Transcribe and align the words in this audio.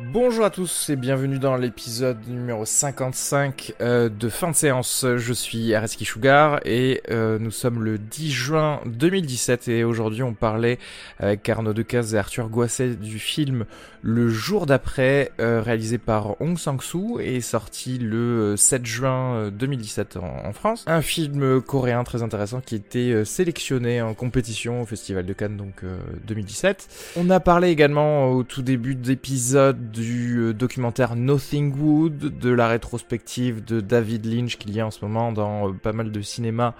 Bonjour 0.00 0.44
à 0.44 0.50
tous 0.50 0.90
et 0.90 0.96
bienvenue 0.96 1.40
dans 1.40 1.56
l'épisode 1.56 2.18
numéro 2.28 2.64
55 2.64 3.74
euh, 3.80 4.08
de 4.08 4.28
fin 4.28 4.52
de 4.52 4.54
séance. 4.54 5.04
Je 5.16 5.32
suis 5.32 5.74
Areski 5.74 6.04
Sugar 6.04 6.60
et 6.64 7.02
euh, 7.10 7.38
nous 7.40 7.50
sommes 7.50 7.82
le 7.82 7.98
10 7.98 8.30
juin 8.30 8.80
2017 8.86 9.66
et 9.68 9.82
aujourd'hui 9.82 10.22
on 10.22 10.34
parlait 10.34 10.78
avec 11.18 11.48
Arnaud 11.48 11.72
Decaze 11.72 12.14
et 12.14 12.18
Arthur 12.18 12.48
Goisset 12.48 12.94
du 12.94 13.18
film 13.18 13.64
Le 14.00 14.28
jour 14.28 14.66
d'après 14.66 15.32
euh, 15.40 15.60
réalisé 15.60 15.98
par 15.98 16.40
Hong 16.40 16.56
Sang-soo 16.58 17.18
et 17.18 17.40
sorti 17.40 17.98
le 17.98 18.54
7 18.56 18.86
juin 18.86 19.50
2017 19.50 20.18
en, 20.18 20.46
en, 20.46 20.52
France. 20.52 20.84
Un 20.86 21.02
film 21.02 21.60
coréen 21.60 22.04
très 22.04 22.22
intéressant 22.22 22.60
qui 22.60 22.76
était 22.76 23.24
sélectionné 23.24 24.00
en 24.00 24.14
compétition 24.14 24.82
au 24.82 24.86
Festival 24.86 25.26
de 25.26 25.32
Cannes 25.32 25.56
donc 25.56 25.82
2017. 26.26 27.14
On 27.16 27.30
a 27.30 27.40
parlé 27.40 27.70
également 27.70 28.30
au 28.30 28.44
tout 28.44 28.62
début 28.62 28.94
d'épisode 28.94 29.87
du 29.92 30.38
euh, 30.38 30.54
documentaire 30.54 31.16
Nothing 31.16 31.74
Wood, 31.78 32.38
de 32.38 32.50
la 32.50 32.68
rétrospective 32.68 33.64
de 33.64 33.80
David 33.80 34.26
Lynch 34.26 34.56
qu'il 34.56 34.74
y 34.74 34.80
a 34.80 34.86
en 34.86 34.90
ce 34.90 35.04
moment 35.04 35.32
dans 35.32 35.68
euh, 35.68 35.72
pas 35.72 35.92
mal 35.92 36.12
de 36.12 36.20
cinéma 36.20 36.74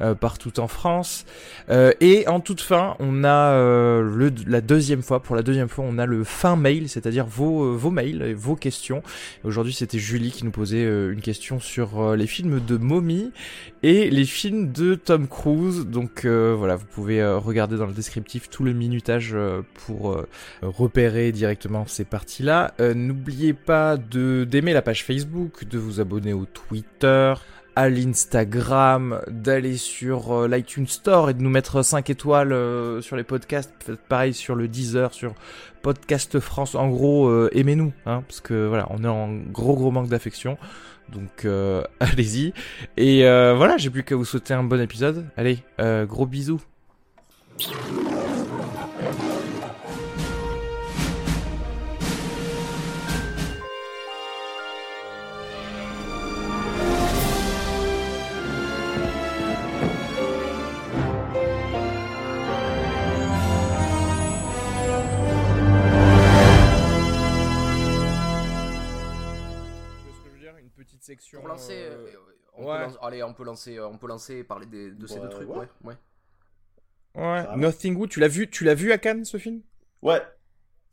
euh, 0.00 0.14
partout 0.14 0.58
en 0.58 0.68
France. 0.68 1.24
et 1.68 2.26
en 2.26 2.40
toute 2.40 2.60
fin, 2.60 2.96
on 2.98 3.24
a 3.24 3.54
la 4.46 4.60
deuxième 4.60 5.02
fois, 5.02 5.22
pour 5.22 5.36
la 5.36 5.42
deuxième 5.42 5.68
fois, 5.68 5.84
on 5.86 5.98
a 5.98 6.06
le 6.06 6.24
fin 6.24 6.56
mail, 6.56 6.88
c'est-à-dire 6.88 7.26
vos, 7.26 7.76
vos 7.76 7.90
mails 7.90 8.34
vos 8.34 8.56
questions. 8.56 9.02
Aujourd'hui, 9.44 9.72
c'était 9.72 9.98
Julie 9.98 10.30
qui 10.30 10.44
nous 10.44 10.50
posait 10.50 10.84
une 10.84 11.20
question 11.20 11.60
sur 11.60 12.16
les 12.16 12.26
films 12.26 12.60
de 12.60 12.76
Mommy 12.76 13.32
et 13.82 14.10
les 14.10 14.24
films 14.24 14.72
de 14.72 14.94
Tom 14.94 15.28
Cruise. 15.28 15.86
Donc 15.86 16.26
voilà, 16.26 16.76
vous 16.76 16.86
pouvez 16.86 17.24
regarder 17.24 17.76
dans 17.76 17.86
le 17.86 17.92
descriptif 17.92 18.50
tout 18.50 18.64
le 18.64 18.72
minutage 18.72 19.36
pour 19.86 20.24
repérer 20.62 21.32
directement 21.32 21.86
ces 21.86 22.04
Euh, 22.48 22.94
n'oubliez 22.94 23.52
pas 23.52 23.96
d'aimer 23.96 24.72
la 24.72 24.82
page 24.82 25.04
Facebook, 25.04 25.64
de 25.64 25.78
vous 25.78 26.00
abonner 26.00 26.32
au 26.32 26.44
Twitter, 26.44 27.34
à 27.76 27.88
l'Instagram, 27.88 29.20
d'aller 29.28 29.76
sur 29.76 30.32
euh, 30.32 30.48
l'iTunes 30.48 30.86
Store 30.86 31.30
et 31.30 31.34
de 31.34 31.42
nous 31.42 31.50
mettre 31.50 31.82
5 31.82 32.10
étoiles 32.10 32.52
euh, 32.52 33.00
sur 33.00 33.16
les 33.16 33.24
podcasts. 33.24 33.72
Faites 33.80 34.00
pareil 34.00 34.34
sur 34.34 34.54
le 34.54 34.68
Deezer, 34.68 35.12
sur 35.14 35.34
Podcast 35.82 36.38
France. 36.40 36.74
En 36.74 36.88
gros, 36.88 37.48
aimez-nous, 37.48 37.92
hein, 38.06 38.22
parce 38.26 38.40
que 38.40 38.66
voilà, 38.66 38.86
on 38.90 39.04
est 39.04 39.08
en 39.08 39.34
gros 39.34 39.74
gros 39.74 39.90
manque 39.90 40.08
d'affection. 40.08 40.56
Donc 41.12 41.46
allez-y. 42.00 42.54
Et 42.96 43.22
voilà, 43.22 43.76
j'ai 43.76 43.90
plus 43.90 44.02
qu'à 44.02 44.16
vous 44.16 44.24
souhaiter 44.24 44.54
un 44.54 44.64
bon 44.64 44.80
épisode. 44.80 45.26
Allez, 45.36 45.58
gros 46.06 46.26
bisous. 46.26 46.60
Pour 71.34 71.48
lancer, 71.48 71.74
euh, 71.74 72.06
euh, 72.06 72.16
on 72.54 72.64
peut 72.64 72.98
allez, 73.02 73.22
on 73.22 73.34
peut 73.34 73.44
lancer, 73.44 73.76
euh, 73.76 73.88
on 73.88 73.98
peut 73.98 74.06
lancer 74.06 74.42
parler 74.42 74.66
de 74.66 75.06
ces 75.06 75.20
deux 75.20 75.28
trucs. 75.28 75.48
Ouais. 75.48 75.68
Ouais. 75.82 75.96
ouais. 77.14 77.56
Nothing 77.56 77.94
Good. 77.94 78.08
Tu 78.08 78.20
l'as 78.20 78.28
vu, 78.28 78.48
tu 78.48 78.64
l'as 78.64 78.74
vu 78.74 78.90
à 78.90 78.98
Cannes 78.98 79.24
ce 79.24 79.36
film? 79.36 79.60
Ouais. 80.00 80.22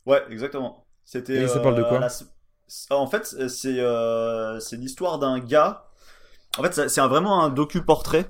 Ouais, 0.04 0.22
exactement. 0.30 0.86
C'était. 1.04 1.42
Et 1.42 1.48
ça 1.48 1.60
parle 1.60 1.76
de 1.76 1.82
quoi 1.82 2.00
En 2.90 3.06
fait, 3.06 3.24
c'est 3.48 4.60
c'est 4.60 4.76
l'histoire 4.76 5.18
d'un 5.18 5.38
gars. 5.38 5.88
En 6.58 6.62
fait, 6.62 6.88
c'est 6.88 7.00
vraiment 7.00 7.42
un 7.42 7.48
docu 7.48 7.82
portrait 7.82 8.26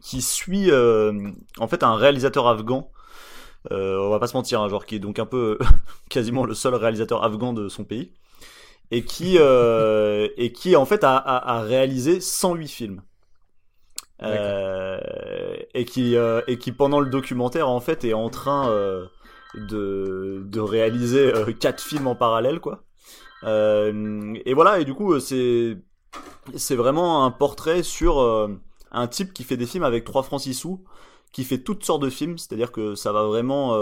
qui 0.00 0.22
suit 0.22 0.70
en 0.72 1.68
fait 1.68 1.82
un 1.82 1.96
réalisateur 1.96 2.46
afghan. 2.46 2.92
on 3.70 4.10
va 4.10 4.20
pas 4.20 4.28
se 4.28 4.36
mentir, 4.36 4.60
un 4.60 4.66
hein, 4.66 4.68
genre 4.68 4.86
qui 4.86 4.94
est 4.94 5.00
donc 5.00 5.18
un 5.18 5.26
peu 5.26 5.58
quasiment 6.10 6.44
le 6.44 6.54
seul 6.54 6.76
réalisateur 6.76 7.24
afghan 7.24 7.52
de 7.52 7.68
son 7.68 7.82
pays 7.82 8.12
et 8.90 9.04
qui 9.04 9.36
euh, 9.38 10.28
et 10.36 10.52
qui 10.52 10.76
en 10.76 10.84
fait 10.84 11.02
a, 11.04 11.62
réalisé 11.62 12.20
108 12.20 12.68
films. 12.68 13.02
Euh, 14.22 14.98
et 15.74 15.84
qui 15.84 16.16
euh, 16.16 16.40
et 16.46 16.56
qui 16.56 16.72
pendant 16.72 17.00
le 17.00 17.10
documentaire 17.10 17.68
en 17.68 17.80
fait 17.80 18.02
est 18.04 18.14
en 18.14 18.30
train 18.30 18.70
euh, 18.70 19.04
de 19.54 20.42
de 20.46 20.60
réaliser 20.60 21.34
euh, 21.34 21.52
quatre 21.52 21.82
films 21.82 22.06
en 22.06 22.14
parallèle 22.14 22.60
quoi. 22.60 22.82
et 23.44 24.54
voilà 24.54 24.80
et 24.80 24.86
du 24.86 24.94
coup 24.94 25.20
c'est 25.20 25.76
c'est 26.54 26.76
vraiment 26.76 27.26
un 27.26 27.30
portrait 27.30 27.82
sur 27.82 28.20
un 28.90 29.06
type 29.06 29.34
qui 29.34 29.44
fait 29.44 29.58
des 29.58 29.66
films 29.66 29.84
avec 29.84 30.04
3 30.04 30.22
francs 30.22 30.40
6 30.40 30.54
sous, 30.54 30.84
qui 31.32 31.44
fait 31.44 31.58
toutes 31.58 31.84
sortes 31.84 32.00
de 32.02 32.08
films, 32.08 32.38
c'est-à-dire 32.38 32.72
que 32.72 32.94
ça 32.94 33.12
va 33.12 33.24
vraiment 33.24 33.76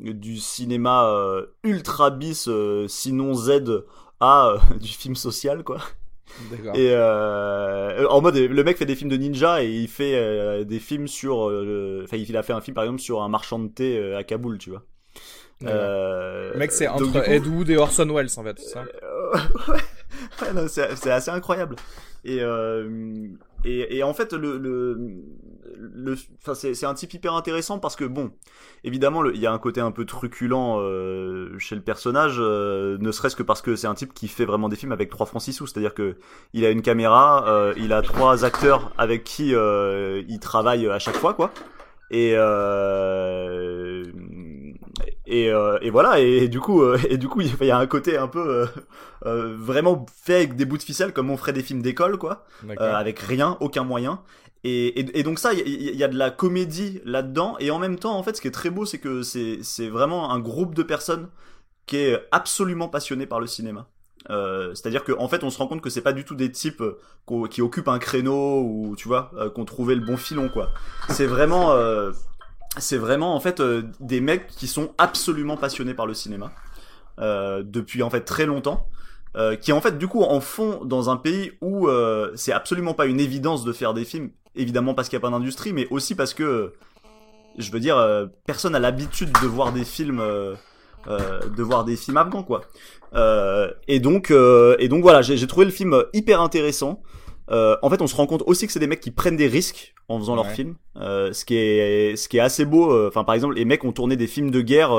du 0.00 0.36
cinéma 0.38 1.08
euh, 1.08 1.46
ultra 1.64 2.10
bis, 2.10 2.46
euh, 2.48 2.86
sinon 2.88 3.34
Z, 3.34 3.84
à 4.20 4.48
euh, 4.48 4.58
du 4.80 4.88
film 4.88 5.16
social, 5.16 5.64
quoi. 5.64 5.78
Et 6.74 6.94
en 6.94 8.20
mode, 8.20 8.36
le 8.36 8.64
mec 8.64 8.76
fait 8.76 8.86
des 8.86 8.94
films 8.94 9.10
de 9.10 9.16
ninja 9.16 9.62
et 9.62 9.70
il 9.70 9.88
fait 9.88 10.64
des 10.64 10.78
films 10.78 11.08
sur. 11.08 11.38
Enfin, 11.38 12.16
il 12.16 12.36
a 12.36 12.42
fait 12.42 12.52
un 12.52 12.60
film 12.60 12.74
par 12.74 12.84
exemple 12.84 13.00
sur 13.00 13.22
un 13.22 13.28
marchand 13.28 13.58
de 13.58 13.68
thé 13.68 14.14
à 14.14 14.22
Kaboul, 14.22 14.58
tu 14.58 14.70
vois. 14.70 14.84
le 15.62 16.56
mec, 16.56 16.70
c'est 16.70 16.86
entre 16.86 17.28
Ed 17.28 17.46
Wood 17.46 17.70
et 17.70 17.76
Orson 17.76 18.06
Welles 18.14 18.28
en 18.36 18.44
fait, 18.44 18.58
c'est 18.58 18.68
ça 18.68 18.84
ouais, 19.72 20.68
c'est 20.68 21.10
assez 21.10 21.30
incroyable. 21.30 21.76
Et, 22.24 22.40
et, 23.64 23.98
et, 23.98 24.02
en 24.02 24.14
fait, 24.14 24.32
le, 24.32 24.56
le, 24.58 24.96
le 25.76 26.14
c'est 26.54 26.86
un 26.86 26.94
type 26.94 27.12
hyper 27.14 27.34
intéressant 27.34 27.78
parce 27.78 27.96
que 27.96 28.04
bon, 28.04 28.30
évidemment, 28.84 29.24
il 29.26 29.40
y 29.40 29.46
a 29.46 29.52
un 29.52 29.58
côté 29.58 29.80
un 29.80 29.90
peu 29.90 30.04
truculent 30.04 30.78
euh, 30.78 31.58
chez 31.58 31.74
le 31.74 31.82
personnage, 31.82 32.36
euh, 32.38 32.98
ne 33.00 33.10
serait-ce 33.10 33.36
que 33.36 33.42
parce 33.42 33.60
que 33.62 33.76
c'est 33.76 33.86
un 33.86 33.94
type 33.94 34.14
qui 34.14 34.28
fait 34.28 34.44
vraiment 34.44 34.68
des 34.68 34.76
films 34.76 34.92
avec 34.92 35.10
trois 35.10 35.26
francs 35.26 35.42
six 35.42 35.52
sous, 35.52 35.66
c'est-à-dire 35.66 35.94
que 35.94 36.16
il 36.52 36.64
a 36.64 36.70
une 36.70 36.82
caméra, 36.82 37.48
euh, 37.48 37.74
il 37.76 37.92
a 37.92 38.02
trois 38.02 38.44
acteurs 38.44 38.92
avec 38.96 39.24
qui 39.24 39.54
euh, 39.54 40.22
il 40.28 40.38
travaille 40.38 40.88
à 40.88 40.98
chaque 40.98 41.16
fois, 41.16 41.34
quoi. 41.34 41.52
Et 42.10 42.32
euh, 42.34 44.02
et, 45.28 45.50
euh, 45.50 45.78
et 45.82 45.90
voilà 45.90 46.18
et, 46.18 46.48
du 46.48 46.58
coup 46.58 46.82
et 46.94 47.18
du 47.18 47.28
coup 47.28 47.40
il 47.60 47.66
y 47.66 47.70
a 47.70 47.78
un 47.78 47.86
côté 47.86 48.16
un 48.16 48.28
peu 48.28 48.66
vraiment 49.22 50.06
fait 50.22 50.36
avec 50.36 50.56
des 50.56 50.64
bouts 50.64 50.78
de 50.78 50.82
ficelle 50.82 51.12
comme 51.12 51.30
on 51.30 51.36
ferait 51.36 51.52
des 51.52 51.62
films 51.62 51.82
d'école 51.82 52.18
quoi 52.18 52.44
avec 52.78 53.18
rien 53.20 53.56
aucun 53.60 53.84
moyen 53.84 54.20
et, 54.64 55.18
et, 55.18 55.22
donc 55.22 55.38
ça, 55.38 55.52
il 55.52 55.96
y, 55.96 56.02
a 56.02 56.08
de 56.08 56.18
la 56.18 56.30
comédie 56.30 57.00
là-dedans, 57.04 57.56
et 57.60 57.70
en 57.70 57.78
même 57.78 57.96
temps, 57.96 58.18
en 58.18 58.22
fait, 58.24 58.36
ce 58.36 58.40
qui 58.40 58.48
est 58.48 58.52
très 58.52 58.70
beau, 58.70 58.84
c'est 58.84 58.98
que 58.98 59.22
c'est 59.22 59.88
vraiment 59.88 60.32
un 60.32 60.40
groupe 60.40 60.74
de 60.74 60.82
personnes 60.82 61.28
qui 61.86 61.96
est 61.96 62.18
absolument 62.32 62.88
passionné 62.88 63.24
par 63.26 63.40
le 63.40 63.46
cinéma. 63.46 63.88
Euh, 64.30 64.74
C'est-à-dire 64.74 65.04
qu'en 65.04 65.22
en 65.22 65.28
fait, 65.28 65.44
on 65.44 65.50
se 65.50 65.58
rend 65.58 65.68
compte 65.68 65.80
que 65.80 65.90
c'est 65.90 66.02
pas 66.02 66.12
du 66.12 66.24
tout 66.24 66.34
des 66.34 66.50
types 66.50 66.82
qui 67.50 67.62
occupent 67.62 67.88
un 67.88 67.98
créneau 67.98 68.62
ou 68.62 68.94
tu 68.96 69.08
vois, 69.08 69.30
euh, 69.36 69.48
qu'on 69.48 69.64
trouvait 69.64 69.94
le 69.94 70.04
bon 70.04 70.16
filon 70.16 70.48
quoi. 70.48 70.70
C'est 71.08 71.26
vraiment, 71.26 71.72
euh, 71.72 72.12
c'est 72.80 72.96
vraiment 72.96 73.34
en 73.34 73.40
fait 73.40 73.60
euh, 73.60 73.82
des 74.00 74.20
mecs 74.20 74.46
qui 74.48 74.66
sont 74.66 74.92
absolument 74.98 75.56
passionnés 75.56 75.94
par 75.94 76.06
le 76.06 76.14
cinéma 76.14 76.52
euh, 77.18 77.62
depuis 77.64 78.02
en 78.02 78.10
fait 78.10 78.22
très 78.22 78.46
longtemps. 78.46 78.86
qui 79.60 79.72
en 79.72 79.80
fait 79.80 79.98
du 79.98 80.08
coup 80.08 80.22
en 80.22 80.40
font 80.40 80.84
dans 80.84 81.10
un 81.10 81.16
pays 81.16 81.52
où 81.60 81.88
c'est 82.34 82.52
absolument 82.52 82.94
pas 82.94 83.06
une 83.06 83.20
évidence 83.20 83.64
de 83.64 83.72
faire 83.72 83.94
des 83.94 84.04
films 84.04 84.30
évidemment 84.56 84.94
parce 84.94 85.08
qu'il 85.08 85.16
n'y 85.16 85.22
a 85.22 85.26
pas 85.28 85.30
d'industrie, 85.30 85.72
mais 85.72 85.86
aussi 85.90 86.16
parce 86.16 86.34
que, 86.34 86.72
je 87.56 87.70
veux 87.70 87.78
dire, 87.78 87.96
euh, 87.96 88.26
personne 88.46 88.72
n'a 88.72 88.80
l'habitude 88.80 89.30
de 89.40 89.46
voir 89.46 89.72
des 89.72 89.84
films 89.84 90.20
euh, 90.20 90.56
de 91.06 91.62
voir 91.62 91.84
des 91.84 91.96
films 91.96 92.16
afghans 92.16 92.42
quoi. 92.42 92.62
et 93.86 94.00
donc 94.00 94.30
et 94.30 94.88
donc 94.88 95.02
voilà, 95.02 95.22
j'ai 95.22 95.46
trouvé 95.46 95.66
le 95.66 95.72
film 95.72 96.04
hyper 96.12 96.40
intéressant. 96.40 97.00
Euh, 97.50 97.76
en 97.82 97.90
fait, 97.90 98.02
on 98.02 98.06
se 98.06 98.14
rend 98.14 98.26
compte 98.26 98.42
aussi 98.46 98.66
que 98.66 98.72
c'est 98.72 98.80
des 98.80 98.86
mecs 98.86 99.00
qui 99.00 99.10
prennent 99.10 99.36
des 99.36 99.48
risques 99.48 99.94
en 100.08 100.18
faisant 100.18 100.34
leurs 100.34 100.50
films, 100.50 100.76
euh, 100.96 101.34
ce 101.34 101.44
qui 101.44 101.54
est 101.56 102.16
ce 102.16 102.28
qui 102.30 102.38
est 102.38 102.40
assez 102.40 102.64
beau. 102.64 102.90
Euh, 102.90 103.08
enfin, 103.08 103.24
par 103.24 103.34
exemple, 103.34 103.54
les 103.54 103.66
mecs 103.66 103.84
ont 103.84 103.92
tourné 103.92 104.16
des 104.16 104.26
films 104.26 104.50
de 104.50 104.62
guerre 104.62 104.90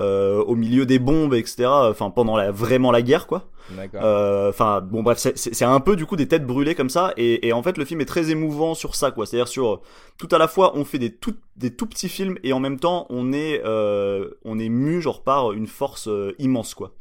euh, 0.00 0.42
au 0.42 0.56
milieu 0.56 0.86
des 0.86 0.98
bombes, 0.98 1.34
etc. 1.34 1.66
Enfin, 1.68 2.10
pendant 2.10 2.36
la, 2.36 2.50
vraiment 2.50 2.90
la 2.90 3.00
guerre, 3.00 3.28
quoi. 3.28 3.48
Enfin, 3.94 4.80
bon, 4.80 5.04
bref, 5.04 5.18
c'est 5.18 5.64
un 5.64 5.78
peu 5.78 5.94
du 5.94 6.04
coup 6.04 6.16
des 6.16 6.26
têtes 6.26 6.44
brûlées 6.44 6.74
comme 6.74 6.90
ça, 6.90 7.12
et, 7.16 7.46
et, 7.46 7.52
en 7.52 7.62
fait, 7.62 7.78
le 7.78 7.84
film 7.84 8.00
est 8.00 8.06
très 8.06 8.32
émouvant 8.32 8.74
sur 8.74 8.96
ça, 8.96 9.12
quoi. 9.12 9.24
C'est-à-dire 9.24 9.46
sur 9.46 9.82
tout 10.18 10.28
à 10.32 10.38
la 10.38 10.48
fois, 10.48 10.76
on 10.76 10.84
fait 10.84 10.98
des 10.98 11.14
tout 11.14 11.36
des 11.56 11.70
tout 11.70 11.86
petits 11.86 12.08
films 12.08 12.36
et 12.42 12.52
en 12.52 12.58
même 12.58 12.80
temps, 12.80 13.06
on 13.08 13.32
est 13.32 13.62
on 13.64 14.58
est 14.58 14.68
mu 14.68 15.00
genre 15.00 15.22
par 15.22 15.52
une 15.52 15.68
force 15.68 16.08
immense, 16.40 16.74
quoi. 16.74 16.92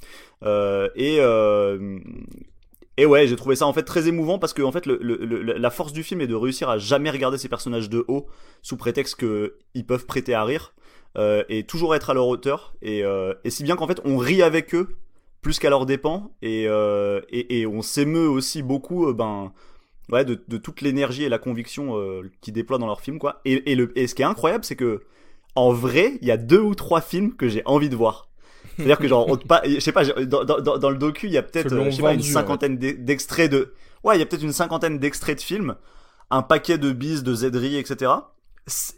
et 0.95 1.19
et 2.99 3.05
ouais, 3.05 3.27
j'ai 3.27 3.37
trouvé 3.37 3.55
ça 3.55 3.65
en 3.65 3.71
fait 3.71 3.83
très 3.83 4.09
émouvant 4.09 4.39
parce 4.39 4.51
que 4.51 4.61
en 4.61 4.73
fait 4.73 4.85
la 4.85 5.69
force 5.69 5.93
du 5.93 6.03
film 6.03 6.19
est 6.19 6.27
de 6.27 6.35
réussir 6.35 6.67
à 6.67 6.77
jamais 6.77 7.09
regarder 7.09 7.37
ces 7.37 7.47
personnages 7.47 7.89
de 7.89 8.03
haut 8.09 8.27
sous 8.61 8.75
prétexte 8.75 9.15
qu'ils 9.15 9.85
peuvent 9.85 10.05
prêter 10.05 10.33
à 10.33 10.43
rire 10.43 10.73
euh, 11.17 11.45
et 11.47 11.63
toujours 11.63 11.95
être 11.95 12.09
à 12.09 12.13
leur 12.13 12.27
hauteur. 12.27 12.73
Et, 12.81 13.05
euh, 13.05 13.33
et 13.45 13.51
si 13.51 13.63
bien 13.63 13.77
qu'en 13.77 13.87
fait 13.87 14.01
on 14.03 14.17
rit 14.17 14.41
avec 14.41 14.75
eux 14.75 14.97
plus 15.41 15.59
qu'à 15.59 15.69
leur 15.69 15.85
dépens. 15.85 16.35
Et, 16.41 16.65
euh, 16.67 17.21
on 17.71 17.81
s'émeut 17.81 18.27
aussi 18.27 18.63
beaucoup 18.63 19.13
ben 19.13 19.53
de, 20.09 20.57
toute 20.57 20.81
l'énergie 20.81 21.23
et 21.23 21.29
la 21.29 21.39
conviction 21.39 21.95
qu'ils 22.41 22.53
déploient 22.53 22.79
dans 22.79 22.87
leur 22.87 22.99
film 22.99 23.17
quoi. 23.17 23.39
Et 23.45 23.77
ce 24.07 24.13
qui 24.13 24.23
est 24.23 24.25
incroyable 24.25 24.65
c'est 24.65 24.75
que 24.75 25.03
en 25.55 25.71
vrai 25.71 26.17
il 26.21 26.27
y 26.27 26.31
a 26.31 26.37
deux 26.37 26.59
ou 26.59 26.75
trois 26.75 26.99
films 26.99 27.37
que 27.37 27.47
j'ai 27.47 27.61
envie 27.63 27.87
de 27.87 27.95
voir 27.95 28.28
c'est-à-dire 28.79 28.97
que 28.97 29.07
genre, 29.07 29.37
pas, 29.47 29.61
je 29.65 29.79
sais 29.79 29.91
pas, 29.91 30.05
dans, 30.05 30.45
dans, 30.45 30.77
dans, 30.77 30.89
le 30.89 30.97
docu, 30.97 31.27
il 31.27 31.33
y 31.33 31.37
a 31.37 31.43
peut-être, 31.43 31.73
euh, 31.73 32.13
une 32.13 32.21
cinquantaine 32.21 32.77
d'extraits 32.77 33.51
de, 33.51 33.73
ouais, 34.03 34.15
il 34.15 34.19
y 34.19 34.21
a 34.21 34.25
peut-être 34.25 34.43
une 34.43 34.53
cinquantaine 34.53 34.99
d'extraits 34.99 35.37
de 35.37 35.41
films, 35.41 35.75
un 36.29 36.41
paquet 36.41 36.77
de 36.77 36.91
bises, 36.91 37.23
de 37.23 37.33
zéderies, 37.33 37.77
etc. 37.77 38.11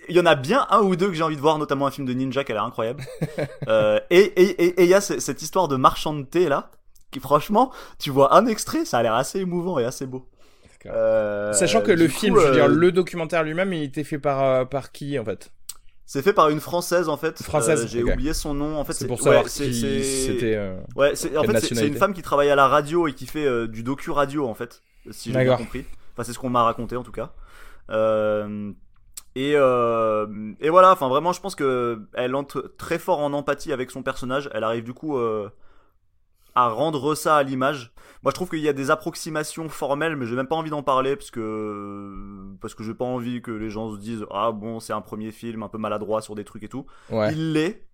Il 0.07 0.15
y 0.15 0.19
en 0.19 0.25
a 0.25 0.35
bien 0.35 0.67
un 0.69 0.81
ou 0.81 0.95
deux 0.95 1.07
que 1.07 1.13
j'ai 1.13 1.23
envie 1.23 1.35
de 1.35 1.41
voir, 1.41 1.57
notamment 1.57 1.87
un 1.87 1.91
film 1.91 2.05
de 2.05 2.13
ninja 2.13 2.43
qui 2.43 2.51
a 2.51 2.55
l'air 2.55 2.63
incroyable. 2.63 3.03
euh, 3.67 3.99
et 4.09 4.19
et 4.19 4.83
il 4.83 4.89
y 4.89 4.93
a 4.93 5.01
cette 5.01 5.41
histoire 5.41 5.67
de 5.67 5.77
marchand 5.77 6.13
de 6.13 6.23
thé 6.23 6.47
là, 6.47 6.69
qui 7.09 7.19
franchement, 7.19 7.71
tu 7.97 8.11
vois 8.11 8.35
un 8.35 8.45
extrait, 8.45 8.85
ça 8.85 8.99
a 8.99 9.03
l'air 9.03 9.15
assez 9.15 9.39
émouvant 9.39 9.79
et 9.79 9.85
assez 9.85 10.05
beau. 10.05 10.27
Euh, 10.87 11.53
Sachant 11.53 11.81
que 11.81 11.91
le 11.91 12.07
film, 12.07 12.37
je 12.39 12.47
veux 12.47 12.53
dire, 12.53 12.65
euh, 12.65 12.67
le 12.67 12.91
documentaire 12.91 13.43
lui-même, 13.43 13.71
il 13.73 13.83
était 13.83 14.03
fait 14.03 14.19
par 14.19 14.43
euh, 14.43 14.65
par 14.65 14.91
qui 14.91 15.17
en 15.19 15.25
fait? 15.25 15.51
C'est 16.11 16.23
fait 16.23 16.33
par 16.33 16.49
une 16.49 16.59
française 16.59 17.07
en 17.07 17.15
fait. 17.15 17.41
Française. 17.41 17.85
Euh, 17.85 17.87
j'ai 17.87 18.03
oublié 18.03 18.33
son 18.33 18.53
nom. 18.53 18.77
En 18.77 18.83
fait, 18.83 18.91
c'est 18.91 19.07
pour 19.07 19.21
savoir 19.21 19.47
si 19.47 20.03
c'était. 20.03 20.55
Euh, 20.57 20.75
ouais, 20.97 21.15
c'est 21.15 21.37
en 21.37 21.43
fait 21.43 21.61
c'est 21.61 21.87
une 21.87 21.95
femme 21.95 22.13
qui 22.13 22.21
travaille 22.21 22.49
à 22.49 22.55
la 22.55 22.67
radio 22.67 23.07
et 23.07 23.13
qui 23.13 23.25
fait 23.25 23.45
euh, 23.45 23.65
du 23.65 23.81
docu 23.81 24.11
radio 24.11 24.45
en 24.45 24.53
fait, 24.53 24.83
si 25.09 25.31
j'ai 25.31 25.41
bien 25.41 25.55
compris. 25.55 25.85
Enfin, 26.11 26.25
c'est 26.25 26.33
ce 26.33 26.39
qu'on 26.39 26.49
m'a 26.49 26.63
raconté 26.63 26.97
en 26.97 27.03
tout 27.03 27.13
cas. 27.13 27.31
et 29.35 29.51
et 29.53 30.69
voilà. 30.69 30.91
Enfin, 30.91 31.07
vraiment, 31.07 31.31
je 31.31 31.39
pense 31.39 31.55
que 31.55 32.01
elle 32.13 32.35
entre 32.35 32.73
très 32.77 32.99
fort 32.99 33.19
en 33.19 33.31
empathie 33.31 33.71
avec 33.71 33.89
son 33.89 34.03
personnage. 34.03 34.49
Elle 34.53 34.65
arrive 34.65 34.83
du 34.83 34.93
coup 34.93 35.17
à 35.17 36.67
rendre 36.67 37.15
ça 37.15 37.37
à 37.37 37.43
l'image. 37.43 37.90
Moi, 38.23 38.29
je 38.29 38.35
trouve 38.35 38.49
qu'il 38.49 38.59
y 38.59 38.69
a 38.69 38.73
des 38.73 38.91
approximations 38.91 39.67
formelles, 39.67 40.15
mais 40.15 40.27
j'ai 40.27 40.35
même 40.35 40.47
pas 40.47 40.55
envie 40.55 40.69
d'en 40.69 40.83
parler 40.83 41.15
parce 41.15 41.31
que 41.31 42.55
parce 42.61 42.75
que 42.75 42.83
j'ai 42.83 42.93
pas 42.93 43.05
envie 43.05 43.41
que 43.41 43.49
les 43.49 43.71
gens 43.71 43.91
se 43.95 43.99
disent 43.99 44.25
ah 44.29 44.51
bon 44.51 44.79
c'est 44.79 44.93
un 44.93 45.01
premier 45.01 45.31
film 45.31 45.63
un 45.63 45.69
peu 45.69 45.79
maladroit 45.79 46.21
sur 46.21 46.35
des 46.35 46.43
trucs 46.43 46.63
et 46.63 46.69
tout. 46.69 46.85
Il 47.11 47.53
l'est 47.53 47.87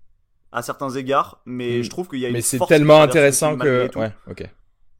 à 0.51 0.61
certains 0.61 0.89
égards, 0.89 1.41
mais 1.45 1.79
mm. 1.79 1.83
je 1.83 1.89
trouve 1.89 2.09
qu'il 2.09 2.19
y 2.19 2.25
a 2.25 2.29
une 2.29 2.33
mais 2.33 2.41
c'est 2.41 2.59
tellement 2.67 3.01
intéressant 3.01 3.57
que 3.57 3.89
ouais 3.97 4.11
ok. 4.29 4.49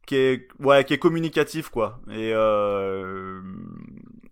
Qui 0.06 0.16
est 0.16 0.48
ouais 0.60 0.84
qui 0.84 0.94
est 0.94 0.98
communicatif 0.98 1.68
quoi. 1.68 2.00
Et 2.10 2.32
euh... 2.34 3.42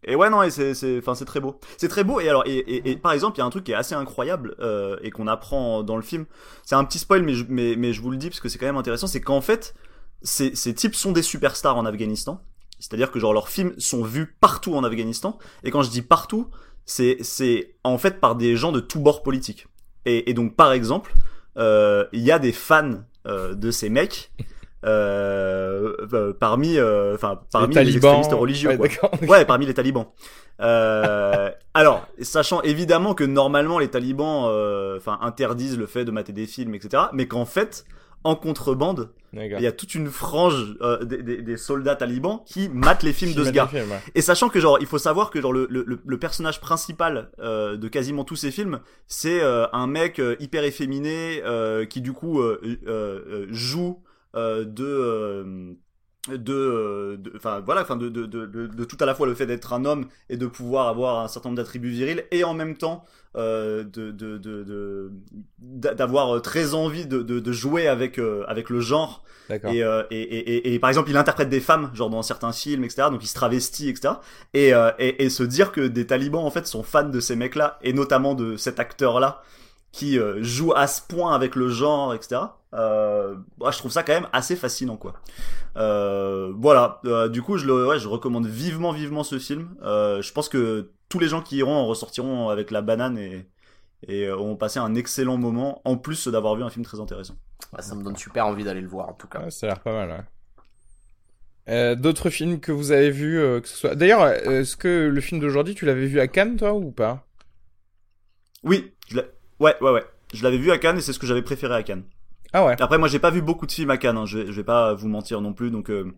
et 0.02 0.16
ouais 0.16 0.30
non 0.30 0.42
et 0.42 0.50
c'est 0.50 0.72
c'est 0.72 0.96
enfin 0.98 1.14
c'est 1.14 1.26
très 1.26 1.40
beau. 1.40 1.60
C'est 1.76 1.88
très 1.88 2.04
beau 2.04 2.20
et 2.20 2.28
alors 2.30 2.44
et, 2.46 2.90
et, 2.90 2.96
par 2.96 3.12
exemple 3.12 3.36
il 3.36 3.40
y 3.40 3.42
a 3.42 3.44
un 3.44 3.50
truc 3.50 3.64
qui 3.64 3.72
est 3.72 3.76
assez 3.76 3.94
incroyable 3.94 4.56
euh, 4.60 4.96
et 5.02 5.10
qu'on 5.10 5.26
apprend 5.26 5.82
dans 5.82 5.96
le 5.96 6.02
film. 6.02 6.24
C'est 6.64 6.74
un 6.74 6.84
petit 6.84 6.98
spoil 6.98 7.22
mais 7.22 7.34
je, 7.34 7.44
mais 7.50 7.76
mais 7.76 7.92
je 7.92 8.00
vous 8.00 8.10
le 8.10 8.16
dis 8.16 8.30
parce 8.30 8.40
que 8.40 8.48
c'est 8.48 8.58
quand 8.58 8.66
même 8.66 8.78
intéressant 8.78 9.06
c'est 9.06 9.20
qu'en 9.20 9.42
fait 9.42 9.74
ces, 10.26 10.54
ces 10.54 10.74
types 10.74 10.94
sont 10.94 11.12
des 11.12 11.22
superstars 11.22 11.76
en 11.76 11.86
Afghanistan 11.86 12.40
c'est-à-dire 12.78 13.10
que 13.10 13.18
genre 13.18 13.32
leurs 13.32 13.48
films 13.48 13.72
sont 13.78 14.02
vus 14.02 14.36
partout 14.40 14.74
en 14.74 14.84
Afghanistan 14.84 15.38
et 15.64 15.70
quand 15.70 15.82
je 15.82 15.90
dis 15.90 16.02
partout 16.02 16.48
c'est 16.84 17.16
c'est 17.22 17.74
en 17.84 17.98
fait 17.98 18.20
par 18.20 18.36
des 18.36 18.56
gens 18.56 18.72
de 18.72 18.80
tous 18.80 19.00
bords 19.00 19.22
politiques 19.22 19.66
et, 20.04 20.30
et 20.30 20.34
donc 20.34 20.56
par 20.56 20.72
exemple 20.72 21.14
euh, 21.58 22.04
il 22.12 22.20
y 22.20 22.30
a 22.30 22.38
des 22.38 22.52
fans 22.52 23.02
euh, 23.26 23.54
de 23.54 23.70
ces 23.70 23.88
mecs 23.88 24.30
euh, 24.84 26.32
parmi, 26.38 26.78
enfin 27.14 27.40
parmi 27.50 27.74
les, 27.74 27.96
extrémistes 27.96 28.32
religieux. 28.32 28.76
Ouais, 28.76 28.90
ouais, 29.28 29.44
parmi 29.44 29.66
les 29.66 29.74
talibans. 29.74 30.06
Alors, 30.58 32.06
sachant 32.20 32.62
évidemment 32.62 33.14
que 33.14 33.24
normalement 33.24 33.78
les 33.78 33.88
talibans, 33.88 34.44
enfin 34.96 35.18
interdisent 35.22 35.78
le 35.78 35.86
fait 35.86 36.04
de 36.04 36.10
mater 36.10 36.32
des 36.32 36.46
films, 36.46 36.74
etc. 36.74 37.04
Mais 37.12 37.26
qu'en 37.26 37.46
fait, 37.46 37.84
en 38.26 38.36
contrebande, 38.36 39.10
il 39.32 39.60
y 39.60 39.66
a 39.66 39.72
toute 39.72 39.94
une 39.94 40.08
frange 40.08 40.76
des, 41.02 41.22
des, 41.22 41.42
des, 41.42 41.56
soldats 41.58 41.96
talibans 41.96 42.40
qui 42.46 42.70
matent 42.70 43.02
les 43.02 43.12
films 43.12 43.34
de 43.34 43.44
ce 43.44 43.50
gars. 43.50 43.68
Et 44.14 44.22
sachant 44.22 44.48
que 44.48 44.60
genre, 44.60 44.78
il 44.80 44.86
faut 44.86 44.98
savoir 44.98 45.30
que 45.30 45.42
genre 45.42 45.52
le, 45.52 45.66
le, 45.68 45.84
le 46.02 46.18
personnage 46.18 46.60
principal 46.60 47.30
euh, 47.38 47.76
de 47.76 47.88
quasiment 47.88 48.24
tous 48.24 48.36
ces 48.36 48.50
films, 48.50 48.80
c'est 49.08 49.42
euh, 49.42 49.66
un 49.72 49.86
mec 49.86 50.22
hyper 50.40 50.64
efféminé 50.64 51.42
qui 51.90 52.00
du 52.00 52.12
coup 52.12 52.40
joue 53.50 54.00
euh, 54.36 54.66
de 54.66 54.84
euh, 54.84 55.72
de 56.28 57.20
enfin 57.36 57.60
voilà 57.64 57.82
enfin 57.82 57.96
de, 57.96 58.08
de, 58.08 58.26
de, 58.26 58.46
de, 58.46 58.84
tout 58.84 58.96
à 59.00 59.06
la 59.06 59.14
fois 59.14 59.26
le 59.26 59.34
fait 59.34 59.46
d'être 59.46 59.72
un 59.72 59.84
homme 59.84 60.06
et 60.28 60.36
de 60.36 60.46
pouvoir 60.46 60.88
avoir 60.88 61.20
un 61.20 61.28
certain 61.28 61.48
nombre 61.50 61.58
d'attributs 61.58 61.90
virils 61.90 62.24
et 62.30 62.44
en 62.44 62.54
même 62.54 62.76
temps 62.76 63.04
euh, 63.36 63.84
de 63.84 65.10
d'avoir 65.58 66.40
très 66.42 66.74
envie 66.74 67.06
de, 67.06 67.22
de, 67.22 67.52
jouer 67.52 67.88
avec 67.88 68.20
avec 68.46 68.70
le 68.70 68.80
genre. 68.80 69.22
Et, 69.50 69.78
et, 69.78 69.84
et, 70.10 70.74
et, 70.74 70.78
par 70.80 70.90
exemple 70.90 71.08
il 71.08 71.16
interprète 71.16 71.48
des 71.48 71.60
femmes 71.60 71.92
genre 71.94 72.10
dans 72.10 72.22
certains 72.22 72.50
films 72.50 72.82
etc 72.82 73.04
donc 73.12 73.22
il 73.22 73.28
se 73.28 73.34
travestit 73.34 73.88
etc 73.88 74.14
et, 74.54 74.72
et, 74.98 75.24
et 75.24 75.30
se 75.30 75.44
dire 75.44 75.70
que 75.70 75.82
des 75.82 76.04
talibans 76.04 76.44
en 76.44 76.50
fait 76.50 76.66
sont 76.66 76.82
fans 76.82 77.08
de 77.08 77.20
ces 77.20 77.36
mecs 77.36 77.54
là 77.54 77.78
et 77.82 77.92
notamment 77.92 78.34
de 78.34 78.56
cet 78.56 78.80
acteur 78.80 79.20
là 79.20 79.42
qui 79.96 80.18
euh, 80.18 80.42
joue 80.42 80.74
à 80.74 80.86
ce 80.86 81.00
point 81.00 81.34
avec 81.34 81.56
le 81.56 81.70
genre, 81.70 82.12
etc. 82.12 82.42
Euh, 82.74 83.34
bah, 83.56 83.70
je 83.70 83.78
trouve 83.78 83.90
ça 83.90 84.02
quand 84.02 84.12
même 84.12 84.28
assez 84.34 84.54
fascinant, 84.54 84.98
quoi. 84.98 85.14
Euh, 85.78 86.52
voilà. 86.54 87.00
Euh, 87.06 87.30
du 87.30 87.40
coup, 87.40 87.56
je 87.56 87.66
le, 87.66 87.86
ouais, 87.86 87.98
je 87.98 88.06
recommande 88.06 88.46
vivement, 88.46 88.92
vivement 88.92 89.24
ce 89.24 89.38
film. 89.38 89.74
Euh, 89.82 90.20
je 90.20 90.32
pense 90.34 90.50
que 90.50 90.90
tous 91.08 91.18
les 91.18 91.28
gens 91.28 91.40
qui 91.40 91.56
iront 91.56 91.74
en 91.74 91.86
ressortiront 91.86 92.50
avec 92.50 92.70
la 92.70 92.82
banane 92.82 93.16
et 93.16 93.48
et 94.06 94.28
auront 94.30 94.56
passé 94.56 94.78
un 94.78 94.94
excellent 94.94 95.38
moment, 95.38 95.80
en 95.86 95.96
plus 95.96 96.28
d'avoir 96.28 96.54
vu 96.54 96.62
un 96.62 96.68
film 96.68 96.84
très 96.84 97.00
intéressant. 97.00 97.34
ça 97.78 97.94
me 97.94 98.04
donne 98.04 98.16
super 98.16 98.46
envie 98.46 98.62
d'aller 98.62 98.82
le 98.82 98.88
voir, 98.88 99.08
en 99.08 99.14
tout 99.14 99.26
cas. 99.26 99.48
ça 99.48 99.66
a 99.66 99.70
l'air 99.70 99.80
pas 99.80 99.92
mal. 99.92 100.26
Ouais. 101.66 101.96
D'autres 101.96 102.28
films 102.28 102.60
que 102.60 102.70
vous 102.70 102.92
avez 102.92 103.10
vus, 103.10 103.38
que 103.62 103.66
ce 103.66 103.74
soit. 103.74 103.94
D'ailleurs, 103.94 104.28
est-ce 104.28 104.76
que 104.76 105.08
le 105.08 105.20
film 105.22 105.40
d'aujourd'hui, 105.40 105.74
tu 105.74 105.86
l'avais 105.86 106.06
vu 106.06 106.20
à 106.20 106.28
Cannes, 106.28 106.56
toi, 106.56 106.74
ou 106.74 106.92
pas? 106.92 107.26
Oui, 108.62 108.92
je 109.08 109.16
l'ai. 109.16 109.24
Ouais, 109.60 109.74
ouais, 109.80 109.90
ouais. 109.90 110.04
Je 110.34 110.42
l'avais 110.42 110.58
vu 110.58 110.70
à 110.70 110.78
Cannes 110.78 110.98
et 110.98 111.00
c'est 111.00 111.12
ce 111.12 111.18
que 111.18 111.26
j'avais 111.26 111.42
préféré 111.42 111.74
à 111.74 111.82
Cannes. 111.82 112.04
Ah 112.52 112.64
ouais. 112.64 112.80
Après, 112.80 112.98
moi, 112.98 113.08
j'ai 113.08 113.18
pas 113.18 113.30
vu 113.30 113.42
beaucoup 113.42 113.66
de 113.66 113.72
films 113.72 113.90
à 113.90 113.96
Cannes. 113.96 114.16
Hein. 114.16 114.26
Je, 114.26 114.38
vais, 114.38 114.46
je 114.46 114.52
vais 114.52 114.64
pas 114.64 114.94
vous 114.94 115.08
mentir 115.08 115.40
non 115.40 115.52
plus. 115.52 115.70
Donc, 115.70 115.90
euh, 115.90 116.12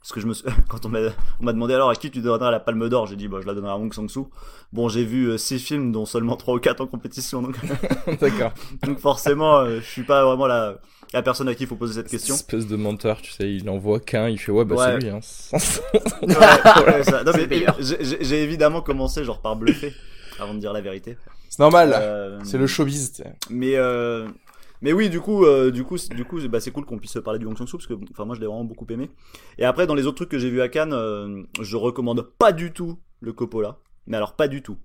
parce 0.00 0.12
que 0.12 0.20
je 0.20 0.26
me 0.26 0.34
quand 0.68 0.86
on 0.86 0.88
m'a 0.88 1.52
demandé 1.52 1.74
alors 1.74 1.90
à 1.90 1.94
qui 1.94 2.10
tu 2.10 2.20
donnerais 2.20 2.50
la 2.50 2.60
Palme 2.60 2.88
d'Or, 2.88 3.06
j'ai 3.06 3.16
dit 3.16 3.28
bah 3.28 3.38
je 3.42 3.46
la 3.46 3.54
donnerai 3.54 3.72
à 3.72 3.76
Wong 3.76 3.92
Sang-soo. 3.92 4.30
Bon, 4.72 4.88
j'ai 4.88 5.04
vu 5.04 5.26
euh, 5.26 5.38
six 5.38 5.58
films 5.58 5.92
dont 5.92 6.06
seulement 6.06 6.36
trois 6.36 6.54
ou 6.54 6.60
quatre 6.60 6.80
en 6.80 6.86
compétition. 6.86 7.42
Donc 7.42 7.56
d'accord. 8.20 8.52
donc 8.82 8.98
forcément, 8.98 9.58
euh, 9.58 9.80
je 9.80 9.86
suis 9.86 10.04
pas 10.04 10.24
vraiment 10.24 10.46
la 10.46 10.78
la 11.12 11.22
personne 11.22 11.48
à 11.48 11.54
qui 11.54 11.64
il 11.64 11.66
faut 11.66 11.76
poser 11.76 11.94
cette 11.94 12.08
question. 12.08 12.34
Espèce 12.34 12.66
de 12.66 12.76
menteur, 12.76 13.22
tu 13.22 13.32
sais, 13.32 13.52
il 13.52 13.68
en 13.68 13.78
voit 13.78 13.98
qu'un, 13.98 14.28
il 14.28 14.38
fait 14.38 14.52
ouais 14.52 14.64
bah 14.64 14.76
c'est 14.78 14.98
lui. 14.98 15.08
Hein. 15.10 15.20
j'ai 17.80 18.42
évidemment 18.42 18.82
commencé 18.82 19.24
genre 19.24 19.40
par 19.40 19.56
bluffer 19.56 19.94
avant 20.38 20.54
de 20.54 20.60
dire 20.60 20.72
la 20.72 20.80
vérité. 20.80 21.16
C'est 21.48 21.60
normal. 21.60 21.94
Euh, 21.94 22.38
c'est 22.44 22.58
le 22.58 22.66
showbiz. 22.66 23.22
Mais 23.50 23.76
euh, 23.76 24.28
mais 24.82 24.92
oui, 24.92 25.08
du 25.08 25.20
coup, 25.20 25.44
euh, 25.44 25.70
du 25.70 25.84
coup, 25.84 25.96
du 26.14 26.24
coup, 26.24 26.38
bah, 26.48 26.60
c'est 26.60 26.70
cool 26.70 26.84
qu'on 26.84 26.98
puisse 26.98 27.18
parler 27.24 27.38
du 27.38 27.46
Hong 27.46 27.56
Sang-soo 27.56 27.78
parce 27.78 27.86
que, 27.86 27.94
enfin, 28.12 28.24
moi, 28.24 28.34
je 28.34 28.40
l'ai 28.40 28.46
vraiment 28.46 28.64
beaucoup 28.64 28.86
aimé. 28.90 29.10
Et 29.58 29.64
après, 29.64 29.86
dans 29.86 29.94
les 29.94 30.06
autres 30.06 30.16
trucs 30.16 30.28
que 30.28 30.38
j'ai 30.38 30.50
vu 30.50 30.60
à 30.60 30.68
Cannes, 30.68 31.46
je 31.60 31.76
recommande 31.76 32.22
pas 32.38 32.52
du 32.52 32.72
tout 32.72 32.98
le 33.20 33.32
Coppola. 33.32 33.78
Mais 34.06 34.16
alors, 34.16 34.34
pas 34.34 34.48
du 34.48 34.62
tout. 34.62 34.76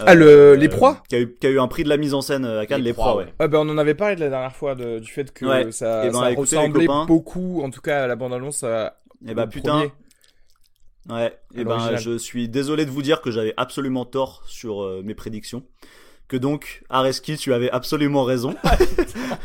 ah, 0.00 0.14
le, 0.14 0.54
les 0.54 0.68
proies? 0.68 1.02
qui 1.08 1.16
a, 1.16 1.20
eu, 1.20 1.34
qui 1.34 1.46
a 1.46 1.50
eu 1.50 1.60
un 1.60 1.68
prix 1.68 1.84
de 1.84 1.88
la 1.88 1.98
mise 1.98 2.14
en 2.14 2.22
scène 2.22 2.44
à 2.44 2.64
Cannes, 2.64 2.82
les, 2.82 2.94
proies, 2.94 3.16
ouais. 3.16 3.34
Ah, 3.38 3.48
ben, 3.48 3.58
on 3.58 3.68
en 3.68 3.78
avait 3.78 3.94
parlé 3.94 4.16
de 4.16 4.20
la 4.20 4.30
dernière 4.30 4.56
fois 4.56 4.74
de, 4.74 4.98
du 4.98 5.10
fait 5.10 5.32
que 5.32 5.70
ça, 5.72 6.04
ben, 6.04 6.12
ça 6.12 6.28
ressemblait 6.30 6.86
beaucoup, 7.06 7.60
en 7.62 7.70
tout 7.70 7.80
cas, 7.82 8.04
à 8.04 8.06
la 8.06 8.16
bande-annonce. 8.16 8.64
Et 9.26 9.34
bah, 9.34 9.46
putain, 9.46 9.90
Ouais, 11.08 11.36
et 11.54 11.64
ben 11.64 11.96
je 11.96 12.16
suis 12.16 12.48
désolé 12.48 12.86
de 12.86 12.90
vous 12.90 13.02
dire 13.02 13.20
que 13.20 13.30
j'avais 13.30 13.54
absolument 13.56 14.04
tort 14.04 14.42
sur 14.46 14.82
euh, 14.82 15.02
mes 15.04 15.14
prédictions. 15.14 15.64
que 16.28 16.36
donc 16.36 16.84
Areski, 16.88 17.36
tu 17.36 17.52
avais 17.52 17.70
absolument 17.70 18.22
raison, 18.24 18.54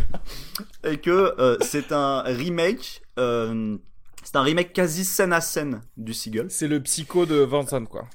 et 0.84 0.98
que 0.98 1.34
euh, 1.40 1.58
c'est 1.62 1.92
un 1.92 2.22
remake. 2.22 3.02
Euh, 3.18 3.78
c'est 4.24 4.36
un 4.36 4.42
remake 4.42 4.74
quasi 4.74 5.04
scène 5.04 5.34
à 5.34 5.42
scène 5.42 5.82
du 5.96 6.14
Seagull. 6.14 6.48
C'est 6.50 6.68
le 6.68 6.82
psycho 6.84 7.26
de 7.26 7.38
Vincent, 7.38 7.86
quoi. 7.86 8.08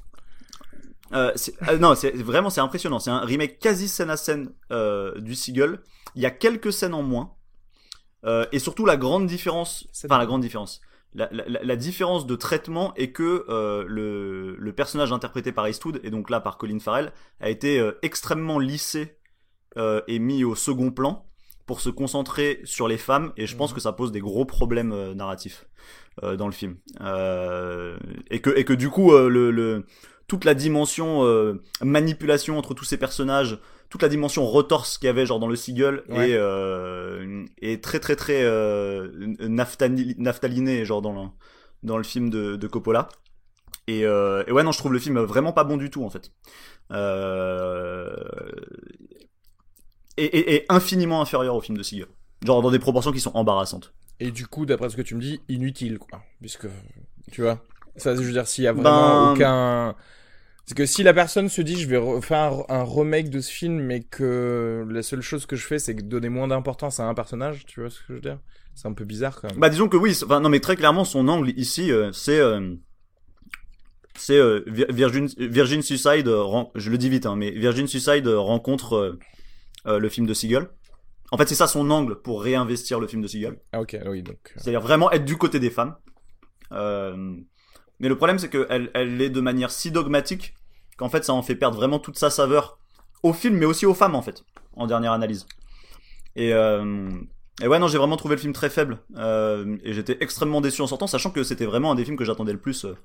Non, 1.11 1.95
c'est 1.95 2.15
vraiment 2.17 2.49
c'est 2.49 2.61
impressionnant. 2.61 2.99
C'est 2.99 3.11
un 3.11 3.21
remake 3.21 3.59
quasi 3.59 3.89
scène 3.89 4.11
à 4.11 4.17
scène 4.17 4.51
du 5.19 5.35
Seagull. 5.35 5.81
Il 6.15 6.23
y 6.23 6.27
a 6.27 6.31
quelques 6.31 6.73
scènes 6.73 6.95
en 6.95 7.03
moins. 7.03 7.35
Et 8.53 8.59
surtout 8.59 8.87
la 8.87 8.97
grande 8.97 9.27
différence, 9.27 9.89
enfin 10.05 10.19
la 10.19 10.27
grande 10.27 10.43
différence, 10.43 10.81
la, 11.15 11.29
la, 11.33 11.63
la, 11.63 11.77
différence 11.77 12.27
de 12.27 12.37
traitement 12.37 12.95
est 12.95 13.13
que 13.13 13.45
euh, 13.49 13.85
le, 13.87 14.57
le, 14.57 14.73
personnage 14.73 15.13
interprété 15.13 15.53
par 15.53 15.69
Eastwood 15.69 16.01
et 16.03 16.11
donc 16.11 16.31
là 16.31 16.41
par 16.41 16.57
Colin 16.57 16.79
Farrell 16.79 17.13
a 17.41 17.51
été 17.51 17.79
euh, 17.79 17.93
extrêmement 18.03 18.59
lissé 18.59 19.19
et 20.07 20.19
mis 20.19 20.45
au 20.45 20.55
second 20.55 20.91
plan 20.91 21.25
pour 21.65 21.81
se 21.81 21.89
concentrer 21.89 22.61
sur 22.65 22.89
les 22.89 22.99
femmes 22.99 23.33
et 23.39 23.47
je 23.47 23.57
pense 23.57 23.71
mhm. 23.71 23.77
que 23.77 23.81
ça 23.81 23.93
pose 23.93 24.13
des 24.13 24.21
gros 24.21 24.45
problèmes 24.45 25.13
narratifs 25.15 25.67
dans 26.21 26.45
le 26.45 26.53
film 26.53 26.77
et 28.31 28.41
que 28.43 28.51
et 28.55 28.67
que 28.67 28.75
du 28.75 28.91
coup 28.91 29.13
le, 29.13 29.51
le 29.51 29.87
toute 30.33 30.47
la 30.47 30.55
dimension 30.55 31.25
euh, 31.25 31.63
manipulation 31.83 32.57
entre 32.57 32.73
tous 32.73 32.87
ces 32.87 32.97
personnages, 32.97 33.59
toute 33.93 34.01
la 34.01 34.09
dimension 34.09 34.47
retorse 34.47 34.97
qu'il 34.97 35.09
y 35.09 35.11
avait 35.11 35.27
genre 35.27 35.39
dans 35.39 35.49
le 35.49 35.55
Seagull 35.55 36.03
et, 36.09 36.35
euh, 36.35 37.45
très 37.83 38.01
très 38.01 38.17
très 38.17 38.43
euh, 38.43 39.07
genre 40.87 41.03
dans 41.03 41.13
le, 41.13 41.29
dans 41.83 41.99
le 41.99 42.03
film 42.03 42.31
de, 42.31 42.57
de 42.57 42.67
Coppola. 42.67 43.09
Et, 43.89 44.07
euh, 44.07 44.45
et, 44.47 44.53
ouais 44.53 44.63
non 44.63 44.73
je 44.73 44.79
trouve 44.79 44.95
le 44.95 44.99
film 44.99 45.21
vraiment 45.21 45.53
pas 45.53 45.65
bon 45.65 45.77
du 45.77 45.91
tout 45.91 46.05
en 46.05 46.09
fait. 46.09 46.33
Euh, 46.91 48.17
et, 50.17 50.25
et, 50.25 50.55
et, 50.55 50.65
infiniment 50.71 51.21
inférieur 51.21 51.55
au 51.55 51.61
film 51.61 51.77
de 51.77 51.83
Seagull. 51.83 52.09
Genre 52.47 52.63
dans 52.63 52.71
des 52.71 52.79
proportions 52.79 53.13
qui 53.13 53.21
sont 53.21 53.33
embarrassantes. 53.35 53.93
Et 54.21 54.31
du 54.31 54.47
coup 54.47 54.65
d'après 54.65 54.89
ce 54.89 54.97
que 54.97 55.03
tu 55.03 55.15
me 55.17 55.21
dis 55.21 55.43
inutile 55.51 55.99
quoi 55.99 56.23
puisque 56.41 56.67
tu 57.31 57.43
vois 57.43 57.63
ça 57.97 58.17
je 58.17 58.23
veux 58.23 58.33
dire 58.33 58.49
s'il 58.49 58.65
y 58.65 58.69
a 58.69 58.73
vraiment 58.73 59.35
ben... 59.35 59.35
aucun 59.35 59.97
c'est 60.67 60.77
que 60.77 60.87
si 60.87 61.03
la 61.03 61.13
personne 61.13 61.49
se 61.49 61.61
dit 61.61 61.81
je 61.81 61.89
vais 61.89 62.21
faire 62.21 62.65
un, 62.69 62.85
remake 62.85 63.31
de 63.31 63.41
ce 63.41 63.51
film, 63.51 63.81
mais 63.81 64.03
que 64.03 64.87
la 64.89 65.03
seule 65.03 65.21
chose 65.21 65.47
que 65.47 65.57
je 65.57 65.67
fais 65.67 65.79
c'est 65.79 65.95
donner 65.95 66.29
moins 66.29 66.49
d'importance 66.49 67.01
à 67.01 67.05
un 67.05 67.15
personnage, 67.15 67.65
tu 67.67 67.81
vois 67.81 67.91
ce 67.91 67.99
que 67.99 68.05
je 68.09 68.13
veux 68.15 68.21
dire? 68.21 68.39
C'est 68.75 68.89
un 68.89 68.93
peu 68.93 69.05
bizarre 69.05 69.41
quand 69.41 69.51
même. 69.51 69.59
Bah 69.59 69.69
disons 69.69 69.89
que 69.89 69.97
oui, 69.97 70.17
enfin 70.25 70.41
non 70.41 70.49
mais 70.49 70.61
très 70.61 70.77
clairement 70.77 71.05
son 71.05 71.29
angle 71.29 71.53
ici 71.57 71.91
euh, 71.91 72.13
c'est 72.13 72.39
euh, 72.39 72.75
c'est 74.17 74.39
euh, 74.39 74.63
Virgin 74.67 75.29
Virgin 75.37 75.83
Suicide, 75.83 76.31
je 76.75 76.91
le 76.91 76.99
dis 76.99 77.09
vite 77.09 77.27
hein, 77.27 77.37
mais 77.37 77.51
Virgin 77.51 77.87
Suicide 77.87 78.29
rencontre 78.29 79.19
le 79.85 80.09
film 80.09 80.27
de 80.27 80.35
Seagull. 80.35 80.71
En 81.33 81.39
fait 81.39 81.49
c'est 81.49 81.55
ça 81.55 81.67
son 81.67 81.91
angle 81.91 82.21
pour 82.23 82.43
réinvestir 82.43 83.01
le 83.01 83.09
film 83.09 83.21
de 83.21 83.27
Seagull. 83.27 83.59
Ah 83.73 83.81
ok 83.81 83.97
oui 84.07 84.23
donc. 84.23 84.53
C'est-à-dire 84.57 84.81
vraiment 84.81 85.11
être 85.11 85.25
du 85.25 85.37
côté 85.37 85.59
des 85.59 85.71
femmes. 85.71 85.97
Euh, 86.73 87.37
mais 88.03 88.09
le 88.09 88.17
problème, 88.17 88.39
c'est 88.41 88.51
qu'elle 88.51 88.91
elle 88.95 89.23
est 89.23 89.31
de 89.31 89.41
manière 89.41 89.71
si 89.71 89.93
dogmatique 89.93 90.55
qu'en 90.99 91.09
fait, 91.09 91.25
ça 91.25 91.33
en 91.33 91.43
fait 91.43 91.55
perdre 91.55 91.77
vraiment 91.77 92.01
toute 92.01 92.19
sa 92.19 92.31
saveur 92.31 92.79
au 93.23 93.33
film, 93.33 93.57
mais 93.57 93.65
aussi 93.65 93.87
aux 93.87 93.95
femmes, 93.95 94.17
en 94.17 94.23
fait, 94.23 94.43
en 94.75 94.89
dernière 94.89 95.13
analyse. 95.13 95.47
Et, 96.35 96.53
euh, 96.53 97.09
et 97.63 97.69
ouais, 97.69 97.79
non, 97.79 97.87
j'ai 97.87 97.99
vraiment 97.99 98.17
trouvé 98.17 98.35
le 98.35 98.41
film 98.41 98.53
très 98.53 98.71
faible. 98.71 98.99
Euh, 99.17 99.77
et 99.85 99.93
j'étais 99.93 100.19
extrêmement 100.21 100.61
déçu 100.61 100.83
en 100.83 100.89
sortant, 100.89 101.07
sachant 101.07 101.31
que 101.31 101.45
c'était 101.45 101.65
vraiment 101.65 101.93
un 101.93 101.95
des 101.95 102.05
films 102.05 102.17
que 102.17 102.25
j'attendais 102.25 102.53
le 102.53 102.59
plus 102.59 102.87
euh, 102.87 102.97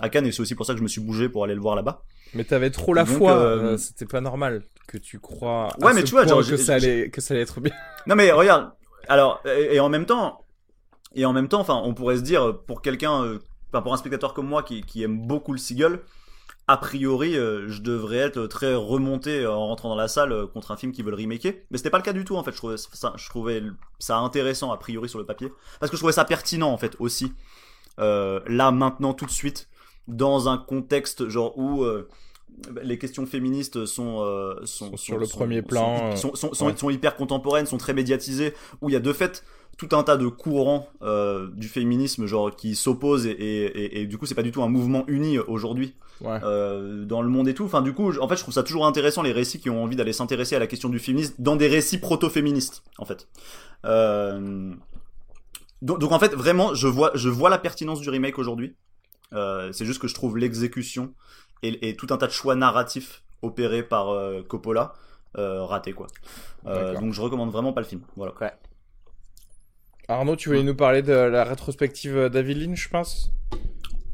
à 0.00 0.08
Cannes, 0.08 0.26
et 0.26 0.32
c'est 0.32 0.40
aussi 0.40 0.54
pour 0.54 0.64
ça 0.64 0.72
que 0.72 0.78
je 0.78 0.82
me 0.82 0.88
suis 0.88 1.02
bougé 1.02 1.28
pour 1.28 1.44
aller 1.44 1.54
le 1.54 1.60
voir 1.60 1.76
là-bas. 1.76 2.02
Mais 2.32 2.44
t'avais 2.44 2.70
trop 2.70 2.94
la 2.94 3.04
foi, 3.04 3.76
c'était 3.76 4.06
pas 4.06 4.22
normal 4.22 4.62
que 4.88 4.96
tu 4.96 5.18
crois 5.18 5.68
ouais, 5.82 5.92
mais 5.92 6.04
tu 6.04 6.12
vois, 6.12 6.26
genre, 6.26 6.40
que, 6.40 6.56
ça 6.56 6.76
allait, 6.76 7.10
que 7.10 7.20
ça 7.20 7.34
allait 7.34 7.42
être 7.42 7.60
bien. 7.60 7.72
Non 8.06 8.16
mais 8.16 8.32
regarde, 8.32 8.72
alors, 9.08 9.42
et, 9.44 9.76
et 9.76 9.80
en 9.80 9.90
même 9.90 10.06
temps, 10.06 10.42
et 11.14 11.26
en 11.26 11.34
même 11.34 11.48
temps, 11.48 11.60
enfin, 11.60 11.82
on 11.84 11.92
pourrait 11.92 12.16
se 12.16 12.22
dire, 12.22 12.58
pour 12.66 12.80
quelqu'un 12.80 13.38
pour 13.80 13.94
un 13.94 13.96
spectateur 13.96 14.34
comme 14.34 14.46
moi 14.46 14.62
qui, 14.62 15.02
aime 15.02 15.26
beaucoup 15.26 15.52
le 15.52 15.58
Seagull, 15.58 16.00
a 16.68 16.76
priori, 16.76 17.36
euh, 17.36 17.68
je 17.68 17.82
devrais 17.82 18.18
être 18.18 18.46
très 18.46 18.74
remonté 18.74 19.46
en 19.46 19.66
rentrant 19.66 19.88
dans 19.88 19.96
la 19.96 20.08
salle 20.08 20.32
euh, 20.32 20.46
contre 20.46 20.70
un 20.70 20.76
film 20.76 20.92
qui 20.92 21.02
veut 21.02 21.10
le 21.10 21.16
remaker. 21.16 21.54
Mais 21.70 21.78
c'était 21.78 21.90
pas 21.90 21.98
le 21.98 22.04
cas 22.04 22.12
du 22.12 22.24
tout, 22.24 22.36
en 22.36 22.44
fait. 22.44 22.52
Je 22.52 22.56
trouvais 22.56 22.76
ça, 22.76 23.12
je 23.16 23.28
trouvais 23.28 23.62
ça 23.98 24.18
intéressant, 24.18 24.70
a 24.70 24.76
priori, 24.76 25.08
sur 25.08 25.18
le 25.18 25.26
papier. 25.26 25.52
Parce 25.80 25.90
que 25.90 25.96
je 25.96 26.00
trouvais 26.00 26.12
ça 26.12 26.24
pertinent, 26.24 26.70
en 26.70 26.78
fait, 26.78 26.94
aussi. 27.00 27.32
Euh, 27.98 28.40
là, 28.46 28.70
maintenant, 28.70 29.12
tout 29.12 29.26
de 29.26 29.30
suite, 29.30 29.68
dans 30.06 30.48
un 30.48 30.56
contexte, 30.56 31.28
genre, 31.28 31.58
où 31.58 31.84
les 32.82 32.98
questions 32.98 33.26
féministes 33.26 33.86
sont, 33.86 34.24
sont, 34.64 34.96
sur 34.96 35.18
le 35.18 35.26
premier 35.26 35.62
plan. 35.62 36.16
Sont, 36.16 36.34
sont, 36.34 36.52
sont, 36.54 36.90
hyper 36.90 37.16
contemporaines, 37.16 37.66
sont 37.66 37.78
très 37.78 37.94
médiatisées, 37.94 38.54
où 38.80 38.88
il 38.88 38.92
y 38.92 38.96
a 38.96 39.00
de 39.00 39.12
fait 39.12 39.44
tout 39.78 39.88
un 39.92 40.02
tas 40.02 40.16
de 40.16 40.26
courants 40.26 40.88
euh, 41.02 41.48
du 41.54 41.68
féminisme 41.68 42.26
genre 42.26 42.54
qui 42.54 42.74
s'opposent 42.74 43.26
et, 43.26 43.30
et, 43.30 44.00
et, 44.00 44.06
du 44.06 44.18
coup 44.18 44.26
c'est 44.26 44.34
pas 44.34 44.42
du 44.42 44.52
tout 44.52 44.62
un 44.62 44.68
mouvement 44.68 45.04
uni 45.08 45.38
aujourd'hui 45.38 45.94
ouais. 46.20 46.38
euh, 46.42 47.04
dans 47.04 47.22
le 47.22 47.28
monde 47.28 47.48
et 47.48 47.54
tout 47.54 47.64
enfin 47.64 47.82
du 47.82 47.94
coup 47.94 48.12
en 48.18 48.28
fait 48.28 48.36
je 48.36 48.42
trouve 48.42 48.54
ça 48.54 48.62
toujours 48.62 48.86
intéressant 48.86 49.22
les 49.22 49.32
récits 49.32 49.60
qui 49.60 49.70
ont 49.70 49.82
envie 49.82 49.96
d'aller 49.96 50.12
s'intéresser 50.12 50.54
à 50.54 50.58
la 50.58 50.66
question 50.66 50.88
du 50.88 50.98
féminisme 50.98 51.34
dans 51.38 51.56
des 51.56 51.68
récits 51.68 51.98
proto-féministes 51.98 52.82
en 52.98 53.04
fait 53.04 53.28
euh... 53.84 54.72
donc, 55.80 55.98
donc, 55.98 56.12
en 56.12 56.18
fait 56.18 56.34
vraiment 56.34 56.74
je 56.74 56.86
vois 56.86 57.10
je 57.14 57.28
vois 57.28 57.50
la 57.50 57.58
pertinence 57.58 58.00
du 58.00 58.10
remake 58.10 58.38
aujourd'hui 58.38 58.76
euh, 59.32 59.72
c'est 59.72 59.86
juste 59.86 60.00
que 60.00 60.08
je 60.08 60.14
trouve 60.14 60.36
l'exécution 60.36 61.14
et, 61.62 61.88
et, 61.88 61.96
tout 61.96 62.08
un 62.10 62.16
tas 62.16 62.26
de 62.26 62.32
choix 62.32 62.54
narratifs 62.54 63.22
opérés 63.42 63.82
par 63.82 64.10
euh, 64.10 64.42
Coppola 64.42 64.94
euh, 65.38 65.64
raté 65.64 65.92
quoi. 65.92 66.06
Donc 66.64 67.12
je 67.12 67.20
recommande 67.20 67.50
vraiment 67.50 67.72
pas 67.72 67.80
le 67.80 67.86
film. 67.86 68.02
Voilà. 68.16 68.34
Ouais. 68.40 68.52
Arnaud, 70.08 70.36
tu 70.36 70.48
voulais 70.48 70.62
nous 70.62 70.74
parler 70.74 71.02
de 71.02 71.12
la 71.12 71.44
rétrospective 71.44 72.28
David 72.28 72.58
Lynch, 72.58 72.84
je 72.84 72.88
pense? 72.88 73.32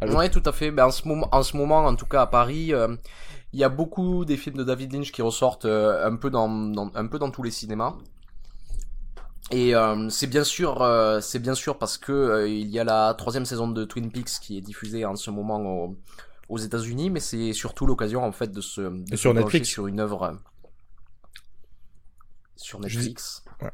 Oui, 0.02 0.31
tout 0.31 0.43
à 0.45 0.52
fait. 0.52 0.71
Ben, 0.71 0.87
en, 0.87 0.90
ce 0.90 1.07
moment, 1.09 1.28
en 1.33 1.43
ce 1.43 1.57
moment, 1.57 1.78
en 1.78 1.97
tout 1.97 2.07
cas 2.07 2.23
à 2.23 2.26
Paris, 2.26 2.73
euh, 2.73 2.95
il 3.52 3.59
y 3.59 3.64
a 3.64 3.69
beaucoup 3.69 4.25
des 4.25 4.37
films 4.37 4.57
de 4.57 4.64
David 4.64 4.93
Lynch 4.93 5.12
qui 5.12 5.23
ressortent 5.23 5.64
euh, 5.64 6.07
un, 6.07 6.17
peu 6.17 6.31
dans, 6.31 6.49
dans, 6.49 6.90
un 6.95 7.07
peu 7.07 7.19
dans 7.19 7.31
tous 7.31 7.43
les 7.43 7.50
cinémas. 7.50 7.95
Et 9.50 9.75
euh, 9.75 10.09
c'est 10.11 10.26
bien 10.26 10.45
sûr, 10.45 10.87
c'est 11.23 11.38
bien 11.38 11.55
sûr 11.55 11.78
parce 11.78 11.97
que 11.97 12.47
il 12.47 12.69
y 12.69 12.78
a 12.78 12.85
la 12.85 13.14
troisième 13.14 13.47
saison 13.47 13.67
de 13.67 13.85
Twin 13.85 14.11
Peaks 14.11 14.40
qui 14.43 14.59
est 14.59 14.61
diffusée 14.61 15.07
en 15.07 15.17
ce 15.17 15.31
moment 15.31 15.95
aux 16.49 16.59
États-Unis, 16.59 17.11
mais 17.11 17.21
c'est 17.21 17.52
surtout 17.52 17.87
l'occasion 17.87 18.25
en 18.25 18.33
fait 18.33 18.50
de 18.50 18.61
se 18.61 18.81
de 18.81 19.17
sur 19.17 19.35
Netflix 19.35 19.69
sur 19.69 19.87
une 19.87 20.00
œuvre 20.00 20.38
sur 22.57 22.81
Netflix. 22.81 23.45
Ouais. 23.62 23.71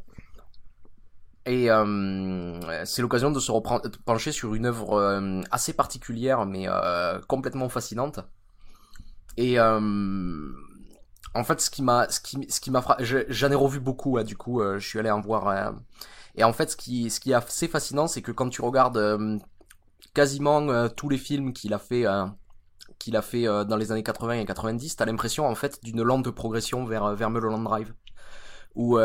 Et 1.46 1.70
euh, 1.70 2.84
c'est 2.84 3.02
l'occasion 3.02 3.30
de 3.30 3.38
se 3.38 3.52
reprendre, 3.52 3.88
de 3.88 3.96
pencher 3.98 4.32
sur 4.32 4.54
une 4.54 4.66
œuvre 4.66 4.94
euh, 4.94 5.42
assez 5.50 5.74
particulière, 5.74 6.46
mais 6.46 6.64
euh, 6.68 7.20
complètement 7.26 7.68
fascinante. 7.68 8.20
Et 9.36 9.58
euh, 9.58 9.80
en 11.34 11.44
fait, 11.44 11.60
ce 11.60 11.68
qui 11.68 11.82
m'a, 11.82 12.08
ce 12.08 12.20
qui, 12.20 12.46
ce 12.48 12.60
qui 12.60 12.70
m'a, 12.70 12.96
j'en 13.00 13.50
ai 13.50 13.54
revu 13.54 13.80
beaucoup. 13.80 14.16
Hein, 14.16 14.24
du 14.24 14.36
coup, 14.36 14.62
je 14.62 14.86
suis 14.86 14.98
allé 14.98 15.10
en 15.10 15.20
voir. 15.20 15.74
et 16.34 16.44
en 16.44 16.52
fait, 16.52 16.70
ce 16.70 16.76
qui, 16.76 17.10
ce 17.10 17.20
qui 17.20 17.32
est 17.32 17.34
assez 17.34 17.68
fascinant, 17.68 18.06
c'est 18.06 18.22
que 18.22 18.32
quand 18.32 18.48
tu 18.48 18.62
regardes 18.62 19.40
quasiment 20.14 20.88
tous 20.90 21.08
les 21.08 21.18
films 21.18 21.52
qu'il 21.52 21.74
a 21.74 21.78
fait, 21.78 22.06
qu'il 23.04 23.16
a 23.16 23.22
fait 23.22 23.44
dans 23.44 23.76
les 23.76 23.92
années 23.92 24.02
80 24.02 24.34
et 24.34 24.44
90, 24.44 24.96
t'as 24.96 25.04
l'impression 25.04 25.46
en 25.46 25.54
fait 25.54 25.78
d'une 25.82 26.02
lente 26.02 26.30
progression 26.30 26.84
vers 26.84 27.14
vers 27.14 27.30
Mulholland 27.30 27.64
Drive, 27.64 27.92
où 28.74 28.98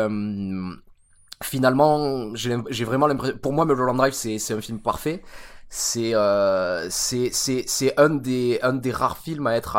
finalement, 1.42 2.34
j'ai 2.34 2.84
vraiment 2.84 3.06
l'impression. 3.06 3.38
Pour 3.38 3.52
moi, 3.52 3.64
Mulholland 3.64 3.96
Drive, 3.96 4.12
c'est 4.12 4.52
un 4.52 4.60
film 4.60 4.80
parfait. 4.80 5.22
C'est 5.72 6.12
euh, 6.14 6.88
un 7.96 8.10
des 8.10 8.58
un 8.62 8.72
des 8.72 8.90
rares 8.90 9.18
films 9.18 9.46
à 9.46 9.54
être 9.56 9.76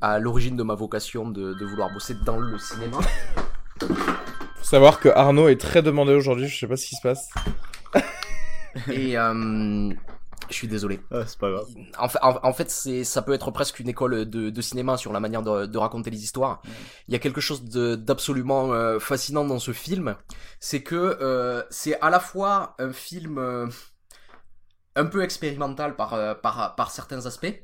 à 0.00 0.18
l'origine 0.18 0.56
de 0.56 0.64
ma 0.64 0.74
vocation 0.74 1.30
de, 1.30 1.54
de 1.54 1.64
vouloir 1.64 1.92
bosser 1.92 2.16
dans 2.26 2.38
le 2.38 2.58
cinéma. 2.58 2.98
Faut 3.78 4.64
savoir 4.64 4.98
que 4.98 5.08
Arnaud 5.08 5.48
est 5.48 5.60
très 5.60 5.80
demandé 5.80 6.12
aujourd'hui. 6.12 6.48
Je 6.48 6.58
sais 6.58 6.66
pas 6.66 6.76
ce 6.76 6.86
qui 6.86 6.96
se 6.96 7.02
passe. 7.02 7.30
Et 8.90 9.16
euh, 9.16 9.90
je 10.48 10.54
suis 10.54 10.68
désolé. 10.68 11.00
Ah, 11.10 11.24
c'est 11.26 11.38
pas 11.38 11.50
grave. 11.50 11.66
En 11.98 12.08
fait, 12.08 12.18
en, 12.22 12.52
fait 12.52 12.70
c'est, 12.70 13.04
ça 13.04 13.22
peut 13.22 13.32
être 13.32 13.50
presque 13.50 13.80
une 13.80 13.88
école 13.88 14.28
de, 14.28 14.50
de 14.50 14.60
cinéma 14.62 14.96
sur 14.96 15.12
la 15.12 15.20
manière 15.20 15.42
de, 15.42 15.66
de 15.66 15.78
raconter 15.78 16.10
les 16.10 16.22
histoires. 16.22 16.62
Il 17.08 17.12
y 17.12 17.16
a 17.16 17.18
quelque 17.18 17.40
chose 17.40 17.64
d'absolument 17.64 18.72
euh, 18.72 18.98
fascinant 18.98 19.44
dans 19.44 19.58
ce 19.58 19.72
film, 19.72 20.16
c'est 20.60 20.82
que 20.82 20.94
euh, 21.20 21.62
c'est 21.70 22.00
à 22.00 22.10
la 22.10 22.20
fois 22.20 22.74
un 22.78 22.92
film 22.92 23.38
euh, 23.38 23.66
un 24.96 25.06
peu 25.06 25.22
expérimental 25.22 25.96
par, 25.96 26.40
par, 26.40 26.74
par 26.74 26.90
certains 26.90 27.26
aspects, 27.26 27.54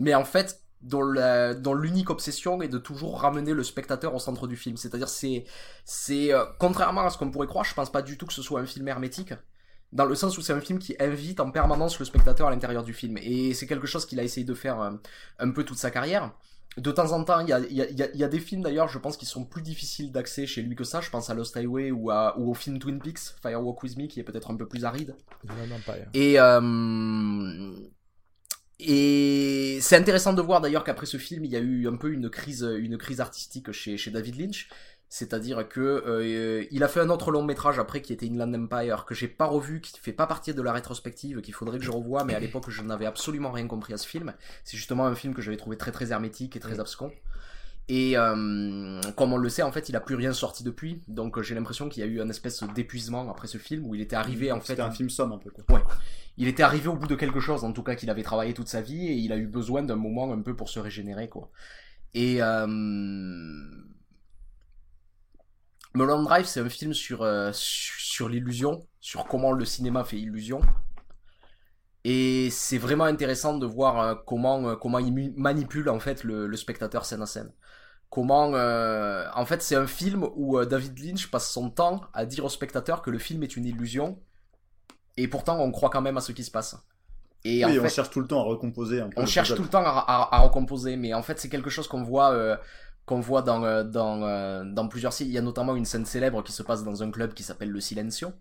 mais 0.00 0.14
en 0.14 0.24
fait 0.24 0.60
dont, 0.80 1.02
l'unique 1.74 2.10
obsession 2.10 2.60
est 2.60 2.68
de 2.68 2.78
toujours 2.78 3.20
ramener 3.20 3.54
le 3.54 3.64
spectateur 3.64 4.14
au 4.14 4.18
centre 4.18 4.46
du 4.46 4.56
film. 4.56 4.76
C'est-à-dire 4.76 5.08
c'est 5.08 5.44
c'est 5.84 6.30
contrairement 6.58 7.06
à 7.06 7.10
ce 7.10 7.18
qu'on 7.18 7.30
pourrait 7.30 7.46
croire, 7.46 7.64
je 7.64 7.74
pense 7.74 7.90
pas 7.90 8.02
du 8.02 8.18
tout 8.18 8.26
que 8.26 8.34
ce 8.34 8.42
soit 8.42 8.60
un 8.60 8.66
film 8.66 8.86
hermétique 8.86 9.32
dans 9.94 10.06
le 10.06 10.14
sens 10.16 10.36
où 10.36 10.42
c'est 10.42 10.52
un 10.52 10.60
film 10.60 10.78
qui 10.78 10.94
invite 10.98 11.40
en 11.40 11.50
permanence 11.50 11.98
le 12.00 12.04
spectateur 12.04 12.48
à 12.48 12.50
l'intérieur 12.50 12.82
du 12.82 12.92
film. 12.92 13.16
Et 13.18 13.54
c'est 13.54 13.66
quelque 13.66 13.86
chose 13.86 14.04
qu'il 14.04 14.18
a 14.18 14.24
essayé 14.24 14.44
de 14.44 14.54
faire 14.54 14.80
euh, 14.80 14.90
un, 15.38 15.50
peu 15.50 15.64
toute 15.64 15.78
sa 15.78 15.92
carrière. 15.92 16.32
de 16.76 16.90
temps 16.90 17.12
en 17.12 17.22
temps, 17.22 17.40
il 17.40 17.48
y 17.48 17.52
a, 17.52 17.60
y, 17.60 17.80
a, 17.80 18.14
y 18.14 18.24
a, 18.24 18.28
des 18.28 18.40
films 18.40 18.62
d'ailleurs, 18.62 18.88
je 18.88 18.98
pense, 18.98 19.16
qui 19.16 19.24
sont 19.24 19.44
plus 19.44 19.62
difficiles 19.62 20.10
d'accès 20.10 20.46
chez 20.46 20.62
lui 20.62 20.74
que 20.74 20.82
ça. 20.82 21.00
Je 21.00 21.10
pense 21.10 21.30
à 21.30 21.34
Lost 21.34 21.56
Highway 21.56 21.92
ou, 21.92 22.10
à, 22.10 22.36
ou 22.36 22.50
au 22.50 22.54
film 22.54 22.80
Twin 22.80 22.98
Peaks, 22.98 23.36
Firewalk 23.40 23.82
With 23.84 23.96
Me, 23.96 24.06
qui 24.08 24.18
est 24.18 24.24
peut-être 24.24 24.50
un 24.50 24.56
peu 24.56 24.66
plus 24.66 24.84
aride. 24.84 25.14
Et, 26.12 26.40
euh, 26.40 27.72
et 28.80 29.78
c'est 29.80 29.96
intéressant 29.96 30.32
de 30.32 30.42
voir 30.42 30.60
d'ailleurs 30.60 30.82
qu'après 30.82 31.06
ce 31.06 31.18
film, 31.18 31.44
il 31.44 31.52
y 31.52 31.56
a 31.56 31.60
eu 31.60 31.86
un 31.86 31.96
peu 31.96 32.12
une 32.12 32.28
crise, 32.28 32.68
une 32.78 32.98
crise 32.98 33.20
artistique 33.20 33.70
chez, 33.70 33.96
chez 33.96 34.10
David 34.10 34.40
Lynch. 34.40 34.68
C'est-à-dire 35.14 35.68
que 35.68 35.80
euh, 35.80 36.64
il 36.72 36.82
a 36.82 36.88
fait 36.88 36.98
un 36.98 37.08
autre 37.08 37.30
long 37.30 37.44
métrage 37.44 37.78
après 37.78 38.02
qui 38.02 38.12
était 38.12 38.26
Inland 38.26 38.52
Empire 38.52 39.04
que 39.04 39.14
j'ai 39.14 39.28
pas 39.28 39.44
revu, 39.44 39.80
qui 39.80 39.96
fait 40.00 40.12
pas 40.12 40.26
partie 40.26 40.52
de 40.52 40.60
la 40.60 40.72
rétrospective, 40.72 41.40
qu'il 41.40 41.54
faudrait 41.54 41.78
que 41.78 41.84
je 41.84 41.92
revoie, 41.92 42.24
mais 42.24 42.34
à 42.34 42.40
l'époque 42.40 42.68
je 42.68 42.82
n'avais 42.82 43.06
absolument 43.06 43.52
rien 43.52 43.68
compris 43.68 43.92
à 43.92 43.96
ce 43.96 44.08
film. 44.08 44.34
C'est 44.64 44.76
justement 44.76 45.06
un 45.06 45.14
film 45.14 45.32
que 45.32 45.40
j'avais 45.40 45.56
trouvé 45.56 45.76
très 45.76 45.92
très 45.92 46.10
hermétique 46.10 46.56
et 46.56 46.58
très 46.58 46.80
abscon. 46.80 47.12
Et 47.86 48.18
euh, 48.18 49.00
comme 49.14 49.32
on 49.32 49.36
le 49.36 49.48
sait, 49.50 49.62
en 49.62 49.70
fait, 49.70 49.88
il 49.88 49.94
a 49.94 50.00
plus 50.00 50.16
rien 50.16 50.32
sorti 50.32 50.64
depuis. 50.64 51.00
Donc 51.06 51.40
j'ai 51.42 51.54
l'impression 51.54 51.88
qu'il 51.88 52.04
y 52.04 52.04
a 52.04 52.10
eu 52.10 52.20
un 52.20 52.28
espèce 52.28 52.64
d'épuisement 52.74 53.30
après 53.30 53.46
ce 53.46 53.58
film 53.58 53.86
où 53.86 53.94
il 53.94 54.00
était 54.00 54.16
arrivé 54.16 54.50
en 54.50 54.58
fait. 54.58 54.72
C'était 54.72 54.82
un 54.82 54.90
film 54.90 55.10
somme 55.10 55.30
un 55.30 55.38
peu 55.38 55.50
quoi. 55.50 55.76
Ouais. 55.76 55.84
Il 56.38 56.48
était 56.48 56.64
arrivé 56.64 56.88
au 56.88 56.96
bout 56.96 57.06
de 57.06 57.14
quelque 57.14 57.38
chose, 57.38 57.62
en 57.62 57.70
tout 57.70 57.84
cas 57.84 57.94
qu'il 57.94 58.10
avait 58.10 58.24
travaillé 58.24 58.52
toute 58.52 58.66
sa 58.66 58.80
vie 58.80 59.06
et 59.06 59.12
il 59.12 59.32
a 59.32 59.36
eu 59.36 59.46
besoin 59.46 59.84
d'un 59.84 59.94
moment 59.94 60.32
un 60.32 60.42
peu 60.42 60.56
pour 60.56 60.70
se 60.70 60.80
régénérer 60.80 61.28
quoi. 61.28 61.52
Et 62.14 62.42
euh, 62.42 62.66
Mulholland 65.94 66.24
Drive, 66.24 66.46
c'est 66.46 66.60
un 66.60 66.68
film 66.68 66.92
sur, 66.92 67.22
euh, 67.22 67.50
sur 67.52 68.28
l'illusion, 68.28 68.84
sur 69.00 69.26
comment 69.26 69.52
le 69.52 69.64
cinéma 69.64 70.02
fait 70.04 70.18
illusion. 70.18 70.60
Et 72.02 72.50
c'est 72.50 72.78
vraiment 72.78 73.04
intéressant 73.04 73.56
de 73.56 73.64
voir 73.64 74.00
euh, 74.00 74.14
comment, 74.26 74.68
euh, 74.68 74.76
comment 74.76 74.98
il 74.98 75.32
manipule 75.36 75.88
en 75.88 76.00
fait 76.00 76.24
le, 76.24 76.48
le, 76.48 76.56
spectateur 76.56 77.04
scène 77.04 77.22
à 77.22 77.26
scène. 77.26 77.52
Comment, 78.10 78.50
en 78.52 79.46
fait, 79.46 79.60
c'est 79.60 79.74
un 79.74 79.88
film 79.88 80.24
où 80.36 80.64
David 80.64 80.96
Lynch 81.00 81.32
passe 81.32 81.50
son 81.50 81.68
temps 81.68 82.02
à 82.12 82.26
dire 82.26 82.44
au 82.44 82.48
spectateur 82.48 83.02
que 83.02 83.10
le 83.10 83.18
film 83.18 83.42
est 83.42 83.56
une 83.56 83.66
illusion, 83.66 84.20
et 85.16 85.26
pourtant 85.26 85.58
on 85.58 85.72
croit 85.72 85.90
quand 85.90 86.00
même 86.00 86.16
à 86.16 86.20
ce 86.20 86.30
qui 86.30 86.44
se 86.44 86.50
passe. 86.52 86.76
Et 87.42 87.64
oui, 87.64 87.76
on 87.80 87.88
cherche 87.88 88.10
tout 88.10 88.20
le 88.20 88.28
temps 88.28 88.38
à 88.38 88.44
recomposer. 88.44 89.00
Un 89.00 89.08
peu 89.08 89.20
on 89.20 89.26
cherche 89.26 89.52
tout 89.56 89.64
le 89.64 89.68
temps 89.68 89.82
à, 89.84 90.04
à, 90.06 90.36
à, 90.36 90.38
recomposer, 90.38 90.96
mais 90.96 91.12
en 91.12 91.22
fait 91.24 91.40
c'est 91.40 91.48
quelque 91.48 91.70
chose 91.70 91.88
qu'on 91.88 92.04
voit 92.04 92.56
qu'on 93.06 93.20
voit 93.20 93.42
dans, 93.42 93.62
euh, 93.64 93.84
dans, 93.84 94.22
euh, 94.22 94.64
dans 94.64 94.88
plusieurs 94.88 95.12
sites. 95.12 95.28
Il 95.28 95.32
y 95.32 95.38
a 95.38 95.42
notamment 95.42 95.76
une 95.76 95.84
scène 95.84 96.06
célèbre 96.06 96.42
qui 96.42 96.52
se 96.52 96.62
passe 96.62 96.84
dans 96.84 97.02
un 97.02 97.10
club 97.10 97.34
qui 97.34 97.42
s'appelle 97.42 97.70
le 97.70 97.80
Silencio. 97.80 98.32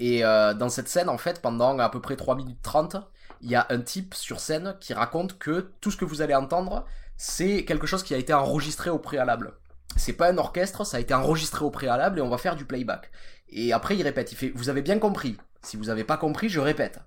Et 0.00 0.24
euh, 0.24 0.54
dans 0.54 0.68
cette 0.68 0.88
scène, 0.88 1.08
en 1.08 1.18
fait, 1.18 1.40
pendant 1.40 1.78
à 1.78 1.88
peu 1.88 2.00
près 2.00 2.16
3 2.16 2.34
minutes 2.34 2.62
30, 2.62 2.96
il 3.42 3.50
y 3.50 3.54
a 3.54 3.66
un 3.70 3.80
type 3.80 4.14
sur 4.14 4.40
scène 4.40 4.76
qui 4.80 4.94
raconte 4.94 5.38
que 5.38 5.72
tout 5.80 5.90
ce 5.90 5.96
que 5.96 6.04
vous 6.04 6.22
allez 6.22 6.34
entendre, 6.34 6.84
c'est 7.16 7.64
quelque 7.64 7.86
chose 7.86 8.02
qui 8.02 8.14
a 8.14 8.16
été 8.16 8.32
enregistré 8.32 8.90
au 8.90 8.98
préalable. 8.98 9.52
C'est 9.96 10.14
pas 10.14 10.30
un 10.30 10.38
orchestre, 10.38 10.84
ça 10.84 10.96
a 10.96 11.00
été 11.00 11.14
enregistré 11.14 11.64
au 11.64 11.70
préalable 11.70 12.18
et 12.18 12.22
on 12.22 12.28
va 12.28 12.38
faire 12.38 12.56
du 12.56 12.64
playback. 12.64 13.10
Et 13.50 13.72
après, 13.72 13.96
il 13.96 14.02
répète, 14.02 14.32
il 14.32 14.36
fait, 14.36 14.52
vous 14.54 14.68
avez 14.68 14.82
bien 14.82 14.98
compris. 14.98 15.36
Si 15.62 15.76
vous 15.76 15.90
avez 15.90 16.04
pas 16.04 16.16
compris, 16.16 16.48
je 16.48 16.58
répète. 16.58 16.98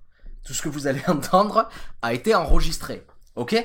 Tout 0.45 0.53
ce 0.53 0.61
que 0.61 0.69
vous 0.69 0.87
allez 0.87 1.01
entendre 1.07 1.67
a 2.01 2.13
été 2.13 2.35
enregistré. 2.35 3.05
Ok? 3.35 3.55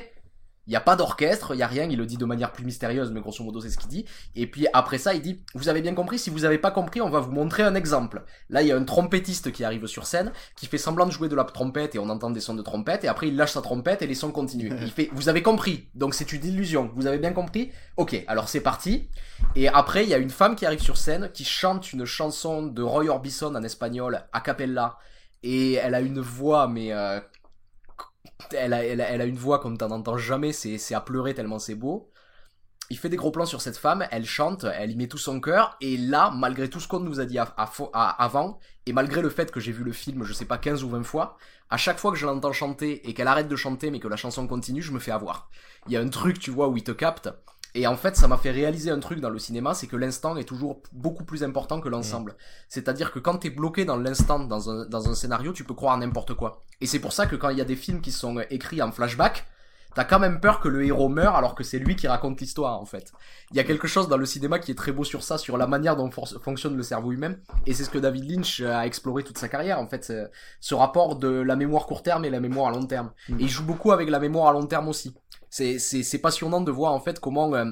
Il 0.65 0.69
n'y 0.69 0.75
a 0.77 0.81
pas 0.81 0.95
d'orchestre, 0.95 1.53
il 1.53 1.57
n'y 1.57 1.63
a 1.63 1.67
rien, 1.67 1.83
il 1.83 1.97
le 1.97 2.05
dit 2.05 2.17
de 2.17 2.25
manière 2.25 2.51
plus 2.53 2.63
mystérieuse, 2.63 3.11
mais 3.11 3.19
grosso 3.19 3.43
modo 3.43 3.59
c'est 3.59 3.69
ce 3.69 3.77
qu'il 3.77 3.89
dit. 3.89 4.05
Et 4.35 4.47
puis 4.47 4.65
après 4.71 4.97
ça, 4.97 5.13
il 5.13 5.21
dit, 5.21 5.41
vous 5.55 5.67
avez 5.67 5.81
bien 5.81 5.93
compris, 5.93 6.17
si 6.17 6.29
vous 6.29 6.39
n'avez 6.39 6.57
pas 6.57 6.71
compris, 6.71 7.01
on 7.01 7.09
va 7.09 7.19
vous 7.19 7.31
montrer 7.31 7.63
un 7.63 7.75
exemple. 7.75 8.23
Là, 8.49 8.61
il 8.61 8.69
y 8.69 8.71
a 8.71 8.77
un 8.77 8.83
trompettiste 8.83 9.51
qui 9.51 9.65
arrive 9.65 9.85
sur 9.87 10.05
scène, 10.07 10.31
qui 10.55 10.67
fait 10.67 10.77
semblant 10.77 11.05
de 11.05 11.11
jouer 11.11 11.27
de 11.27 11.35
la 11.35 11.43
trompette 11.43 11.95
et 11.95 11.99
on 11.99 12.09
entend 12.09 12.29
des 12.29 12.39
sons 12.39 12.53
de 12.53 12.61
trompette, 12.61 13.03
et 13.03 13.09
après 13.09 13.27
il 13.27 13.35
lâche 13.35 13.51
sa 13.51 13.61
trompette 13.61 14.01
et 14.01 14.07
les 14.07 14.15
sons 14.15 14.31
continuent. 14.31 14.73
il 14.81 14.91
fait, 14.91 15.09
vous 15.11 15.27
avez 15.27 15.41
compris, 15.41 15.89
donc 15.95 16.13
c'est 16.13 16.31
une 16.31 16.45
illusion, 16.45 16.91
vous 16.95 17.07
avez 17.07 17.17
bien 17.17 17.33
compris? 17.33 17.71
Ok, 17.97 18.23
alors 18.27 18.47
c'est 18.47 18.61
parti. 18.61 19.09
Et 19.55 19.67
après, 19.67 20.03
il 20.03 20.09
y 20.09 20.13
a 20.13 20.17
une 20.17 20.29
femme 20.29 20.55
qui 20.55 20.65
arrive 20.65 20.81
sur 20.81 20.97
scène, 20.97 21.29
qui 21.33 21.43
chante 21.43 21.91
une 21.91 22.05
chanson 22.05 22.63
de 22.63 22.81
Roy 22.81 23.07
Orbison 23.07 23.53
en 23.53 23.63
espagnol, 23.63 24.23
a 24.31 24.39
cappella, 24.39 24.97
et 25.43 25.73
elle 25.73 25.93
a 25.93 25.99
une 25.99 26.21
voix, 26.21 26.67
mais... 26.67 26.93
Euh, 26.93 27.19
elle 28.51 28.73
a, 28.73 29.25
une 29.25 29.37
voix 29.37 29.59
qu'on 29.59 29.75
t'en 29.75 29.91
entend 29.91 30.17
jamais, 30.17 30.51
c'est 30.51 30.93
à 30.93 31.01
pleurer 31.01 31.33
tellement 31.33 31.59
c'est 31.59 31.75
beau. 31.75 32.09
Il 32.89 32.97
fait 32.97 33.09
des 33.09 33.15
gros 33.15 33.31
plans 33.31 33.45
sur 33.45 33.61
cette 33.61 33.77
femme, 33.77 34.05
elle 34.11 34.25
chante, 34.25 34.65
elle 34.65 34.91
y 34.91 34.95
met 34.95 35.07
tout 35.07 35.17
son 35.17 35.39
cœur, 35.39 35.77
et 35.79 35.97
là, 35.97 36.31
malgré 36.35 36.69
tout 36.69 36.79
ce 36.79 36.87
qu'on 36.87 36.99
nous 36.99 37.19
a 37.19 37.25
dit 37.25 37.39
avant, 37.39 38.59
et 38.85 38.93
malgré 38.93 39.21
le 39.21 39.29
fait 39.29 39.51
que 39.51 39.59
j'ai 39.59 39.71
vu 39.71 39.83
le 39.83 39.93
film, 39.93 40.23
je 40.23 40.33
sais 40.33 40.45
pas, 40.45 40.57
15 40.57 40.83
ou 40.83 40.89
20 40.89 41.03
fois, 41.03 41.37
à 41.69 41.77
chaque 41.77 41.97
fois 41.97 42.11
que 42.11 42.17
je 42.17 42.25
l'entends 42.25 42.51
chanter 42.51 43.07
et 43.09 43.13
qu'elle 43.13 43.27
arrête 43.27 43.47
de 43.47 43.55
chanter 43.55 43.89
mais 43.89 43.99
que 43.99 44.07
la 44.07 44.17
chanson 44.17 44.45
continue, 44.47 44.81
je 44.81 44.91
me 44.91 44.99
fais 44.99 45.11
avoir. 45.11 45.49
Il 45.87 45.93
y 45.93 45.97
a 45.97 46.01
un 46.01 46.09
truc, 46.09 46.39
tu 46.39 46.51
vois, 46.51 46.67
où 46.67 46.77
il 46.77 46.83
te 46.83 46.91
capte, 46.91 47.29
et 47.75 47.87
en 47.87 47.95
fait, 47.95 48.15
ça 48.15 48.27
m'a 48.27 48.37
fait 48.37 48.51
réaliser 48.51 48.91
un 48.91 48.99
truc 48.99 49.19
dans 49.19 49.31
le 49.31 49.39
cinéma, 49.39 49.73
c'est 49.73 49.87
que 49.87 49.95
l'instant 49.95 50.37
est 50.37 50.43
toujours 50.43 50.81
beaucoup 50.91 51.23
plus 51.23 51.43
important 51.43 51.81
que 51.81 51.89
l'ensemble. 51.89 52.35
C'est-à-dire 52.69 53.11
que 53.11 53.19
quand 53.19 53.37
t'es 53.37 53.49
bloqué 53.49 53.83
dans 53.83 53.97
l'instant, 53.97 54.39
dans 54.39 54.69
un, 54.69 54.85
dans 54.85 55.09
un 55.09 55.15
scénario, 55.15 55.53
tu 55.53 55.63
peux 55.63 55.73
croire 55.73 55.97
n'importe 55.97 56.35
quoi. 56.35 56.61
Et 56.81 56.85
c'est 56.85 56.99
pour 56.99 57.13
ça 57.13 57.25
que 57.25 57.35
quand 57.35 57.49
il 57.49 57.57
y 57.57 57.61
a 57.61 57.65
des 57.65 57.75
films 57.75 58.01
qui 58.01 58.11
sont 58.11 58.39
écrits 58.51 58.81
en 58.83 58.91
flashback, 58.91 59.47
t'as 59.95 60.03
quand 60.03 60.19
même 60.19 60.39
peur 60.39 60.59
que 60.59 60.67
le 60.67 60.85
héros 60.85 61.09
meure 61.09 61.35
alors 61.35 61.55
que 61.55 61.63
c'est 61.63 61.79
lui 61.79 61.95
qui 61.95 62.07
raconte 62.07 62.39
l'histoire 62.41 62.79
en 62.79 62.85
fait. 62.85 63.11
Il 63.51 63.57
y 63.57 63.59
a 63.59 63.63
quelque 63.63 63.87
chose 63.87 64.07
dans 64.07 64.17
le 64.17 64.25
cinéma 64.25 64.59
qui 64.59 64.71
est 64.71 64.75
très 64.75 64.91
beau 64.91 65.03
sur 65.03 65.23
ça, 65.23 65.37
sur 65.37 65.57
la 65.57 65.67
manière 65.67 65.95
dont 65.95 66.09
fonctionne 66.11 66.75
le 66.75 66.83
cerveau 66.83 67.11
humain, 67.11 67.35
et 67.65 67.73
c'est 67.73 67.83
ce 67.83 67.89
que 67.89 67.97
David 67.97 68.29
Lynch 68.29 68.61
a 68.61 68.85
exploré 68.85 69.23
toute 69.23 69.37
sa 69.37 69.47
carrière 69.47 69.79
en 69.79 69.87
fait, 69.87 70.11
ce 70.59 70.75
rapport 70.75 71.17
de 71.17 71.27
la 71.27 71.55
mémoire 71.55 71.85
court 71.85 72.03
terme 72.03 72.25
et 72.25 72.29
la 72.29 72.39
mémoire 72.39 72.69
à 72.69 72.71
long 72.71 72.85
terme. 72.85 73.11
Mm. 73.29 73.39
Et 73.39 73.43
il 73.43 73.49
joue 73.49 73.65
beaucoup 73.65 73.91
avec 73.91 74.09
la 74.09 74.19
mémoire 74.19 74.47
à 74.47 74.53
long 74.53 74.65
terme 74.65 74.87
aussi 74.87 75.15
c'est 75.53 76.17
passionnant 76.19 76.61
de 76.61 76.71
voir 76.71 76.93
en 76.93 76.99
fait 76.99 77.19
comment 77.19 77.53
euh, 77.53 77.65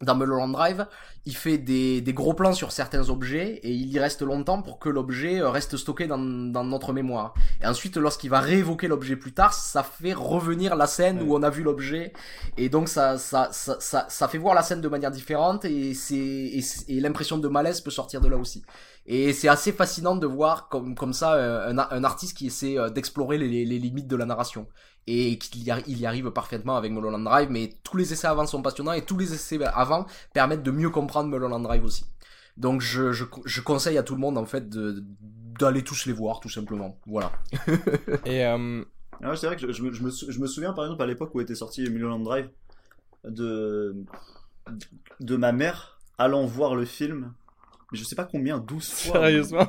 dans 0.00 0.16
Mulholland 0.16 0.50
Drive, 0.50 0.86
il 1.24 1.36
fait 1.36 1.58
des, 1.58 2.00
des, 2.00 2.12
gros 2.12 2.34
plans 2.34 2.52
sur 2.52 2.72
certains 2.72 3.08
objets 3.08 3.60
et 3.62 3.70
il 3.70 3.86
y 3.92 4.00
reste 4.00 4.22
longtemps 4.22 4.60
pour 4.60 4.80
que 4.80 4.88
l'objet 4.88 5.40
euh, 5.40 5.48
reste 5.48 5.76
stocké 5.76 6.08
dans, 6.08 6.18
dans, 6.18 6.64
notre 6.64 6.92
mémoire. 6.92 7.34
Et 7.62 7.66
ensuite, 7.66 7.96
lorsqu'il 7.96 8.30
va 8.30 8.40
réévoquer 8.40 8.88
l'objet 8.88 9.14
plus 9.14 9.32
tard, 9.32 9.54
ça 9.54 9.84
fait 9.84 10.12
revenir 10.12 10.74
la 10.74 10.88
scène 10.88 11.22
où 11.22 11.36
on 11.36 11.42
a 11.44 11.50
vu 11.50 11.62
l'objet. 11.62 12.12
Et 12.56 12.68
donc, 12.68 12.88
ça, 12.88 13.18
ça, 13.18 13.50
ça, 13.52 13.76
ça, 13.78 14.06
ça 14.08 14.26
fait 14.26 14.38
voir 14.38 14.56
la 14.56 14.62
scène 14.62 14.80
de 14.80 14.88
manière 14.88 15.12
différente 15.12 15.64
et, 15.64 15.94
c'est 15.94 16.16
et, 16.16 17.00
l'impression 17.00 17.38
de 17.38 17.46
malaise 17.46 17.80
peut 17.80 17.92
sortir 17.92 18.20
de 18.20 18.26
là 18.26 18.36
aussi. 18.36 18.64
Et 19.06 19.32
c'est 19.32 19.48
assez 19.48 19.70
fascinant 19.70 20.16
de 20.16 20.26
voir 20.26 20.68
comme, 20.68 20.96
comme 20.96 21.12
ça 21.12 21.34
euh, 21.34 21.72
un, 21.72 21.78
un 21.78 22.04
artiste 22.04 22.36
qui 22.36 22.48
essaie 22.48 22.76
d'explorer 22.90 23.38
les, 23.38 23.64
les 23.64 23.78
limites 23.78 24.08
de 24.08 24.16
la 24.16 24.26
narration 24.26 24.66
et 25.06 25.38
qu'il 25.38 25.62
y, 25.62 25.72
il 25.88 25.98
y 25.98 26.06
arrive 26.06 26.30
parfaitement 26.30 26.76
avec 26.76 26.92
Mulholland 26.92 27.24
Drive, 27.24 27.48
mais 27.50 27.74
tous 27.82 27.96
les 27.96 28.12
essais 28.12 28.26
avant 28.26 28.46
sont 28.46 28.62
passionnants 28.62 28.92
et 28.92 29.04
tous 29.04 29.18
les 29.18 29.34
essais 29.34 29.62
avant 29.64 30.06
permettent 30.32 30.62
de 30.62 30.70
mieux 30.70 30.90
comprendre 30.90 31.28
Mulholland 31.28 31.62
Drive 31.62 31.84
aussi. 31.84 32.04
Donc 32.56 32.80
je, 32.80 33.12
je, 33.12 33.24
je 33.44 33.60
conseille 33.60 33.98
à 33.98 34.02
tout 34.02 34.14
le 34.14 34.20
monde 34.20 34.38
en 34.38 34.44
fait 34.44 34.68
d'aller 34.68 35.82
tous 35.82 36.06
les 36.06 36.12
voir 36.12 36.40
tout 36.40 36.48
simplement. 36.48 36.98
Voilà. 37.06 37.32
et 38.24 38.44
euh... 38.44 38.84
Ah, 39.22 39.36
c'est 39.36 39.46
vrai 39.46 39.56
que 39.56 39.66
je, 39.66 39.72
je, 39.72 39.82
me, 39.82 39.90
je, 40.10 40.40
me, 40.40 40.46
souviens 40.46 40.72
par 40.72 40.84
exemple 40.84 41.02
à 41.02 41.06
l'époque 41.06 41.34
où 41.34 41.40
était 41.40 41.54
sorti 41.54 41.88
Mulholland 41.88 42.22
Drive 42.22 42.48
de, 43.24 44.04
de 45.20 45.36
ma 45.36 45.52
mère 45.52 45.98
allant 46.18 46.44
voir 46.44 46.74
le 46.74 46.84
film, 46.84 47.32
mais 47.90 47.98
je 47.98 48.04
sais 48.04 48.16
pas 48.16 48.24
combien, 48.24 48.58
12 48.58 48.88
fois. 48.88 49.12
Sérieusement? 49.12 49.66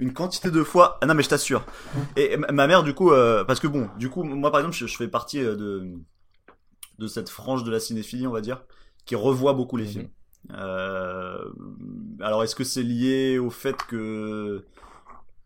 Une 0.00 0.12
quantité 0.12 0.50
de 0.50 0.64
fois. 0.64 0.98
Ah 1.00 1.06
non, 1.06 1.14
mais 1.14 1.22
je 1.22 1.28
t'assure. 1.28 1.64
Et 2.16 2.36
ma 2.36 2.66
mère, 2.66 2.82
du 2.82 2.94
coup, 2.94 3.12
euh, 3.12 3.44
parce 3.44 3.60
que 3.60 3.68
bon, 3.68 3.88
du 3.98 4.08
coup, 4.08 4.24
moi 4.24 4.50
par 4.50 4.60
exemple, 4.60 4.76
je, 4.76 4.96
fais 4.96 5.08
partie 5.08 5.40
euh, 5.40 5.54
de 5.54 5.92
de 6.98 7.06
cette 7.06 7.28
frange 7.28 7.64
de 7.64 7.70
la 7.70 7.80
cinéphilie, 7.80 8.26
on 8.26 8.32
va 8.32 8.40
dire, 8.40 8.64
qui 9.06 9.14
revoit 9.14 9.52
beaucoup 9.52 9.76
les 9.76 9.84
mhm. 9.84 9.90
films. 9.90 10.08
Euh, 10.52 11.44
alors, 12.20 12.42
est-ce 12.42 12.54
que 12.54 12.64
c'est 12.64 12.82
lié 12.82 13.38
au 13.38 13.50
fait 13.50 13.76
que 13.88 14.64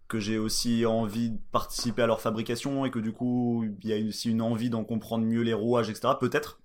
que 0.07 0.21
j'ai 0.21 0.39
aussi 0.39 0.87
envie 0.87 1.31
de 1.31 1.39
participer 1.51 2.03
à 2.03 2.07
leur 2.07 2.21
fabrication 2.21 2.85
et 2.85 2.91
que 2.91 2.99
du 2.99 3.13
coup, 3.13 3.65
il 3.83 3.89
y 3.89 3.93
a 3.93 4.09
aussi 4.09 4.31
une 4.31 4.43
envie 4.43 4.71
d'en 4.71 4.85
comprendre 4.85 5.25
mieux 5.25 5.43
les 5.43 5.55
rouages, 5.55 5.91
etc. 5.91 6.15
Peut-être. 6.21 6.61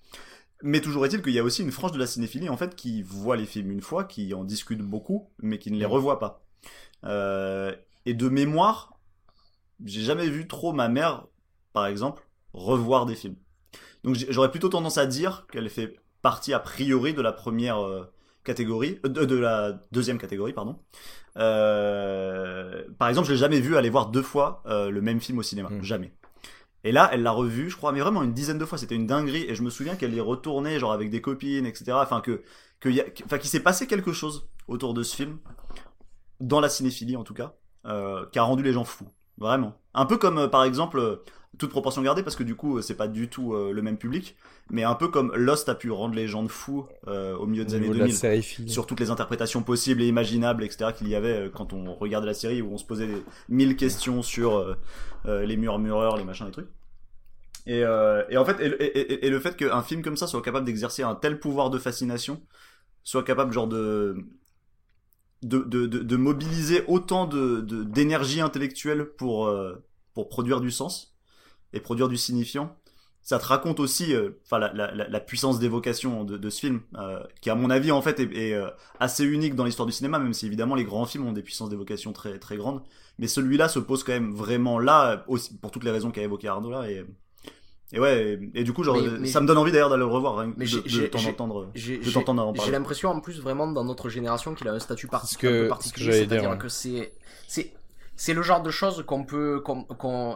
Mais 0.62 0.82
toujours 0.82 1.06
est-il 1.06 1.22
qu'il 1.22 1.32
y 1.32 1.40
a 1.40 1.44
aussi 1.44 1.64
une 1.64 1.72
frange 1.72 1.94
de 1.94 1.98
la 1.98 2.06
cinéphilie 2.06 2.50
en 2.50 2.58
fait 2.58 2.76
qui 2.76 3.02
voit 3.02 3.38
les 3.38 3.46
films 3.46 3.72
une 3.72 3.82
fois, 3.82 4.04
qui 4.04 4.34
en 4.34 4.44
discute 4.44 4.82
beaucoup, 4.82 5.30
mais 5.42 5.58
qui 5.58 5.72
ne 5.72 5.78
les 5.78 5.86
mhm. 5.86 5.94
revoit 5.94 6.20
pas. 6.20 6.44
Euh, 7.06 7.74
et 8.06 8.14
de 8.14 8.30
mémoire, 8.30 8.94
j'ai 9.84 10.02
jamais 10.02 10.28
vu 10.28 10.48
trop 10.48 10.74
ma 10.74 10.90
mère, 10.90 11.28
par 11.74 11.86
exemple, 11.86 12.28
revoir 12.54 13.06
des 13.06 13.16
films. 13.16 13.36
Donc 14.04 14.16
j'aurais 14.30 14.52
plutôt 14.52 14.70
tendance 14.70 14.98
à 14.98 15.06
dire 15.06 15.46
qu'elle 15.52 15.70
fait 15.70 15.96
partie 16.22 16.54
a 16.54 16.60
priori 16.60 17.14
de 17.14 17.22
la 17.22 17.32
première 17.32 17.80
euh, 17.80 18.12
catégorie, 18.44 19.00
euh, 19.06 19.10
de, 19.10 19.36
la 19.36 19.74
deuxième 19.92 20.18
catégorie, 20.18 20.54
pardon. 20.54 20.80
par 21.36 23.10
exemple, 23.10 23.28
je 23.28 23.34
l'ai 23.34 23.38
jamais 23.38 23.60
vu 23.60 23.76
aller 23.78 23.90
voir 23.90 24.08
deux 24.08 24.24
fois 24.24 24.64
le 24.66 25.00
même 25.02 25.20
film 25.20 25.38
au 25.40 25.44
cinéma, 25.44 25.70
hmm. 25.70 25.84
jamais. 25.84 26.14
Et 26.86 26.94
là, 26.94 27.10
elle 27.12 27.24
l'a 27.24 27.32
revu, 27.32 27.70
je 27.70 27.76
crois, 27.76 27.92
mais 27.92 28.00
vraiment 28.00 28.24
une 28.24 28.34
dizaine 28.34 28.58
de 28.58 28.64
fois. 28.64 28.78
C'était 28.78 28.96
une 28.96 29.06
dinguerie. 29.06 29.44
Et 29.50 29.54
je 29.54 29.64
me 29.64 29.70
souviens 29.70 29.96
qu'elle 29.96 30.14
y 30.14 30.22
retournait, 30.22 30.80
genre 30.80 30.94
avec 30.94 31.10
des 31.10 31.20
copines, 31.20 31.66
etc. 31.66 31.92
Enfin 31.96 32.22
que, 32.22 32.42
que 32.80 32.88
y 32.88 33.02
a, 33.02 33.06
enfin 33.26 33.38
qu'il 33.38 33.50
s'est 33.50 33.60
passé 33.60 33.86
quelque 33.86 34.14
chose 34.14 34.48
autour 34.70 34.94
de 34.94 35.04
ce 35.04 35.14
film 35.14 35.40
dans 36.40 36.60
la 36.60 36.70
cinéphilie 36.70 37.16
en 37.18 37.24
tout 37.24 37.34
cas, 37.34 37.54
euh, 37.86 38.26
qui 38.32 38.40
a 38.40 38.44
rendu 38.44 38.64
les 38.64 38.74
gens 38.74 38.84
fous. 38.84 39.08
Vraiment. 39.38 39.74
Un 39.94 40.06
peu 40.06 40.18
comme, 40.18 40.38
euh, 40.38 40.48
par 40.48 40.64
exemple, 40.66 41.00
euh, 41.00 41.16
toute 41.58 41.72
proportion 41.72 42.02
gardée 42.04 42.22
parce 42.24 42.36
que 42.36 42.44
du 42.44 42.56
coup 42.56 42.80
c'est 42.84 42.94
pas 42.96 43.08
du 43.08 43.28
tout 43.28 43.54
euh, 43.56 43.74
le 43.74 43.82
même 43.82 43.98
public 43.98 44.38
mais 44.70 44.84
un 44.84 44.94
peu 44.94 45.08
comme 45.08 45.34
Lost 45.36 45.68
a 45.68 45.74
pu 45.74 45.90
rendre 45.90 46.14
les 46.14 46.28
gens 46.28 46.44
de 46.44 46.48
fous 46.48 46.86
euh, 47.08 47.36
au 47.36 47.48
milieu 47.48 47.66
des 47.66 47.74
Au 47.74 47.78
années 47.78 47.88
niveau 47.88 47.94
de 47.96 48.00
la 48.00 48.06
2000 48.06 48.16
série 48.16 48.44
film. 48.44 48.68
sur 48.68 48.86
toutes 48.86 49.00
les 49.00 49.10
interprétations 49.10 49.64
possibles 49.64 50.04
et 50.04 50.08
imaginables 50.08 50.64
etc 50.64 50.92
qu'il 50.96 51.08
y 51.10 51.16
avait 51.16 51.48
euh, 51.48 51.50
quand 51.50 51.74
on 51.74 51.96
regardait 51.96 52.28
la 52.28 52.36
série 52.36 52.62
où 52.62 52.72
on 52.72 52.78
se 52.78 52.86
posait 52.86 53.08
des- 53.08 53.24
mille 53.50 53.76
questions 53.76 54.22
sur 54.22 54.58
euh, 54.58 54.76
euh, 55.26 55.44
les 55.44 55.58
murmureurs 55.58 56.18
les 56.18 56.24
machins 56.24 56.46
les 56.46 56.52
trucs 56.52 56.70
et, 57.66 57.84
euh, 57.84 58.24
et 58.30 58.38
en 58.38 58.46
fait 58.46 58.62
et- 58.62 59.26
et 59.26 59.30
le 59.32 59.40
fait 59.40 59.58
qu'un 59.58 59.82
film 59.82 60.04
comme 60.04 60.18
ça 60.18 60.28
soit 60.28 60.44
capable 60.44 60.68
d'exercer 60.68 61.02
un 61.02 61.16
tel 61.16 61.40
pouvoir 61.40 61.72
de 61.72 61.80
fascination 61.80 62.42
soit 63.04 63.24
capable 63.24 63.52
genre 63.54 63.68
de 63.68 64.18
de, 65.44 65.60
de, 65.60 65.86
de, 65.88 66.00
de 66.00 66.16
mobiliser 66.18 66.84
autant 66.88 67.26
de 67.28 67.62
d'énergie 67.84 68.42
intellectuelle 68.42 69.06
pour 69.18 69.48
euh, 69.48 69.76
pour 70.14 70.30
produire 70.30 70.60
du 70.62 70.72
sens 70.72 71.16
et 71.74 71.80
produire 71.80 72.10
du 72.10 72.18
signifiant. 72.18 72.76
Ça 73.22 73.38
te 73.40 73.46
raconte 73.46 73.80
aussi 73.80 74.14
euh, 74.16 74.32
enfin 74.46 74.60
la, 74.60 74.74
la, 74.74 74.94
la- 74.96 75.08
la 75.10 75.20
puissance 75.20 75.60
d'évocation 75.60 76.24
de, 76.24 76.38
de 76.38 76.50
ce 76.50 76.60
film 76.62 76.82
euh, 76.98 77.22
qui 77.42 77.50
à 77.50 77.56
mon 77.56 77.70
avis 77.70 77.92
en 77.92 78.02
fait 78.02 78.20
est, 78.20 78.34
est, 78.36 78.54
euh, 78.56 78.70
assez 79.00 79.26
unique 79.26 79.56
dans 79.56 79.66
l'histoire 79.66 79.86
du 79.86 79.92
cinéma 79.94 80.20
même 80.20 80.34
si 80.34 80.46
évidemment 80.48 80.76
les 80.76 80.86
grands 80.86 81.06
films 81.06 81.28
ont 81.28 81.34
des 81.34 81.44
puissances 81.44 81.70
d'évocation 81.70 82.14
très 82.14 82.40
très 82.40 82.58
grandes. 82.58 82.82
Mais 83.20 83.28
celui-là 83.28 83.68
se 83.70 83.80
pose 83.80 84.04
quand 84.04 84.14
même 84.14 84.34
vraiment 84.34 84.80
là 84.80 85.26
aussi, 85.28 85.58
pour 85.58 85.72
toutes 85.72 85.84
les 85.84 85.92
raisons 85.92 86.12
qu'a 86.12 86.22
évoqué 86.24 86.48
Arnaud 86.48 86.72
là 86.72 86.90
et 86.90 87.06
et 87.92 88.00
ouais 88.00 88.40
et, 88.54 88.60
et 88.62 88.64
du 88.64 88.72
coup 88.74 88.84
genre 88.84 88.98
Mais- 89.02 89.20
mais- 89.20 89.28
ça 89.28 89.42
me 89.42 89.48
donne 89.48 89.58
envie 89.58 89.72
d'ailleurs 89.72 89.90
d'aller 89.90 90.00
le 90.02 90.06
revoir 90.06 90.38
rien 90.38 90.52
que 90.52 90.56
Mais 90.58 90.66
de, 90.66 90.70
j'ai- 90.70 90.82
de 90.82 90.88
j'ai- 90.90 91.10
t'en 91.10 91.18
j'ai- 91.18 91.30
entendre 91.30 91.70
J'ai 91.76 92.00
j'ai- 92.04 92.12
t'entendre 92.12 92.44
en 92.46 92.54
j'ai 92.54 92.58
parler. 92.58 92.72
l'impression 92.74 93.10
en 93.10 93.20
plus 93.20 93.40
vraiment 93.42 93.68
dans 93.68 93.84
notre 93.84 94.10
génération 94.10 94.54
qu'il 94.54 94.68
a 94.68 94.74
un 94.74 94.80
statut 94.80 95.08
par- 95.08 95.26
C'est 95.26 95.40
ce 95.40 95.48
un 95.48 95.50
que- 95.50 95.68
particulier, 95.70 96.12
c'est-à-dire 96.14 96.58
que 96.58 96.70
c'est 96.70 97.14
c'est 98.22 98.34
le 98.34 98.42
genre 98.42 98.62
de 98.62 98.70
choses 98.70 99.06
qu'on 99.08 99.24
peut 99.24 99.62
qu'on 99.64 99.84
qu'on 99.86 100.36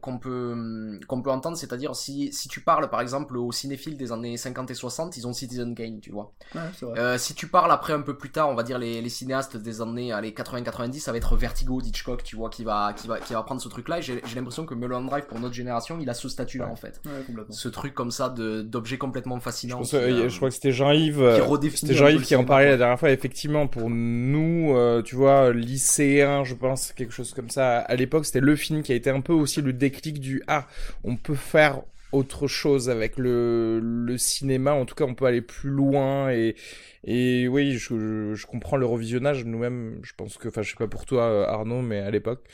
qu'on 0.00 0.18
peut 0.18 0.98
qu'on 1.06 1.20
peut 1.20 1.30
entendre, 1.30 1.58
c'est-à-dire 1.58 1.94
si 1.94 2.32
si 2.32 2.48
tu 2.48 2.62
parles 2.62 2.88
par 2.88 3.02
exemple 3.02 3.36
aux 3.36 3.52
cinéphiles 3.52 3.98
des 3.98 4.12
années 4.12 4.38
50 4.38 4.70
et 4.70 4.74
60, 4.74 5.14
ils 5.18 5.26
ont 5.26 5.34
Citizen 5.34 5.74
Kane, 5.74 6.00
tu 6.00 6.10
vois. 6.10 6.32
ouais, 6.54 6.60
c'est 6.74 6.86
vrai. 6.86 6.98
Euh, 6.98 7.18
si 7.18 7.34
tu 7.34 7.46
parles 7.48 7.70
après 7.70 7.92
un 7.92 8.00
peu 8.00 8.16
plus 8.16 8.30
tard, 8.30 8.48
on 8.48 8.54
va 8.54 8.62
dire 8.62 8.78
les, 8.78 9.02
les 9.02 9.08
cinéastes 9.10 9.58
des 9.58 9.82
années 9.82 10.10
allez 10.10 10.30
80-90, 10.30 11.00
ça 11.00 11.12
va 11.12 11.18
être 11.18 11.36
Vertigo 11.36 11.82
d'Hitchcock, 11.82 12.22
tu 12.24 12.36
vois, 12.36 12.48
qui 12.48 12.64
va 12.64 12.94
qui 12.94 13.08
va 13.08 13.20
qui 13.20 13.34
va 13.34 13.42
prendre 13.42 13.60
ce 13.60 13.68
truc-là. 13.68 13.98
Et 13.98 14.02
j'ai 14.02 14.22
j'ai 14.24 14.36
l'impression 14.36 14.64
que 14.64 14.74
Mulholland 14.74 15.06
Drive 15.06 15.26
pour 15.26 15.38
notre 15.38 15.54
génération, 15.54 15.98
il 16.00 16.08
a 16.08 16.14
ce 16.14 16.30
statut-là 16.30 16.64
Ouais. 16.64 16.72
en 16.72 16.76
fait, 16.76 17.00
Ouais, 17.04 17.22
complètement. 17.26 17.54
ce 17.54 17.68
truc 17.68 17.92
comme 17.94 18.10
ça 18.10 18.30
de 18.30 18.62
d'objet 18.62 18.96
complètement 18.96 19.36
Je, 19.36 19.42
fascinant. 19.44 19.76
pense, 19.78 19.90
qui, 19.90 19.96
euh, 19.96 20.24
euh, 20.24 20.28
je 20.30 20.36
crois 20.36 20.48
que 20.48 20.54
c'était 20.54 20.72
Jean-Yves. 20.72 21.16
qui 21.16 21.22
euh, 21.22 21.70
C'était 21.74 21.94
Jean-Yves 21.94 22.22
qui 22.22 22.36
en 22.36 22.44
parlait 22.44 22.70
la 22.70 22.76
dernière 22.78 22.98
fois. 22.98 23.10
Effectivement, 23.10 23.66
pour 23.66 23.90
nous, 23.90 24.72
euh, 24.74 25.02
tu 25.02 25.14
vois, 25.14 25.52
lycéens, 25.52 26.44
je 26.44 26.54
pense, 26.54 26.92
quelque 26.92 27.12
chose 27.12 27.17
comme 27.34 27.50
ça. 27.50 27.78
À 27.78 27.94
l'époque, 27.96 28.26
c'était 28.26 28.40
le 28.40 28.56
film 28.56 28.82
qui 28.82 28.92
a 28.92 28.94
été 28.94 29.10
un 29.10 29.20
peu 29.20 29.32
aussi 29.32 29.62
le 29.62 29.72
déclic 29.72 30.20
du 30.20 30.42
ah, 30.48 30.66
on 31.04 31.16
peut 31.16 31.34
faire 31.34 31.82
autre 32.12 32.46
chose 32.48 32.88
avec 32.88 33.18
le, 33.18 33.80
le 33.82 34.18
cinéma. 34.18 34.72
En 34.72 34.86
tout 34.86 34.94
cas, 34.94 35.04
on 35.04 35.14
peut 35.14 35.26
aller 35.26 35.42
plus 35.42 35.70
loin 35.70 36.30
et 36.30 36.56
et 37.04 37.48
oui, 37.48 37.72
je, 37.78 37.78
je, 37.98 38.34
je 38.34 38.46
comprends 38.46 38.76
le 38.76 38.86
revisionnage. 38.86 39.44
Nous-mêmes, 39.44 40.00
je 40.02 40.12
pense 40.16 40.36
que, 40.38 40.48
enfin, 40.48 40.62
je 40.62 40.70
sais 40.70 40.76
pas 40.76 40.88
pour 40.88 41.06
toi, 41.06 41.22
euh, 41.24 41.46
Arnaud, 41.46 41.82
mais 41.82 42.00
à 42.00 42.10
l'époque, 42.10 42.44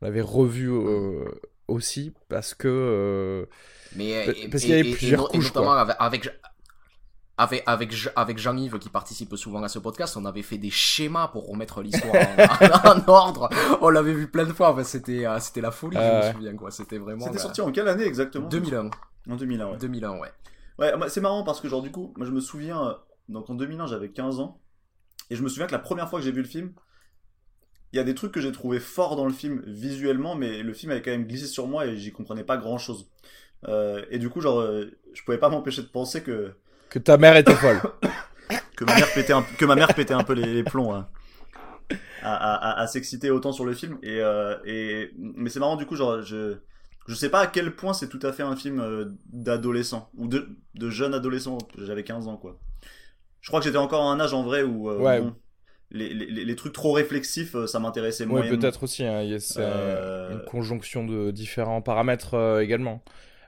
on 0.00 0.06
l'avait 0.06 0.20
revu 0.20 0.70
euh, 0.70 1.24
aussi 1.68 2.12
parce 2.28 2.54
que 2.54 2.68
euh, 2.68 3.46
Mais 3.96 4.24
parce 4.50 4.62
qu'il 4.64 4.70
y 4.70 4.74
avait 4.74 4.88
et- 4.88 4.92
plusieurs 4.92 5.28
et 5.34 5.38
couches, 5.38 5.54
notamment 5.54 5.72
avec 5.72 5.96
avec 5.98 6.30
avec 7.40 7.62
avec, 7.66 7.92
Je- 7.92 8.10
avec 8.16 8.38
Jean-Yves 8.38 8.78
qui 8.78 8.88
participe 8.90 9.34
souvent 9.36 9.62
à 9.62 9.68
ce 9.68 9.78
podcast, 9.78 10.16
on 10.16 10.24
avait 10.24 10.42
fait 10.42 10.58
des 10.58 10.70
schémas 10.70 11.28
pour 11.28 11.48
remettre 11.48 11.80
l'histoire 11.82 12.14
en, 12.84 12.90
en 12.98 13.08
ordre. 13.08 13.48
On 13.80 13.88
l'avait 13.88 14.12
vu 14.14 14.28
plein 14.30 14.44
de 14.44 14.52
fois. 14.52 14.70
Enfin, 14.72 14.84
c'était 14.84 15.26
euh, 15.26 15.38
c'était 15.40 15.60
la 15.60 15.70
folie. 15.70 15.96
Ah 15.98 16.20
je 16.22 16.28
me 16.28 16.32
souviens 16.34 16.56
quoi. 16.56 16.70
C'était 16.70 16.98
vraiment. 16.98 17.24
C'était 17.24 17.38
euh, 17.38 17.42
sorti 17.42 17.60
en 17.60 17.72
quelle 17.72 17.88
année 17.88 18.04
exactement 18.04 18.48
2001. 18.48 18.90
En 19.28 19.36
2001, 19.36 19.66
ouais. 19.72 19.76
2001, 19.78 20.18
ouais. 20.18 20.28
Ouais, 20.78 20.96
moi, 20.96 21.08
c'est 21.08 21.20
marrant 21.20 21.42
parce 21.44 21.60
que 21.60 21.68
genre 21.68 21.82
du 21.82 21.90
coup, 21.90 22.12
moi 22.16 22.26
je 22.26 22.32
me 22.32 22.40
souviens, 22.40 22.82
euh, 22.88 22.94
donc 23.28 23.48
en 23.50 23.54
2001 23.54 23.86
j'avais 23.86 24.10
15 24.10 24.40
ans, 24.40 24.60
et 25.30 25.36
je 25.36 25.42
me 25.42 25.48
souviens 25.48 25.66
que 25.66 25.72
la 25.72 25.78
première 25.78 26.08
fois 26.08 26.18
que 26.20 26.24
j'ai 26.24 26.32
vu 26.32 26.42
le 26.42 26.48
film, 26.48 26.72
il 27.92 27.96
y 27.96 28.00
a 28.00 28.04
des 28.04 28.14
trucs 28.14 28.32
que 28.32 28.40
j'ai 28.40 28.52
trouvé 28.52 28.80
forts 28.80 29.16
dans 29.16 29.26
le 29.26 29.32
film 29.32 29.62
visuellement, 29.66 30.34
mais 30.36 30.62
le 30.62 30.72
film 30.72 30.92
avait 30.92 31.02
quand 31.02 31.10
même 31.10 31.26
glissé 31.26 31.46
sur 31.46 31.66
moi 31.66 31.86
et 31.86 31.96
j'y 31.96 32.12
comprenais 32.12 32.44
pas 32.44 32.56
grand 32.56 32.78
chose. 32.78 33.08
et 34.10 34.18
du 34.18 34.30
coup, 34.30 34.40
genre, 34.40 34.60
euh, 34.60 34.86
je 35.12 35.22
pouvais 35.24 35.38
pas 35.38 35.48
m'empêcher 35.48 35.82
de 35.82 35.88
penser 35.88 36.22
que, 36.22 36.52
que 36.90 36.98
ta 36.98 37.16
mère 37.16 37.36
était 37.36 37.54
folle. 37.54 37.80
que 38.76 38.84
ma 38.84 38.94
mère 38.96 39.12
pétait 39.14 39.32
un, 39.32 39.42
que 39.42 39.64
ma 39.64 39.74
mère 39.76 39.94
pétait 39.94 40.14
un 40.14 40.22
peu 40.24 40.32
les, 40.34 40.52
les 40.52 40.64
plombs 40.64 40.92
hein, 40.94 41.08
à, 42.22 42.34
à, 42.34 42.54
à, 42.54 42.80
à 42.82 42.86
s'exciter 42.86 43.30
autant 43.30 43.52
sur 43.52 43.64
le 43.64 43.74
film. 43.74 43.98
Et, 44.02 44.20
euh, 44.20 44.56
et 44.64 45.10
mais 45.18 45.50
c'est 45.50 45.60
marrant 45.60 45.76
du 45.76 45.86
coup, 45.86 45.96
genre, 45.96 46.22
je 46.22 46.56
je 47.08 47.14
sais 47.14 47.28
pas 47.30 47.40
à 47.40 47.46
quel 47.46 47.74
point 47.74 47.92
c'est 47.92 48.08
tout 48.08 48.20
à 48.22 48.32
fait 48.32 48.42
un 48.42 48.54
film 48.56 48.80
euh, 48.80 49.06
d'adolescent 49.32 50.10
ou 50.16 50.28
de, 50.28 50.48
de 50.74 50.90
jeune 50.90 51.14
adolescent. 51.14 51.58
J'avais 51.78 52.04
15 52.04 52.28
ans 52.28 52.36
quoi. 52.36 52.58
Je 53.40 53.48
crois 53.48 53.60
que 53.60 53.64
j'étais 53.66 53.78
encore 53.78 54.02
à 54.02 54.12
un 54.12 54.20
âge 54.20 54.34
en 54.34 54.42
vrai 54.42 54.62
où 54.62 54.90
euh, 54.90 54.98
Ouais. 54.98 55.20
bon, 55.20 55.34
les, 55.90 56.12
les, 56.14 56.44
les 56.44 56.56
trucs 56.56 56.72
trop 56.74 56.92
réflexifs, 56.92 57.56
ça 57.66 57.80
m'intéressait 57.80 58.24
Ouais, 58.24 58.30
moyennement. 58.30 58.58
peut-être 58.60 58.82
aussi. 58.84 59.04
Hein, 59.04 59.22
il 59.22 59.30
y 59.30 59.34
a- 59.34 59.40
c'est 59.40 59.62
une 59.62 60.42
conjonction 60.46 61.04
de 61.04 61.30
différents 61.32 61.82
paramètres 61.82 62.60
également. 62.62 63.02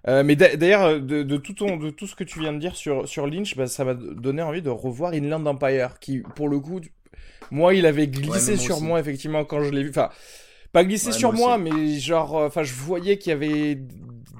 Euh, 0.09 0.25
mais 0.25 0.35
d'a- 0.37 0.57
d'ailleurs, 0.57 0.83
euh, 0.83 0.99
de, 0.99 1.23
de 1.23 1.37
tout 1.37 1.55
ton, 1.55 1.77
de 1.77 1.91
tout 1.91 2.07
ce 2.07 2.17
que 2.17 2.25
tu 2.25 2.41
viens 2.41 2.53
de 2.53 2.59
dire 2.59 2.75
sur, 2.77 3.09
sur 3.09 3.27
Lynch, 3.27 3.57
bah, 3.57 3.67
ça 3.69 3.85
m'a 3.85 3.95
donné 3.95 4.43
envie 4.43 4.62
de 4.62 4.71
revoir 4.71 5.12
Inland 5.12 5.47
Empire, 5.47 5.99
qui, 6.01 6.21
pour 6.35 6.49
le 6.49 6.59
coup, 6.59 6.81
moi, 7.51 7.75
il 7.75 7.87
avait 7.87 8.09
glissé 8.09 8.57
moi 8.57 8.57
sur 8.57 8.79
aussi. 8.79 8.83
moi, 8.83 9.01
effectivement, 9.01 9.45
quand 9.45 9.62
je 9.65 9.71
l'ai 9.71 9.83
vu. 9.85 9.91
Enfin, 9.91 10.11
pas 10.73 10.85
glissé 10.85 11.12
Ouais, 11.12 11.12
sur 11.12 11.33
moi 11.33 11.59
moi, 11.59 11.59
mais 11.59 11.99
genre, 12.01 12.37
euh, 12.38 12.47
enfin, 12.49 12.62
je 12.65 12.75
voyais 12.75 13.19
qu'il 13.19 13.31
y 13.31 13.35
avait, 13.35 13.79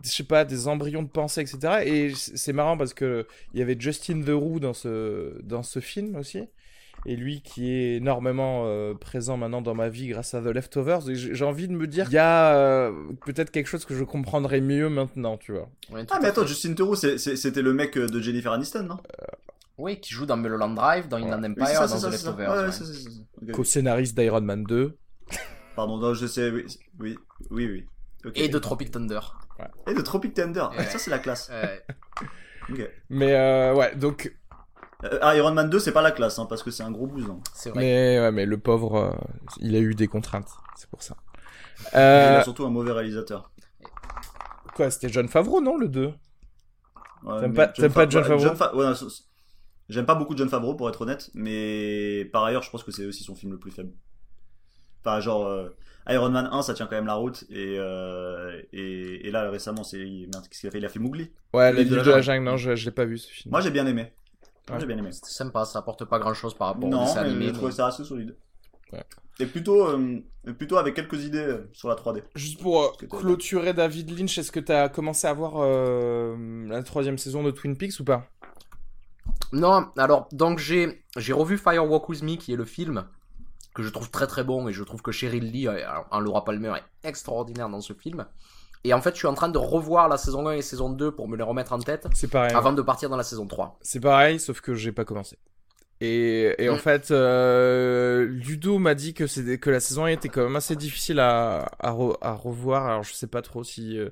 je 0.05 0.11
sais 0.11 0.25
pas, 0.25 0.45
des 0.45 0.69
embryons 0.69 1.03
de 1.03 1.09
pensée, 1.09 1.43
etc. 1.43 1.85
Et 1.87 2.13
c'est 2.17 2.53
marrant 2.55 2.77
parce 2.79 2.95
que 2.95 3.27
il 3.55 3.61
y 3.61 3.63
avait 3.63 3.77
Justin 3.79 4.23
Theroux 4.23 4.61
dans 4.61 4.75
ce, 4.75 5.41
dans 5.43 5.63
ce 5.63 5.81
film 5.81 6.17
aussi. 6.17 6.41
Et 7.05 7.17
lui 7.17 7.43
qui 7.43 7.73
est 7.73 7.97
énormément 7.97 8.63
euh, 8.67 8.95
présent 8.95 9.37
maintenant 9.37 9.61
dans 9.61 9.75
ma 9.75 9.89
vie 9.89 10.07
grâce 10.07 10.35
à 10.35 10.41
The 10.41 10.47
Leftovers, 10.47 11.11
et 11.11 11.17
j'ai 11.17 11.45
envie 11.45 11.67
de 11.67 11.73
me 11.73 11.87
dire 11.89 12.05
qu'il 12.05 12.15
y 12.15 12.19
a 12.19 12.55
euh, 12.55 12.93
peut-être 13.27 13.51
quelque 13.51 13.67
chose 13.67 13.85
que 13.85 13.95
je 13.95 14.05
comprendrais 14.05 14.61
mieux 14.61 14.89
maintenant, 14.89 15.37
tu 15.37 15.53
vois. 15.53 15.69
Ouais, 15.91 16.05
Ah 16.11 16.19
mais 16.23 16.29
attends. 16.29 16.47
Justin 16.47 16.75
Theroux, 16.75 16.95
c'était 16.95 17.63
le 17.63 17.73
mec 17.73 17.97
euh, 17.99 18.07
de 18.07 18.21
Jennifer 18.21 18.53
Aniston, 18.53 18.85
non? 18.85 18.99
Oui, 19.79 19.99
qui 20.01 20.15
joue 20.15 20.27
dans 20.27 20.37
Mulholland 20.37 20.75
Drive, 20.77 21.09
dans 21.09 21.17
Inland 21.17 21.43
Oui, 21.43 21.51
Empire, 21.51 21.67
ça, 21.67 21.87
dans 21.89 21.99
ça, 21.99 22.09
The. 22.09 22.13
Leftovers. 22.13 22.51
Ouais, 22.51 22.59
ouais. 22.67 22.73
c'est 22.73 22.85
ça, 22.85 22.93
c'est 22.93 23.11
ça. 23.11 23.11
Ok. 23.43 23.51
Co-scénariste 23.51 24.17
d'Iron 24.17 24.43
Man 24.43 24.63
2. 24.63 24.97
Pardon, 25.75 25.97
non, 25.97 26.15
je 26.15 26.27
sais, 26.27 26.51
oui, 26.51 26.67
oui, 27.01 27.17
oui. 27.51 27.87
Et 28.37 28.49
de 28.49 28.59
Tropic 28.59 28.93
Thunder. 28.93 29.19
Et 29.89 29.95
de 29.95 30.01
Tropic 30.03 30.35
Thunder. 30.35 30.67
Ouais. 30.77 30.85
ça 30.85 30.99
c'est 30.99 31.11
la 31.11 31.19
classe. 31.19 31.51
Mais 33.11 33.35
euh, 33.35 33.75
ouais, 33.75 33.95
donc, 33.97 34.33
Euh, 35.05 35.19
ah, 35.21 35.37
Iron 35.37 35.53
Man 35.53 35.69
2, 35.69 35.79
c'est 35.79 35.93
pas 35.93 36.03
la 36.03 36.13
classe, 36.13 36.39
hein, 36.39 36.47
parce 36.49 36.63
que 36.63 36.71
c'est 36.71 36.83
un 36.85 36.91
gros 36.93 37.07
bousin. 37.07 37.39
c'est 37.55 37.71
vrai. 37.71 37.81
mais, 37.81 38.21
ouais, 38.21 38.33
mais 38.33 38.47
le 38.47 38.59
pauvre, 38.59 38.97
euh, 38.97 39.11
il 39.61 39.75
a 39.75 39.81
eu 39.81 39.95
des 39.95 40.07
contraintes, 40.07 40.49
c'est 40.77 40.89
pour 40.89 41.03
ça. 41.03 41.17
Il 41.95 41.99
Euh, 41.99 42.41
a 42.41 42.45
surtout 42.45 42.65
un 42.65 42.71
mauvais 42.71 42.93
réalisateur. 42.93 43.51
quoi, 44.75 44.91
c'était 44.91 45.09
John 45.09 45.29
Favreau, 45.29 45.61
non, 45.61 45.77
le 45.77 45.89
2 45.89 46.13
Ouais, 47.25 47.41
T'aimes 47.41 47.55
pas- 47.55 47.73
John 47.75 48.23
ouais, 48.23 48.29
Favreau 48.29 48.55
Fa- 48.55 48.75
ouais, 48.75 48.93
J'aime 49.89 50.07
pas 50.07 50.15
beaucoup 50.15 50.37
John 50.37 50.49
Favreau, 50.49 50.75
pour 50.75 50.89
être 50.89 51.03
honnête, 51.03 51.31
mais 51.35 52.25
par 52.33 52.45
ailleurs, 52.45 52.63
je 52.63 52.71
pense 52.71 52.83
que 52.85 52.93
c'est 52.93 53.05
aussi 53.05 53.25
son 53.25 53.35
film 53.35 53.53
le 53.53 53.59
plus 53.59 53.71
faible. 53.73 53.93
Enfin, 55.05 55.21
genre, 55.21 55.47
euh, 55.47 55.69
Iron 56.09 56.31
Man 56.31 56.49
1, 56.51 56.63
ça 56.63 56.75
tient 56.75 56.87
quand 56.87 56.95
même 56.97 57.07
la 57.07 57.15
route, 57.15 57.45
et, 57.51 57.77
euh, 57.79 58.61
et, 58.73 59.27
et 59.27 59.31
là, 59.33 59.51
récemment, 59.51 59.83
c'est. 59.85 59.99
Merde, 59.99 60.47
qu'est-ce 60.49 60.61
qu'il 60.61 60.69
a 60.69 60.71
fait? 60.73 60.79
Il 60.79 60.85
a 60.87 60.89
fait 60.89 61.01
Mowgli. 61.01 61.31
Ouais, 61.53 61.71
Le 61.73 61.77
La 61.79 61.83
livre 61.83 61.97
ville 61.97 62.05
de 62.05 62.11
la 62.11 62.23
jungle, 62.23 62.45
non, 62.45 62.57
je, 62.57 62.75
je 62.77 62.85
l'ai 62.85 62.91
pas 62.93 63.05
vu 63.05 63.19
ce 63.19 63.29
film. 63.31 63.51
Moi, 63.51 63.61
j'ai 63.61 63.71
bien 63.71 63.87
aimé. 63.87 64.13
Ouais. 64.71 64.79
j'ai 64.81 64.87
bien 64.87 64.97
aimé. 64.99 65.11
C'était 65.13 65.29
sympa, 65.31 65.65
ça 65.65 65.81
apporte 65.81 66.05
pas 66.05 66.19
grand 66.19 66.35
chose 66.35 66.55
par 66.55 66.69
rapport 66.69 66.85
au 66.85 66.89
non, 66.93 67.05
dessin 67.05 67.23
mais 67.23 67.29
animé. 67.31 67.45
j'ai 67.47 67.51
mais- 67.53 67.57
trouvé 67.59 67.73
ça 67.73 67.87
assez 67.89 68.05
solide. 68.05 68.37
Ouais. 68.93 69.03
Et 69.41 69.47
plutôt, 69.47 69.87
euh, 69.89 70.21
plutôt 70.59 70.77
avec 70.77 70.95
quelques 70.95 71.25
idées 71.25 71.39
euh, 71.39 71.71
sur 71.73 71.89
la 71.89 71.95
3D. 71.97 72.23
Juste 72.35 72.61
pour 72.61 72.83
euh, 72.83 72.89
clôturer 73.11 73.73
David 73.73 74.17
Lynch, 74.17 74.37
est-ce 74.39 74.53
que 74.53 74.61
t'as 74.61 74.89
commencé 74.89 75.27
à 75.27 75.33
voir 75.33 75.55
euh, 75.57 76.67
la 76.69 76.83
troisième 76.83 77.17
saison 77.19 77.43
de 77.43 77.51
Twin 77.51 77.77
Peaks 77.77 77.99
ou 78.01 78.05
pas? 78.05 78.27
Non, 79.53 79.89
alors 79.99 80.29
donc 80.33 80.59
j'ai 80.59 81.03
j'ai 81.17 81.33
revu 81.33 81.59
Fire 81.59 81.91
Walk 81.91 82.09
With 82.09 82.23
Me 82.23 82.37
qui 82.37 82.53
est 82.53 82.57
le 82.57 82.65
film 82.65 83.05
que 83.75 83.83
je 83.83 83.89
trouve 83.89 84.11
très 84.11 84.27
très 84.27 84.45
bon 84.45 84.69
et 84.69 84.73
je 84.73 84.83
trouve 84.85 85.01
que 85.03 85.13
Cheryl 85.13 85.51
Lee 85.51 85.67
en 86.11 86.21
Laura 86.21 86.45
Palmer 86.45 86.75
est 86.77 87.09
extraordinaire 87.09 87.69
dans 87.69 87.81
ce 87.81 87.93
film. 87.95 88.27
Et 88.85 88.93
en 88.95 89.01
fait, 89.01 89.13
je 89.13 89.19
suis 89.19 89.29
en 89.29 89.35
train 89.35 89.49
de 89.49 89.59
revoir 89.59 90.09
la 90.09 90.17
saison 90.17 90.47
1 90.49 90.53
et 90.55 90.63
saison 90.63 90.91
2 90.91 91.13
pour 91.13 91.29
me 91.29 91.37
les 91.37 91.43
remettre 91.45 91.73
en 91.73 91.79
tête 91.79 92.07
C'est 92.15 92.29
pareil. 92.29 92.55
avant 92.55 92.73
de 92.73 92.83
partir 92.83 93.09
dans 93.09 93.17
la 93.17 93.23
saison 93.23 93.47
3. 93.47 93.79
C'est 93.83 94.01
pareil, 94.01 94.41
sauf 94.41 94.61
que 94.61 94.75
j'ai 94.75 94.91
pas 94.93 95.05
commencé. 95.05 95.39
Et, 96.01 96.53
et 96.59 96.69
en 96.69 96.75
Mm. 96.75 96.79
fait, 96.79 97.11
euh, 97.13 98.27
Ludo 98.27 98.79
m'a 98.79 98.95
dit 98.95 99.15
que, 99.15 99.25
que 99.57 99.71
la 99.71 99.79
saison 99.81 100.05
1 100.05 100.09
était 100.09 100.29
quand 100.29 100.43
même 100.43 100.57
assez 100.57 100.75
difficile 100.75 101.21
à, 101.21 101.67
à, 101.79 101.93
re- 101.93 102.17
à 102.21 102.33
revoir. 102.33 102.87
Alors 102.87 103.05
je 103.05 103.13
sais 103.13 103.29
pas 103.29 103.41
trop 103.41 103.63
si, 103.63 103.99
euh, 103.99 104.09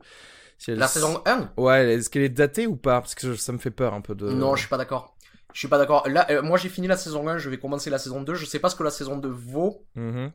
si 0.57 0.71
elle... 0.71 0.79
La 0.79 0.87
saison 0.87 1.21
1 1.27 1.51
Ouais, 1.57 1.95
est-ce 1.95 2.09
qu'elle 2.09 2.23
est 2.23 2.29
datée 2.29 2.69
ou 2.69 2.77
pas? 2.77 3.01
Parce 3.01 3.17
que 3.17 3.35
ça 3.35 3.53
me 3.53 3.59
fait 3.59 3.73
peur 3.73 3.93
un 3.95 4.01
peu 4.03 4.15
de... 4.15 4.29
Non, 4.31 4.55
je 4.55 4.61
suis 4.61 4.69
pas 4.69 4.77
d'accord. 4.79 5.17
Je 5.53 5.59
suis 5.59 5.67
pas 5.69 5.79
d'accord. 5.79 6.09
Là, 6.09 6.29
euh, 6.31 6.43
moi 6.43 6.59
j'ai 6.59 6.69
fini 6.69 6.87
la 6.87 6.97
saison 6.97 7.27
1, 7.29 7.39
je 7.39 7.51
vais 7.51 7.59
commencer 7.59 7.91
la 7.91 7.99
saison 7.99 8.23
2. 8.23 8.35
Je 8.35 8.47
sais 8.47 8.61
pas 8.61 8.69
ce 8.71 8.77
que 8.77 8.85
la 8.85 8.93
saison 8.93 9.17
2 9.17 9.29
vaut. 9.29 9.85
Mhm. 9.97 10.31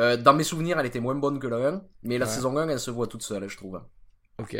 Euh, 0.00 0.16
dans 0.16 0.32
mes 0.34 0.44
souvenirs, 0.44 0.78
elle 0.80 0.86
était 0.86 0.98
moins 1.00 1.14
bonne 1.14 1.38
que 1.38 1.46
la 1.46 1.58
1, 1.68 1.82
mais 2.02 2.18
la 2.18 2.26
Ouais. 2.26 2.32
saison 2.32 2.56
1, 2.56 2.68
elle 2.68 2.80
se 2.80 2.90
voit 2.90 3.06
toute 3.06 3.22
seule, 3.22 3.46
je 3.48 3.56
trouve. 3.56 3.80
Ok. 4.38 4.54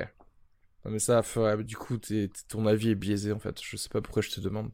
Non, 0.85 0.90
mais 0.92 0.98
ça, 0.98 1.22
ferait- 1.22 1.62
du 1.64 1.76
coup, 1.76 1.96
ton 2.48 2.66
avis 2.66 2.90
est 2.90 2.94
biaisé 2.94 3.33
en 3.33 3.38
fait. 3.38 3.59
Je 3.62 3.76
sais 3.76 3.88
pas 3.88 4.00
pourquoi 4.00 4.22
je 4.22 4.31
te 4.31 4.40
demande. 4.40 4.70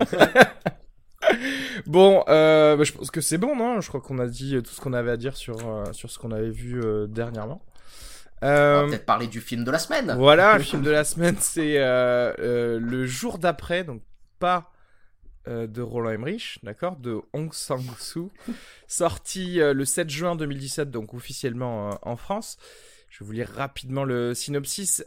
bon, 1.86 2.24
euh, 2.28 2.76
bah, 2.76 2.84
je 2.84 2.92
pense 2.92 3.10
que 3.10 3.20
c'est 3.20 3.38
bon, 3.38 3.56
non? 3.56 3.80
Je 3.80 3.88
crois 3.88 4.00
qu'on 4.00 4.18
a 4.18 4.26
dit 4.26 4.60
tout 4.62 4.70
ce 4.72 4.80
qu'on 4.80 4.92
avait 4.92 5.10
à 5.10 5.16
dire 5.16 5.36
sur, 5.36 5.56
euh, 5.68 5.84
sur 5.92 6.10
ce 6.10 6.18
qu'on 6.18 6.30
avait 6.32 6.50
vu 6.50 6.80
euh, 6.82 7.06
dernièrement. 7.06 7.62
On 8.42 8.46
va 8.46 8.52
Euh, 8.52 8.86
peut-être 8.88 9.04
parler 9.06 9.26
du 9.26 9.40
film 9.40 9.64
de 9.64 9.70
la 9.70 9.78
semaine. 9.78 10.14
voilà, 10.16 10.56
le 10.56 10.64
film 10.64 10.82
de 10.82 10.90
la 10.90 11.04
semaine, 11.04 11.36
c'est 11.38 11.78
euh, 11.78 12.32
euh, 12.38 12.78
le 12.80 13.06
jour 13.06 13.38
d'après, 13.38 13.84
donc 13.84 14.02
pas 14.38 14.70
euh, 15.48 15.66
de 15.66 15.80
Roland 15.80 16.10
Emmerich, 16.10 16.58
d'accord, 16.62 16.96
de 16.96 17.20
Hong 17.32 17.52
Sang-soo, 17.54 18.30
sorti 18.88 19.60
euh, 19.60 19.72
le 19.72 19.86
7 19.86 20.10
juin 20.10 20.36
2017, 20.36 20.90
donc 20.90 21.14
officiellement 21.14 21.90
euh, 21.90 21.94
en 22.02 22.16
France. 22.16 22.58
Je 23.08 23.20
vais 23.20 23.26
vous 23.26 23.32
lire 23.32 23.48
rapidement 23.48 24.04
le 24.04 24.34
synopsis. 24.34 25.02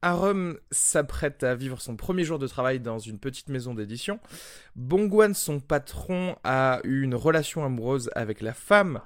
Arum 0.00 0.58
s'apprête 0.70 1.42
à 1.42 1.54
vivre 1.54 1.78
son 1.78 1.94
premier 1.94 2.24
jour 2.24 2.38
de 2.38 2.46
travail 2.46 2.80
dans 2.80 2.98
une 2.98 3.18
petite 3.18 3.50
maison 3.50 3.74
d'édition. 3.74 4.18
Bongwan, 4.76 5.34
son 5.34 5.60
patron, 5.60 6.36
a 6.42 6.80
eu 6.84 7.02
une 7.02 7.14
relation 7.14 7.66
amoureuse 7.66 8.08
avec 8.14 8.40
la 8.40 8.54
femme 8.54 9.00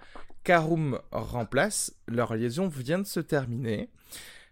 qu'Arum 0.44 1.00
remplace. 1.10 1.94
Leur 2.06 2.36
liaison 2.36 2.68
vient 2.68 3.00
de 3.00 3.06
se 3.06 3.18
terminer. 3.18 3.88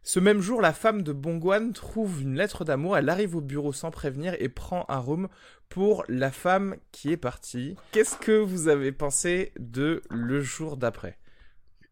Ce 0.03 0.19
même 0.19 0.41
jour, 0.41 0.61
la 0.61 0.73
femme 0.73 1.03
de 1.03 1.13
Bongwan 1.13 1.73
trouve 1.73 2.23
une 2.23 2.35
lettre 2.37 2.65
d'amour. 2.65 2.97
Elle 2.97 3.09
arrive 3.09 3.37
au 3.37 3.41
bureau 3.41 3.73
sans 3.73 3.91
prévenir 3.91 4.35
et 4.39 4.49
prend 4.49 4.85
Arum 4.89 5.29
pour 5.69 6.05
la 6.09 6.31
femme 6.31 6.77
qui 6.91 7.13
est 7.13 7.17
partie. 7.17 7.77
Qu'est-ce 7.93 8.17
que 8.17 8.33
vous 8.33 8.69
avez 8.69 8.93
pensé 8.93 9.53
de 9.59 10.03
le 10.11 10.41
jour 10.41 10.77
d'après? 10.77 11.19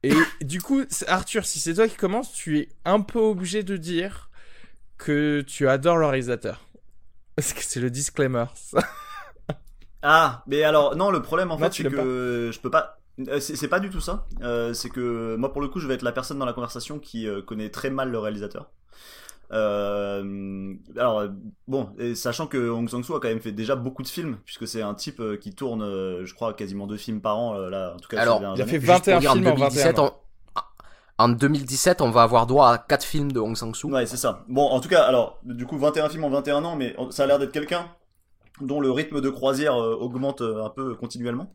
Et 0.02 0.14
du 0.40 0.60
coup, 0.60 0.82
Arthur, 1.06 1.44
si 1.44 1.60
c'est 1.60 1.74
toi 1.74 1.88
qui 1.88 1.96
commence, 1.96 2.32
tu 2.32 2.58
es 2.58 2.68
un 2.84 3.00
peu 3.00 3.18
obligé 3.18 3.62
de 3.62 3.76
dire 3.76 4.30
que 4.96 5.42
tu 5.42 5.68
adores 5.68 5.98
le 5.98 6.06
réalisateur. 6.06 6.66
Parce 7.36 7.52
que 7.52 7.62
c'est 7.62 7.80
le 7.80 7.90
disclaimer. 7.90 8.46
ça? 8.54 8.80
Ah, 10.02 10.44
mais 10.46 10.62
alors 10.62 10.94
non, 10.96 11.10
le 11.10 11.20
problème 11.22 11.50
en 11.50 11.58
Non, 11.58 11.66
fait 11.66 11.82
c'est 11.82 11.88
que 11.90 12.50
je 12.52 12.60
peux 12.60 12.70
pas. 12.70 12.97
Euh, 13.28 13.40
C'est 13.40 13.68
pas 13.68 13.80
du 13.80 13.90
tout 13.90 14.00
ça. 14.00 14.26
Euh, 14.42 14.72
c'est 14.74 14.90
que 14.90 15.36
moi 15.36 15.52
pour 15.52 15.60
le 15.62 15.68
coup 15.68 15.80
je 15.80 15.86
vais 15.88 15.94
être 15.94 16.02
la 16.02 16.12
personne 16.12 16.38
dans 16.38 16.46
la 16.46 16.52
conversation 16.52 16.98
qui 16.98 17.26
euh, 17.26 17.42
connaît 17.42 17.70
très 17.70 17.90
mal 17.90 18.10
le 18.10 18.18
réalisateur. 18.18 18.70
Euh, 19.50 20.74
alors 20.98 21.24
bon, 21.66 21.88
et 21.98 22.14
sachant 22.14 22.46
que 22.46 22.68
Hong 22.68 22.88
Sang-soo 22.88 23.14
a 23.16 23.20
quand 23.20 23.28
même 23.28 23.40
fait 23.40 23.52
déjà 23.52 23.76
beaucoup 23.76 24.02
de 24.02 24.08
films 24.08 24.36
puisque 24.44 24.68
c'est 24.68 24.82
un 24.82 24.94
type 24.94 25.20
euh, 25.20 25.36
qui 25.38 25.54
tourne, 25.54 25.82
euh, 25.82 26.26
je 26.26 26.34
crois 26.34 26.52
quasiment 26.52 26.86
deux 26.86 26.98
films 26.98 27.20
par 27.22 27.38
an 27.38 27.54
euh, 27.56 27.70
là. 27.70 27.94
En 27.94 27.98
tout 27.98 28.08
cas, 28.08 28.20
Alors, 28.20 28.42
Il 28.56 28.62
a 28.62 28.66
fait 28.66 28.78
Juste 28.80 28.86
pour 28.86 28.94
21 28.94 29.18
dire, 29.20 29.32
films 29.32 29.46
en 29.46 29.50
21 29.54 29.58
2017, 29.68 29.98
ans. 30.00 30.10
on- 30.14 30.28
en 31.20 31.28
2017, 31.30 32.00
on 32.00 32.10
va 32.10 32.22
avoir 32.22 32.46
droit 32.46 32.68
à 32.68 32.78
4 32.78 33.04
films 33.04 33.32
de 33.32 33.40
Hong 33.40 33.56
Sang-soo. 33.56 33.88
Ouais, 33.90 34.06
c'est 34.06 34.16
ça. 34.18 34.44
Bon, 34.48 34.66
en 34.68 34.78
tout 34.80 34.88
cas, 34.88 35.02
alors, 35.02 35.40
du 35.44 35.66
coup, 35.66 35.76
21 35.76 36.08
films 36.08 36.22
en 36.24 36.30
21 36.30 36.64
ans, 36.64 36.76
mais 36.76 36.94
ça 37.10 37.24
a 37.24 37.26
l'air 37.26 37.40
d'être 37.40 37.50
quelqu'un 37.50 37.86
dont 38.60 38.80
le 38.80 38.90
rythme 38.92 39.20
de 39.20 39.28
croisière 39.30 39.74
euh, 39.74 39.96
augmente 39.96 40.42
un 40.42 40.68
peu 40.70 40.94
continuellement. 40.94 41.50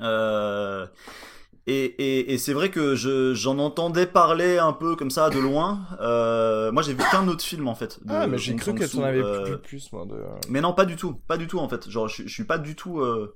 Euh, 0.00 0.86
et 1.66 1.84
et, 1.84 2.34
et 2.34 2.38
c'est 2.38 2.52
vrai 2.52 2.70
que 2.70 2.94
je, 2.94 3.32
j'en 3.34 3.58
entendais 3.58 4.06
parler 4.06 4.58
un 4.58 4.72
peu 4.72 4.96
comme 4.96 5.10
ça 5.10 5.30
de 5.30 5.38
loin. 5.38 5.80
Euh, 6.00 6.70
moi, 6.72 6.82
j'ai 6.82 6.92
vu 6.92 7.02
qu'un 7.10 7.26
autre 7.28 7.42
film 7.42 7.68
en 7.68 7.74
fait. 7.74 8.04
de 8.04 8.12
Ah, 8.12 8.26
mais 8.26 8.36
j'ai 8.38 8.54
cru 8.56 8.74
que 8.74 8.84
Sang-soo, 8.84 8.98
t'en 8.98 9.04
avais 9.04 9.22
euh, 9.22 9.44
plus, 9.44 9.58
plus, 9.58 9.92
moi. 9.92 10.04
De... 10.04 10.14
mais 10.50 10.60
non, 10.60 10.72
pas 10.74 10.84
du 10.84 10.96
tout, 10.96 11.14
pas 11.26 11.36
du 11.36 11.46
tout 11.46 11.58
en 11.58 11.68
fait. 11.68 11.88
Genre, 11.88 12.08
je, 12.08 12.24
je 12.24 12.32
suis 12.32 12.44
pas 12.44 12.58
du 12.58 12.76
tout 12.76 13.00
euh, 13.00 13.34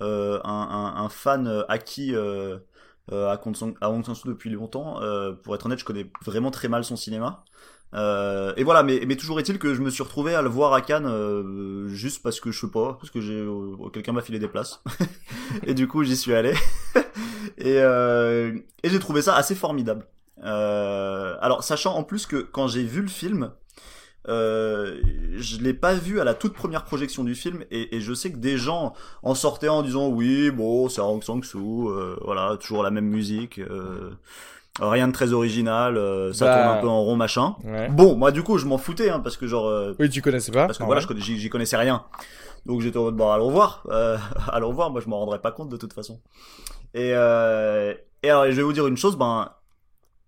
euh, 0.00 0.40
un, 0.44 0.50
un, 0.96 1.04
un 1.04 1.08
fan 1.08 1.64
acquis 1.68 2.14
à, 2.16 3.40
Hong 3.46 3.56
Sang- 3.56 3.74
à 3.80 3.90
Hong 3.90 4.04
Sang-soo 4.04 4.28
depuis 4.28 4.50
longtemps. 4.50 5.00
Pour 5.44 5.54
être 5.54 5.66
honnête, 5.66 5.78
je 5.78 5.84
connais 5.84 6.10
vraiment 6.24 6.50
très 6.50 6.68
mal 6.68 6.84
son 6.84 6.96
cinéma. 6.96 7.44
Euh, 7.94 8.52
et 8.56 8.64
voilà, 8.64 8.82
mais, 8.82 9.02
mais 9.06 9.16
toujours 9.16 9.40
est-il 9.40 9.58
que 9.58 9.74
je 9.74 9.80
me 9.80 9.90
suis 9.90 10.02
retrouvé 10.02 10.34
à 10.34 10.42
le 10.42 10.48
voir 10.48 10.74
à 10.74 10.82
Cannes 10.82 11.06
euh, 11.06 11.88
juste 11.88 12.22
parce 12.22 12.38
que 12.38 12.50
je 12.50 12.60
sais 12.60 12.70
pas, 12.70 12.94
parce 13.00 13.10
que 13.10 13.20
j'ai 13.20 13.38
euh, 13.38 13.76
quelqu'un 13.92 14.12
m'a 14.12 14.20
filé 14.20 14.38
des 14.38 14.48
places 14.48 14.82
et 15.66 15.72
du 15.72 15.88
coup 15.88 16.04
j'y 16.04 16.16
suis 16.16 16.34
allé 16.34 16.52
et, 17.58 17.78
euh, 17.78 18.52
et 18.82 18.90
j'ai 18.90 18.98
trouvé 18.98 19.22
ça 19.22 19.36
assez 19.36 19.54
formidable. 19.54 20.06
Euh, 20.44 21.36
alors 21.40 21.64
sachant 21.64 21.96
en 21.96 22.02
plus 22.04 22.26
que 22.26 22.36
quand 22.36 22.68
j'ai 22.68 22.84
vu 22.84 23.00
le 23.00 23.08
film, 23.08 23.52
euh, 24.28 25.00
je 25.36 25.58
l'ai 25.58 25.72
pas 25.72 25.94
vu 25.94 26.20
à 26.20 26.24
la 26.24 26.34
toute 26.34 26.52
première 26.52 26.84
projection 26.84 27.24
du 27.24 27.34
film 27.34 27.64
et, 27.70 27.96
et 27.96 28.00
je 28.02 28.12
sais 28.12 28.30
que 28.30 28.36
des 28.36 28.58
gens 28.58 28.92
en 29.22 29.34
sortaient 29.34 29.68
en 29.68 29.82
disant 29.82 30.08
oui 30.08 30.50
bon 30.50 30.90
c'est 30.90 31.00
Hong 31.00 31.22
Sang-soo, 31.22 31.88
euh, 31.88 32.18
voilà 32.22 32.58
toujours 32.58 32.82
la 32.82 32.90
même 32.90 33.06
musique, 33.06 33.58
euh, 33.58 34.10
rien 34.80 35.08
de 35.08 35.12
très 35.12 35.32
original, 35.32 35.96
euh, 35.96 36.32
ça 36.32 36.44
Bah. 36.46 36.54
tourne 36.62 36.76
un 36.78 36.80
peu 36.80 36.88
en 36.88 37.02
rond 37.02 37.16
machin. 37.16 37.56
Ouais. 37.64 37.88
Bon 37.88 38.16
moi 38.16 38.30
du 38.32 38.42
coup 38.42 38.58
je 38.58 38.66
m'en 38.66 38.78
foutais 38.78 39.10
hein, 39.10 39.20
parce 39.20 39.36
que 39.36 39.46
genre 39.46 39.66
euh, 39.66 39.94
Oui, 39.98 40.08
tu 40.10 40.22
connaissais 40.22 40.52
pas 40.52 40.66
parce 40.66 40.78
que 40.78 40.82
Ah 40.84 40.86
voilà 40.86 41.02
ouais. 41.04 41.16
j'y 41.18 41.48
connaissais 41.50 41.76
rien 41.76 42.04
donc 42.66 42.80
j'étais 42.80 42.98
en 42.98 43.04
mode 43.04 43.16
bon 43.16 43.30
allons 43.30 43.50
voir 43.50 43.84
euh, 43.90 44.18
allons 44.52 44.72
voir 44.72 44.90
moi 44.90 45.00
je 45.00 45.08
m'en 45.08 45.18
rendrai 45.20 45.40
pas 45.40 45.52
compte 45.52 45.68
de 45.68 45.76
toute 45.76 45.92
façon 45.92 46.20
et 46.94 47.12
euh, 47.14 47.94
et 48.22 48.30
alors 48.30 48.46
je 48.46 48.50
vais 48.56 48.62
vous 48.62 48.72
dire 48.72 48.86
une 48.86 48.96
chose 48.96 49.16
ben 49.16 49.50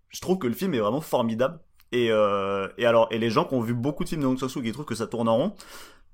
je 0.09 0.21
trouve 0.21 0.39
que 0.39 0.47
le 0.47 0.55
film 0.55 0.73
est 0.75 0.79
vraiment 0.79 1.01
formidable 1.01 1.59
et 1.93 2.09
euh, 2.11 2.69
et 2.79 2.87
alors 2.87 3.09
et 3.11 3.19
les 3.19 3.31
gens 3.31 3.45
qui 3.45 3.55
ont 3.55 3.61
vu 3.61 3.75
beaucoup 3.75 4.05
de 4.05 4.09
films 4.09 4.23
de 4.23 4.27
Hong 4.27 4.39
Sang-soo 4.39 4.63
qui 4.63 4.73
trouvent 4.73 4.85
que 4.87 4.95
ça 4.95 5.07
tourne 5.09 5.29
en 5.29 5.37
rond 5.37 5.53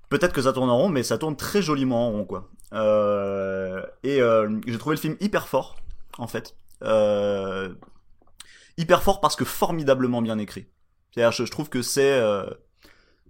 peut-être 0.08 0.32
que 0.32 0.40
ça 0.42 0.52
tourne 0.52 0.70
en 0.70 0.76
rond 0.78 0.88
mais 0.88 1.02
ça 1.02 1.18
tourne 1.18 1.36
très 1.36 1.60
joliment 1.62 2.08
en 2.08 2.12
rond 2.12 2.24
quoi 2.24 2.48
euh, 2.72 3.82
et 4.02 4.20
euh, 4.20 4.48
j'ai 4.66 4.78
trouvé 4.78 4.96
le 4.96 5.00
film 5.00 5.16
hyper 5.20 5.46
fort 5.48 5.76
en 6.18 6.26
fait 6.26 6.56
euh, 6.82 7.68
hyper 8.78 9.02
fort 9.02 9.20
parce 9.20 9.36
que 9.36 9.44
formidablement 9.44 10.22
bien 10.22 10.38
écrit 10.38 10.68
c'est-à-dire 11.16 11.32
je, 11.32 11.50
trouve 11.50 11.70
que 11.70 11.80
c'est 11.80 12.12
euh, 12.12 12.44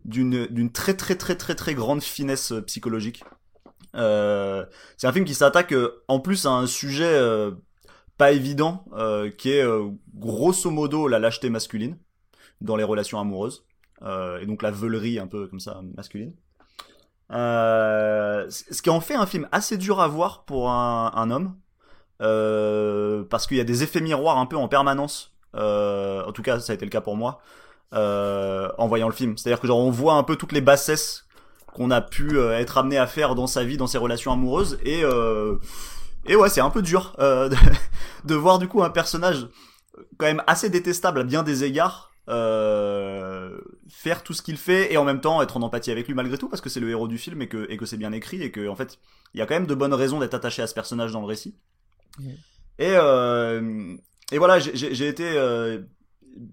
d'une 0.05 0.73
très 0.73 0.95
très 0.95 1.15
très 1.15 1.37
très 1.37 1.55
très 1.55 1.75
grande 1.75 2.03
finesse 2.03 2.53
euh, 2.53 2.61
psychologique. 2.63 3.23
Euh, 3.95 4.67
c'est 4.97 5.07
un 5.07 5.13
film 5.13 5.25
qui 5.25 5.35
s'attaque 5.35 5.73
en 6.09 6.19
plus 6.19 6.47
à 6.47 6.51
un 6.51 6.67
sujet 6.67 7.19
pas 8.19 8.33
évident, 8.33 8.85
qui 9.39 9.53
est 9.53 9.65
grosso 10.15 10.71
modo 10.71 11.09
la 11.09 11.19
lâcheté 11.19 11.49
masculine 11.49 11.97
dans 12.61 12.77
les 12.77 12.85
relations 12.85 13.21
amoureuses, 13.21 13.65
et 14.03 14.47
donc 14.47 14.63
la 14.63 14.71
veulerie 14.71 15.19
un 15.19 15.27
peu 15.27 15.47
comme 15.47 15.61
ça 15.61 15.81
masculine. 15.97 16.35
Ce 17.31 18.83
qui 18.83 18.91
en 18.91 19.01
fait 19.01 19.15
un 19.15 19.27
film 19.27 19.49
assez 19.51 19.79
dur 19.79 20.01
à 20.01 20.09
voir 20.09 20.45
pour 20.45 20.71
un, 20.71 21.31
homme, 21.31 21.57
parce 22.19 23.47
qu'il 23.47 23.57
y 23.57 23.61
a 23.61 23.65
des 23.65 23.83
effets 23.83 24.03
miroirs 24.03 24.37
un 24.37 24.47
peu 24.47 24.57
en 24.57 24.69
permanence. 24.69 25.36
Euh, 25.57 26.25
en 26.25 26.33
tout 26.33 26.43
cas, 26.43 26.61
ça 26.61 26.73
a 26.73 26.75
été 26.75 26.85
le 26.85 26.91
cas 26.91 27.01
pour 27.01 27.17
moi 27.17 27.41
euh, 27.95 28.69
en 28.79 28.87
voyant 28.89 29.09
le 29.09 29.15
film. 29.15 29.37
C'est-à-dire 29.37 29.61
que 29.61 29.67
genre 29.67 29.79
on 29.79 29.91
voit 29.91 30.15
un 30.15 30.23
peu 30.23 30.37
toutes 30.37 30.53
les 30.53 30.61
bassesses 30.61 31.25
qu'on 31.73 31.91
a 31.91 32.01
pu 32.01 32.39
euh, 32.39 32.59
être 32.59 32.79
amené 32.79 32.99
à 32.99 33.07
faire 33.07 33.35
dans 33.35 33.47
sa 33.47 33.65
vie, 33.65 33.77
dans 33.77 33.87
ses 33.87 33.99
relations 33.99 34.33
amoureuses, 34.33 34.79
et 34.85 35.03
et 36.29 36.35
ouais, 36.37 36.49
c'est 36.49 36.61
un 36.61 36.71
peu 36.71 36.83
dur 36.83 37.15
de, 37.19 37.55
de 38.25 38.35
voir 38.35 38.59
du 38.59 38.69
coup 38.69 38.83
un 38.83 38.91
personnage 38.91 39.47
quand 40.19 40.27
même 40.27 40.43
assez 40.47 40.71
détestable 40.71 41.21
à 41.21 41.25
bien 41.25 41.43
des 41.43 41.65
égards. 41.65 42.11
euh, 42.29 43.57
faire 43.89 44.25
tout 44.25 44.33
ce 44.35 44.43
qu'il 44.43 44.57
fait 44.57 44.93
et 44.93 44.97
en 44.97 45.05
même 45.05 45.21
temps 45.21 45.41
être 45.43 45.57
en 45.57 45.63
empathie 45.63 45.93
avec 45.93 46.09
lui 46.09 46.15
malgré 46.15 46.37
tout 46.37 46.49
parce 46.49 46.61
que 46.61 46.69
c'est 46.69 46.81
le 46.81 46.91
héros 46.91 47.07
du 47.07 47.19
film 47.19 47.41
et 47.41 47.49
que, 47.49 47.71
et 47.71 47.77
que 47.77 47.87
c'est 47.87 47.97
bien 47.97 48.11
écrit 48.11 48.43
et 48.43 48.51
que 48.51 48.67
en 48.69 48.75
fait 48.75 48.99
il 49.33 49.39
y 49.39 49.43
a 49.43 49.47
quand 49.47 49.55
même 49.55 49.69
de 49.69 49.77
bonnes 49.77 49.95
raisons 49.95 50.19
d'être 50.19 50.35
attaché 50.35 50.61
à 50.61 50.67
ce 50.67 50.75
personnage 50.75 51.13
dans 51.13 51.21
le 51.21 51.27
récit 51.27 51.55
Mhm. 52.19 52.31
et 52.79 52.95
euh, 52.97 53.95
et 54.33 54.39
voilà 54.39 54.59
j'ai- 54.59 55.09
été 55.09 55.25
euh, 55.37 55.83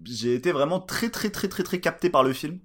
j'ai 0.05 0.35
été 0.35 0.51
vraiment 0.51 0.79
très 0.79 1.09
très 1.09 1.29
très 1.31 1.47
très 1.49 1.63
très 1.63 1.79
capté 1.79 2.09
par 2.09 2.23
le 2.23 2.33
film. 2.33 2.59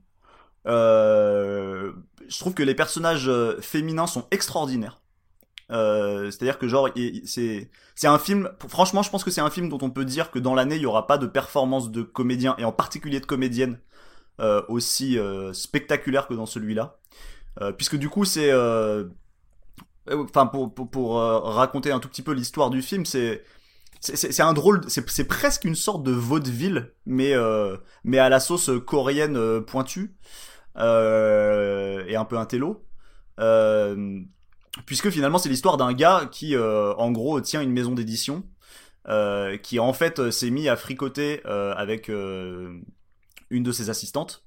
Euh, 0.66 1.92
je 2.28 2.38
trouve 2.40 2.54
que 2.54 2.62
les 2.62 2.74
personnages 2.74 3.28
euh, 3.28 3.60
féminins 3.62 4.06
sont 4.08 4.26
extraordinaires. 4.30 5.00
Euh, 5.72 6.30
C'est-à-dire 6.30 6.58
que 6.58 6.68
genre 6.68 6.88
c'est 7.26 7.70
c'est 7.94 8.08
un 8.08 8.18
film. 8.18 8.50
Franchement, 8.68 9.02
je 9.02 9.10
pense 9.10 9.24
que 9.24 9.30
c'est 9.32 9.40
un 9.42 9.50
film 9.50 9.68
dont 9.70 9.78
on 9.82 9.90
peut 9.90 10.04
dire 10.06 10.30
que 10.30 10.38
dans 10.40 10.54
l'année 10.54 10.76
il 10.76 10.82
y 10.82 10.86
aura 10.86 11.06
pas 11.06 11.18
de 11.18 11.26
performance 11.26 11.90
de 11.92 12.02
comédien 12.02 12.56
et 12.58 12.64
en 12.64 12.72
particulier 12.72 13.20
de 13.20 13.26
comédienne 13.26 13.80
euh, 14.40 14.62
aussi 14.68 15.18
euh, 15.18 15.52
spectaculaire 15.54 16.28
que 16.28 16.34
dans 16.34 16.46
celui-là, 16.46 16.98
puisque 17.76 17.96
du 17.96 18.08
coup 18.08 18.24
c'est 18.24 18.52
enfin 20.10 20.46
pour 20.46 20.72
pour, 20.74 20.90
pour 20.90 21.14
raconter 21.16 21.90
un 21.92 22.00
tout 22.00 22.08
petit 22.08 22.22
peu 22.22 22.32
l'histoire 22.32 22.70
du 22.70 22.82
film 22.82 23.04
c'est 23.04 23.44
c'est- 24.00 24.40
un 24.42 24.52
drôle, 24.52 24.82
c'est 24.88 25.26
presque 25.26 25.64
une 25.64 25.74
sorte 25.74 26.02
de 26.04 26.12
vaudeville, 26.12 26.92
mais 27.06 27.32
euh, 27.34 27.76
mais 28.04 28.18
à 28.18 28.28
la 28.28 28.40
sauce 28.40 28.70
coréenne 28.86 29.36
euh, 29.36 29.60
pointue 29.60 30.14
euh, 30.76 32.04
et 32.06 32.16
un 32.16 32.24
peu 32.24 32.38
intello. 32.38 32.84
Puisque 34.86 35.10
finalement 35.10 35.38
c'est 35.38 35.48
l'histoire 35.48 35.76
d'un 35.76 35.92
gars 35.92 36.28
qui 36.30 36.56
en 36.56 37.10
gros 37.10 37.40
tient 37.40 37.60
une 37.60 37.72
maison 37.72 37.92
d'édition, 37.92 38.44
qui 39.62 39.78
en 39.80 39.92
fait 39.92 40.30
s'est 40.30 40.50
mis 40.50 40.68
à 40.68 40.76
fricoter 40.76 41.42
avec 41.44 42.08
une 42.08 42.82
de 43.50 43.72
ses 43.72 43.90
assistantes. 43.90 44.44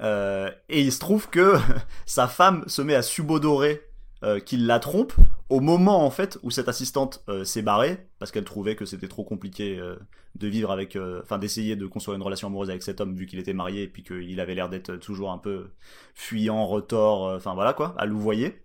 Et 0.00 0.80
il 0.80 0.92
se 0.92 0.98
trouve 1.00 1.28
que 1.28 1.54
sa 2.06 2.28
femme 2.28 2.64
se 2.68 2.82
met 2.82 2.94
à 2.94 3.02
subodorer 3.02 3.82
euh, 4.22 4.40
qu'il 4.40 4.66
la 4.66 4.78
trompe 4.78 5.12
au 5.50 5.60
moment 5.60 6.04
en 6.04 6.10
fait 6.10 6.38
où 6.42 6.50
cette 6.50 6.68
assistante 6.68 7.22
euh, 7.28 7.44
s'est 7.44 7.62
barrée 7.62 8.06
parce 8.18 8.30
qu'elle 8.30 8.44
trouvait 8.44 8.76
que 8.76 8.86
c'était 8.86 9.08
trop 9.08 9.24
compliqué 9.24 9.78
euh, 9.78 9.96
de 10.36 10.46
vivre 10.48 10.70
avec, 10.70 10.96
enfin 11.22 11.38
d'essayer 11.38 11.76
de 11.76 11.86
construire 11.86 12.16
une 12.16 12.22
relation 12.22 12.48
amoureuse 12.48 12.70
avec 12.70 12.82
cet 12.82 13.00
homme 13.00 13.14
vu 13.14 13.26
qu'il 13.26 13.38
était 13.38 13.52
marié 13.52 13.82
et 13.82 13.88
puis 13.88 14.02
qu'il 14.02 14.40
avait 14.40 14.54
l'air 14.54 14.68
d'être 14.68 14.96
toujours 14.96 15.30
un 15.30 15.38
peu 15.38 15.70
fuyant, 16.14 16.66
retors, 16.66 17.34
enfin 17.34 17.54
voilà 17.54 17.72
quoi, 17.72 17.94
à 17.98 18.06
louvoyer. 18.06 18.63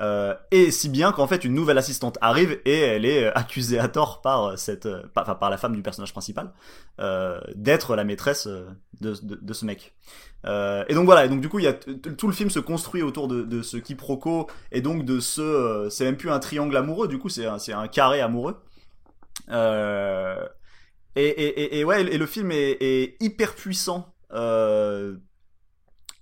Euh, 0.00 0.34
et 0.50 0.70
si 0.70 0.88
bien 0.90 1.10
qu'en 1.12 1.26
fait 1.26 1.44
une 1.44 1.54
nouvelle 1.54 1.78
assistante 1.78 2.18
arrive 2.20 2.60
et 2.66 2.78
elle 2.80 3.06
est 3.06 3.24
euh, 3.24 3.32
accusée 3.34 3.78
à 3.78 3.88
tort 3.88 4.20
par 4.20 4.44
euh, 4.44 4.56
cette, 4.56 4.86
par, 5.14 5.38
par 5.38 5.48
la 5.48 5.56
femme 5.56 5.74
du 5.74 5.82
personnage 5.82 6.12
principal 6.12 6.52
d'être 7.54 7.96
la 7.96 8.04
maîtresse 8.04 8.48
de, 9.00 9.52
ce 9.52 9.64
mec. 9.64 9.94
Et 10.44 10.94
donc 10.94 11.06
voilà, 11.06 11.24
et 11.24 11.28
donc 11.28 11.40
du 11.40 11.48
coup 11.48 11.58
il 11.58 11.64
y 11.64 11.68
a 11.68 11.72
tout 11.72 12.26
le 12.26 12.32
film 12.32 12.50
se 12.50 12.60
construit 12.60 13.02
autour 13.02 13.28
de, 13.28 13.42
de 13.42 13.62
ce 13.62 13.76
quiproquo 13.76 14.48
et 14.70 14.80
donc 14.80 15.04
de 15.04 15.20
ce, 15.20 15.88
c'est 15.90 16.04
même 16.04 16.16
plus 16.16 16.30
un 16.30 16.38
triangle 16.38 16.76
amoureux, 16.76 17.08
du 17.08 17.18
coup 17.18 17.28
c'est 17.28 17.46
un, 17.46 17.88
carré 17.88 18.20
amoureux. 18.20 18.56
Et, 21.16 21.84
ouais, 21.84 22.02
et 22.02 22.18
le 22.18 22.26
film 22.26 22.50
est, 22.52 22.76
est 22.80 23.16
hyper 23.20 23.54
puissant, 23.54 24.14
euh, 24.32 25.16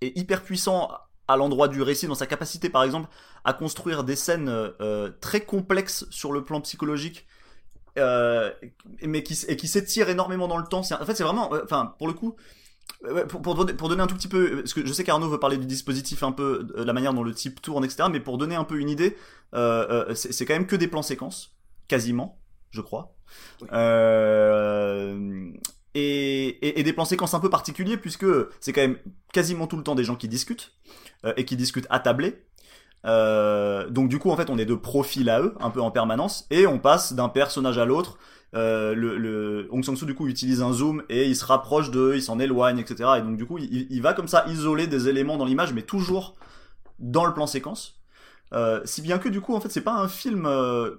est 0.00 0.16
hyper 0.16 0.42
puissant 0.42 0.90
à 1.28 1.36
l'endroit 1.36 1.68
du 1.68 1.82
récit, 1.82 2.06
dans 2.06 2.14
sa 2.14 2.26
capacité 2.26 2.68
par 2.68 2.82
exemple 2.84 3.08
à 3.44 3.52
construire 3.52 4.04
des 4.04 4.16
scènes 4.16 4.48
euh, 4.48 5.10
très 5.20 5.40
complexes 5.42 6.06
sur 6.10 6.32
le 6.32 6.44
plan 6.44 6.60
psychologique, 6.60 7.26
euh, 7.98 8.50
mais 9.02 9.22
qui, 9.22 9.38
et 9.48 9.56
qui 9.56 9.68
s'étirent 9.68 10.08
énormément 10.10 10.48
dans 10.48 10.58
le 10.58 10.64
temps. 10.64 10.80
En 10.80 11.04
fait, 11.06 11.14
c'est 11.14 11.22
vraiment, 11.22 11.52
euh, 11.54 11.62
enfin, 11.64 11.94
pour 11.98 12.06
le 12.08 12.12
coup, 12.14 12.34
euh, 13.04 13.24
pour, 13.26 13.42
pour, 13.42 13.54
donner- 13.54 13.74
pour 13.74 13.88
donner 13.88 14.02
un 14.02 14.06
tout 14.06 14.16
petit 14.16 14.28
peu, 14.28 14.56
parce 14.56 14.74
que 14.74 14.84
je 14.84 14.92
sais 14.92 15.04
qu'Arnaud 15.04 15.28
veut 15.28 15.38
parler 15.40 15.56
du 15.58 15.66
dispositif 15.66 16.22
un 16.22 16.32
peu, 16.32 16.64
de 16.64 16.82
la 16.82 16.92
manière 16.92 17.14
dont 17.14 17.22
le 17.22 17.34
type 17.34 17.62
tourne, 17.62 17.84
etc. 17.84 18.08
Mais 18.10 18.20
pour 18.20 18.38
donner 18.38 18.56
un 18.56 18.64
peu 18.64 18.78
une 18.78 18.88
idée, 18.90 19.16
euh, 19.54 20.06
euh, 20.08 20.14
c'est 20.14 20.32
c'est 20.32 20.44
quand 20.46 20.54
même 20.54 20.66
que 20.66 20.76
des 20.76 20.88
plans 20.88 21.02
séquences, 21.02 21.54
quasiment, 21.88 22.40
je 22.70 22.80
crois. 22.80 23.14
Oui. 23.62 23.68
Euh, 23.72 25.52
et, 25.94 26.82
des 26.82 26.92
plans 26.92 27.04
séquences 27.04 27.34
un 27.34 27.40
peu 27.40 27.50
particuliers 27.50 27.96
puisque 27.96 28.26
c'est 28.60 28.72
quand 28.72 28.80
même 28.80 28.98
quasiment 29.32 29.66
tout 29.66 29.76
le 29.76 29.82
temps 29.82 29.94
des 29.94 30.04
gens 30.04 30.16
qui 30.16 30.28
discutent 30.28 30.72
euh, 31.24 31.32
et 31.36 31.44
qui 31.44 31.56
discutent 31.56 31.86
attablés. 31.90 32.44
Euh, 33.06 33.88
donc 33.90 34.08
du 34.08 34.18
coup 34.18 34.30
en 34.30 34.36
fait 34.36 34.48
on 34.48 34.56
est 34.56 34.64
de 34.64 34.74
profil 34.74 35.28
à 35.28 35.42
eux 35.42 35.54
un 35.60 35.68
peu 35.68 35.82
en 35.82 35.90
permanence 35.90 36.46
et 36.50 36.66
on 36.66 36.78
passe 36.78 37.12
d'un 37.12 37.28
personnage 37.28 37.78
à 37.78 37.84
l'autre. 37.84 38.18
Euh, 38.54 38.94
le, 38.94 39.18
le 39.18 39.68
Hong 39.72 39.84
Sang-soo 39.84 40.06
du 40.06 40.14
coup 40.14 40.28
utilise 40.28 40.62
un 40.62 40.72
zoom 40.72 41.02
et 41.08 41.26
il 41.26 41.34
se 41.34 41.44
rapproche 41.44 41.90
d'eux, 41.90 42.14
il 42.14 42.22
s'en 42.22 42.38
éloigne, 42.38 42.78
etc. 42.78 43.10
Et 43.18 43.22
donc 43.22 43.36
du 43.36 43.46
coup 43.46 43.58
il, 43.58 43.86
il 43.90 44.02
va 44.02 44.14
comme 44.14 44.28
ça 44.28 44.44
isoler 44.48 44.86
des 44.86 45.08
éléments 45.08 45.36
dans 45.36 45.44
l'image 45.44 45.72
mais 45.72 45.82
toujours 45.82 46.36
dans 46.98 47.24
le 47.24 47.34
plan 47.34 47.46
séquence. 47.46 48.00
Euh, 48.52 48.80
si 48.84 49.02
bien 49.02 49.18
que 49.18 49.28
du 49.28 49.40
coup 49.40 49.54
en 49.54 49.60
fait 49.60 49.70
c'est 49.70 49.80
pas 49.80 49.94
un 49.94 50.08
film 50.08 50.46
euh, 50.46 50.96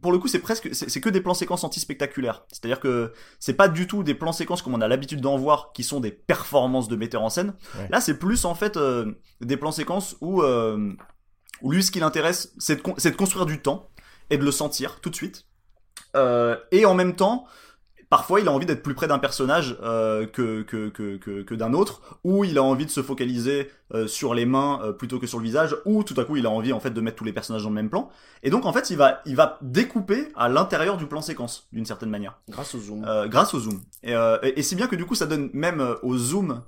pour 0.00 0.10
le 0.12 0.18
coup, 0.18 0.26
c'est 0.28 0.38
presque, 0.38 0.74
c'est 0.74 1.00
que 1.00 1.10
des 1.10 1.20
plans 1.20 1.34
séquences 1.34 1.64
anti-spectaculaires. 1.64 2.44
C'est-à-dire 2.48 2.80
que 2.80 3.12
c'est 3.38 3.52
pas 3.52 3.68
du 3.68 3.86
tout 3.86 4.02
des 4.02 4.14
plans 4.14 4.32
séquences 4.32 4.62
comme 4.62 4.74
on 4.74 4.80
a 4.80 4.88
l'habitude 4.88 5.20
d'en 5.20 5.36
voir, 5.36 5.72
qui 5.72 5.84
sont 5.84 6.00
des 6.00 6.10
performances 6.12 6.88
de 6.88 6.96
metteurs 6.96 7.22
en 7.22 7.28
scène. 7.28 7.54
Ouais. 7.76 7.88
Là, 7.90 8.00
c'est 8.00 8.18
plus 8.18 8.44
en 8.44 8.54
fait 8.54 8.76
euh, 8.76 9.12
des 9.40 9.56
plans 9.56 9.72
séquences 9.72 10.16
où, 10.20 10.42
euh, 10.42 10.92
où 11.60 11.72
lui, 11.72 11.82
ce 11.82 11.90
qui 11.90 12.00
l'intéresse, 12.00 12.54
c'est 12.58 12.76
de, 12.76 12.80
con- 12.80 12.94
c'est 12.96 13.10
de 13.10 13.16
construire 13.16 13.44
du 13.44 13.60
temps 13.60 13.90
et 14.30 14.38
de 14.38 14.44
le 14.44 14.50
sentir 14.52 15.00
tout 15.00 15.10
de 15.10 15.14
suite. 15.14 15.44
Euh, 16.16 16.56
et 16.70 16.86
en 16.86 16.94
même 16.94 17.14
temps, 17.14 17.46
parfois, 18.12 18.40
il 18.40 18.46
a 18.48 18.52
envie 18.52 18.66
d'être 18.66 18.82
plus 18.82 18.92
près 18.92 19.08
d'un 19.08 19.18
personnage 19.18 19.78
euh, 19.82 20.26
que 20.26 20.60
que 20.60 20.90
que 20.90 21.16
que, 21.16 21.42
que 21.42 21.54
d'un 21.54 21.72
autre, 21.72 22.18
ou 22.24 22.44
il 22.44 22.58
a 22.58 22.62
envie 22.62 22.84
de 22.84 22.90
se 22.90 23.02
focaliser 23.02 23.70
euh, 23.94 24.06
sur 24.06 24.34
les 24.34 24.44
mains 24.44 24.80
euh, 24.82 24.92
plutôt 24.92 25.18
que 25.18 25.26
sur 25.26 25.38
le 25.38 25.44
visage, 25.44 25.74
ou 25.86 26.04
tout 26.04 26.14
à 26.20 26.26
coup, 26.26 26.36
il 26.36 26.44
a 26.44 26.50
envie 26.50 26.74
en 26.74 26.80
fait 26.80 26.90
de 26.90 27.00
mettre 27.00 27.16
tous 27.16 27.24
les 27.24 27.32
personnages 27.32 27.62
dans 27.62 27.70
le 27.70 27.74
même 27.74 27.88
plan. 27.88 28.10
Et 28.42 28.50
donc, 28.50 28.66
en 28.66 28.72
fait, 28.74 28.90
il 28.90 28.98
va 28.98 29.22
il 29.24 29.34
va 29.34 29.58
découper 29.62 30.28
à 30.36 30.50
l'intérieur 30.50 30.98
du 30.98 31.06
plan 31.06 31.22
séquence 31.22 31.68
d'une 31.72 31.86
certaine 31.86 32.10
manière 32.10 32.38
Grâce 32.50 32.74
au 32.74 32.80
zoom. 32.80 33.02
euh, 33.08 33.28
grâce 33.28 33.54
au 33.54 33.60
zoom. 33.60 33.80
Et, 34.02 34.14
euh, 34.14 34.36
et, 34.42 34.58
et 34.58 34.62
si 34.62 34.76
bien 34.76 34.88
que 34.88 34.96
du 34.96 35.06
coup 35.06 35.14
ça 35.14 35.24
donne 35.24 35.48
même 35.54 35.82
au 36.02 36.18
zoom 36.18 36.60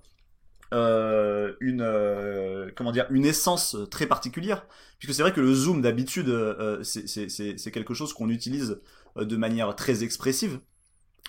euh, 0.72 1.52
une 1.60 1.82
euh, 1.82 2.70
comment 2.74 2.90
dire 2.90 3.06
une 3.10 3.26
essence 3.26 3.76
très 3.90 4.06
particulière 4.06 4.64
puisque 4.98 5.14
c'est 5.14 5.22
vrai 5.22 5.32
que 5.32 5.40
le 5.42 5.52
zoom 5.54 5.82
d'habitude 5.82 6.28
euh, 6.30 6.82
c'est 6.82 7.06
c'est 7.06 7.28
c'est 7.28 7.58
c'est 7.58 7.70
quelque 7.70 7.94
chose 7.94 8.12
qu'on 8.14 8.30
utilise 8.30 8.80
de 9.16 9.36
manière 9.36 9.76
très 9.76 10.02
expressive 10.02 10.58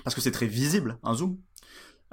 parce 0.03 0.15
que 0.15 0.21
c'est 0.21 0.31
très 0.31 0.47
visible 0.47 0.97
un 1.03 1.13
zoom. 1.15 1.37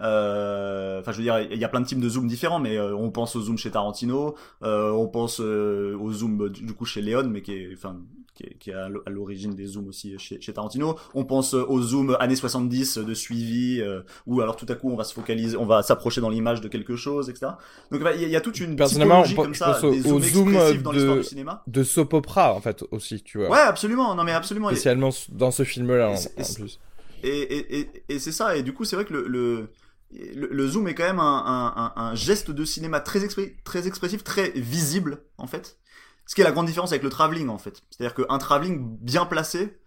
Euh, 0.01 1.01
Enfin, 1.01 1.13
je 1.13 1.17
veux 1.19 1.23
dire, 1.25 1.39
il 1.41 1.59
y 1.59 1.65
a 1.65 1.69
plein 1.69 1.81
de 1.81 1.87
types 1.87 2.01
de 2.01 2.09
zoom 2.09 2.27
différents, 2.29 2.61
mais 2.61 2.77
euh, 2.77 2.95
on 2.95 3.11
pense 3.11 3.35
au 3.37 3.41
zoom 3.43 3.59
chez 3.59 3.71
Tarantino, 3.71 4.37
euh, 4.63 4.91
on 4.93 5.09
pense 5.09 5.41
euh, 5.41 5.97
au 6.01 6.13
zoom 6.13 6.43
euh, 6.43 6.49
du 6.49 6.75
coup 6.75 6.85
chez 6.85 7.03
Léon, 7.03 7.25
mais 7.29 7.43
qui 7.43 7.53
est, 7.53 7.69
enfin, 7.75 7.97
qui 8.35 8.45
est, 8.45 8.57
qui 8.59 8.71
est 8.71 8.75
à 8.75 8.89
l'o- 8.89 9.03
à 9.05 9.11
l'origine 9.11 9.55
des 9.55 9.67
zooms 9.67 9.89
aussi 9.89 10.17
chez, 10.19 10.41
chez 10.41 10.53
Tarantino. 10.53 10.97
On 11.15 11.25
pense 11.25 11.55
au 11.55 11.83
zoom 11.83 12.17
années 12.21 12.37
70 12.37 12.99
de 12.99 13.15
suivi, 13.15 13.83
où 14.27 14.41
alors 14.41 14.55
tout 14.57 14.67
à 14.69 14.75
coup 14.77 14.91
on 14.93 14.97
va 14.97 15.03
se 15.05 15.13
focaliser, 15.13 15.57
on 15.57 15.67
va 15.67 15.83
s'approcher 15.83 16.21
dans 16.21 16.31
l'image 16.31 16.61
de 16.61 16.69
quelque 16.69 16.95
chose, 16.95 17.29
etc. 17.29 17.53
Donc 17.91 18.01
il 18.01 18.21
y, 18.21 18.25
a- 18.25 18.27
il 18.29 18.31
y 18.31 18.37
a 18.37 18.41
toute 18.41 18.61
une 18.61 18.77
Personnellement, 18.77 19.25
je 19.25 19.35
comme 19.35 19.55
ça, 19.55 19.73
pense 19.73 19.85
au- 19.85 19.91
des 19.91 20.11
au 20.13 20.21
zooms 20.21 20.53
zoom 20.55 20.83
dans 20.83 20.93
de- 20.93 21.19
du 21.19 21.25
cinéma. 21.25 21.63
De 21.67 21.83
soap 21.83 22.15
opera, 22.15 22.55
en 22.55 22.61
fait, 22.61 22.85
aussi, 22.93 23.23
tu 23.23 23.39
vois. 23.39 23.49
Ouais, 23.51 23.59
absolument, 23.59 24.15
non 24.15 24.23
mais 24.25 24.33
absolument. 24.33 24.69
Spécialement 24.69 25.11
dans 25.31 25.51
ce 25.51 25.65
film-là, 25.65 26.11
en, 26.11 26.15
en 26.15 26.55
plus. 26.55 26.79
Et, 27.23 27.29
et, 27.29 27.81
et, 27.81 27.91
et 28.09 28.19
c'est 28.19 28.33
ça, 28.33 28.57
et 28.57 28.63
du 28.63 28.73
coup, 28.75 28.85
c'est 28.85 28.97
vrai 28.97 29.05
que 29.05 29.13
le, 29.15 29.27
le, 29.29 29.69
le, 30.35 30.49
le 30.51 30.69
zoom 30.69 30.89
est 30.89 30.95
quand 30.95 31.05
même 31.05 31.21
un, 31.21 31.45
un, 31.47 31.83
un, 31.83 31.93
un 32.11 32.15
geste 32.15 32.51
de 32.51 32.65
cinéma 32.65 33.01
très, 33.01 33.21
expri- 33.21 33.55
très 33.65 33.87
expressif, 33.87 34.25
très 34.25 34.51
visible, 34.51 35.23
en 35.39 35.47
fait. 35.47 35.79
Ce 36.27 36.35
qui 36.35 36.41
est 36.41 36.45
la 36.45 36.53
grande 36.53 36.67
différence 36.67 36.93
avec 36.93 37.03
le 37.03 37.11
travelling, 37.11 37.49
en 37.49 37.59
fait. 37.59 37.83
C'est-à-dire 37.91 38.15
qu'un 38.15 38.39
travelling 38.39 38.97
bien 39.01 39.25
placé, 39.27 39.79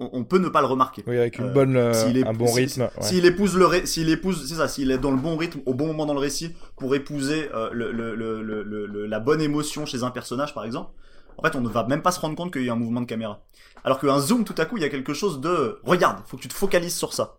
on, 0.00 0.10
on 0.12 0.24
peut 0.24 0.38
ne 0.38 0.48
pas 0.48 0.60
le 0.60 0.66
remarquer. 0.66 1.02
Oui, 1.06 1.16
avec 1.18 1.38
une 1.38 1.46
Euh, 1.46 1.52
bonne, 1.52 1.76
euh, 1.76 1.92
s'il 1.92 2.24
un 2.26 2.32
bon 2.32 2.52
rythme. 2.52 2.82
ouais. 2.82 2.90
S'il 3.02 3.24
épouse 3.26 3.56
le, 3.56 3.66
ré- 3.66 3.86
s'il 3.86 4.08
épouse, 4.10 4.46
c'est 4.48 4.54
ça, 4.56 4.68
s'il 4.68 4.90
est 4.90 4.98
dans 4.98 5.10
le 5.10 5.16
bon 5.16 5.36
rythme, 5.36 5.60
au 5.66 5.74
bon 5.74 5.86
moment 5.86 6.06
dans 6.06 6.14
le 6.14 6.20
récit, 6.20 6.54
pour 6.76 6.94
épouser 6.94 7.48
euh, 7.54 7.70
le, 7.72 7.90
le- 7.92 8.14
le- 8.14 9.06
la 9.06 9.20
bonne 9.20 9.40
émotion 9.40 9.86
chez 9.86 10.02
un 10.04 10.10
personnage, 10.10 10.54
par 10.54 10.64
exemple, 10.64 10.92
en 11.38 11.42
fait, 11.42 11.56
on 11.56 11.60
ne 11.60 11.68
va 11.68 11.84
même 11.84 12.02
pas 12.02 12.10
se 12.10 12.20
rendre 12.20 12.34
compte 12.34 12.52
qu'il 12.52 12.64
y 12.64 12.68
a 12.68 12.72
un 12.72 12.76
mouvement 12.76 13.00
de 13.00 13.06
caméra. 13.06 13.40
Alors 13.84 14.00
qu'un 14.00 14.18
zoom, 14.18 14.44
tout 14.44 14.54
à 14.58 14.64
coup, 14.64 14.76
il 14.76 14.82
y 14.82 14.86
a 14.86 14.88
quelque 14.88 15.14
chose 15.14 15.40
de, 15.40 15.80
regarde, 15.84 16.18
faut 16.26 16.36
que 16.36 16.42
tu 16.42 16.48
te 16.48 16.54
focalises 16.54 16.96
sur 16.96 17.14
ça. 17.14 17.36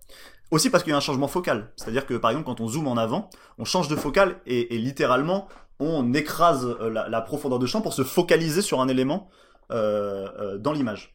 Aussi 0.51 0.69
parce 0.69 0.83
qu'il 0.83 0.91
y 0.91 0.93
a 0.93 0.97
un 0.97 1.01
changement 1.01 1.27
focal. 1.27 1.71
C'est-à-dire 1.75 2.05
que, 2.05 2.15
par 2.15 2.31
exemple, 2.31 2.47
quand 2.47 2.61
on 2.61 2.67
zoome 2.67 2.87
en 2.87 2.97
avant, 2.97 3.29
on 3.57 3.65
change 3.65 3.87
de 3.89 3.95
focale 3.95 4.39
et, 4.45 4.75
et 4.75 4.77
littéralement, 4.79 5.47
on 5.79 6.13
écrase 6.13 6.65
euh, 6.81 6.89
la, 6.89 7.21
profondeur 7.21 7.59
de 7.59 7.65
champ 7.65 7.81
pour 7.81 7.93
se 7.93 8.03
focaliser 8.03 8.61
sur 8.61 8.81
un 8.81 8.87
élément 8.87 9.29
euh, 9.71 10.27
euh, 10.39 10.57
dans 10.57 10.71
l'image. 10.71 11.13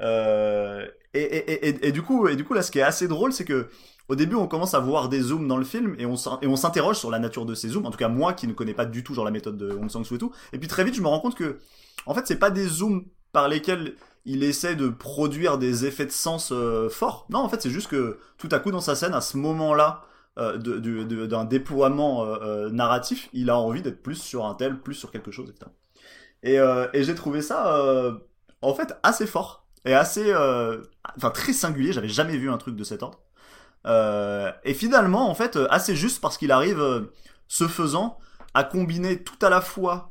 Euh, 0.00 0.86
et, 1.14 1.22
et, 1.22 1.88
et 1.88 1.92
du 1.92 2.02
coup, 2.02 2.28
et 2.28 2.36
du 2.36 2.44
coup, 2.44 2.54
là, 2.54 2.62
ce 2.62 2.70
qui 2.70 2.78
est 2.78 2.82
assez 2.82 3.08
drôle, 3.08 3.32
c'est 3.32 3.46
que 3.46 3.68
au 4.08 4.14
début, 4.14 4.36
on 4.36 4.46
commence 4.46 4.74
à 4.74 4.80
voir 4.80 5.08
des 5.08 5.20
zooms 5.20 5.48
dans 5.48 5.56
le 5.56 5.64
film 5.64 5.96
et 5.98 6.06
on 6.06 6.56
s'interroge 6.56 6.96
sur 6.96 7.10
la 7.10 7.18
nature 7.18 7.44
de 7.44 7.54
ces 7.54 7.68
zooms. 7.68 7.86
En 7.86 7.90
tout 7.90 7.98
cas, 7.98 8.08
moi 8.08 8.32
qui 8.32 8.46
ne 8.46 8.52
connais 8.52 8.74
pas 8.74 8.86
du 8.86 9.02
tout 9.02 9.14
genre 9.14 9.24
la 9.24 9.30
méthode 9.30 9.56
de 9.56 9.70
Hong 9.70 9.90
Sang-soo 9.90 10.14
et 10.14 10.18
tout. 10.18 10.32
Et 10.52 10.58
puis 10.58 10.68
très 10.68 10.84
vite, 10.84 10.94
je 10.94 11.02
me 11.02 11.08
rends 11.08 11.20
compte 11.20 11.34
que, 11.34 11.58
en 12.06 12.14
fait, 12.14 12.26
c'est 12.26 12.38
pas 12.38 12.50
des 12.50 12.66
zooms 12.66 13.04
par 13.32 13.48
lesquels 13.48 13.96
il 14.24 14.42
essaie 14.42 14.74
de 14.74 14.88
produire 14.88 15.58
des 15.58 15.86
effets 15.86 16.06
de 16.06 16.10
sens 16.10 16.50
euh, 16.52 16.88
forts. 16.88 17.26
Non, 17.30 17.40
en 17.40 17.48
fait, 17.48 17.62
c'est 17.62 17.70
juste 17.70 17.88
que 17.88 18.18
tout 18.38 18.48
à 18.50 18.58
coup, 18.58 18.70
dans 18.70 18.80
sa 18.80 18.94
scène, 18.94 19.14
à 19.14 19.20
ce 19.20 19.36
moment-là, 19.36 20.02
euh, 20.38 20.58
d'un 21.26 21.44
déploiement 21.44 22.24
euh, 22.24 22.36
euh, 22.42 22.70
narratif, 22.70 23.28
il 23.32 23.50
a 23.50 23.58
envie 23.58 23.82
d'être 23.82 24.02
plus 24.02 24.16
sur 24.20 24.44
un 24.44 24.54
tel, 24.54 24.80
plus 24.80 24.94
sur 24.94 25.10
quelque 25.10 25.30
chose, 25.30 25.48
etc. 25.50 25.70
Et, 26.42 26.58
euh, 26.58 26.86
et 26.92 27.04
j'ai 27.04 27.14
trouvé 27.14 27.40
ça, 27.40 27.76
euh, 27.76 28.12
en 28.62 28.74
fait, 28.74 28.96
assez 29.02 29.26
fort 29.26 29.66
et 29.84 29.94
assez, 29.94 30.34
enfin, 30.34 31.30
très 31.30 31.52
singulier. 31.52 31.92
J'avais 31.92 32.08
jamais 32.08 32.36
vu 32.36 32.50
un 32.50 32.58
truc 32.58 32.76
de 32.76 32.84
cet 32.84 33.02
ordre. 33.02 33.20
Euh, 33.86 34.50
et 34.64 34.74
finalement, 34.74 35.30
en 35.30 35.34
fait, 35.34 35.56
euh, 35.56 35.66
assez 35.70 35.94
juste 35.94 36.20
parce 36.20 36.38
qu'il 36.38 36.50
arrive, 36.50 36.80
euh, 36.80 37.12
ce 37.48 37.68
faisant, 37.68 38.18
à 38.54 38.64
combiner 38.64 39.22
tout 39.22 39.38
à 39.42 39.50
la 39.50 39.60
fois 39.60 40.10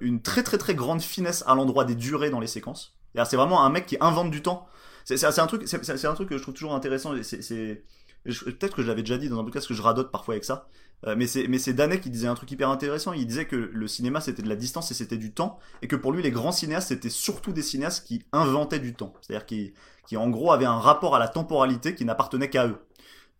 une 0.00 0.22
très 0.22 0.44
très 0.44 0.56
très 0.56 0.76
grande 0.76 1.02
finesse 1.02 1.42
à 1.48 1.56
l'endroit 1.56 1.84
des 1.84 1.96
durées 1.96 2.30
dans 2.30 2.38
les 2.38 2.46
séquences. 2.46 2.96
C'est 3.24 3.36
vraiment 3.36 3.64
un 3.64 3.70
mec 3.70 3.86
qui 3.86 3.96
invente 4.00 4.30
du 4.30 4.40
temps. 4.40 4.68
C'est 5.04 5.24
un 5.24 5.46
truc, 5.48 5.64
c'est 5.66 6.04
un 6.04 6.14
truc 6.14 6.28
que 6.28 6.38
je 6.38 6.42
trouve 6.42 6.54
toujours 6.54 6.74
intéressant. 6.74 7.10
peut-être 7.10 8.76
que 8.76 8.82
je 8.82 8.86
l'avais 8.86 9.02
déjà 9.02 9.18
dit 9.18 9.28
dans 9.28 9.40
un 9.40 9.44
podcast 9.44 9.66
que 9.66 9.74
je 9.74 9.82
radote 9.82 10.12
parfois 10.12 10.34
avec 10.34 10.44
ça. 10.44 10.68
Euh, 11.06 11.14
mais 11.16 11.26
c'est 11.26 11.48
mais 11.48 11.58
c'est 11.58 11.72
Danet 11.72 12.00
qui 12.00 12.10
disait 12.10 12.28
un 12.28 12.34
truc 12.34 12.50
hyper 12.50 12.70
intéressant. 12.70 13.12
Il 13.12 13.26
disait 13.26 13.46
que 13.46 13.56
le 13.56 13.88
cinéma 13.88 14.20
c'était 14.20 14.42
de 14.42 14.48
la 14.48 14.56
distance 14.56 14.90
et 14.90 14.94
c'était 14.94 15.16
du 15.16 15.32
temps, 15.32 15.58
et 15.82 15.88
que 15.88 15.96
pour 15.96 16.12
lui 16.12 16.22
les 16.22 16.30
grands 16.30 16.52
cinéastes 16.52 16.88
c'était 16.88 17.10
surtout 17.10 17.52
des 17.52 17.62
cinéastes 17.62 18.06
qui 18.06 18.24
inventaient 18.32 18.78
du 18.78 18.94
temps. 18.94 19.12
C'est-à-dire 19.20 19.46
qui 19.46 19.74
qui 20.06 20.16
en 20.16 20.30
gros 20.30 20.52
avaient 20.52 20.64
un 20.66 20.78
rapport 20.78 21.16
à 21.16 21.18
la 21.18 21.28
temporalité 21.28 21.94
qui 21.94 22.04
n'appartenait 22.04 22.50
qu'à 22.50 22.66
eux. 22.68 22.78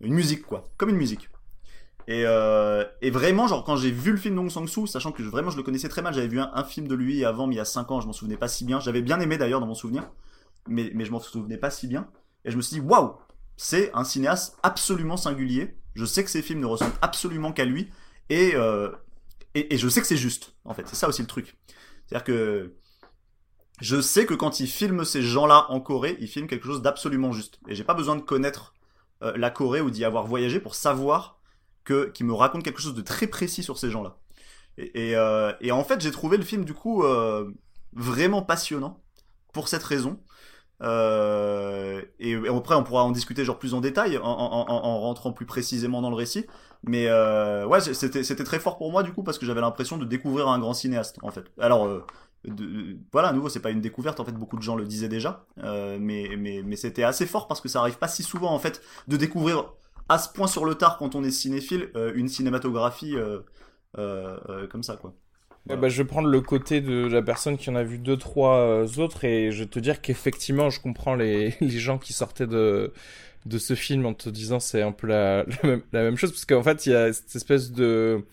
Une 0.01 0.14
musique 0.14 0.43
quoi, 0.43 0.70
comme 0.76 0.91
une 0.91 0.97
musique. 0.97 1.28
Et, 2.09 2.24
euh, 2.26 2.84
et 3.01 3.11
vraiment, 3.11 3.47
genre, 3.47 3.64
quand 3.64 3.76
j'ai 3.76 3.91
vu 3.91 4.11
le 4.11 4.16
film 4.16 4.34
d'Ong 4.34 4.51
Sang-soo, 4.51 4.87
sachant 4.87 5.12
que 5.12 5.22
vraiment 5.22 5.51
je 5.51 5.57
le 5.57 5.62
connaissais 5.62 5.89
très 5.89 6.03
mal, 6.03 6.12
j'avais 6.12 6.28
vu 6.28 6.41
un, 6.41 6.51
un 6.53 6.64
film 6.64 6.89
de 6.89 6.95
lui 6.95 7.24
avant, 7.24 7.47
mais 7.47 7.55
il 7.55 7.59
y 7.59 7.61
a 7.61 7.64
5 7.64 7.91
ans, 7.91 8.01
je 8.01 8.07
m'en 8.07 8.12
souvenais 8.12 8.37
pas 8.37 8.49
si 8.49 8.64
bien. 8.64 8.80
J'avais 8.80 9.03
bien 9.03 9.20
aimé 9.20 9.39
d'ailleurs 9.39 9.61
dans 9.61 9.66
mon 9.66 9.74
souvenir, 9.74 10.11
mais, 10.66 10.91
mais 10.95 11.05
je 11.05 11.12
m'en 11.12 11.20
souvenais 11.20 11.59
pas 11.59 11.70
si 11.70 11.87
bien. 11.87 12.09
Et 12.45 12.51
je 12.51 12.57
me 12.57 12.62
suis 12.62 12.80
dit, 12.80 12.80
waouh, 12.80 13.14
c'est 13.57 13.93
un 13.95 14.05
cinéaste 14.05 14.59
absolument 14.62 15.16
singulier. 15.16 15.76
Je 15.95 16.05
sais 16.05 16.24
que 16.24 16.30
ses 16.30 16.43
films 16.43 16.61
ne 16.61 16.66
ressemblent 16.66 16.97
absolument 17.03 17.53
qu'à 17.53 17.64
lui, 17.64 17.90
et, 18.28 18.53
euh, 18.55 18.90
et, 19.55 19.74
et 19.74 19.78
je 19.78 19.88
sais 19.88 20.01
que 20.01 20.07
c'est 20.07 20.16
juste, 20.16 20.55
en 20.64 20.74
fait. 20.74 20.86
C'est 20.86 20.97
ça 20.97 21.09
aussi 21.09 21.22
le 21.22 21.28
truc. 21.28 21.57
C'est-à-dire 22.07 22.24
que 22.24 22.74
je 23.80 24.01
sais 24.01 24.26
que 24.26 24.34
quand 24.34 24.61
il 24.61 24.68
filme 24.68 25.05
ces 25.05 25.22
gens-là 25.22 25.66
en 25.70 25.80
Corée, 25.80 26.16
il 26.20 26.28
filme 26.28 26.47
quelque 26.47 26.66
chose 26.66 26.82
d'absolument 26.82 27.32
juste. 27.32 27.59
Et 27.68 27.74
j'ai 27.74 27.84
pas 27.84 27.95
besoin 27.95 28.16
de 28.16 28.22
connaître 28.22 28.74
euh, 29.22 29.36
la 29.36 29.51
Corée 29.51 29.80
ou 29.80 29.90
d'y 29.90 30.05
avoir 30.05 30.26
voyagé 30.26 30.61
pour 30.61 30.74
savoir 30.74 31.40
que 31.84 32.11
qu'il 32.11 32.26
me 32.26 32.32
raconte 32.32 32.62
quelque 32.62 32.80
chose 32.80 32.95
de 32.95 33.03
très 33.03 33.26
précis 33.26 33.62
sur 33.62 33.76
ces 33.78 33.90
gens-là. 33.90 34.18
Et, 34.78 35.16
euh, 35.16 35.53
en 35.70 35.84
fait, 35.84 36.01
j'ai 36.01 36.12
trouvé 36.12 36.36
le 36.38 36.45
film 36.45 36.64
du 36.64 36.72
coup 36.72 37.05
vraiment 37.93 38.43
passionnant 38.43 39.03
pour 39.53 39.68
cette 39.68 39.82
raison. 39.82 40.18
Euh, 40.83 42.03
et, 42.18 42.35
après, 42.49 42.74
on 42.74 42.83
pourra 42.83 43.05
en 43.05 43.12
discuter 43.12 43.45
genre 43.45 43.59
plus 43.59 43.74
en 43.74 43.80
détail 43.80 44.18
en, 44.18 44.24
en, 44.24 44.68
en, 44.68 44.85
en 44.85 45.01
rentrant 45.01 45.33
plus 45.33 45.47
précisément 45.47 46.03
dans 46.03 46.11
le 46.11 46.16
récit. 46.16 46.47
Mais 46.85 47.07
euh, 47.07 47.64
ouais, 47.66 47.80
c'était 47.80 48.45
très 48.45 48.59
fort 48.59 48.76
pour 48.76 48.91
moi 48.91 49.05
du 49.05 49.12
coup 49.12 49.22
parce 49.22 49.39
que 49.39 49.47
j'avais 49.47 49.61
l'impression 49.61 49.99
de 49.99 50.05
découvrir 50.05 50.49
un 50.49 50.59
grand 50.59 50.74
cinéaste 50.74 51.18
en 51.22 51.30
fait. 51.30 51.45
Alors 51.61 51.87
euh, 51.87 52.05
voilà, 53.12 53.28
à 53.28 53.33
nouveau, 53.33 53.49
c'est 53.49 53.61
pas 53.61 53.70
une 53.70 53.80
découverte, 53.80 54.18
en 54.18 54.24
fait, 54.24 54.33
beaucoup 54.33 54.57
de 54.57 54.62
gens 54.62 54.74
le 54.74 54.85
disaient 54.85 55.09
déjà, 55.09 55.47
mais, 56.01 56.28
mais, 56.37 56.76
c'était 56.76 57.05
assez 57.05 57.24
fort 57.24 57.47
parce 57.47 57.61
que 57.61 57.68
ça 57.68 57.78
arrive 57.78 57.99
pas 57.99 58.09
si 58.09 58.24
souvent, 58.24 58.53
en 58.53 58.59
fait, 58.59 58.83
de 59.07 59.16
découvrir 59.16 59.72
à 60.09 60.18
ce 60.18 60.28
point 60.28 60.49
sur 60.49 60.64
le 60.64 60.74
tard 60.74 60.99
quand 60.99 61.14
on 61.14 61.22
est 61.22 61.30
cinéphile 61.30 61.93
une 62.16 62.26
cinématographie 62.26 63.14
comme 63.95 64.83
ça, 64.83 64.97
quoi. 64.97 65.14
Voilà. 65.67 65.81
bah, 65.81 65.89
je 65.89 66.03
vais 66.03 66.09
prendre 66.09 66.29
le 66.29 66.41
côté 66.41 66.81
de 66.81 67.07
la 67.07 67.23
personne 67.23 67.57
qui 67.57 67.71
en 67.71 67.77
a 67.77 67.83
vu 67.83 67.99
deux, 67.99 68.17
trois 68.17 68.57
euh, 68.57 68.87
autres 68.99 69.25
et 69.25 69.53
je 69.53 69.61
vais 69.61 69.69
te 69.69 69.79
dire 69.79 70.01
qu'effectivement, 70.01 70.71
je 70.71 70.81
comprends 70.81 71.15
les, 71.15 71.55
les 71.61 71.79
gens 71.79 71.99
qui 71.99 72.13
sortaient 72.13 72.47
de, 72.47 72.93
de 73.47 73.59
ce 73.59 73.75
film 73.75 74.07
en 74.07 74.15
te 74.15 74.29
disant 74.29 74.61
c'est 74.61 74.83
un 74.83 74.93
peu 74.93 75.07
la, 75.07 75.45
la, 75.93 76.03
même, 76.03 76.17
chose 76.17 76.33
parce 76.33 76.45
qu'en 76.45 76.63
fait, 76.63 76.87
il 76.87 76.93
y 76.93 76.95
a 76.97 77.13
cette 77.13 77.37
espèce 77.37 77.71
de 77.71 78.25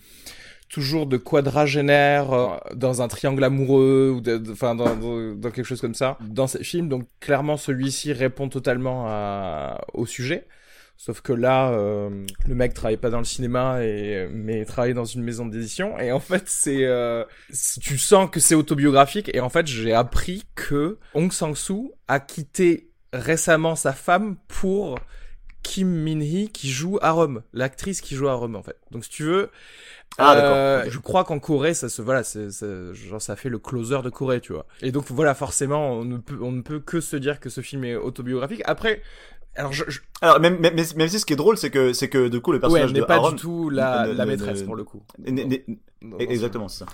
toujours 0.68 1.06
de 1.06 1.16
quadragénaire 1.16 2.32
euh, 2.32 2.56
dans 2.74 3.02
un 3.02 3.08
triangle 3.08 3.42
amoureux 3.44 4.10
ou 4.10 4.52
enfin 4.52 4.74
dans, 4.74 5.50
quelque 5.50 5.64
chose 5.64 5.80
comme 5.80 5.94
ça 5.96 6.16
dans 6.20 6.46
ces 6.46 6.62
films 6.62 6.88
donc 6.88 7.08
clairement 7.18 7.56
celui-ci 7.56 8.12
répond 8.12 8.48
totalement 8.48 9.76
au 9.94 10.06
sujet 10.06 10.46
sauf 11.00 11.22
que 11.22 11.32
là 11.32 11.70
euh, 11.70 12.26
le 12.46 12.54
mec 12.54 12.74
travaille 12.74 12.98
pas 12.98 13.08
dans 13.08 13.20
le 13.20 13.24
cinéma 13.24 13.82
et 13.82 14.28
mais 14.30 14.66
travaille 14.66 14.92
dans 14.92 15.06
une 15.06 15.22
maison 15.22 15.46
d'édition 15.46 15.98
et 15.98 16.12
en 16.12 16.20
fait 16.20 16.42
c'est 16.46 16.84
euh, 16.84 17.24
tu 17.80 17.96
sens 17.96 18.28
que 18.30 18.38
c'est 18.38 18.54
autobiographique 18.54 19.30
et 19.32 19.40
en 19.40 19.48
fait 19.48 19.66
j'ai 19.66 19.94
appris 19.94 20.44
que 20.54 20.98
Hong 21.14 21.32
Sang-soo 21.32 21.94
a 22.06 22.20
quitté 22.20 22.90
récemment 23.14 23.76
sa 23.76 23.94
femme 23.94 24.36
pour 24.46 24.98
Kim 25.62 25.88
Min-hee 25.88 26.50
qui 26.52 26.68
joue 26.68 26.98
à 27.00 27.12
Rome, 27.12 27.42
l'actrice 27.54 28.02
qui 28.02 28.14
joue 28.14 28.28
à 28.28 28.34
Rome 28.34 28.56
en 28.56 28.62
fait. 28.62 28.76
Donc 28.90 29.04
si 29.04 29.10
tu 29.10 29.24
veux, 29.24 29.50
ah, 30.18 30.36
euh, 30.36 30.84
je 30.88 30.98
crois 30.98 31.24
qu'en 31.24 31.38
Corée 31.38 31.74
ça 31.74 31.88
se 31.88 32.02
voilà, 32.02 32.24
c'est 32.24 32.48
genre 32.92 33.20
ça 33.22 33.36
fait 33.36 33.48
le 33.48 33.58
closer 33.58 34.02
de 34.02 34.10
Corée, 34.10 34.40
tu 34.40 34.52
vois. 34.52 34.66
Et 34.80 34.90
donc 34.90 35.04
voilà, 35.08 35.34
forcément, 35.34 35.92
on 35.92 36.04
ne 36.04 36.16
peut 36.16 36.38
on 36.40 36.52
ne 36.52 36.62
peut 36.62 36.80
que 36.80 37.00
se 37.00 37.16
dire 37.16 37.40
que 37.40 37.50
ce 37.50 37.60
film 37.60 37.84
est 37.84 37.96
autobiographique. 37.96 38.62
Après 38.64 39.02
alors, 39.56 39.72
je, 39.72 39.84
je... 39.88 40.00
alors 40.22 40.40
même, 40.40 40.58
même, 40.58 40.74
même 40.74 41.08
si 41.08 41.18
ce 41.18 41.26
qui 41.26 41.32
est 41.32 41.36
drôle, 41.36 41.56
c'est 41.58 41.70
que 41.70 41.92
c'est 41.92 42.08
que 42.08 42.28
du 42.28 42.40
coup 42.40 42.52
le 42.52 42.60
personnage 42.60 42.88
ouais, 42.88 42.92
n'est 42.92 43.00
de 43.00 43.04
pas 43.04 43.16
Aaron, 43.16 43.32
du 43.32 43.36
tout 43.36 43.68
la, 43.70 44.06
la 44.06 44.26
maîtresse 44.26 44.62
pour 44.62 44.76
le 44.76 44.84
coup. 44.84 45.02
Exactement, 46.18 46.68
c'est 46.68 46.84
ça. 46.84 46.90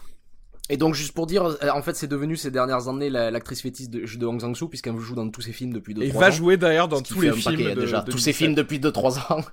Et 0.69 0.77
donc 0.77 0.95
juste 0.95 1.13
pour 1.13 1.27
dire, 1.27 1.57
en 1.73 1.83
fait, 1.83 1.95
c'est 1.95 2.09
devenu 2.09 2.37
ces 2.37 2.51
dernières 2.51 2.89
années 2.89 3.09
l'actrice 3.09 3.63
fétiche 3.63 3.89
de, 3.89 4.05
de 4.05 4.27
Hong 4.27 4.41
Sang-soo 4.41 4.69
puisqu'elle 4.69 4.97
joue 4.99 5.15
dans 5.15 5.29
tous 5.31 5.43
ses 5.43 5.53
films 5.53 5.73
depuis 5.73 5.95
2-3 5.95 5.99
ans. 5.99 6.03
Et 6.03 6.11
va 6.11 6.31
jouer 6.31 6.57
d'ailleurs 6.57 6.89
dans 6.89 7.03
tous 7.03 7.21
les 7.21 7.33
films 7.33 7.57
paquet, 7.57 7.75
de, 7.75 7.81
déjà, 7.81 8.01
de 8.01 8.11
tous 8.11 8.19
ses 8.19 8.33
films 8.33 8.55
depuis 8.55 8.81
2-3 8.81 9.33
ans. 9.33 9.45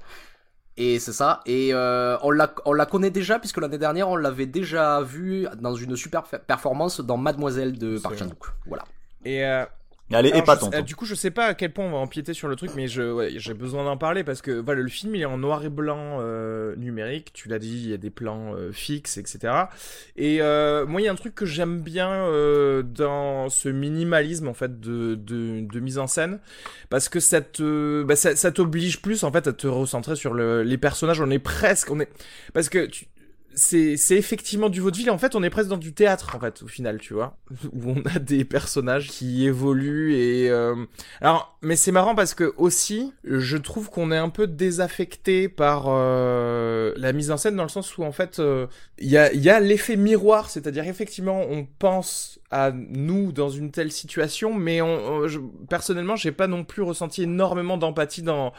Et 0.75 0.97
c'est 0.97 1.13
ça. 1.13 1.41
Et 1.45 1.71
euh, 1.71 2.17
on 2.23 2.31
la 2.31 2.51
on 2.65 2.73
la 2.73 2.87
connaît 2.87 3.11
déjà 3.11 3.37
puisque 3.37 3.59
l'année 3.59 3.77
dernière 3.77 4.09
on 4.09 4.15
l'avait 4.15 4.47
déjà 4.47 5.01
vu 5.01 5.45
dans 5.61 5.75
une 5.75 5.95
super 5.95 6.23
performance 6.23 6.99
dans 6.99 7.17
Mademoiselle 7.17 7.77
de 7.77 7.99
Park 7.99 8.17
Chan-wook. 8.17 8.47
Voilà. 8.65 8.83
Et 9.23 9.45
euh, 9.45 9.65
elle 10.11 10.25
est 10.27 10.37
épatante. 10.37 10.75
Je, 10.75 10.81
du 10.81 10.95
coup, 10.95 11.05
je 11.05 11.15
sais 11.15 11.31
pas 11.31 11.45
à 11.45 11.53
quel 11.53 11.71
point 11.73 11.85
on 11.85 11.91
va 11.91 11.97
empiéter 11.97 12.33
sur 12.33 12.47
le 12.47 12.55
truc, 12.55 12.71
mais 12.75 12.87
je, 12.87 13.11
ouais, 13.11 13.31
j'ai 13.37 13.53
besoin 13.53 13.83
d'en 13.83 13.97
parler 13.97 14.23
parce 14.23 14.41
que 14.41 14.51
voilà, 14.51 14.81
le 14.81 14.89
film 14.89 15.15
il 15.15 15.21
est 15.21 15.25
en 15.25 15.37
noir 15.37 15.63
et 15.63 15.69
blanc 15.69 16.19
euh, 16.19 16.75
numérique. 16.75 17.31
Tu 17.33 17.49
l'as 17.49 17.59
dit, 17.59 17.81
il 17.83 17.89
y 17.89 17.93
a 17.93 17.97
des 17.97 18.09
plans 18.09 18.53
euh, 18.55 18.71
fixes, 18.71 19.17
etc. 19.17 19.53
Et 20.15 20.41
euh, 20.41 20.85
moi, 20.85 21.01
il 21.01 21.05
y 21.05 21.07
a 21.07 21.11
un 21.11 21.15
truc 21.15 21.33
que 21.33 21.45
j'aime 21.45 21.81
bien 21.81 22.11
euh, 22.11 22.83
dans 22.83 23.49
ce 23.49 23.69
minimalisme 23.69 24.47
en 24.47 24.53
fait 24.53 24.79
de, 24.79 25.15
de, 25.15 25.61
de 25.61 25.79
mise 25.79 25.97
en 25.97 26.07
scène, 26.07 26.39
parce 26.89 27.09
que 27.09 27.19
ça 27.19 27.41
te, 27.41 28.03
bah, 28.03 28.15
ça, 28.15 28.35
ça 28.35 28.51
t'oblige 28.51 29.01
plus 29.01 29.23
en 29.23 29.31
fait 29.31 29.47
à 29.47 29.53
te 29.53 29.67
recentrer 29.67 30.15
sur 30.15 30.33
le, 30.33 30.63
les 30.63 30.77
personnages. 30.77 31.21
On 31.21 31.29
est 31.31 31.39
presque, 31.39 31.89
on 31.89 31.99
est, 31.99 32.09
parce 32.53 32.69
que 32.69 32.85
tu, 32.85 33.05
c'est 33.55 33.95
effectivement 34.11 34.69
du 34.69 34.81
vaudeville. 34.81 35.11
En 35.11 35.17
fait 35.17 35.35
on 35.35 35.43
est 35.43 35.49
presque 35.49 35.69
dans 35.69 35.77
du 35.77 35.93
théâtre 35.93 36.35
en 36.35 36.39
fait 36.39 36.61
au 36.63 36.67
final 36.67 36.99
tu 36.99 37.13
vois 37.13 37.37
où 37.73 37.91
on 37.91 38.01
a 38.15 38.19
des 38.19 38.45
personnages 38.45 39.09
qui 39.09 39.45
évoluent 39.45 40.15
et 40.15 40.49
euh... 40.49 40.75
alors 41.21 41.57
mais 41.61 41.75
c'est 41.75 41.91
marrant 41.91 42.15
parce 42.15 42.33
que 42.33 42.53
aussi 42.57 43.13
je 43.23 43.57
trouve 43.57 43.89
qu'on 43.89 44.11
est 44.11 44.17
un 44.17 44.29
peu 44.29 44.47
désaffecté 44.47 45.49
par 45.49 45.85
euh, 45.87 46.93
la 46.97 47.13
mise 47.13 47.31
en 47.31 47.37
scène 47.37 47.55
dans 47.55 47.63
le 47.63 47.69
sens 47.69 47.97
où 47.97 48.03
en 48.03 48.11
fait 48.11 48.37
il 48.37 48.43
euh, 48.43 48.65
y 48.99 49.17
a 49.17 49.33
y 49.33 49.49
a 49.49 49.59
l'effet 49.59 49.95
miroir 49.95 50.49
c'est-à-dire 50.49 50.87
effectivement 50.87 51.41
on 51.49 51.65
pense 51.65 52.39
à 52.51 52.71
nous 52.71 53.31
dans 53.31 53.49
une 53.49 53.71
telle 53.71 53.91
situation 53.91 54.53
mais 54.53 54.81
on, 54.81 54.87
on 54.87 55.27
je, 55.27 55.39
personnellement 55.69 56.15
j'ai 56.15 56.31
pas 56.31 56.47
non 56.47 56.63
plus 56.63 56.81
ressenti 56.81 57.23
énormément 57.23 57.77
d'empathie 57.77 58.23
dans 58.23 58.53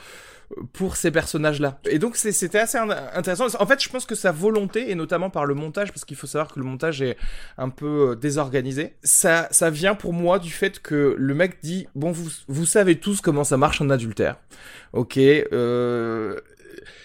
pour 0.73 0.97
ces 0.97 1.11
personnages-là. 1.11 1.79
Et 1.89 1.99
donc 1.99 2.17
c'était 2.17 2.59
assez 2.59 2.79
intéressant. 2.79 3.47
En 3.59 3.67
fait, 3.67 3.83
je 3.83 3.89
pense 3.89 4.07
que 4.07 4.15
sa 4.15 4.33
volonté, 4.33 4.91
et 4.91 4.95
notamment 4.95 5.31
par 5.31 5.47
le 5.47 5.55
montage, 5.55 5.93
parce 5.93 6.05
qu'il 6.05 6.17
faut 6.17 6.27
savoir 6.27 6.53
que 6.53 6.61
le 6.61 6.67
montage 6.67 7.03
est 7.03 7.17
un 7.59 7.69
peu 7.69 8.11
euh, 8.11 8.15
désorganisé, 8.15 8.95
ça, 9.03 9.49
ça 9.51 9.71
vient 9.71 9.95
pour 9.95 10.13
moi 10.13 10.39
du 10.39 10.51
fait 10.51 10.81
que 10.81 11.15
le 11.19 11.35
mec 11.35 11.59
dit, 11.63 11.87
bon, 11.95 12.13
vous, 12.13 12.31
vous 12.49 12.67
savez 12.67 12.99
tous 12.99 13.21
comment 13.21 13.45
ça 13.45 13.57
marche 13.57 13.81
en 13.81 13.91
adultère. 13.91 14.37
Ok, 14.93 15.19
euh, 15.19 16.41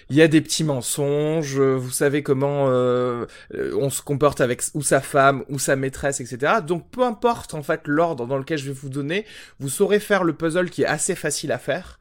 il 0.10 0.16
y 0.16 0.22
a 0.22 0.28
des 0.28 0.42
petits 0.42 0.64
mensonges, 0.64 1.60
vous 1.60 1.92
savez 1.92 2.24
comment 2.24 2.66
euh, 2.70 3.26
on 3.52 3.90
se 3.90 4.02
comporte 4.02 4.42
avec 4.42 4.64
ou 4.74 4.82
sa 4.82 5.02
femme 5.02 5.44
ou 5.50 5.60
sa 5.60 5.76
maîtresse, 5.76 6.20
etc. 6.20 6.54
Donc 6.66 6.90
peu 6.90 7.04
importe 7.04 7.54
en 7.54 7.62
fait 7.62 7.82
l'ordre 7.86 8.26
dans 8.26 8.38
lequel 8.38 8.58
je 8.58 8.66
vais 8.66 8.74
vous 8.74 8.90
donner, 8.90 9.26
vous 9.60 9.70
saurez 9.70 10.00
faire 10.00 10.24
le 10.24 10.34
puzzle 10.34 10.70
qui 10.70 10.82
est 10.82 10.88
assez 10.88 11.16
facile 11.16 11.52
à 11.52 11.60
faire. 11.60 12.00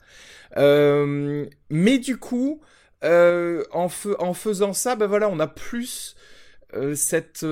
Euh, 0.56 1.46
mais 1.70 1.98
du 1.98 2.18
coup, 2.18 2.60
euh, 3.04 3.64
en, 3.72 3.88
faisant 3.88 4.72
ça, 4.72 4.96
ben 4.96 5.06
voilà, 5.06 5.28
on 5.28 5.38
a 5.38 5.46
plus 5.46 6.16
euh, 6.74 6.94
cette 6.94 7.46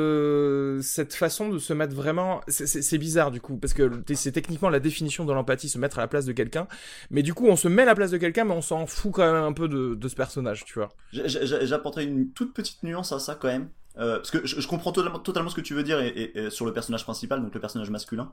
cette 0.82 1.14
façon 1.14 1.48
de 1.48 1.58
se 1.58 1.72
mettre 1.72 1.94
vraiment 1.94 2.42
c'est 2.48 2.98
bizarre 2.98 3.30
du 3.30 3.40
coup 3.40 3.56
parce 3.56 3.72
que 3.72 3.90
c'est 4.14 4.32
techniquement 4.32 4.68
la 4.68 4.78
définition 4.78 5.24
de 5.24 5.32
l'empathie 5.32 5.70
se 5.70 5.78
mettre 5.78 5.98
à 5.98 6.02
la 6.02 6.08
place 6.08 6.26
de 6.26 6.32
quelqu'un. 6.32 6.66
Mais 7.10 7.22
du 7.22 7.32
coup 7.32 7.46
on 7.46 7.56
se 7.56 7.68
met 7.68 7.82
à 7.82 7.86
la 7.86 7.94
place 7.94 8.10
de 8.10 8.18
quelqu'un 8.18 8.44
mais 8.44 8.54
on 8.54 8.62
s'en 8.62 8.86
fout 8.86 9.12
quand 9.12 9.32
même 9.32 9.42
un 9.42 9.52
peu 9.52 9.68
de, 9.68 10.08
ce 10.08 10.14
personnage 10.14 10.64
tu 10.64 10.74
vois. 10.74 10.88
J'apporterai 11.12 12.04
une 12.04 12.32
toute 12.32 12.52
petite 12.52 12.82
nuance 12.82 13.12
à 13.12 13.18
ça 13.18 13.34
quand 13.34 13.48
même. 13.48 13.68
Parce 13.94 14.30
que 14.30 14.44
je, 14.44 14.66
comprends 14.68 14.92
totalement, 14.92 15.48
ce 15.48 15.54
que 15.54 15.62
tu 15.62 15.72
veux 15.72 15.82
dire 15.82 15.98
et, 16.00 16.50
sur 16.50 16.66
le 16.66 16.74
personnage 16.74 17.04
principal 17.04 17.40
donc 17.40 17.54
le 17.54 17.60
personnage 17.60 17.88
masculin. 17.88 18.32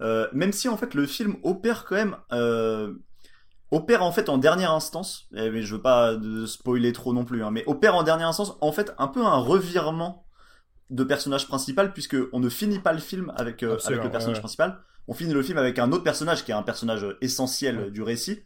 Même 0.00 0.52
si 0.52 0.68
en 0.68 0.76
fait 0.76 0.94
le 0.94 1.06
film 1.06 1.36
opère 1.44 1.84
quand 1.84 1.94
même 1.94 2.16
opère 3.70 4.02
en 4.02 4.12
fait 4.12 4.28
en 4.28 4.38
dernière 4.38 4.72
instance, 4.72 5.26
mais 5.32 5.62
je 5.62 5.74
veux 5.74 5.82
pas 5.82 6.16
spoiler 6.46 6.92
trop 6.92 7.12
non 7.12 7.24
plus, 7.24 7.42
hein, 7.42 7.50
mais 7.50 7.64
opère 7.66 7.94
en 7.94 8.02
dernière 8.02 8.28
instance 8.28 8.56
en 8.60 8.72
fait 8.72 8.94
un 8.98 9.08
peu 9.08 9.24
un 9.24 9.36
revirement 9.36 10.26
de 10.90 11.04
personnage 11.04 11.48
principal 11.48 11.92
puisque 11.92 12.16
on 12.32 12.40
ne 12.40 12.48
finit 12.48 12.78
pas 12.78 12.92
le 12.92 13.00
film 13.00 13.32
avec, 13.36 13.62
euh, 13.62 13.78
avec 13.86 14.04
le 14.04 14.10
personnage 14.10 14.24
ouais, 14.24 14.34
ouais. 14.34 14.40
principal, 14.40 14.78
on 15.08 15.14
finit 15.14 15.32
le 15.32 15.42
film 15.42 15.58
avec 15.58 15.78
un 15.78 15.90
autre 15.92 16.04
personnage 16.04 16.44
qui 16.44 16.52
est 16.52 16.54
un 16.54 16.62
personnage 16.62 17.06
essentiel 17.20 17.78
ouais. 17.78 17.90
du 17.90 18.02
récit. 18.02 18.42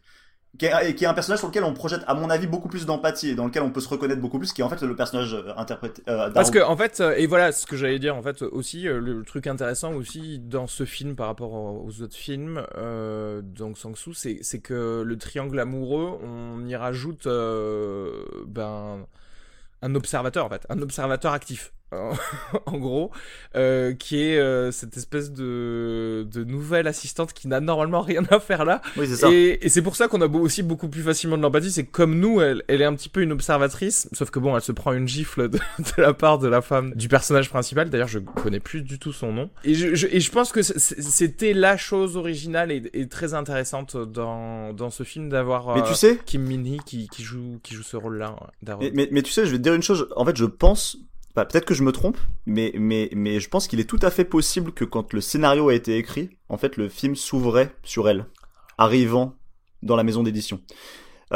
Qui 0.59 0.65
est, 0.65 1.05
un 1.05 1.13
personnage 1.13 1.39
sur 1.39 1.47
lequel 1.47 1.63
on 1.63 1.73
projette, 1.73 2.01
à 2.07 2.13
mon 2.13 2.29
avis, 2.29 2.45
beaucoup 2.45 2.67
plus 2.67 2.85
d'empathie 2.85 3.29
et 3.29 3.35
dans 3.35 3.45
lequel 3.45 3.63
on 3.63 3.71
peut 3.71 3.79
se 3.79 3.87
reconnaître 3.87 4.19
beaucoup 4.19 4.37
plus, 4.37 4.51
qui 4.51 4.61
est 4.61 4.63
en 4.63 4.69
fait 4.69 4.81
le 4.81 4.95
personnage 4.97 5.33
euh, 5.33 5.53
interprété. 5.55 6.03
Euh, 6.09 6.29
Parce 6.29 6.51
que 6.51 6.59
en 6.59 6.75
fait, 6.75 6.99
euh, 6.99 7.15
et 7.15 7.25
voilà 7.25 7.53
ce 7.53 7.65
que 7.65 7.77
j'allais 7.77 7.99
dire 7.99 8.17
en 8.17 8.21
fait 8.21 8.41
aussi, 8.41 8.83
le, 8.83 9.23
truc 9.23 9.47
intéressant 9.47 9.93
aussi 9.93 10.39
dans 10.39 10.67
ce 10.67 10.83
film 10.83 11.15
par 11.15 11.27
rapport 11.27 11.53
aux 11.53 12.01
autres 12.01 12.15
films, 12.15 12.61
donc 13.41 13.77
Sang-soo, 13.77 14.13
c'est 14.13 14.59
que 14.59 15.03
le 15.05 15.17
triangle 15.17 15.57
amoureux, 15.57 16.19
on 16.21 16.65
y 16.65 16.75
rajoute 16.75 17.27
ben 18.47 19.05
un 19.81 19.95
observateur 19.95 20.45
en 20.45 20.49
fait, 20.49 20.65
un 20.69 20.81
observateur 20.81 21.31
actif. 21.31 21.71
en 22.65 22.77
gros, 22.77 23.11
euh, 23.55 23.93
qui 23.93 24.23
est 24.23 24.37
euh, 24.37 24.71
cette 24.71 24.95
espèce 24.95 25.31
de, 25.31 26.25
de 26.31 26.43
nouvelle 26.45 26.87
assistante 26.87 27.33
qui 27.33 27.49
n'a 27.49 27.59
normalement 27.59 28.01
rien 28.01 28.23
à 28.29 28.39
faire 28.39 28.63
là. 28.63 28.81
Oui, 28.95 29.07
c'est 29.07 29.17
ça. 29.17 29.29
Et, 29.31 29.59
et 29.61 29.69
c'est 29.69 29.81
pour 29.81 29.95
ça 29.95 30.07
qu'on 30.07 30.21
a 30.21 30.27
aussi 30.27 30.63
beaucoup 30.63 30.87
plus 30.87 31.01
facilement 31.01 31.37
de 31.37 31.41
l'empathie. 31.41 31.71
C'est 31.71 31.85
comme 31.85 32.17
nous, 32.19 32.39
elle, 32.39 32.63
elle 32.69 32.81
est 32.81 32.85
un 32.85 32.95
petit 32.95 33.09
peu 33.09 33.21
une 33.21 33.33
observatrice, 33.33 34.07
sauf 34.13 34.29
que 34.29 34.39
bon, 34.39 34.55
elle 34.55 34.61
se 34.61 34.71
prend 34.71 34.93
une 34.93 35.07
gifle 35.07 35.49
de, 35.49 35.57
de 35.79 36.01
la 36.01 36.13
part 36.13 36.39
de 36.39 36.47
la 36.47 36.61
femme 36.61 36.93
du 36.95 37.09
personnage 37.09 37.49
principal. 37.49 37.89
D'ailleurs, 37.89 38.07
je 38.07 38.19
connais 38.19 38.61
plus 38.61 38.83
du 38.83 38.97
tout 38.97 39.11
son 39.11 39.33
nom. 39.33 39.49
Et 39.65 39.73
je, 39.73 39.93
je 39.93 40.07
et 40.07 40.21
je 40.21 40.31
pense 40.31 40.51
que 40.51 40.61
c'était 40.61 41.53
la 41.53 41.75
chose 41.75 42.15
originale 42.15 42.71
et, 42.71 42.83
et, 42.93 43.07
très 43.07 43.33
intéressante 43.33 43.97
dans, 43.97 44.73
dans 44.73 44.89
ce 44.89 45.03
film 45.03 45.29
d'avoir 45.29 45.75
mais 45.75 45.83
tu 45.83 45.93
sais 45.93 46.17
Kim 46.25 46.43
Min 46.43 46.63
Hee 46.63 46.79
qui, 46.85 47.07
qui 47.09 47.23
joue 47.23 47.59
qui 47.63 47.73
joue 47.75 47.83
ce 47.83 47.97
rôle-là. 47.97 48.35
Mais, 48.79 48.91
mais, 48.93 49.09
mais 49.11 49.21
tu 49.21 49.31
sais, 49.31 49.45
je 49.45 49.51
vais 49.51 49.57
te 49.57 49.63
dire 49.63 49.73
une 49.73 49.83
chose. 49.83 50.07
En 50.15 50.25
fait, 50.25 50.37
je 50.37 50.45
pense 50.45 50.97
bah, 51.35 51.45
peut-être 51.45 51.65
que 51.65 51.73
je 51.73 51.83
me 51.83 51.91
trompe, 51.91 52.17
mais, 52.45 52.73
mais, 52.75 53.09
mais 53.13 53.39
je 53.39 53.49
pense 53.49 53.67
qu'il 53.67 53.79
est 53.79 53.89
tout 53.89 53.99
à 54.01 54.11
fait 54.11 54.25
possible 54.25 54.71
que 54.71 54.85
quand 54.85 55.13
le 55.13 55.21
scénario 55.21 55.69
a 55.69 55.73
été 55.73 55.97
écrit, 55.97 56.29
en 56.49 56.57
fait, 56.57 56.77
le 56.77 56.89
film 56.89 57.15
s'ouvrait 57.15 57.73
sur 57.83 58.09
elle, 58.09 58.25
arrivant 58.77 59.35
dans 59.81 59.95
la 59.95 60.03
maison 60.03 60.23
d'édition. 60.23 60.59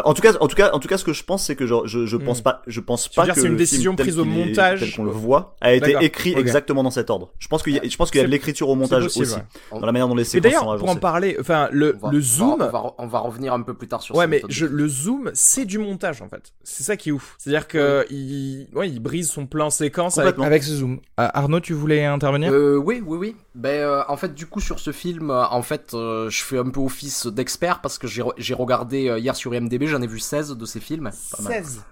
En 0.04 0.14
tout 0.14 0.22
cas, 0.22 0.34
en 0.41 0.48
tout 0.48 0.56
cas, 0.56 0.72
en 0.74 0.80
tout 0.80 0.88
cas, 0.88 0.98
ce 0.98 1.06
que 1.06 1.14
je 1.14 1.24
pense, 1.24 1.46
c'est 1.46 1.56
que 1.56 1.66
genre, 1.66 1.88
je, 1.88 2.06
je 2.06 2.18
pense 2.18 2.39
Hmm. 2.39 2.43
pas, 2.43 2.62
je 2.68 2.82
pense 2.82 3.08
pas 3.08 3.28
que 3.28 3.34
c'est 3.39 3.48
une 3.48 3.56
décision 3.56 3.96
prise 3.96 4.20
au 4.20 4.24
qu'il 4.24 4.34
est- 4.41 4.46
montage 4.48 4.80
tel 4.82 4.91
qu'on 4.93 5.06
le 5.06 5.12
voit, 5.12 5.56
a 5.62 5.74
été 5.74 5.96
écrit 6.02 6.34
exactement 6.38 6.84
dans 6.84 6.91
cet 6.91 7.10
ordre. 7.10 7.32
Je 7.39 7.48
pense 7.48 7.64
qu'il 7.64 7.74
y 7.74 7.80
a, 7.80 7.82
je 7.88 7.96
pense 7.96 8.12
qu'il 8.12 8.20
y 8.20 8.24
a 8.24 8.28
de 8.28 8.32
l'écriture 8.32 8.68
au 8.70 8.76
montage 8.76 9.04
possible, 9.04 9.26
aussi, 9.26 9.36
ouais. 9.36 9.80
dans 9.80 9.86
la 9.86 9.91
manière 9.91 10.08
dont 10.08 10.16
les 10.16 10.24
séquences 10.26 10.43
d'ailleurs, 10.52 10.64
sont 10.74 10.78
pour 10.80 10.89
en 10.89 10.96
parler, 10.98 11.38
enfin, 11.39 11.70
le, 11.72 11.96
On 12.02 12.08
va- 12.08 12.12
le 12.12 12.18
on 12.18 12.22
zoom, 12.22 12.60
va, 12.60 12.66
on 12.68 12.72
va, 12.72 12.93
on 12.98 13.08
va 13.08 13.20
revenir 13.20 13.54
un 13.54 13.62
peu 13.62 13.74
plus 13.74 13.88
tard 13.88 14.02
sur 14.02 14.16
Ouais, 14.16 14.26
cette 14.30 14.32
mais 14.32 14.41
je, 14.50 14.66
le 14.66 14.88
zoom, 14.88 15.32
c'est 15.34 15.66
du 15.66 15.78
montage 15.78 16.22
en 16.22 16.28
fait. 16.28 16.52
C'est 16.64 16.84
ça 16.84 16.98
qui 16.98 17.10
est 17.10 17.12
ouf. 17.14 17.36
C'est-à-dire 17.38 17.68
que 17.68 18.06
il, 18.10 18.68
ouais, 18.74 18.89
il 18.89 19.00
brise 19.00 19.30
son 19.30 19.46
plan 19.48 19.70
séquence 19.70 20.18
avec, 20.18 20.38
avec 20.39 20.64
ce 20.64 20.72
zoom. 20.76 21.00
Euh, 21.20 21.28
Arnaud, 21.34 21.60
tu 21.62 21.74
voulais 21.74 22.04
intervenir? 22.06 22.52
Euh, 22.52 22.76
oui, 22.76 23.02
oui, 23.06 23.18
oui. 23.18 23.36
Ben, 23.56 23.70
euh, 23.80 24.04
en 24.10 24.18
fait, 24.18 24.34
du 24.34 24.46
coup, 24.48 24.60
sur 24.60 24.80
ce 24.80 24.91
film, 24.91 25.32
en 25.32 25.62
fait, 25.62 25.93
euh, 25.93 26.30
je 26.30 26.43
fais 26.43 26.58
un 26.58 26.70
peu 26.70 26.82
office 26.82 27.28
d'expert 27.28 27.80
parce 27.82 27.98
que 27.98 28.08
j'ai 28.08 28.22
re- 28.22 28.34
j'ai 28.38 28.54
regardé 28.54 29.04
hier 29.18 29.36
sur 29.36 29.56
IMDb, 29.56 29.84
j'en 29.88 30.01
ai 30.01 30.07
vu 30.07 30.19
16 30.19 30.51
de 30.51 30.65
ces 30.65 30.79
films. 30.79 31.11
Pas 31.31 31.41
mal. 31.43 31.63
16. 31.63 31.83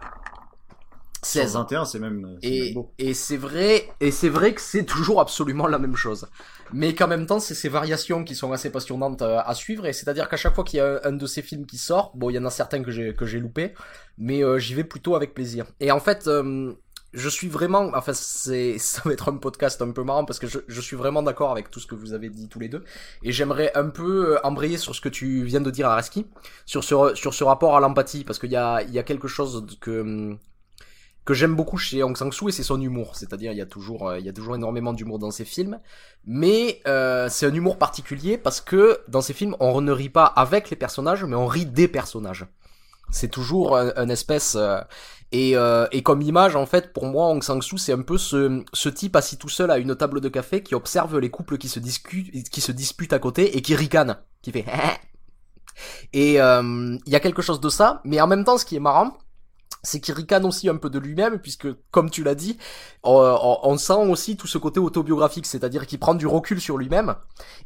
16. 1.21 1.53
21, 1.53 1.85
c'est 1.85 1.99
même, 1.99 2.37
Et, 2.41 2.65
même 2.65 2.73
beau. 2.73 2.91
et 2.97 3.13
c'est 3.13 3.37
vrai, 3.37 3.89
et 4.01 4.11
c'est 4.11 4.27
vrai 4.27 4.53
que 4.53 4.59
c'est 4.59 4.83
toujours 4.83 5.21
absolument 5.21 5.67
la 5.67 5.79
même 5.79 5.95
chose. 5.95 6.27
Mais 6.73 6.93
qu'en 6.95 7.07
même 7.07 7.25
temps, 7.27 7.39
c'est 7.39 7.53
ces 7.55 7.69
variations 7.69 8.25
qui 8.25 8.35
sont 8.35 8.51
assez 8.51 8.69
passionnantes 8.71 9.21
euh, 9.21 9.39
à 9.45 9.55
suivre. 9.55 9.85
Et 9.85 9.93
c'est-à-dire 9.93 10.27
qu'à 10.27 10.35
chaque 10.35 10.53
fois 10.53 10.65
qu'il 10.65 10.77
y 10.77 10.81
a 10.81 10.99
un, 11.05 11.09
un 11.09 11.11
de 11.13 11.25
ces 11.25 11.41
films 11.41 11.65
qui 11.65 11.77
sort, 11.77 12.11
bon, 12.15 12.29
il 12.29 12.33
y 12.33 12.39
en 12.39 12.45
a 12.45 12.49
certains 12.49 12.83
que 12.83 12.91
j'ai 12.91 13.13
que 13.13 13.25
j'ai 13.25 13.39
loupé, 13.39 13.73
mais 14.17 14.43
euh, 14.43 14.59
j'y 14.59 14.73
vais 14.73 14.83
plutôt 14.83 15.15
avec 15.15 15.33
plaisir. 15.33 15.65
Et 15.79 15.91
en 15.91 15.99
fait, 16.01 16.27
euh, 16.27 16.73
je 17.13 17.29
suis 17.29 17.47
vraiment, 17.47 17.91
enfin, 17.93 18.13
c'est 18.13 18.77
ça 18.79 19.01
va 19.05 19.13
être 19.13 19.31
un 19.31 19.37
podcast 19.37 19.81
un 19.81 19.91
peu 19.91 20.03
marrant 20.03 20.25
parce 20.25 20.39
que 20.39 20.47
je, 20.47 20.59
je 20.67 20.81
suis 20.81 20.95
vraiment 20.95 21.23
d'accord 21.23 21.51
avec 21.51 21.71
tout 21.71 21.79
ce 21.79 21.87
que 21.87 21.95
vous 21.95 22.13
avez 22.13 22.29
dit 22.29 22.49
tous 22.49 22.59
les 22.59 22.69
deux. 22.69 22.83
Et 23.23 23.31
j'aimerais 23.31 23.71
un 23.75 23.89
peu 23.89 24.35
euh, 24.35 24.39
embrayer 24.45 24.77
sur 24.77 24.95
ce 24.95 25.01
que 25.01 25.09
tu 25.09 25.43
viens 25.43 25.61
de 25.61 25.71
dire, 25.71 25.87
Areski, 25.87 26.25
sur 26.65 26.83
ce 26.83 27.15
sur 27.15 27.33
ce 27.33 27.43
rapport 27.43 27.75
à 27.75 27.79
l'empathie, 27.79 28.23
parce 28.23 28.39
qu'il 28.39 28.51
y 28.51 28.55
a 28.55 28.81
il 28.81 28.91
y 28.91 28.99
a 28.99 29.03
quelque 29.03 29.27
chose 29.27 29.65
que 29.79 30.37
que 31.25 31.33
j'aime 31.33 31.55
beaucoup 31.55 31.77
chez 31.77 32.03
Hong 32.03 32.17
Sang-soo 32.17 32.49
et 32.49 32.51
c'est 32.51 32.63
son 32.63 32.81
humour. 32.81 33.15
C'est-à-dire, 33.15 33.51
il 33.51 33.57
y 33.57 33.61
a 33.61 33.65
toujours, 33.65 34.09
euh, 34.09 34.19
il 34.19 34.25
y 34.25 34.29
a 34.29 34.33
toujours 34.33 34.55
énormément 34.55 34.93
d'humour 34.93 35.19
dans 35.19 35.31
ses 35.31 35.45
films, 35.45 35.79
mais 36.25 36.81
euh, 36.87 37.27
c'est 37.29 37.45
un 37.45 37.53
humour 37.53 37.77
particulier 37.77 38.37
parce 38.37 38.61
que 38.61 38.99
dans 39.07 39.21
ses 39.21 39.33
films, 39.33 39.55
on 39.59 39.79
ne 39.81 39.91
rit 39.91 40.09
pas 40.09 40.25
avec 40.25 40.69
les 40.69 40.75
personnages, 40.75 41.23
mais 41.23 41.35
on 41.35 41.47
rit 41.47 41.65
des 41.65 41.87
personnages. 41.87 42.45
C'est 43.09 43.29
toujours 43.29 43.77
un, 43.77 43.91
un 43.95 44.09
espèce 44.09 44.55
euh, 44.55 44.79
et, 45.33 45.57
euh, 45.57 45.87
et 45.91 46.03
comme 46.03 46.21
image 46.21 46.55
en 46.55 46.67
fait 46.67 46.93
pour 46.93 47.07
moi 47.07 47.27
Hong 47.27 47.43
Sang-soo 47.43 47.77
c'est 47.77 47.91
un 47.91 48.03
peu 48.03 48.17
ce, 48.17 48.63
ce 48.71 48.87
type 48.87 49.15
assis 49.15 49.37
tout 49.37 49.49
seul 49.49 49.71
à 49.71 49.79
une 49.79 49.95
table 49.95 50.21
de 50.21 50.29
café 50.29 50.61
qui 50.61 50.75
observe 50.75 51.19
les 51.19 51.31
couples 51.31 51.57
qui 51.57 51.67
se 51.67 51.79
discutent 51.79 52.49
qui 52.49 52.61
se 52.61 52.71
disputent 52.71 53.13
à 53.13 53.19
côté 53.19 53.57
et 53.57 53.61
qui 53.61 53.75
ricane 53.75 54.17
qui 54.43 54.51
fait 54.51 54.65
et 56.13 56.39
euh, 56.39 56.97
il 57.05 57.11
y 57.11 57.15
a 57.15 57.19
quelque 57.19 57.41
chose 57.41 57.59
de 57.59 57.69
ça 57.69 57.99
mais 58.05 58.21
en 58.21 58.27
même 58.27 58.43
temps 58.43 58.59
ce 58.59 58.65
qui 58.65 58.75
est 58.75 58.79
marrant 58.79 59.17
c'est 59.83 59.99
qu'il 59.99 60.13
ricane 60.13 60.45
aussi 60.45 60.69
un 60.69 60.77
peu 60.77 60.89
de 60.89 60.97
lui-même, 60.97 61.39
puisque, 61.39 61.67
comme 61.91 62.09
tu 62.09 62.23
l'as 62.23 62.35
dit, 62.35 62.57
on, 63.03 63.77
sent 63.77 63.93
aussi 63.93 64.37
tout 64.37 64.47
ce 64.47 64.57
côté 64.57 64.79
autobiographique, 64.79 65.45
c'est-à-dire 65.45 65.85
qu'il 65.85 65.99
prend 65.99 66.15
du 66.15 66.25
recul 66.25 66.61
sur 66.61 66.77
lui-même. 66.77 67.15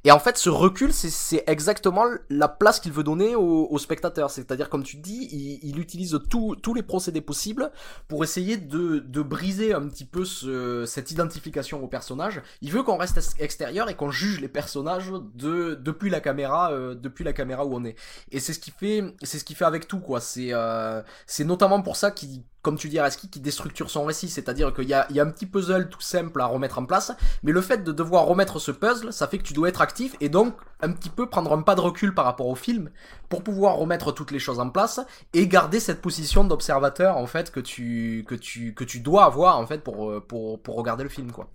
Et 0.03 0.11
en 0.11 0.17
fait, 0.17 0.37
ce 0.37 0.49
recul, 0.49 0.93
c'est- 0.93 1.43
exactement 1.47 2.05
la 2.29 2.47
place 2.47 2.79
qu'il 2.79 2.91
veut 2.91 3.03
donner 3.03 3.35
au, 3.35 3.77
spectateur. 3.77 4.31
C'est-à-dire, 4.31 4.69
comme 4.69 4.83
tu 4.83 4.97
dis, 4.97 5.29
il, 5.31 5.59
il 5.61 5.79
utilise 5.79 6.17
tous 6.29 6.73
les 6.73 6.81
procédés 6.81 7.21
possibles 7.21 7.71
pour 8.07 8.23
essayer 8.23 8.57
de, 8.57 9.21
briser 9.21 9.73
un 9.73 9.87
petit 9.87 10.05
peu 10.05 10.25
ce- 10.25 10.85
cette 10.87 11.11
identification 11.11 11.83
au 11.83 11.87
personnage. 11.87 12.41
Il 12.61 12.71
veut 12.71 12.81
qu'on 12.81 12.97
reste 12.97 13.17
ex- 13.17 13.35
extérieur 13.39 13.89
et 13.89 13.95
qu'on 13.95 14.09
juge 14.09 14.41
les 14.41 14.47
personnages 14.47 15.11
de, 15.35 15.75
depuis 15.75 16.09
la 16.09 16.19
caméra, 16.21 16.71
euh, 16.71 16.95
depuis 16.95 17.23
la 17.23 17.33
caméra 17.33 17.65
où 17.65 17.75
on 17.75 17.85
est. 17.85 17.95
Et 18.31 18.39
c'est 18.39 18.53
ce 18.53 18.59
qui 18.59 18.71
fait, 18.71 19.03
ce 19.23 19.43
qui 19.43 19.53
fait 19.53 19.65
avec 19.65 19.87
tout, 19.87 19.99
quoi. 19.99 20.19
C'est, 20.19 20.49
euh, 20.51 21.01
c'est 21.27 21.43
notamment 21.43 21.81
pour 21.81 21.95
ça 21.95 22.06
qu'il, 22.11 22.43
comme 22.61 22.77
tu 22.77 22.89
dis, 22.89 22.99
qui 23.31 23.39
déstructure 23.39 23.89
son 23.89 24.05
récit. 24.05 24.29
C'est-à-dire 24.29 24.73
qu'il 24.73 24.87
y 24.87 24.93
a, 24.93 25.07
un 25.09 25.29
petit 25.29 25.45
puzzle 25.45 25.89
tout 25.89 26.01
simple 26.01 26.41
à 26.41 26.45
remettre 26.45 26.79
en 26.79 26.85
place, 26.85 27.11
mais 27.43 27.51
le 27.51 27.61
fait 27.61 27.83
de 27.83 27.91
devoir 27.91 28.25
remettre 28.25 28.59
ce 28.59 28.71
puzzle, 28.71 29.13
ça 29.13 29.27
fait 29.27 29.37
que 29.37 29.43
tu 29.43 29.53
dois 29.53 29.69
être 29.69 29.81
actif 29.81 30.15
et 30.21 30.29
donc 30.29 30.55
un 30.81 30.91
petit 30.91 31.09
peu 31.09 31.27
prendre 31.27 31.51
un 31.53 31.61
pas 31.61 31.75
de 31.75 31.81
recul 31.81 32.13
par 32.13 32.25
rapport 32.25 32.47
au 32.47 32.55
film 32.55 32.89
pour 33.29 33.43
pouvoir 33.43 33.75
remettre 33.77 34.11
toutes 34.11 34.31
les 34.31 34.39
choses 34.39 34.59
en 34.59 34.69
place 34.69 34.99
et 35.33 35.47
garder 35.47 35.79
cette 35.79 36.01
position 36.01 36.43
d'observateur 36.43 37.17
en 37.17 37.25
fait 37.25 37.51
que 37.51 37.59
tu 37.59 38.23
que 38.27 38.35
tu 38.35 38.75
que 38.75 38.83
tu 38.83 38.99
dois 38.99 39.25
avoir 39.25 39.57
en 39.57 39.65
fait 39.65 39.83
pour 39.83 40.21
pour 40.27 40.61
pour 40.61 40.75
regarder 40.75 41.03
le 41.03 41.09
film 41.09 41.31
quoi. 41.31 41.49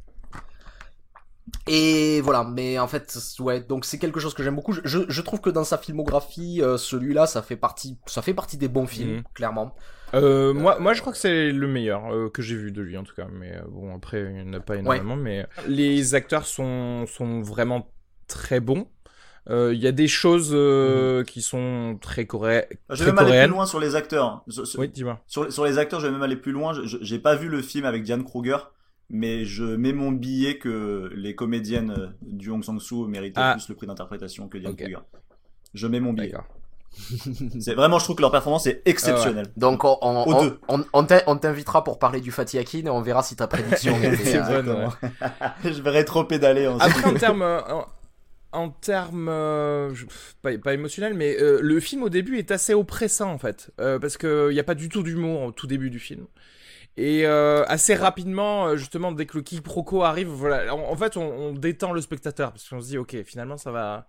Et 1.67 2.21
voilà, 2.23 2.45
mais 2.45 2.79
en 2.79 2.87
fait, 2.89 3.17
ouais, 3.41 3.61
donc 3.61 3.85
c'est 3.85 3.99
quelque 3.99 4.21
chose 4.21 4.35
que 4.35 4.43
j'aime 4.43 4.55
beaucoup. 4.57 4.73
Je, 4.73 4.81
je, 4.85 5.01
je 5.09 5.21
trouve 5.23 5.41
que 5.41 5.51
dans 5.51 5.65
sa 5.65 5.79
filmographie, 5.79 6.61
euh, 6.63 6.77
celui-là, 6.77 7.27
ça 7.27 7.43
fait 7.43 7.57
partie, 7.57 7.99
ça 8.07 8.23
fait 8.23 8.35
partie 8.35 8.57
des 8.57 8.69
bons 8.69 8.87
films, 8.87 9.17
Mhm. 9.17 9.23
clairement. 9.35 9.75
Euh, 10.15 10.53
moi, 10.53 10.79
moi, 10.79 10.93
je 10.93 11.01
crois 11.01 11.13
que 11.13 11.19
c'est 11.19 11.51
le 11.53 11.67
meilleur 11.67 12.13
euh, 12.13 12.29
que 12.29 12.43
j'ai 12.43 12.55
vu 12.55 12.71
de 12.71 12.83
lui 12.83 12.97
en 12.99 13.03
tout 13.03 13.15
cas. 13.15 13.27
Mais 13.33 13.57
euh, 13.57 13.63
bon, 13.69 13.95
après, 13.97 14.21
il 14.23 14.35
n'y 14.35 14.43
en 14.43 14.53
a 14.53 14.61
pas 14.61 14.77
énormément. 14.77 15.17
Mais 15.17 15.47
les 15.67 16.15
acteurs 16.15 16.47
sont 16.47 17.07
sont 17.07 17.41
vraiment 17.41 17.89
très 18.29 18.61
bons. 18.61 18.87
Euh, 19.51 19.73
Il 19.75 19.81
y 19.81 19.87
a 19.89 19.93
des 19.93 20.07
choses 20.09 20.51
euh, 20.53 21.25
qui 21.25 21.43
sont 21.43 21.99
très, 22.01 22.27
coré... 22.27 22.69
Je 22.91 22.95
très 22.95 23.05
vais 23.07 23.11
même 23.11 23.19
aller 23.19 23.27
coréennes. 23.29 23.49
plus 23.49 23.55
loin 23.57 23.67
sur 23.67 23.81
les 23.81 23.97
acteurs. 23.97 24.45
Sur, 24.49 24.67
sur- 24.67 24.79
Oui, 24.81 24.89
dis-moi. 24.89 25.19
sur, 25.27 25.51
sur 25.53 25.65
les 25.65 25.79
acteurs, 25.79 25.99
je 25.99 26.07
vais 26.07 26.13
même 26.13 26.23
aller 26.23 26.37
plus 26.37 26.53
loin. 26.53 26.73
Je- 26.75 26.87
je- 26.87 26.99
J'ai 27.01 27.19
pas 27.19 27.35
vu 27.35 27.49
le 27.49 27.61
film 27.63 27.85
avec 27.87 28.05
Diane 28.05 28.23
Kruger, 28.23 28.59
mais 29.13 29.45
je 29.45 29.63
mets 29.65 29.93
mon 29.93 30.11
billet 30.11 30.59
que 30.59 31.11
les 31.15 31.35
comédiennes 31.37 31.95
euh, 31.97 32.07
du 32.23 32.51
Hong 32.51 32.65
Sang-soo 32.65 33.07
méritaient 33.07 33.41
Ah. 33.41 33.53
plus 33.53 33.69
le 33.69 33.75
prix 33.77 33.87
d'interprétation 33.87 34.49
que 34.49 34.59
Diane 34.59 34.73
Ok. 34.73 34.79
Kruger. 34.79 34.99
Je 35.75 35.87
mets 35.87 36.01
mon 36.01 36.15
billet. 36.15 36.35
C'est 37.61 37.75
vraiment, 37.75 37.99
je 37.99 38.05
trouve 38.05 38.17
que 38.17 38.23
leur 38.23 38.31
performance 38.31 38.67
est 38.67 38.83
exceptionnelle. 38.87 39.47
Donc 39.57 39.83
on, 39.85 41.37
t'invitera 41.39 41.85
pour 41.85 41.99
parler 41.99 42.21
du 42.21 42.31
Fatih 42.31 42.59
Akin 42.59 42.81
et 42.87 42.91
on 42.91 43.01
verra 43.01 43.23
si 43.23 43.37
ta 43.37 43.47
prédiction 43.47 43.95
est 44.03 44.17
C'est 44.17 44.37
euh, 44.39 44.87
ouais. 44.87 45.11
je 45.73 45.81
vais 45.83 45.91
rétro-pédaler 45.91 46.67
ensuite. 46.67 46.97
Après, 46.97 47.11
en 47.11 47.15
termes, 47.15 47.43
euh, 47.43 47.61
en, 48.53 48.71
termes, 48.71 49.29
euh, 49.29 49.95
pas, 50.43 50.57
pas 50.59 50.75
émotionnel, 50.75 51.15
mais 51.15 51.37
euh, 51.41 51.61
le 51.63 51.81
film 51.81 52.03
au 52.03 52.09
début 52.09 52.39
est 52.39 52.51
assez 52.51 52.75
oppressant 52.75 53.31
en 53.33 53.39
fait, 53.39 53.71
euh, 53.81 53.99
parce 53.99 54.17
que 54.17 54.49
il 54.51 54.55
y 54.57 54.61
a 54.61 54.65
pas 54.65 54.75
du 54.75 54.89
tout 54.89 55.03
d'humour 55.03 55.43
au 55.43 55.53
tout 55.53 55.67
début 55.67 55.91
du 55.91 55.99
film. 55.99 56.27
Et 56.99 57.25
assez 57.25 57.95
rapidement, 57.95 58.77
justement, 58.77 59.13
dès 59.13 59.25
que 59.25 59.39
le 59.39 59.43
quiproquo 59.43 60.03
arrive, 60.03 60.29
voilà, 60.29 60.75
en, 60.75 60.81
en 60.93 60.97
fait, 60.97 61.17
on, 61.17 61.23
on 61.23 61.53
détend 61.55 61.93
le 61.93 62.03
spectateur 62.03 62.53
parce 62.53 62.69
qu'on 62.69 62.83
se 62.83 62.89
dit, 62.89 62.99
ok, 62.99 63.23
finalement, 63.25 63.57
ça 63.57 63.71
va, 63.73 64.09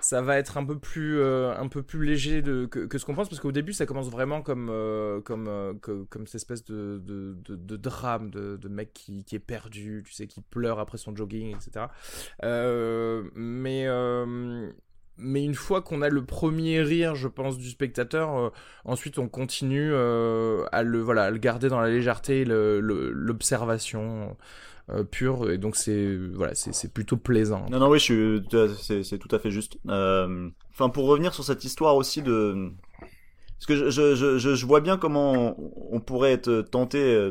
ça 0.00 0.20
va 0.20 0.38
être 0.38 0.56
un 0.58 0.64
peu 0.64 0.78
plus, 0.78 1.18
euh, 1.18 1.54
un 1.56 1.68
peu 1.68 1.82
plus 1.82 2.04
léger 2.04 2.42
que, 2.42 2.98
ce 2.98 3.04
qu'on 3.04 3.14
pense, 3.14 3.28
parce 3.28 3.40
qu'au 3.40 3.52
début, 3.52 3.72
ça 3.72 3.86
commence 3.86 4.10
vraiment 4.10 4.42
comme, 4.42 4.68
euh, 4.70 5.20
comme, 5.20 5.46
euh, 5.48 5.72
comme 5.74 6.26
cette 6.26 6.36
espèce 6.36 6.64
de, 6.64 7.00
de, 7.04 7.76
drame 7.76 8.30
de, 8.30 8.68
mec 8.68 8.92
qui, 8.92 9.24
est 9.32 9.38
perdu, 9.38 10.02
tu 10.06 10.12
sais, 10.12 10.26
qui 10.26 10.40
pleure 10.42 10.78
après 10.78 10.98
son 10.98 11.14
jogging, 11.14 11.54
etc. 11.54 11.86
Mais 13.34 13.86
mais 15.16 15.44
une 15.44 15.54
fois 15.54 15.80
qu'on 15.80 16.02
a 16.02 16.08
le 16.08 16.24
premier 16.24 16.82
rire, 16.82 17.14
je 17.14 17.28
pense, 17.28 17.56
du 17.56 17.70
spectateur, 17.70 18.52
ensuite 18.84 19.20
on 19.20 19.28
continue 19.28 19.94
à 19.94 20.82
le 20.82 21.00
voilà, 21.00 21.24
à 21.24 21.30
le 21.30 21.38
garder 21.38 21.68
dans 21.68 21.80
la 21.80 21.88
légèreté, 21.88 22.44
l'observation 22.44 24.36
euh, 24.90 25.02
pure, 25.04 25.50
et 25.50 25.58
donc 25.58 25.76
c'est 25.76 26.16
voilà, 26.34 26.54
c'est 26.54 26.92
plutôt 26.92 27.16
plaisant. 27.16 27.64
Non, 27.70 27.78
non, 27.78 27.88
oui, 27.88 28.00
c'est, 28.00 29.18
tout 29.18 29.28
à 29.34 29.38
fait 29.38 29.50
juste. 29.50 29.78
Euh, 29.88 30.48
Enfin, 30.72 30.88
pour 30.88 31.06
revenir 31.06 31.32
sur 31.32 31.44
cette 31.44 31.62
histoire 31.64 31.94
aussi 31.94 32.20
de, 32.20 32.72
parce 33.58 33.66
que 33.66 33.88
je, 33.90 34.14
je, 34.16 34.38
je, 34.38 34.66
vois 34.66 34.80
bien 34.80 34.96
comment 34.96 35.54
on, 35.92 36.00
pourrait 36.00 36.32
être 36.32 36.62
tenté 36.62 36.98
euh, 36.98 37.30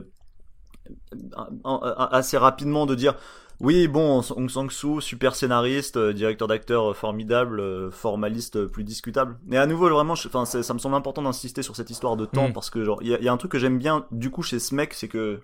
assez 1.66 2.38
rapidement 2.38 2.86
de 2.86 2.96
dire, 2.96 3.16
oui, 3.60 3.88
bon, 3.88 4.22
Hong 4.36 4.50
Sang-soo, 4.50 5.02
super 5.02 5.36
scénariste, 5.36 5.98
euh, 5.98 6.14
directeur 6.14 6.48
d'acteur 6.48 6.96
formidable, 6.96 7.92
formaliste 7.92 8.66
plus 8.68 8.84
discutable. 8.84 9.38
Mais 9.46 9.58
à 9.58 9.66
nouveau, 9.66 9.90
vraiment, 9.90 10.16
je- 10.16 10.30
ça 10.30 10.74
me 10.74 10.80
semble 10.80 10.96
important 10.96 11.22
d'insister 11.22 11.62
sur 11.64 11.76
cette 11.76 11.90
histoire 11.90 12.16
de 12.18 12.26
temps 12.26 12.50
Mm. 12.50 12.54
parce 12.54 12.70
que 12.70 12.84
genre, 12.84 13.00
il 13.02 13.10
y 13.10 13.14
a, 13.14 13.20
il 13.20 13.26
y 13.26 13.28
a 13.28 13.34
un 13.34 13.38
truc 13.38 13.52
que 13.52 13.60
j'aime 13.60 13.78
bien 13.78 14.06
du 14.12 14.30
coup 14.32 14.42
chez 14.42 14.60
ce 14.60 14.74
mec, 14.74 14.94
c'est 14.94 15.08
que 15.08 15.42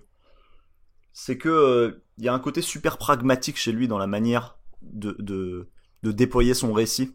c'est 1.12 1.36
que 1.38 1.48
euh, 1.48 2.02
il 2.18 2.24
y 2.24 2.28
a 2.28 2.34
un 2.34 2.38
côté 2.38 2.62
super 2.62 2.98
pragmatique 2.98 3.56
chez 3.56 3.72
lui 3.72 3.88
dans 3.88 3.98
la 3.98 4.06
manière 4.06 4.56
de, 4.82 5.16
de, 5.18 5.68
de 6.02 6.12
déployer 6.12 6.54
son 6.54 6.72
récit. 6.72 7.14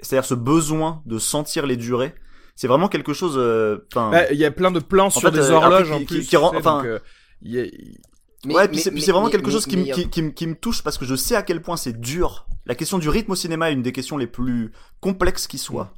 C'est-à-dire 0.00 0.24
ce 0.26 0.34
besoin 0.34 1.02
de 1.06 1.18
sentir 1.18 1.66
les 1.66 1.76
durées. 1.76 2.14
C'est 2.56 2.66
vraiment 2.68 2.88
quelque 2.88 3.12
chose. 3.12 3.34
euh, 3.36 3.78
Bah, 3.94 4.30
Il 4.32 4.38
y 4.38 4.44
a 4.44 4.50
plein 4.50 4.70
de 4.70 4.80
plans 4.80 5.10
sur 5.10 5.22
fait, 5.22 5.30
des 5.30 5.50
euh, 5.50 5.54
horloges 5.54 5.90
en 5.90 5.98
qui- 6.00 6.04
plus. 6.04 6.20
qui- 6.20 6.26
qui 6.28 6.36
rend- 6.36 6.50
tu 6.50 6.56
sais, 6.56 6.60
enfin, 6.60 6.84
euh, 6.84 6.98
ouais, 7.44 7.68
puis 7.70 8.50
mais- 8.52 8.56
c'est, 8.82 8.90
puis 8.90 9.00
mais- 9.00 9.00
c'est 9.00 9.12
vraiment 9.12 9.26
mais- 9.26 9.32
quelque 9.32 9.50
chose 9.50 9.66
qui, 9.66 9.76
me- 9.76 9.84
mais, 9.84 9.90
euh, 9.92 9.94
qui, 9.94 10.08
qui, 10.10 10.22
me- 10.22 10.30
qui 10.30 10.46
me 10.46 10.54
touche 10.54 10.82
parce 10.82 10.98
que 10.98 11.04
je 11.04 11.14
sais 11.14 11.34
à 11.36 11.42
quel 11.42 11.62
point 11.62 11.76
c'est 11.76 11.98
dur. 12.00 12.46
La 12.66 12.74
question 12.74 12.98
du 12.98 13.08
rythme 13.08 13.32
au 13.32 13.36
cinéma 13.36 13.70
est 13.70 13.74
une 13.74 13.82
des 13.82 13.92
questions 13.92 14.16
les 14.16 14.26
plus 14.26 14.72
complexes 15.00 15.46
qui 15.46 15.58
soit. 15.58 15.92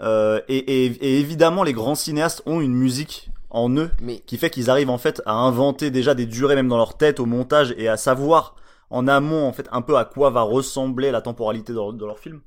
Euh, 0.00 0.40
et, 0.48 0.56
et, 0.58 0.84
et 0.86 1.20
évidemment, 1.20 1.62
les 1.62 1.72
grands 1.72 1.94
cinéastes 1.94 2.42
ont 2.46 2.60
une 2.60 2.74
musique 2.74 3.30
en 3.50 3.70
eux, 3.76 3.90
Mais 4.00 4.20
qui 4.20 4.36
fait 4.38 4.50
qu'ils 4.50 4.70
arrivent 4.70 4.90
en 4.90 4.98
fait 4.98 5.22
à 5.26 5.34
inventer 5.34 5.90
déjà 5.90 6.14
des 6.14 6.26
durées 6.26 6.54
même 6.56 6.68
dans 6.68 6.76
leur 6.76 6.96
tête 6.96 7.20
au 7.20 7.26
montage 7.26 7.74
et 7.78 7.88
à 7.88 7.96
savoir 7.96 8.56
en 8.90 9.08
amont 9.08 9.46
en 9.46 9.52
fait 9.52 9.68
un 9.72 9.82
peu 9.82 9.96
à 9.96 10.04
quoi 10.04 10.30
va 10.30 10.42
ressembler 10.42 11.10
la 11.10 11.20
temporalité 11.22 11.72
de, 11.72 11.78
leur- 11.78 11.92
de 11.92 12.04
leur 12.06 12.18
film. 12.18 12.40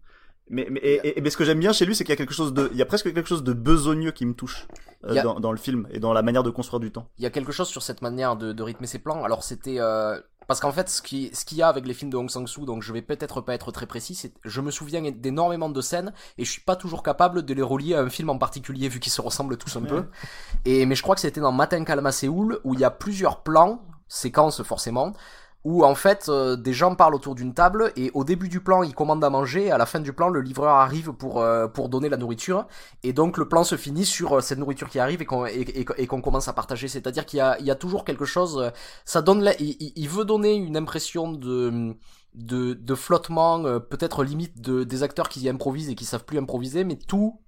Mais, 0.50 0.68
mais, 0.70 0.80
et, 0.84 1.22
mais 1.22 1.30
ce 1.30 1.38
que 1.38 1.46
j'aime 1.46 1.60
bien 1.60 1.74
chez 1.74 1.86
lui, 1.86 1.96
c'est 1.96 2.04
qu'il 2.04 2.12
y 2.12 2.14
a 2.14 2.18
quelque 2.18 2.34
chose 2.34 2.54
de, 2.54 2.70
il 2.72 2.78
y 2.78 2.82
a 2.82 2.86
presque 2.86 3.14
quelque 3.14 3.28
chose 3.28 3.44
de 3.44 3.54
besogneux 3.54 4.12
qui 4.12 4.26
me 4.26 4.34
touche 4.34 4.68
euh, 5.06 5.16
a- 5.18 5.22
dans, 5.22 5.40
dans 5.40 5.52
le 5.52 5.58
film 5.58 5.88
et 5.92 6.00
dans 6.00 6.12
la 6.14 6.22
manière 6.24 6.44
de 6.44 6.50
construire 6.50 6.80
du 6.80 6.92
temps. 6.92 7.08
il 7.20 7.24
y 7.24 7.28
a 7.28 7.30
quelque 7.30 7.52
chose 7.52 7.68
sur 7.68 7.84
cette 7.84 8.02
manière 8.02 8.36
de, 8.36 8.52
de 8.52 8.64
rythmer 8.64 8.88
ses 8.88 9.00
plans. 9.00 9.24
Alors 9.24 9.44
c'était 9.44 9.76
euh, 9.80 10.20
parce 10.48 10.60
qu'en 10.60 10.72
fait 10.72 10.90
ce 10.90 11.04
qui 11.04 11.30
ce 11.34 11.46
qu'il 11.46 11.60
y 11.60 11.62
a 11.62 11.68
avec 11.68 11.86
les 11.86 11.94
films 11.94 12.10
de 12.10 12.18
Hong 12.18 12.30
Sang-soo, 12.32 12.66
donc 12.66 12.82
je 12.82 12.92
vais 12.92 13.04
peut-être 13.04 13.42
pas 13.42 13.54
être 13.54 13.72
très 13.72 13.86
précis, 13.86 14.16
c'est 14.16 14.34
je 14.44 14.60
me 14.62 14.72
souviens 14.72 15.04
d'énormément 15.12 15.70
de 15.70 15.82
scènes 15.82 16.12
et 16.40 16.46
je 16.46 16.52
suis 16.52 16.62
pas 16.62 16.76
toujours 16.76 17.04
capable 17.04 17.44
de 17.44 17.54
les 17.54 17.62
relier 17.62 17.94
à 17.94 18.02
un 18.02 18.10
film 18.10 18.32
en 18.32 18.40
particulier 18.40 18.90
vu 18.90 19.00
qu'ils 19.00 19.12
se 19.12 19.22
ressemblent 19.22 19.58
tous 19.58 19.76
un 19.78 19.84
peu. 19.84 20.06
Et 20.66 20.88
mais 20.88 20.96
je 20.96 21.04
crois 21.04 21.14
que 21.14 21.22
c'était 21.22 21.42
dans 21.42 21.52
Matin 21.52 21.84
calme 21.84 22.08
à 22.08 22.12
Séoul 22.12 22.60
où 22.64 22.74
il 22.74 22.80
y 22.80 22.84
a 22.84 22.90
plusieurs 22.92 23.44
plans, 23.44 23.84
séquences 24.08 24.64
forcément. 24.64 25.14
Où 25.66 25.84
en 25.84 25.94
fait 25.94 26.30
euh, 26.30 26.56
des 26.56 26.72
gens 26.72 26.96
parlent 26.96 27.16
autour 27.16 27.36
d'une 27.36 27.54
table 27.54 27.92
et 27.98 28.12
au 28.14 28.24
début 28.24 28.48
du 28.48 28.62
plan 28.62 28.82
ils 28.82 28.96
commandent 28.96 29.24
à 29.26 29.30
manger 29.30 29.72
à 29.72 29.78
la 29.78 29.86
fin 29.86 30.00
du 30.00 30.14
plan 30.14 30.30
le 30.30 30.40
livreur 30.40 30.76
arrive 30.76 31.12
pour 31.12 31.42
euh, 31.42 31.68
pour 31.68 31.90
donner 31.90 32.08
la 32.08 32.16
nourriture 32.16 32.66
et 33.04 33.12
donc 33.12 33.38
le 33.38 33.48
plan 33.50 33.66
se 33.66 33.76
finit 33.76 34.06
sur 34.06 34.38
euh, 34.38 34.42
cette 34.42 34.58
nourriture 34.58 34.88
qui 34.90 35.00
arrive 35.00 35.22
et 35.22 35.26
qu'on 35.26 35.46
et, 35.46 36.08
qu'on 36.08 36.22
commence 36.22 36.48
à 36.48 36.54
partager. 36.54 36.88
C'est-à-dire 36.88 37.26
qu'il 37.26 37.38
y 37.38 37.42
a, 37.42 37.60
y 37.60 37.72
a 37.72 37.76
toujours 37.76 38.06
quelque 38.06 38.26
chose. 38.26 38.72
Ça 39.06 39.22
donne, 39.22 39.42
la- 39.44 39.60
il, 39.62 39.76
il- 39.96 40.10
veut 40.10 40.26
donner 40.26 40.54
une 40.56 40.78
impression 40.78 41.32
de 41.32 41.94
de, 42.36 42.74
de 42.74 42.96
flottement, 42.96 43.62
peut-être 43.80 44.24
limite 44.24 44.62
de 44.62 44.84
des 44.84 45.04
acteurs 45.04 45.30
qui 45.30 45.48
improvisent 45.50 45.90
et 45.90 45.96
qui 45.96 46.06
savent 46.06 46.26
plus 46.26 46.38
improviser, 46.38 46.84
mais 46.84 46.96
tout 46.96 47.40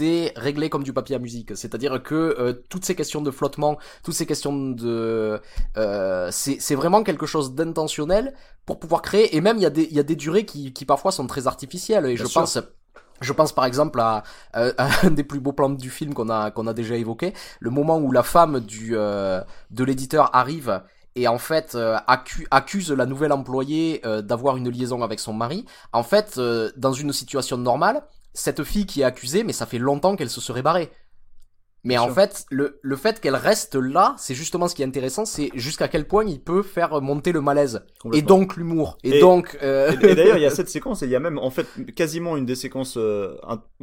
est 0.00 0.32
réglé 0.38 0.70
comme 0.70 0.82
du 0.84 0.92
papier 0.92 1.16
à 1.16 1.18
musique. 1.18 1.56
C'est-à-dire 1.56 2.02
que 2.02 2.14
euh, 2.38 2.52
toutes 2.68 2.84
ces 2.84 2.94
questions 2.94 3.20
de 3.22 3.30
flottement, 3.30 3.78
toutes 4.02 4.14
ces 4.14 4.26
questions 4.26 4.70
de, 4.70 5.40
euh, 5.76 6.28
c'est 6.30 6.74
vraiment 6.74 7.02
quelque 7.02 7.26
chose 7.26 7.54
d'intentionnel 7.54 8.34
pour 8.66 8.78
pouvoir 8.78 9.02
créer. 9.02 9.36
Et 9.36 9.40
même 9.40 9.56
il 9.58 9.62
y 9.62 9.66
a 9.66 9.70
des 9.70 9.84
y 9.92 9.98
a 10.00 10.02
des 10.02 10.16
durées 10.16 10.44
qui 10.46 10.72
qui 10.72 10.84
parfois 10.86 11.12
sont 11.12 11.26
très 11.26 11.46
artificielles. 11.46 12.06
Et 12.06 12.16
Bien 12.16 12.24
je 12.24 12.26
sûr. 12.26 12.40
pense 12.40 12.58
je 13.20 13.32
pense 13.32 13.52
par 13.52 13.64
exemple 13.64 14.00
à, 14.00 14.22
à- 14.52 14.70
à 14.78 14.88
un 15.06 15.10
des 15.10 15.24
plus 15.24 15.40
beaux 15.40 15.52
plans 15.52 15.70
du 15.70 15.90
film 15.90 16.14
qu'on 16.14 16.28
a 16.30 16.50
qu'on 16.50 16.66
a 16.66 16.74
déjà 16.74 16.96
évoqué, 16.96 17.32
le 17.60 17.70
moment 17.70 17.98
où 17.98 18.10
la 18.12 18.22
femme 18.22 18.60
du 18.60 18.92
euh, 18.96 19.40
de 19.70 19.84
l'éditeur 19.84 20.34
arrive 20.34 20.82
et 21.14 21.28
en 21.28 21.38
fait 21.38 21.74
euh, 21.74 21.96
accu- 22.08 22.46
accuse 22.50 22.90
la 22.90 23.06
nouvelle 23.06 23.32
employée 23.32 24.00
euh, 24.06 24.22
d'avoir 24.22 24.56
une 24.56 24.70
liaison 24.70 25.02
avec 25.02 25.20
son 25.20 25.32
mari. 25.34 25.66
En 25.92 26.02
fait, 26.02 26.34
euh, 26.38 26.70
dans 26.76 26.92
une 26.92 27.12
situation 27.12 27.58
normale, 27.58 28.02
cette 28.34 28.64
fille 28.64 28.86
qui 28.86 29.02
est 29.02 29.04
accusée, 29.04 29.44
mais 29.44 29.52
ça 29.52 29.66
fait 29.66 29.78
longtemps 29.78 30.16
qu'elle 30.16 30.30
se 30.30 30.40
serait 30.40 30.62
barrée. 30.62 30.90
Mais 31.84 31.94
Bien 31.94 32.02
en 32.02 32.04
sûr. 32.04 32.14
fait, 32.14 32.44
le, 32.50 32.78
le 32.80 32.94
fait 32.94 33.20
qu'elle 33.20 33.34
reste 33.34 33.74
là, 33.74 34.14
c'est 34.16 34.36
justement 34.36 34.68
ce 34.68 34.74
qui 34.76 34.82
est 34.82 34.86
intéressant, 34.86 35.24
c'est 35.24 35.50
jusqu'à 35.54 35.88
quel 35.88 36.06
point 36.06 36.24
il 36.24 36.40
peut 36.40 36.62
faire 36.62 37.00
monter 37.02 37.32
le 37.32 37.40
malaise. 37.40 37.84
Et 38.12 38.22
donc 38.22 38.56
l'humour. 38.56 38.98
Et, 39.02 39.16
Et- 39.16 39.20
donc... 39.20 39.58
euh, 39.64 39.92
Et, 40.00 40.10
et 40.10 40.14
d'ailleurs, 40.14 40.36
il 40.36 40.42
y 40.42 40.46
a 40.46 40.50
cette 40.54 40.68
séquence, 40.68 41.02
et 41.02 41.06
il 41.06 41.10
y 41.10 41.16
a 41.16 41.20
même 41.20 41.38
en 41.38 41.50
fait 41.50 41.66
quasiment 41.96 42.36
une 42.36 42.46
des 42.46 42.54
séquences, 42.54 42.94
euh, 42.98 43.36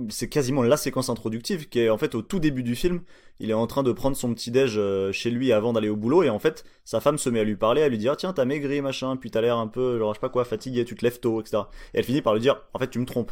c'est 0.07 0.29
quasiment 0.29 0.63
la 0.63 0.77
séquence 0.77 1.09
introductive 1.09 1.67
qui 1.67 1.79
est 1.81 1.89
en 1.89 1.97
fait 1.97 2.15
au 2.15 2.21
tout 2.21 2.39
début 2.39 2.63
du 2.63 2.75
film. 2.75 3.01
Il 3.41 3.49
est 3.49 3.53
en 3.53 3.67
train 3.67 3.83
de 3.83 3.91
prendre 3.91 4.15
son 4.15 4.33
petit 4.33 4.49
déj 4.49 4.75
euh, 4.77 5.11
chez 5.11 5.29
lui 5.29 5.51
avant 5.51 5.73
d'aller 5.73 5.89
au 5.89 5.97
boulot, 5.97 6.23
et 6.23 6.29
en 6.29 6.39
fait, 6.39 6.63
sa 6.85 7.01
femme 7.01 7.17
se 7.17 7.29
met 7.29 7.41
à 7.41 7.43
lui 7.43 7.57
parler, 7.57 7.81
à 7.81 7.89
lui 7.89 7.97
dire 7.97 8.15
tiens 8.15 8.31
t'as 8.31 8.45
maigri 8.45 8.81
machin, 8.81 9.17
puis 9.17 9.29
t'as 9.29 9.41
l'air 9.41 9.57
un 9.57 9.67
peu, 9.67 9.99
genre 9.99 10.13
je 10.13 10.19
sais 10.19 10.21
pas 10.21 10.29
quoi, 10.29 10.45
fatigué, 10.45 10.85
tu 10.85 10.95
te 10.95 11.03
lèves 11.03 11.19
tôt, 11.19 11.41
etc. 11.41 11.63
Et 11.93 11.97
elle 11.99 12.05
finit 12.05 12.21
par 12.21 12.33
lui 12.33 12.39
dire 12.41 12.61
en 12.73 12.79
fait 12.79 12.89
tu 12.89 12.99
me 12.99 13.05
trompes. 13.05 13.31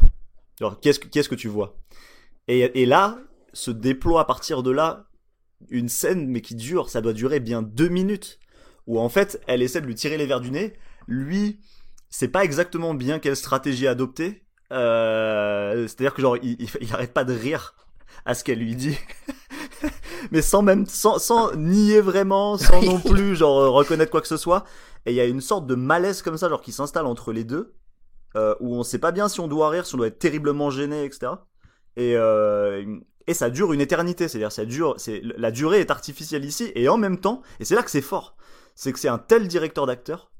Genre 0.59 0.79
qu'est-ce 0.79 0.99
que 0.99 1.07
qu'est-ce 1.07 1.29
que 1.29 1.35
tu 1.35 1.47
vois? 1.47 1.77
Et, 2.47 2.81
et 2.81 2.85
là 2.85 3.19
se 3.53 3.71
déploie 3.71 4.21
à 4.21 4.25
partir 4.25 4.63
de 4.63 4.71
là 4.71 5.07
une 5.69 5.89
scène 5.89 6.27
mais 6.27 6.41
qui 6.41 6.55
dure, 6.55 6.89
ça 6.89 7.01
doit 7.01 7.13
durer 7.13 7.39
bien 7.39 7.61
deux 7.61 7.89
minutes, 7.89 8.39
où 8.85 8.99
en 8.99 9.09
fait 9.09 9.41
elle 9.47 9.61
essaie 9.61 9.81
de 9.81 9.87
lui 9.87 9.95
tirer 9.95 10.17
les 10.17 10.25
verres 10.25 10.41
du 10.41 10.51
nez, 10.51 10.73
lui 11.07 11.59
c'est 12.09 12.29
pas 12.29 12.43
exactement 12.43 12.93
bien 12.93 13.19
quelle 13.19 13.35
stratégie 13.35 13.87
adopter. 13.87 14.43
Euh, 14.71 15.87
C'est-à-dire 15.87 16.13
que 16.13 16.21
genre 16.21 16.37
il, 16.37 16.61
il, 16.61 16.69
il 16.81 16.93
arrête 16.93 17.13
pas 17.13 17.23
de 17.23 17.33
rire 17.33 17.75
à 18.25 18.33
ce 18.33 18.43
qu'elle 18.43 18.59
lui 18.59 18.75
dit, 18.75 18.97
mais 20.31 20.41
sans 20.41 20.61
même 20.61 20.85
sans, 20.85 21.19
sans 21.19 21.55
nier 21.55 22.01
vraiment, 22.01 22.57
sans 22.57 22.81
non 22.81 22.99
plus 22.99 23.35
genre 23.35 23.73
reconnaître 23.73 24.11
quoi 24.11 24.21
que 24.21 24.27
ce 24.27 24.37
soit. 24.37 24.63
Et 25.05 25.11
il 25.11 25.15
y 25.15 25.21
a 25.21 25.25
une 25.25 25.41
sorte 25.41 25.67
de 25.67 25.75
malaise 25.75 26.21
comme 26.21 26.37
ça, 26.37 26.49
genre 26.49 26.61
qui 26.61 26.71
s'installe 26.71 27.05
entre 27.05 27.31
les 27.31 27.43
deux, 27.43 27.73
euh, 28.37 28.55
où 28.59 28.75
on 28.75 28.83
sait 28.83 28.99
pas 28.99 29.11
bien 29.11 29.27
si 29.27 29.39
on 29.39 29.47
doit 29.47 29.69
rire, 29.69 29.85
si 29.85 29.95
on 29.95 29.97
doit 29.97 30.07
être 30.07 30.19
terriblement 30.19 30.69
gêné, 30.69 31.03
etc. 31.03 31.33
Et 31.95 32.15
euh, 32.15 32.99
et 33.27 33.33
ça 33.33 33.49
dure 33.49 33.73
une 33.73 33.81
éternité, 33.81 34.27
c'est-à-dire 34.27 34.51
ça 34.51 34.65
dure, 34.65 34.95
c'est 34.97 35.21
la 35.23 35.51
durée 35.51 35.81
est 35.81 35.91
artificielle 35.91 36.45
ici, 36.45 36.71
et 36.75 36.87
en 36.87 36.97
même 36.97 37.19
temps, 37.19 37.41
et 37.59 37.65
c'est 37.65 37.75
là 37.75 37.83
que 37.83 37.91
c'est 37.91 38.01
fort, 38.01 38.37
c'est 38.75 38.93
que 38.93 38.99
c'est 38.99 39.09
un 39.09 39.17
tel 39.17 39.47
directeur 39.47 39.85
d'acteur 39.85 40.31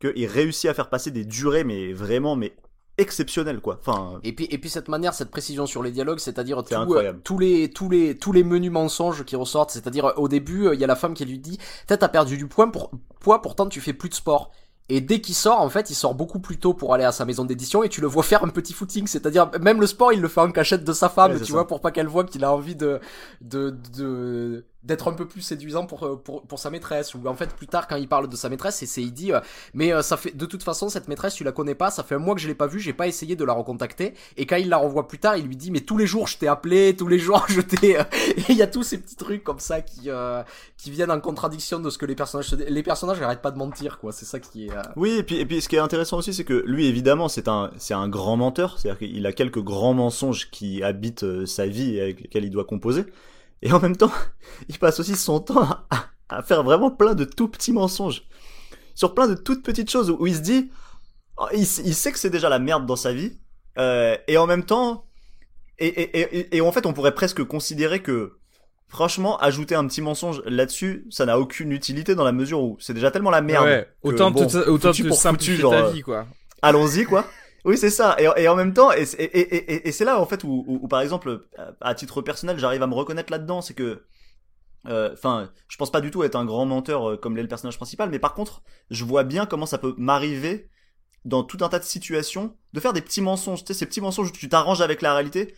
qu'il 0.00 0.26
réussit 0.26 0.68
à 0.68 0.74
faire 0.74 0.90
passer 0.90 1.10
des 1.10 1.24
durées, 1.24 1.64
mais 1.64 1.94
vraiment, 1.94 2.36
mais 2.36 2.54
exceptionnelles, 2.98 3.60
quoi. 3.60 3.78
Enfin, 3.80 4.20
Et 4.24 4.32
puis, 4.32 4.46
et 4.50 4.58
puis 4.58 4.70
cette 4.70 4.88
manière, 4.88 5.14
cette 5.14 5.30
précision 5.30 5.66
sur 5.66 5.82
les 5.82 5.90
dialogues, 5.90 6.18
c'est-à-dire 6.18 6.62
tout, 6.62 6.94
euh, 6.94 7.12
tous 7.24 7.38
les 7.38 7.70
tous 7.70 7.90
les 7.90 8.16
tous 8.16 8.32
les 8.32 8.44
menus 8.44 8.70
mensonges 8.70 9.24
qui 9.24 9.36
ressortent, 9.36 9.70
c'est-à-dire 9.70 10.06
euh, 10.06 10.12
au 10.16 10.28
début, 10.28 10.66
euh, 10.66 10.74
il 10.74 10.80
y 10.80 10.84
a 10.84 10.86
la 10.86 10.96
femme 10.96 11.14
qui 11.14 11.24
lui 11.24 11.38
dit, 11.38 11.58
t'as 11.86 11.96
perdu 12.08 12.36
du 12.36 12.46
poids 12.46 12.70
pour 12.70 12.90
poids, 13.20 13.42
pourtant 13.42 13.68
tu 13.68 13.80
fais 13.80 13.92
plus 13.92 14.08
de 14.08 14.14
sport. 14.14 14.50
Et 14.88 15.00
dès 15.00 15.20
qu'il 15.20 15.34
sort, 15.34 15.60
en 15.60 15.68
fait, 15.68 15.90
il 15.90 15.94
sort 15.94 16.14
beaucoup 16.14 16.38
plus 16.38 16.58
tôt 16.58 16.72
pour 16.72 16.94
aller 16.94 17.02
à 17.04 17.10
sa 17.10 17.24
maison 17.24 17.44
d'édition 17.44 17.82
et 17.82 17.88
tu 17.88 18.00
le 18.00 18.06
vois 18.06 18.22
faire 18.22 18.44
un 18.44 18.48
petit 18.48 18.72
footing, 18.72 19.06
c'est-à-dire 19.08 19.50
même 19.60 19.80
le 19.80 19.86
sport, 19.88 20.12
il 20.12 20.20
le 20.20 20.28
fait 20.28 20.40
en 20.40 20.52
cachette 20.52 20.84
de 20.84 20.92
sa 20.92 21.08
femme, 21.08 21.32
Ouais, 21.32 21.40
tu 21.40 21.50
vois, 21.52 21.66
pour 21.66 21.80
pas 21.80 21.90
qu'elle 21.90 22.06
voit 22.06 22.24
qu'il 22.24 22.44
a 22.44 22.52
envie 22.52 22.76
de 22.76 23.00
de 23.40 23.76
de 23.96 24.64
d'être 24.86 25.08
un 25.08 25.12
peu 25.14 25.26
plus 25.26 25.40
séduisant 25.42 25.84
pour, 25.86 26.04
euh, 26.06 26.16
pour 26.16 26.42
pour 26.42 26.58
sa 26.58 26.70
maîtresse. 26.70 27.14
Ou 27.14 27.26
en 27.26 27.34
fait, 27.34 27.54
plus 27.54 27.66
tard, 27.66 27.86
quand 27.88 27.96
il 27.96 28.08
parle 28.08 28.28
de 28.28 28.36
sa 28.36 28.48
maîtresse, 28.48 28.82
c'est 28.84 29.02
il 29.02 29.12
dit, 29.12 29.32
euh, 29.32 29.40
mais 29.74 29.92
euh, 29.92 30.02
ça 30.02 30.16
fait 30.16 30.36
de 30.36 30.46
toute 30.46 30.62
façon 30.62 30.88
cette 30.88 31.08
maîtresse, 31.08 31.34
tu 31.34 31.44
la 31.44 31.52
connais 31.52 31.74
pas, 31.74 31.90
ça 31.90 32.02
fait 32.02 32.14
un 32.14 32.18
mois 32.18 32.34
que 32.34 32.40
je 32.40 32.48
l'ai 32.48 32.54
pas 32.54 32.66
vue, 32.66 32.80
j'ai 32.80 32.92
pas 32.92 33.06
essayé 33.06 33.36
de 33.36 33.44
la 33.44 33.52
recontacter. 33.52 34.14
Et 34.36 34.46
quand 34.46 34.56
il 34.56 34.68
la 34.68 34.76
revoit 34.78 35.08
plus 35.08 35.18
tard, 35.18 35.36
il 35.36 35.46
lui 35.46 35.56
dit, 35.56 35.70
mais 35.70 35.80
tous 35.80 35.98
les 35.98 36.06
jours 36.06 36.26
je 36.28 36.38
t'ai 36.38 36.48
appelé, 36.48 36.94
tous 36.96 37.08
les 37.08 37.18
jours 37.18 37.44
je 37.48 37.60
t'ai. 37.60 37.98
euh, 37.98 38.04
Et 38.36 38.44
il 38.52 38.56
y 38.56 38.62
a 38.62 38.66
tous 38.66 38.82
ces 38.84 38.98
petits 38.98 39.16
trucs 39.16 39.42
comme 39.44 39.58
ça 39.60 39.80
qui 39.80 40.02
euh, 40.10 40.42
qui 40.76 40.90
viennent 40.90 41.10
en 41.10 41.20
contradiction 41.20 41.80
de 41.80 41.90
ce 41.90 41.98
que 41.98 42.06
les 42.06 42.14
personnages 42.14 42.52
les 42.52 42.82
personnages 42.82 43.20
n'arrêtent 43.20 43.42
pas 43.42 43.50
de 43.50 43.58
mentir 43.58 43.98
quoi. 43.98 44.12
C'est 44.12 44.24
ça 44.26 44.38
qui 44.40 44.66
est. 44.66 44.70
euh, 44.70 44.82
oui, 44.96 45.10
et 45.18 45.22
puis, 45.22 45.36
et 45.36 45.46
puis 45.46 45.60
ce 45.60 45.68
qui 45.68 45.76
est 45.76 45.80
intéressant 45.80 46.18
aussi, 46.18 46.32
c'est 46.32 46.44
que 46.44 46.62
lui, 46.66 46.86
évidemment, 46.86 47.28
c'est 47.28 47.48
un, 47.48 47.70
c'est 47.78 47.94
un 47.94 48.08
grand 48.08 48.36
menteur, 48.36 48.78
c'est-à-dire 48.78 48.98
qu'il 48.98 49.26
a 49.26 49.32
quelques 49.32 49.62
grands 49.62 49.94
mensonges 49.94 50.50
qui 50.50 50.82
habitent 50.82 51.44
sa 51.46 51.66
vie 51.66 51.96
et 51.96 52.00
avec 52.02 52.20
lesquels 52.20 52.44
il 52.44 52.50
doit 52.50 52.64
composer. 52.64 53.04
Et 53.62 53.72
en 53.72 53.80
même 53.80 53.96
temps, 53.96 54.12
il 54.68 54.78
passe 54.78 55.00
aussi 55.00 55.16
son 55.16 55.40
temps 55.40 55.62
à, 55.62 55.86
à 56.28 56.42
faire 56.42 56.62
vraiment 56.62 56.90
plein 56.90 57.14
de 57.14 57.24
tout 57.24 57.48
petits 57.48 57.72
mensonges. 57.72 58.22
Sur 58.94 59.14
plein 59.14 59.28
de 59.28 59.34
toutes 59.34 59.62
petites 59.62 59.90
choses 59.90 60.10
où, 60.10 60.16
où 60.18 60.26
il 60.26 60.34
se 60.34 60.40
dit, 60.40 60.70
oh, 61.36 61.46
il, 61.52 61.66
sait 61.66 62.12
que 62.12 62.18
c'est 62.18 62.30
déjà 62.30 62.48
la 62.48 62.58
merde 62.58 62.86
dans 62.86 62.96
sa 62.96 63.12
vie, 63.12 63.38
euh, 63.78 64.16
et 64.26 64.38
en 64.38 64.46
même 64.46 64.64
temps, 64.64 65.06
et, 65.78 65.86
et, 65.86 66.38
et, 66.38 66.56
et 66.56 66.60
en 66.62 66.72
fait, 66.72 66.86
on 66.86 66.94
pourrait 66.94 67.14
presque 67.14 67.44
considérer 67.44 68.00
que, 68.00 68.38
franchement, 68.88 69.38
ajouter 69.38 69.74
un 69.74 69.86
petit 69.86 70.00
mensonge 70.00 70.42
là-dessus, 70.46 71.06
ça 71.10 71.26
n'a 71.26 71.38
aucune 71.38 71.72
utilité 71.72 72.14
dans 72.14 72.24
la 72.24 72.32
mesure 72.32 72.62
où 72.62 72.76
c'est 72.80 72.94
déjà 72.94 73.10
tellement 73.10 73.30
la 73.30 73.42
merde. 73.42 73.66
Ouais, 73.66 73.88
que, 74.02 74.08
autant 74.08 74.30
bon, 74.30 74.46
te, 74.46 74.56
autant 74.68 74.88
foutu 74.88 75.04
pour 75.04 75.18
simplifier 75.18 75.56
foutu, 75.56 75.62
genre, 75.62 75.72
ta 75.72 75.86
euh, 75.86 75.90
vie, 75.90 76.00
quoi. 76.00 76.26
allons-y 76.62 77.04
quoi. 77.04 77.26
Oui, 77.66 77.76
c'est 77.76 77.90
ça. 77.90 78.16
Et, 78.20 78.48
en 78.48 78.54
même 78.54 78.72
temps, 78.72 78.92
et, 78.92 79.04
c'est 79.04 80.04
là 80.04 80.20
en 80.20 80.26
fait 80.26 80.44
où, 80.44 80.86
par 80.88 81.00
exemple, 81.00 81.48
à 81.80 81.94
titre 81.96 82.22
personnel, 82.22 82.58
j'arrive 82.60 82.82
à 82.82 82.86
me 82.86 82.94
reconnaître 82.94 83.32
là-dedans, 83.32 83.60
c'est 83.60 83.74
que, 83.74 84.04
euh, 84.86 85.10
enfin, 85.12 85.50
je 85.66 85.76
pense 85.76 85.90
pas 85.90 86.00
du 86.00 86.12
tout 86.12 86.22
être 86.22 86.36
un 86.36 86.44
grand 86.44 86.64
menteur 86.64 87.10
euh, 87.10 87.16
comme 87.16 87.34
l'est 87.34 87.42
le 87.42 87.48
personnage 87.48 87.76
principal, 87.76 88.08
mais 88.08 88.20
par 88.20 88.34
contre, 88.34 88.62
je 88.90 89.04
vois 89.04 89.24
bien 89.24 89.46
comment 89.46 89.66
ça 89.66 89.78
peut 89.78 89.96
m'arriver 89.98 90.70
dans 91.24 91.42
tout 91.42 91.58
un 91.62 91.68
tas 91.68 91.80
de 91.80 91.84
situations 91.84 92.56
de 92.72 92.78
faire 92.78 92.92
des 92.92 93.02
petits 93.02 93.20
mensonges, 93.20 93.64
tu 93.64 93.72
sais, 93.72 93.80
ces 93.80 93.86
petits 93.86 94.00
mensonges 94.00 94.28
où 94.28 94.32
tu 94.32 94.48
t'arranges 94.48 94.80
avec 94.80 95.02
la 95.02 95.12
réalité. 95.14 95.56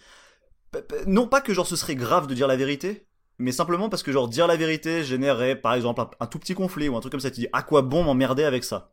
Non 1.06 1.26
pas 1.26 1.42
que 1.42 1.52
genre 1.52 1.66
ce 1.66 1.76
serait 1.76 1.94
grave 1.94 2.26
de 2.26 2.34
dire 2.34 2.48
la 2.48 2.56
vérité, 2.56 3.06
mais 3.39 3.53
simplement 3.53 3.89
parce 3.89 4.03
que 4.03 4.12
genre 4.12 4.28
dire 4.28 4.47
la 4.47 4.57
vérité 4.57 5.05
générerait 5.05 5.57
par 5.57 5.74
exemple 5.74 6.03
un, 6.20 6.26
tout 6.26 6.39
petit 6.39 6.55
conflit 6.55 6.89
ou 6.89 6.97
un 6.97 7.01
truc 7.01 7.12
comme 7.12 7.20
ça. 7.20 7.30
Tu 7.30 7.41
dis 7.41 7.49
à 7.53 7.62
quoi 7.62 7.82
bon 7.82 8.05
m'emmerder 8.05 8.45
avec 8.45 8.64
ça? 8.64 8.91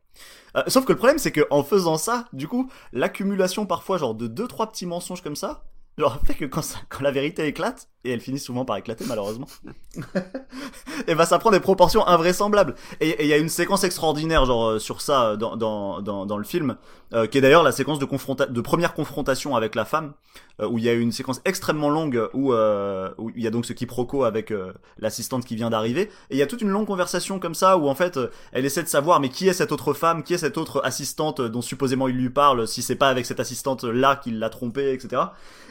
Euh, 0.56 0.64
Sauf 0.68 0.86
que 0.86 0.94
le 0.94 0.98
problème 0.98 1.18
c'est 1.18 1.32
que 1.32 1.46
en 1.50 1.64
faisant 1.64 1.98
ça, 1.98 2.28
du 2.34 2.48
coup, 2.48 2.70
l'accumulation 2.94 3.66
parfois 3.66 3.98
genre 3.98 4.16
de 4.16 4.28
deux 4.28 4.48
trois 4.48 4.72
petits 4.72 4.86
mensonges 4.86 5.22
comme 5.22 5.36
ça, 5.36 5.64
genre 5.98 6.20
fait 6.26 6.36
que 6.36 6.46
quand 6.46 6.78
la 7.02 7.12
vérité 7.12 7.48
éclate 7.48 7.90
et 8.06 8.12
elle 8.12 8.22
finit 8.22 8.40
souvent 8.40 8.66
par 8.66 8.78
éclater 8.78 9.04
malheureusement, 9.08 9.48
et 11.08 11.16
ben 11.16 11.26
ça 11.26 11.40
prend 11.40 11.52
des 11.52 11.60
proportions 11.60 12.08
invraisemblables. 12.08 12.76
Et 13.02 13.24
il 13.24 13.28
y 13.28 13.34
a 13.34 13.38
une 13.38 13.50
séquence 13.50 13.84
extraordinaire 13.84 14.46
genre 14.46 14.66
euh, 14.66 14.80
sur 14.80 15.02
ça 15.02 15.30
euh, 15.30 15.36
dans 15.36 15.56
dans 15.56 16.02
dans, 16.02 16.38
le 16.38 16.44
film, 16.44 16.78
euh, 17.14 17.28
qui 17.28 17.38
est 17.38 17.42
d'ailleurs 17.42 17.64
la 17.64 17.72
séquence 17.72 18.00
de 18.00 18.06
confronta 18.06 18.46
de 18.46 18.62
première 18.62 18.94
confrontation 18.94 19.56
avec 19.56 19.76
la 19.76 19.86
femme, 19.86 20.14
où 20.60 20.78
il 20.78 20.84
y 20.86 20.90
a 20.90 20.94
une 20.94 21.12
séquence 21.12 21.42
extrêmement 21.46 21.90
longue 21.90 22.30
où 22.34 22.54
euh, 22.54 23.10
où 23.18 23.32
il 23.36 23.44
y 23.44 23.48
a 23.48 23.52
donc 23.52 23.66
ce 23.66 23.74
quiproquo 23.74 24.24
avec 24.24 24.54
l'assistante 25.00 25.46
qui 25.46 25.56
vient 25.56 25.70
d'arriver, 25.70 26.04
et 26.30 26.36
il 26.36 26.38
y 26.38 26.42
a 26.42 26.48
toute 26.48 26.62
une 26.62 26.70
longue 26.70 26.88
conversation 26.88 27.40
comme 27.40 27.56
ça 27.56 27.78
où 27.78 27.88
en 27.88 27.96
fait 27.96 28.20
elle 28.52 28.66
essaie 28.66 28.84
de 28.84 28.88
savoir 28.88 29.20
mais 29.20 29.30
qui 29.30 29.48
est 29.48 29.54
cette 29.54 29.72
autre 29.72 29.94
femme, 29.94 30.24
qui 30.24 30.34
est 30.34 30.38
cette 30.38 30.58
autre 30.58 30.82
assistante 30.84 31.42
dont 31.42 31.62
supposément 31.62 32.08
il 32.08 32.16
lui 32.16 32.30
parle, 32.30 32.68
si 32.68 32.82
c'est 32.82 32.96
pas 32.96 33.10
avec 33.10 33.26
cette 33.26 33.40
assistante 33.40 33.84
là 33.84 34.16
qu'il 34.16 34.40
l'a 34.40 34.50
trompée, 34.50 34.94
etc. 34.94 35.24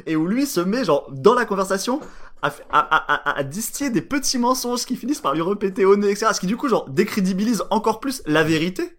Et 0.07 0.17
où 0.17 0.27
lui 0.27 0.47
se 0.47 0.61
met 0.61 0.85
genre 0.85 1.07
dans 1.11 1.35
la 1.35 1.45
conversation 1.45 2.01
à, 2.45 2.53
à, 2.71 3.39
à, 3.39 3.43
distiller 3.43 3.91
des 3.91 4.03
petits 4.03 4.39
mensonges 4.39 4.85
qui 4.85 4.97
finissent 4.97 5.21
par 5.21 5.35
lui 5.35 5.43
répéter 5.43 5.85
au 5.85 5.97
nez, 5.97 6.11
etc. 6.11 6.27
Ce 6.35 6.41
qui 6.41 6.47
du 6.47 6.57
coup 6.57 6.69
genre 6.69 6.89
décrédibilise 6.91 7.63
encore 7.71 8.01
plus 8.01 8.23
la 8.27 8.45
vérité. 8.45 8.97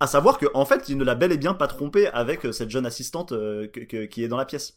À 0.00 0.06
savoir 0.06 0.38
que 0.38 0.46
en 0.54 0.64
fait, 0.64 0.88
il 0.88 0.96
ne 0.96 1.04
l'a 1.04 1.16
bel 1.16 1.32
et 1.32 1.36
bien 1.36 1.54
pas 1.54 1.66
trompé 1.66 2.06
avec 2.06 2.46
euh, 2.46 2.52
cette 2.52 2.70
jeune 2.70 2.86
assistante 2.86 3.32
euh, 3.32 3.66
qui 3.66 4.22
est 4.22 4.28
dans 4.28 4.36
la 4.36 4.44
pièce. 4.44 4.76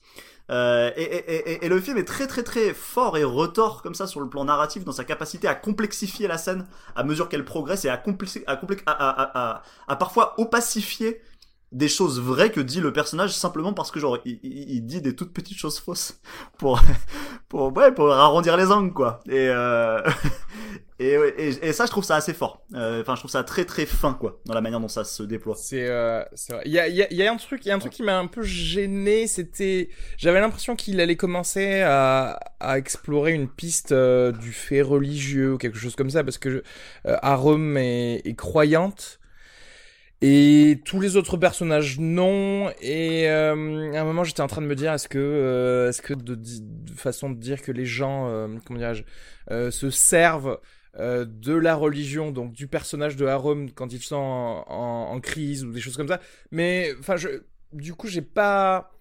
Euh, 0.49 0.89
et, 0.97 1.03
et, 1.03 1.65
et, 1.65 1.69
le 1.69 1.79
film 1.79 1.97
est 1.97 2.05
très 2.05 2.25
très 2.25 2.41
très 2.41 2.73
fort 2.73 3.17
et 3.17 3.23
retort 3.23 3.83
comme 3.83 3.93
ça 3.93 4.07
sur 4.07 4.19
le 4.19 4.27
plan 4.27 4.43
narratif 4.43 4.83
dans 4.83 4.91
sa 4.91 5.03
capacité 5.03 5.47
à 5.47 5.53
complexifier 5.53 6.27
la 6.27 6.39
scène 6.39 6.65
à 6.95 7.03
mesure 7.03 7.29
qu'elle 7.29 7.45
progresse 7.45 7.85
et 7.85 7.89
à, 7.89 7.93
à, 7.93 8.53
à, 8.87 9.39
à, 9.39 9.63
à, 9.87 9.95
parfois 9.95 10.33
opacifier 10.39 11.21
des 11.71 11.87
choses 11.87 12.19
vraies 12.19 12.51
que 12.51 12.59
dit 12.59 12.81
le 12.81 12.91
personnage 12.91 13.33
simplement 13.33 13.73
parce 13.73 13.91
que 13.91 13.99
genre 13.99 14.17
il, 14.25 14.39
il, 14.43 14.85
dit 14.85 15.01
des 15.01 15.15
toutes 15.15 15.33
petites 15.33 15.57
choses 15.57 15.79
fausses 15.79 16.19
pour 16.57 16.81
pour 17.47 17.75
ouais 17.75 17.93
pour 17.93 18.11
arrondir 18.11 18.57
les 18.57 18.71
angles 18.71 18.93
quoi. 18.93 19.21
Et 19.27 19.47
euh, 19.49 20.01
et, 20.99 21.13
et, 21.37 21.67
et, 21.67 21.73
ça 21.73 21.85
je 21.85 21.91
trouve 21.91 22.03
ça 22.03 22.15
assez 22.17 22.33
fort. 22.33 22.65
Euh, 22.75 23.01
enfin 23.01 23.15
je 23.15 23.21
trouve 23.21 23.31
ça 23.31 23.43
très 23.43 23.63
très 23.63 23.85
fin 23.85 24.13
quoi 24.13 24.41
dans 24.45 24.53
la 24.53 24.61
manière 24.61 24.81
dont 24.81 24.89
ça 24.89 25.05
se 25.05 25.23
déploie. 25.23 25.55
C'est 25.55 25.87
euh, 25.87 26.23
il 26.65 26.71
y 26.71 26.79
a 26.79 26.89
y 26.89 27.03
a, 27.03 27.13
y 27.13 27.25
a 27.25 27.31
un 27.31 27.37
truc 27.37 27.65
il 27.65 27.69
y 27.69 27.71
a 27.71 27.75
un 27.75 27.79
truc 27.79 27.93
qui 27.93 28.03
m'a 28.03 28.17
un 28.17 28.27
peu 28.27 28.43
gêné 28.43 29.27
c'était 29.27 29.89
j'avais 30.17 30.41
l'impression 30.41 30.75
qu'il 30.75 30.99
allait 30.99 31.15
commencer 31.15 31.81
à 31.81 32.37
à 32.59 32.77
explorer 32.77 33.33
une 33.33 33.47
piste 33.47 33.93
euh, 33.93 34.31
du 34.31 34.51
fait 34.51 34.81
religieux 34.81 35.53
ou 35.53 35.57
quelque 35.57 35.77
chose 35.77 35.95
comme 35.95 36.09
ça 36.09 36.23
parce 36.23 36.37
que 36.37 36.63
euh, 37.05 37.17
Arum 37.21 37.77
est, 37.77 38.21
est 38.25 38.35
croyante 38.35 39.20
et 40.23 40.79
tous 40.85 40.99
les 40.99 41.15
autres 41.15 41.35
personnages 41.37 41.99
non. 41.99 42.71
Et 42.79 43.27
euh, 43.27 43.91
à 43.93 44.01
un 44.01 44.03
moment, 44.03 44.23
j'étais 44.23 44.41
en 44.41 44.47
train 44.47 44.61
de 44.61 44.67
me 44.67 44.75
dire, 44.75 44.93
est-ce 44.93 45.07
que, 45.07 45.17
euh, 45.17 45.89
est-ce 45.89 46.01
que 46.03 46.13
de, 46.13 46.37
façon 46.95 47.31
de 47.31 47.39
dire 47.39 47.61
que 47.61 47.71
les 47.71 47.85
gens, 47.85 48.27
euh, 48.29 48.47
comment 48.65 48.77
dirais-je, 48.77 49.03
euh, 49.49 49.71
se 49.71 49.89
servent 49.89 50.59
de 50.97 51.53
la 51.53 51.73
religion, 51.73 52.31
donc 52.31 52.51
du 52.51 52.67
personnage 52.67 53.15
de 53.15 53.25
Harum 53.25 53.71
quand 53.71 53.93
ils 53.93 54.01
sont 54.01 54.17
en, 54.17 55.07
en, 55.09 55.19
crise 55.21 55.63
ou 55.63 55.71
des 55.71 55.79
choses 55.79 55.95
comme 55.95 56.09
ça. 56.09 56.19
Mais 56.51 56.93
enfin, 56.99 57.15
je, 57.15 57.29
du 57.71 57.93
coup, 57.93 58.07
j'ai 58.07 58.21
pas. 58.21 58.91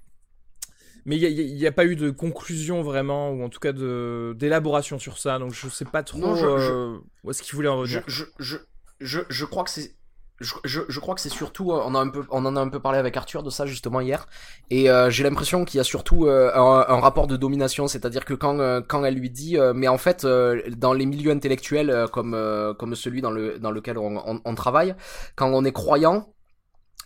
Mais 1.05 1.17
il 1.17 1.57
n'y 1.57 1.67
a, 1.67 1.71
a, 1.71 1.73
pas 1.73 1.87
eu 1.87 1.97
de 1.97 2.11
conclusion 2.11 2.83
vraiment, 2.83 3.33
ou 3.33 3.43
en 3.43 3.49
tout 3.49 3.59
cas 3.59 3.73
de 3.73 4.37
d'élaboration 4.39 5.01
sur 5.01 5.19
ça, 5.19 5.41
donc 5.41 5.53
je 5.53 5.69
sais 5.69 5.85
pas 5.85 6.05
trop 6.05 6.19
non, 6.19 6.37
je, 6.37 7.01
où 7.25 7.31
est-ce 7.31 7.43
qu'il 7.43 7.57
voulait 7.57 7.69
en 7.69 7.79
revenir. 7.79 8.05
Je, 8.07 8.25
je, 8.39 8.57
je, 9.01 9.21
je 9.29 9.45
crois 9.45 9.65
que 9.65 9.71
c'est 9.71 9.97
je, 10.41 10.81
je, 10.89 11.01
crois 11.01 11.15
que 11.15 11.21
c'est 11.21 11.29
surtout, 11.29 11.73
euh, 11.73 11.83
on, 11.85 11.95
a 11.95 11.99
un 11.99 12.09
peu, 12.09 12.25
on 12.31 12.47
en 12.47 12.57
a 12.57 12.61
un 12.61 12.69
peu 12.69 12.81
parlé 12.81 12.99
avec 12.99 13.17
Arthur 13.17 13.43
de 13.43 13.51
ça 13.51 13.67
justement 13.67 14.01
hier, 14.01 14.27
et 14.71 14.91
euh, 14.91 15.11
j'ai 15.11 15.23
l'impression 15.23 15.67
qu'il 15.67 15.79
y 15.79 15.81
a 15.81 15.85
surtout 15.85 16.27
euh, 16.27 16.51
un, 16.55 17.01
rapport 17.01 17.27
de 17.27 17.37
domination, 17.37 17.89
c'est-à-dire 17.89 18.25
que 18.25 18.33
quand, 18.33 18.83
quand 18.87 19.05
elle 19.05 19.15
lui 19.15 19.31
dit, 19.31 19.57
mais 19.75 19.89
en 19.89 19.99
fait, 19.99 20.27
dans 20.27 20.93
les 20.93 21.07
milieux 21.07 21.31
intellectuels 21.31 22.07
comme, 22.13 22.37
comme 22.79 22.95
celui 22.95 23.21
dans, 23.21 23.31
le, 23.31 23.59
dans 23.59 23.71
lequel 23.71 23.99
on, 23.99 24.23
on, 24.27 24.41
on 24.45 24.55
travaille, 24.55 24.95
quand 25.37 25.51
on 25.53 25.65
est 25.65 25.73
croyant, 25.73 26.33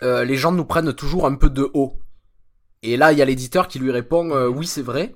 les 0.02 0.36
gens 0.36 0.52
nous 0.52 0.64
prennent 0.64 0.92
toujours 0.92 1.26
un 1.26 1.34
peu 1.34 1.50
de 1.50 1.70
haut. 1.74 1.94
Et 2.82 2.96
là, 2.96 3.12
il 3.12 3.18
y 3.18 3.22
a 3.22 3.24
l'éditeur 3.24 3.68
qui 3.68 3.78
lui 3.78 3.90
répond, 3.90 4.30
oui 4.48 4.66
c'est 4.66 4.82
vrai, 4.82 5.14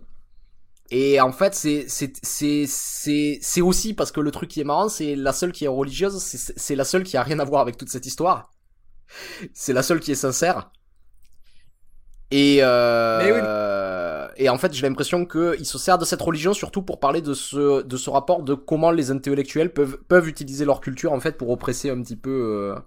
et 0.91 1.20
en 1.20 1.32
fait, 1.32 1.55
c'est 1.55 1.84
c'est 1.89 2.12
c'est 2.22 2.64
c'est 2.66 3.39
c'est 3.43 3.61
aussi 3.61 3.93
parce 3.93 4.11
que 4.11 4.20
le 4.20 4.30
truc 4.30 4.49
qui 4.51 4.61
est 4.61 4.64
marrant, 4.64 4.89
c'est 4.89 5.16
la 5.16 5.32
seule 5.32 5.53
qui 5.53 5.64
est 5.66 5.68
religieuse, 5.68 6.18
c'est 6.18 6.74
la 6.76 6.84
seule 6.84 7.05
qui 7.05 7.16
a 7.16 7.22
rien 7.22 7.39
à 7.41 7.45
voir 7.45 7.61
avec 7.61 7.76
toute 7.76 7.91
cette 7.91 8.07
histoire. 8.07 8.51
C'est 9.55 9.72
la 9.72 9.82
seule 9.82 10.01
qui 10.01 10.12
est 10.12 10.14
sincère. 10.14 10.70
Et 12.30 12.59
euh, 12.62 14.28
et 14.36 14.49
en 14.49 14.59
fait, 14.59 14.72
j'ai 14.74 14.86
l'impression 14.86 15.24
que 15.26 15.57
il 15.59 15.66
se 15.66 15.78
sert 15.78 15.99
de 15.99 16.05
cette 16.05 16.20
religion 16.22 16.53
surtout 16.55 16.82
pour 16.82 17.01
parler 17.01 17.22
de 17.22 17.34
ce 17.34 17.82
de 17.82 17.97
ce 17.97 18.11
rapport 18.11 18.43
de 18.43 18.55
comment 18.55 18.91
les 18.91 19.11
intellectuels 19.11 19.72
peuvent 19.72 19.99
peuvent 20.09 20.28
utiliser 20.28 20.64
leur 20.64 20.80
culture 20.80 21.12
en 21.12 21.20
fait 21.20 21.39
pour 21.39 21.51
oppresser 21.51 21.91
un 21.91 22.03
petit 22.03 22.16
peu 22.16 22.30
euh, 22.30 22.80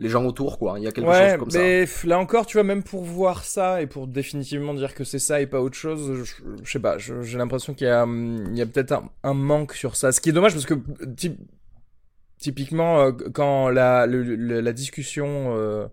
les 0.00 0.08
gens 0.08 0.24
autour, 0.24 0.58
quoi. 0.58 0.78
Il 0.78 0.84
y 0.84 0.86
a 0.86 0.92
quelque 0.92 1.12
chose 1.12 1.38
comme 1.38 1.48
mais 1.54 1.86
là 2.04 2.18
encore, 2.18 2.46
tu 2.46 2.56
vois, 2.56 2.64
même 2.64 2.82
pour 2.82 3.02
voir 3.02 3.44
ça 3.44 3.82
et 3.82 3.86
pour 3.86 4.06
définitivement 4.06 4.74
dire 4.74 4.94
que 4.94 5.04
c'est 5.04 5.18
ça 5.18 5.40
et 5.40 5.46
pas 5.46 5.60
autre 5.60 5.76
chose, 5.76 6.24
je, 6.62 6.70
sais 6.70 6.78
pas, 6.78 6.98
j'ai 6.98 7.38
l'impression 7.38 7.74
qu'il 7.74 7.88
y 7.88 7.90
a, 7.90 8.06
il 8.06 8.56
y 8.56 8.62
a 8.62 8.66
peut-être 8.66 9.02
un, 9.24 9.34
manque 9.34 9.74
sur 9.74 9.96
ça. 9.96 10.12
Ce 10.12 10.20
qui 10.20 10.28
est 10.28 10.32
dommage 10.32 10.52
parce 10.52 10.66
que 10.66 10.74
typiquement, 12.38 13.00
euh, 13.00 13.12
quand 13.32 13.68
la, 13.68 14.06
la 14.06 14.72
discussion 14.72 15.56
euh, 15.56 15.86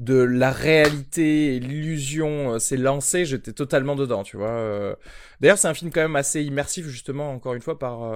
de 0.00 0.16
la 0.16 0.50
réalité 0.50 1.54
et 1.54 1.60
l'illusion 1.60 2.54
euh, 2.54 2.58
s'est 2.58 2.76
lancée, 2.76 3.24
j'étais 3.24 3.52
totalement 3.52 3.94
dedans, 3.94 4.24
tu 4.24 4.36
vois. 4.36 4.96
D'ailleurs, 5.40 5.58
c'est 5.58 5.68
un 5.68 5.74
film 5.74 5.92
quand 5.92 6.02
même 6.02 6.16
assez 6.16 6.42
immersif, 6.42 6.86
justement, 6.86 7.30
encore 7.30 7.54
une 7.54 7.62
fois, 7.62 7.78
par 7.78 8.12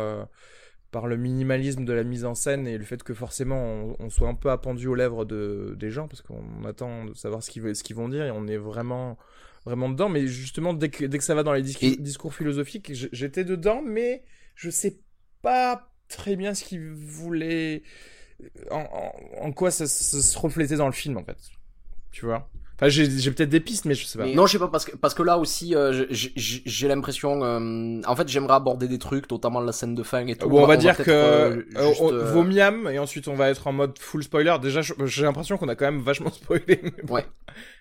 par 0.91 1.07
le 1.07 1.17
minimalisme 1.17 1.85
de 1.85 1.93
la 1.93 2.05
mise 2.05 2.25
en 2.25 2.35
scène 2.35 2.67
et 2.67 2.79
le 2.79 2.85
fait 2.85 3.03
que 3.03 3.13
forcément 3.13 3.95
on, 3.99 4.11
soit 4.11 4.29
un 4.29 4.35
peu 4.35 4.51
appendu 4.51 4.87
aux 4.87 4.95
lèvres 4.95 5.25
de, 5.25 5.75
des 5.79 5.91
gens 5.91 6.09
parce 6.09 6.23
qu'on 6.23 6.65
attend 6.65 7.05
de 7.05 7.15
savoir 7.15 7.43
ce 7.43 7.51
qu'ils, 7.51 7.77
ce 7.77 7.83
qu'ils 7.83 7.97
vont 7.97 8.09
dire 8.09 8.25
et 8.25 8.31
on 8.31 8.47
est 8.47 8.57
vraiment 8.57 9.19
vraiment 9.65 9.89
dedans. 9.91 10.09
Mais 10.09 10.27
justement 10.27 10.73
dès 10.73 10.89
que, 10.89 11.05
dès 11.05 11.19
que 11.19 11.25
ça 11.25 11.35
va 11.35 11.43
dans 11.43 11.53
les 11.53 11.63
discours 11.63 12.35
philosophiques 12.35 12.93
j'étais 13.13 13.45
dedans 13.45 13.83
mais 13.83 14.25
je 14.55 14.71
sais 14.71 15.01
pas 15.43 15.93
très 16.09 16.37
bien 16.37 16.55
ce 16.55 16.65
qu'ils 16.65 16.91
voulaient 16.91 17.83
en, 18.71 19.13
en, 19.41 19.53
quoi 19.53 19.71
ça, 19.71 19.87
ça 19.87 20.23
se 20.23 20.39
reflétait 20.39 20.77
dans 20.77 20.87
le 20.87 20.93
film 20.93 21.17
en 21.17 21.25
fait. 21.25 21.39
Tu 22.11 22.25
vois? 22.25 22.51
Enfin, 22.81 22.89
j'ai 22.91 23.31
peut-être 23.33 23.49
des 23.49 23.59
pistes, 23.59 23.87
mais 23.87 23.95
je 23.95 24.07
sais 24.07 24.17
pas. 24.17 24.27
Non, 24.27 24.47
je 24.47 24.53
sais 24.53 24.59
pas 24.61 24.69
parce 24.69 24.85
que 24.85 24.97
parce 24.97 25.13
que 25.13 25.25
là 25.25 25.37
aussi, 25.39 25.75
euh, 25.75 26.07
j'ai 26.11 26.87
l'impression. 26.87 27.43
Euh, 27.43 28.01
en 28.07 28.15
fait, 28.15 28.29
j'aimerais 28.29 28.55
aborder 28.55 28.87
des 28.87 29.01
trucs, 29.01 29.29
notamment 29.33 29.61
la 29.61 29.73
scène 29.73 29.97
de 29.97 30.03
fin 30.05 30.25
et 30.29 30.37
tout. 30.37 30.49
Bon, 30.49 30.63
on, 30.63 30.67
va, 30.67 30.77
dire 30.77 30.97
que 30.97 31.11
euh, 31.11 32.33
vos 32.33 32.45
miam 32.45 32.89
et 32.89 33.01
ensuite 33.01 33.27
on 33.27 33.35
va 33.35 33.49
être 33.51 33.67
en 33.67 33.73
mode 33.73 33.99
full 33.99 34.23
spoiler. 34.23 34.55
Déjà, 34.63 34.81
j'ai 34.83 35.23
l'impression 35.25 35.59
qu'on 35.59 35.69
a 35.69 35.75
quand 35.75 35.87
même 35.87 36.03
vachement 36.03 36.31
spoilé. 36.33 36.81
Ouais. 37.09 37.27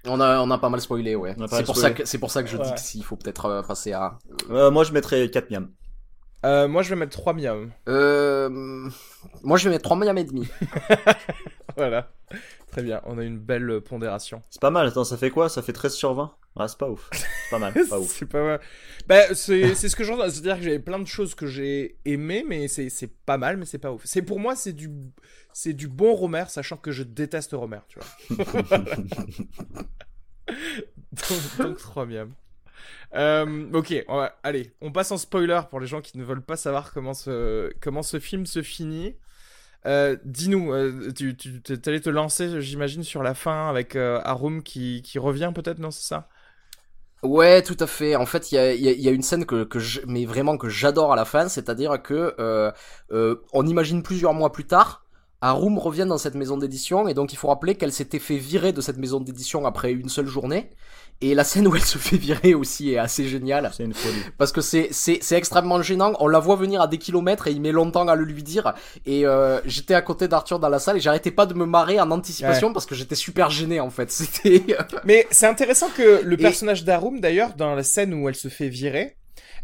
On 0.05 0.19
a 0.19 0.41
on 0.41 0.49
a 0.49 0.57
pas 0.57 0.69
mal 0.69 0.81
spoilé, 0.81 1.15
ouais. 1.15 1.35
C'est 1.51 1.63
pour 1.63 1.77
ça 1.77 1.91
que 1.91 2.03
c'est 2.03 2.17
pour 2.17 2.31
ça 2.31 2.41
que 2.41 2.49
je 2.49 2.57
dis 2.57 2.73
qu'il 2.91 3.03
faut 3.03 3.17
peut-être 3.17 3.63
passer 3.67 3.93
à. 3.93 4.17
moi, 4.49 4.83
je 4.83 4.93
mettrais 4.93 5.29
4 5.29 5.51
miam. 5.51 5.69
Euh, 6.45 6.67
moi, 6.67 6.83
je 6.83 6.89
vais 6.89 6.95
mettre 6.95 7.11
3 7.11 7.33
miam. 7.33 7.71
Euh, 7.89 8.49
moi, 9.43 9.57
je 9.57 9.65
vais 9.65 9.71
mettre 9.71 9.83
3 9.83 9.97
miam 9.97 10.17
et 10.17 10.23
demi. 10.23 10.47
voilà. 11.77 12.09
Très 12.77 12.83
bien, 12.83 13.01
on 13.05 13.17
a 13.17 13.23
une 13.23 13.39
belle 13.39 13.81
pondération. 13.81 14.43
C'est 14.51 14.61
pas 14.61 14.69
mal, 14.69 14.85
attends, 14.85 15.03
ça 15.03 15.17
fait 15.17 15.31
quoi? 15.31 15.49
Ça 15.49 15.63
fait 15.63 15.73
13 15.73 15.95
sur 15.95 16.13
20 16.13 16.31
Ah, 16.57 16.67
c'est 16.67 16.77
pas 16.77 16.87
ouf. 16.87 17.09
C'est 17.11 17.25
pas 17.49 17.57
mal, 17.57 17.73
pas 17.89 17.99
ouf. 17.99 18.07
c'est 18.07 18.27
pas 18.27 18.43
mal. 18.43 18.61
Bah, 19.07 19.33
c'est 19.33 19.73
ce 19.73 19.95
que 19.95 20.03
j'entends. 20.03 20.29
C'est-à-dire 20.29 20.57
que 20.57 20.61
j'avais 20.61 20.77
plein 20.77 20.99
de 20.99 21.07
choses 21.07 21.33
que 21.33 21.47
j'ai 21.47 21.97
aimées, 22.05 22.45
mais 22.47 22.67
c'est 22.67 23.11
pas 23.25 23.39
mal, 23.39 23.57
mais 23.57 23.65
c'est 23.65 23.79
pas 23.79 23.91
ouf. 23.91 24.03
C'est 24.05 24.21
Pour 24.21 24.39
moi, 24.39 24.55
c'est 24.55 24.73
du, 24.73 24.91
du 25.65 25.87
bon 25.87 26.13
Romer, 26.13 26.43
sachant 26.49 26.77
que 26.77 26.91
je 26.91 27.01
déteste 27.01 27.53
Romer, 27.53 27.79
tu 27.87 27.97
vois. 27.97 28.77
donc, 30.47 31.57
donc 31.57 31.77
3 31.79 32.05
miam. 32.05 32.31
Euh, 33.15 33.71
ok, 33.73 34.05
allez, 34.43 34.71
on 34.81 34.91
passe 34.91 35.11
en 35.11 35.17
spoiler 35.17 35.61
pour 35.71 35.79
les 35.79 35.87
gens 35.87 36.01
qui 36.01 36.15
ne 36.19 36.23
veulent 36.23 36.45
pas 36.45 36.57
savoir 36.57 36.93
comment 36.93 37.15
ce, 37.15 37.73
comment 37.81 38.03
ce 38.03 38.19
film 38.19 38.45
se 38.45 38.61
finit. 38.61 39.15
Euh, 39.87 40.17
dis-nous, 40.25 40.73
euh, 40.73 41.11
tu, 41.15 41.35
tu 41.37 41.61
allais 41.85 42.01
te 42.01 42.09
lancer, 42.09 42.61
j'imagine, 42.61 43.03
sur 43.03 43.23
la 43.23 43.33
fin 43.33 43.69
avec 43.69 43.95
euh, 43.95 44.19
Arum 44.23 44.61
qui, 44.61 45.01
revient 45.17 45.51
peut-être, 45.55 45.79
non, 45.79 45.91
c'est 45.91 46.05
ça? 46.05 46.27
Ouais, 47.23 47.61
tout 47.61 47.77
à 47.79 47.87
fait. 47.87 48.15
En 48.15 48.25
fait, 48.25 48.51
il 48.51 48.55
y 48.55 49.07
a, 49.07 49.11
une 49.11 49.21
scène 49.23 49.45
que, 49.45 49.67
mais 50.05 50.25
vraiment 50.25 50.57
que 50.57 50.69
j'adore 50.69 51.13
à 51.13 51.15
la 51.15 51.25
fin, 51.25 51.47
c'est-à-dire 51.47 52.01
que 52.01 52.35
on 53.53 53.65
imagine 53.65 54.03
plusieurs 54.03 54.33
mois 54.33 54.51
plus 54.51 54.65
tard, 54.65 55.05
Arum 55.39 55.77
revient 55.77 56.05
dans 56.07 56.17
cette 56.17 56.35
maison 56.35 56.57
d'édition 56.57 57.07
et 57.07 57.13
donc 57.13 57.31
il 57.31 57.35
faut 57.35 57.47
rappeler 57.47 57.75
qu'elle 57.75 57.93
s'était 57.93 58.19
fait 58.19 58.37
virer 58.37 58.73
de 58.73 58.81
cette 58.81 58.97
maison 58.97 59.19
d'édition 59.19 59.65
après 59.67 59.91
une 59.91 60.09
seule 60.09 60.25
journée 60.25 60.71
et 61.19 61.33
la 61.33 61.43
scène 61.43 61.67
où 61.67 61.75
elle 61.75 61.83
se 61.83 61.97
fait 61.97 62.17
virer 62.17 62.53
aussi 62.53 62.93
est 62.93 62.99
assez 62.99 63.27
géniale. 63.27 63.71
C'est 63.75 63.83
une 63.83 63.95
folie. 63.95 64.21
Parce 64.37 64.51
que 64.51 64.61
c'est, 64.61 64.89
c'est, 64.91 65.17
c'est 65.21 65.35
extrêmement 65.35 65.81
gênant. 65.81 66.13
On 66.19 66.27
la 66.27 66.37
voit 66.37 66.55
venir 66.55 66.79
à 66.79 66.87
des 66.87 66.99
kilomètres 66.99 67.47
et 67.47 67.51
il 67.51 67.59
met 67.59 67.71
longtemps 67.71 68.07
à 68.07 68.15
le 68.15 68.23
lui 68.23 68.43
dire. 68.43 68.75
Et 69.07 69.25
euh, 69.25 69.59
j'étais 69.65 69.95
à 69.95 70.03
côté 70.03 70.27
d'Arthur 70.27 70.59
dans 70.59 70.69
la 70.69 70.77
salle 70.77 70.97
et 70.97 70.99
j'arrêtais 70.99 71.31
pas 71.31 71.47
de 71.47 71.55
me 71.55 71.65
marrer 71.65 71.99
en 71.99 72.11
anticipation 72.11 72.71
parce 72.71 72.85
que 72.85 72.93
j'étais 72.93 73.15
super 73.15 73.49
gêné 73.49 73.79
en 73.79 73.89
fait. 73.89 74.11
C'était. 74.17 74.63
Euh, 74.69 74.83
Mais 75.05 75.25
c'est 75.31 75.47
intéressant 75.47 75.89
que 75.89 76.21
le 76.23 76.37
personnage 76.37 76.83
d'Arum 76.83 77.19
d'ailleurs 77.19 77.55
dans 77.55 77.73
la 77.73 77.83
scène 77.83 78.13
où 78.13 78.29
elle 78.29 78.35
se 78.35 78.47
fait 78.47 78.69
virer, 78.69 79.17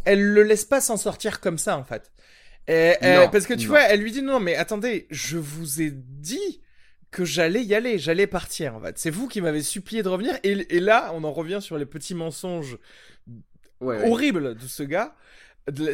elle 0.05 0.23
le 0.23 0.41
laisse 0.41 0.65
pas 0.65 0.81
s'en 0.81 0.97
sortir 0.97 1.39
comme 1.39 1.59
ça 1.59 1.77
en 1.77 1.83
fait. 1.83 2.11
Et, 2.67 2.95
parce 3.31 3.45
que 3.45 3.53
tu 3.53 3.67
vois, 3.67 3.81
elle 3.81 3.99
lui 3.99 4.11
dit 4.11 4.23
non 4.23 4.39
mais 4.39 4.55
attendez, 4.55 5.05
je 5.11 5.37
vous 5.37 5.81
ai 5.81 5.91
dit 5.91 6.61
que 7.13 7.23
j'allais 7.23 7.63
y 7.63 7.73
aller, 7.75 7.97
j'allais 7.99 8.27
partir 8.27 8.75
en 8.75 8.81
fait. 8.81 8.97
C'est 8.97 9.09
vous 9.09 9.27
qui 9.27 9.39
m'avez 9.39 9.61
supplié 9.61 10.03
de 10.03 10.09
revenir 10.09 10.37
et, 10.43 10.79
là 10.79 11.11
on 11.13 11.23
en 11.23 11.31
revient 11.31 11.59
sur 11.61 11.77
les 11.77 11.85
petits 11.85 12.15
mensonges 12.15 12.77
horribles 13.79 14.55
de 14.55 14.67
ce 14.67 14.83
gars, 14.83 15.15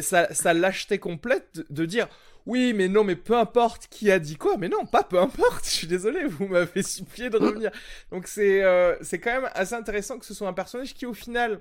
sa, 0.00 0.32
sa 0.32 0.54
lâcheté 0.54 0.98
complète 0.98 1.62
de, 1.70 1.84
dire 1.84 2.08
oui 2.46 2.72
mais 2.72 2.88
non 2.88 3.04
mais 3.04 3.16
peu 3.16 3.36
importe 3.36 3.86
qui 3.88 4.10
a 4.10 4.18
dit 4.18 4.36
quoi, 4.36 4.56
mais 4.56 4.68
non 4.68 4.86
pas 4.86 5.04
peu 5.04 5.20
importe, 5.20 5.64
je 5.64 5.70
suis 5.70 5.86
désolé, 5.86 6.24
vous 6.24 6.48
m'avez 6.48 6.82
supplié 6.82 7.30
de 7.30 7.36
revenir. 7.36 7.70
Donc 8.10 8.26
c'est 8.26 8.64
euh, 8.64 8.96
c'est 9.02 9.20
quand 9.20 9.40
même 9.40 9.50
assez 9.54 9.74
intéressant 9.74 10.18
que 10.18 10.26
ce 10.26 10.34
soit 10.34 10.48
un 10.48 10.54
personnage 10.54 10.94
qui 10.94 11.06
au 11.06 11.14
final 11.14 11.60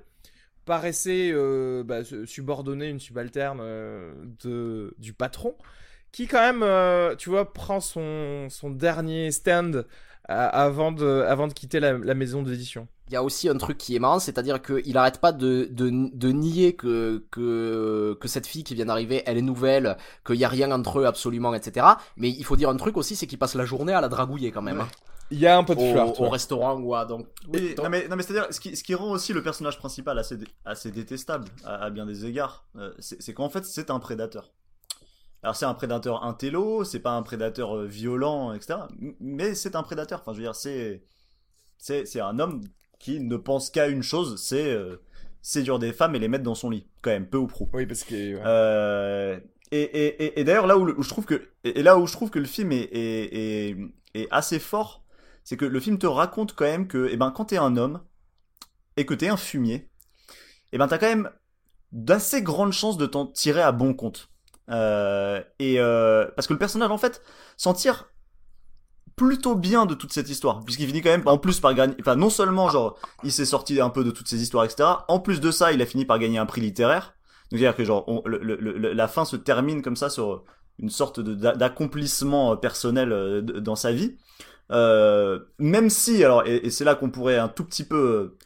paraissait 0.66 1.32
euh, 1.34 1.84
bah, 1.84 2.02
subordonner 2.26 2.90
une 2.90 3.00
subalterne 3.00 3.60
euh, 3.60 4.14
de, 4.44 4.94
du 5.00 5.14
patron, 5.14 5.56
qui 6.12 6.28
quand 6.28 6.40
même, 6.40 6.64
euh, 6.64 7.16
tu 7.16 7.30
vois, 7.30 7.54
prend 7.54 7.80
son, 7.80 8.48
son 8.50 8.70
dernier 8.70 9.32
stand 9.32 9.86
avant, 10.30 10.92
de, 10.92 11.24
avant 11.28 11.48
de 11.48 11.54
quitter 11.54 11.80
la, 11.80 12.14
maison 12.14 12.44
d'édition. 12.44 12.88
Il 13.08 13.14
y 13.14 13.16
a 13.16 13.24
aussi 13.24 13.50
un 13.50 13.58
truc 13.58 13.80
qui 13.80 13.96
est 13.96 14.00
marrant, 14.00 14.20
c'est-à-dire 14.20 14.62
qu'il 14.62 14.96
arrête 14.96 15.20
pas 15.20 15.32
de, 15.32 15.68
de, 15.72 15.90
de 15.90 16.32
nier 16.32 16.74
que, 16.74 17.26
que, 17.32 18.16
que 18.22 18.28
cette 18.28 18.46
fille 18.46 18.64
qui 18.64 18.76
vient 18.76 18.86
d'arriver, 18.86 19.24
elle 19.26 19.40
est 19.40 19.42
nouvelle, 19.42 19.98
qu'il 20.24 20.36
y 20.36 20.46
a 20.46 20.50
rien 20.50 20.72
entre 20.72 21.00
eux 21.00 21.06
absolument, 21.06 21.56
etc. 21.56 21.88
Mais 22.16 22.30
il 22.30 22.46
faut 22.46 22.56
dire 22.56 22.70
un 22.70 22.78
truc 22.78 22.98
aussi, 22.98 23.16
c'est 23.16 23.26
qu'il 23.26 23.40
passe 23.40 23.56
la 23.56 23.66
journée 23.66 23.94
à 23.94 24.02
la 24.02 24.10
dragouiller 24.10 24.52
quand 24.52 24.62
même. 24.62 24.82
Hein. 24.82 24.88
Il 25.32 25.40
y 25.40 25.48
a 25.48 25.58
un 25.58 25.64
peu 25.64 25.76
de 25.76 25.80
flirt. 25.80 26.20
Au, 26.20 26.30
restaurant, 26.30 26.80
ouais, 26.80 27.06
donc. 27.06 27.28
Oui, 27.52 27.76
non 27.78 27.90
mais, 27.90 28.08
non 28.08 28.16
mais 28.16 28.24
c'est-à-dire, 28.24 28.48
ce 28.52 28.60
qui, 28.60 28.76
ce 28.76 28.84
qui 28.84 28.96
rend 28.96 29.12
aussi 29.12 29.34
le 29.34 29.44
personnage 29.44 29.78
principal 29.78 30.18
assez, 30.18 30.38
assez 30.66 30.92
détestable, 30.92 31.46
à, 31.64 31.90
bien 31.90 32.06
des 32.06 32.26
égards, 32.26 32.66
euh, 32.78 32.92
c'est 33.00 33.34
qu'en 33.34 33.50
fait, 33.50 33.64
c'est 33.66 33.92
un 33.92 34.00
prédateur. 34.00 34.52
Alors 35.44 35.56
c'est 35.56 35.66
un 35.66 35.74
prédateur 35.74 36.24
intello, 36.24 36.84
c'est 36.84 37.00
pas 37.00 37.12
un 37.12 37.22
prédateur 37.22 37.76
euh, 37.78 37.86
violent, 37.86 38.54
etc. 38.54 38.80
Mais 39.20 39.56
c'est 39.56 39.76
un 39.76 39.84
prédateur. 39.84 40.20
Enfin, 40.22 40.34
je 40.34 40.38
veux 40.38 40.44
dire, 40.44 40.56
c'est 40.56 41.04
c'est 41.78 42.20
un 42.20 42.40
homme 42.40 42.62
qui 43.00 43.22
ne 43.22 43.38
pense 43.38 43.70
qu'à 43.70 43.88
une 43.88 44.04
chose, 44.04 44.42
c'est 44.42 44.70
euh, 44.70 44.98
séduire 45.42 45.80
des 45.80 45.94
femmes 45.94 46.16
et 46.16 46.20
les 46.20 46.28
mettre 46.28 46.44
dans 46.44 46.56
son 46.56 46.70
lit, 46.70 46.86
quand 47.02 47.12
même, 47.12 47.28
peu 47.28 47.38
ou 47.38 47.48
prou. 47.48 47.70
Oui, 47.74 47.86
parce 47.86 48.04
que. 48.04 48.40
Euh, 48.46 49.40
et, 49.72 49.82
et, 49.82 50.40
et, 50.40 50.44
d'ailleurs 50.44 50.68
là 50.68 50.78
où, 50.78 51.02
je 51.02 51.10
trouve 51.10 51.26
que 51.26 51.50
et 51.64 51.84
là 51.84 51.98
où 51.98 52.08
je 52.08 52.14
trouve 52.14 52.32
que 52.32 52.40
le 52.40 52.46
film 52.46 52.72
est, 52.72 52.90
est, 52.92 53.78
est 54.16 54.28
assez 54.32 54.60
fort, 54.60 55.04
c'est 55.44 55.58
que 55.58 55.66
le 55.66 55.80
film 55.80 55.98
te 55.98 56.08
raconte 56.08 56.56
quand 56.56 56.66
même 56.66 56.88
que, 56.88 57.08
eh 57.12 57.18
ben, 57.18 57.32
quand 57.32 57.46
t'es 57.46 57.58
un 57.58 57.78
homme 57.78 58.02
et 58.98 59.06
que 59.06 59.14
t'es 59.14 59.30
un 59.30 59.38
fumier, 59.38 59.90
eh 60.72 60.78
ben, 60.78 60.88
t'as 60.88 60.98
quand 60.98 61.08
même 61.08 61.30
d'assez 61.92 62.42
grandes 62.42 62.74
chances 62.74 62.98
de 62.98 63.06
t'en 63.06 63.26
tirer 63.26 63.62
à 63.62 63.72
bon 63.72 63.94
compte. 63.94 64.29
Euh, 64.70 65.42
et 65.58 65.80
euh, 65.80 66.28
parce 66.36 66.48
que 66.48 66.54
le 66.54 66.60
personnage 66.60 66.92
en 66.92 66.98
fait 66.98 67.22
s'en 67.58 67.74
tire 67.74 68.10
plutôt 69.16 69.56
bien 69.56 69.86
de 69.86 69.96
toute 69.96 70.14
cette 70.14 70.30
histoire 70.30 70.64
puisqu'il 70.64 70.88
finit 70.88 71.02
quand 71.02 71.10
même 71.10 71.24
en 71.26 71.38
plus 71.38 71.60
par 71.60 71.74
gagner 71.74 71.96
enfin 72.00 72.16
non 72.16 72.30
seulement 72.30 72.70
genre 72.70 72.98
il 73.24 73.32
s'est 73.32 73.46
sorti 73.46 73.82
un 73.82 73.90
peu 73.90 74.04
de 74.04 74.12
toutes 74.12 74.28
ces 74.28 74.42
histoires 74.42 74.64
etc 74.64 74.88
en 75.08 75.20
plus 75.20 75.42
de 75.42 75.52
ça 75.52 75.72
il 75.74 75.82
a 75.82 75.86
fini 75.86 76.06
par 76.06 76.20
gagner 76.20 76.38
un 76.38 76.46
prix 76.46 76.62
littéraire. 76.62 77.16
Donc 77.52 77.60
c'est 77.60 77.66
à 77.66 77.70
dire 77.70 77.76
que 77.76 77.84
genre 77.84 78.06
la 78.26 79.08
fin 79.08 79.26
se 79.26 79.36
termine 79.36 79.82
comme 79.82 79.96
ça 79.96 80.10
sur 80.10 80.44
une 80.78 80.90
sorte 80.90 81.20
d'accomplissement 81.20 82.56
personnel 82.56 83.12
euh, 83.12 83.42
dans 83.42 83.76
sa 83.76 83.92
vie. 83.92 84.18
Euh, 84.72 85.40
même 85.58 85.90
si 85.90 86.24
alors 86.24 86.44
et, 86.46 86.70
c'est 86.70 86.84
là 86.84 86.94
qu'on 86.94 87.10
pourrait 87.10 87.38
un 87.38 87.48
tout 87.48 87.66
petit 87.66 87.84
peu 87.84 87.98
euh, 87.98 88.22
euh, 88.28 88.38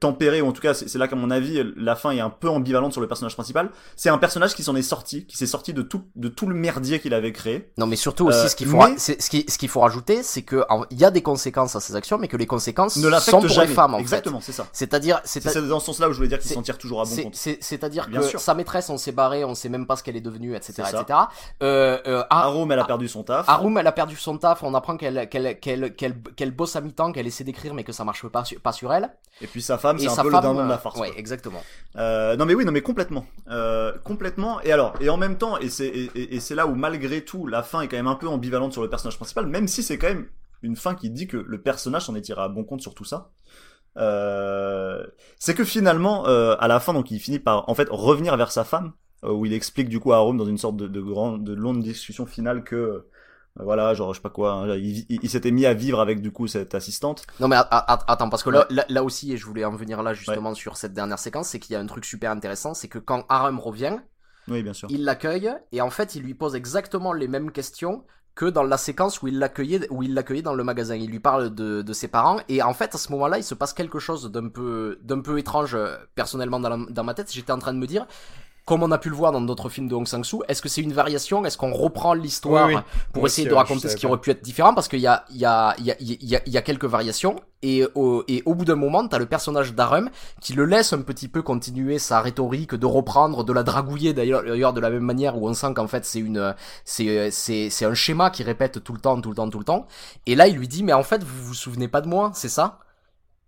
tempéré, 0.00 0.40
ou 0.40 0.48
en 0.48 0.52
tout 0.52 0.62
cas 0.62 0.74
c'est 0.74 0.98
là 0.98 1.08
qu'à 1.08 1.16
mon 1.16 1.30
avis 1.30 1.62
la 1.76 1.96
fin 1.96 2.10
est 2.10 2.20
un 2.20 2.30
peu 2.30 2.48
ambivalente 2.48 2.92
sur 2.92 3.00
le 3.00 3.08
personnage 3.08 3.34
principal. 3.34 3.70
C'est 3.96 4.10
un 4.10 4.18
personnage 4.18 4.54
qui 4.54 4.62
s'en 4.62 4.76
est 4.76 4.82
sorti, 4.82 5.26
qui 5.26 5.36
s'est 5.36 5.46
sorti 5.46 5.72
de 5.72 5.82
tout 5.82 6.04
de 6.16 6.28
tout 6.28 6.46
le 6.46 6.54
merdier 6.54 7.00
qu'il 7.00 7.14
avait 7.14 7.32
créé. 7.32 7.70
Non 7.78 7.86
mais 7.86 7.96
surtout 7.96 8.26
aussi 8.28 8.48
ce 8.48 8.56
qu'il 8.56 8.68
faut 8.68 8.80
ce 8.98 9.30
qui 9.30 9.44
ce 9.48 9.58
qu'il 9.58 9.68
faut 9.68 9.80
rajouter 9.80 10.22
c'est 10.22 10.42
que 10.42 10.64
il 10.90 10.98
y 10.98 11.04
a 11.04 11.10
des 11.10 11.22
conséquences 11.22 11.76
à 11.76 11.80
ses 11.80 11.96
actions 11.96 12.18
mais 12.18 12.28
que 12.28 12.36
les 12.36 12.46
conséquences 12.46 12.96
ne 12.96 13.10
sont 13.18 13.40
pour 13.40 13.60
les 13.60 13.66
femmes 13.66 13.94
en 13.94 13.98
Exactement, 13.98 14.40
c'est 14.40 14.52
ça. 14.52 14.66
C'est-à-dire 14.72 15.20
c'est 15.24 15.42
dans 15.68 15.80
ce 15.80 15.86
sens-là 15.86 16.08
où 16.08 16.12
je 16.12 16.16
voulais 16.16 16.28
dire 16.28 16.38
qu'il 16.38 16.50
s'en 16.50 16.62
tire 16.62 16.78
toujours 16.78 17.00
à 17.00 17.04
bon 17.04 17.16
compte. 17.16 17.34
C'est-à-dire 17.34 18.10
que 18.10 18.38
sa 18.38 18.54
maîtresse 18.54 18.90
on 18.90 18.98
s'est 18.98 19.12
barré, 19.12 19.44
on 19.44 19.54
sait 19.54 19.68
même 19.68 19.86
pas 19.86 19.96
ce 19.96 20.02
qu'elle 20.02 20.16
est 20.16 20.20
devenue 20.20 20.54
etc 20.54 20.84
etc. 20.88 21.18
Euh, 21.62 21.98
euh, 22.06 22.24
Arum 22.30 22.70
elle 22.72 22.78
a 22.78 22.84
perdu 22.84 23.08
son 23.08 23.22
taf. 23.22 23.48
Arum 23.48 23.78
elle 23.78 23.86
a 23.86 23.92
perdu 23.92 24.16
son 24.16 24.38
taf, 24.38 24.62
on 24.62 24.74
apprend 24.74 24.96
qu'elle 24.96 25.28
qu'elle 25.28 25.58
qu'elle 25.58 25.92
qu'elle 25.92 26.50
bosse 26.50 26.76
à 26.76 26.80
mi-temps, 26.80 27.12
qu'elle 27.12 27.26
essaie 27.26 27.44
d'écrire 27.44 27.74
mais 27.74 27.84
que 27.84 27.92
ça 27.92 28.04
marche 28.04 28.26
pas 28.28 28.44
pas 28.62 28.72
sur 28.72 28.92
elle. 28.92 29.10
Et 29.40 29.46
puis 29.46 29.62
sa 29.62 29.78
femme 29.78 29.98
c'est 29.98 30.08
un 30.08 30.22
peu 30.22 30.30
le 30.30 30.40
dindon 30.40 30.64
de 30.64 30.68
la 30.68 30.78
farce. 30.78 30.98
Ouais, 31.00 31.12
exactement. 31.16 31.62
Euh, 31.96 32.36
non 32.36 32.44
mais 32.44 32.54
oui, 32.54 32.64
non 32.64 32.72
mais 32.72 32.82
complètement, 32.82 33.26
euh, 33.48 33.92
complètement. 34.04 34.60
Et 34.60 34.72
alors, 34.72 34.94
et 35.00 35.08
en 35.08 35.16
même 35.16 35.38
temps, 35.38 35.58
et 35.58 35.68
c'est 35.68 35.88
et, 35.88 36.38
c'est 36.40 36.54
là 36.54 36.66
où 36.66 36.74
malgré 36.74 37.24
tout, 37.24 37.46
la 37.46 37.62
fin 37.62 37.80
est 37.80 37.88
quand 37.88 37.96
même 37.96 38.06
un 38.06 38.14
peu 38.14 38.28
ambivalente 38.28 38.72
sur 38.72 38.82
le 38.82 38.90
personnage 38.90 39.16
principal, 39.16 39.46
même 39.46 39.66
si 39.68 39.82
c'est 39.82 39.98
quand 39.98 40.08
même 40.08 40.26
une 40.62 40.76
fin 40.76 40.94
qui 40.94 41.10
dit 41.10 41.26
que 41.26 41.36
le 41.36 41.60
personnage 41.60 42.06
s'en 42.06 42.14
est 42.14 42.22
tiré 42.22 42.40
à 42.40 42.48
bon 42.48 42.64
compte 42.64 42.82
sur 42.82 42.94
tout 42.94 43.04
ça. 43.04 43.30
Euh, 43.98 45.04
c'est 45.38 45.54
que 45.54 45.64
finalement, 45.64 46.26
euh, 46.26 46.56
à 46.58 46.68
la 46.68 46.80
fin, 46.80 46.92
donc 46.94 47.10
il 47.10 47.20
finit 47.20 47.38
par 47.38 47.68
en 47.68 47.74
fait 47.74 47.88
revenir 47.90 48.36
vers 48.36 48.52
sa 48.52 48.64
femme, 48.64 48.92
euh, 49.24 49.32
où 49.32 49.46
il 49.46 49.52
explique 49.52 49.88
du 49.88 50.00
coup 50.00 50.12
à 50.12 50.18
Rome 50.18 50.38
dans 50.38 50.46
une 50.46 50.58
sorte 50.58 50.76
de, 50.76 50.86
de 50.86 51.00
grande, 51.00 51.44
de 51.44 51.52
longue 51.52 51.82
discussion 51.82 52.26
finale 52.26 52.64
que 52.64 53.06
voilà 53.56 53.92
genre 53.94 54.12
je 54.12 54.18
sais 54.18 54.22
pas 54.22 54.30
quoi 54.30 54.52
hein, 54.52 54.76
il, 54.76 55.28
s'était 55.28 55.50
mis 55.50 55.66
à 55.66 55.74
vivre 55.74 56.00
avec 56.00 56.22
du 56.22 56.32
coup 56.32 56.46
cette 56.46 56.74
assistante. 56.74 57.26
Non 57.38 57.48
mais 57.48 57.56
attends 57.70 58.30
parce 58.30 58.42
que 58.42 58.50
là, 58.50 58.66
là, 58.70 59.04
aussi 59.04 59.32
et 59.32 59.36
je 59.36 59.44
voulais 59.44 59.64
en 59.64 59.74
venir 59.74 60.02
là 60.02 60.14
justement 60.14 60.54
sur 60.54 60.76
cette 60.76 60.94
dernière 60.94 61.18
séquence 61.18 61.48
c'est 61.48 61.58
qu'il 61.58 61.74
y 61.74 61.76
a 61.76 61.80
un 61.80 61.86
truc 61.86 62.04
super 62.04 62.30
intéressant 62.30 62.74
c'est 62.74 62.88
que 62.88 62.98
quand 62.98 63.24
Aram 63.28 63.58
revient 63.58 63.98
oui 64.48 64.62
bien 64.62 64.72
sûr. 64.72 64.88
il 64.90 65.04
l'accueille 65.04 65.52
et 65.70 65.80
en 65.82 65.90
fait 65.90 66.14
il 66.14 66.22
lui 66.22 66.34
pose 66.34 66.54
exactement 66.54 67.12
les 67.12 67.28
mêmes 67.28 67.52
questions 67.52 68.04
que 68.34 68.46
dans 68.46 68.62
la 68.62 68.78
séquence 68.78 69.20
où 69.22 69.28
il 69.28 69.38
l'accueillait 69.38 69.86
où 69.90 70.02
il 70.02 70.14
l'accueillait 70.14 70.42
dans 70.42 70.54
le 70.54 70.64
magasin. 70.64 70.94
Il 70.94 71.10
lui 71.10 71.20
parle 71.20 71.54
de, 71.54 71.82
de 71.82 71.92
ses 71.92 72.08
parents 72.08 72.38
et 72.48 72.62
en 72.62 72.72
fait 72.72 72.94
à 72.94 72.98
ce 72.98 73.12
moment-là 73.12 73.38
il 73.38 73.44
se 73.44 73.54
passe 73.54 73.74
quelque 73.74 73.98
chose 73.98 74.30
d'un 74.30 74.48
peu 74.48 74.98
d'un 75.02 75.20
peu 75.20 75.38
étrange 75.38 75.74
euh, 75.74 75.96
personnellement 76.14 76.60
dans, 76.60 76.78
dans 76.78 77.04
ma 77.04 77.14
tête. 77.14 77.30
J'étais 77.32 77.52
en 77.52 77.58
train 77.58 77.74
de 77.74 77.78
me 77.78 77.86
dire 77.86 78.06
comme 78.64 78.82
on 78.82 78.90
a 78.92 78.98
pu 78.98 79.08
le 79.08 79.16
voir 79.16 79.32
dans 79.32 79.40
d'autres 79.40 79.68
films 79.68 79.88
de 79.88 79.94
Hong 79.94 80.06
Sang-soo, 80.06 80.44
est-ce 80.48 80.62
que 80.62 80.68
c'est 80.68 80.82
une 80.82 80.92
variation? 80.92 81.44
Est-ce 81.44 81.58
qu'on 81.58 81.72
reprend 81.72 82.14
l'histoire 82.14 82.84
pour 83.12 83.26
essayer 83.26 83.48
de 83.48 83.54
raconter 83.54 83.88
ce 83.88 83.96
qui 83.96 84.06
aurait 84.06 84.20
pu 84.20 84.30
être 84.30 84.42
différent? 84.42 84.72
Parce 84.74 84.88
qu'il 84.88 85.00
y 85.00 85.06
a, 85.06 85.24
il 85.30 85.38
y, 85.38 85.44
a, 85.44 85.74
il, 85.78 85.86
y, 85.86 85.90
a, 85.90 85.96
il, 86.00 86.52
y 86.52 86.56
a, 86.56 86.62
quelques 86.62 86.84
variations, 86.84 87.36
et 87.62 87.84
au, 87.94 88.24
et 88.28 88.42
au 88.46 88.54
bout 88.54 88.64
d'un 88.64 88.76
moment, 88.76 89.06
t'as 89.06 89.18
le 89.18 89.26
personnage 89.26 89.74
d'Arum 89.74 90.10
qui 90.40 90.52
le 90.52 90.64
laisse 90.64 90.92
un 90.92 91.02
petit 91.02 91.28
peu 91.28 91.42
continuer 91.42 91.98
sa 91.98 92.20
rhétorique 92.20 92.74
de 92.74 92.86
reprendre, 92.86 93.44
de 93.44 93.52
la 93.52 93.62
dragouiller 93.62 94.12
d'ailleurs 94.12 94.72
de 94.72 94.80
la 94.80 94.90
même 94.90 95.02
manière 95.02 95.36
où 95.36 95.48
on 95.48 95.54
sent 95.54 95.74
qu'en 95.74 95.86
fait 95.86 96.04
c'est 96.04 96.20
une, 96.20 96.54
c'est, 96.84 97.30
c'est, 97.30 97.70
c'est 97.70 97.84
un 97.84 97.94
schéma 97.94 98.30
qui 98.30 98.42
répète 98.42 98.82
tout 98.82 98.92
le 98.92 99.00
temps, 99.00 99.20
tout 99.20 99.30
le 99.30 99.36
temps, 99.36 99.48
tout 99.48 99.58
le 99.58 99.64
temps. 99.64 99.86
Et 100.26 100.34
là, 100.34 100.46
il 100.46 100.56
lui 100.56 100.68
dit, 100.68 100.82
mais 100.82 100.92
en 100.92 101.02
fait, 101.02 101.22
vous 101.22 101.44
vous 101.44 101.54
souvenez 101.54 101.88
pas 101.88 102.00
de 102.00 102.08
moi, 102.08 102.30
c'est 102.34 102.48
ça? 102.48 102.78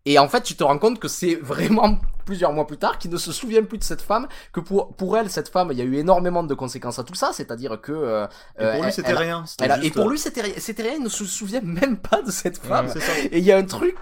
Et 0.07 0.19
en 0.19 0.29
fait, 0.29 0.43
tu 0.43 0.55
te 0.55 0.65
rends 0.65 0.79
compte 0.79 0.99
que 0.99 1.09
c'est 1.09 1.35
vraiment 1.35 1.99
plusieurs 2.27 2.53
mois 2.53 2.67
plus 2.67 2.79
tard 2.79 2.99
qu'il 2.99 3.11
ne 3.11 3.17
se 3.17 3.33
souvient 3.33 3.63
plus 3.63 3.79
de 3.79 3.85
cette 3.85 4.03
femme, 4.03 4.29
que 4.53 4.61
pour 4.61 4.95
pour 4.97 5.17
elle, 5.17 5.31
cette 5.31 5.49
femme, 5.49 5.69
il 5.73 5.79
y 5.79 5.83
a 5.83 5.85
eu 5.85 5.97
énormément 5.97 6.43
de 6.43 6.55
conséquences 6.55 6.99
à 6.99 7.05
tout 7.05 7.15
ça, 7.15 7.31
c'est-à-dire 7.33 7.81
que 7.81 7.93
euh, 7.93 8.27
et 8.59 8.73
pour 8.73 8.85
lui 8.85 8.93
c'était 8.93 9.15
rien. 9.15 9.45
et 9.83 9.91
pour 9.91 10.09
lui 10.09 10.19
c'était 10.19 10.43
rien, 10.43 10.95
il 10.97 11.03
ne 11.03 11.09
se 11.09 11.25
souvient 11.25 11.61
même 11.61 11.97
pas 11.97 12.23
de 12.23 12.31
cette 12.31 12.59
femme. 12.59 12.89
et 13.31 13.39
il 13.39 13.45
y 13.45 13.53
a 13.53 13.57
un 13.57 13.65
truc 13.65 13.97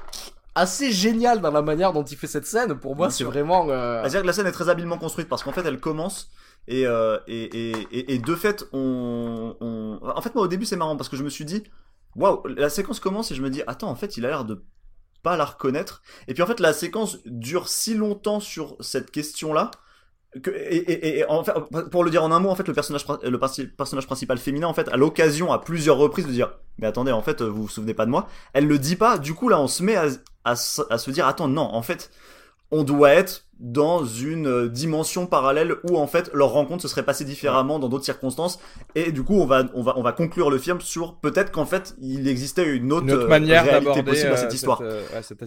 assez 0.54 0.92
génial 0.92 1.40
dans 1.40 1.50
la 1.50 1.62
manière 1.62 1.92
dont 1.92 2.04
il 2.04 2.16
fait 2.16 2.26
cette 2.26 2.46
scène. 2.46 2.74
Pour 2.78 2.96
moi, 2.96 3.10
c'est 3.10 3.24
vraiment. 3.24 3.66
Euh... 3.68 4.02
C'est-à-dire 4.02 4.22
que 4.22 4.26
la 4.26 4.32
scène 4.32 4.46
est 4.46 4.52
très 4.52 4.68
habilement 4.68 4.98
construite 4.98 5.28
parce 5.28 5.42
qu'en 5.42 5.52
fait, 5.52 5.64
elle 5.64 5.80
commence 5.80 6.30
et, 6.68 6.86
euh, 6.86 7.18
et, 7.26 7.70
et, 7.70 8.14
et, 8.14 8.18
de 8.18 8.34
fait, 8.36 8.64
on, 8.72 9.56
on... 9.60 9.98
En 10.02 10.20
fait, 10.20 10.34
moi, 10.34 10.44
au 10.44 10.48
début, 10.48 10.64
c'est 10.64 10.76
marrant 10.76 10.96
parce 10.96 11.08
que 11.08 11.16
je 11.16 11.24
me 11.24 11.28
suis 11.28 11.44
dit, 11.44 11.64
waouh, 12.14 12.46
la 12.46 12.68
séquence 12.68 13.00
commence 13.00 13.32
et 13.32 13.34
je 13.34 13.42
me 13.42 13.50
dis, 13.50 13.62
attends, 13.66 13.88
en 13.88 13.96
fait, 13.96 14.16
il 14.16 14.24
a 14.26 14.28
l'air 14.28 14.44
de 14.44 14.62
pas 15.22 15.36
la 15.36 15.44
reconnaître. 15.44 16.02
Et 16.28 16.34
puis 16.34 16.42
en 16.42 16.46
fait, 16.46 16.60
la 16.60 16.72
séquence 16.72 17.18
dure 17.24 17.68
si 17.68 17.94
longtemps 17.94 18.40
sur 18.40 18.76
cette 18.80 19.10
question-là. 19.10 19.70
Que, 20.42 20.50
et, 20.50 21.26
en 21.28 21.44
fait, 21.44 21.52
pour 21.90 22.04
le 22.04 22.10
dire 22.10 22.24
en 22.24 22.32
un 22.32 22.40
mot, 22.40 22.48
en 22.48 22.54
fait, 22.54 22.66
le 22.66 22.72
personnage, 22.72 23.04
le 23.22 23.66
personnage 23.66 24.06
principal 24.06 24.38
féminin, 24.38 24.66
en 24.66 24.72
fait, 24.72 24.88
a 24.88 24.96
l'occasion 24.96 25.52
à 25.52 25.58
plusieurs 25.58 25.98
reprises 25.98 26.26
de 26.26 26.32
dire, 26.32 26.54
mais 26.78 26.86
attendez, 26.86 27.12
en 27.12 27.20
fait, 27.20 27.42
vous 27.42 27.62
vous 27.62 27.68
souvenez 27.68 27.92
pas 27.92 28.06
de 28.06 28.10
moi. 28.10 28.28
Elle 28.54 28.66
le 28.66 28.78
dit 28.78 28.96
pas. 28.96 29.18
Du 29.18 29.34
coup, 29.34 29.50
là, 29.50 29.60
on 29.60 29.68
se 29.68 29.82
met 29.82 29.94
à, 29.94 30.06
à, 30.44 30.52
à 30.52 30.56
se 30.56 31.10
dire, 31.10 31.26
attends, 31.26 31.48
non, 31.48 31.62
en 31.62 31.82
fait, 31.82 32.10
on 32.72 32.84
doit 32.84 33.10
être 33.10 33.44
dans 33.60 34.04
une 34.04 34.48
euh, 34.48 34.68
dimension 34.68 35.26
parallèle 35.26 35.76
où 35.84 35.96
en 35.96 36.08
fait 36.08 36.30
leur 36.34 36.50
rencontre 36.50 36.82
se 36.82 36.88
serait 36.88 37.04
passée 37.04 37.24
différemment 37.24 37.78
dans 37.78 37.88
d'autres 37.88 38.04
circonstances. 38.04 38.58
Et 38.96 39.12
du 39.12 39.22
coup 39.22 39.40
on 39.40 39.46
va 39.46 39.64
on 39.74 39.82
va 39.82 39.92
on 39.96 40.02
va 40.02 40.12
conclure 40.12 40.50
le 40.50 40.58
film 40.58 40.80
sur 40.80 41.14
peut-être 41.20 41.52
qu'en 41.52 41.66
fait 41.66 41.94
il 42.00 42.26
existait 42.26 42.66
une 42.66 42.92
autre, 42.92 43.12
euh, 43.12 43.28
manière 43.28 43.62
réalité 43.64 44.02
possible 44.02 44.32
à 44.32 44.36
cette 44.36 44.50
euh, 44.50 44.54
histoire. 44.54 44.82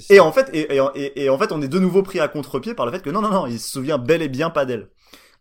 et 0.09 0.19
en 0.21 0.31
fait 0.31 0.49
et, 0.53 0.77
et, 0.95 1.23
et, 1.25 1.29
en 1.29 1.37
fait 1.37 1.51
on 1.51 1.61
est 1.61 1.67
de 1.67 1.79
nouveau 1.79 2.03
pris 2.03 2.21
à 2.21 2.29
contre-pied 2.29 2.73
par 2.73 2.85
le 2.85 2.93
fait 2.93 3.01
que 3.01 3.09
non 3.09 3.21
non 3.21 3.31
non 3.31 3.47
il 3.47 3.59
se 3.59 3.69
souvient 3.69 3.97
bel 3.97 4.21
et 4.21 4.29
bien 4.29 4.49
pas 4.49 4.65
d'elle. 4.65 4.89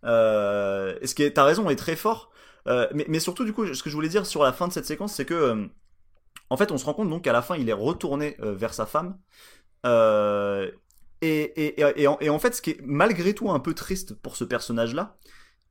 Euh, 0.04 0.96
ce 1.04 1.14
qui 1.14 1.22
est 1.22 1.32
ta 1.32 1.44
raison 1.44 1.70
est 1.70 1.76
très 1.76 1.96
fort. 1.96 2.30
Mais, 2.66 3.04
mais 3.08 3.20
surtout 3.20 3.44
du 3.44 3.52
coup 3.52 3.72
ce 3.72 3.82
que 3.82 3.90
je 3.90 3.94
voulais 3.94 4.08
dire 4.08 4.24
sur 4.24 4.42
la 4.42 4.52
fin 4.52 4.66
de 4.66 4.72
cette 4.72 4.86
séquence 4.86 5.12
c'est 5.12 5.26
que 5.26 5.68
en 6.48 6.56
fait 6.56 6.72
on 6.72 6.78
se 6.78 6.86
rend 6.86 6.94
compte 6.94 7.10
donc 7.10 7.24
qu'à 7.24 7.32
la 7.34 7.42
fin 7.42 7.56
il 7.56 7.68
est 7.68 7.74
retourné 7.74 8.36
vers 8.40 8.72
sa 8.72 8.86
femme. 8.86 9.18
Euh, 9.84 10.70
et, 11.24 11.80
et, 11.80 12.02
et, 12.20 12.28
en, 12.28 12.38
fait, 12.38 12.54
ce 12.54 12.62
qui 12.62 12.70
est 12.70 12.80
malgré 12.82 13.34
tout 13.34 13.50
un 13.50 13.60
peu 13.60 13.74
triste 13.74 14.14
pour 14.14 14.36
ce 14.36 14.44
personnage-là, 14.44 15.16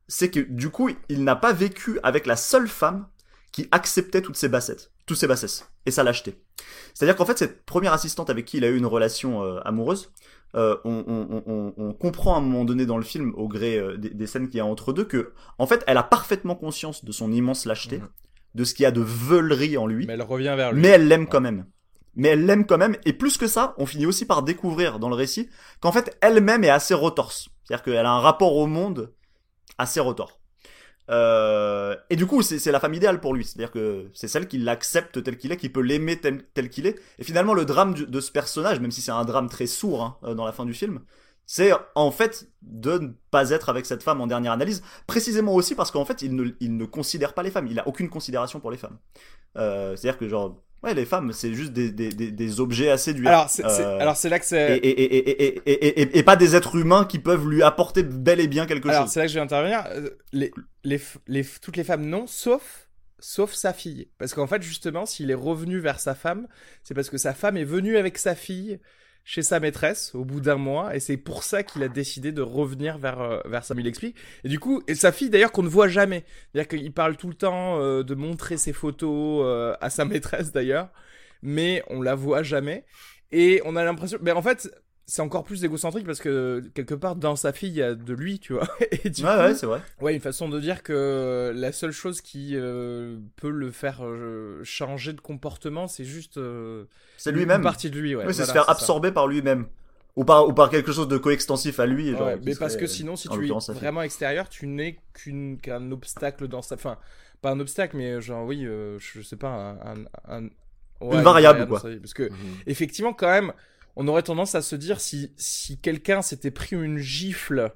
c'est 0.08 0.30
que 0.30 0.40
du 0.40 0.70
coup, 0.70 0.90
il 1.08 1.24
n'a 1.24 1.36
pas 1.36 1.52
vécu 1.52 1.98
avec 2.02 2.26
la 2.26 2.36
seule 2.36 2.68
femme 2.68 3.06
qui 3.52 3.68
acceptait 3.70 4.22
toutes 4.22 4.36
ses 4.36 4.48
bassettes, 4.48 4.92
toutes 5.06 5.16
ses 5.16 5.26
bassesses, 5.26 5.70
et 5.86 5.90
sa 5.90 6.02
lâcheté. 6.02 6.42
C'est-à-dire 6.92 7.16
qu'en 7.16 7.24
fait, 7.24 7.38
cette 7.38 7.64
première 7.64 7.92
assistante 7.92 8.30
avec 8.30 8.44
qui 8.44 8.56
il 8.56 8.64
a 8.64 8.68
eu 8.68 8.76
une 8.76 8.86
relation 8.86 9.44
euh, 9.44 9.60
amoureuse, 9.64 10.10
euh, 10.56 10.76
on, 10.84 11.04
on, 11.46 11.74
on, 11.76 11.92
comprend 11.92 12.34
à 12.34 12.38
un 12.38 12.40
moment 12.40 12.64
donné 12.64 12.86
dans 12.86 12.96
le 12.96 13.02
film, 13.02 13.32
au 13.36 13.48
gré 13.48 13.76
euh, 13.76 13.96
des, 13.96 14.26
scènes 14.26 14.48
qu'il 14.48 14.58
y 14.58 14.60
a 14.60 14.66
entre 14.66 14.92
deux, 14.92 15.04
que 15.04 15.32
en 15.58 15.66
fait, 15.66 15.82
elle 15.86 15.96
a 15.96 16.04
parfaitement 16.04 16.54
conscience 16.54 17.04
de 17.04 17.12
son 17.12 17.32
immense 17.32 17.66
lâcheté, 17.66 17.98
mhm. 17.98 18.08
de 18.54 18.64
ce 18.64 18.74
qu'il 18.74 18.84
y 18.84 18.86
a 18.86 18.92
de 18.92 19.00
veulerie 19.00 19.76
en 19.76 19.86
lui, 19.86 20.06
mais 20.06 20.14
elle 20.14 20.22
revient 20.22 20.54
vers 20.56 20.72
lui, 20.72 20.80
mais 20.80 20.88
elle 20.88 21.08
l'aime 21.08 21.26
quand 21.26 21.40
même. 21.40 21.66
Mais 22.16 22.28
elle 22.28 22.46
l'aime 22.46 22.66
quand 22.66 22.78
même. 22.78 22.96
Et 23.04 23.12
plus 23.12 23.36
que 23.38 23.46
ça, 23.46 23.74
on 23.78 23.86
finit 23.86 24.06
aussi 24.06 24.24
par 24.24 24.42
découvrir 24.42 24.98
dans 24.98 25.08
le 25.08 25.14
récit 25.14 25.48
qu'en 25.80 25.92
fait, 25.92 26.16
elle-même 26.20 26.64
est 26.64 26.70
assez 26.70 26.94
retorse. 26.94 27.48
C'est-à-dire 27.64 27.84
qu'elle 27.84 28.06
a 28.06 28.10
un 28.10 28.20
rapport 28.20 28.56
au 28.56 28.66
monde 28.66 29.12
assez 29.78 30.00
retors. 30.00 30.40
Euh, 31.10 31.94
et 32.08 32.16
du 32.16 32.26
coup, 32.26 32.42
c'est 32.42 32.72
la 32.72 32.80
femme 32.80 32.94
idéale 32.94 33.20
pour 33.20 33.34
lui. 33.34 33.44
C'est-à-dire 33.44 33.70
que 33.70 34.10
c'est 34.14 34.28
celle 34.28 34.48
qui 34.48 34.58
l'accepte 34.58 35.22
tel 35.22 35.36
qu'il 35.36 35.52
est, 35.52 35.56
qui 35.56 35.68
peut 35.68 35.80
l'aimer 35.80 36.18
tel, 36.18 36.70
qu'il 36.70 36.86
est. 36.86 36.98
Et 37.18 37.24
finalement, 37.24 37.54
le 37.54 37.64
drame 37.64 37.94
de 37.94 38.20
ce 38.20 38.32
personnage, 38.32 38.80
même 38.80 38.90
si 38.90 39.02
c'est 39.02 39.10
un 39.10 39.24
drame 39.24 39.48
très 39.48 39.66
sourd 39.66 40.02
hein, 40.02 40.16
euh, 40.24 40.34
dans 40.34 40.46
la 40.46 40.52
fin 40.52 40.64
du 40.64 40.74
film, 40.74 41.00
c'est 41.46 41.72
en 41.94 42.10
fait 42.10 42.48
de 42.62 42.98
ne 42.98 43.08
pas 43.30 43.50
être 43.50 43.68
avec 43.68 43.84
cette 43.84 44.02
femme 44.02 44.20
en 44.20 44.26
dernière 44.26 44.52
analyse, 44.52 44.82
précisément 45.06 45.54
aussi 45.54 45.74
parce 45.74 45.90
qu'en 45.90 46.06
fait 46.06 46.22
il 46.22 46.34
ne, 46.34 46.52
il 46.60 46.76
ne 46.76 46.84
considère 46.86 47.34
pas 47.34 47.42
les 47.42 47.50
femmes, 47.50 47.66
il 47.66 47.78
a 47.78 47.86
aucune 47.86 48.08
considération 48.08 48.60
pour 48.60 48.70
les 48.70 48.78
femmes. 48.78 48.98
Euh, 49.58 49.94
C'est-à-dire 49.94 50.18
que 50.18 50.26
genre 50.26 50.62
Ouais, 50.82 50.92
les 50.92 51.06
femmes, 51.06 51.32
c'est 51.32 51.54
juste 51.54 51.72
des, 51.72 51.90
des, 51.90 52.10
des, 52.12 52.60
objets 52.60 52.90
à 52.90 52.98
séduire. 52.98 53.30
Alors, 53.30 53.48
c'est 53.48 53.64
euh, 53.64 53.98
alors 53.98 54.16
c'est 54.16 54.28
là 54.28 54.38
que 54.38 54.44
c'est. 54.44 54.76
Et, 54.76 54.88
et, 54.88 55.70
et, 55.70 56.18
et, 56.18 56.22
pas 56.22 56.36
des 56.36 56.54
êtres 56.54 56.76
humains 56.76 57.06
qui 57.06 57.18
peuvent 57.18 57.48
lui 57.48 57.62
apporter 57.62 58.02
bel 58.02 58.38
et 58.38 58.48
bien 58.48 58.66
quelque 58.66 58.88
chose. 58.88 58.96
Alors, 58.96 59.08
c'est 59.08 59.20
là 59.20 59.26
que 59.26 59.32
je 59.32 59.38
vais 59.38 59.44
intervenir. 59.44 59.84
Euh, 59.92 60.10
les, 60.32 60.52
les, 60.82 61.00
les, 61.26 61.42
toutes 61.62 61.78
les 61.78 61.84
femmes, 61.84 62.04
non, 62.04 62.26
sauf, 62.26 62.90
sauf 63.18 63.54
sa 63.54 63.72
fille. 63.72 64.08
Parce 64.18 64.34
qu'en 64.34 64.46
fait, 64.46 64.62
justement, 64.62 65.06
s'il 65.06 65.30
est 65.30 65.34
revenu 65.34 65.78
vers 65.78 66.00
sa 66.00 66.14
femme, 66.14 66.48
c'est 66.82 66.92
parce 66.92 67.08
que 67.08 67.16
sa 67.16 67.32
femme 67.32 67.56
est 67.56 67.64
venue 67.64 67.96
avec 67.96 68.18
sa 68.18 68.34
fille 68.34 68.78
chez 69.24 69.42
sa 69.42 69.58
maîtresse 69.58 70.14
au 70.14 70.24
bout 70.24 70.40
d'un 70.40 70.56
mois 70.56 70.94
et 70.94 71.00
c'est 71.00 71.16
pour 71.16 71.44
ça 71.44 71.62
qu'il 71.62 71.82
a 71.82 71.88
décidé 71.88 72.30
de 72.30 72.42
revenir 72.42 72.98
vers 72.98 73.20
euh, 73.20 73.40
vers 73.46 73.64
ça. 73.64 73.74
Il 73.76 73.86
explique. 73.86 74.16
Et 74.44 74.48
du 74.48 74.60
coup 74.60 74.82
et 74.86 74.94
sa 74.94 75.12
fille 75.12 75.30
d'ailleurs 75.30 75.50
qu'on 75.50 75.62
ne 75.62 75.68
voit 75.68 75.88
jamais. 75.88 76.24
C'est-à-dire 76.52 76.68
qu'il 76.68 76.92
parle 76.92 77.16
tout 77.16 77.28
le 77.28 77.34
temps 77.34 77.80
euh, 77.80 78.02
de 78.02 78.14
montrer 78.14 78.58
ses 78.58 78.74
photos 78.74 79.42
euh, 79.44 79.74
à 79.80 79.90
sa 79.90 80.04
maîtresse 80.04 80.52
d'ailleurs. 80.52 80.90
Mais 81.42 81.82
on 81.88 82.02
la 82.02 82.14
voit 82.14 82.42
jamais. 82.42 82.84
Et 83.32 83.62
on 83.64 83.76
a 83.76 83.84
l'impression 83.84 84.18
mais 84.20 84.32
en 84.32 84.42
fait 84.42 84.70
c'est 85.06 85.22
encore 85.22 85.44
plus 85.44 85.64
égocentrique 85.64 86.06
parce 86.06 86.20
que 86.20 86.62
quelque 86.74 86.94
part 86.94 87.16
dans 87.16 87.36
sa 87.36 87.52
fille 87.52 87.68
il 87.68 87.76
y 87.76 87.82
a 87.82 87.94
de 87.94 88.14
lui 88.14 88.38
tu 88.38 88.54
vois. 88.54 88.66
Et 89.04 89.10
du 89.10 89.22
ouais, 89.22 89.36
ouais 89.36 89.54
c'est 89.54 89.66
vrai. 89.66 89.80
ouais 90.00 90.14
une 90.14 90.20
façon 90.20 90.48
de 90.48 90.58
dire 90.60 90.82
que 90.82 91.52
la 91.54 91.72
seule 91.72 91.92
chose 91.92 92.20
qui 92.20 92.52
euh, 92.54 93.18
peut 93.36 93.50
le 93.50 93.70
faire 93.70 94.04
euh, 94.04 94.60
changer 94.64 95.12
de 95.12 95.20
comportement 95.20 95.88
c'est 95.88 96.04
juste 96.04 96.38
euh, 96.38 96.84
c'est 97.18 97.32
lui-même. 97.32 97.58
une 97.58 97.64
partie 97.64 97.90
de 97.90 97.98
lui 97.98 98.16
ouais, 98.16 98.32
c'est 98.32 98.44
se 98.44 98.52
faire 98.52 98.68
absorber 98.68 99.12
par 99.12 99.26
lui-même. 99.26 99.66
Ou 100.16 100.24
par, 100.24 100.46
ou 100.46 100.52
par 100.52 100.70
quelque 100.70 100.92
chose 100.92 101.08
de 101.08 101.18
coextensif 101.18 101.80
à 101.80 101.86
lui 101.86 102.12
genre, 102.12 102.30
mais 102.44 102.54
parce 102.54 102.76
que 102.76 102.86
sinon 102.86 103.16
si 103.16 103.28
tu 103.28 103.48
es 103.48 103.72
vraiment 103.72 104.02
extérieur 104.02 104.48
tu 104.48 104.68
n'es 104.68 105.00
qu'un 105.60 105.90
obstacle 105.90 106.46
dans 106.46 106.62
sa 106.62 106.76
fin 106.76 106.98
pas 107.42 107.50
un 107.50 107.58
obstacle 107.58 107.96
mais 107.96 108.20
genre 108.20 108.46
oui 108.46 108.64
je 108.64 109.20
sais 109.22 109.36
pas 109.36 109.76
un, 109.84 110.04
un, 110.28 110.48
une 111.00 111.22
variable, 111.22 111.66
quoi. 111.66 111.80
parce 112.00 112.14
que 112.14 112.22
mhm. 112.22 112.36
effectivement 112.66 113.12
quand 113.12 113.28
même 113.28 113.52
on 113.96 114.08
aurait 114.08 114.22
tendance 114.22 114.54
à 114.54 114.62
se 114.62 114.76
dire 114.76 115.00
si, 115.00 115.32
si 115.36 115.78
quelqu'un 115.78 116.22
s'était 116.22 116.50
pris 116.50 116.76
une 116.76 116.98
gifle 116.98 117.72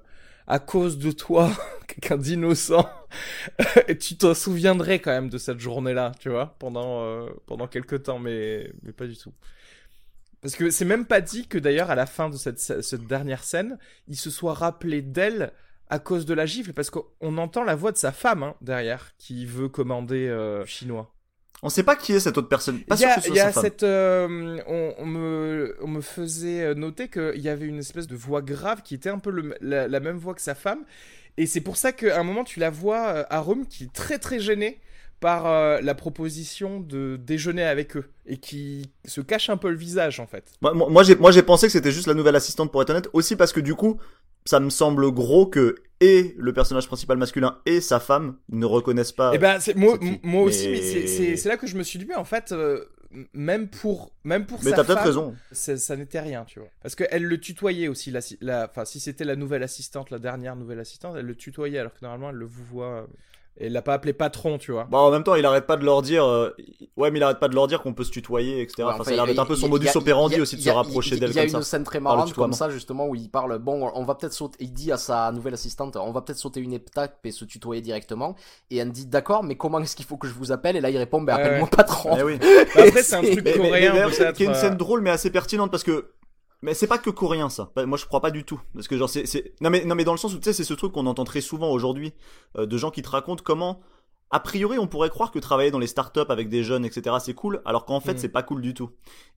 à 0.46 0.58
cause 0.58 0.98
de 0.98 1.10
toi, 1.12 1.50
quelqu'un 1.86 2.16
d'innocent, 2.16 2.88
tu 4.00 4.16
t'en 4.16 4.34
souviendrais 4.34 4.98
quand 4.98 5.12
même 5.12 5.28
de 5.28 5.38
cette 5.38 5.60
journée-là, 5.60 6.12
tu 6.18 6.30
vois, 6.30 6.56
pendant, 6.58 7.04
euh, 7.04 7.28
pendant 7.46 7.66
quelques 7.68 8.04
temps, 8.04 8.18
mais, 8.18 8.72
mais 8.82 8.92
pas 8.92 9.06
du 9.06 9.16
tout. 9.16 9.32
Parce 10.40 10.54
que 10.54 10.70
c'est 10.70 10.84
même 10.84 11.04
pas 11.04 11.20
dit 11.20 11.46
que 11.48 11.58
d'ailleurs, 11.58 11.90
à 11.90 11.94
la 11.94 12.06
fin 12.06 12.30
de 12.30 12.36
cette, 12.36 12.60
cette 12.60 13.06
dernière 13.06 13.42
scène, 13.44 13.78
il 14.06 14.16
se 14.16 14.30
soit 14.30 14.54
rappelé 14.54 15.02
d'elle 15.02 15.52
à 15.90 15.98
cause 15.98 16.26
de 16.26 16.34
la 16.34 16.46
gifle, 16.46 16.72
parce 16.72 16.90
qu'on 16.90 17.38
entend 17.38 17.64
la 17.64 17.74
voix 17.74 17.92
de 17.92 17.96
sa 17.96 18.12
femme 18.12 18.42
hein, 18.42 18.54
derrière, 18.60 19.16
qui 19.16 19.46
veut 19.46 19.68
commander 19.68 20.28
euh, 20.28 20.64
chinois. 20.66 21.14
On 21.62 21.68
sait 21.68 21.82
pas 21.82 21.96
qui 21.96 22.12
est 22.12 22.20
cette 22.20 22.38
autre 22.38 22.48
personne. 22.48 22.80
Pas 22.80 22.94
il 22.96 23.34
y 23.34 23.40
a, 23.40 23.52
cette, 23.52 23.82
euh, 23.82 24.58
on, 24.66 25.06
me, 25.06 25.76
on 25.82 25.88
me 25.88 26.00
faisait 26.00 26.74
noter 26.74 27.08
qu'il 27.08 27.40
y 27.40 27.48
avait 27.48 27.66
une 27.66 27.78
espèce 27.78 28.06
de 28.06 28.14
voix 28.14 28.42
grave 28.42 28.82
qui 28.82 28.94
était 28.94 29.10
un 29.10 29.18
peu 29.18 29.32
la, 29.60 30.00
même 30.00 30.18
voix 30.18 30.34
que 30.34 30.42
sa 30.42 30.54
femme. 30.54 30.84
Et 31.36 31.46
c'est 31.46 31.60
pour 31.60 31.76
ça 31.76 31.92
qu'à 31.92 32.18
un 32.18 32.22
moment, 32.24 32.44
tu 32.44 32.60
la 32.60 32.70
vois 32.70 33.08
euh, 33.08 33.24
à 33.30 33.40
Rome 33.40 33.66
qui 33.66 33.84
est 33.84 33.92
très 33.92 34.18
très 34.18 34.40
gênée 34.40 34.78
par 35.20 35.46
euh, 35.46 35.80
la 35.80 35.94
proposition 35.94 36.80
de 36.80 37.16
déjeuner 37.16 37.64
avec 37.64 37.96
eux 37.96 38.04
et 38.26 38.36
qui 38.36 38.92
se 39.04 39.20
cache 39.20 39.50
un 39.50 39.56
peu 39.56 39.70
le 39.70 39.76
visage 39.76 40.20
en 40.20 40.26
fait. 40.26 40.52
Moi, 40.60 40.74
moi, 40.74 41.02
moi 41.18 41.32
j'ai 41.32 41.42
pensé 41.42 41.66
que 41.66 41.72
c'était 41.72 41.92
juste 41.92 42.06
la 42.06 42.14
nouvelle 42.14 42.36
assistante 42.36 42.70
pour 42.70 42.82
être 42.82 42.90
honnête, 42.90 43.08
aussi 43.12 43.36
parce 43.36 43.52
que 43.52 43.60
du 43.60 43.74
coup 43.74 43.98
ça 44.44 44.60
me 44.60 44.70
semble 44.70 45.10
gros 45.12 45.46
que 45.46 45.76
et 46.00 46.34
le 46.38 46.52
personnage 46.52 46.86
principal 46.86 47.18
masculin 47.18 47.58
et 47.66 47.80
sa 47.80 48.00
femme 48.00 48.36
ne 48.48 48.64
reconnaissent 48.64 49.12
pas. 49.12 49.32
Eh 49.34 49.38
ben, 49.38 49.58
moi, 49.76 49.98
moi 50.22 50.42
aussi, 50.42 50.68
mais 50.68 51.36
c'est 51.36 51.48
là 51.48 51.56
que 51.56 51.66
je 51.66 51.76
me 51.76 51.82
suis 51.82 51.98
dit, 51.98 52.06
mais 52.06 52.14
en 52.14 52.24
fait, 52.24 52.52
euh, 52.52 52.84
même 53.32 53.68
pour, 53.68 54.12
même 54.24 54.46
pour 54.46 54.62
mais 54.62 54.70
sa 54.70 54.84
femme, 54.84 54.98
raison. 54.98 55.34
ça 55.52 55.96
n'était 55.96 56.20
rien, 56.20 56.44
tu 56.44 56.60
vois. 56.60 56.68
Parce 56.82 56.94
qu'elle 56.94 57.24
le 57.24 57.40
tutoyait 57.40 57.88
aussi, 57.88 58.10
la, 58.10 58.20
la, 58.40 58.70
si 58.84 59.00
c'était 59.00 59.24
la 59.24 59.36
nouvelle 59.36 59.62
assistante, 59.62 60.10
la 60.10 60.18
dernière 60.18 60.56
nouvelle 60.56 60.80
assistante, 60.80 61.16
elle 61.18 61.26
le 61.26 61.34
tutoyait, 61.34 61.78
alors 61.78 61.92
que 61.92 61.98
normalement, 62.02 62.30
elle 62.30 62.36
le 62.36 62.46
vous 62.46 62.64
voit 62.64 63.08
et 63.60 63.66
il 63.66 63.72
l'a 63.72 63.82
pas 63.82 63.94
appelé 63.94 64.12
patron, 64.12 64.56
tu 64.56 64.70
vois. 64.70 64.86
Bah 64.90 64.98
en 64.98 65.10
même 65.10 65.24
temps, 65.24 65.34
il 65.34 65.44
arrête 65.44 65.66
pas 65.66 65.76
de 65.76 65.84
leur 65.84 66.00
dire, 66.00 66.24
euh, 66.24 66.50
ouais, 66.96 67.10
mais 67.10 67.18
il 67.18 67.22
arrête 67.22 67.40
pas 67.40 67.48
de 67.48 67.54
leur 67.54 67.66
dire 67.66 67.82
qu'on 67.82 67.92
peut 67.92 68.04
se 68.04 68.10
tutoyer, 68.10 68.62
etc. 68.62 68.84
enfin, 68.84 69.02
ça 69.02 69.10
a 69.10 69.14
l'air 69.14 69.26
d'être 69.26 69.38
un 69.38 69.46
peu 69.46 69.56
son 69.56 69.68
modus 69.68 69.88
operandi 69.94 70.40
aussi 70.40 70.56
de 70.56 70.60
se 70.60 70.70
rapprocher 70.70 71.16
d'elle 71.16 71.30
comme 71.30 71.34
ça. 71.34 71.44
Il 71.44 71.50
y 71.50 71.54
a 71.54 71.58
une 71.58 71.64
scène 71.64 71.84
très 71.84 72.00
marrante 72.00 72.32
comme 72.34 72.52
ça 72.52 72.70
justement 72.70 73.06
où 73.08 73.14
il 73.14 73.30
parle, 73.30 73.58
bon, 73.58 73.90
on 73.94 74.04
va 74.04 74.14
peut-être 74.14 74.32
sauter, 74.32 74.56
il 74.60 74.72
dit 74.72 74.92
à 74.92 74.96
sa 74.96 75.32
nouvelle 75.32 75.54
assistante, 75.54 75.96
on 75.96 76.12
va 76.12 76.20
peut-être 76.20 76.38
sauter 76.38 76.60
une 76.60 76.72
étape 76.72 77.18
et 77.24 77.32
se 77.32 77.44
tutoyer 77.44 77.82
directement. 77.82 78.36
Et 78.70 78.76
elle 78.76 78.92
dit, 78.92 79.06
d'accord, 79.06 79.42
mais 79.42 79.56
comment 79.56 79.80
est-ce 79.80 79.96
qu'il 79.96 80.06
faut 80.06 80.16
que 80.16 80.28
je 80.28 80.34
vous 80.34 80.52
appelle? 80.52 80.76
Et 80.76 80.80
là, 80.80 80.90
il 80.90 80.96
répond, 80.96 81.20
ben 81.20 81.34
appelle-moi 81.34 81.68
patron. 81.68 82.16
Eh 82.18 82.22
oui. 82.22 82.38
Bah, 82.38 82.82
après, 82.86 83.02
c'est 83.02 83.16
un 83.16 83.22
truc 83.22 83.44
coréen. 83.56 84.08
Qui 84.34 84.44
est 84.44 84.46
une 84.46 84.54
scène 84.54 84.74
euh. 84.74 84.76
drôle 84.76 85.00
mais 85.00 85.10
assez 85.10 85.30
pertinente 85.30 85.70
parce 85.70 85.82
que 85.82 86.12
mais 86.62 86.74
c'est 86.74 86.86
pas 86.86 86.98
que 86.98 87.10
coréen 87.10 87.48
ça. 87.48 87.70
Moi 87.76 87.98
je 87.98 88.06
crois 88.06 88.20
pas 88.20 88.30
du 88.30 88.44
tout 88.44 88.60
parce 88.74 88.88
que 88.88 88.96
genre 88.96 89.08
c'est 89.08 89.54
non 89.60 89.70
mais 89.70 89.84
non 89.84 89.94
mais 89.94 90.04
dans 90.04 90.12
le 90.12 90.18
sens 90.18 90.34
où 90.34 90.38
tu 90.38 90.44
sais 90.44 90.52
c'est 90.52 90.64
ce 90.64 90.74
truc 90.74 90.92
qu'on 90.92 91.06
entend 91.06 91.24
très 91.24 91.40
souvent 91.40 91.70
aujourd'hui 91.70 92.12
euh, 92.56 92.66
de 92.66 92.76
gens 92.76 92.90
qui 92.90 93.02
te 93.02 93.08
racontent 93.08 93.42
comment 93.44 93.80
a 94.30 94.40
priori, 94.40 94.78
on 94.78 94.86
pourrait 94.86 95.08
croire 95.08 95.30
que 95.30 95.38
travailler 95.38 95.70
dans 95.70 95.78
les 95.78 95.86
startups 95.86 96.20
avec 96.28 96.48
des 96.48 96.62
jeunes, 96.62 96.84
etc., 96.84 97.16
c'est 97.20 97.32
cool, 97.32 97.62
alors 97.64 97.86
qu'en 97.86 98.00
fait, 98.00 98.14
mm. 98.14 98.18
c'est 98.18 98.28
pas 98.28 98.42
cool 98.42 98.60
du 98.60 98.74
tout. 98.74 98.90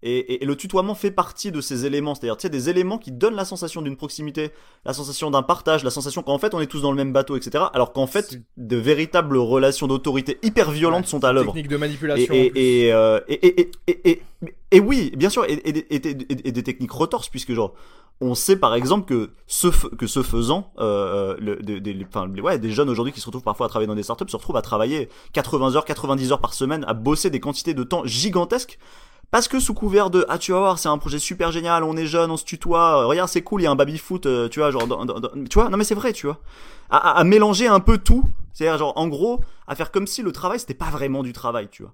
Et, 0.03 0.43
le 0.43 0.55
tutoiement 0.55 0.95
fait 0.95 1.11
partie 1.11 1.51
de 1.51 1.61
ces 1.61 1.85
éléments, 1.85 2.15
c'est-à-dire, 2.15 2.35
tu 2.35 2.41
sais, 2.41 2.49
des 2.49 2.69
éléments 2.69 2.97
qui 2.97 3.11
donnent 3.11 3.35
la 3.35 3.45
sensation 3.45 3.81
d'une 3.81 3.95
proximité, 3.95 4.51
la 4.83 4.93
sensation 4.93 5.31
d'un 5.31 5.43
partage, 5.43 5.83
la 5.83 5.91
sensation 5.91 6.23
qu'en 6.23 6.37
fait, 6.39 6.53
on 6.53 6.59
est 6.59 6.67
tous 6.67 6.81
dans 6.81 6.91
le 6.91 6.97
même 6.97 7.13
bateau, 7.13 7.37
etc., 7.37 7.65
alors 7.73 7.93
qu'en 7.93 8.07
fait, 8.07 8.41
de 8.57 8.75
véritables 8.75 9.37
relations 9.37 9.87
d'autorité 9.87 10.39
hyper 10.43 10.71
violentes 10.71 11.07
sont 11.07 11.23
à 11.23 11.31
l'œuvre. 11.31 11.53
Techniques 11.53 11.69
de 11.69 11.77
manipulation. 11.77 12.33
Et, 12.33 12.51
et, 12.55 13.71
et, 13.87 14.21
et, 14.71 14.79
oui, 14.79 15.13
bien 15.15 15.29
sûr, 15.29 15.45
et, 15.47 15.55
des 16.51 16.63
techniques 16.63 16.91
retorses, 16.91 17.29
puisque 17.29 17.53
genre, 17.53 17.73
on 18.21 18.35
sait 18.35 18.55
par 18.55 18.75
exemple 18.75 19.05
que 19.05 19.31
ce, 19.47 19.67
que 19.67 20.05
ce 20.05 20.21
faisant, 20.21 20.71
euh, 20.79 21.35
le, 21.39 21.55
des, 21.57 22.41
ouais, 22.41 22.59
des 22.59 22.71
jeunes 22.71 22.89
aujourd'hui 22.89 23.11
qui 23.11 23.19
se 23.19 23.25
retrouvent 23.25 23.43
parfois 23.43 23.65
à 23.65 23.69
travailler 23.69 23.87
dans 23.87 23.95
des 23.95 24.03
startups 24.03 24.29
se 24.29 24.37
retrouvent 24.37 24.57
à 24.57 24.61
travailler 24.61 25.09
80 25.33 25.75
heures, 25.75 25.85
90 25.85 26.31
heures 26.31 26.39
par 26.39 26.53
semaine, 26.53 26.85
à 26.87 26.93
bosser 26.93 27.31
des 27.31 27.39
quantités 27.39 27.73
de 27.73 27.83
temps 27.83 28.03
gigantesques. 28.05 28.77
Parce 29.31 29.47
que 29.47 29.59
sous 29.59 29.73
couvert 29.73 30.09
de 30.09 30.25
ah 30.29 30.37
tu 30.37 30.51
vas 30.51 30.59
voir 30.59 30.77
c'est 30.77 30.89
un 30.89 30.97
projet 30.97 31.17
super 31.17 31.53
génial 31.53 31.85
on 31.85 31.95
est 31.95 32.05
jeune 32.05 32.31
on 32.31 32.35
se 32.35 32.43
tutoie 32.43 33.05
regarde 33.05 33.29
c'est 33.29 33.41
cool 33.41 33.61
il 33.61 33.63
y 33.63 33.67
a 33.67 33.71
un 33.71 33.77
baby 33.77 33.97
foot 33.97 34.25
euh, 34.25 34.49
tu 34.49 34.59
vois 34.59 34.71
genre 34.71 34.85
tu 35.49 35.57
vois 35.57 35.69
non 35.69 35.77
mais 35.77 35.85
c'est 35.85 35.95
vrai 35.95 36.11
tu 36.11 36.25
vois 36.25 36.41
à, 36.89 37.11
à, 37.11 37.23
mélanger 37.23 37.65
un 37.65 37.79
peu 37.79 37.97
tout 37.97 38.25
c'est 38.51 38.67
à 38.67 38.71
dire 38.71 38.79
genre 38.79 38.91
en 38.97 39.07
gros 39.07 39.39
à 39.67 39.75
faire 39.75 39.89
comme 39.89 40.05
si 40.05 40.21
le 40.21 40.33
travail 40.33 40.59
c'était 40.59 40.73
pas 40.73 40.89
vraiment 40.89 41.23
du 41.23 41.31
travail 41.31 41.69
tu 41.71 41.83
vois 41.83 41.93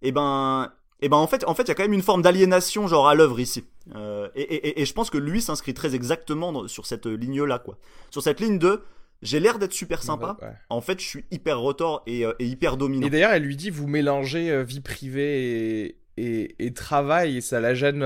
et 0.00 0.12
ben 0.12 0.70
et 1.00 1.08
ben 1.08 1.16
en 1.16 1.26
fait, 1.26 1.44
en 1.46 1.54
fait, 1.54 1.62
il 1.62 1.68
y 1.68 1.70
a 1.70 1.74
quand 1.74 1.82
même 1.82 1.92
une 1.92 2.02
forme 2.02 2.22
d'aliénation 2.22 2.86
genre 2.86 3.08
à 3.08 3.14
l'œuvre 3.14 3.40
ici. 3.40 3.64
Euh, 3.94 4.28
et, 4.34 4.42
et, 4.42 4.80
et, 4.82 4.84
je 4.84 4.92
pense 4.92 5.10
que 5.10 5.18
lui 5.18 5.40
s'inscrit 5.40 5.74
très 5.74 5.94
exactement 5.94 6.68
sur 6.68 6.86
cette 6.86 7.06
ligne-là, 7.06 7.58
quoi. 7.58 7.78
Sur 8.10 8.22
cette 8.22 8.40
ligne 8.40 8.58
de 8.58 8.82
j'ai 9.22 9.40
l'air 9.40 9.58
d'être 9.58 9.72
super 9.72 10.02
sympa. 10.02 10.36
En 10.68 10.80
fait, 10.80 11.00
je 11.00 11.06
suis 11.06 11.24
hyper 11.30 11.58
rotor 11.58 12.02
et, 12.06 12.24
euh, 12.24 12.32
et 12.38 12.46
hyper 12.46 12.76
dominant. 12.76 13.06
Et 13.06 13.10
d'ailleurs, 13.10 13.32
elle 13.32 13.42
lui 13.42 13.56
dit 13.56 13.70
vous 13.70 13.86
mélangez 13.86 14.50
euh, 14.50 14.62
vie 14.62 14.80
privée 14.80 15.96
et, 16.16 16.54
et, 16.58 16.72
travail 16.74 17.38
et 17.38 17.40
ça 17.40 17.60
la 17.60 17.74
gêne 17.74 18.04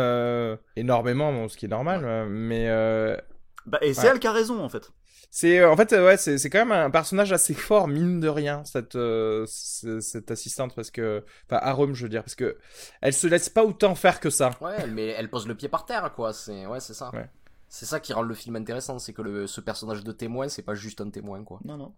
énormément, 0.77 1.49
ce 1.49 1.57
qui 1.57 1.67
est 1.67 1.69
normal. 1.69 2.29
mais 2.29 2.69
bah, 3.67 3.79
et 3.81 3.95
c'est 3.95 4.09
elle 4.09 4.19
qui 4.19 4.27
a 4.27 4.33
raison 4.33 4.63
en 4.63 4.69
fait. 4.69 4.91
C'est 5.37 5.59
euh, 5.59 5.69
en 5.69 5.77
fait 5.77 5.93
euh, 5.93 6.07
ouais 6.07 6.17
c'est 6.17 6.39
c'est 6.39 6.49
quand 6.49 6.65
même 6.65 6.71
un 6.71 6.91
personnage 6.91 7.33
assez 7.33 7.55
fort 7.55 7.89
mine 7.89 8.21
de 8.21 8.29
rien 8.29 8.63
cette 8.65 8.95
euh, 8.95 9.45
cette 9.49 10.31
assistante 10.31 10.77
parce 10.77 10.93
que 10.93 11.25
enfin 11.47 11.59
Arum 11.61 11.93
je 11.93 12.05
veux 12.05 12.09
dire 12.09 12.23
parce 12.23 12.37
que 12.37 12.57
elle 13.01 13.13
se 13.13 13.27
laisse 13.27 13.49
pas 13.49 13.65
autant 13.65 13.97
faire 13.97 14.21
que 14.21 14.31
ça. 14.31 14.53
Ouais 14.61 14.87
mais 14.87 15.09
elle 15.09 15.29
pose 15.29 15.49
le 15.49 15.57
pied 15.57 15.69
par 15.69 15.87
terre 15.87 16.13
quoi 16.15 16.33
c'est 16.33 16.67
ouais 16.67 16.79
c'est 16.79 16.95
ça. 16.95 17.11
C'est 17.67 17.85
ça 17.85 17.99
qui 17.99 18.13
rend 18.13 18.23
le 18.23 18.33
film 18.33 18.55
intéressant 18.55 19.01
c'est 19.01 19.13
que 19.13 19.23
le 19.23 19.49
ce 19.49 19.61
personnage 19.61 20.05
de 20.05 20.13
témoin 20.13 20.49
c'est 20.49 20.63
pas 20.63 20.75
juste 20.75 21.01
un 21.01 21.11
témoin 21.11 21.43
quoi. 21.43 21.59
Non 21.65 21.79
non. 21.79 21.93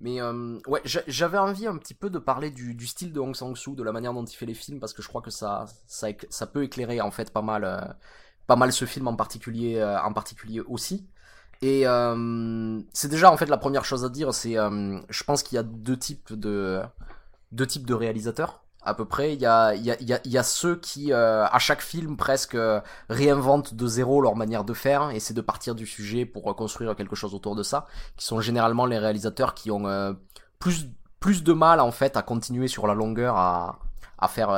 Mais 0.00 0.22
ouais, 0.22 0.80
j'avais 0.84 1.38
envie 1.38 1.66
un 1.66 1.76
petit 1.76 1.92
peu 1.92 2.08
de 2.08 2.18
parler 2.18 2.50
du, 2.50 2.74
du, 2.74 2.86
style 2.86 3.12
de 3.12 3.18
Hong 3.20 3.34
Sang-soo, 3.34 3.74
de 3.74 3.82
la 3.82 3.90
manière 3.92 4.14
dont 4.14 4.24
il 4.24 4.34
fait 4.34 4.46
les 4.46 4.54
films, 4.54 4.78
parce 4.78 4.92
que 4.92 5.02
je 5.02 5.08
crois 5.08 5.20
que 5.20 5.30
ça, 5.30 5.66
ça, 5.88 6.06
ça 6.30 6.46
peut 6.46 6.62
éclairer 6.62 7.00
en 7.00 7.10
fait 7.10 7.32
pas 7.32 7.42
mal, 7.42 7.96
pas 8.46 8.54
mal 8.54 8.72
ce 8.72 8.84
film 8.84 9.08
en 9.08 9.16
particulier, 9.16 9.82
en 9.82 10.12
particulier 10.14 10.60
aussi. 10.60 11.08
Et 11.60 11.86
euh, 11.86 12.80
c'est 12.92 13.08
déjà 13.08 13.32
en 13.32 13.36
fait 13.36 13.46
la 13.46 13.58
première 13.58 13.84
chose 13.84 14.04
à 14.04 14.08
dire, 14.08 14.32
c'est 14.32 14.56
euh, 14.58 15.00
je 15.08 15.24
pense 15.24 15.42
qu'il 15.42 15.56
y 15.56 15.58
a 15.58 15.64
deux 15.64 15.96
types 15.96 16.32
de 16.32 16.80
deux 17.52 17.66
types 17.66 17.86
de 17.86 17.94
réalisateurs. 17.94 18.62
à 18.82 18.94
peu 18.94 19.04
près. 19.04 19.34
Il 19.34 19.40
y 19.40 19.46
a, 19.46 19.74
il 19.74 19.84
y 19.84 19.90
a, 19.90 19.96
il 20.00 20.30
y 20.30 20.38
a, 20.38 20.42
ceux 20.42 20.76
qui, 20.76 21.12
euh, 21.12 21.46
à 21.46 21.58
chaque 21.58 21.82
film, 21.82 22.16
presque 22.16 22.54
euh, 22.54 22.80
réinventent 23.10 23.74
de 23.74 23.86
zéro 23.86 24.20
leur 24.20 24.36
manière 24.36 24.64
de 24.64 24.72
faire, 24.74 25.10
et 25.10 25.20
c'est 25.20 25.34
de 25.34 25.40
partir 25.40 25.74
du 25.74 25.86
sujet 25.86 26.24
pour 26.24 26.54
construire 26.56 26.94
quelque 26.96 27.16
chose 27.16 27.34
autour 27.34 27.54
de 27.56 27.62
ça, 27.62 27.86
qui 28.16 28.24
sont 28.24 28.40
généralement 28.40 28.86
les 28.86 28.98
réalisateurs 28.98 29.54
qui 29.54 29.70
ont 29.70 29.86
euh, 29.86 30.12
plus, 30.58 30.86
plus 31.20 31.42
de 31.44 31.52
mal 31.52 31.80
en 31.80 31.90
fait 31.90 32.16
à 32.16 32.22
continuer 32.22 32.68
sur 32.68 32.86
la 32.86 32.94
longueur 32.94 33.36
à, 33.36 33.78
à 34.18 34.28
faire. 34.28 34.50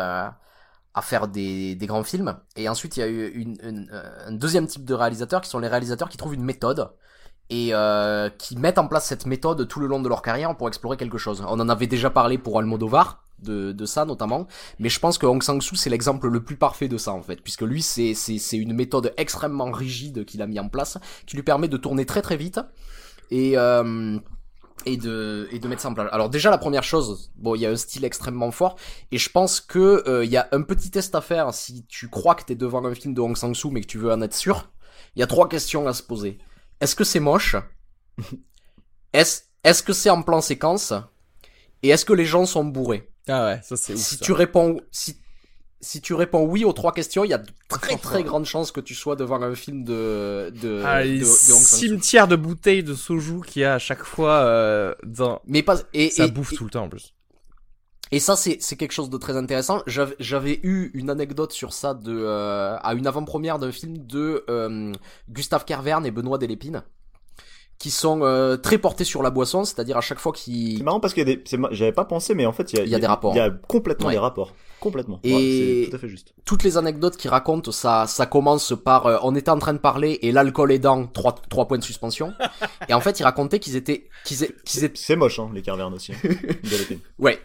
À 0.94 1.02
faire 1.02 1.28
des, 1.28 1.76
grands 1.82 2.04
films. 2.04 2.36
Et 2.56 2.68
ensuite, 2.68 2.96
il 2.96 3.00
y 3.00 3.02
a 3.02 3.08
eu 3.08 3.28
une, 3.28 3.56
une, 3.62 4.02
un 4.26 4.32
deuxième 4.32 4.66
type 4.66 4.84
de 4.84 4.94
réalisateurs 4.94 5.40
qui 5.40 5.50
sont 5.50 5.58
les 5.58 5.68
réalisateurs 5.68 6.08
qui 6.08 6.16
trouvent 6.16 6.34
une 6.34 6.44
méthode 6.44 6.90
et 7.50 7.70
euh, 7.72 8.30
qui 8.30 8.56
mettent 8.56 8.78
en 8.78 8.86
place 8.86 9.06
cette 9.06 9.26
méthode 9.26 9.66
tout 9.66 9.80
le 9.80 9.86
long 9.86 10.00
de 10.00 10.08
leur 10.08 10.22
carrière 10.22 10.56
pour 10.56 10.68
explorer 10.68 10.96
quelque 10.96 11.18
chose. 11.18 11.44
On 11.46 11.58
en 11.58 11.68
avait 11.68 11.88
déjà 11.88 12.08
parlé 12.08 12.38
pour 12.38 12.58
Almodovar, 12.58 13.24
de, 13.42 13.86
ça 13.86 14.04
notamment, 14.04 14.46
mais 14.78 14.88
je 14.88 15.00
pense 15.00 15.16
que 15.16 15.24
Hong 15.24 15.42
Sang-soo 15.42 15.74
c'est 15.74 15.88
l'exemple 15.88 16.28
le 16.28 16.44
plus 16.44 16.56
parfait 16.56 16.88
de 16.88 16.98
ça 16.98 17.12
en 17.12 17.22
fait, 17.22 17.36
puisque 17.36 17.62
lui 17.62 17.80
c'est 17.80 18.12
c'est 18.14 18.56
une 18.56 18.74
méthode 18.74 19.14
extrêmement 19.16 19.70
rigide 19.70 20.26
qu'il 20.26 20.42
a 20.42 20.46
mis 20.46 20.60
en 20.60 20.68
place, 20.68 20.98
qui 21.26 21.36
lui 21.36 21.42
permet 21.42 21.66
de 21.66 21.78
tourner 21.78 22.04
très 22.04 22.20
très 22.20 22.36
vite 22.36 22.60
et 23.30 23.56
euh, 23.56 24.18
et 24.86 24.96
de 24.96 25.48
et 25.50 25.58
de 25.58 25.68
mettre 25.68 25.82
ça 25.82 25.88
en 25.88 25.94
place. 25.94 26.08
Alors 26.12 26.30
déjà 26.30 26.50
la 26.50 26.58
première 26.58 26.82
chose, 26.82 27.32
bon 27.36 27.54
il 27.54 27.60
y 27.60 27.66
a 27.66 27.70
un 27.70 27.76
style 27.76 28.04
extrêmement 28.04 28.50
fort 28.50 28.76
et 29.10 29.18
je 29.18 29.30
pense 29.30 29.60
que 29.60 30.02
euh, 30.06 30.24
il 30.24 30.30
y 30.30 30.36
a 30.36 30.48
un 30.52 30.62
petit 30.62 30.90
test 30.90 31.14
à 31.14 31.20
faire 31.20 31.52
si 31.54 31.86
tu 31.86 32.08
crois 32.08 32.34
que 32.34 32.44
t'es 32.44 32.54
devant 32.54 32.84
un 32.84 32.94
film 32.94 33.14
de 33.14 33.20
Hong 33.20 33.36
Sang-soo 33.36 33.70
mais 33.70 33.80
que 33.80 33.86
tu 33.86 33.98
veux 33.98 34.12
en 34.12 34.22
être 34.22 34.34
sûr. 34.34 34.70
Il 35.16 35.20
y 35.20 35.22
a 35.22 35.26
trois 35.26 35.48
questions 35.48 35.86
à 35.88 35.92
se 35.92 36.02
poser. 36.02 36.38
Est-ce 36.80 36.94
que 36.94 37.04
c'est 37.04 37.20
moche? 37.20 37.56
Est-ce 39.12 39.42
est-ce 39.64 39.82
que 39.82 39.92
c'est 39.92 40.10
en 40.10 40.22
plan 40.22 40.40
séquence? 40.40 40.92
Et 41.82 41.88
est-ce 41.88 42.04
que 42.04 42.12
les 42.12 42.24
gens 42.24 42.46
sont 42.46 42.64
bourrés? 42.64 43.10
Ah 43.28 43.46
ouais, 43.46 43.60
ça 43.62 43.76
c'est 43.76 43.96
Si 43.96 44.18
tu 44.18 44.32
réponds, 44.32 44.80
si, 44.90 45.16
si 45.80 46.00
tu 46.00 46.14
réponds 46.14 46.44
oui 46.44 46.64
aux 46.64 46.72
trois 46.72 46.92
questions, 46.92 47.24
il 47.24 47.30
y 47.30 47.34
a 47.34 47.38
de 47.38 47.48
très 47.68 47.96
très 47.96 48.22
grandes 48.22 48.44
chances 48.44 48.70
que 48.70 48.80
tu 48.80 48.94
sois 48.94 49.16
devant 49.16 49.40
un 49.42 49.54
film 49.54 49.84
de 49.84 50.52
de, 50.60 50.82
ah, 50.84 51.02
de, 51.02 51.18
de 51.18 51.24
cimetière 51.24 52.28
de 52.28 52.36
bouteilles 52.36 52.82
de 52.82 52.94
soju 52.94 53.40
qu'il 53.46 53.62
y 53.62 53.64
a 53.64 53.74
à 53.74 53.78
chaque 53.78 54.04
fois 54.04 54.32
euh, 54.32 54.94
dans. 55.04 55.40
Mais 55.46 55.62
pas 55.62 55.78
et 55.94 56.10
ça 56.10 56.28
bouffe 56.28 56.54
tout 56.54 56.64
le 56.64 56.70
temps 56.70 56.84
en 56.84 56.88
plus. 56.88 57.14
Et 58.12 58.18
ça 58.18 58.36
c'est 58.36 58.58
c'est 58.60 58.76
quelque 58.76 58.92
chose 58.92 59.08
de 59.08 59.16
très 59.16 59.36
intéressant. 59.36 59.82
J'avais 59.86 60.16
j'avais 60.18 60.60
eu 60.62 60.90
une 60.94 61.08
anecdote 61.08 61.52
sur 61.52 61.72
ça 61.72 61.94
de 61.94 62.12
euh, 62.12 62.76
à 62.78 62.94
une 62.94 63.06
avant-première 63.06 63.58
d'un 63.58 63.72
film 63.72 63.98
de 63.98 64.44
euh, 64.50 64.92
Gustave 65.30 65.64
Kervern 65.64 66.04
et 66.04 66.10
Benoît 66.10 66.38
Delépine 66.38 66.82
qui 67.80 67.90
sont 67.90 68.20
euh, 68.22 68.58
très 68.58 68.76
portés 68.76 69.04
sur 69.04 69.22
la 69.22 69.30
boisson, 69.30 69.64
c'est-à-dire 69.64 69.96
à 69.96 70.02
chaque 70.02 70.18
fois 70.20 70.32
qu'ils... 70.32 70.76
C'est 70.76 70.84
marrant 70.84 71.00
parce 71.00 71.14
qu'il 71.14 71.26
y 71.26 71.32
a 71.32 71.34
des... 71.34 71.42
J'avais 71.70 71.92
pas 71.92 72.04
pensé, 72.04 72.34
mais 72.34 72.44
en 72.44 72.52
fait, 72.52 72.74
il 72.74 72.78
y 72.78 72.82
a, 72.82 72.84
il 72.84 72.90
y 72.90 72.94
a 72.94 72.98
des 72.98 73.06
rapports. 73.06 73.32
Il 73.34 73.38
y 73.38 73.40
a 73.40 73.48
complètement 73.50 74.10
des 74.10 74.18
rapports. 74.18 74.52
Complètement. 74.80 75.18
Et 75.24 75.84
ouais, 75.84 75.88
tout 75.88 75.96
à 75.96 75.98
fait 75.98 76.08
juste. 76.08 76.34
toutes 76.44 76.62
les 76.62 76.76
anecdotes 76.76 77.16
qu'ils 77.16 77.30
racontent, 77.30 77.72
ça, 77.72 78.06
ça 78.06 78.26
commence 78.26 78.74
par 78.84 79.06
euh, 79.06 79.18
on 79.22 79.34
était 79.34 79.50
en 79.50 79.58
train 79.58 79.72
de 79.72 79.78
parler 79.78 80.18
et 80.20 80.30
l'alcool 80.30 80.72
aidant, 80.72 81.06
trois, 81.06 81.34
trois 81.48 81.68
points 81.68 81.78
de 81.78 81.84
suspension. 81.84 82.34
et 82.88 82.92
en 82.92 83.00
fait, 83.00 83.18
ils 83.18 83.24
racontaient 83.24 83.58
qu'ils 83.58 83.76
étaient, 83.76 84.08
qu'ils 84.24 84.44
étaient, 84.44 84.84
étaient... 84.84 84.92
C'est 84.94 85.16
moche, 85.16 85.38
hein, 85.38 85.50
les 85.54 85.62
carvernes 85.62 85.94
aussi. 85.94 86.12
Hein, 86.12 86.96
ouais. 87.18 87.40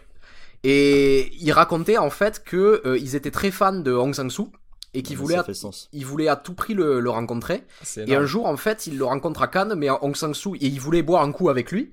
Et 0.64 1.32
ils 1.40 1.52
racontaient 1.52 1.98
en 1.98 2.10
fait 2.10 2.44
que 2.44 2.82
euh, 2.84 2.98
ils 2.98 3.16
étaient 3.16 3.30
très 3.30 3.50
fans 3.50 3.72
de 3.72 3.92
Hong 3.92 4.14
Sang-soo 4.14 4.50
et 4.96 5.02
qui 5.02 5.14
voulait, 5.14 5.36
à, 5.36 5.44
il 5.92 6.06
voulait 6.06 6.28
à 6.28 6.36
tout 6.36 6.54
prix 6.54 6.74
le, 6.74 7.00
le 7.00 7.10
rencontrer. 7.10 7.64
Et 8.06 8.14
un 8.14 8.24
jour, 8.24 8.46
en 8.46 8.56
fait, 8.56 8.86
il 8.86 8.96
le 8.96 9.04
rencontre 9.04 9.42
à 9.42 9.48
Cannes, 9.48 9.74
mais 9.76 9.90
Hong 9.90 10.16
Sang-soo, 10.16 10.54
et 10.54 10.66
il 10.66 10.80
voulait 10.80 11.02
boire 11.02 11.22
un 11.22 11.32
coup 11.32 11.50
avec 11.50 11.70
lui. 11.70 11.92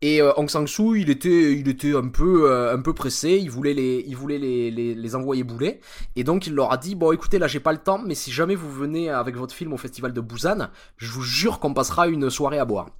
Et 0.00 0.22
euh, 0.22 0.32
Hong 0.36 0.48
Sang-soo, 0.48 0.94
il 0.94 1.10
était, 1.10 1.52
il 1.52 1.68
était 1.68 1.94
un 1.94 2.08
peu, 2.08 2.50
euh, 2.50 2.74
un 2.74 2.80
peu 2.80 2.94
pressé. 2.94 3.38
Il 3.42 3.50
voulait 3.50 3.74
les, 3.74 4.04
il 4.06 4.16
voulait 4.16 4.38
les, 4.38 4.70
les, 4.70 4.94
les, 4.94 5.14
envoyer 5.16 5.42
bouler. 5.42 5.80
Et 6.14 6.24
donc 6.24 6.46
il 6.46 6.54
leur 6.54 6.72
a 6.72 6.76
dit 6.76 6.94
bon, 6.94 7.12
écoutez, 7.12 7.38
là 7.38 7.48
j'ai 7.48 7.60
pas 7.60 7.72
le 7.72 7.78
temps, 7.78 7.98
mais 7.98 8.14
si 8.14 8.30
jamais 8.30 8.54
vous 8.54 8.70
venez 8.70 9.10
avec 9.10 9.36
votre 9.36 9.54
film 9.54 9.72
au 9.72 9.76
festival 9.76 10.12
de 10.12 10.20
Busan, 10.20 10.68
je 10.96 11.10
vous 11.10 11.22
jure 11.22 11.58
qu'on 11.58 11.74
passera 11.74 12.06
une 12.06 12.30
soirée 12.30 12.58
à 12.58 12.64
boire. 12.64 12.90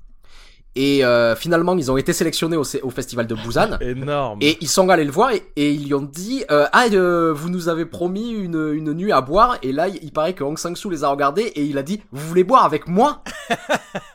Et 0.81 1.05
euh, 1.05 1.35
finalement, 1.35 1.77
ils 1.77 1.91
ont 1.91 1.97
été 1.97 2.13
sélectionnés 2.13 2.57
au, 2.57 2.63
au 2.85 2.91
festival 2.91 3.27
de 3.27 3.35
Busan. 3.35 3.79
Énorme. 3.81 4.39
Et 4.41 4.59
ils 4.61 4.69
sont 4.69 4.89
allés 4.91 5.05
le 5.05 5.11
voir 5.11 5.33
et, 5.33 5.43
et 5.57 5.73
ils 5.73 5.87
lui 5.87 5.95
ont 5.95 6.03
dit 6.03 6.45
euh, 6.53 6.67
Ah, 6.73 6.85
euh, 6.93 7.33
vous 7.35 7.51
nous 7.51 7.69
avez 7.69 7.85
promis 7.85 8.31
une, 8.31 8.73
une 8.73 8.93
nuit 8.93 9.11
à 9.11 9.21
boire. 9.21 9.59
Et 9.63 9.73
là, 9.73 9.89
il 9.89 10.13
paraît 10.13 10.35
que 10.35 10.45
Hong 10.45 10.57
Sang-soo 10.57 10.89
les 10.89 11.03
a 11.03 11.09
regardés 11.09 11.43
et 11.43 11.65
il 11.65 11.79
a 11.79 11.83
dit 11.83 12.01
Vous 12.13 12.29
voulez 12.29 12.45
boire 12.45 12.65
avec 12.65 12.87
moi? 12.87 13.25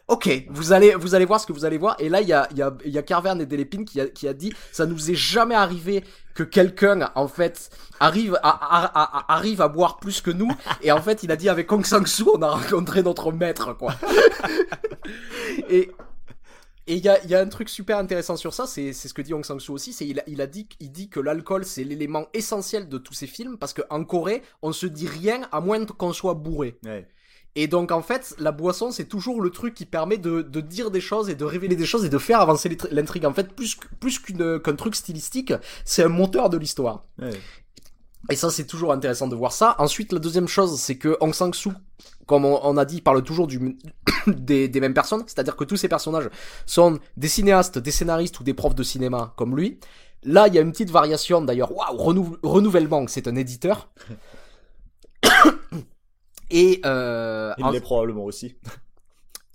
Ok, 0.10 0.30
vous 0.50 0.74
allez, 0.74 0.94
vous 0.96 1.16
allez 1.16 1.26
voir 1.26 1.40
ce 1.40 1.48
que 1.48 1.54
vous 1.54 1.66
allez 1.66 1.78
voir. 1.78 1.96
Et 1.98 2.08
là, 2.08 2.22
il 2.22 2.28
y 2.28 2.34
a, 2.34 2.48
il 2.52 2.58
y 2.58 2.62
a, 2.62 2.74
il 2.86 2.92
y 2.92 2.98
a 2.98 3.02
Carverne 3.02 3.42
et 3.42 3.46
Delépine 3.46 3.84
qui 3.84 4.00
a, 4.00 4.06
qui 4.06 4.28
a 4.28 4.34
dit 4.34 4.54
Ça 4.72 4.86
nous 4.86 5.10
est 5.10 5.16
jamais 5.16 5.56
arrivé 5.56 6.04
que 6.36 6.44
quelqu'un 6.44 7.10
en 7.16 7.28
fait 7.28 7.70
arrive 8.00 8.38
à, 8.44 8.50
à, 8.50 9.02
à, 9.02 9.34
arrive 9.34 9.62
à 9.62 9.70
boire 9.70 9.98
plus 9.98 10.22
que 10.22 10.30
nous 10.30 10.52
et 10.82 10.92
en 10.92 11.02
fait 11.02 11.24
il 11.24 11.32
a 11.32 11.36
dit 11.36 11.48
avec 11.48 11.72
Hong 11.72 11.86
Sang-soo 11.86 12.36
on 12.38 12.42
a 12.42 12.50
rencontré 12.50 13.02
notre 13.02 13.32
maître 13.32 13.74
quoi 13.74 13.94
et 15.70 15.92
et 16.86 16.96
il 16.96 17.04
y 17.04 17.10
a, 17.10 17.24
y 17.26 17.34
a, 17.34 17.40
un 17.40 17.48
truc 17.48 17.70
super 17.70 17.98
intéressant 17.98 18.36
sur 18.36 18.54
ça, 18.54 18.68
c'est 18.68 18.92
ce 18.94 19.14
que 19.14 19.22
dit 19.22 19.34
Hong 19.34 19.46
Sang-soo 19.46 19.74
aussi, 19.74 19.94
c'est 19.94 20.06
il, 20.06 20.22
il 20.28 20.42
a 20.42 20.48
dit, 20.48 20.68
il 20.80 20.92
dit 20.92 21.10
que 21.10 21.20
l'alcool 21.20 21.64
c'est 21.64 21.84
l'élément 21.84 22.28
essentiel 22.34 22.90
de 22.90 22.98
tous 22.98 23.14
ces 23.14 23.28
films 23.28 23.58
parce 23.58 23.74
qu'en 23.74 24.04
Corée 24.04 24.42
on 24.62 24.74
se 24.74 24.86
dit 24.86 25.08
rien 25.08 25.48
à 25.52 25.62
moins 25.62 25.86
qu'on 25.86 26.14
soit 26.14 26.34
bourré. 26.34 26.78
Ouais. 26.84 27.08
Et 27.56 27.68
donc 27.68 27.92
en 27.92 28.02
fait, 28.02 28.36
la 28.40 28.52
boisson 28.52 28.92
c'est 28.92 29.06
toujours 29.06 29.40
le 29.40 29.50
truc 29.50 29.76
qui 29.76 29.86
permet 29.86 30.18
de, 30.18 30.42
de, 30.42 30.60
dire 30.60 30.92
des 30.92 31.02
choses 31.02 31.30
et 31.30 31.36
de 31.36 31.46
révéler 31.46 31.76
des 31.76 31.86
choses 31.86 32.04
et 32.04 32.10
de 32.10 32.18
faire 32.18 32.42
avancer 32.42 32.76
l'intrigue. 32.92 33.26
En 33.26 33.34
fait, 33.34 33.54
plus 33.54 33.78
plus 34.00 34.20
qu'un 34.20 34.76
truc 34.76 34.96
stylistique, 34.96 35.54
c'est 35.86 36.04
un 36.04 36.10
moteur 36.10 36.50
de 36.50 36.58
l'histoire. 36.58 37.06
Ouais. 37.22 37.32
Et 38.30 38.36
ça, 38.36 38.50
c'est 38.50 38.66
toujours 38.66 38.94
intéressant 38.94 39.28
de 39.28 39.36
voir 39.36 39.52
ça. 39.52 39.76
Ensuite, 39.80 40.14
la 40.14 40.20
deuxième 40.20 40.48
chose, 40.48 40.80
c'est 40.80 40.98
que 40.98 41.18
Hong 41.20 41.34
Sang-soo, 41.34 41.74
comme 42.26 42.46
on, 42.46 42.78
a 42.78 42.86
dit, 42.86 43.02
parle 43.02 43.22
toujours 43.22 43.48
du, 43.48 43.78
des, 44.28 44.70
des 44.70 44.80
mêmes 44.80 44.94
personnes. 44.94 45.24
C'est-à-dire 45.28 45.56
que 45.56 45.66
tous 45.66 45.76
ces 45.76 45.90
personnages 45.90 46.30
sont 46.66 47.00
des 47.18 47.28
cinéastes, 47.28 47.80
des 47.80 47.92
scénaristes 47.92 48.40
ou 48.40 48.44
des 48.44 48.54
profs 48.54 48.76
de 48.76 48.84
cinéma 48.84 49.34
comme 49.36 49.58
lui. 49.58 49.80
Là, 50.24 50.48
il 50.48 50.54
y 50.54 50.58
a 50.58 50.62
une 50.62 50.72
petite 50.72 50.90
variation 50.90 51.42
d'ailleurs. 51.42 51.76
Waouh, 51.76 51.98
renouvellement, 52.44 53.06
c'est 53.08 53.28
un 53.28 53.36
éditeur. 53.36 53.90
Et 56.50 56.82
euh, 56.86 57.54
il 57.58 57.66
l'est 57.72 57.82
probablement 57.82 58.24
aussi. 58.24 58.56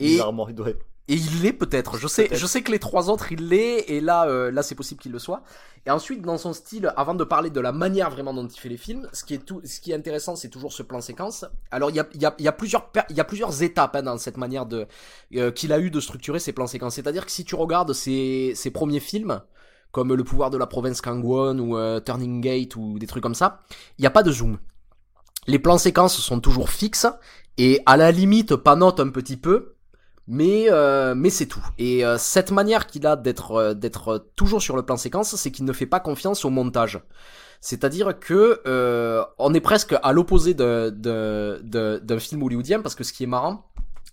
Et 0.01 0.09
Bizarrement, 0.09 0.49
il 0.49 0.55
doit 0.55 0.71
être 0.71 0.85
et 1.09 1.15
il 1.15 1.43
l'est 1.43 1.53
peut-être. 1.53 1.97
Je 1.97 2.07
sais, 2.07 2.29
je 2.31 2.47
sais 2.47 2.63
que 2.63 2.71
les 2.71 2.79
trois 2.79 3.11
autres, 3.11 3.33
il 3.33 3.49
l'est, 3.49 3.85
et 3.89 4.01
là, 4.01 4.27
euh, 4.27 4.51
là, 4.51 4.63
c'est 4.63 4.75
possible 4.75 5.01
qu'il 5.01 5.13
le 5.13 5.19
soit. 5.19 5.43
Et 5.87 5.91
ensuite, 5.91 6.23
dans 6.23 6.39
son 6.39 6.53
style, 6.53 6.93
avant 6.97 7.15
de 7.15 7.25
parler 7.25 7.51
de 7.51 7.61
la 7.61 7.73
manière 7.73 8.11
vraiment 8.11 8.35
dont 8.35 8.47
il 8.47 8.59
fait 8.59 8.69
les 8.69 8.77
films, 8.77 9.09
ce 9.13 9.25
qui 9.25 9.35
est 9.35 9.39
tout, 9.39 9.61
ce 9.65 9.81
qui 9.81 9.93
est 9.93 9.95
intéressant, 9.95 10.37
c'est 10.37 10.51
toujours 10.51 10.73
ce 10.73 10.83
plan 10.83 11.01
séquence. 11.01 11.47
Alors, 11.71 11.91
il 11.91 11.97
y 11.97 12.01
a, 12.01 12.07
il 12.15 12.21
y 12.21 12.27
a, 12.27 12.35
il 12.39 12.45
y 12.45 12.49
a 12.49 12.53
plusieurs, 12.53 12.91
il 13.09 13.17
y 13.17 13.21
a 13.21 13.25
plusieurs 13.25 13.63
étapes 13.63 13.97
hein, 13.97 14.03
dans 14.03 14.19
cette 14.19 14.37
manière 14.37 14.67
de 14.67 14.87
euh, 15.37 15.51
qu'il 15.51 15.73
a 15.73 15.79
eu 15.81 15.91
de 15.91 16.01
structurer 16.01 16.39
ses 16.41 16.53
plans 16.53 16.67
séquences. 16.67 16.95
C'est-à-dire 16.95 17.25
que 17.25 17.33
si 17.33 17.45
tu 17.45 17.55
regardes 17.55 17.93
ses, 17.95 18.53
ses 18.55 18.71
premiers 18.71 19.01
films, 19.01 19.41
comme 19.91 20.15
Le 20.15 20.25
pouvoir 20.25 20.51
de 20.51 20.59
la 20.59 20.67
province 20.67 21.01
Kangwon 21.01 21.59
ou 21.59 21.77
euh, 21.77 22.01
Turning 22.01 22.41
Gate 22.41 22.77
ou 22.77 22.99
des 22.99 23.07
trucs 23.07 23.23
comme 23.23 23.35
ça, 23.35 23.63
il 23.99 24.03
n'y 24.03 24.07
a 24.07 24.11
pas 24.11 24.23
de 24.23 24.31
zoom. 24.31 24.59
Les 25.47 25.59
plans 25.59 25.79
séquences 25.79 26.19
sont 26.19 26.41
toujours 26.41 26.69
fixes 26.69 27.07
et 27.57 27.81
à 27.87 27.97
la 27.97 28.13
limite 28.13 28.55
pas 28.55 28.77
note 28.77 29.01
un 29.01 29.09
petit 29.09 29.39
peu, 29.39 29.77
mais 30.29 30.66
euh, 30.70 31.14
mais 31.16 31.31
c'est 31.31 31.47
tout. 31.47 31.64
Et 31.79 32.05
euh, 32.05 32.18
cette 32.18 32.51
manière 32.53 32.87
qu'il 32.87 33.07
a 33.07 33.16
d'être 33.16 33.53
euh, 33.53 33.74
d'être 33.74 34.26
toujours 34.37 34.61
sur 34.61 34.76
le 34.76 34.83
plan 34.83 34.99
séquence, 34.99 35.35
c'est 35.35 35.51
qu'il 35.51 35.64
ne 35.64 35.73
fait 35.73 35.86
pas 35.86 36.01
confiance 36.01 36.44
au 36.44 36.51
montage. 36.51 37.01
C'est-à-dire 37.61 38.20
que 38.20 38.61
on 39.39 39.55
est 39.55 39.61
presque 39.61 39.97
à 40.01 40.12
l'opposé 40.12 40.55
d'un 40.55 42.19
film 42.20 42.43
hollywoodien 42.43 42.81
parce 42.81 42.94
que 42.94 43.03
ce 43.03 43.12
qui 43.12 43.24
est 43.24 43.27
marrant, 43.27 43.65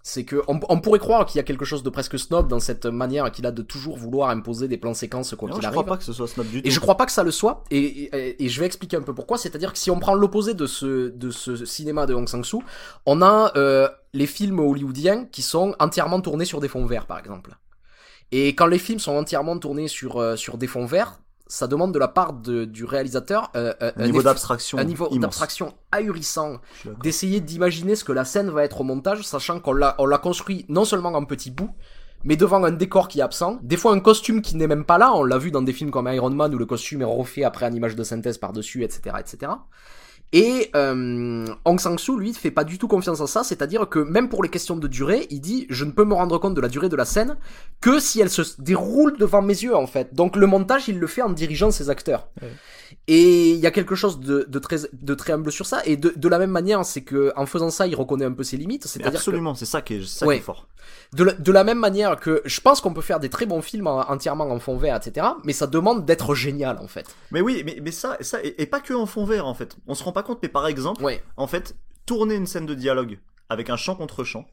c'est 0.08 0.24
que 0.24 0.44
on, 0.48 0.60
pourrait 0.60 1.00
croire 1.00 1.26
qu'il 1.26 1.38
y 1.38 1.40
a 1.40 1.44
quelque 1.44 1.66
chose 1.66 1.82
de 1.82 1.90
presque 1.90 2.20
snob 2.20 2.48
dans 2.48 2.60
cette 2.60 2.86
manière 2.86 3.32
qu'il 3.32 3.48
a 3.48 3.52
de 3.52 3.64
toujours 3.64 3.98
vouloir 3.98 4.30
imposer 4.30 4.68
des 4.68 4.78
plans 4.78 4.94
séquences 4.94 5.34
quoi 5.34 5.50
qu'il 5.50 5.66
arrive. 5.66 5.66
Je 5.66 5.72
crois 5.72 5.84
pas 5.84 5.98
que 5.98 6.04
ce 6.04 6.14
soit 6.14 6.28
snob 6.28 6.46
du 6.46 6.62
tout. 6.62 6.68
Et 6.68 6.70
je 6.70 6.80
crois 6.80 6.96
pas 6.96 7.08
que 7.08 7.12
ça 7.12 7.24
le 7.24 7.32
soit. 7.32 7.64
Et, 7.72 8.12
et, 8.44 8.48
je 8.48 8.60
vais 8.60 8.68
expliquer 8.68 8.98
un 8.98 9.02
peu 9.02 9.16
pourquoi. 9.16 9.40
C'est-à-dire 9.40 9.74
que 9.74 9.80
si 9.80 9.90
on 9.90 9.98
prend 9.98 10.14
l'opposé 10.14 10.54
de 10.54 10.68
ce 10.68 11.10
de 11.10 11.32
ce 11.32 11.66
cinéma 11.66 12.06
de 12.06 12.14
Hong 12.14 12.30
Sang-soo, 12.30 12.62
on 13.08 13.24
a 13.24 13.52
euh, 13.58 13.90
les 14.14 14.28
films 14.28 14.60
hollywoodiens 14.60 15.26
qui 15.26 15.42
sont 15.42 15.74
entièrement 15.80 16.22
tournés 16.22 16.46
sur 16.46 16.60
des 16.60 16.68
fonds 16.68 16.86
verts, 16.86 17.08
par 17.08 17.18
exemple. 17.18 17.58
Et 18.32 18.50
quand 18.50 18.68
les 18.68 18.78
films 18.78 19.00
sont 19.00 19.14
entièrement 19.14 19.58
tournés 19.58 19.88
sur 19.88 20.18
euh, 20.18 20.36
sur 20.36 20.60
des 20.60 20.68
fonds 20.68 20.86
verts, 20.86 21.20
ça 21.48 21.68
demande 21.68 21.94
de 21.94 22.00
la 22.00 22.08
part 22.08 22.34
de, 22.34 22.66
du 22.66 22.86
réalisateur 22.86 23.52
euh, 23.56 23.74
euh 23.82 23.92
un, 23.96 24.06
niveau 24.06 24.24
d'abstraction 24.24 24.78
un 24.78 24.84
niveau 24.84 25.08
d'abstraction 25.18 25.74
ahurissant 25.92 26.60
d'essayer 27.04 27.40
d'imaginer 27.40 27.96
ce 27.96 28.04
que 28.04 28.12
la 28.12 28.26
scène 28.26 28.50
va 28.50 28.64
être 28.64 28.82
au 28.82 28.84
montage 28.84 29.22
sachant 29.24 29.60
qu'on 29.60 29.74
l'a 29.74 29.96
on 30.00 30.06
l'a 30.06 30.18
construit 30.18 30.66
non 30.70 30.86
seulement 30.86 31.14
en 31.14 31.26
petits 31.26 31.52
bouts 31.52 31.74
mais 32.24 32.36
devant 32.36 32.64
un 32.64 32.72
décor 32.72 33.08
qui 33.08 33.20
est 33.20 33.22
absent. 33.22 33.60
Des 33.62 33.78
fois 33.78 33.94
un 33.94 34.00
costume 34.00 34.42
qui 34.42 34.56
n'est 34.58 34.66
même 34.66 34.84
pas 34.84 34.98
là 34.98 35.14
on 35.14 35.24
l'a 35.24 35.38
vu 35.38 35.52
dans 35.52 35.62
des 35.62 35.74
films 35.74 35.92
comme 35.92 36.08
Iron 36.12 36.32
Man 36.32 36.54
où 36.56 36.58
le 36.58 36.66
costume 36.66 37.02
est 37.02 37.06
refait 37.06 37.44
après 37.44 37.68
une 37.68 37.76
image 37.76 37.96
de 37.96 38.04
synthèse 38.04 38.40
par 38.40 38.52
dessus 38.52 38.84
etc 38.84 39.16
etc 39.20 39.52
Et 40.34 40.70
euh, 40.76 41.46
Aung 41.64 41.80
San 41.80 41.98
Suu, 41.98 42.18
lui, 42.20 42.34
fait 42.34 42.52
pas 42.52 42.64
du 42.66 42.78
tout 42.78 42.88
confiance 42.88 43.22
en 43.22 43.28
ça, 43.28 43.44
c'est-à-dire 43.44 43.88
que 43.88 44.00
même 44.00 44.28
pour 44.28 44.44
les 44.44 44.50
questions 44.50 44.76
de 44.76 44.88
durée, 44.88 45.28
il 45.30 45.40
dit 45.40 45.66
je 45.70 45.86
ne 45.86 45.92
peux 45.92 46.04
me 46.04 46.14
rendre 46.14 46.38
compte 46.40 46.56
de 46.56 46.62
la 46.62 46.68
durée 46.68 46.90
de 46.90 46.96
la 46.96 47.06
scène 47.06 47.38
que 47.80 48.00
si 48.00 48.20
elle 48.20 48.30
se 48.30 48.42
déroule 48.60 49.18
devant 49.18 49.42
mes 49.42 49.54
yeux 49.54 49.76
en 49.76 49.88
fait. 49.88 50.14
Donc 50.14 50.36
le 50.36 50.48
montage, 50.48 50.90
il 50.90 51.00
le 51.00 51.08
fait 51.08 51.22
en 51.22 51.30
dirigeant 51.30 51.72
ses 51.72 51.90
acteurs. 51.90 52.28
Ouais. 52.42 52.52
Et 53.08 53.52
il 53.52 53.60
y 53.60 53.68
a 53.68 53.72
quelque 53.72 53.96
chose 53.96 54.20
de, 54.20 54.46
de 54.50 54.60
très 54.60 54.78
de 54.92 55.14
très 55.14 55.34
humble 55.34 55.52
sur 55.52 55.66
ça. 55.68 55.82
Et 55.86 55.96
de, 55.96 56.12
de 56.16 56.28
la 56.28 56.40
même 56.40 56.52
manière, 56.52 56.84
c'est 56.86 57.02
que 57.04 57.32
en 57.36 57.46
faisant 57.46 57.70
ça, 57.70 57.88
il 57.88 57.96
reconnaît 57.96 58.26
un 58.26 58.32
peu 58.34 58.44
ses 58.44 58.58
limites. 58.58 58.88
C'est-à-dire 58.88 59.12
que 59.14 59.18
absolument, 59.18 59.54
c'est 59.56 59.66
ça 59.66 59.82
qui 59.82 59.96
est, 59.96 60.06
ça 60.06 60.26
Ouais. 60.26 60.36
qui 60.36 60.42
est 60.42 60.44
fort. 60.44 60.68
De 61.14 61.24
la, 61.24 61.34
de 61.34 61.52
la 61.52 61.64
même 61.64 61.80
manière 61.80 62.20
que 62.20 62.42
je 62.46 62.60
pense 62.62 62.82
qu'on 62.82 62.94
peut 62.94 63.02
faire 63.02 63.20
des 63.20 63.30
très 63.30 63.46
bons 63.46 63.62
films 63.62 63.88
en- 63.88 64.10
entièrement 64.10 64.50
en 64.50 64.60
fond 64.60 64.78
vert, 64.78 64.96
etc. 64.96 65.28
Mais 65.44 65.54
ça 65.54 65.68
demande 65.68 66.06
d'être 66.06 66.36
génial 66.36 66.78
en 66.80 66.88
fait. 66.88 67.06
Mais 67.32 67.42
oui, 67.42 67.64
mais, 67.66 67.80
mais 67.82 67.92
ça, 67.92 68.18
ça 68.22 68.44
et, 68.44 68.62
et 68.62 68.66
pas 68.66 68.80
que 68.80 68.94
en 68.94 69.06
fond 69.06 69.26
vert 69.26 69.46
en 69.48 69.54
fait. 69.54 69.78
On 69.88 69.94
se 69.96 70.04
rend 70.04 70.12
pas 70.12 70.24
compte, 70.24 70.40
mais 70.42 70.50
par 70.50 70.68
exemple, 70.68 71.04
Ouais. 71.04 71.24
en 71.38 71.48
fait, 71.48 71.76
tourner 72.06 72.36
une 72.36 72.48
scène 72.48 72.66
de 72.66 72.74
dialogue 72.76 73.20
avec 73.50 73.70
un 73.70 73.78
chant 73.78 73.96
contre 73.96 74.24
chant, 74.24 74.46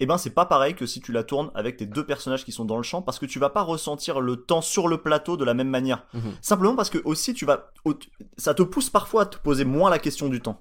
eh 0.00 0.06
ben 0.06 0.16
c'est 0.16 0.30
pas 0.30 0.44
pareil 0.46 0.74
que 0.74 0.86
si 0.86 1.00
tu 1.00 1.10
la 1.10 1.24
tournes 1.24 1.50
avec 1.56 1.76
tes 1.78 1.86
deux 1.86 2.06
personnages 2.06 2.44
qui 2.44 2.52
sont 2.52 2.64
dans 2.64 2.76
le 2.76 2.82
champ, 2.84 3.02
parce 3.02 3.18
que 3.18 3.26
tu 3.26 3.38
vas 3.40 3.48
pas 3.50 3.62
ressentir 3.62 4.20
le 4.20 4.36
temps 4.36 4.60
sur 4.60 4.86
le 4.86 4.98
plateau 4.98 5.36
de 5.36 5.44
la 5.44 5.54
même 5.54 5.68
manière. 5.70 6.06
Mhm. 6.14 6.34
Simplement 6.40 6.76
parce 6.76 6.88
que 6.90 6.98
aussi 7.04 7.34
tu 7.34 7.44
vas, 7.44 7.72
ça 8.36 8.54
te 8.54 8.62
pousse 8.62 8.90
parfois 8.90 9.22
à 9.22 9.26
te 9.26 9.38
poser 9.38 9.64
moins 9.64 9.90
la 9.90 9.98
question 9.98 10.28
du 10.28 10.40
temps. 10.40 10.60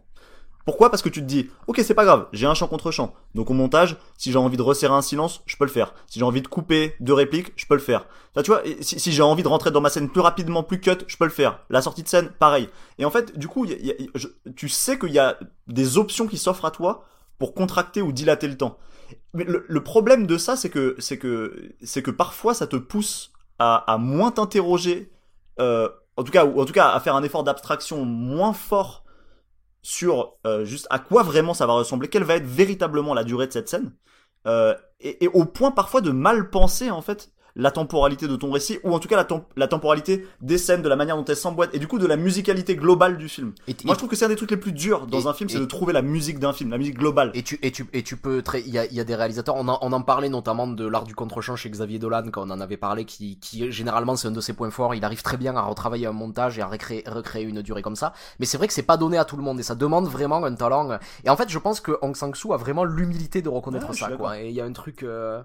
Pourquoi? 0.67 0.89
Parce 0.89 1.01
que 1.01 1.07
tu 1.07 1.21
te 1.21 1.25
dis, 1.25 1.49
ok 1.67 1.79
c'est 1.81 1.93
pas 1.93 2.03
grave, 2.03 2.27
j'ai 2.33 2.45
un 2.45 2.53
chant 2.53 2.67
contre 2.67 2.91
chant. 2.91 3.13
Donc 3.35 3.49
au 3.49 3.53
montage, 3.53 3.95
si 4.17 4.33
j'ai 4.33 4.37
envie 4.37 4.57
de 4.57 4.61
resserrer 4.61 4.93
un 4.93 5.01
silence, 5.01 5.41
je 5.45 5.55
peux 5.55 5.63
le 5.63 5.71
faire. 5.71 5.93
Si 6.07 6.19
j'ai 6.19 6.25
envie 6.25 6.41
de 6.41 6.47
couper 6.49 6.93
deux 6.99 7.13
répliques, 7.13 7.53
je 7.55 7.65
peux 7.65 7.75
le 7.75 7.79
faire. 7.79 8.05
Enfin, 8.35 8.41
tu 8.43 8.51
vois, 8.51 8.61
si, 8.81 9.13
j'ai 9.13 9.21
envie 9.21 9.43
de 9.43 9.47
rentrer 9.47 9.71
dans 9.71 9.79
ma 9.79 9.89
scène 9.89 10.09
plus 10.09 10.19
rapidement, 10.19 10.63
plus 10.63 10.81
cut, 10.81 10.97
je 11.07 11.15
peux 11.15 11.23
le 11.23 11.31
faire. 11.31 11.61
La 11.69 11.81
sortie 11.81 12.03
de 12.03 12.09
scène, 12.09 12.31
pareil. 12.37 12.67
Et 12.97 13.05
en 13.05 13.09
fait, 13.09 13.39
du 13.39 13.47
coup, 13.47 13.63
y 13.63 13.91
a- 13.91 13.95
tu 14.57 14.67
sais 14.67 14.99
qu'il 14.99 15.13
y 15.13 15.19
a 15.19 15.39
des 15.67 15.97
options 15.97 16.27
qui 16.27 16.37
s'offrent 16.37 16.65
à 16.65 16.71
toi 16.71 17.05
pour 17.39 17.53
contracter 17.53 18.01
ou 18.01 18.11
dilater 18.11 18.49
le 18.49 18.57
temps. 18.57 18.77
Mais 19.33 19.45
le, 19.45 19.83
problème 19.85 20.27
de 20.27 20.37
ça, 20.37 20.57
c'est 20.57 20.69
que 20.69 20.97
c'est 20.99 21.17
que 21.17 21.71
c'est 21.81 22.01
que 22.01 22.11
parfois 22.11 22.53
ça 22.53 22.67
te 22.67 22.75
pousse 22.75 23.31
à, 23.57 23.89
à 23.89 23.97
moins 23.97 24.31
t'interroger, 24.31 25.13
euh, 25.61 25.87
en 26.17 26.23
tout 26.25 26.31
cas 26.33 26.43
ou 26.43 26.59
en 26.59 26.65
tout 26.65 26.73
cas 26.73 26.89
à 26.89 26.99
faire 26.99 27.15
un 27.15 27.23
effort 27.23 27.45
d'abstraction 27.45 28.03
moins 28.03 28.51
fort 28.51 29.05
sur 29.87 30.35
euh, 30.45 30.65
juste 30.65 30.85
à 30.89 30.99
quoi 30.99 31.23
vraiment 31.23 31.53
ça 31.53 31.65
va 31.65 31.71
ressembler, 31.71 32.09
quelle 32.09 32.25
va 32.25 32.35
être 32.35 32.45
véritablement 32.45 33.13
la 33.13 33.23
durée 33.23 33.47
de 33.47 33.53
cette 33.53 33.69
scène, 33.69 33.93
euh, 34.45 34.75
et, 34.99 35.23
et 35.23 35.27
au 35.29 35.45
point 35.45 35.71
parfois 35.71 36.01
de 36.01 36.11
mal 36.11 36.49
penser 36.49 36.91
en 36.91 37.01
fait 37.01 37.31
la 37.57 37.71
temporalité 37.71 38.27
de 38.27 38.35
ton 38.37 38.51
récit 38.51 38.79
ou 38.83 38.93
en 38.93 38.99
tout 38.99 39.07
cas 39.09 39.17
la, 39.17 39.27
la 39.57 39.67
temporalité 39.67 40.25
des 40.41 40.57
scènes, 40.57 40.81
de 40.81 40.87
la 40.89 40.95
manière 40.95 41.17
dont 41.17 41.25
elles 41.25 41.35
s'emboîtent 41.35 41.73
et 41.75 41.79
du 41.79 41.87
coup 41.87 41.97
de 41.99 42.05
la 42.05 42.15
musicalité 42.15 42.75
globale 42.75 43.17
du 43.17 43.27
film. 43.27 43.53
Et, 43.67 43.75
Moi 43.83 43.95
je 43.95 43.97
trouve 43.97 44.09
que 44.09 44.15
c'est 44.15 44.25
un 44.25 44.29
des 44.29 44.35
trucs 44.35 44.51
les 44.51 44.57
plus 44.57 44.71
durs 44.71 45.07
dans 45.07 45.19
Et- 45.21 45.27
un 45.27 45.33
film, 45.33 45.49
c'est 45.49 45.59
de 45.59 45.65
trouver 45.65 45.91
la 45.91 46.01
musique 46.01 46.39
d'un 46.39 46.53
film, 46.53 46.69
la 46.69 46.77
musique 46.77 46.97
globale. 46.97 47.31
Et 47.33 47.43
tu, 47.43 47.59
et 47.63 47.71
tu, 47.71 47.85
et 47.93 48.03
tu 48.03 48.15
peux 48.15 48.41
très, 48.43 48.61
il 48.61 48.69
y 48.69 48.77
a, 48.77 48.85
il 48.85 48.93
y 48.93 48.99
a 48.99 49.03
des 49.03 49.15
réalisateurs, 49.15 49.55
on 49.57 49.67
en, 49.67 49.77
on 49.81 49.91
en 49.91 50.01
parlait 50.01 50.29
notamment 50.29 50.67
de 50.67 50.87
l'art 50.87 51.03
du 51.03 51.15
contre-champ 51.15 51.55
chez 51.55 51.69
Xavier 51.69 51.99
Dolan, 51.99 52.23
quand 52.31 52.43
on 52.47 52.51
en 52.51 52.61
avait 52.61 52.77
parlé, 52.77 53.05
qui, 53.05 53.37
qui 53.39 53.71
généralement 53.71 54.15
c'est 54.15 54.27
un 54.27 54.31
de 54.31 54.39
ses 54.41 54.53
points 54.53 54.69
forts, 54.71 54.93
il 54.95 55.03
arrive 55.03 55.23
très 55.23 55.37
bien 55.37 55.55
à 55.55 55.61
retravailler 55.63 56.05
un 56.05 56.11
montage 56.11 56.59
et 56.59 56.61
à 56.61 56.67
recréer, 56.67 57.03
recréer 57.07 57.43
une 57.43 57.61
durée 57.63 57.81
comme 57.81 57.95
ça, 57.95 58.13
mais 58.39 58.45
c'est 58.45 58.57
vrai 58.57 58.67
que 58.67 58.73
c'est 58.73 58.83
pas 58.83 58.97
donné 58.97 59.17
à 59.17 59.25
tout 59.25 59.35
le 59.35 59.43
monde 59.43 59.59
et 59.59 59.63
ça 59.63 59.75
demande 59.75 60.07
vraiment 60.07 60.43
un 60.45 60.53
talent. 60.55 60.97
Et 61.25 61.29
en 61.29 61.35
fait, 61.35 61.49
je 61.49 61.57
pense 61.59 61.81
que 61.81 61.97
Hong 62.01 62.15
Sang-soo 62.15 62.53
a 62.53 62.57
vraiment 62.57 62.83
l'humilité 62.83 63.41
de 63.41 63.49
reconnaître 63.49 63.93
suis 63.93 64.05
ça, 64.05 64.11
quoi. 64.11 64.39
Et 64.39 64.49
il 64.49 64.53
y 64.53 64.61
a 64.61 64.65
un 64.65 64.71
truc, 64.73 65.03
euh, 65.03 65.41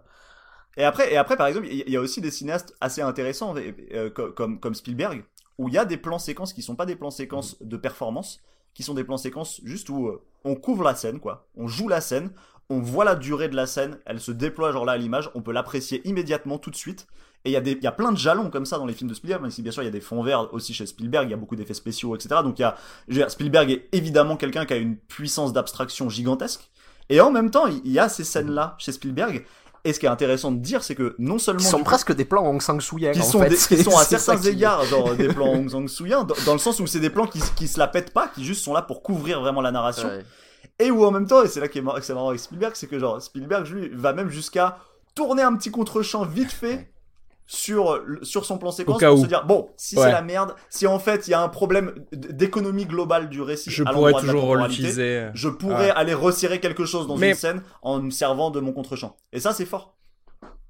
Et 0.77 0.85
après, 0.85 1.13
et 1.13 1.17
après, 1.17 1.37
par 1.37 1.47
exemple, 1.47 1.67
il 1.71 1.89
y 1.89 1.97
a 1.97 2.01
aussi 2.01 2.21
des 2.21 2.31
cinéastes 2.31 2.75
assez 2.81 3.03
intéressants, 3.03 3.55
euh, 3.57 4.11
co- 4.11 4.33
comme, 4.33 4.59
comme 4.59 4.75
Spielberg, 4.75 5.25
où 5.59 5.69
il 5.69 5.75
y 5.75 5.79
a 5.79 5.85
des 5.85 5.97
plans 5.99 6.19
séquences 6.19 6.53
qui 6.53 6.63
sont 6.63 6.77
pas 6.77 6.87
des 6.87 6.97
plans 6.97 7.11
séquences 7.11 7.57
de 7.63 7.77
performance, 7.77 8.41
qui 8.75 8.83
sont 8.83 8.95
des 8.95 9.05
plans 9.05 9.19
séquences 9.19 9.61
juste 9.65 9.91
où 9.91 10.09
euh, 10.09 10.23
on 10.45 10.55
couvre 10.55 10.83
la 10.83 10.95
scène, 10.95 11.21
quoi. 11.21 11.47
On 11.57 11.67
joue 11.67 11.89
la 11.89 12.01
scène, 12.01 12.31
on 12.71 12.81
voit 12.81 13.05
la 13.05 13.17
durée 13.17 13.49
de 13.51 13.57
la 13.57 13.67
scène, 13.67 13.99
elle 14.07 14.19
se 14.21 14.33
déploie 14.33 14.73
genre 14.73 14.87
là 14.87 14.93
à 14.93 14.97
l'image, 14.97 15.31
on 15.35 15.43
peut 15.43 15.53
l'apprécier 15.53 16.01
immédiatement 16.09 16.59
tout 16.59 16.71
de 16.71 16.77
suite. 16.77 17.07
Et 17.45 17.51
il 17.51 17.53
y, 17.53 17.57
a 17.57 17.61
des- 17.61 17.73
il 17.73 17.83
y 17.83 17.89
a 17.89 17.93
plein 17.93 18.13
de 18.13 18.17
jalons 18.17 18.51
comme 18.51 18.65
ça 18.65 18.79
dans 18.79 18.87
les 18.87 18.95
films 18.95 19.11
de 19.11 19.15
Spielberg, 19.15 19.43
même 19.43 19.51
si 19.51 19.63
bien 19.63 19.73
sûr 19.73 19.83
il 19.83 19.87
y 19.87 19.89
a 19.89 19.93
des 19.93 20.01
fonds 20.01 20.23
verts 20.23 20.55
aussi 20.55 20.73
chez 20.73 20.87
Spielberg, 20.87 21.27
il 21.29 21.33
y 21.33 21.35
a 21.35 21.37
beaucoup 21.37 21.57
d'effets 21.57 21.75
spéciaux, 21.75 22.15
etc. 22.17 22.41
Donc 22.43 22.59
il 22.61 22.63
y 22.63 22.65
a, 22.65 22.77
je 23.09 23.15
veux 23.15 23.19
dire, 23.19 23.31
Spielberg 23.31 23.69
est 23.71 23.89
évidemment 23.93 24.37
quelqu'un 24.37 24.65
qui 24.65 24.73
a 24.73 24.77
une 24.77 24.97
puissance 24.97 25.53
d'abstraction 25.53 26.09
gigantesque. 26.09 26.71
Et 27.09 27.21
en 27.21 27.31
même 27.33 27.51
temps, 27.51 27.67
il 27.67 27.91
y 27.91 27.99
a 27.99 28.09
ces 28.09 28.25
scènes-là 28.25 28.77
chez 28.79 28.93
Spielberg. 28.93 29.45
Et 29.85 29.93
ce 29.93 29.99
qui 29.99 30.07
est 30.07 30.09
intéressant 30.11 30.53
de 30.53 30.59
dire, 30.61 30.85
c'est 30.85 30.95
que 30.95 31.17
non 31.19 31.39
seulement 31.39 31.59
qui 31.61 31.67
sont 31.67 31.79
coup, 31.79 31.85
presque 31.85 32.13
des 32.15 32.25
plans 32.25 32.47
Hong 32.47 32.63
Sang-sooiens, 32.63 33.11
qui 33.13 33.21
en 33.21 33.25
sont, 33.25 33.41
fait. 33.41 33.49
des- 33.49 33.57
qui 33.77 33.83
sont 33.83 33.97
à 33.97 34.05
certains 34.05 34.39
qui- 34.41 34.49
égards 34.51 34.85
genre 34.87 35.15
des 35.17 35.27
plans 35.29 35.53
Hong 35.53 35.69
Sang-sooiens, 35.69 36.23
dans, 36.25 36.37
dans 36.47 36.53
le 36.53 36.59
sens 36.61 36.79
où 36.79 36.87
c'est 36.87 37.01
des 37.01 37.11
plans 37.11 37.27
qui, 37.27 37.41
qui 37.57 37.67
se 37.67 37.79
la 37.81 37.89
pètent 37.89 38.13
pas, 38.13 38.29
qui 38.29 38.45
juste 38.45 38.63
sont 38.65 38.73
là 38.75 38.83
pour 38.83 39.03
couvrir 39.03 39.41
vraiment 39.41 39.61
la 39.61 39.73
narration. 39.73 40.09
Ouais. 40.09 40.25
Et 40.79 40.91
où 40.93 41.05
en 41.05 41.11
même 41.11 41.27
temps, 41.27 41.43
et 41.43 41.49
c'est 41.49 41.59
là 41.61 41.67
qui 41.69 41.79
est 41.79 41.83
mar- 41.83 41.97
que 41.97 42.03
c'est 42.03 42.15
marrant 42.15 42.29
avec 42.29 42.41
Spielberg, 42.41 42.73
c'est 42.77 42.87
que 42.87 42.99
genre 42.99 43.21
Spielberg 43.21 43.67
lui 43.67 43.89
va 43.93 44.13
même 44.13 44.31
jusqu'à 44.31 44.79
tourner 45.17 45.43
un 45.43 45.55
petit 45.57 45.71
contre-champ 45.73 46.25
vite 46.25 46.53
fait 46.53 46.89
sur 47.47 48.01
sur 48.23 48.45
son 48.45 48.57
plan 48.59 48.71
séquence 48.71 49.03
pour 49.03 49.13
où. 49.19 49.23
se 49.23 49.27
dire 49.27 49.45
bon 49.47 49.71
si 49.77 49.97
Ouais. 49.97 50.05
c'est 50.05 50.13
la 50.13 50.23
merde, 50.23 50.55
si 50.71 50.87
en 50.87 50.99
fait 50.99 51.27
il 51.29 51.33
y 51.33 51.35
a 51.35 51.43
un 51.43 51.49
problème 51.49 51.93
d'économie 52.13 52.87
globale 52.87 53.29
du 53.29 53.43
récit, 53.43 53.71
Je 53.71 53.83
à 53.85 53.93
pourrais 53.93 54.13
toujours 54.15 54.57
l'utiliser. 54.57 55.29
Je 55.35 55.49
pourrais 55.49 55.91
aller 55.91 56.15
resserrer 56.15 56.61
quelque 56.61 56.85
chose 56.85 57.07
dans 57.07 57.17
Mais- 57.17 57.31
une 57.31 57.35
scène 57.35 57.63
en 57.83 58.01
me 58.01 58.11
servant 58.11 58.51
de 58.51 58.61
mon 58.61 58.73
contre-champ. 58.73 59.17
Et 59.33 59.41
ça 59.41 59.53
c'est 59.53 59.67
fort. 59.67 59.97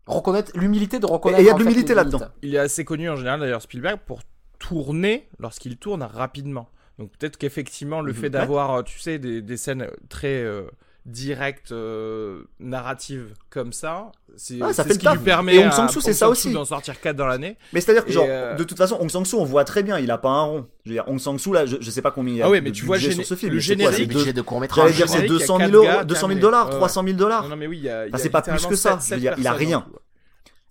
Reconnaître, 0.06 0.50
l'humilité 0.56 0.98
de 0.98 1.06
reconnaître. 1.06 1.40
Et 1.40 1.44
il 1.44 1.46
y 1.46 1.50
a 1.50 1.54
de 1.54 1.58
l'humilité 1.60 1.94
là-dedans. 1.94 2.20
Il 2.42 2.54
est 2.54 2.58
assez 2.58 2.84
connu 2.84 3.08
en 3.08 3.14
général 3.16 3.38
d'ailleurs 3.38 3.62
Spielberg 3.62 4.00
pour 4.04 4.20
tourner 4.58 5.28
lorsqu'il 5.38 5.76
tourne 5.76 6.02
rapidement. 6.02 6.68
Donc 6.98 7.10
peut-être 7.16 7.36
qu'effectivement 7.36 8.00
le 8.00 8.12
Mhm. 8.12 8.18
fait 8.18 8.30
d'avoir, 8.30 8.82
tu 8.84 8.98
sais, 8.98 9.18
des, 9.18 9.40
des 9.42 9.56
scènes 9.56 9.86
très 10.08 10.42
euh, 10.42 10.62
directes, 11.04 11.72
euh, 11.72 12.42
narratives 12.60 13.34
comme 13.50 13.72
ça, 13.72 14.12
c'est 14.36 14.58
Ah, 14.62 14.72
ça 14.72 14.82
c'est 14.82 14.82
fait 14.84 14.88
ce 14.90 14.94
le 14.94 14.98
qui 15.00 15.04
taf. 15.06 15.16
lui 15.18 15.24
permet 15.24 15.54
Et 15.56 15.58
Aung 15.64 15.72
San 15.72 15.88
Suu, 15.88 16.00
c'est 16.00 16.10
Aung 16.10 16.14
ça 16.14 16.26
San 16.26 16.34
Suu 16.34 16.46
aussi. 16.48 16.52
d'en 16.54 16.64
sortir 16.64 17.00
4 17.00 17.16
dans 17.16 17.26
l'année. 17.26 17.56
Mais 17.72 17.80
c'est-à-dire 17.80 18.04
que 18.04 18.12
genre 18.12 18.24
euh, 18.28 18.54
de 18.54 18.62
toute 18.64 18.78
façon 18.78 18.96
Hong 19.00 19.10
Sang-soo 19.10 19.40
on 19.40 19.44
voit 19.44 19.64
très 19.64 19.82
bien, 19.82 19.98
il 19.98 20.10
a 20.10 20.18
pas 20.18 20.28
un 20.30 20.42
rond. 20.42 20.66
Je 20.84 20.90
veux 20.90 20.94
dire 20.96 21.04
Hong 21.08 21.18
Sang-soo 21.18 21.52
là, 21.52 21.66
je, 21.66 21.76
je 21.80 21.90
sais 21.90 22.02
pas 22.02 22.10
combien 22.12 22.34
il 22.34 22.36
y 22.38 22.42
a 22.42 22.46
Ah 22.46 22.50
de 22.54 22.60
mais 22.60 22.70
tu 22.72 22.84
vois 22.84 22.98
sur 22.98 23.12
ce 23.24 23.34
film. 23.34 23.52
le 23.52 23.58
quoi, 23.58 23.62
générique, 23.64 23.98
le 23.98 24.06
deux- 24.06 24.14
budget 24.20 24.32
de 24.32 24.40
court 24.42 24.58
J'allais 24.58 24.60
métrage. 24.62 24.96
dire 24.96 25.08
c'est 25.08 25.12
générique, 25.18 25.30
il 25.30 25.32
y 25.32 25.36
a 25.36 25.38
200 25.40 25.58
000 25.58 25.58
quatre 25.58 25.74
euros, 25.74 25.84
gars 25.86 26.04
200 26.04 26.20
000 26.28 26.32
qui 26.38 26.40
dollars, 26.40 26.60
arrivent. 26.66 26.76
300 26.76 27.04
000 27.04 27.16
dollars. 27.16 27.42
Non, 27.42 27.48
non, 27.50 27.56
mais 27.56 27.66
oui, 27.66 27.88
c'est 28.16 28.30
pas 28.30 28.42
plus 28.42 28.66
que 28.66 28.76
ça. 28.76 28.92
sept- 28.92 29.00
Je 29.00 29.04
sept 29.06 29.14
veux 29.16 29.20
dire, 29.20 29.34
il 29.38 29.46
a 29.46 29.52
rien. 29.52 29.84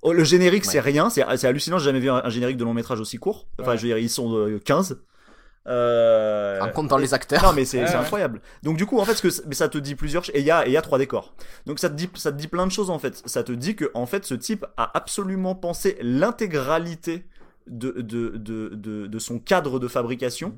Oh, 0.04 0.14
le 0.14 0.24
générique, 0.24 0.66
c'est 0.66 0.80
rien, 0.80 1.10
c'est 1.12 1.24
c'est 1.38 1.46
hallucinant, 1.48 1.78
j'ai 1.78 1.86
jamais 1.86 2.00
vu 2.00 2.10
un, 2.10 2.22
un 2.24 2.30
générique 2.30 2.58
de 2.58 2.64
long 2.64 2.74
métrage 2.74 3.00
aussi 3.00 3.18
court. 3.18 3.48
Enfin, 3.60 3.72
Ouais. 3.72 3.78
je 3.78 3.82
veux 3.84 3.88
dire, 3.90 3.98
ils 4.00 4.10
sont 4.10 4.34
euh, 4.36 4.60
15. 4.64 4.98
Euh... 5.68 6.60
En 6.62 6.70
comptant 6.70 6.98
les 6.98 7.14
acteurs. 7.14 7.44
Non 7.44 7.54
mais 7.54 7.66
c'est 7.66 7.80
Ouais, 7.82 7.88
c'est 7.88 7.94
ouais. 7.94 8.00
incroyable. 8.00 8.42
Donc 8.64 8.78
du 8.78 8.86
coup 8.86 9.00
en 9.00 9.06
fait 9.06 9.14
ce 9.16 9.22
que 9.22 9.48
mais 9.48 9.56
ça 9.56 9.70
te 9.70 9.78
dit 9.78 9.96
plusieurs 9.96 10.24
et 10.36 10.40
il 10.40 10.46
y 10.46 10.52
a 10.52 10.66
et 10.66 10.70
il 10.70 10.74
y 10.74 10.78
a 10.78 10.82
trois 10.82 10.98
décors. 10.98 11.34
Donc 11.66 11.80
ça 11.80 11.90
te 11.90 11.96
dit 11.96 12.10
ça 12.16 12.32
te 12.32 12.38
dit 12.38 12.48
plein 12.48 12.66
de 12.66 12.72
choses 12.72 12.90
en 12.90 13.00
fait. 13.00 13.22
Ça 13.26 13.44
te 13.44 13.52
dit 13.52 13.76
que 13.76 13.92
en 13.94 14.06
fait 14.06 14.26
ce 14.26 14.34
type 14.34 14.66
a 14.78 14.92
absolument 14.98 15.54
pensé 15.56 15.98
l'intégralité 16.02 17.26
de 17.68 17.92
de, 17.92 18.30
de 18.30 18.70
de 18.70 19.08
de 19.08 19.20
son 19.20 19.40
cadre 19.40 19.80
de 19.80 19.88
fabrication 19.88 20.58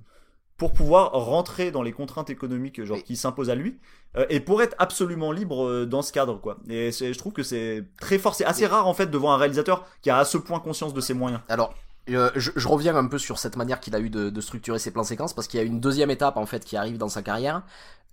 pour 0.55 0.71
pouvoir 0.71 1.11
rentrer 1.11 1.71
dans 1.71 1.81
les 1.81 1.91
contraintes 1.91 2.30
économiques 2.30 2.84
genre 2.85 3.03
qui 3.03 3.15
s'imposent 3.17 3.49
à 3.49 3.55
lui 3.55 3.80
euh, 4.15 4.25
et 4.30 4.39
pour 4.39 4.61
être 4.61 4.75
absolument 4.77 5.31
libre 5.31 5.67
euh, 5.67 5.85
dans 5.85 6.01
ce 6.03 6.13
cadre 6.13 6.39
quoi. 6.39 6.57
Et 6.69 6.91
c'est- 6.91 7.11
je 7.11 7.17
trouve 7.17 7.34
que 7.34 7.43
c'est 7.43 7.84
très 7.99 8.19
fort, 8.19 8.35
c'est 8.35 8.45
assez 8.45 8.65
rare 8.67 8.88
en 8.88 8.93
fait 8.93 9.07
de 9.07 9.17
voir 9.17 9.34
un 9.34 9.38
réalisateur 9.38 9.85
qui 10.01 10.09
a 10.11 10.17
à 10.19 10.25
ce 10.25 10.38
point 10.38 10.59
conscience 10.59 10.93
de 10.93 11.01
ses 11.01 11.13
moyens. 11.15 11.41
Alors, 11.49 11.73
euh, 12.09 12.31
je, 12.35 12.51
je 12.55 12.67
reviens 12.67 12.95
un 12.95 13.07
peu 13.07 13.17
sur 13.17 13.39
cette 13.39 13.55
manière 13.55 13.80
qu'il 13.80 13.95
a 13.95 13.99
eu 13.99 14.09
de, 14.09 14.30
de 14.30 14.41
structurer 14.41 14.80
ses 14.80 14.91
plans 14.91 15.03
séquences 15.03 15.34
parce 15.34 15.47
qu'il 15.47 15.59
y 15.59 15.63
a 15.63 15.65
une 15.65 15.80
deuxième 15.80 16.11
étape 16.11 16.38
en 16.38 16.45
fait 16.45 16.65
qui 16.65 16.75
arrive 16.75 16.97
dans 16.97 17.09
sa 17.09 17.21
carrière. 17.21 17.63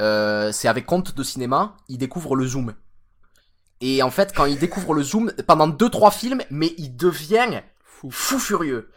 Euh, 0.00 0.52
c'est 0.52 0.68
avec 0.68 0.86
Compte 0.86 1.14
de 1.14 1.22
cinéma, 1.22 1.76
il 1.88 1.98
découvre 1.98 2.36
le 2.36 2.46
zoom. 2.46 2.74
Et 3.80 4.02
en 4.02 4.10
fait, 4.10 4.32
quand 4.34 4.44
il 4.44 4.58
découvre 4.58 4.94
le 4.94 5.02
zoom, 5.02 5.32
pendant 5.46 5.66
deux 5.66 5.88
trois 5.88 6.10
films, 6.10 6.42
mais 6.50 6.74
il 6.78 6.96
devient 6.96 7.62
Fou. 7.82 8.10
fou 8.10 8.38
furieux. 8.38 8.90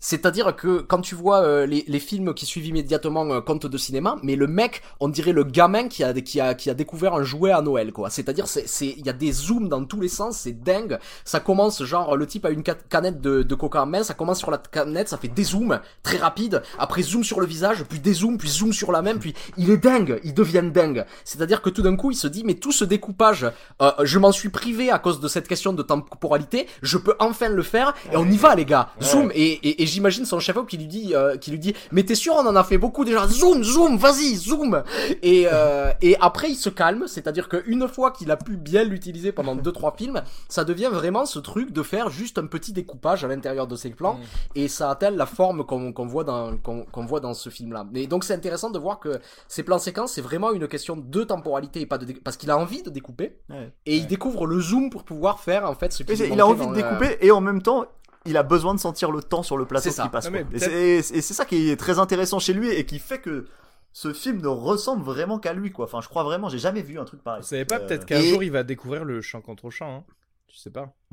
C'est-à-dire 0.00 0.56
que 0.56 0.80
quand 0.80 1.00
tu 1.02 1.14
vois 1.14 1.42
euh, 1.42 1.66
les, 1.66 1.84
les 1.86 2.00
films 2.00 2.32
qui 2.32 2.46
suivent 2.46 2.66
immédiatement 2.66 3.26
euh, 3.30 3.40
Conte 3.42 3.66
de 3.66 3.78
cinéma, 3.78 4.16
mais 4.22 4.34
le 4.34 4.46
mec, 4.46 4.82
on 4.98 5.08
dirait 5.08 5.32
le 5.32 5.44
gamin 5.44 5.88
qui 5.88 6.02
a 6.02 6.14
qui 6.14 6.40
a 6.40 6.54
qui 6.54 6.70
a 6.70 6.74
découvert 6.74 7.14
un 7.14 7.22
jouet 7.22 7.50
à 7.50 7.60
Noël 7.60 7.92
quoi. 7.92 8.08
C'est-à-dire 8.08 8.48
c'est 8.48 8.66
c'est 8.66 8.86
il 8.86 9.04
y 9.04 9.10
a 9.10 9.12
des 9.12 9.30
zooms 9.30 9.68
dans 9.68 9.84
tous 9.84 10.00
les 10.00 10.08
sens, 10.08 10.38
c'est 10.38 10.62
dingue. 10.62 10.98
Ça 11.24 11.38
commence 11.40 11.82
genre 11.84 12.16
le 12.16 12.26
type 12.26 12.46
a 12.46 12.50
une 12.50 12.64
ca- 12.64 12.74
canette 12.88 13.20
de, 13.20 13.42
de 13.42 13.54
coca 13.54 13.82
en 13.82 13.86
main, 13.86 14.02
ça 14.02 14.14
commence 14.14 14.38
sur 14.38 14.50
la 14.50 14.56
canette, 14.58 15.08
ça 15.10 15.18
fait 15.18 15.28
des 15.28 15.44
zooms 15.44 15.80
très 16.02 16.16
rapide, 16.16 16.62
après 16.78 17.02
zoom 17.02 17.22
sur 17.22 17.38
le 17.40 17.46
visage, 17.46 17.84
puis 17.84 18.00
des 18.00 18.14
zooms, 18.14 18.38
puis 18.38 18.48
zoom 18.48 18.72
sur 18.72 18.92
la 18.92 19.02
main, 19.02 19.18
puis 19.18 19.34
il 19.58 19.68
est 19.70 19.76
dingue, 19.76 20.18
il 20.24 20.32
devient 20.32 20.64
dingue. 20.72 21.04
C'est-à-dire 21.24 21.60
que 21.60 21.68
tout 21.68 21.82
d'un 21.82 21.96
coup, 21.96 22.10
il 22.10 22.16
se 22.16 22.26
dit 22.26 22.42
mais 22.44 22.54
tout 22.54 22.72
ce 22.72 22.86
découpage, 22.86 23.46
euh, 23.82 23.90
je 24.02 24.18
m'en 24.18 24.32
suis 24.32 24.48
privé 24.48 24.90
à 24.90 24.98
cause 24.98 25.20
de 25.20 25.28
cette 25.28 25.46
question 25.46 25.74
de 25.74 25.82
temporalité, 25.82 26.66
je 26.82 26.96
peux 26.96 27.16
enfin 27.18 27.50
le 27.50 27.62
faire 27.62 27.94
et 28.12 28.16
on 28.16 28.24
y 28.30 28.38
va 28.38 28.54
les 28.54 28.64
gars. 28.64 28.88
Zoom 29.02 29.30
et, 29.34 29.52
et, 29.68 29.82
et 29.82 29.86
j'imagine 29.90 30.24
son 30.24 30.38
chef 30.38 30.56
qui 30.66 30.76
lui 30.76 30.86
dit, 30.86 31.14
euh, 31.14 31.36
qui 31.36 31.50
lui 31.50 31.58
dit, 31.58 31.74
mais 31.92 32.02
t'es 32.02 32.14
sûr 32.14 32.34
on 32.34 32.46
en 32.46 32.56
a 32.56 32.64
fait 32.64 32.78
beaucoup 32.78 33.04
déjà, 33.04 33.26
zoom, 33.26 33.62
zoom, 33.62 33.96
vas-y, 33.96 34.36
zoom. 34.36 34.82
Et 35.22 35.46
euh, 35.52 35.92
et 36.00 36.16
après 36.20 36.50
il 36.50 36.56
se 36.56 36.70
calme, 36.70 37.06
c'est-à-dire 37.06 37.48
qu'une 37.48 37.86
fois 37.88 38.10
qu'il 38.10 38.30
a 38.30 38.36
pu 38.36 38.56
bien 38.56 38.84
l'utiliser 38.84 39.32
pendant 39.32 39.54
deux 39.54 39.72
trois 39.72 39.94
films, 39.96 40.22
ça 40.48 40.64
devient 40.64 40.90
vraiment 40.92 41.26
ce 41.26 41.38
truc 41.38 41.72
de 41.72 41.82
faire 41.82 42.10
juste 42.10 42.38
un 42.38 42.46
petit 42.46 42.72
découpage 42.72 43.24
à 43.24 43.28
l'intérieur 43.28 43.66
de 43.66 43.76
ses 43.76 43.90
plans, 43.90 44.14
mm. 44.14 44.18
et 44.56 44.68
ça 44.68 44.90
atteint 44.90 45.10
la 45.10 45.26
forme 45.26 45.64
qu'on 45.64 45.92
qu'on 45.92 46.06
voit 46.06 46.24
dans 46.24 46.56
qu'on 46.56 47.06
voit 47.06 47.20
dans 47.20 47.34
ce 47.34 47.50
film-là. 47.50 47.86
Et 47.94 48.06
donc 48.06 48.24
c'est 48.24 48.34
intéressant 48.34 48.70
de 48.70 48.78
voir 48.78 49.00
que 49.00 49.20
ces 49.48 49.62
plans 49.62 49.78
séquences, 49.78 50.12
c'est 50.12 50.20
vraiment 50.20 50.52
une 50.52 50.68
question 50.68 50.96
de 50.96 51.24
temporalité 51.24 51.80
et 51.80 51.86
pas 51.86 51.98
de 51.98 52.12
parce 52.12 52.36
qu'il 52.36 52.50
a 52.50 52.58
envie 52.58 52.82
de 52.82 52.90
découper, 52.90 53.38
et 53.86 53.96
il 53.96 54.06
découvre 54.06 54.46
le 54.46 54.60
zoom 54.60 54.90
pour 54.90 55.04
pouvoir 55.04 55.40
faire 55.40 55.68
en 55.68 55.74
fait 55.74 55.92
ce 55.92 56.02
qu'il 56.02 56.20
Il 56.20 56.40
a 56.40 56.46
envie 56.46 56.66
de 56.66 56.74
découper 56.74 57.18
et 57.20 57.30
en 57.30 57.40
même 57.40 57.62
temps 57.62 57.86
il 58.26 58.36
a 58.36 58.42
besoin 58.42 58.74
de 58.74 58.80
sentir 58.80 59.10
le 59.10 59.22
temps 59.22 59.42
sur 59.42 59.56
le 59.56 59.64
plateau 59.64 59.90
qui 59.90 60.08
passe. 60.08 60.28
et 60.72 61.02
c'est 61.02 61.22
ça 61.22 61.44
qui 61.44 61.70
est 61.70 61.76
très 61.76 61.98
intéressant 61.98 62.38
chez 62.38 62.52
lui 62.52 62.70
et 62.70 62.84
qui 62.86 62.98
fait 62.98 63.20
que 63.20 63.46
ce 63.92 64.12
film 64.12 64.40
ne 64.40 64.48
ressemble 64.48 65.02
vraiment 65.02 65.38
qu'à 65.38 65.52
lui 65.52 65.72
quoi. 65.72 65.86
Enfin, 65.86 66.00
je 66.00 66.08
crois 66.08 66.22
vraiment, 66.22 66.48
j'ai 66.48 66.58
jamais 66.58 66.82
vu 66.82 66.98
un 66.98 67.04
truc 67.04 67.22
pareil. 67.22 67.42
Vous 67.42 67.48
savez 67.48 67.64
pas 67.64 67.80
peut-être 67.80 68.02
euh, 68.02 68.06
qu'un 68.06 68.20
jour 68.20 68.42
il 68.42 68.52
va 68.52 68.62
découvrir 68.62 69.04
le 69.04 69.20
chant 69.20 69.40
contre 69.40 69.70
chant. 69.70 69.96
Hein 69.96 70.04
tu 70.50 70.58
sais 70.58 70.70
pas. 70.70 70.92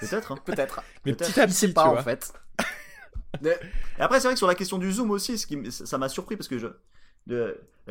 Peut-être. 0.00 0.32
Hein. 0.32 0.38
Peut-être. 0.44 0.82
Mais 1.04 1.12
petit 1.12 1.38
à 1.38 1.46
petit, 1.46 1.68
pas 1.68 1.86
en 1.86 2.02
fait. 2.02 2.32
Et 3.44 3.52
après, 4.00 4.18
c'est 4.18 4.26
vrai 4.26 4.34
que 4.34 4.38
sur 4.38 4.48
la 4.48 4.54
question 4.54 4.78
du 4.78 4.90
zoom 4.90 5.10
aussi, 5.10 5.38
ce 5.38 5.46
qui, 5.46 5.70
ça 5.70 5.98
m'a 5.98 6.08
surpris 6.08 6.36
parce 6.36 6.48
que 6.48 6.58
je, 6.58 6.66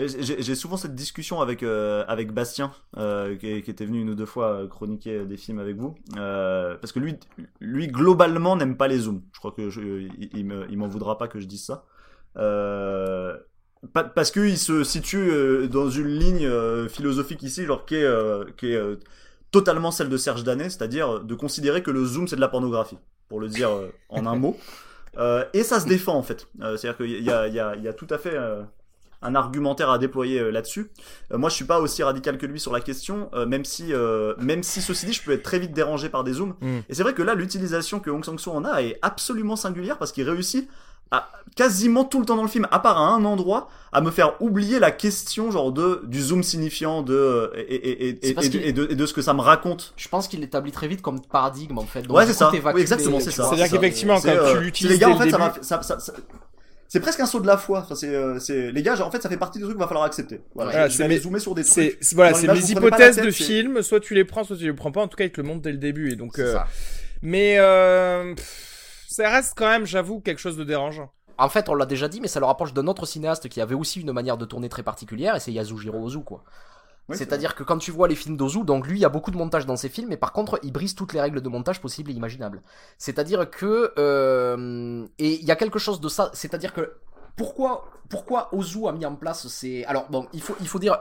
j'ai 0.07 0.55
souvent 0.55 0.77
cette 0.77 0.95
discussion 0.95 1.41
avec 1.41 1.63
euh, 1.63 2.03
avec 2.07 2.31
Bastien 2.31 2.71
euh, 2.97 3.35
qui, 3.35 3.47
était 3.47 3.85
venu 3.85 4.01
une 4.01 4.09
ou 4.11 4.15
deux 4.15 4.25
fois 4.25 4.67
chroniquer 4.69 5.25
des 5.25 5.37
films 5.37 5.59
avec 5.59 5.75
vous 5.75 5.95
euh, 6.17 6.75
parce 6.75 6.91
que 6.91 6.99
lui 6.99 7.15
lui 7.59 7.87
globalement 7.87 8.55
n'aime 8.55 8.77
pas 8.77 8.87
les 8.87 8.99
zooms. 8.99 9.21
Je 9.33 9.39
crois 9.39 9.51
que 9.51 9.69
il, 10.19 10.29
il 10.33 10.77
m'en 10.77 10.87
voudra 10.87 11.17
pas 11.17 11.27
que 11.27 11.39
je 11.39 11.47
dise 11.47 11.65
ça. 11.65 11.85
parce 13.93 14.31
qu'il 14.31 14.57
se 14.57 14.83
situe 14.83 15.67
dans 15.69 15.89
une 15.89 16.07
ligne 16.07 16.87
philosophique 16.87 17.43
ici, 17.43 17.65
genre 17.65 17.85
qui 17.85 17.95
est, 17.95 18.99
totalement 19.51 19.89
celle 19.89 20.09
de 20.09 20.17
Serge 20.17 20.43
Danet, 20.43 20.69
c'est-à-dire 20.69 21.21
de 21.21 21.33
considérer 21.33 21.81
que 21.81 21.89
le 21.89 22.05
zoom 22.05 22.27
c'est 22.27 22.35
de 22.35 22.41
la 22.41 22.49
pornographie, 22.49 22.99
pour 23.27 23.39
le 23.39 23.47
dire 23.47 23.71
en 24.09 24.25
un 24.27 24.35
mot. 24.35 24.55
et 25.53 25.63
ça 25.63 25.79
se 25.79 25.87
défend 25.87 26.13
en 26.13 26.23
fait. 26.23 26.47
C'est-à-dire 26.59 26.97
qu'il 26.97 27.09
y 27.09 27.23
y, 27.23 27.83
y 27.83 27.87
a 27.87 27.93
tout 27.93 28.07
à 28.09 28.17
fait 28.17 28.37
un 29.21 29.35
argumentaire 29.35 29.89
à 29.89 29.97
déployer 29.97 30.39
euh, 30.39 30.51
là-dessus. 30.51 30.91
Euh, 31.31 31.37
moi, 31.37 31.49
je 31.49 31.55
suis 31.55 31.65
pas 31.65 31.79
aussi 31.79 32.03
radical 32.03 32.37
que 32.37 32.45
lui 32.45 32.59
sur 32.59 32.71
la 32.71 32.79
question, 32.79 33.29
euh, 33.33 33.45
même 33.45 33.65
si, 33.65 33.93
même 34.39 34.63
si 34.63 34.81
ceci 34.81 35.05
dit, 35.05 35.13
je 35.13 35.23
peux 35.23 35.31
être 35.31 35.43
très 35.43 35.59
vite 35.59 35.73
dérangé 35.73 36.09
par 36.09 36.23
des 36.23 36.33
zooms. 36.33 36.55
Mm. 36.61 36.79
Et 36.87 36.93
c'est 36.93 37.03
vrai 37.03 37.13
que 37.13 37.23
là, 37.23 37.35
l'utilisation 37.35 37.99
que 37.99 38.09
Hong 38.09 38.23
Sang-soo 38.23 38.51
en 38.51 38.63
a 38.65 38.81
est 38.81 38.97
absolument 39.01 39.55
singulière 39.55 39.97
parce 39.97 40.11
qu'il 40.11 40.29
réussit 40.29 40.69
à, 41.11 41.27
quasiment 41.55 42.03
tout 42.03 42.19
le 42.19 42.25
temps 42.25 42.35
dans 42.35 42.43
le 42.43 42.49
film, 42.49 42.67
à 42.71 42.79
part 42.79 42.97
à 42.97 43.09
un 43.09 43.25
endroit, 43.25 43.69
à 43.91 43.99
me 44.01 44.11
faire 44.11 44.39
oublier 44.41 44.77
la 44.77 44.91
question 44.91 45.49
genre 45.49 45.71
de 45.71 46.03
du 46.05 46.21
zoom 46.21 46.43
signifiant 46.43 47.01
de 47.01 47.51
et, 47.55 47.61
et, 47.61 48.09
et, 48.29 48.67
et 48.67 48.73
de, 48.73 48.85
de, 48.85 49.05
ce 49.07 49.13
que 49.13 49.23
ça 49.23 49.33
me 49.33 49.41
raconte. 49.41 49.93
Je 49.97 50.07
pense 50.07 50.27
qu'il 50.27 50.41
l'établit 50.41 50.71
très 50.71 50.87
vite 50.87 51.01
comme 51.01 51.19
paradigme 51.19 51.79
en 51.79 51.85
fait. 51.85 52.07
ouais, 52.07 52.27
c'est 52.27 52.33
ça. 52.33 52.51
Oui, 52.53 52.81
exactement, 52.81 53.19
c'est 53.19 53.31
ça. 53.31 53.45
C'est-à-dire 53.45 53.71
qu'effectivement, 53.71 54.21
quand 54.21 54.53
tu 54.53 54.59
l'utilises, 54.59 54.93
les 54.93 54.99
gars, 54.99 55.09
en 55.09 55.17
fait, 55.17 55.31
ça, 55.31 55.81
ça, 55.81 55.99
ça, 55.99 56.13
c'est 56.89 56.99
presque 56.99 57.19
un 57.19 57.27
saut 57.27 57.39
de 57.39 57.47
la 57.47 57.55
foi. 57.55 57.79
Enfin, 57.79 57.93
c'est, 57.95 58.13
euh, 58.13 58.39
c'est, 58.39 58.71
les 58.71 58.81
gars, 58.81 58.99
en 58.99 59.11
fait, 59.11 59.21
ça 59.21 59.29
fait 59.29 59.37
partie 59.37 59.59
des 59.59 59.63
trucs 59.63 59.75
qu'il 59.75 59.81
va 59.81 59.87
falloir 59.87 60.05
accepter. 60.05 60.41
Voilà, 60.55 60.89
je 60.89 60.97
vais 61.03 61.19
zoomer 61.19 61.39
sur 61.39 61.53
des 61.53 61.63
trucs. 61.63 61.97
C'est, 62.01 62.15
voilà, 62.15 62.33
c'est 62.33 62.47
mes 62.47 62.71
hypothèses 62.71 63.17
de 63.17 63.31
film. 63.31 63.81
Soit 63.83 63.99
tu 63.99 64.15
les 64.15 64.25
prends, 64.25 64.43
soit 64.43 64.57
tu 64.57 64.65
les 64.65 64.73
prends 64.73 64.91
pas. 64.91 65.01
En 65.01 65.07
tout 65.07 65.15
cas, 65.15 65.23
ils 65.23 65.31
te 65.31 65.39
le 65.39 65.47
montrent 65.47 65.61
dès 65.61 65.71
le 65.71 65.77
début. 65.77 66.11
Et 66.11 66.15
donc, 66.15 66.39
euh... 66.39 66.57
mais 67.21 67.59
euh... 67.59 68.33
ça 69.07 69.29
reste 69.29 69.53
quand 69.55 69.69
même, 69.69 69.85
j'avoue, 69.85 70.19
quelque 70.19 70.39
chose 70.39 70.57
de 70.57 70.63
dérangeant. 70.63 71.11
En 71.37 71.47
fait, 71.47 71.69
on 71.69 71.75
l'a 71.75 71.85
déjà 71.85 72.09
dit, 72.09 72.19
mais 72.19 72.27
ça 72.27 72.39
le 72.39 72.47
rapproche 72.47 72.73
d'un 72.73 72.87
autre 72.87 73.05
cinéaste 73.05 73.47
qui 73.47 73.61
avait 73.61 73.75
aussi 73.75 74.01
une 74.01 74.11
manière 74.11 74.37
de 74.37 74.45
tourner 74.45 74.67
très 74.67 74.83
particulière, 74.83 75.35
et 75.35 75.39
c'est 75.39 75.53
Yasujiro 75.53 75.97
Ozu, 75.97 76.19
quoi. 76.19 76.43
C'est-à-dire 77.15 77.55
que 77.55 77.63
quand 77.63 77.77
tu 77.77 77.91
vois 77.91 78.07
les 78.07 78.15
films 78.15 78.37
d'Ozu, 78.37 78.63
donc 78.63 78.87
lui, 78.87 78.97
il 78.97 79.01
y 79.01 79.05
a 79.05 79.09
beaucoup 79.09 79.31
de 79.31 79.37
montage 79.37 79.65
dans 79.65 79.75
ses 79.75 79.89
films, 79.89 80.09
mais 80.09 80.17
par 80.17 80.33
contre, 80.33 80.59
il 80.63 80.71
brise 80.71 80.95
toutes 80.95 81.13
les 81.13 81.21
règles 81.21 81.41
de 81.41 81.49
montage 81.49 81.81
possibles 81.81 82.11
et 82.11 82.13
imaginables. 82.13 82.61
C'est-à-dire 82.97 83.49
que 83.49 83.93
euh, 83.97 85.05
et 85.17 85.39
il 85.39 85.45
y 85.45 85.51
a 85.51 85.55
quelque 85.55 85.79
chose 85.79 85.99
de 85.99 86.09
ça, 86.09 86.31
c'est-à-dire 86.33 86.73
que 86.73 86.93
pourquoi 87.39 87.89
pourquoi 88.09 88.49
Ozu 88.53 88.87
a 88.87 88.91
mis 88.91 89.05
en 89.05 89.15
place 89.15 89.47
ces 89.47 89.83
alors 89.85 90.07
bon 90.09 90.27
il 90.33 90.41
faut 90.41 90.55
il 90.59 90.67
faut 90.67 90.79
dire 90.79 90.99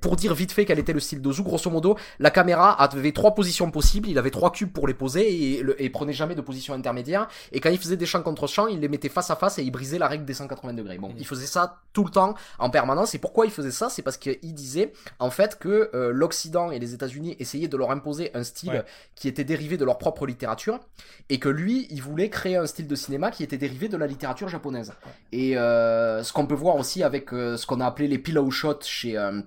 pour 0.00 0.16
dire 0.16 0.34
vite 0.34 0.52
fait 0.52 0.64
quel 0.64 0.78
était 0.78 0.92
le 0.92 1.00
style 1.00 1.22
d'Ozu 1.22 1.42
grosso 1.42 1.70
modo 1.70 1.96
la 2.18 2.30
caméra 2.30 2.72
avait 2.72 3.12
trois 3.12 3.34
positions 3.34 3.70
possibles 3.70 4.08
il 4.08 4.18
avait 4.18 4.30
trois 4.30 4.50
cubes 4.50 4.72
pour 4.72 4.88
les 4.88 4.94
poser 4.94 5.32
et, 5.32 5.64
et 5.78 5.90
prenait 5.90 6.12
jamais 6.12 6.34
de 6.34 6.40
position 6.40 6.74
intermédiaire. 6.74 7.28
Et 7.52 7.60
quand 7.60 7.70
il 7.70 7.78
faisait 7.78 7.96
des 7.96 8.06
champs 8.06 8.22
contre 8.22 8.46
champs 8.46 8.66
il 8.66 8.80
les 8.80 8.88
mettait 8.88 9.08
face 9.08 9.30
à 9.30 9.36
face 9.36 9.58
et 9.58 9.62
il 9.62 9.70
brisait 9.70 9.98
la 9.98 10.08
règle 10.08 10.24
des 10.24 10.34
180 10.34 10.74
degrés. 10.74 10.98
Bon 10.98 11.14
il 11.16 11.26
faisait 11.26 11.46
ça 11.46 11.80
tout 11.92 12.04
le 12.04 12.10
temps 12.10 12.34
en 12.58 12.70
permanence. 12.70 13.14
Et 13.14 13.18
pourquoi 13.18 13.46
il 13.46 13.52
faisait 13.52 13.70
ça? 13.70 13.88
C'est 13.88 14.02
parce 14.02 14.16
qu'il 14.16 14.54
disait 14.54 14.92
en 15.18 15.30
fait 15.30 15.58
que 15.58 15.90
euh, 15.94 16.10
l'Occident 16.12 16.72
et 16.72 16.78
les 16.78 16.94
États-Unis 16.94 17.36
essayaient 17.38 17.68
de 17.68 17.76
leur 17.76 17.90
imposer 17.92 18.30
un 18.34 18.42
style 18.42 18.84
qui 19.14 19.28
était 19.28 19.44
dérivé 19.44 19.76
de 19.76 19.84
leur 19.84 19.98
propre 19.98 20.26
littérature 20.26 20.80
et 21.28 21.38
que 21.38 21.48
lui 21.48 21.86
il 21.90 22.02
voulait 22.02 22.28
créer 22.28 22.56
un 22.56 22.66
style 22.66 22.88
de 22.88 22.94
cinéma 22.96 23.30
qui 23.30 23.44
était 23.44 23.58
dérivé 23.58 23.88
de 23.88 23.96
la 23.96 24.06
littérature 24.06 24.48
japonaise. 24.48 24.92
Et 25.32 25.56
euh, 25.56 25.69
ce 26.22 26.32
qu'on 26.32 26.46
peut 26.46 26.54
voir 26.54 26.76
aussi 26.76 27.02
avec 27.02 27.32
euh, 27.32 27.56
ce 27.56 27.66
qu'on 27.66 27.80
a 27.80 27.86
appelé 27.86 28.08
les 28.08 28.18
pillow 28.18 28.50
shots 28.50 28.82
chez 28.82 29.16
euh, 29.16 29.40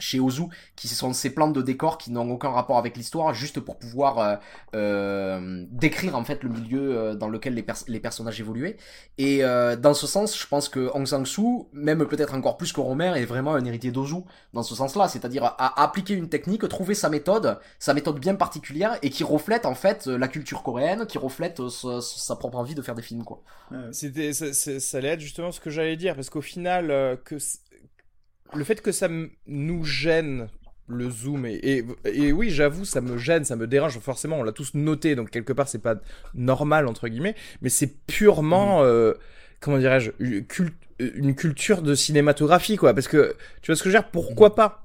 chez 0.00 0.18
Ozu, 0.18 0.44
qui 0.76 0.88
sont 0.88 1.12
ces 1.12 1.30
plans 1.30 1.50
de 1.50 1.62
décor 1.62 1.98
qui 1.98 2.10
n'ont 2.10 2.30
aucun 2.30 2.50
rapport 2.50 2.78
avec 2.78 2.96
l'histoire, 2.96 3.32
juste 3.34 3.60
pour 3.60 3.78
pouvoir 3.78 4.18
euh, 4.18 4.36
euh, 4.74 5.64
décrire 5.70 6.16
en 6.16 6.24
fait 6.24 6.42
le 6.42 6.48
milieu 6.48 6.96
euh, 6.96 7.14
dans 7.14 7.28
lequel 7.28 7.54
les, 7.54 8.00
personnages 8.00 8.40
évoluaient. 8.40 8.76
Et 9.18 9.44
euh, 9.44 9.76
dans 9.76 9.94
ce 9.94 10.06
sens, 10.06 10.38
je 10.38 10.46
pense 10.46 10.68
que 10.68 10.90
Hong 10.94 11.06
Sang-soo, 11.06 11.68
même 11.72 12.06
peut-être 12.06 12.34
encore 12.34 12.56
plus 12.56 12.72
que 12.72 12.80
Romer, 12.80 13.12
est 13.16 13.24
vraiment 13.24 13.54
un 13.54 13.64
héritier 13.64 13.90
d'Ozu 13.90 14.22
dans 14.52 14.62
ce 14.62 14.74
sens-là, 14.74 15.08
c'est-à-dire 15.08 15.44
à, 15.44 15.82
appliquer 15.82 16.14
une 16.14 16.28
technique, 16.28 16.66
trouver 16.68 16.94
sa 16.94 17.08
méthode, 17.08 17.58
sa 17.78 17.94
méthode 17.94 18.20
bien 18.20 18.34
particulière 18.34 18.96
et 19.02 19.10
qui 19.10 19.24
reflète 19.24 19.66
en 19.66 19.74
fait 19.74 20.06
la 20.06 20.28
culture 20.28 20.62
coréenne, 20.62 21.06
qui 21.06 21.18
reflète 21.18 21.60
sa, 21.68 22.36
propre 22.36 22.58
envie 22.58 22.74
de 22.74 22.82
faire 22.82 22.94
des 22.94 23.02
films 23.02 23.24
quoi. 23.24 23.42
C'était 23.92 24.32
ça, 24.32 24.52
ça 24.52 24.98
allait 24.98 25.08
être 25.08 25.20
justement 25.20 25.52
ce 25.52 25.60
que 25.60 25.70
j'allais 25.70 25.96
dire 25.96 26.14
parce 26.14 26.30
qu'au 26.30 26.40
final 26.40 27.18
que 27.24 27.38
le 28.54 28.64
fait 28.64 28.80
que 28.80 28.92
ça 28.92 29.08
nous 29.46 29.84
gêne 29.84 30.48
le 30.88 31.08
zoom 31.08 31.46
et, 31.46 31.84
et, 32.04 32.32
oui 32.32 32.50
j'avoue 32.50 32.84
ça 32.84 33.00
me 33.00 33.16
gêne 33.16 33.44
ça 33.44 33.54
me 33.54 33.68
dérange 33.68 33.98
forcément 34.00 34.40
on 34.40 34.42
l'a 34.42 34.52
tous 34.52 34.74
noté 34.74 35.14
donc 35.14 35.30
quelque 35.30 35.52
part 35.52 35.68
c'est 35.68 35.78
pas 35.78 35.94
normal 36.34 36.88
entre 36.88 37.06
guillemets 37.06 37.36
mais 37.62 37.68
c'est 37.68 38.04
purement 38.06 38.80
mm. 38.80 38.86
euh, 38.86 39.14
comment 39.60 39.78
dirais-je 39.78 40.10
une, 40.18 41.34
culture 41.34 41.82
de 41.82 41.94
cinématographie 41.94 42.76
quoi 42.76 42.92
parce 42.92 43.08
que 43.08 43.36
tu 43.62 43.70
vois 43.70 43.76
ce 43.76 43.82
que 43.82 43.90
je 43.90 43.96
veux 43.96 44.02
dire? 44.02 44.10
Pourquoi 44.10 44.54
pas 44.54 44.84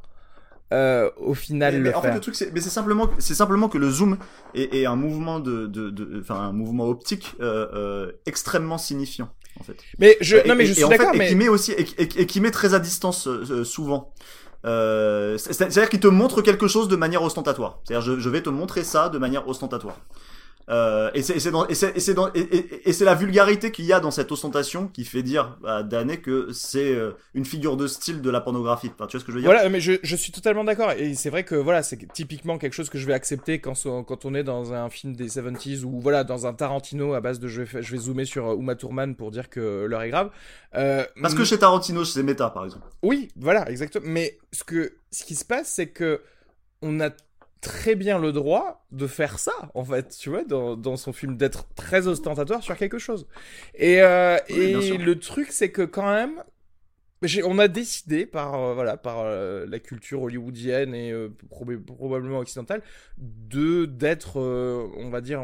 euh, 0.74 1.12
au 1.18 1.36
final 1.36 1.80
mais, 1.80 1.92
le 1.92 1.96
en 1.96 2.02
fait 2.02 2.14
le 2.14 2.20
truc 2.20 2.34
c'est 2.34 2.52
mais 2.52 2.60
c'est 2.60 2.72
simplement 2.72 3.10
c'est 3.20 3.36
simplement 3.36 3.70
que 3.70 3.78
le 3.78 3.90
zoom 3.90 4.18
est, 4.56 4.86
un 4.86 4.96
mouvement 4.96 5.40
de 5.40 5.68
de 5.68 6.20
enfin 6.20 6.40
un 6.40 6.54
mouvement 6.54 6.86
optique 6.86 7.36
euh, 7.40 7.68
euh, 7.74 8.12
extrêmement 8.26 8.80
signifiant 8.80 9.30
en 9.60 9.64
fait. 9.64 9.78
Mais 10.00 10.18
je, 10.22 10.38
non, 10.48 10.56
mais 10.56 10.66
je 10.66 10.74
suis 10.74 10.88
d'accord, 10.88 11.14
mais... 11.16 11.26
Et 11.26 11.30
qui 11.30 11.36
met 11.36 11.48
aussi, 11.48 11.72
et, 11.72 11.86
qui 12.26 12.42
met 12.42 12.52
très 12.52 12.74
à 12.74 12.80
distance 12.80 13.28
euh, 13.28 13.44
euh, 13.50 13.64
souvent. 13.64 14.14
Euh, 14.66 15.38
c'est-à-dire 15.38 15.90
qu'il 15.90 16.00
te 16.00 16.08
montre 16.08 16.42
quelque 16.42 16.68
chose 16.68 16.88
de 16.88 16.96
manière 16.96 17.22
ostentatoire. 17.22 17.80
C'est-à-dire, 17.84 18.02
je, 18.02 18.20
je 18.20 18.30
vais 18.30 18.42
te 18.42 18.50
montrer 18.50 18.84
ça 18.84 19.10
de 19.10 19.18
manière 19.18 19.48
ostentatoire. 19.48 19.98
Euh, 20.68 21.12
et 21.14 21.22
c'est 21.22 23.06
la 23.06 23.16
vulgarité 23.16 23.72
qu'il 23.72 23.86
y 23.86 23.94
a 23.94 24.00
dans 24.00 24.12
cette 24.12 24.32
ostentation 24.32 24.88
qui 24.88 25.06
fait 25.06 25.22
dire 25.22 25.58
à 25.66 25.84
Dané 25.84 26.18
que 26.18 26.52
c'est 26.52 26.94
euh, 26.94 27.12
une 27.34 27.46
figure 27.46 27.78
de 27.78 27.88
style 27.88 28.22
de 28.22 28.30
la 28.30 28.42
pornographie. 28.42 28.92
Enfin, 28.94 29.06
tu 29.08 29.18
vois 29.18 29.22
ce 29.22 29.26
que 29.26 29.32
je 29.32 29.38
veux 29.38 29.42
dire? 29.42 29.52
Voilà, 29.52 29.70
mais 29.70 29.80
je, 29.80 29.94
je 30.02 30.16
suis 30.16 30.32
totalement 30.32 30.64
d'accord. 30.64 30.92
Et 30.92 31.14
c'est 31.14 31.30
vrai 31.30 31.44
que 31.44 31.56
voilà, 31.56 31.84
c'est 31.84 32.12
typiquement 32.14 32.58
quelque 32.58 32.74
chose 32.74 32.90
que 32.90 32.98
je 32.98 33.06
vais 33.06 33.14
accepter 33.14 33.60
quand, 33.60 33.74
quand 34.08 34.26
on 34.26 34.34
est 34.34 34.44
dans 34.44 34.74
un 34.74 34.90
film 34.90 35.16
des 35.16 35.28
70s 35.28 35.84
ou 35.84 36.00
voilà, 36.00 36.24
dans 36.24 36.48
un 36.48 36.54
Tarantino 36.54 37.14
à 37.14 37.22
base 37.22 37.40
de 37.40 37.48
je 37.48 37.62
vais, 37.62 37.84
je 37.84 37.92
vais 37.92 37.98
zoomer 37.98 38.26
sur 38.26 38.48
euh, 38.48 38.56
Uma 38.56 38.76
Thurman 38.76 39.16
pour 39.16 39.32
dire 39.32 39.50
que 39.50 39.86
l'heure 39.86 40.02
est 40.02 40.10
grave. 40.10 40.32
Euh, 40.76 41.06
Parce 41.22 41.36
que 41.36 41.46
chez 41.46 41.60
Tarantino, 41.60 42.04
c'est 42.04 42.24
méta, 42.24 42.50
par 42.50 42.66
exemple. 42.66 42.88
Oui, 43.04 43.30
voilà, 43.36 43.70
exactement. 43.70 44.06
Mais 44.08 44.38
ce 44.52 44.64
que 44.64 44.94
ce 45.12 45.24
qui 45.24 45.36
se 45.36 45.46
passe, 45.46 45.70
c'est 45.70 45.88
que 45.88 46.22
on 46.82 47.00
a 47.00 47.10
très 47.66 47.96
bien 47.96 48.20
le 48.20 48.32
droit 48.32 48.86
de 48.92 49.08
faire 49.08 49.40
ça, 49.40 49.54
en 49.74 49.84
fait, 49.84 50.16
tu 50.20 50.30
vois, 50.30 50.44
dans, 50.44 50.78
dans 50.78 50.98
son 50.98 51.14
film, 51.14 51.36
d'être 51.36 51.68
très 51.74 52.06
ostentatoire 52.08 52.62
sur 52.62 52.78
quelque 52.78 53.00
chose. 53.00 53.28
Et, 53.74 54.04
euh, 54.04 54.38
et 54.48 54.98
le 55.00 55.18
truc, 55.18 55.48
c'est 55.50 55.72
que 55.72 55.82
quand 55.82 56.08
même, 56.08 56.44
on 57.44 57.60
a 57.60 57.68
décidé 57.68 58.26
par 58.26 58.56
euh, 58.56 58.74
voilà 58.74 58.98
par 58.98 59.20
euh, 59.20 59.66
la 59.68 59.80
culture 59.80 60.22
hollywoodienne 60.22 60.94
et 60.94 61.12
euh, 61.12 61.30
probablement 61.50 62.40
occidentale 62.40 62.82
de 63.18 63.86
d'être 63.86 64.38
on 64.38 65.10
va 65.10 65.22
dire 65.22 65.42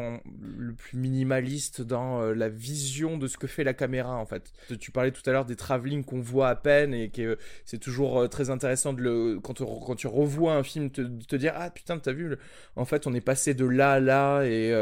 le 0.58 0.74
plus 0.74 0.98
minimaliste 0.98 1.82
dans 1.82 2.20
la 2.20 2.48
vision 2.48 3.16
de 3.16 3.26
ce 3.26 3.38
que 3.38 3.46
fait 3.46 3.64
la 3.64 3.74
caméra 3.74 4.16
en 4.16 4.26
fait. 4.26 4.52
Tu 4.80 4.90
parlais 4.90 5.10
tout 5.10 5.22
à 5.26 5.32
l'heure 5.32 5.44
des 5.44 5.56
travelling 5.56 6.04
qu'on 6.04 6.20
voit 6.20 6.48
à 6.48 6.56
peine 6.56 6.94
et 6.94 7.10
que 7.10 7.38
c'est 7.64 7.78
toujours 7.78 8.28
très 8.28 8.50
intéressant 8.50 8.92
de 8.92 9.02
le 9.02 9.40
quand, 9.40 9.54
quand 9.64 9.96
tu 9.96 10.06
revois 10.06 10.54
un 10.54 10.62
film 10.62 10.90
te, 10.90 11.00
te 11.00 11.36
dire 11.36 11.54
ah 11.56 11.70
putain 11.70 11.98
t'as 11.98 12.12
vu 12.12 12.36
en 12.76 12.84
fait 12.84 13.06
on 13.06 13.14
est 13.14 13.20
passé 13.20 13.54
de 13.54 13.64
là 13.64 13.92
à 13.92 14.00
là 14.00 14.42
et 14.44 14.72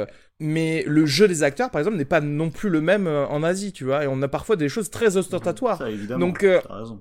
mais 0.41 0.83
le 0.87 1.05
jeu 1.05 1.29
des 1.29 1.43
acteurs, 1.43 1.71
par 1.71 1.81
exemple, 1.81 1.99
n'est 1.99 2.07
pas 2.07 2.23
non 2.23 2.51
plus 2.51 2.71
le 2.71 2.81
même 2.81 3.07
euh, 3.07 3.27
en 3.29 3.43
Asie, 3.43 3.73
tu 3.73 3.85
vois. 3.85 4.05
Et 4.05 4.07
on 4.09 4.21
a 4.23 4.29
parfois 4.29 4.57
des 4.57 4.71
choses 4.71 4.91
très 4.91 5.19
ostentatoires. 5.19 5.79
Ça, 5.79 5.91
évidemment. 5.91 6.27
Donc, 6.27 6.43
euh, 6.43 6.61
raison. 6.69 7.01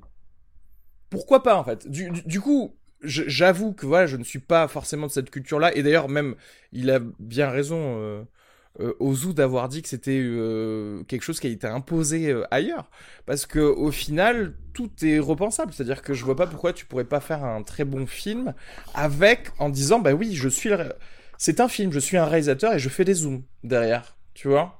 pourquoi 1.10 1.42
pas 1.42 1.56
en 1.56 1.64
fait? 1.64 1.90
Du, 1.90 2.12
du, 2.12 2.22
du 2.24 2.42
coup, 2.42 2.76
j'avoue 3.02 3.72
que 3.72 3.86
voilà, 3.86 4.08
je 4.08 4.18
ne 4.18 4.26
suis 4.26 4.40
pas 4.40 4.68
forcément 4.68 5.08
de 5.08 5.12
cette 5.12 5.30
culture-là. 5.32 5.74
Et 5.76 5.84
d'ailleurs, 5.84 6.10
même, 6.10 6.36
il 6.74 6.92
a 6.92 7.00
bien 7.20 7.50
raison, 7.50 7.78
euh, 7.98 8.24
euh, 8.82 8.94
Ozu, 9.00 9.34
d'avoir 9.34 9.70
dit 9.70 9.82
que 9.82 9.88
c'était 9.88 10.22
quelque 11.08 11.24
chose 11.24 11.40
qui 11.40 11.48
a 11.48 11.50
été 11.50 11.66
imposé 11.66 12.36
ailleurs. 12.52 12.92
Parce 13.26 13.46
que 13.46 13.60
au 13.60 13.90
final, 13.92 14.54
tout 14.74 14.92
est 15.02 15.20
repensable. 15.20 15.72
C'est-à-dire 15.72 16.02
que 16.02 16.14
je 16.14 16.26
vois 16.26 16.36
pas 16.36 16.46
pourquoi 16.46 16.74
tu 16.74 16.86
pourrais 16.86 17.06
pas 17.06 17.22
faire 17.22 17.46
un 17.46 17.64
très 17.64 17.86
bon 17.86 18.06
film 18.06 18.54
avec, 18.94 19.52
en 19.60 19.70
disant, 19.70 20.00
bah 20.00 20.12
oui, 20.12 20.36
je 20.36 20.50
suis 20.50 20.68
le 20.68 20.94
C'est 21.40 21.60
un 21.62 21.68
film, 21.68 21.92
je 21.92 22.00
suis 22.00 22.18
un 22.18 22.26
réalisateur 22.26 22.74
et 22.74 22.80
je 22.80 22.90
fais 22.90 23.06
des 23.06 23.14
zooms 23.16 23.42
derrière. 23.64 24.18
Tu 24.36 24.48
vois 24.48 24.78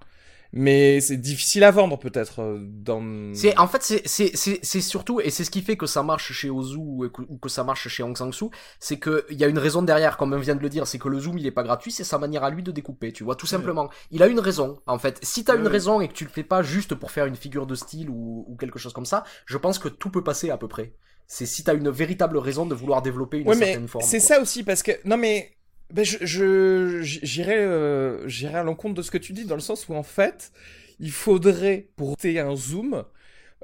mais 0.52 1.00
c'est 1.00 1.18
difficile 1.18 1.64
à 1.64 1.70
vendre 1.70 2.00
peut-être 2.00 2.42
euh, 2.42 2.58
dans. 2.60 3.36
C'est 3.36 3.56
en 3.60 3.68
fait 3.68 3.84
c'est 3.84 4.02
c'est 4.08 4.32
c'est 4.36 4.58
c'est 4.64 4.82
surtout 4.82 5.22
et 5.22 5.30
c'est 5.30 5.44
ce 5.44 5.52
qui 5.52 5.62
fait 5.62 5.78
que 5.78 5.86
ça 5.86 6.02
marche 6.02 6.32
chez 6.34 6.50
Ozu 6.50 6.76
ou 6.76 7.08
que, 7.08 7.22
ou 7.22 7.38
que 7.38 7.50
ça 7.50 7.64
marche 7.64 7.88
chez 7.88 8.02
Hong 8.02 8.18
Sang-soo, 8.18 8.50
c'est 8.80 8.98
que 8.98 9.28
il 9.30 9.38
y 9.38 9.44
a 9.44 9.48
une 9.48 9.60
raison 9.60 9.84
derrière 9.84 10.18
comme 10.18 10.34
on 10.34 10.40
vient 10.40 10.56
de 10.56 10.62
le 10.62 10.70
dire, 10.70 10.88
c'est 10.88 10.98
que 10.98 11.08
le 11.08 11.20
zoom 11.20 11.38
il 11.38 11.46
est 11.46 11.52
pas 11.52 11.62
gratuit, 11.62 11.92
c'est 11.92 12.04
sa 12.04 12.18
manière 12.18 12.44
à 12.44 12.50
lui 12.50 12.64
de 12.64 12.72
découper, 12.72 13.14
tu 13.14 13.24
vois, 13.24 13.36
tout 13.36 13.46
simplement. 13.46 13.92
Il 14.10 14.24
a 14.24 14.28
une 14.28 14.40
raison 14.40 14.80
en 14.88 14.98
fait. 14.98 15.20
Si 15.22 15.44
t'as 15.44 15.54
Ouais, 15.54 15.60
une 15.60 15.66
ouais. 15.66 15.72
raison 15.72 16.02
et 16.02 16.08
que 16.08 16.14
tu 16.14 16.24
le 16.24 16.32
fais 16.32 16.44
pas 16.44 16.64
juste 16.64 16.96
pour 16.96 17.12
faire 17.12 17.28
une 17.28 17.36
figure 17.36 17.68
de 17.68 17.76
style 17.76 18.10
ou, 18.10 18.46
ou 18.48 18.56
quelque 18.56 18.80
chose 18.80 18.94
comme 18.94 19.06
ça, 19.06 19.24
je 19.46 19.58
pense 19.58 19.78
que 19.78 19.88
tout 19.88 20.10
peut 20.10 20.24
passer 20.24 20.50
à 20.50 20.58
peu 20.58 20.68
près. 20.68 20.96
C'est 21.28 21.46
si 21.46 21.64
t'as 21.64 21.76
une 21.76 21.92
véritable 21.92 22.40
raison 22.40 22.66
de 22.66 22.74
vouloir 22.74 23.04
développer 23.04 23.38
une 23.38 23.48
Ouais, 23.48 23.56
mais 23.56 23.66
certaine 23.68 23.88
forme. 23.88 24.04
c'est 24.04 24.18
quoi. 24.18 24.28
ça 24.28 24.42
aussi 24.42 24.64
parce 24.64 24.82
que 24.82 24.94
non 25.06 25.18
mais 25.18 25.59
ben, 25.92 26.06
je 26.06 26.18
je- 26.26 27.02
j'irai 27.02 27.56
euh, 27.58 28.28
à 28.54 28.64
l'encontre 28.64 28.96
de 28.96 29.02
ce 29.02 29.12
que 29.12 29.18
tu 29.18 29.34
dis 29.34 29.46
dans 29.46 29.56
le 29.56 29.62
sens 29.62 29.88
où 29.90 29.94
en 29.96 30.04
fait 30.04 30.52
il 31.00 31.12
faudrait 31.12 31.88
pour 31.96 32.18
ter 32.18 32.40
un 32.40 32.56
zoom 32.56 33.04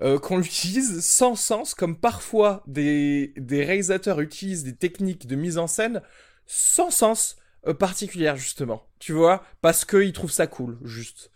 euh, 0.02 0.19
qu'on 0.19 0.38
l'utilise 0.39 1.02
sans 1.06 1.35
sens 1.35 1.73
comme 1.76 1.97
parfois 1.97 2.64
des 2.68 3.34
des 3.38 3.64
réalisateurs 3.65 4.22
utilisent 4.22 4.64
des 4.64 4.76
techniques 4.76 5.27
de 5.27 5.35
mise 5.35 5.57
en 5.57 5.68
scène 5.68 6.02
sans 6.47 6.91
sens 6.91 7.38
euh, 7.68 7.73
particulière 7.73 8.38
justement. 8.38 8.84
Tu 8.99 9.14
vois? 9.14 9.43
Parce 9.61 9.85
qu'ils 9.85 10.14
trouvent 10.14 10.31
ça 10.31 10.47
cool 10.47 10.77
juste. 10.84 11.31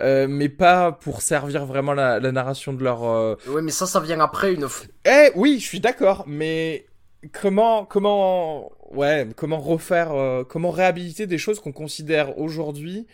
Euh, 0.00 0.26
mais 0.28 0.48
pas 0.48 0.92
pour 0.92 1.22
servir 1.22 1.66
vraiment 1.66 1.92
la, 1.94 2.20
la 2.20 2.32
narration 2.32 2.72
de 2.72 2.82
leur 2.84 3.04
euh, 3.04 3.36
Ouais, 3.46 3.62
mais 3.62 3.70
ça 3.72 3.86
ça 3.86 4.00
vient 4.00 4.20
après 4.20 4.52
une 4.54 4.66
eh 5.04 5.30
oui, 5.34 5.58
je 5.60 5.66
suis 5.66 5.80
d'accord, 5.80 6.24
mais 6.26 6.86
comment 7.32 7.84
comment 7.84 8.70
ouais, 8.92 9.28
comment 9.36 9.58
refaire 9.60 10.12
euh, 10.12 10.44
comment 10.44 10.70
réhabiliter 10.70 11.26
des 11.26 11.38
choses 11.38 11.60
qu'on 11.60 11.72
considère 11.72 12.38
aujourd'hui 12.38 13.06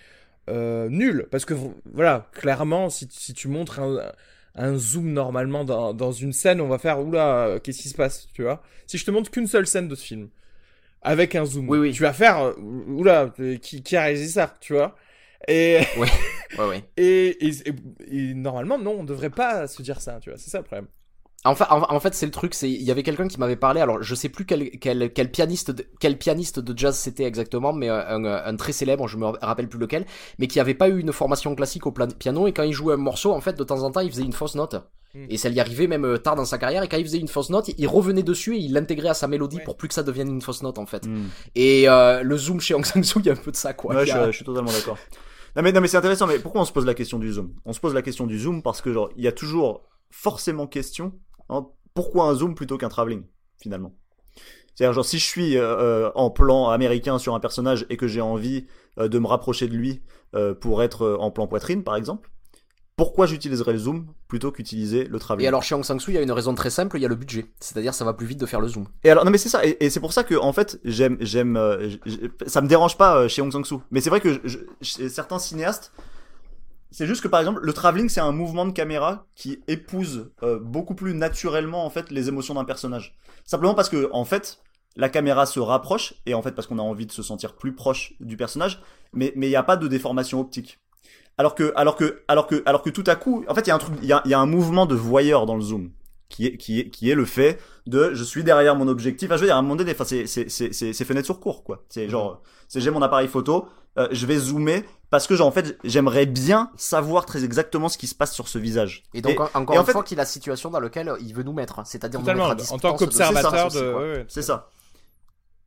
euh, 0.50 0.88
nulles 0.90 1.28
parce 1.30 1.44
que 1.46 1.54
voilà, 1.92 2.28
clairement 2.32 2.90
si, 2.90 3.08
si 3.10 3.34
tu 3.34 3.48
montres 3.48 3.80
un, 3.80 4.12
un 4.56 4.76
zoom 4.78 5.12
normalement 5.12 5.64
dans, 5.64 5.94
dans 5.94 6.12
une 6.12 6.32
scène, 6.34 6.60
on 6.60 6.68
va 6.68 6.78
faire 6.78 7.00
oula, 7.00 7.46
euh, 7.48 7.58
qu'est-ce 7.60 7.82
qui 7.82 7.88
se 7.90 7.96
passe, 7.96 8.28
tu 8.34 8.42
vois? 8.42 8.62
Si 8.86 8.98
je 8.98 9.04
te 9.06 9.10
montre 9.12 9.30
qu'une 9.30 9.46
seule 9.48 9.66
scène 9.66 9.88
de 9.88 9.94
ce 9.96 10.04
film 10.04 10.30
avec 11.02 11.34
un 11.36 11.44
zoom, 11.46 11.70
Oui, 11.70 11.78
oui. 11.78 11.92
tu 11.92 12.02
vas 12.02 12.12
faire 12.12 12.38
euh, 12.40 12.54
oula, 12.88 13.32
qui 13.62 13.82
qui 13.82 13.96
a 13.96 14.02
réalisé 14.04 14.28
ça, 14.28 14.54
tu 14.60 14.74
vois? 14.74 14.96
Et, 15.48 15.80
Ouais 15.94 16.08
ouais. 16.58 16.84
et, 16.96 17.46
et, 17.46 17.50
et, 17.68 17.74
et 18.10 18.34
normalement, 18.34 18.78
non, 18.78 19.00
on 19.00 19.04
devrait 19.04 19.30
pas 19.30 19.66
se 19.68 19.82
dire 19.82 20.00
ça, 20.00 20.18
tu 20.20 20.30
vois, 20.30 20.38
c'est 20.38 20.50
ça 20.50 20.58
le 20.58 20.64
problème. 20.64 20.88
En 21.48 21.54
fait, 21.54 21.64
en, 21.70 21.82
en 21.92 22.00
fait, 22.00 22.14
c'est 22.14 22.26
le 22.26 22.32
truc, 22.32 22.54
c'est 22.54 22.70
il 22.70 22.82
y 22.82 22.90
avait 22.90 23.02
quelqu'un 23.02 23.26
qui 23.28 23.38
m'avait 23.38 23.56
parlé. 23.56 23.80
Alors, 23.80 24.02
je 24.02 24.14
sais 24.14 24.28
plus 24.28 24.44
quel 24.44 24.70
quel, 24.78 25.12
quel 25.12 25.30
pianiste 25.30 25.70
de, 25.70 25.86
quel 26.00 26.18
pianiste 26.18 26.60
de 26.60 26.78
jazz 26.78 26.96
c'était 26.96 27.24
exactement, 27.24 27.72
mais 27.72 27.88
un, 27.88 28.24
un, 28.24 28.24
un 28.24 28.56
très 28.56 28.72
célèbre, 28.72 29.08
je 29.08 29.16
me 29.16 29.26
rappelle 29.26 29.68
plus 29.68 29.78
lequel, 29.78 30.06
mais 30.38 30.46
qui 30.46 30.60
avait 30.60 30.74
pas 30.74 30.88
eu 30.88 30.98
une 31.00 31.12
formation 31.12 31.54
classique 31.54 31.86
au 31.86 31.92
piano 31.92 32.46
et 32.46 32.52
quand 32.52 32.62
il 32.64 32.72
jouait 32.72 32.94
un 32.94 32.98
morceau, 32.98 33.32
en 33.32 33.40
fait, 33.40 33.58
de 33.58 33.64
temps 33.64 33.82
en 33.82 33.90
temps, 33.90 34.00
il 34.00 34.10
faisait 34.10 34.22
une 34.22 34.32
fausse 34.32 34.54
note. 34.54 34.76
Mm. 35.14 35.26
Et 35.30 35.36
ça 35.38 35.48
lui 35.48 35.58
arrivait 35.58 35.86
même 35.86 36.04
euh, 36.04 36.18
tard 36.18 36.36
dans 36.36 36.44
sa 36.44 36.58
carrière. 36.58 36.82
Et 36.82 36.88
quand 36.88 36.98
il 36.98 37.04
faisait 37.04 37.18
une 37.18 37.28
fausse 37.28 37.48
note, 37.50 37.70
il 37.78 37.86
revenait 37.88 38.22
dessus 38.22 38.56
et 38.56 38.58
il 38.58 38.74
l'intégrait 38.74 39.08
à 39.08 39.14
sa 39.14 39.26
mélodie 39.26 39.56
Ouais. 39.56 39.64
pour 39.64 39.76
plus 39.78 39.88
que 39.88 39.94
ça 39.94 40.02
devienne 40.02 40.28
une 40.28 40.42
fausse 40.42 40.62
note, 40.62 40.78
en 40.78 40.84
fait. 40.84 41.06
Hmm. 41.06 41.28
Et 41.54 41.88
euh, 41.88 42.22
le 42.22 42.36
zoom 42.36 42.60
chez 42.60 42.74
Aung 42.74 42.84
San 42.84 43.02
Suu, 43.02 43.20
il 43.20 43.26
y 43.26 43.30
a 43.30 43.32
un 43.32 43.36
peu 43.36 43.50
de 43.50 43.56
ça, 43.56 43.72
quoi. 43.72 43.94
Ouais, 43.94 44.04
je, 44.06 44.12
a- 44.12 44.30
je 44.30 44.36
suis 44.36 44.44
totalement 44.44 44.70
d'accord. 44.70 44.98
Non 45.56 45.62
mais, 45.62 45.72
non 45.72 45.80
mais 45.80 45.88
c'est 45.88 45.96
intéressant, 45.96 46.26
mais 46.26 46.38
pourquoi 46.38 46.60
on 46.60 46.64
se 46.66 46.72
pose 46.72 46.84
la 46.84 46.92
question 46.94 47.18
du 47.18 47.32
zoom? 47.32 47.54
On 47.64 47.72
se 47.72 47.80
pose 47.80 47.94
la 47.94 48.02
question 48.02 48.26
du 48.26 48.38
zoom 48.38 48.62
parce 48.62 48.82
que 48.82 48.92
genre 48.92 49.08
il 49.16 49.24
y 49.24 49.28
a 49.28 49.32
toujours 49.32 49.80
forcément 50.10 50.66
question 50.66 51.12
hein, 51.48 51.66
pourquoi 51.94 52.26
un 52.26 52.34
zoom 52.34 52.54
plutôt 52.54 52.78
qu'un 52.78 52.88
travelling 52.88 53.24
finalement? 53.60 53.94
C'est-à-dire 54.74 54.92
genre 54.94 55.04
si 55.04 55.18
je 55.18 55.24
suis 55.24 55.56
euh, 55.56 55.62
euh, 55.78 56.10
en 56.14 56.30
plan 56.30 56.68
américain 56.70 57.18
sur 57.18 57.34
un 57.34 57.40
personnage 57.40 57.84
et 57.90 57.96
que 57.96 58.06
j'ai 58.06 58.20
envie 58.20 58.66
euh, 58.98 59.08
de 59.08 59.18
me 59.18 59.26
rapprocher 59.26 59.66
de 59.66 59.74
lui 59.74 60.02
euh, 60.36 60.54
pour 60.54 60.82
être 60.82 61.16
en 61.20 61.30
plan 61.32 61.46
poitrine 61.48 61.82
par 61.82 61.96
exemple, 61.96 62.30
pourquoi 62.96 63.26
j'utiliserais 63.26 63.72
le 63.72 63.78
zoom 63.78 64.06
plutôt 64.28 64.50
qu'utiliser 64.52 65.04
le 65.04 65.18
travelling? 65.18 65.44
Et 65.44 65.48
alors 65.48 65.62
chez 65.62 65.74
Aung 65.74 65.84
San 65.84 65.98
Suu, 66.00 66.12
il 66.12 66.14
y 66.14 66.18
a 66.18 66.22
une 66.22 66.32
raison 66.32 66.54
très 66.54 66.70
simple, 66.70 66.96
il 66.98 67.02
y 67.02 67.04
a 67.04 67.08
le 67.08 67.14
budget. 67.14 67.46
C'est-à-dire, 67.60 67.94
ça 67.94 68.04
va 68.04 68.12
plus 68.12 68.26
vite 68.26 68.40
de 68.40 68.46
faire 68.46 68.60
le 68.60 68.66
zoom. 68.68 68.86
Et 69.04 69.10
alors 69.10 69.24
non 69.24 69.30
mais 69.30 69.38
c'est 69.38 69.48
ça 69.48 69.64
et, 69.64 69.76
et 69.80 69.90
c'est 69.90 70.00
pour 70.00 70.12
ça 70.12 70.24
que 70.24 70.34
en 70.36 70.52
fait 70.52 70.80
j'aime 70.84 71.16
j'aime 71.20 71.58
ça 72.46 72.60
me 72.60 72.68
dérange 72.68 72.96
pas 72.96 73.26
chez 73.28 73.42
Hong 73.42 73.52
Sang-soo 73.52 73.82
mais 73.90 74.00
c'est 74.00 74.10
vrai 74.10 74.20
que 74.20 74.32
je- 74.34 74.40
je- 74.44 74.58
chez 74.82 75.08
certains 75.08 75.38
cinéastes 75.38 75.92
c'est 76.90 77.06
juste 77.06 77.22
que 77.22 77.28
par 77.28 77.40
exemple 77.40 77.60
le 77.62 77.72
travelling 77.72 78.08
c'est 78.08 78.20
un 78.20 78.32
mouvement 78.32 78.66
de 78.66 78.72
caméra 78.72 79.26
qui 79.34 79.62
épouse 79.68 80.30
euh, 80.42 80.58
beaucoup 80.58 80.94
plus 80.94 81.14
naturellement 81.14 81.84
en 81.84 81.90
fait 81.90 82.10
les 82.10 82.28
émotions 82.28 82.54
d'un 82.54 82.64
personnage 82.64 83.16
simplement 83.44 83.74
parce 83.74 83.88
que 83.88 84.08
en 84.12 84.24
fait 84.24 84.60
la 84.96 85.08
caméra 85.08 85.46
se 85.46 85.60
rapproche 85.60 86.14
et 86.26 86.34
en 86.34 86.42
fait 86.42 86.52
parce 86.52 86.66
qu'on 86.66 86.78
a 86.78 86.82
envie 86.82 87.06
de 87.06 87.12
se 87.12 87.22
sentir 87.22 87.56
plus 87.56 87.74
proche 87.74 88.14
du 88.20 88.36
personnage 88.36 88.80
mais 89.12 89.32
mais 89.36 89.46
il 89.46 89.50
n'y 89.50 89.56
a 89.56 89.62
pas 89.62 89.76
de 89.76 89.88
déformation 89.88 90.40
optique 90.40 90.80
alors 91.36 91.54
que 91.54 91.72
alors 91.76 91.96
que 91.96 92.22
alors 92.28 92.46
que 92.46 92.62
alors 92.66 92.82
que 92.82 92.90
tout 92.90 93.04
à 93.06 93.16
coup 93.16 93.44
en 93.48 93.54
fait 93.54 93.66
il 93.66 93.68
y 93.68 93.72
a 93.72 93.74
un 93.74 93.78
truc 93.78 93.96
il 94.02 94.08
y 94.08 94.12
a, 94.12 94.22
y 94.24 94.34
a 94.34 94.40
un 94.40 94.46
mouvement 94.46 94.86
de 94.86 94.94
voyeur 94.94 95.46
dans 95.46 95.56
le 95.56 95.62
zoom 95.62 95.90
qui 96.28 96.46
est 96.46 96.56
qui 96.56 96.80
est 96.80 96.90
qui 96.90 97.10
est 97.10 97.14
le 97.14 97.24
fait 97.24 97.58
de 97.86 98.12
je 98.12 98.22
suis 98.22 98.44
derrière 98.44 98.76
mon 98.76 98.86
objectif. 98.88 99.28
Enfin, 99.28 99.36
je 99.36 99.42
veux 99.42 99.46
dire, 99.46 99.56
à 99.56 99.58
un 99.58 99.62
moment 99.62 99.76
donné, 99.76 99.92
enfin, 99.92 100.04
c'est 100.04 100.26
c'est 100.26 100.48
c'est 100.48 100.72
c'est 100.72 100.92
c'est 100.92 101.04
fenêtre 101.04 101.26
sur 101.26 101.40
cours, 101.40 101.64
quoi. 101.64 101.84
C'est 101.88 102.08
genre, 102.08 102.42
c'est 102.68 102.80
j'ai 102.80 102.90
mon 102.90 103.02
appareil 103.02 103.28
photo, 103.28 103.66
euh, 103.96 104.08
je 104.12 104.26
vais 104.26 104.36
zoomer 104.38 104.82
parce 105.10 105.26
que 105.26 105.34
genre 105.36 105.46
en 105.46 105.52
fait, 105.52 105.78
j'aimerais 105.84 106.26
bien 106.26 106.70
savoir 106.76 107.24
très 107.26 107.44
exactement 107.44 107.88
ce 107.88 107.96
qui 107.96 108.06
se 108.06 108.14
passe 108.14 108.34
sur 108.34 108.46
ce 108.48 108.58
visage. 108.58 109.04
Et 109.14 109.22
donc, 109.22 109.40
en- 109.40 109.48
encore 109.54 109.74
et 109.74 109.78
en 109.78 109.82
une 109.82 109.86
fait- 109.86 109.92
fois, 109.92 110.02
qu'il 110.04 110.18
a 110.18 110.22
la 110.22 110.26
situation 110.26 110.70
dans 110.70 110.80
laquelle 110.80 111.12
il 111.20 111.34
veut 111.34 111.42
nous 111.42 111.52
mettre. 111.54 111.80
C'est-à-dire 111.86 112.20
nous 112.20 112.26
Totalement, 112.26 112.48
mettre 112.50 112.70
à 112.70 112.74
en 112.74 112.78
tant 112.78 112.92
de- 112.92 112.98
qu'observateur 112.98 113.50
c'est 113.52 113.56
ça, 113.58 113.64
de. 113.64 113.70
c'est 113.70 113.94
ouais, 113.94 114.24
ouais, 114.36 114.42
ça. 114.42 114.68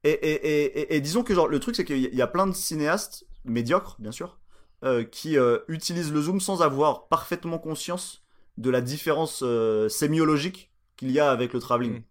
Et, 0.03 0.09
et, 0.11 0.31
et, 0.31 0.79
et, 0.81 0.95
et 0.95 1.01
disons 1.01 1.23
que 1.23 1.33
genre 1.33 1.47
le 1.47 1.59
truc 1.59 1.75
c'est 1.75 1.85
qu'il 1.85 1.97
y 2.13 2.21
a- 2.21 2.27
plein 2.27 2.47
de 2.47 2.53
cinéastes 2.55 3.25
médiocres 3.45 3.95
bien 3.99 4.11
sûr 4.11 4.37
euh, 4.83 5.03
qui 5.03 5.37
euh, 5.37 5.59
utilisent 5.67 6.11
le 6.11 6.21
zoom 6.21 6.39
sans 6.39 6.61
avoir 6.63 7.07
parfaitement 7.07 7.59
conscience 7.59 8.23
de 8.57 8.69
la 8.71 8.81
différence 8.81 9.41
euh, 9.43 9.89
sémiologique 9.89 10.71
qu'il 10.97 11.11
y 11.11 11.19
a 11.19 11.29
avec 11.31 11.53
le 11.53 11.59
travelling. 11.59 11.99
Mm. 11.99 12.03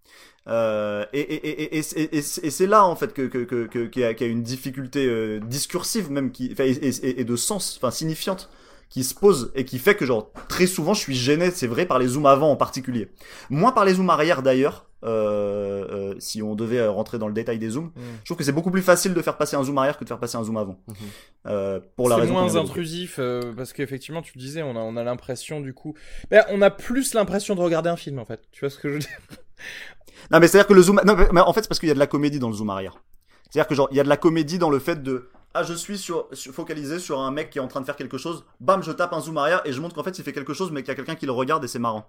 Euh, 0.49 1.05
et 1.13 1.83
c'est 1.83 2.67
là 2.67 2.85
en 2.87 2.97
fait 2.97 3.13
que 3.13 3.23
que 3.23 3.39
que 3.45 3.67
que- 3.67 3.87
qu'il 3.87 4.03
y, 4.03 4.05
a, 4.07 4.15
qu'il 4.15 4.27
y 4.27 4.31
a 4.31 4.33
une 4.33 4.43
difficulté 4.43 5.07
euh, 5.07 5.39
discursive 5.41 6.11
même 6.11 6.33
qui 6.33 6.55
et, 6.59 7.25
de 7.25 7.37
sens 7.37 7.77
enfin 7.77 7.91
signifiante 7.91 8.49
qui 8.89 9.05
se 9.05 9.15
pose 9.15 9.53
et 9.55 9.65
qui 9.67 9.79
fait 9.79 9.95
que 9.95 10.07
genre 10.07 10.33
très 10.49 10.67
souvent 10.67 10.95
je 10.95 11.01
suis 11.01 11.15
gêné 11.15 11.51
c'est 11.51 11.67
vrai 11.67 11.85
par 11.85 11.99
les 11.99 12.09
zooms 12.09 12.25
avant 12.27 12.51
en 12.51 12.57
particulier. 12.57 13.11
Moins 13.51 13.71
par 13.73 13.85
les 13.85 13.95
zooms 13.95 14.09
arrière 14.11 14.43
d'ailleurs 14.43 14.87
euh, 15.05 16.15
si 16.19 16.43
on 16.43 16.55
devait 16.55 16.87
rentrer 16.87 17.19
dans 17.19 17.29
le 17.29 17.35
détail 17.35 17.59
des 17.59 17.71
zooms 17.71 17.91
Mm. 17.95 18.01
je 18.21 18.25
trouve 18.25 18.37
que 18.39 18.45
c'est 18.45 18.53
beaucoup 18.53 18.71
plus 18.71 18.83
facile 18.83 19.13
de 19.15 19.21
faire 19.23 19.37
passer 19.37 19.57
un 19.57 19.63
zoom 19.63 19.77
arrière 19.79 19.99
que 19.99 20.05
de 20.05 20.09
faire 20.09 20.19
passer 20.19 20.37
un 20.39 20.43
zoom 20.45 20.57
avant. 20.57 20.79
Euh, 21.47 21.81
pour 21.97 22.09
la 22.09 22.17
c'est 22.17 22.27
moins 22.27 22.57
intrusif 22.57 23.21
parce 23.57 23.75
qu'effectivement 23.75 24.23
tu 24.23 24.33
le 24.37 24.41
disais 24.41 24.63
on 24.63 24.75
a 24.75 24.81
on 24.81 24.97
a 24.97 25.05
l'impression 25.05 25.61
du 25.61 25.75
coup 25.75 25.95
ben, 26.31 26.45
on 26.51 26.63
a 26.63 26.71
plus 26.71 27.13
l'impression 27.15 27.55
de 27.55 27.61
regarder 27.61 27.91
un 27.91 27.97
film 27.97 28.19
en 28.19 28.25
fait. 28.25 28.41
Tu 28.53 28.61
vois 28.61 28.71
ce 28.71 28.79
que 28.79 28.89
je 28.89 28.95
veux 28.95 29.01
dire? 29.01 29.19
Non, 30.31 30.39
mais 30.41 30.49
c'est-à-dire 30.49 30.67
que 30.69 30.75
le 30.75 30.83
zoom. 30.83 31.01
Non, 31.05 31.17
mais- 31.33 31.41
en 31.41 31.53
fait, 31.53 31.63
c'est 31.63 31.69
parce 31.69 31.81
qu'il 31.81 31.89
y 31.89 31.93
a 31.93 31.95
de 31.95 31.99
la 31.99 32.07
comédie 32.07 32.39
dans 32.39 32.49
le 32.49 32.55
zoom 32.55 32.71
arrière. 32.71 32.95
C'est-à-dire 33.51 33.67
que, 33.69 33.75
genre, 33.75 33.89
il 33.91 33.97
y 33.97 34.01
a 34.01 34.05
de 34.05 34.09
la 34.09 34.17
comédie 34.17 34.59
dans 34.59 34.71
le 34.71 34.79
fait 34.79 35.03
de. 35.03 35.29
Ah, 35.53 35.65
je 35.65 35.75
suis 35.75 35.99
sur, 35.99 36.29
sur- 36.33 36.53
focalisé 36.53 37.01
sur 37.01 37.19
un 37.19 37.33
mec 37.33 37.51
qui 37.51 37.59
est 37.59 37.61
en 37.61 37.67
train 37.67 37.81
de 37.81 37.85
faire 37.85 37.97
quelque 37.97 38.19
chose. 38.19 38.45
Bam, 38.61 38.85
je 38.85 38.93
tape 38.93 39.13
un 39.13 39.21
zoom 39.21 39.37
arrière 39.37 39.63
et 39.65 39.73
je 39.73 39.81
montre 39.81 39.97
qu'en 39.97 40.05
fait, 40.05 40.17
il 40.17 40.23
fait 40.25 40.33
quelque 40.33 40.55
chose, 40.55 40.71
mais 40.71 40.83
qu'il 40.83 40.91
y 40.91 40.93
a 40.93 40.95
quelqu'un 40.95 41.17
qui 41.17 41.27
le 41.27 41.33
regarde 41.33 41.65
et 41.65 41.67
c'est 41.69 41.81
marrant. 41.81 42.09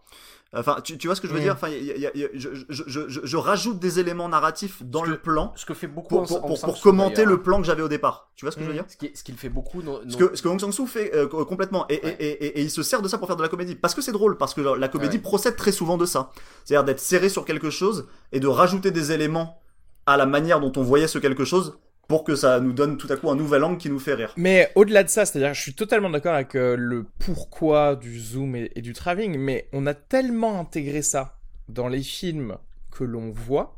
Enfin, 0.53 0.77
tu, 0.84 0.95
tu 0.99 1.07
vois 1.07 1.15
ce 1.15 1.22
que 1.22 1.27
je 1.27 1.34
veux 1.34 1.39
Mm. 1.39 1.43
dire? 1.43 1.53
Enfin, 1.53 1.69
il 1.69 1.84
y 1.84 1.89
a- 1.91 1.95
il 1.95 2.01
y 2.01 2.05
a- 2.05 2.11
il 2.13 2.22
y 2.22 2.26
a- 2.26 2.30
je, 2.35 2.49
je, 2.69 2.84
je, 2.85 3.19
je- 3.23 3.38
rajoute 3.38 3.80
des 3.80 3.99
éléments 3.99 4.30
narratifs 4.30 4.84
dans 4.84 5.03
Ce 5.05 5.09
le 5.09 5.15
que- 5.18 5.22
plan 5.23 5.53
Ce 5.55 5.65
que 5.65 5.73
fait 5.73 5.88
beaucoup 5.88 6.09
pour, 6.18 6.27
pour, 6.27 6.41
pour, 6.45 6.61
pour 6.61 6.81
commenter 6.81 7.26
le 7.26 7.41
plan 7.41 7.57
que 7.59 7.65
j'avais 7.65 7.81
au 7.81 7.88
départ. 7.88 8.30
Tu 8.35 8.45
vois 8.45 8.51
ce 8.51 8.57
que 8.57 8.61
je 8.61 8.68
veux 8.68 8.73
Mm. 8.73 8.77
dire? 8.77 8.85
Ce 8.89 8.97
qui, 8.97 9.11
ce 9.15 9.23
qu'il 9.23 9.35
fait 9.38 9.49
beaucoup. 9.49 9.81
ce 10.07 10.18
que, 10.18 10.35
ce 10.35 10.41
que 10.43 10.47
Hong 10.47 10.59
Sang-soo 10.59 10.85
fait 10.85 11.15
euh, 11.15 11.27
co- 11.27 11.43
complètement 11.45 11.88
et, 11.89 11.99
Ouais. 12.03 12.18
et, 12.19 12.26
et, 12.27 12.45
et- 12.45 12.59
et 12.59 12.61
il 12.61 12.69
se 12.69 12.84
sert 12.84 13.01
de 13.01 13.07
ça 13.07 13.18
pour 13.18 13.26
faire 13.26 13.38
de 13.38 13.41
la 13.41 13.49
comédie 13.49 13.73
parce 13.73 13.95
que 13.95 14.01
c'est 14.03 14.11
drôle 14.11 14.38
parce 14.38 14.53
que 14.53 14.61
la 14.61 14.88
comédie 14.88 15.18
Ouais. 15.18 15.22
procède 15.23 15.55
très 15.55 15.72
souvent 15.72 15.97
de 15.97 16.05
ça 16.05 16.30
c'est-à-dire 16.63 16.84
d'être 16.84 16.99
serré 16.99 17.27
sur 17.30 17.43
quelque 17.45 17.72
chose 17.72 18.07
et 18.31 18.39
de 18.39 18.47
rajouter 18.47 18.91
des 18.91 19.11
éléments 19.11 19.59
à 20.05 20.15
la 20.18 20.27
manière 20.27 20.59
dont 20.59 20.72
on 20.76 20.84
voyait 20.84 21.07
ce 21.07 21.18
quelque 21.18 21.43
chose 21.45 21.80
pour 22.07 22.23
que 22.23 22.36
ça 22.36 22.60
nous 22.60 22.73
donne 22.73 22.98
tout 22.98 23.07
à 23.11 23.15
coup 23.15 23.30
un 23.30 23.36
nouvel 23.36 23.64
angle 23.64 23.78
qui 23.78 23.90
nous 23.90 23.99
fait 23.99 24.14
rire. 24.14 24.34
Mais 24.38 24.72
au-delà 24.76 25.03
de 25.03 25.10
ça 25.10 25.26
c'est-à-dire 25.26 25.53
je 25.53 25.61
suis 25.61 25.73
totalement 25.73 26.10
d'accord 26.10 26.34
avec 26.34 26.56
euh, 26.56 26.76
le 26.78 27.06
pourquoi 27.19 27.95
du 27.95 28.19
zoom 28.19 28.56
et, 28.56 28.69
du 28.82 28.94
travelling 28.94 29.38
mais 29.38 29.68
on 29.73 29.86
a 29.86 29.94
tellement 29.94 30.60
intégré 30.60 31.02
ça 31.02 31.38
dans 31.69 31.88
les 31.88 32.03
films 32.03 32.57
que 32.91 33.03
l'on 33.03 33.32
voit 33.32 33.78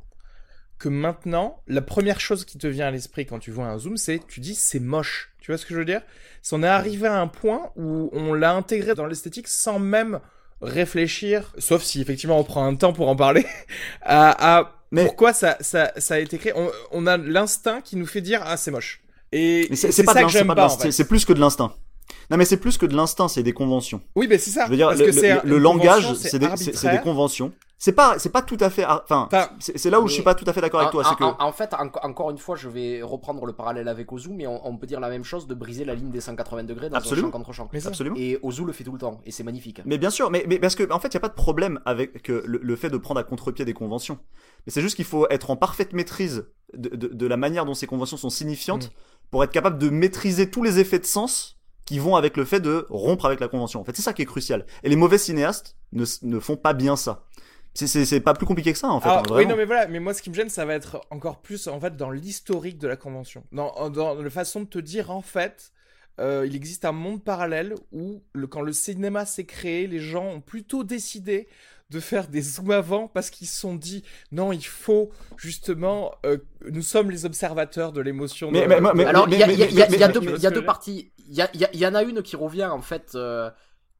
que 0.79 0.89
maintenant 0.89 1.61
la 1.67 1.81
première 1.81 2.19
chose 2.19 2.45
qui 2.45 2.57
te 2.57 2.67
vient 2.67 2.87
à 2.87 2.91
l'esprit 2.91 3.25
quand 3.25 3.39
tu 3.39 3.51
vois 3.51 3.67
un 3.67 3.77
zoom 3.77 3.97
c'est 3.97 4.19
tu 4.27 4.39
dis 4.39 4.55
c'est 4.55 4.79
moche. 4.79 5.29
Tu 5.39 5.51
vois 5.51 5.57
ce 5.57 5.65
que 5.65 5.73
je 5.73 5.79
veux 5.79 5.85
dire? 5.85 6.01
C'est 6.41 6.55
on 6.55 6.63
est 6.63 6.67
arrivé 6.67 7.05
à 7.07 7.19
un 7.19 7.27
point 7.27 7.71
où 7.75 8.09
on 8.13 8.33
l'a 8.33 8.53
intégré 8.53 8.95
dans 8.95 9.05
l'esthétique 9.05 9.49
sans 9.49 9.77
même 9.77 10.21
réfléchir, 10.61 11.53
sauf 11.57 11.83
si 11.83 12.01
effectivement 12.01 12.39
on 12.39 12.45
prend 12.45 12.65
un 12.65 12.75
temps 12.75 12.93
pour 12.93 13.09
en 13.09 13.17
parler, 13.17 13.45
à 14.01 14.71
Mais- 14.93 15.05
pourquoi 15.05 15.33
ça, 15.33 15.57
ça, 15.59 15.91
ça 15.97 16.13
a 16.13 16.19
été 16.19 16.37
créé? 16.37 16.53
On, 16.55 16.69
on 16.91 17.07
a 17.07 17.17
l'instinct 17.17 17.81
qui 17.81 17.95
nous 17.95 18.05
fait 18.05 18.21
dire 18.21 18.41
ah 18.45 18.57
c'est 18.57 18.71
moche. 18.71 19.01
Et 19.31 19.67
Mais 19.69 19.75
c'est 19.75 20.03
pas, 20.03 20.13
de 20.13 20.19
que 20.21 20.31
c'est 20.31 20.37
j'aime 20.37 20.47
pas 20.47 20.53
de 20.53 20.57
pas. 20.57 20.65
en 20.65 20.67
l'instinct, 20.67 20.83
fait. 20.85 20.91
c'est 20.91 21.07
plus 21.07 21.25
que 21.25 21.33
de 21.33 21.39
l'instinct. 21.39 21.73
Non 22.29 22.37
mais 22.37 22.45
c'est 22.45 22.57
plus 22.57 22.77
que 22.77 22.85
de 22.85 22.95
l'instinct, 22.95 23.27
c'est 23.27 23.43
des 23.43 23.53
conventions. 23.53 24.01
Oui, 24.15 24.27
mais 24.29 24.37
c'est 24.37 24.51
ça. 24.51 24.65
Je 24.65 24.71
veux 24.71 24.77
dire, 24.77 24.87
parce 24.89 24.99
le, 24.99 25.05
que 25.05 25.47
langage, 25.55 26.13
c'est 26.13 26.37
des, 26.39 26.99
conventions. 27.03 27.51
C'est 27.85 27.91
pas, 27.91 28.17
c'est 28.17 28.29
pas 28.29 28.41
tout 28.41 28.55
à 28.61 28.69
fait, 28.69 28.83
ar- 28.83 29.03
enfin, 29.03 29.27
c'est 29.59 29.89
là 29.89 29.99
où 29.99 30.07
je 30.07 30.13
suis 30.13 30.23
pas 30.23 30.35
tout 30.35 30.45
à 30.47 30.53
fait 30.53 30.61
d'accord 30.61 30.79
avec 30.79 30.93
toi, 30.93 31.03
c'est 31.03 31.15
que, 31.15 31.23
en- 31.25 31.35
en 31.37 31.51
fait, 31.51 31.73
enco- 31.73 31.99
encore 32.01 32.31
une 32.31 32.37
fois, 32.37 32.55
je 32.55 32.69
vais 32.69 33.01
reprendre 33.01 33.45
le 33.45 33.51
parallèle 33.51 33.89
avec 33.89 34.09
Ozu, 34.13 34.29
mais 34.31 34.47
on, 34.47 34.65
on 34.65 34.77
peut 34.77 34.87
dire 34.87 35.01
la 35.01 35.09
même 35.09 35.25
chose 35.25 35.47
de 35.47 35.53
briser 35.53 35.83
la 35.83 35.93
ligne 35.93 36.09
des 36.09 36.21
180 36.21 36.63
degrés 36.63 36.89
dans 36.89 36.95
Absolument. 36.95 37.27
un 37.27 37.31
champ 37.31 37.37
contre 37.39 37.51
champ. 37.51 37.69
Mais 37.73 37.85
absolument. 37.85 38.15
Et 38.17 38.39
Ozu 38.41 38.63
le 38.63 38.71
fait 38.71 38.85
tout 38.85 38.93
le 38.93 38.99
temps, 38.99 39.19
et 39.25 39.31
c'est 39.31 39.43
magnifique. 39.43 39.81
Mais 39.83 39.97
bien 39.97 40.11
sûr, 40.11 40.31
mais, 40.31 40.45
mais 40.47 40.59
parce 40.59 40.75
que 40.75 40.89
en 40.93 40.99
fait, 40.99 41.09
il 41.09 41.15
y 41.15 41.17
a 41.17 41.19
pas 41.19 41.27
de 41.27 41.33
problème 41.33 41.81
avec 41.83 42.29
le, 42.29 42.41
le 42.45 42.75
fait 42.77 42.89
de 42.89 42.95
prendre 42.95 43.19
à 43.19 43.23
contre-pied 43.25 43.65
des 43.65 43.73
conventions. 43.73 44.17
Mais 44.65 44.71
c'est 44.71 44.81
juste 44.81 44.95
qu'il 44.95 45.03
faut 45.03 45.27
être 45.29 45.51
en 45.51 45.57
parfaite 45.57 45.91
maîtrise 45.91 46.45
de, 46.73 46.87
de, 46.95 47.07
de 47.09 47.27
la 47.27 47.35
manière 47.35 47.65
dont 47.65 47.73
ces 47.73 47.85
conventions 47.87 48.15
sont 48.15 48.29
signifiantes 48.29 48.85
Mm. 48.91 49.29
pour 49.29 49.43
être 49.43 49.51
capable 49.51 49.77
de 49.77 49.89
maîtriser 49.89 50.49
tous 50.49 50.63
les 50.63 50.79
effets 50.79 50.99
de 50.99 51.05
sens 51.05 51.59
qui 51.83 51.99
vont 51.99 52.15
avec 52.15 52.37
le 52.37 52.45
fait 52.45 52.61
de 52.61 52.85
rompre 52.89 53.25
avec 53.25 53.41
la 53.41 53.49
convention. 53.49 53.81
En 53.81 53.83
fait, 53.83 53.93
c'est 53.93 54.01
ça 54.01 54.13
qui 54.13 54.21
est 54.21 54.25
crucial. 54.25 54.65
Et 54.83 54.89
les 54.89 54.95
mauvais 54.95 55.17
cinéastes 55.17 55.75
ne, 55.91 56.05
ne 56.21 56.39
font 56.39 56.55
pas 56.55 56.71
bien 56.71 56.95
ça. 56.95 57.25
C'est- 57.73 58.19
pas 58.19 58.33
plus 58.33 58.45
compliqué 58.45 58.71
que 58.71 58.77
ça, 58.77 58.89
en 58.89 58.99
fait. 59.01 59.09
Ah, 59.09 59.19
hein, 59.19 59.23
oui, 59.37 59.45
non, 59.47 59.55
mais 59.55 59.65
voilà, 59.65 59.87
mais 59.87 59.99
moi 59.99 60.13
ce 60.13 60.21
qui 60.21 60.29
me 60.29 60.35
gêne, 60.35 60.49
ça 60.49 60.63
va 60.65 60.73
être 60.75 61.01
encore 61.09 61.41
plus 61.41 61.67
en 61.67 61.79
fait 61.79 61.95
dans 61.97 62.11
l'historique 62.11 62.77
de 62.77 62.87
la 62.87 62.95
convention. 62.95 63.43
Dans, 63.51 63.89
dans 63.89 64.13
la 64.15 64.29
façon 64.29 64.61
de 64.61 64.67
te 64.67 64.79
dire, 64.79 65.09
en 65.11 65.21
fait, 65.21 65.71
euh, 66.19 66.45
il 66.45 66.55
existe 66.55 66.85
un 66.85 66.91
monde 66.91 67.23
parallèle 67.23 67.73
où 67.91 68.21
le, 68.33 68.45
quand 68.47 68.61
le 68.61 68.73
cinéma 68.73 69.25
s'est 69.25 69.45
créé, 69.45 69.87
les 69.87 69.99
gens 69.99 70.25
ont 70.25 70.41
plutôt 70.41 70.83
décidé 70.83 71.47
de 71.89 71.99
faire 71.99 72.27
des 72.27 72.41
zooms 72.41 72.71
avant 72.71 73.07
parce 73.07 73.29
qu'ils 73.31 73.47
se 73.47 73.59
sont 73.59 73.75
dit 73.75 74.03
non, 74.31 74.51
il 74.51 74.63
faut 74.65 75.09
justement, 75.37 76.11
euh, 76.25 76.37
nous 76.71 76.81
sommes 76.83 77.09
les 77.09 77.25
observateurs 77.25 77.91
de 77.91 78.01
l'émotion. 78.01 78.51
Mais- 78.67 78.67
Alors, 79.05 79.27
il 79.27 79.39
y, 79.39 79.43
a- 79.43 79.47
y 79.51 79.61
y 79.73 79.81
y 80.37 80.47
deux, 80.51 80.65
parties. 80.65 81.11
Il 81.27 81.79
y 81.79 81.85
en 81.87 81.95
a 81.95 82.03
une 82.03 82.21
qui 82.21 82.35
revient, 82.35 82.65
en 82.65 82.81
fait, 82.81 83.11
euh, 83.15 83.49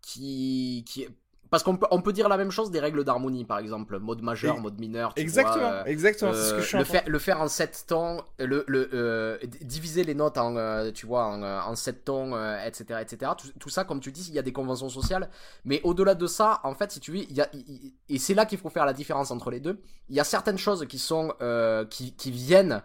qui, 0.02 0.86
qui... 0.88 1.08
Parce 1.54 1.62
qu'on 1.62 1.78
peut, 1.78 1.86
on 1.92 2.02
peut 2.02 2.14
dire 2.14 2.30
la 2.30 2.38
même 2.38 2.50
chose 2.50 2.72
des 2.72 2.80
règles 2.80 3.04
d'harmonie, 3.04 3.46
par 3.46 3.60
exemple. 3.60 4.00
Mode 4.00 4.24
majeur, 4.24 4.58
Et- 4.58 4.60
mode 4.60 4.80
mineur. 4.80 5.14
tu 5.14 5.22
Exactement, 5.22 5.58
vois, 5.60 5.72
euh, 5.72 5.86
exactement, 5.86 6.34
c'est 6.34 6.50
ce 6.50 6.54
que 6.56 6.62
je 6.62 6.66
suis 6.66 6.78
le, 6.80 6.84
faire, 6.84 7.04
le 7.06 7.20
faire 7.20 7.42
en 7.42 7.48
7 7.48 7.86
tons, 7.88 8.24
le, 8.40 8.64
le, 8.68 8.90
euh, 8.96 9.38
diviser 9.62 10.04
les 10.04 10.16
notes 10.16 10.40
en, 10.40 10.56
euh, 10.58 10.90
tu 10.92 11.06
vois, 11.06 11.26
en, 11.26 11.44
euh, 11.44 11.60
en 11.62 11.76
7 11.76 12.06
tons, 12.06 12.34
euh, 12.34 12.58
etc., 12.66 13.02
etc. 13.04 13.34
Tout, 13.38 13.50
tout 13.60 13.70
ça, 13.70 13.84
comme 13.84 14.00
tu 14.00 14.12
dis, 14.12 14.26
il 14.30 14.34
y 14.34 14.40
a 14.40 14.42
des 14.42 14.52
conventions 14.52 14.90
sociales. 14.90 15.30
Mais 15.64 15.80
au-delà 15.84 16.16
de 16.16 16.26
ça, 16.26 16.60
en 16.64 16.74
fait, 16.74 16.92
si 16.92 17.00
tu 17.00 17.12
veux, 17.12 17.18
il 17.20 17.34
y 17.34 17.42
a, 17.42 17.48
et 18.10 18.18
c'est 18.18 18.34
là 18.34 18.48
qu'il 18.48 18.58
faut 18.58 18.72
faire 18.72 18.88
la 18.88 18.94
différence 18.94 19.30
entre 19.30 19.52
les 19.52 19.60
deux. 19.60 19.80
Il 20.10 20.16
y 20.16 20.20
a 20.20 20.24
certaines 20.24 20.58
choses 20.58 20.88
qui 20.88 20.98
sont, 20.98 21.36
euh, 21.44 21.86
qui, 21.86 22.14
qui 22.16 22.32
viennent 22.32 22.82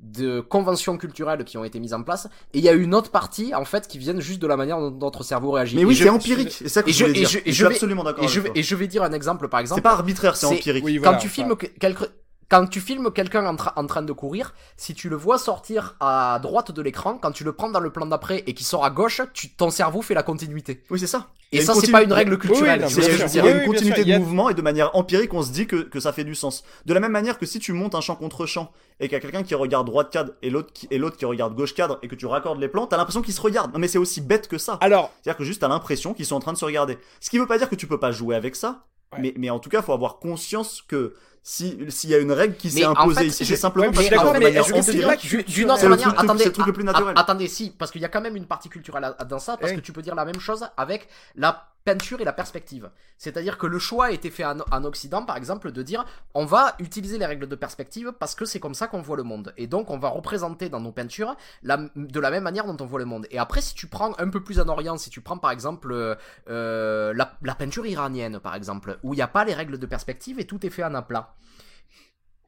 de 0.00 0.40
conventions 0.40 0.96
culturelles 0.96 1.44
qui 1.44 1.58
ont 1.58 1.64
été 1.64 1.80
mises 1.80 1.92
en 1.94 2.02
place, 2.02 2.28
et 2.54 2.58
il 2.58 2.64
y 2.64 2.68
a 2.68 2.72
une 2.72 2.94
autre 2.94 3.10
partie, 3.10 3.54
en 3.54 3.64
fait, 3.64 3.88
qui 3.88 3.98
viennent 3.98 4.20
juste 4.20 4.40
de 4.40 4.46
la 4.46 4.56
manière 4.56 4.78
dont 4.78 4.90
notre 4.92 5.22
cerveau 5.24 5.50
réagit. 5.50 5.74
Mais 5.76 5.82
Et 5.82 5.84
oui, 5.84 5.94
je- 5.94 6.04
c'est 6.04 6.08
empirique. 6.10 6.52
C'est 6.52 6.68
ça 6.68 6.82
que 6.82 6.90
et 6.90 6.92
je 6.92 7.04
voulais 7.04 7.14
dire. 7.14 7.28
je- 7.28 7.38
et 7.38 7.42
je 7.46 7.50
je 7.50 7.52
suis 7.54 7.64
vais- 7.64 7.70
absolument 7.74 8.04
d'accord 8.04 8.22
et 8.24 8.28
je, 8.28 8.40
vais, 8.40 8.50
et 8.54 8.62
je 8.62 8.74
vais 8.76 8.86
dire 8.86 9.02
un 9.02 9.12
exemple, 9.12 9.48
par 9.48 9.58
exemple. 9.60 9.78
C'est 9.80 9.82
pas 9.82 9.92
arbitraire, 9.92 10.36
c'est 10.36 10.46
empirique. 10.46 10.84
Oui, 10.84 11.00
quand 11.02 11.16
tu 11.16 11.28
filmes 11.28 11.56
que- 11.56 11.66
quelque- 11.66 12.08
quand 12.48 12.66
tu 12.66 12.80
filmes 12.80 13.10
quelqu'un 13.12 13.44
en, 13.46 13.54
tra- 13.54 13.72
en 13.76 13.86
train 13.86 14.02
de 14.02 14.12
courir, 14.12 14.54
si 14.76 14.94
tu 14.94 15.08
le 15.08 15.16
vois 15.16 15.38
sortir 15.38 15.96
à 16.00 16.38
droite 16.42 16.72
de 16.72 16.80
l'écran, 16.82 17.18
quand 17.18 17.32
tu 17.32 17.44
le 17.44 17.52
prends 17.52 17.70
dans 17.70 17.80
le 17.80 17.90
plan 17.90 18.06
d'après 18.06 18.42
et 18.46 18.54
qu'il 18.54 18.64
sort 18.66 18.84
à 18.84 18.90
gauche, 18.90 19.20
tu, 19.34 19.50
ton 19.50 19.70
cerveau 19.70 20.00
fait 20.02 20.14
la 20.14 20.22
continuité. 20.22 20.82
Oui, 20.90 20.98
c'est 20.98 21.06
ça. 21.06 21.28
Et 21.50 21.62
ça, 21.62 21.74
c'est 21.74 21.90
pas 21.90 22.02
une 22.02 22.12
règle 22.12 22.36
culturelle. 22.38 22.80
Oui, 22.86 22.94
non, 22.94 23.00
veux 23.02 23.02
il 23.10 23.18
y 23.18 23.22
a 23.22 23.26
dire. 23.26 23.44
Oui, 23.44 23.50
une 23.52 23.58
oui, 23.60 23.66
continuité 23.66 24.00
a- 24.00 24.04
de 24.18 24.22
mouvement 24.22 24.50
et 24.50 24.54
de 24.54 24.60
manière 24.62 24.94
empirique, 24.94 25.32
on 25.32 25.42
se 25.42 25.50
dit 25.50 25.66
que, 25.66 25.76
que 25.76 25.98
ça 26.00 26.12
fait 26.12 26.24
du 26.24 26.34
sens. 26.34 26.62
De 26.84 26.92
la 26.92 27.00
même 27.00 27.12
manière 27.12 27.38
que 27.38 27.46
si 27.46 27.58
tu 27.58 27.72
montes 27.72 27.94
un 27.94 28.00
champ 28.02 28.16
contre 28.16 28.44
champ 28.44 28.70
et 29.00 29.04
qu'il 29.08 29.12
y 29.12 29.16
a 29.16 29.20
quelqu'un 29.20 29.42
qui 29.42 29.54
regarde 29.54 29.86
droite 29.86 30.10
cadre 30.10 30.32
et 30.42 30.50
l'autre 30.50 30.72
qui, 30.74 30.86
et 30.90 30.98
l'autre 30.98 31.16
qui 31.16 31.24
regarde 31.24 31.54
gauche 31.54 31.74
cadre 31.74 31.98
et 32.02 32.08
que 32.08 32.14
tu 32.14 32.26
raccordes 32.26 32.60
les 32.60 32.68
plans, 32.68 32.86
t'as 32.86 32.96
l'impression 32.98 33.22
qu'ils 33.22 33.32
se 33.34 33.40
regardent. 33.40 33.72
Non 33.72 33.78
mais 33.78 33.88
c'est 33.88 33.98
aussi 33.98 34.20
bête 34.20 34.46
que 34.48 34.58
ça. 34.58 34.76
Alors, 34.82 35.10
C'est-à-dire 35.22 35.38
que 35.38 35.44
juste 35.44 35.60
t'as 35.62 35.68
l'impression 35.68 36.12
qu'ils 36.12 36.26
sont 36.26 36.36
en 36.36 36.40
train 36.40 36.52
de 36.52 36.58
se 36.58 36.64
regarder. 36.66 36.98
Ce 37.20 37.30
qui 37.30 37.38
veut 37.38 37.46
pas 37.46 37.56
dire 37.58 37.70
que 37.70 37.76
tu 37.76 37.86
peux 37.86 37.98
pas 38.00 38.12
jouer 38.12 38.36
avec 38.36 38.54
ça, 38.54 38.84
Ouais. 39.12 39.18
mais, 39.20 39.34
mais 39.36 39.50
en 39.50 39.58
tout 39.58 39.70
cas, 39.70 39.80
faut 39.82 39.92
avoir 39.92 40.18
conscience 40.18 40.82
que 40.86 41.14
si 41.42 41.78
s'il 41.88 42.10
y 42.10 42.14
a 42.14 42.18
une 42.18 42.32
règle 42.32 42.56
qui 42.56 42.70
s'est 42.70 42.84
imposée 42.84 43.20
fait, 43.20 43.26
ici, 43.28 43.46
c'est 43.46 43.56
simplement 43.56 43.90
parce 43.90 44.04
je 44.04 44.10
que 44.10 45.42
D'une- 45.50 45.70
autre 45.70 45.88
manière, 45.88 46.08
truc- 46.08 46.20
attendez, 46.24 46.42
c'est 46.42 46.48
le 46.48 46.52
truc 46.52 46.66
le 46.66 46.72
plus 46.74 46.82
a- 46.82 46.86
naturel. 46.92 47.14
a- 47.16 47.20
attendez, 47.20 47.48
si, 47.48 47.70
parce 47.70 47.90
qu'il 47.90 48.02
y 48.02 48.04
a 48.04 48.08
quand 48.08 48.20
même 48.20 48.36
une 48.36 48.44
partie 48.46 48.68
culturelle 48.68 49.04
à- 49.18 49.24
dans 49.24 49.38
ça, 49.38 49.56
parce 49.56 49.72
que 49.72 49.80
tu 49.80 49.92
peux 49.92 50.02
dire 50.02 50.14
la 50.14 50.26
même 50.26 50.40
chose 50.40 50.66
avec 50.76 51.08
la 51.36 51.68
et 51.88 52.24
la 52.24 52.32
perspective. 52.32 52.90
C'est-à-dire 53.16 53.58
que 53.58 53.66
le 53.66 53.78
choix 53.78 54.06
a 54.06 54.10
été 54.10 54.30
fait 54.30 54.44
en, 54.44 54.58
en 54.70 54.84
Occident, 54.84 55.24
par 55.24 55.36
exemple, 55.36 55.72
de 55.72 55.82
dire 55.82 56.04
on 56.34 56.44
va 56.44 56.74
utiliser 56.78 57.18
les 57.18 57.26
règles 57.26 57.48
de 57.48 57.56
perspective 57.56 58.12
parce 58.18 58.34
que 58.34 58.44
c'est 58.44 58.60
comme 58.60 58.74
ça 58.74 58.86
qu'on 58.86 59.00
voit 59.00 59.16
le 59.16 59.22
monde. 59.22 59.52
Et 59.56 59.66
donc 59.66 59.90
on 59.90 59.98
va 59.98 60.08
représenter 60.08 60.68
dans 60.68 60.80
nos 60.80 60.92
peintures 60.92 61.36
de 61.62 62.20
la 62.20 62.30
même 62.30 62.42
manière 62.42 62.66
dont 62.66 62.76
on 62.82 62.86
voit 62.86 62.98
le 62.98 63.04
monde. 63.04 63.26
Et 63.30 63.38
après, 63.38 63.60
si 63.60 63.74
tu 63.74 63.86
prends 63.86 64.14
un 64.18 64.28
peu 64.28 64.42
plus 64.42 64.60
en 64.60 64.68
Orient, 64.68 64.98
si 64.98 65.10
tu 65.10 65.20
prends 65.20 65.38
par 65.38 65.50
exemple 65.50 65.92
euh, 65.92 66.14
euh, 66.48 67.12
la, 67.14 67.36
la 67.42 67.54
peinture 67.54 67.86
iranienne, 67.86 68.38
par 68.40 68.54
exemple, 68.54 68.98
où 69.02 69.14
il 69.14 69.16
n'y 69.16 69.22
a 69.22 69.28
pas 69.28 69.44
les 69.44 69.54
règles 69.54 69.78
de 69.78 69.86
perspective 69.86 70.38
et 70.38 70.46
tout 70.46 70.64
est 70.66 70.70
fait 70.70 70.84
en 70.84 70.94
aplat, 70.94 71.34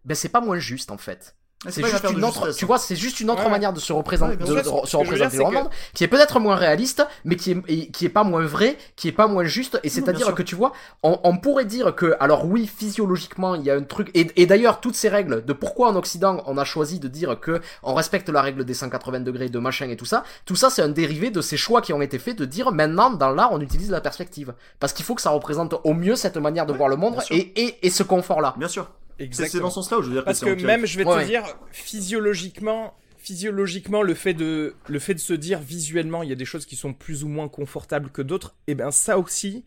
ben 0.04 0.14
c'est 0.14 0.28
pas 0.28 0.40
moins 0.40 0.58
juste 0.58 0.90
en 0.90 0.98
fait. 0.98 1.36
C'est 1.68 1.84
juste 1.84 2.04
une 2.10 2.24
autre, 2.24 2.38
justesse, 2.46 2.56
tu 2.56 2.64
vois, 2.64 2.78
c'est 2.78 2.96
juste 2.96 3.20
une 3.20 3.28
autre 3.30 3.44
Ouais. 3.44 3.50
manière 3.50 3.74
de 3.74 3.80
se 3.80 3.92
représenter, 3.92 4.32
Ouais, 4.32 4.62
de, 4.62 4.62
se 4.86 4.96
représenter 4.96 5.36
le 5.36 5.44
que- 5.44 5.50
monde, 5.52 5.68
qui 5.92 6.04
est 6.04 6.08
peut-être 6.08 6.40
moins 6.40 6.56
réaliste, 6.56 7.06
mais 7.26 7.36
qui 7.36 7.50
est, 7.50 7.90
qui 7.90 8.06
est 8.06 8.08
pas 8.08 8.24
moins 8.24 8.46
vrai, 8.46 8.78
qui 8.96 9.08
est 9.08 9.12
pas 9.12 9.26
moins 9.26 9.44
juste. 9.44 9.78
Et 9.82 9.90
c'est-à-dire 9.90 10.34
que 10.34 10.42
tu 10.42 10.54
vois, 10.54 10.72
on, 11.02 11.20
on 11.22 11.36
pourrait 11.36 11.66
dire 11.66 11.94
que, 11.94 12.14
alors 12.18 12.46
oui, 12.46 12.66
physiologiquement, 12.66 13.56
il 13.56 13.62
y 13.62 13.70
a 13.70 13.74
un 13.74 13.82
truc. 13.82 14.10
Et, 14.14 14.30
et 14.36 14.46
d'ailleurs, 14.46 14.80
toutes 14.80 14.94
ces 14.94 15.10
règles 15.10 15.44
de 15.44 15.52
pourquoi 15.52 15.88
en 15.90 15.96
Occident 15.96 16.42
on 16.46 16.56
a 16.56 16.64
choisi 16.64 16.98
de 16.98 17.08
dire 17.08 17.38
que 17.38 17.60
on 17.82 17.92
respecte 17.92 18.30
la 18.30 18.40
règle 18.40 18.64
des 18.64 18.72
180 18.74 19.20
degrés 19.20 19.50
de 19.50 19.58
machin 19.58 19.90
et 19.90 19.96
tout 19.96 20.06
ça, 20.06 20.24
tout 20.46 20.56
ça 20.56 20.70
c'est 20.70 20.80
un 20.80 20.88
dérivé 20.88 21.30
de 21.30 21.42
ces 21.42 21.58
choix 21.58 21.82
qui 21.82 21.92
ont 21.92 22.00
été 22.00 22.18
faits 22.18 22.38
de 22.38 22.46
dire 22.46 22.72
maintenant 22.72 23.10
dans 23.10 23.30
l'art 23.30 23.52
on 23.52 23.60
utilise 23.60 23.90
la 23.90 24.00
perspective 24.00 24.54
parce 24.78 24.92
qu'il 24.94 25.04
faut 25.04 25.14
que 25.14 25.22
ça 25.22 25.30
représente 25.30 25.74
au 25.84 25.92
mieux 25.92 26.16
cette 26.16 26.38
manière 26.38 26.64
de 26.64 26.72
voir 26.72 26.88
le 26.88 26.96
monde 26.96 27.16
et, 27.30 27.52
et, 27.62 27.86
et 27.86 27.90
ce 27.90 28.02
confort-là. 28.02 28.54
Bien 28.56 28.68
sûr. 28.68 28.88
C'est- 29.20 29.34
C'est 29.34 29.42
exactement. 29.42 29.62
dans 29.64 29.70
ce 29.70 29.74
sens-là 29.76 29.98
où 29.98 30.02
je 30.02 30.08
veux 30.08 30.14
dire 30.14 30.24
Parce 30.24 30.40
que, 30.40 30.50
même, 30.64 30.86
je 30.86 30.98
vais 30.98 31.04
Ouais, 31.04 31.12
te 31.14 31.18
ouais. 31.20 31.26
dire, 31.26 31.44
physiologiquement, 31.72 32.94
physiologiquement, 33.18 34.02
le 34.02 34.14
fait 34.14 34.34
de, 34.34 34.74
le 34.88 34.98
fait 34.98 35.14
de 35.14 35.20
se 35.20 35.32
dire 35.34 35.60
visuellement, 35.60 36.22
il 36.22 36.30
y 36.30 36.32
a 36.32 36.36
des 36.36 36.44
choses 36.44 36.66
qui 36.66 36.76
sont 36.76 36.94
plus 36.94 37.22
ou 37.24 37.28
moins 37.28 37.48
confortables 37.48 38.10
que 38.10 38.22
d'autres. 38.22 38.56
Et 38.66 38.74
ben 38.74 38.90
ça 38.90 39.18
aussi, 39.18 39.64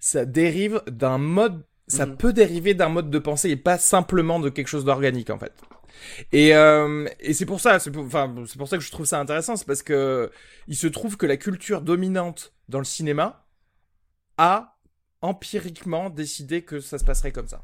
ça 0.00 0.24
dérive 0.24 0.82
d'un 0.88 1.18
mode, 1.18 1.62
ça 1.88 2.06
Mhm. 2.06 2.16
peut 2.16 2.32
dériver 2.32 2.74
d'un 2.74 2.88
mode 2.88 3.10
de 3.10 3.18
pensée 3.18 3.50
et 3.50 3.56
pas 3.56 3.78
simplement 3.78 4.40
de 4.40 4.48
quelque 4.50 4.68
chose 4.68 4.84
d'organique 4.84 5.30
en 5.30 5.38
fait. 5.38 5.52
Et, 6.32 6.54
euh, 6.54 7.06
et 7.20 7.32
c'est 7.34 7.46
pour 7.46 7.60
ça, 7.60 7.78
c'est 7.78 7.90
pour, 7.90 8.04
enfin, 8.04 8.34
c'est 8.46 8.58
pour 8.58 8.68
ça 8.68 8.76
que 8.78 8.82
je 8.82 8.90
trouve 8.90 9.06
ça 9.06 9.18
intéressant, 9.20 9.56
c'est 9.56 9.66
parce 9.66 9.82
que 9.82 10.30
il 10.68 10.76
se 10.76 10.86
trouve 10.86 11.16
que 11.16 11.26
la 11.26 11.36
culture 11.36 11.80
dominante 11.82 12.52
dans 12.68 12.78
le 12.78 12.84
cinéma 12.84 13.46
a 14.38 14.78
empiriquement 15.22 16.10
décidé 16.10 16.62
que 16.62 16.80
ça 16.80 16.98
se 16.98 17.04
passerait 17.04 17.32
comme 17.32 17.48
ça. 17.48 17.62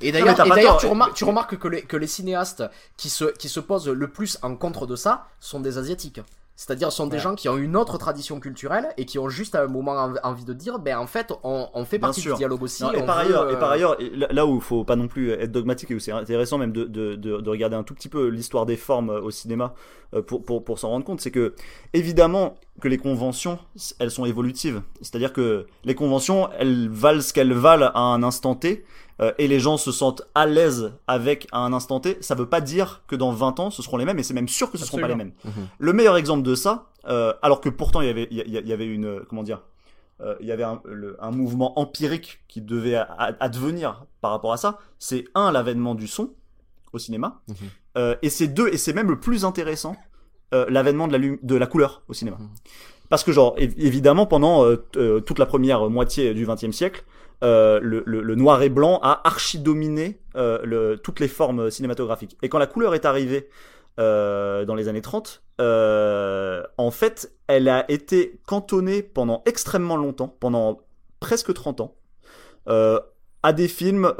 Et 0.00 0.12
d'ailleurs, 0.12 0.36
tu 0.78 0.86
remarques, 0.86 1.14
tu 1.14 1.24
remarques 1.24 1.56
que 1.58 1.68
les, 1.68 1.82
que 1.82 1.96
les 1.96 2.06
cinéastes 2.06 2.64
qui 2.96 3.08
se, 3.10 3.24
qui 3.26 3.48
se 3.48 3.60
posent 3.60 3.88
le 3.88 4.08
plus 4.08 4.38
en 4.42 4.56
contre 4.56 4.86
de 4.86 4.96
ça 4.96 5.26
sont 5.40 5.60
des 5.60 5.78
asiatiques. 5.78 6.20
C'est-à-dire 6.56 6.92
sont 6.92 7.08
des 7.08 7.16
Ouais. 7.16 7.22
gens 7.22 7.34
qui 7.34 7.48
ont 7.48 7.56
une 7.56 7.74
autre 7.76 7.98
tradition 7.98 8.38
culturelle 8.38 8.86
et 8.96 9.06
qui 9.06 9.18
ont 9.18 9.28
juste 9.28 9.56
à 9.56 9.62
un 9.62 9.66
moment 9.66 9.90
en- 9.96 10.14
envie 10.22 10.44
de 10.44 10.52
dire, 10.52 10.78
ben 10.78 10.96
en 10.98 11.08
fait, 11.08 11.32
on, 11.42 11.66
on 11.74 11.84
fait 11.84 11.98
partie 11.98 12.20
du 12.22 12.32
dialogue 12.34 12.62
aussi. 12.62 12.84
Non, 12.84 12.92
et, 12.92 13.02
on 13.02 13.06
par 13.06 13.16
veut, 13.16 13.22
ailleurs, 13.26 13.42
euh, 13.42 13.52
et 13.52 13.58
par 13.58 13.70
ailleurs, 13.72 14.00
et 14.00 14.10
là- 14.10 14.46
où 14.46 14.54
il 14.54 14.60
faut 14.60 14.84
pas 14.84 14.94
non 14.94 15.08
plus 15.08 15.32
être 15.32 15.50
dogmatique 15.50 15.90
et 15.90 15.96
où 15.96 15.98
c'est 15.98 16.12
intéressant 16.12 16.58
même 16.58 16.70
de, 16.70 16.84
de, 16.84 17.16
de, 17.16 17.40
de 17.40 17.50
regarder 17.50 17.74
un 17.74 17.82
tout 17.82 17.94
petit 17.94 18.08
peu 18.08 18.28
l'histoire 18.28 18.66
des 18.66 18.76
formes 18.76 19.10
euh, 19.10 19.20
au 19.20 19.32
cinéma 19.32 19.74
euh, 20.14 20.22
pour, 20.22 20.44
pour, 20.44 20.62
pour 20.62 20.78
s'en 20.78 20.90
rendre 20.90 21.04
compte, 21.04 21.20
c'est 21.20 21.32
que 21.32 21.54
évidemment 21.92 22.54
que 22.80 22.86
les 22.86 22.98
conventions, 22.98 23.58
elles 23.98 24.12
sont 24.12 24.24
évolutives. 24.24 24.80
C'est-à-dire 25.00 25.32
que 25.32 25.66
les 25.84 25.96
conventions, 25.96 26.50
elles 26.58 26.88
valent 26.88 27.20
ce 27.20 27.32
qu'elles 27.32 27.52
valent 27.52 27.90
à 27.94 27.98
un 28.00 28.22
instant 28.22 28.54
T 28.54 28.84
euh, 29.20 29.32
et 29.38 29.46
les 29.48 29.60
gens 29.60 29.76
se 29.76 29.92
sentent 29.92 30.22
à 30.34 30.46
l'aise 30.46 30.92
avec 31.06 31.46
à 31.52 31.58
un 31.58 31.72
instant 31.72 32.00
T. 32.00 32.18
Ça 32.20 32.34
veut 32.34 32.46
pas 32.48 32.60
dire 32.60 33.02
que 33.06 33.14
dans 33.16 33.30
20 33.32 33.60
ans, 33.60 33.70
ce 33.70 33.82
seront 33.82 33.96
les 33.96 34.04
mêmes 34.04 34.18
et 34.18 34.22
c'est 34.22 34.34
même 34.34 34.48
sûr 34.48 34.70
que 34.70 34.78
ce 34.78 34.84
seront 34.84 34.98
pas 34.98 35.06
les 35.08 35.14
Absolument. 35.14 35.34
mêmes. 35.44 35.52
Mhm. 35.56 35.68
Le 35.78 35.92
meilleur 35.92 36.16
exemple 36.16 36.42
de 36.42 36.54
ça, 36.54 36.86
euh, 37.08 37.32
alors 37.42 37.60
que 37.60 37.68
pourtant 37.68 38.00
il 38.00 38.06
y 38.08 38.10
avait, 38.10 38.26
il 38.30 38.36
y, 38.36 38.40
a- 38.40 38.60
il 38.60 38.66
y 38.68 38.72
avait 38.72 38.86
une, 38.86 39.04
euh, 39.06 39.20
comment 39.28 39.42
dire, 39.44 39.62
euh, 40.20 40.34
il 40.40 40.46
y 40.46 40.52
avait 40.52 40.62
un, 40.64 40.80
le- 40.84 41.16
un 41.20 41.30
mouvement 41.30 41.78
empirique 41.78 42.40
qui 42.48 42.60
devait 42.60 42.94
a- 42.96 43.02
a- 43.18 43.32
advenir 43.44 44.06
par 44.20 44.30
rapport 44.32 44.52
à 44.52 44.56
ça. 44.56 44.78
C'est 44.98 45.24
un 45.34 45.52
l'avènement 45.52 45.94
du 45.94 46.06
son 46.08 46.30
au 46.92 46.98
cinéma, 46.98 47.40
Mhm. 47.48 47.54
euh, 47.98 48.16
et 48.22 48.30
c'est 48.30 48.46
deux, 48.48 48.68
et 48.68 48.76
c'est 48.76 48.92
même 48.92 49.10
le 49.10 49.18
plus 49.20 49.44
intéressant, 49.44 49.96
euh, 50.54 50.66
l'avènement 50.68 51.06
de 51.08 51.12
la, 51.12 51.18
lum- 51.18 51.38
de 51.42 51.54
la 51.56 51.66
couleur 51.66 52.02
au 52.08 52.12
cinéma. 52.14 52.36
Mhm. 52.40 52.48
Parce 53.10 53.22
que 53.24 53.32
genre, 53.32 53.54
év- 53.56 53.74
évidemment, 53.76 54.26
pendant 54.26 54.64
euh, 54.64 54.76
euh, 54.96 55.20
toute 55.20 55.38
la 55.38 55.46
première 55.46 55.88
moitié 55.90 56.32
du 56.34 56.46
XXe 56.46 56.70
siècle, 56.72 57.04
euh, 57.42 57.80
le, 57.82 58.34
noir 58.34 58.62
et 58.62 58.68
blanc 58.68 59.00
a 59.02 59.26
archi 59.26 59.58
dominé 59.58 60.18
euh, 60.36 60.96
toutes 60.96 61.20
les 61.20 61.28
formes 61.28 61.70
cinématographiques. 61.70 62.36
Et 62.42 62.48
quand 62.48 62.58
la 62.58 62.66
couleur 62.66 62.94
est 62.94 63.04
arrivée 63.04 63.48
euh, 63.98 64.64
dans 64.64 64.74
les 64.74 64.88
années 64.88 65.02
30, 65.02 65.42
euh, 65.60 66.62
en 66.78 66.90
fait, 66.90 67.32
elle 67.46 67.68
a 67.68 67.90
été 67.90 68.40
cantonnée 68.46 69.02
pendant 69.02 69.42
extrêmement 69.46 69.96
longtemps, 69.96 70.34
pendant 70.40 70.80
presque 71.20 71.52
30 71.52 71.80
ans, 71.80 71.94
à 72.66 73.52
des 73.52 73.68
films 73.68 74.12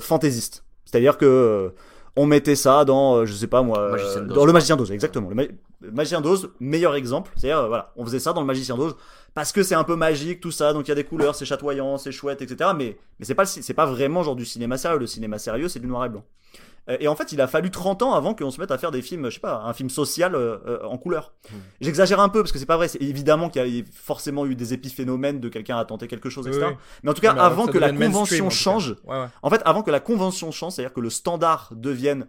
fantaisistes. 0.00 0.64
C'est-à-dire 0.84 1.18
que 1.18 1.74
on 2.16 2.26
mettait 2.26 2.56
ça 2.56 2.84
dans, 2.84 3.16
euh, 3.16 3.26
je 3.26 3.32
sais 3.32 3.46
pas 3.46 3.62
moi, 3.62 3.90
Magicien 3.90 4.20
euh, 4.22 4.26
dans 4.26 4.44
le. 4.46 4.52
Magicien 4.52 4.76
d'Oz, 4.76 4.90
exactement. 4.92 5.28
Le, 5.28 5.34
Ma- 5.34 5.42
le 5.80 5.90
Magicien 5.92 6.20
d'Oz, 6.20 6.50
meilleur 6.60 6.94
exemple. 6.94 7.32
C'est-à-dire, 7.36 7.58
euh, 7.58 7.68
voilà, 7.68 7.92
on 7.96 8.04
faisait 8.04 8.20
ça 8.20 8.32
dans 8.32 8.40
le 8.40 8.46
Magicien 8.46 8.76
d'Oz 8.76 8.94
parce 9.34 9.50
que 9.50 9.64
c'est 9.64 9.74
un 9.74 9.82
peu 9.82 9.96
magique, 9.96 10.40
tout 10.40 10.52
ça, 10.52 10.72
donc 10.72 10.86
il 10.86 10.90
y 10.90 10.92
a 10.92 10.94
des 10.94 11.02
couleurs, 11.02 11.34
c'est 11.34 11.44
chatoyant, 11.44 11.98
c'est 11.98 12.12
chouette, 12.12 12.40
etc. 12.40 12.70
Mais, 12.76 12.96
mais 13.18 13.24
c'est 13.26 13.34
pas, 13.34 13.44
c'est 13.46 13.74
pas 13.74 13.86
vraiment 13.86 14.22
genre 14.22 14.36
du 14.36 14.44
cinéma 14.44 14.78
sérieux. 14.78 14.98
Le 15.00 15.06
cinéma 15.08 15.38
sérieux, 15.38 15.68
c'est 15.68 15.80
du 15.80 15.88
noir 15.88 16.04
et 16.04 16.08
blanc. 16.08 16.22
Euh, 16.90 16.96
Et 17.00 17.08
en 17.08 17.16
fait, 17.16 17.32
il 17.32 17.40
a 17.40 17.46
fallu 17.46 17.70
30 17.70 18.02
ans 18.02 18.14
avant 18.14 18.34
qu'on 18.34 18.50
se 18.50 18.60
mette 18.60 18.70
à 18.70 18.78
faire 18.78 18.90
des 18.90 19.02
films, 19.02 19.28
je 19.30 19.34
sais 19.34 19.40
pas, 19.40 19.62
un 19.64 19.72
film 19.72 19.88
social 19.90 20.34
euh, 20.34 20.58
euh, 20.66 20.84
en 20.84 20.98
couleur. 20.98 21.34
Hmm. 21.50 21.56
J'exagère 21.80 22.20
un 22.20 22.28
peu 22.28 22.40
parce 22.42 22.52
que 22.52 22.58
c'est 22.58 22.66
pas 22.66 22.76
vrai. 22.76 22.88
C'est 22.88 23.00
évidemment 23.02 23.48
qu'il 23.48 23.66
y 23.66 23.80
a 23.80 23.84
forcément 23.92 24.46
eu 24.46 24.54
des 24.54 24.72
épiphénomènes 24.74 25.40
de 25.40 25.48
quelqu'un 25.48 25.76
a 25.78 25.84
tenté 25.84 26.08
quelque 26.08 26.30
chose, 26.30 26.46
etc. 26.46 26.66
oui. 26.70 26.74
Mais 27.02 27.10
en 27.10 27.14
tout 27.14 27.22
cas, 27.22 27.32
avant 27.32 27.66
que 27.66 27.78
la 27.78 27.92
convention 27.92 28.46
en 28.46 28.50
change, 28.50 28.96
Ouais, 29.04 29.18
ouais. 29.18 29.26
en 29.42 29.50
fait, 29.50 29.62
avant 29.64 29.82
que 29.82 29.90
la 29.90 30.00
convention 30.00 30.50
change, 30.50 30.74
c'est-à-dire 30.74 30.92
que 30.92 31.00
le 31.00 31.10
standard 31.10 31.72
devienne, 31.74 32.26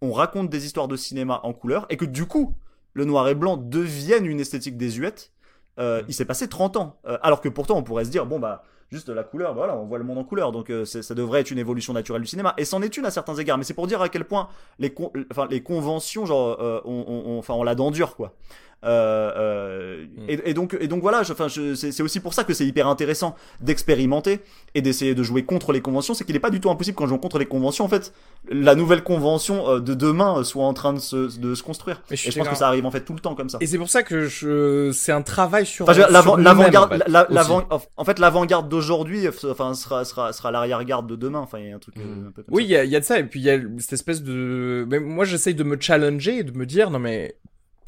on 0.00 0.12
raconte 0.12 0.48
des 0.48 0.64
histoires 0.64 0.88
de 0.88 0.96
cinéma 0.96 1.40
en 1.42 1.52
couleur, 1.52 1.86
et 1.90 1.96
que 1.96 2.04
du 2.04 2.26
coup, 2.26 2.54
le 2.92 3.04
noir 3.04 3.28
et 3.28 3.34
blanc 3.34 3.56
devienne 3.56 4.26
une 4.26 4.40
esthétique 4.40 4.76
désuète, 4.76 5.32
euh, 5.78 6.02
Mm. 6.02 6.04
il 6.08 6.14
s'est 6.14 6.24
passé 6.24 6.48
30 6.48 6.76
ans. 6.76 6.96
Euh, 7.06 7.18
alors 7.22 7.40
que 7.40 7.48
pourtant, 7.48 7.76
on 7.76 7.82
pourrait 7.82 8.04
se 8.04 8.10
dire, 8.10 8.26
bon, 8.26 8.38
bah, 8.38 8.62
juste 8.90 9.08
la 9.10 9.22
couleur, 9.22 9.50
bah, 9.54 9.58
voilà, 9.58 9.76
on 9.76 9.84
voit 9.86 9.98
le 9.98 10.04
monde 10.04 10.18
en 10.18 10.24
couleur, 10.24 10.50
donc 10.52 10.70
euh, 10.70 10.84
ça 10.84 11.14
devrait 11.14 11.40
être 11.40 11.50
une 11.50 11.58
évolution 11.58 11.92
naturelle 11.92 12.22
du 12.22 12.28
cinéma. 12.28 12.54
Et 12.56 12.64
c'en 12.64 12.80
est 12.82 12.96
une 12.96 13.04
à 13.06 13.10
certains 13.10 13.34
égards, 13.36 13.58
mais 13.58 13.64
c'est 13.64 13.74
pour 13.74 13.86
dire 13.86 14.00
à 14.00 14.08
quel 14.08 14.24
point 14.24 14.48
les, 14.78 14.90
con- 14.94 15.12
enfin, 15.30 15.46
les 15.50 15.62
conventions, 15.62 16.24
genre, 16.26 16.56
on, 16.84 17.04
on, 17.06 17.32
on- 17.34 17.38
enfin, 17.38 17.54
on 17.54 17.62
la 17.62 17.74
dent 17.74 17.90
dure, 17.90 18.16
quoi. 18.16 18.32
Euh, 18.84 19.32
euh, 19.36 20.04
Mm. 20.06 20.20
et, 20.28 20.50
et 20.50 20.54
donc, 20.54 20.76
et 20.80 20.86
donc 20.86 21.02
voilà, 21.02 21.24
je- 21.24 21.32
enfin, 21.32 21.48
je- 21.48 21.74
c'est 21.74 21.90
c'est 21.90 22.02
aussi 22.02 22.20
pour 22.20 22.32
ça 22.32 22.44
que 22.44 22.54
c'est 22.54 22.64
hyper 22.64 22.86
intéressant 22.86 23.34
d'expérimenter 23.60 24.40
et 24.74 24.82
d'essayer 24.82 25.14
de 25.14 25.22
jouer 25.22 25.44
contre 25.44 25.72
les 25.72 25.80
conventions. 25.80 26.14
C'est 26.14 26.24
qu'il 26.24 26.34
n'est 26.34 26.40
pas 26.40 26.50
du 26.50 26.60
tout 26.60 26.70
impossible 26.70 26.96
quand 26.96 27.04
je 27.06 27.10
joue 27.10 27.18
contre 27.18 27.38
les 27.38 27.46
conventions, 27.46 27.84
en 27.84 27.88
fait, 27.88 28.12
la 28.50 28.74
nouvelle 28.74 29.02
convention 29.02 29.68
euh, 29.68 29.80
de 29.80 29.94
demain 29.94 30.44
soit 30.44 30.64
en 30.64 30.74
train 30.74 30.92
de 30.92 31.00
se, 31.00 31.38
de 31.38 31.54
se 31.54 31.62
construire. 31.62 32.02
Mais 32.10 32.16
je 32.16 32.28
et 32.28 32.30
je 32.30 32.38
pense 32.38 32.48
que 32.48 32.54
ça 32.56 32.68
arrive 32.68 32.86
en 32.86 32.90
fait 32.90 33.00
tout 33.00 33.14
le 33.14 33.20
temps 33.20 33.34
comme 33.34 33.48
ça. 33.48 33.58
Et 33.60 33.66
c'est 33.66 33.78
pour 33.78 33.88
ça 33.90 34.02
que 34.02 34.24
je, 34.26 34.90
c'est 34.92 35.12
un 35.12 35.22
travail 35.22 35.66
sur. 35.66 35.88
Enfin, 35.88 36.06
l'avant-garde, 36.08 37.02
en 37.96 38.04
fait, 38.04 38.18
en 38.18 38.22
l'avant-garde 38.22 38.68
d'aujourd'hui, 38.68 39.26
enfin, 39.28 39.74
sera, 39.74 40.04
sera, 40.04 40.32
sera 40.32 40.50
l'arrière-garde 40.50 41.06
de 41.08 41.16
demain. 41.16 41.40
Enfin, 41.40 41.58
il 41.58 41.68
y 41.68 41.72
a 41.72 41.76
un 41.76 41.78
truc 41.80 41.96
Mm. 41.96 42.28
un 42.28 42.30
peu 42.30 42.42
comme 42.42 42.54
Oui, 42.54 42.64
il 42.64 42.70
y 42.70 42.88
y 42.88 42.96
a 42.96 43.00
de 43.00 43.04
ça, 43.04 43.18
et 43.18 43.24
puis 43.24 43.40
il 43.40 43.44
y 43.46 43.50
a 43.50 43.58
cette 43.78 43.94
espèce 43.94 44.22
de. 44.22 44.86
Mais 44.88 45.00
moi, 45.00 45.24
j'essaye 45.24 45.54
de 45.54 45.64
me 45.64 45.76
challenger 45.80 46.38
et 46.38 46.42
de 46.44 46.56
me 46.56 46.64
dire, 46.64 46.90
non 46.90 46.98
mais 47.00 47.34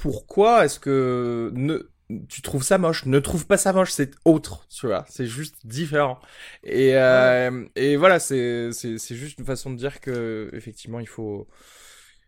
pourquoi 0.01 0.65
est-ce 0.65 0.81
que 0.81 1.53
ne 1.55 1.91
tu 2.29 2.43
trouves 2.43 2.63
ça 2.63 2.79
moche? 2.79 3.07
Ne 3.07 3.21
trouve 3.21 3.47
pas 3.47 3.57
ça 3.57 3.73
moche, 3.73 3.93
c'est 3.93 4.13
autre, 4.25 4.67
tu 4.69 4.87
vois. 4.87 5.05
C'est 5.09 5.27
juste 5.27 5.67
différent. 5.67 6.19
Et 6.65 6.97
euh, 6.97 7.65
et 7.77 7.97
voilà, 7.97 8.19
c'est 8.19 8.73
c'est 8.73 8.99
c'est 8.99 9.15
juste 9.15 9.39
une 9.39 9.45
façon 9.45 9.71
de 9.71 9.77
dire 9.77 10.01
que 10.01 10.51
effectivement, 10.53 11.01
il 11.01 11.09
faut. 11.09 11.47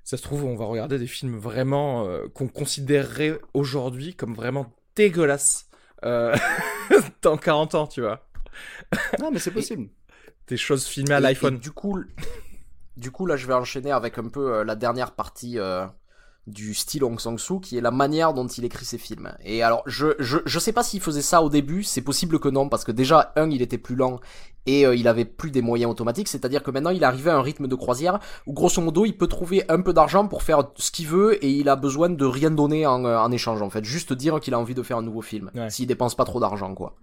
Ça 0.04 0.16
se 0.16 0.22
trouve, 0.22 0.44
on 0.44 0.56
va 0.56 0.64
regarder 0.64 0.98
des 0.98 1.06
films 1.06 1.38
vraiment 1.38 2.06
euh, 2.06 2.26
qu'on 2.34 2.48
considérerait 2.48 3.38
aujourd'hui 3.54 4.14
comme 4.14 4.34
vraiment 4.34 4.74
dégueulasses 4.96 5.68
euh, 6.04 6.36
dans 7.22 7.36
40 7.36 7.74
ans, 7.76 7.86
tu 7.86 8.00
vois. 8.00 8.28
Non, 9.20 9.30
mais 9.30 9.38
c'est 9.38 9.52
possible. 9.52 9.88
Des 10.48 10.56
choses 10.56 10.86
filmées 10.86 11.14
à 11.14 11.20
l'iPhone. 11.20 11.58
Du 11.58 11.70
coup, 11.70 12.02
du 12.96 13.12
coup, 13.12 13.26
là, 13.26 13.36
je 13.36 13.46
vais 13.46 13.54
enchaîner 13.54 13.92
avec 13.92 14.18
un 14.18 14.28
peu 14.28 14.64
la 14.64 14.74
dernière 14.74 15.12
partie 15.12 15.56
du 16.48 16.74
style 16.74 17.04
Hong 17.04 17.20
Sang-soo, 17.20 17.60
qui 17.60 17.78
est 17.78 17.80
la 17.80 17.92
manière 17.92 18.34
dont 18.34 18.46
il 18.46 18.64
écrit 18.64 18.84
ses 18.84 18.98
films. 18.98 19.32
Et 19.44 19.62
alors, 19.62 19.82
je, 19.86 20.08
je, 20.18 20.38
je 20.44 20.58
sais 20.58 20.72
pas 20.72 20.82
s'il 20.82 21.00
faisait 21.00 21.22
ça 21.22 21.40
au 21.42 21.48
début, 21.48 21.84
c'est 21.84 22.00
possible 22.00 22.40
que 22.40 22.48
non, 22.48 22.68
parce 22.68 22.84
que 22.84 22.90
déjà, 22.92 23.32
un, 23.36 23.48
il 23.50 23.62
était 23.62 23.78
plus 23.78 23.94
lent, 23.94 24.18
et 24.66 24.84
euh, 24.86 24.94
il 24.96 25.06
avait 25.06 25.24
plus 25.24 25.50
des 25.52 25.62
moyens 25.62 25.90
automatiques, 25.92 26.26
c'est-à-dire 26.28 26.62
que 26.64 26.70
maintenant, 26.72 26.90
il 26.90 27.04
arrivait 27.04 27.30
à 27.30 27.36
un 27.36 27.42
rythme 27.42 27.68
de 27.68 27.74
croisière, 27.76 28.18
où 28.46 28.52
grosso 28.52 28.80
modo, 28.82 29.04
il 29.04 29.16
peut 29.16 29.28
trouver 29.28 29.64
un 29.70 29.80
peu 29.82 29.92
d'argent 29.92 30.26
pour 30.26 30.42
faire 30.42 30.64
ce 30.76 30.90
qu'il 30.90 31.06
veut, 31.06 31.44
et 31.44 31.48
il 31.50 31.68
a 31.68 31.76
besoin 31.76 32.08
de 32.08 32.24
rien 32.24 32.50
donner 32.50 32.86
en, 32.86 33.04
euh, 33.04 33.18
en 33.18 33.30
échange, 33.30 33.62
en 33.62 33.70
fait. 33.70 33.84
Juste 33.84 34.12
dire 34.12 34.40
qu'il 34.40 34.54
a 34.54 34.58
envie 34.58 34.74
de 34.74 34.82
faire 34.82 34.98
un 34.98 35.02
nouveau 35.02 35.22
film, 35.22 35.50
Ouais. 35.54 35.70
s'il 35.70 35.86
dépense 35.86 36.16
pas 36.16 36.24
trop 36.24 36.40
d'argent, 36.40 36.74
quoi. 36.74 36.96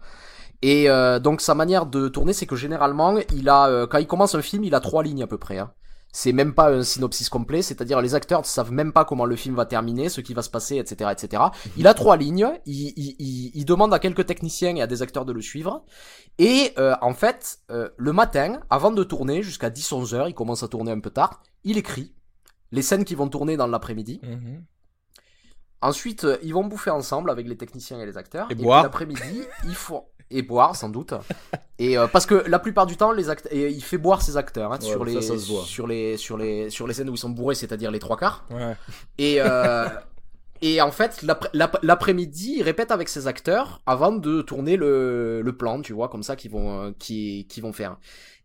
Et 0.61 0.89
euh, 0.89 1.19
donc 1.19 1.39
sa 1.39 1.55
manière 1.55 1.85
de 1.85 2.09
tourner, 2.09 2.33
c'est 2.33 2.45
que 2.45 2.57
généralement, 2.57 3.15
il 3.33 3.47
a, 3.47 3.67
euh, 3.69 3.87
quand 3.87 3.97
il 3.99 4.07
commence 4.07 4.35
un 4.35 4.41
film, 4.41 4.65
il 4.65 4.75
a 4.75 4.81
trois 4.81 5.03
lignes 5.03 5.23
à 5.23 5.27
peu 5.27 5.37
près. 5.37 5.57
Hein. 5.57 5.71
C'est 6.11 6.31
même 6.31 6.55
pas 6.55 6.71
un 6.71 6.83
synopsis 6.83 7.29
complet, 7.29 7.61
c'est-à-dire 7.61 8.01
les 8.01 8.15
acteurs 8.15 8.41
ne 8.41 8.45
savent 8.45 8.71
même 8.71 8.91
pas 8.91 9.05
comment 9.05 9.25
le 9.25 9.35
film 9.35 9.55
va 9.55 9.65
terminer, 9.65 10.09
ce 10.09 10.21
qui 10.21 10.33
va 10.33 10.41
se 10.41 10.49
passer, 10.49 10.77
etc., 10.77 11.11
etc. 11.11 11.43
Il 11.77 11.85
a 11.85 11.93
trois 11.93 12.17
lignes. 12.17 12.49
Il, 12.65 12.93
il, 12.97 13.15
il, 13.19 13.51
il 13.53 13.65
demande 13.65 13.93
à 13.93 13.99
quelques 13.99 14.25
techniciens 14.25 14.75
et 14.75 14.81
à 14.81 14.87
des 14.87 15.03
acteurs 15.03 15.25
de 15.25 15.33
le 15.33 15.41
suivre. 15.41 15.85
Et 16.39 16.73
euh, 16.79 16.95
en 17.01 17.13
fait, 17.13 17.59
euh, 17.69 17.89
le 17.97 18.11
matin, 18.11 18.59
avant 18.69 18.91
de 18.91 19.03
tourner, 19.03 19.43
jusqu'à 19.43 19.69
10-11 19.69 20.15
heures, 20.15 20.27
il 20.27 20.33
commence 20.33 20.63
à 20.63 20.67
tourner 20.67 20.91
un 20.91 20.99
peu 20.99 21.11
tard. 21.11 21.43
Il 21.63 21.77
écrit 21.77 22.15
les 22.71 22.81
scènes 22.81 23.05
qui 23.05 23.15
vont 23.15 23.27
tourner 23.27 23.57
dans 23.57 23.67
l'après-midi. 23.67 24.19
Mhm. 24.23 24.63
Ensuite, 25.81 26.23
euh, 26.25 26.37
ils 26.43 26.53
vont 26.53 26.65
bouffer 26.65 26.89
ensemble 26.89 27.29
avec 27.29 27.47
les 27.47 27.55
techniciens 27.55 27.99
et 27.99 28.05
les 28.05 28.17
acteurs. 28.17 28.51
Et 28.51 28.55
puis 28.55 28.63
boire. 28.63 28.83
L'après-midi, 28.83 29.43
ils 29.65 29.75
font 29.75 30.05
et 30.31 30.41
boire 30.41 30.75
sans 30.75 30.89
doute. 30.89 31.13
Et 31.79 31.97
euh, 31.97 32.07
parce 32.07 32.25
que 32.25 32.35
la 32.47 32.59
plupart 32.59 32.85
du 32.85 32.97
temps, 32.97 33.11
les 33.11 33.29
acteurs, 33.29 33.51
il 33.53 33.83
fait 33.83 33.97
boire 33.97 34.21
ses 34.21 34.37
acteurs 34.37 34.71
hein, 34.73 34.79
Ouais, 34.81 34.87
sur 34.87 35.05
les 35.05 35.21
ça 35.21 35.33
sur 35.65 35.87
les 35.87 36.17
sur 36.17 36.37
les 36.37 36.69
sur 36.69 36.87
les 36.87 36.93
scènes 36.93 37.09
où 37.09 37.13
ils 37.15 37.17
sont 37.17 37.29
bourrés, 37.29 37.55
c'est-à-dire 37.55 37.89
les 37.91 37.99
trois 37.99 38.17
quarts. 38.17 38.45
Ouais. 38.51 38.75
Et 39.17 39.37
euh, 39.39 39.87
et 40.61 40.81
en 40.81 40.91
fait, 40.91 41.21
l'après- 41.21 41.49
l'après- 41.53 41.79
l'après-midi, 41.83 42.55
il 42.57 42.63
répète 42.63 42.91
avec 42.91 43.07
ses 43.07 43.27
acteurs 43.27 43.81
avant 43.85 44.11
de 44.11 44.41
tourner 44.41 44.75
le 44.75 45.41
le 45.41 45.57
plan, 45.57 45.81
tu 45.81 45.93
vois, 45.93 46.09
comme 46.09 46.23
ça 46.23 46.35
qu'ils 46.35 46.51
vont 46.51 46.81
euh, 46.87 46.91
qui 46.99 47.45
qui 47.49 47.61
vont 47.61 47.71
faire. 47.73 47.97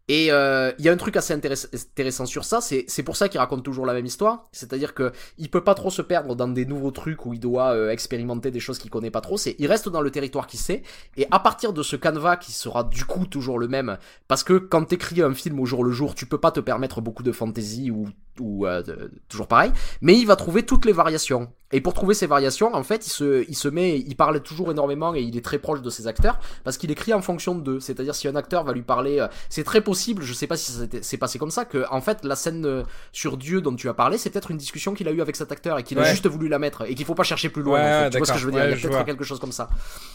Et 0.08 0.30
euh, 0.30 0.70
il 0.78 0.84
y 0.84 0.90
a 0.90 0.92
un 0.92 0.98
truc 0.98 1.16
assez 1.16 1.32
intéress- 1.34 1.68
intéressant 1.74 2.26
sur 2.26 2.44
ça, 2.44 2.60
c'est 2.60 3.02
pour 3.02 3.16
ça 3.16 3.30
qu'il 3.30 3.40
raconte 3.40 3.64
toujours 3.64 3.86
la 3.86 3.94
même 3.94 4.04
histoire, 4.04 4.48
c'est-à-dire 4.52 4.92
que 4.92 5.12
il 5.38 5.48
peut 5.48 5.64
pas 5.64 5.74
trop 5.74 5.88
se 5.88 6.02
perdre 6.02 6.36
dans 6.36 6.48
des 6.48 6.66
nouveaux 6.66 6.90
trucs 6.90 7.24
où 7.24 7.32
il 7.32 7.40
doit 7.40 7.72
euh, 7.72 7.88
expérimenter 7.90 8.50
des 8.50 8.60
choses 8.60 8.78
qu'il 8.78 8.90
connaît 8.90 9.10
pas 9.10 9.22
trop, 9.22 9.38
c'est 9.38 9.56
il 9.58 9.66
reste 9.66 9.88
dans 9.88 10.02
le 10.02 10.10
territoire 10.10 10.46
qu'il 10.46 10.60
sait. 10.60 10.82
Et 11.16 11.26
à 11.30 11.38
partir 11.40 11.72
de 11.72 11.82
ce 11.82 11.96
canevas 11.96 12.36
qui 12.36 12.52
sera 12.52 12.84
du 12.84 13.06
coup 13.06 13.24
toujours 13.24 13.58
le 13.58 13.66
même 13.66 13.96
parce 14.28 14.44
que 14.44 14.58
quand 14.58 14.84
t'écris 14.84 15.22
un 15.22 15.32
film 15.32 15.58
au 15.58 15.64
jour 15.64 15.82
le 15.82 15.90
jour, 15.90 16.14
tu 16.14 16.26
peux 16.26 16.38
pas 16.38 16.50
te 16.50 16.60
permettre 16.60 17.00
beaucoup 17.00 17.22
de 17.22 17.32
fantaisie 17.32 17.90
ou 17.90 18.06
ou 18.40 18.66
euh, 18.66 18.82
toujours 19.28 19.46
pareil, 19.46 19.70
mais 20.00 20.18
il 20.18 20.26
va 20.26 20.36
trouver 20.36 20.64
toutes 20.64 20.84
les 20.84 20.92
variations. 20.92 21.52
Et 21.74 21.80
pour 21.80 21.92
trouver 21.92 22.14
ces 22.14 22.28
variations, 22.28 22.72
en 22.72 22.84
fait, 22.84 23.04
il 23.06 23.10
se, 23.10 23.44
il 23.48 23.56
se 23.56 23.66
met, 23.66 23.98
il 23.98 24.14
parle 24.14 24.40
toujours 24.40 24.70
énormément 24.70 25.12
et 25.14 25.20
il 25.22 25.36
est 25.36 25.44
très 25.44 25.58
proche 25.58 25.82
de 25.82 25.90
ses 25.90 26.06
acteurs 26.06 26.38
parce 26.62 26.78
qu'il 26.78 26.90
écrit 26.92 27.12
en 27.12 27.20
fonction 27.20 27.56
d'eux. 27.56 27.80
C'est-à-dire 27.80 28.14
si 28.14 28.28
un 28.28 28.36
acteur 28.36 28.62
va 28.62 28.72
lui 28.72 28.82
parler, 28.82 29.18
euh, 29.18 29.26
c'est 29.48 29.64
très 29.64 29.80
possible, 29.80 30.22
je 30.22 30.32
sais 30.32 30.46
pas 30.46 30.56
si 30.56 30.72
s'est 31.02 31.16
passé 31.18 31.38
comme 31.40 31.50
ça, 31.50 31.64
que 31.64 31.84
en 31.90 32.00
fait 32.00 32.24
la 32.24 32.36
scène 32.36 32.64
euh, 32.64 32.84
sur 33.10 33.36
Dieu 33.36 33.60
dont 33.60 33.74
tu 33.74 33.88
as 33.88 33.94
parlé, 33.94 34.18
c'est 34.18 34.30
peut-être 34.30 34.52
une 34.52 34.56
discussion 34.56 34.94
qu'il 34.94 35.08
a 35.08 35.10
eue 35.10 35.20
avec 35.20 35.34
cet 35.34 35.50
acteur 35.50 35.76
et 35.78 35.82
qu'il 35.82 35.98
a 35.98 36.04
juste 36.04 36.28
voulu 36.28 36.46
la 36.46 36.60
mettre 36.60 36.88
et 36.88 36.94
qu'il 36.94 37.04
faut 37.04 37.16
pas 37.16 37.24
chercher 37.24 37.48
plus 37.48 37.62
loin. 37.62 37.80
Ouais, 37.80 37.96
en 37.96 38.04
fait. 38.04 38.10
Tu 38.10 38.18
vois 38.18 38.26
ce 38.28 38.32
que 38.34 38.38
je 38.38 38.46
veux 38.46 38.52
dire? 38.52 38.60
Ouais, 38.60 38.66
Il 38.76 38.80
y 38.82 38.86
a 38.86 38.88
peut-être 38.88 39.04
quelque 39.06 39.24
chose 39.24 39.40
comme 39.40 39.52
ça. 39.52 39.68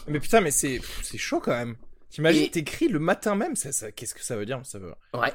Mais 0.08 0.18
putain, 0.18 0.40
mais 0.40 0.50
c'est 0.50 0.80
c'est 1.02 1.18
chaud 1.18 1.40
quand 1.40 1.52
même. 1.52 1.76
T'imagines, 2.08 2.44
Et- 2.44 2.50
t'écris 2.50 2.88
le 2.88 2.98
matin 2.98 3.34
même, 3.36 3.54
ça, 3.54 3.70
ça, 3.70 3.92
qu'est-ce 3.92 4.14
que 4.14 4.24
ça 4.24 4.34
veut 4.34 4.46
dire? 4.46 4.60
Ça 4.64 4.78
veut... 4.78 4.92
Ouais. 5.14 5.32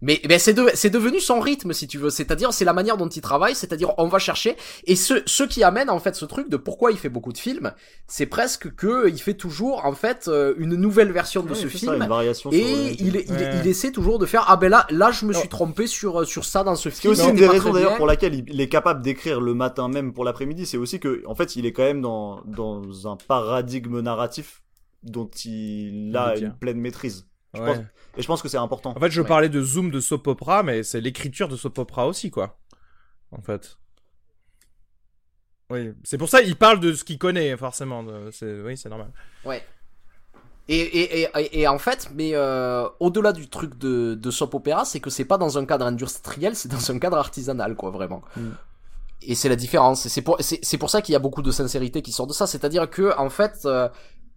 Mais, 0.00 0.20
mais 0.28 0.38
c'est 0.38 0.54
de- 0.54 0.70
c'est 0.74 0.90
devenu 0.90 1.18
son 1.18 1.40
rythme, 1.40 1.72
si 1.72 1.88
tu 1.88 1.98
veux. 1.98 2.10
C'est-à-dire, 2.10 2.52
c'est 2.52 2.64
la 2.64 2.72
manière 2.72 2.96
dont 2.96 3.08
il 3.08 3.20
travaille, 3.20 3.56
c'est-à-dire, 3.56 3.94
on 3.98 4.06
va 4.06 4.20
chercher. 4.20 4.56
Et 4.86 4.94
ce, 4.94 5.14
ce 5.26 5.42
qui 5.42 5.64
amène, 5.64 5.90
en 5.90 5.98
fait, 5.98 6.14
ce 6.14 6.24
truc 6.24 6.48
de 6.48 6.56
pourquoi 6.56 6.92
il 6.92 6.98
fait 6.98 7.08
beaucoup 7.08 7.32
de 7.32 7.38
films, 7.38 7.72
c'est 8.06 8.26
presque 8.26 8.72
que 8.76 9.08
il 9.08 9.18
fait 9.18 9.34
toujours, 9.34 9.84
en 9.84 9.92
fait, 9.94 10.28
euh, 10.28 10.54
une 10.58 10.76
nouvelle 10.76 11.10
version 11.10 11.42
de 11.42 11.48
Ouais, 11.48 11.54
ce 11.56 11.68
c'est 11.68 11.78
ça, 11.78 11.92
film. 11.92 11.98
même 11.98 12.12
et 12.52 12.92
il, 13.00 13.06
il, 13.08 13.16
Ouais. 13.32 13.50
il 13.60 13.66
essaie 13.66 13.90
toujours 13.90 14.20
de 14.20 14.26
faire, 14.26 14.44
ah 14.46 14.56
ben 14.56 14.68
là, 14.68 14.86
là, 14.90 15.10
je 15.10 15.26
me 15.26 15.32
suis 15.32 15.48
trompé 15.48 15.86
sur, 15.88 16.20
euh, 16.20 16.24
sur 16.24 16.44
ça 16.44 16.62
dans 16.62 16.76
ce 16.76 16.90
C'est 16.90 17.00
film. 17.02 17.12
aussi 17.12 17.20
c'était 17.22 17.32
une 17.32 17.36
des 17.38 17.48
raisons 17.48 17.72
d'ailleurs 17.72 17.96
pour 17.96 18.06
laquelle 18.06 18.34
il, 18.34 18.44
il 18.48 18.60
est 18.60 18.68
capable 18.68 19.02
d'écrire 19.02 19.40
le 19.40 19.54
matin 19.54 19.88
même 19.88 20.12
pour 20.12 20.24
l'après-midi, 20.24 20.64
c'est 20.66 20.76
aussi 20.76 21.00
que, 21.00 21.22
en 21.26 21.34
fait, 21.34 21.56
il 21.56 21.66
est 21.66 21.72
quand 21.72 21.82
même 21.82 22.02
dans, 22.02 22.42
dans 22.46 23.10
un 23.10 23.16
paradigme 23.16 24.00
narratif 24.00 24.62
dont 25.02 25.28
il 25.44 26.16
a 26.16 26.36
une 26.36 26.52
pleine 26.54 26.78
maîtrise. 26.80 27.26
Je 27.54 27.60
Ouais. 27.60 27.66
pense- 27.74 27.84
et 28.16 28.22
je 28.22 28.26
pense 28.26 28.42
que 28.42 28.48
c'est 28.48 28.56
important. 28.58 28.94
En 28.96 29.00
fait, 29.00 29.10
je 29.10 29.20
Ouais. 29.20 29.28
parlais 29.28 29.48
de 29.48 29.62
zoom 29.62 29.90
de 29.90 30.00
soap 30.00 30.26
opera, 30.26 30.62
mais 30.62 30.82
c'est 30.82 31.00
l'écriture 31.00 31.48
de 31.48 31.56
soap 31.56 31.78
opera 31.78 32.06
aussi, 32.06 32.30
quoi. 32.30 32.58
En 33.30 33.42
fait. 33.42 33.76
Oui, 35.70 35.92
c'est 36.02 36.16
pour 36.16 36.28
ça 36.30 36.40
il 36.40 36.56
parle 36.56 36.80
de 36.80 36.94
ce 36.94 37.04
qu'il 37.04 37.18
connaît, 37.18 37.56
forcément. 37.56 38.04
c'est- 38.32 38.60
Oui, 38.62 38.76
c'est 38.76 38.88
normal. 38.88 39.10
Ouais. 39.44 39.62
Et, 40.70 40.78
et, 40.80 41.20
et, 41.22 41.28
et, 41.36 41.60
et 41.60 41.68
en 41.68 41.78
fait, 41.78 42.10
mais 42.14 42.32
euh, 42.34 42.86
au-delà 43.00 43.32
du 43.32 43.48
truc 43.48 43.78
de, 43.78 44.14
de 44.14 44.30
soap 44.30 44.54
opéra, 44.54 44.84
c'est 44.84 45.00
que 45.00 45.08
c'est 45.10 45.24
pas 45.24 45.38
dans 45.38 45.56
un 45.58 45.64
cadre 45.64 45.86
industriel, 45.86 46.54
c'est 46.56 46.68
dans 46.70 46.90
un 46.90 46.98
cadre 46.98 47.16
artisanal, 47.16 47.74
quoi, 47.74 47.90
vraiment. 47.90 48.22
Mm. 48.36 48.48
Et 49.22 49.34
c'est 49.34 49.48
la 49.48 49.56
différence. 49.56 50.04
Et 50.06 50.08
c'est 50.10 50.20
pour, 50.22 50.36
c'est, 50.40 50.58
c'est 50.62 50.76
pour 50.78 50.90
ça 50.90 51.00
qu'il 51.02 51.14
y 51.14 51.16
a 51.16 51.18
beaucoup 51.20 51.42
de 51.42 51.50
sincérité 51.50 52.02
qui 52.02 52.12
sort 52.12 52.26
de 52.26 52.32
ça. 52.34 52.46
C'est-à-dire 52.46 52.88
que, 52.88 53.16
en 53.18 53.30
fait, 53.30 53.60
euh, 53.64 53.88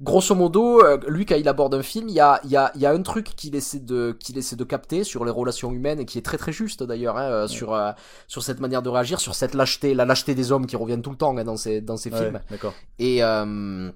grosso 0.01 0.33
modo, 0.35 0.83
euh, 0.83 0.97
lui 1.07 1.25
quand 1.25 1.35
il 1.35 1.47
aborde 1.47 1.75
un 1.75 1.83
film, 1.83 2.09
il 2.09 2.15
y 2.15 2.19
a, 2.19 2.41
y, 2.45 2.55
a, 2.55 2.71
y 2.75 2.85
a 2.85 2.91
un 2.91 3.01
truc 3.01 3.35
qu'il 3.35 3.55
essaie 3.55 3.79
de 3.79 4.17
qu'il 4.19 4.37
essaie 4.37 4.55
de 4.55 4.63
capter 4.63 5.03
sur 5.03 5.23
les 5.25 5.31
relations 5.31 5.71
humaines 5.71 5.99
et 5.99 6.05
qui 6.05 6.17
est 6.17 6.21
très 6.23 6.37
très 6.37 6.51
juste 6.51 6.83
d'ailleurs 6.83 7.17
hein, 7.17 7.29
euh, 7.31 7.47
sur 7.47 7.73
euh, 7.73 7.91
sur 8.27 8.41
cette 8.43 8.59
manière 8.59 8.81
de 8.81 8.89
réagir, 8.89 9.19
sur 9.19 9.35
cette 9.35 9.53
lâcheté, 9.53 9.93
la 9.93 10.05
lâcheté 10.05 10.35
des 10.35 10.51
hommes 10.51 10.65
qui 10.65 10.75
reviennent 10.75 11.01
tout 11.03 11.11
le 11.11 11.17
temps 11.17 11.37
hein, 11.37 11.43
dans 11.43 11.57
ces 11.57 11.81
dans 11.81 11.97
ces 11.97 12.11
Ouais, 12.11 12.17
films. 12.17 12.39
D'accord. 12.49 12.73
Et 12.99 13.23
euh, 13.23 13.91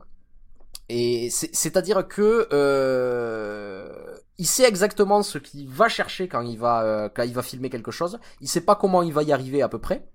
et 0.90 1.30
c'est- 1.32 1.50
c'est-à-dire 1.54 2.08
que 2.08 2.48
euh, 2.54 3.90
il 4.38 4.46
sait 4.46 4.68
exactement 4.68 5.24
ce 5.24 5.38
qu'il 5.40 5.68
va 5.68 5.88
chercher 5.90 6.28
quand 6.28 6.42
il 6.42 6.58
va 6.60 6.84
euh, 6.84 7.10
quand 7.14 7.24
il 7.24 7.34
va 7.34 7.42
filmer 7.42 7.70
quelque 7.70 7.92
chose. 7.92 8.20
Il 8.42 8.48
sait 8.48 8.62
pas 8.62 8.76
comment 8.76 9.02
il 9.02 9.14
va 9.14 9.24
y 9.24 9.32
arriver 9.32 9.62
à 9.62 9.70
peu 9.70 9.80
près. 9.80 10.08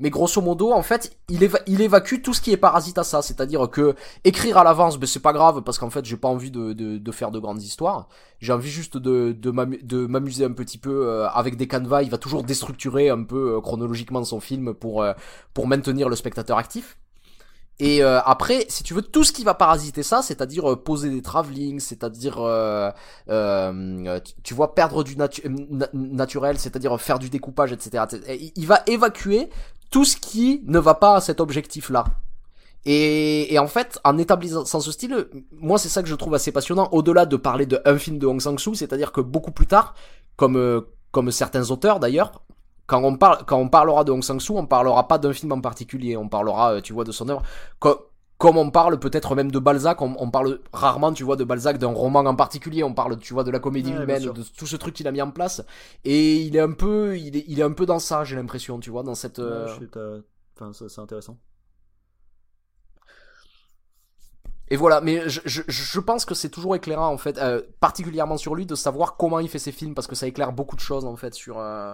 Mais 0.00 0.10
grosso 0.10 0.40
modo, 0.40 0.72
en 0.72 0.82
fait, 0.82 1.16
il, 1.28 1.42
éva- 1.42 1.62
il 1.66 1.80
évacue 1.80 2.22
tout 2.22 2.34
ce 2.34 2.40
qui 2.40 2.52
est 2.52 2.56
parasite 2.56 2.98
à 2.98 3.04
ça. 3.04 3.22
C'est-à-dire 3.22 3.68
que 3.70 3.94
écrire 4.24 4.58
à 4.58 4.64
l'avance, 4.64 4.98
ben, 4.98 5.06
c'est 5.06 5.20
pas 5.20 5.32
grave 5.32 5.62
parce 5.62 5.78
qu'en 5.78 5.90
fait, 5.90 6.04
j'ai 6.04 6.16
pas 6.16 6.28
envie 6.28 6.50
de, 6.50 7.12
faire 7.12 7.30
de 7.30 7.38
grandes 7.38 7.62
histoires. 7.62 8.08
J'ai 8.40 8.52
envie 8.52 8.70
juste 8.70 8.96
de 8.96 9.50
m'amuser 10.06 10.44
un 10.44 10.52
petit 10.52 10.78
peu 10.78 11.06
euh, 11.08 11.28
avec 11.28 11.56
des 11.56 11.68
canevas. 11.68 12.02
Il 12.02 12.10
va 12.10 12.18
toujours 12.18 12.42
déstructurer 12.44 13.08
un 13.10 13.22
peu 13.24 13.56
euh, 13.56 13.60
chronologiquement 13.60 14.24
son 14.24 14.40
film 14.40 14.74
pour 14.74 15.02
euh, 15.02 15.12
pour 15.54 15.66
maintenir 15.66 16.08
le 16.08 16.16
spectateur 16.16 16.58
actif. 16.58 16.96
Et 17.80 18.02
euh, 18.02 18.20
après, 18.22 18.66
si 18.68 18.82
tu 18.84 18.94
veux, 18.94 19.02
tout 19.02 19.24
ce 19.24 19.32
qui 19.32 19.44
va 19.44 19.54
parasiter 19.54 20.02
ça, 20.02 20.22
c'est-à-dire 20.22 20.70
euh, 20.72 20.76
poser 20.76 21.10
des 21.10 21.22
travelling, 21.22 21.80
c'est-à-dire, 21.80 22.38
euh, 22.38 22.90
euh, 23.28 24.20
tu, 24.44 24.54
vois, 24.54 24.74
perdre 24.74 25.02
du 25.02 25.16
natu- 25.16 25.42
na- 25.48 25.88
naturel, 25.92 26.58
c'est-à-dire 26.58 27.00
faire 27.00 27.18
du 27.18 27.28
découpage, 27.30 27.72
etc. 27.72 28.04
etc. 28.04 28.22
Et 28.28 28.52
il- 28.54 28.66
va 28.66 28.82
évacuer 28.86 29.48
tout 29.90 30.04
ce 30.04 30.16
qui 30.16 30.62
ne 30.66 30.78
va 30.78 30.94
pas 30.94 31.16
à 31.16 31.20
cet 31.20 31.40
objectif-là. 31.40 32.04
Et, 32.84 33.52
et 33.54 33.58
en 33.58 33.68
fait, 33.68 33.98
en 34.04 34.18
établissant 34.18 34.64
ce 34.80 34.92
style, 34.92 35.26
moi 35.52 35.78
c'est 35.78 35.88
ça 35.88 36.02
que 36.02 36.08
je 36.08 36.14
trouve 36.14 36.34
assez 36.34 36.50
passionnant, 36.52 36.88
au-delà 36.92 37.26
de 37.26 37.36
parler 37.36 37.64
de 37.66 37.80
un 37.84 37.96
film 37.96 38.18
de 38.18 38.26
Hong 38.26 38.40
Sang-soo, 38.40 38.74
c'est-à-dire 38.74 39.12
que 39.12 39.20
beaucoup 39.20 39.52
plus 39.52 39.66
tard, 39.66 39.94
comme, 40.36 40.84
comme 41.12 41.30
certains 41.30 41.70
auteurs 41.70 42.00
d'ailleurs, 42.00 42.42
quand 42.86 43.02
on, 43.04 43.16
parle, 43.16 43.44
quand 43.46 43.58
on 43.58 43.68
parlera 43.68 44.04
de 44.04 44.12
Hong 44.12 44.22
Sang-soo, 44.22 44.56
on 44.58 44.66
parlera 44.66 45.08
pas 45.08 45.18
d'un 45.18 45.32
film 45.32 45.52
en 45.52 45.60
particulier, 45.60 46.16
on 46.16 46.28
parlera, 46.28 46.74
euh, 46.74 46.80
tu 46.80 46.92
vois, 46.92 47.04
de 47.04 47.12
son 47.12 47.28
œuvre. 47.28 47.42
Co- 47.78 48.08
comme 48.38 48.56
on 48.56 48.70
parle 48.70 48.98
peut-être 48.98 49.34
même 49.36 49.52
de 49.52 49.58
Balzac, 49.60 50.02
on, 50.02 50.16
on 50.18 50.30
parle 50.30 50.60
rarement, 50.72 51.12
tu 51.12 51.22
vois, 51.22 51.36
de 51.36 51.44
Balzac, 51.44 51.78
d'un 51.78 51.92
roman 51.92 52.20
en 52.20 52.34
particulier. 52.34 52.82
On 52.82 52.92
parle, 52.92 53.16
tu 53.18 53.34
vois, 53.34 53.44
de 53.44 53.50
la 53.52 53.60
comédie 53.60 53.92
Ouais, 53.92 53.94
humaine, 53.94 54.30
de 54.32 54.42
tout 54.42 54.66
ce 54.66 54.76
truc 54.76 54.94
qu'il 54.94 55.06
a 55.06 55.12
mis 55.12 55.22
en 55.22 55.30
place. 55.30 55.62
Et 56.04 56.36
il 56.42 56.56
est 56.56 56.60
un 56.60 56.72
peu, 56.72 57.16
il 57.18 57.36
est, 57.36 57.44
il 57.48 57.60
est 57.60 57.62
un 57.62 57.72
peu 57.72 57.86
dans 57.86 58.00
ça, 58.00 58.24
j'ai 58.24 58.34
l'impression, 58.36 58.80
tu 58.80 58.90
vois, 58.90 59.04
dans 59.04 59.14
cette. 59.14 59.38
euh, 59.38 59.66
Ouais, 59.66 59.66
je 59.66 59.80
Enfin, 60.54 60.72
c'est 60.72 60.98
intéressant. 61.00 61.38
Et 64.68 64.76
voilà, 64.76 65.00
mais 65.00 65.28
je, 65.28 65.40
je, 65.44 65.62
je 65.68 66.00
pense 66.00 66.24
que 66.24 66.34
c'est 66.34 66.48
toujours 66.48 66.74
éclairant 66.74 67.08
en 67.12 67.18
fait, 67.18 67.36
euh, 67.38 67.60
particulièrement 67.80 68.36
sur 68.38 68.54
lui, 68.54 68.64
de 68.64 68.74
savoir 68.74 69.16
comment 69.16 69.38
il 69.38 69.48
fait 69.48 69.58
ses 69.58 69.72
films 69.72 69.94
parce 69.94 70.06
que 70.06 70.14
ça 70.14 70.26
éclaire 70.26 70.52
beaucoup 70.52 70.76
de 70.76 70.80
choses 70.80 71.04
en 71.04 71.16
fait 71.16 71.34
sur 71.34 71.58
euh, 71.58 71.92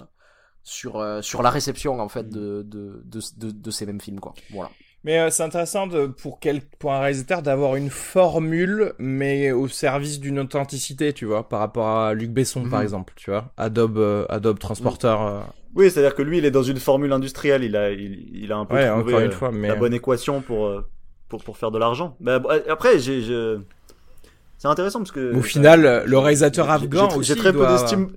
sur 0.68 0.98
euh, 1.00 1.22
sur 1.22 1.42
la 1.42 1.50
réception 1.50 1.98
en 2.00 2.08
fait 2.08 2.28
de 2.28 2.62
de, 2.62 3.02
de, 3.04 3.20
de, 3.38 3.50
de 3.50 3.70
ces 3.70 3.86
mêmes 3.86 4.00
films 4.00 4.20
quoi. 4.20 4.34
Voilà. 4.52 4.70
Mais 5.04 5.20
euh, 5.20 5.30
c'est 5.30 5.44
intéressant 5.44 5.86
de, 5.86 6.06
pour, 6.06 6.40
quel, 6.40 6.60
pour 6.60 6.92
un 6.92 6.98
réalisateur 6.98 7.40
d'avoir 7.40 7.76
une 7.76 7.88
formule, 7.88 8.94
mais 8.98 9.52
au 9.52 9.68
service 9.68 10.18
d'une 10.18 10.40
authenticité, 10.40 11.12
tu 11.12 11.24
vois, 11.24 11.48
par 11.48 11.60
rapport 11.60 11.86
à 11.86 12.14
Luc 12.14 12.30
Besson, 12.32 12.68
par 12.68 12.80
Mhm. 12.80 12.84
exemple, 12.84 13.12
tu 13.16 13.30
vois. 13.30 13.52
Adobe, 13.56 13.96
euh, 13.98 14.26
Adobe 14.28 14.58
Transporter. 14.58 15.06
euh, 15.20 15.40
Oui, 15.76 15.88
c'est-à-dire 15.88 16.16
que 16.16 16.22
lui, 16.22 16.38
il 16.38 16.44
est 16.44 16.50
dans 16.50 16.64
une 16.64 16.78
formule 16.80 17.12
industrielle. 17.12 17.62
Il 17.62 17.76
a, 17.76 17.90
il, 17.92 18.28
il 18.36 18.50
a 18.52 18.56
un 18.56 18.66
peu 18.66 18.74
Ouais, 18.74 18.88
trouvé 18.88 19.14
encore 19.14 19.20
une 19.24 19.32
fois, 19.32 19.50
mais- 19.52 19.68
la 19.68 19.76
bonne 19.76 19.94
équation 19.94 20.40
pour, 20.42 20.68
pour, 21.28 21.44
pour 21.44 21.56
faire 21.56 21.70
de 21.70 21.78
l'argent. 21.78 22.16
Mais 22.18 22.32
après, 22.68 22.98
j'ai, 22.98 23.22
je- 23.22 23.60
c'est 24.58 24.68
intéressant 24.68 24.98
parce 24.98 25.12
que. 25.12 25.32
Au 25.32 25.42
final, 25.42 25.86
euh, 25.86 26.02
le 26.06 26.18
réalisateur 26.18 26.68
afghan 26.70 27.08
j'ai- 27.10 27.16
aussi 27.18 27.28
J'ai 27.28 27.36
très 27.38 27.52
peu 27.52 27.64
d'estime. 27.68 28.08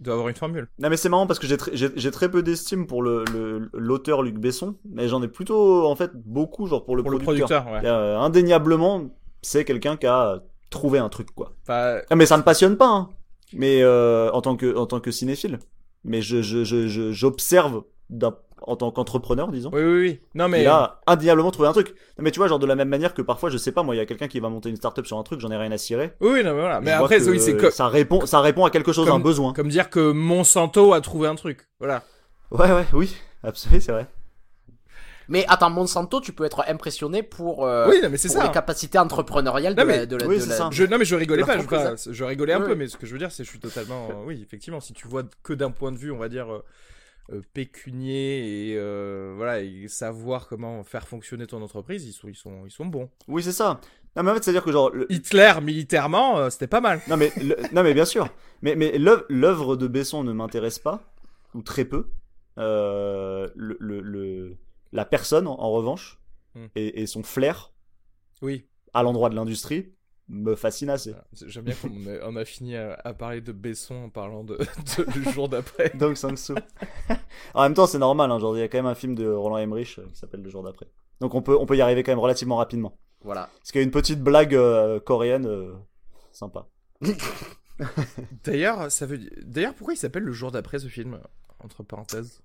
Doit 0.00 0.14
avoir 0.14 0.28
une 0.28 0.36
formule. 0.36 0.68
Non 0.78 0.88
mais 0.90 0.96
c'est 0.96 1.08
marrant 1.08 1.26
parce 1.26 1.38
que 1.38 1.46
j'ai 1.46 1.56
tr- 1.56 2.10
très 2.10 2.30
peu 2.30 2.42
d'estime 2.42 2.86
pour 2.86 3.02
le 3.02 3.24
le- 3.32 3.68
l'auteur 3.74 4.22
Luc 4.22 4.36
Besson, 4.38 4.76
mais 4.84 5.08
j'en 5.08 5.22
ai 5.22 5.28
plutôt 5.28 5.86
en 5.86 5.96
fait 5.96 6.10
beaucoup 6.14 6.66
genre 6.66 6.84
pour 6.84 6.96
le 6.96 7.02
Pour 7.02 7.10
le 7.12 7.18
producteur. 7.18 7.64
producteur, 7.64 7.82
ouais. 7.82 7.88
Euh, 7.88 8.18
indéniablement, 8.18 9.10
c'est 9.42 9.64
quelqu'un 9.64 9.96
qui 9.96 10.06
a 10.06 10.42
trouvé 10.70 10.98
un 10.98 11.08
truc 11.08 11.34
quoi. 11.34 11.52
Enfin, 11.62 12.00
Ah, 12.10 12.16
mais 12.16 12.26
ça 12.26 12.36
me 12.36 12.42
passionne 12.42 12.76
pas, 12.76 12.88
hein. 12.88 13.08
mais 13.52 13.82
euh, 13.82 14.30
en 14.32 14.40
tant 14.40 14.56
que 14.56 14.76
en 14.76 14.86
tant 14.86 15.00
que 15.00 15.10
cinéphile. 15.10 15.58
Mais 16.04 16.22
je 16.22 16.42
je 16.42 16.62
je 16.64 16.86
je- 16.86 17.10
j'observe 17.12 17.82
d'un- 18.08 18.36
en 18.62 18.76
tant 18.76 18.90
qu'entrepreneur 18.90 19.48
disons. 19.50 19.70
oui, 19.72 19.82
oui, 19.82 20.00
oui. 20.00 20.20
Non, 20.34 20.48
mais. 20.48 20.62
Il 20.62 20.66
a 20.68 21.00
indéniablement 21.06 21.50
trouvé 21.50 21.68
un 21.68 21.72
truc. 21.72 21.88
Non, 22.18 22.24
mais 22.24 22.30
tu 22.30 22.38
vois 22.38 22.48
genre 22.48 22.58
de 22.58 22.66
la 22.66 22.74
même 22.74 22.88
manière 22.88 23.14
que 23.14 23.22
parfois 23.22 23.50
je 23.50 23.56
sais 23.58 23.72
pas 23.72 23.82
moi 23.82 23.94
il 23.94 23.98
y 23.98 24.00
a 24.00 24.06
quelqu'un 24.06 24.28
qui 24.28 24.40
va 24.40 24.48
monter 24.48 24.68
une 24.70 24.76
startup 24.76 25.06
sur 25.06 25.18
un 25.18 25.22
truc 25.22 25.40
j'en 25.40 25.50
ai 25.50 25.56
rien 25.56 25.70
à 25.72 25.78
cirer. 25.78 26.12
Oui, 26.20 26.30
oui, 26.34 26.44
non, 26.44 26.54
mais 26.54 26.60
voilà. 26.60 26.80
Mais 26.80 26.90
après, 26.90 27.18
que 27.18 27.30
oui, 27.30 27.40
c'est 27.40 27.56
co- 27.56 27.70
ça 27.70 27.88
répond 27.88 28.26
ça 28.26 28.40
répond 28.40 28.64
à 28.64 28.70
quelque 28.70 28.92
chose 28.92 29.06
Comme- 29.06 29.16
un 29.16 29.24
besoin. 29.24 29.52
comme 29.52 29.68
dire 29.68 29.90
que 29.90 30.12
Monsanto 30.12 30.92
a 30.92 31.00
trouvé 31.00 31.28
un 31.28 31.34
truc. 31.34 31.68
Voilà. 31.78 32.02
Ouais 32.50 32.72
ouais 32.72 32.86
oui 32.92 33.14
absolument 33.42 33.80
c'est 33.84 33.92
vrai. 33.92 34.06
Mais 35.30 35.44
attends, 35.48 35.68
Monsanto, 35.68 36.22
tu 36.22 36.32
peux 36.32 36.44
être 36.44 36.64
impressionné 36.68 37.22
pour 37.22 37.66
euh, 37.66 37.86
oui, 37.90 38.00
non, 38.02 38.08
mais 38.08 38.16
c'est 38.16 38.28
pour 38.28 38.38
ça. 38.38 38.44
les 38.46 38.50
capacités 38.50 38.98
entrepreneuriales 38.98 39.74
de 39.74 39.80
Non, 39.82 39.86
mais- 39.86 39.96
la, 39.98 40.06
de 40.06 40.16
la, 40.16 40.26
oui, 40.26 40.36
de 40.36 40.40
c'est 40.40 40.48
la- 40.48 40.54
ça. 40.56 40.68
Je, 40.72 40.84
non 40.84 40.96
mais 40.96 41.04
je 41.04 41.14
rigolais 41.16 41.42
pas, 41.44 41.52
je, 41.52 41.58
L'entreprise, 41.58 42.04
pas- 42.06 42.12
je 42.12 42.24
rigolais 42.24 42.54
un 42.54 42.60
Oui, 42.60 42.66
peu, 42.68 42.74
mais 42.74 42.88
ce 42.88 42.96
que 42.96 43.06
je 43.06 43.12
veux 43.12 43.18
dire 43.18 43.30
c'est 43.30 43.42
que 43.42 43.44
je 43.44 43.50
suis 43.50 43.60
totalement, 43.60 44.08
euh, 44.10 44.14
oui 44.26 44.40
effectivement, 44.42 44.80
si 44.80 44.94
tu 44.94 45.06
vois 45.06 45.24
que 45.42 45.52
d'un 45.52 45.70
point 45.70 45.92
de 45.92 45.98
vue, 45.98 46.10
on 46.12 46.16
va 46.16 46.30
dire 46.30 46.50
euh, 46.50 46.64
pécunier 47.52 48.70
et 48.70 48.76
euh, 48.76 49.34
voilà 49.36 49.60
et 49.60 49.86
savoir 49.88 50.48
comment 50.48 50.82
faire 50.84 51.06
fonctionner 51.06 51.46
ton 51.46 51.62
entreprise, 51.62 52.04
ils 52.06 52.12
sont, 52.12 52.28
ils 52.28 52.34
sont, 52.36 52.64
ils 52.66 52.70
sont 52.70 52.86
bons. 52.86 53.10
Oui 53.28 53.42
c'est 53.42 53.52
ça. 53.52 53.80
Non 54.16 54.22
mais 54.22 54.30
en 54.30 54.34
fait 54.34 54.44
c'est 54.44 54.50
à 54.50 54.52
dire 54.54 54.64
que 54.64 54.72
genre 54.72 54.90
le- 54.90 55.10
Hitler 55.12 55.52
militairement, 55.62 56.38
euh, 56.38 56.50
c'était 56.50 56.66
pas 56.66 56.80
mal. 56.80 57.00
Non 57.08 57.16
mais 57.16 57.30
le- 57.36 57.56
non 57.74 57.82
mais 57.82 57.94
bien 57.94 58.04
sûr. 58.04 58.28
Mais 58.62 58.74
mais 58.76 58.96
l'œuvre- 58.98 59.76
de 59.76 59.86
Besson 59.86 60.24
ne 60.24 60.32
m'intéresse 60.32 60.78
pas 60.78 61.02
ou 61.54 61.62
très 61.62 61.84
peu. 61.84 62.08
Euh, 62.58 63.48
le, 63.54 63.76
le, 63.78 64.56
la 64.92 65.04
personne 65.04 65.46
en, 65.46 65.58
en 65.60 65.70
revanche 65.70 66.18
Hmm. 66.54 66.64
et, 66.76 67.02
et 67.02 67.06
son 67.06 67.22
flair 67.22 67.72
Oui. 68.40 68.64
à 68.94 69.02
l'endroit 69.02 69.28
de 69.28 69.34
l'industrie 69.36 69.92
me 70.28 70.54
fascine 70.56 70.90
assez. 70.90 71.10
Voilà. 71.10 71.24
J'aime 71.32 71.64
bien 71.64 71.74
qu'on 71.74 71.88
a, 71.88 72.26
on 72.28 72.36
a 72.36 72.44
fini 72.44 72.76
à, 72.76 72.94
à 73.04 73.14
parler 73.14 73.40
de 73.40 73.52
Besson 73.52 73.94
en 73.94 74.08
parlant 74.10 74.44
de, 74.44 74.56
de- 74.98 75.10
du 75.12 75.22
jour 75.32 75.48
d'après. 75.48 75.90
Donc 75.94 76.16
Sang-soo. 76.16 76.54
en 77.54 77.62
même 77.62 77.74
temps 77.74 77.86
c'est 77.86 77.98
normal. 77.98 78.30
Hein, 78.30 78.38
genre 78.38 78.56
il 78.56 78.60
y 78.60 78.62
a 78.62 78.68
quand 78.68 78.78
même 78.78 78.86
un 78.86 78.94
film 78.94 79.14
de 79.14 79.26
Roland 79.28 79.58
Emmerich 79.58 79.98
euh, 79.98 80.06
qui 80.12 80.18
s'appelle 80.18 80.42
Le 80.42 80.50
jour 80.50 80.62
d'après. 80.62 80.86
Donc 81.20 81.34
on 81.34 81.42
peut 81.42 81.56
on 81.58 81.66
peut 81.66 81.76
y 81.76 81.80
arriver 81.80 82.02
quand 82.02 82.12
même 82.12 82.18
relativement 82.18 82.56
rapidement. 82.56 82.98
Voilà. 83.22 83.48
Parce 83.58 83.72
qu'il 83.72 83.80
y 83.80 83.82
a 83.82 83.84
une 83.84 83.90
petite 83.90 84.22
blague 84.22 84.54
euh, 84.54 85.00
coréenne 85.00 85.46
euh, 85.46 85.72
sympa. 86.32 86.68
D'ailleurs, 88.44 88.90
ça 88.90 89.06
veut, 89.06 89.18
d'ailleurs 89.44 89.74
pourquoi 89.74 89.94
il 89.94 89.98
s'appelle 89.98 90.24
le 90.24 90.32
jour 90.32 90.50
d'après 90.50 90.78
ce 90.78 90.88
film? 90.88 91.20
Entre 91.60 91.82
parenthèses 91.82 92.40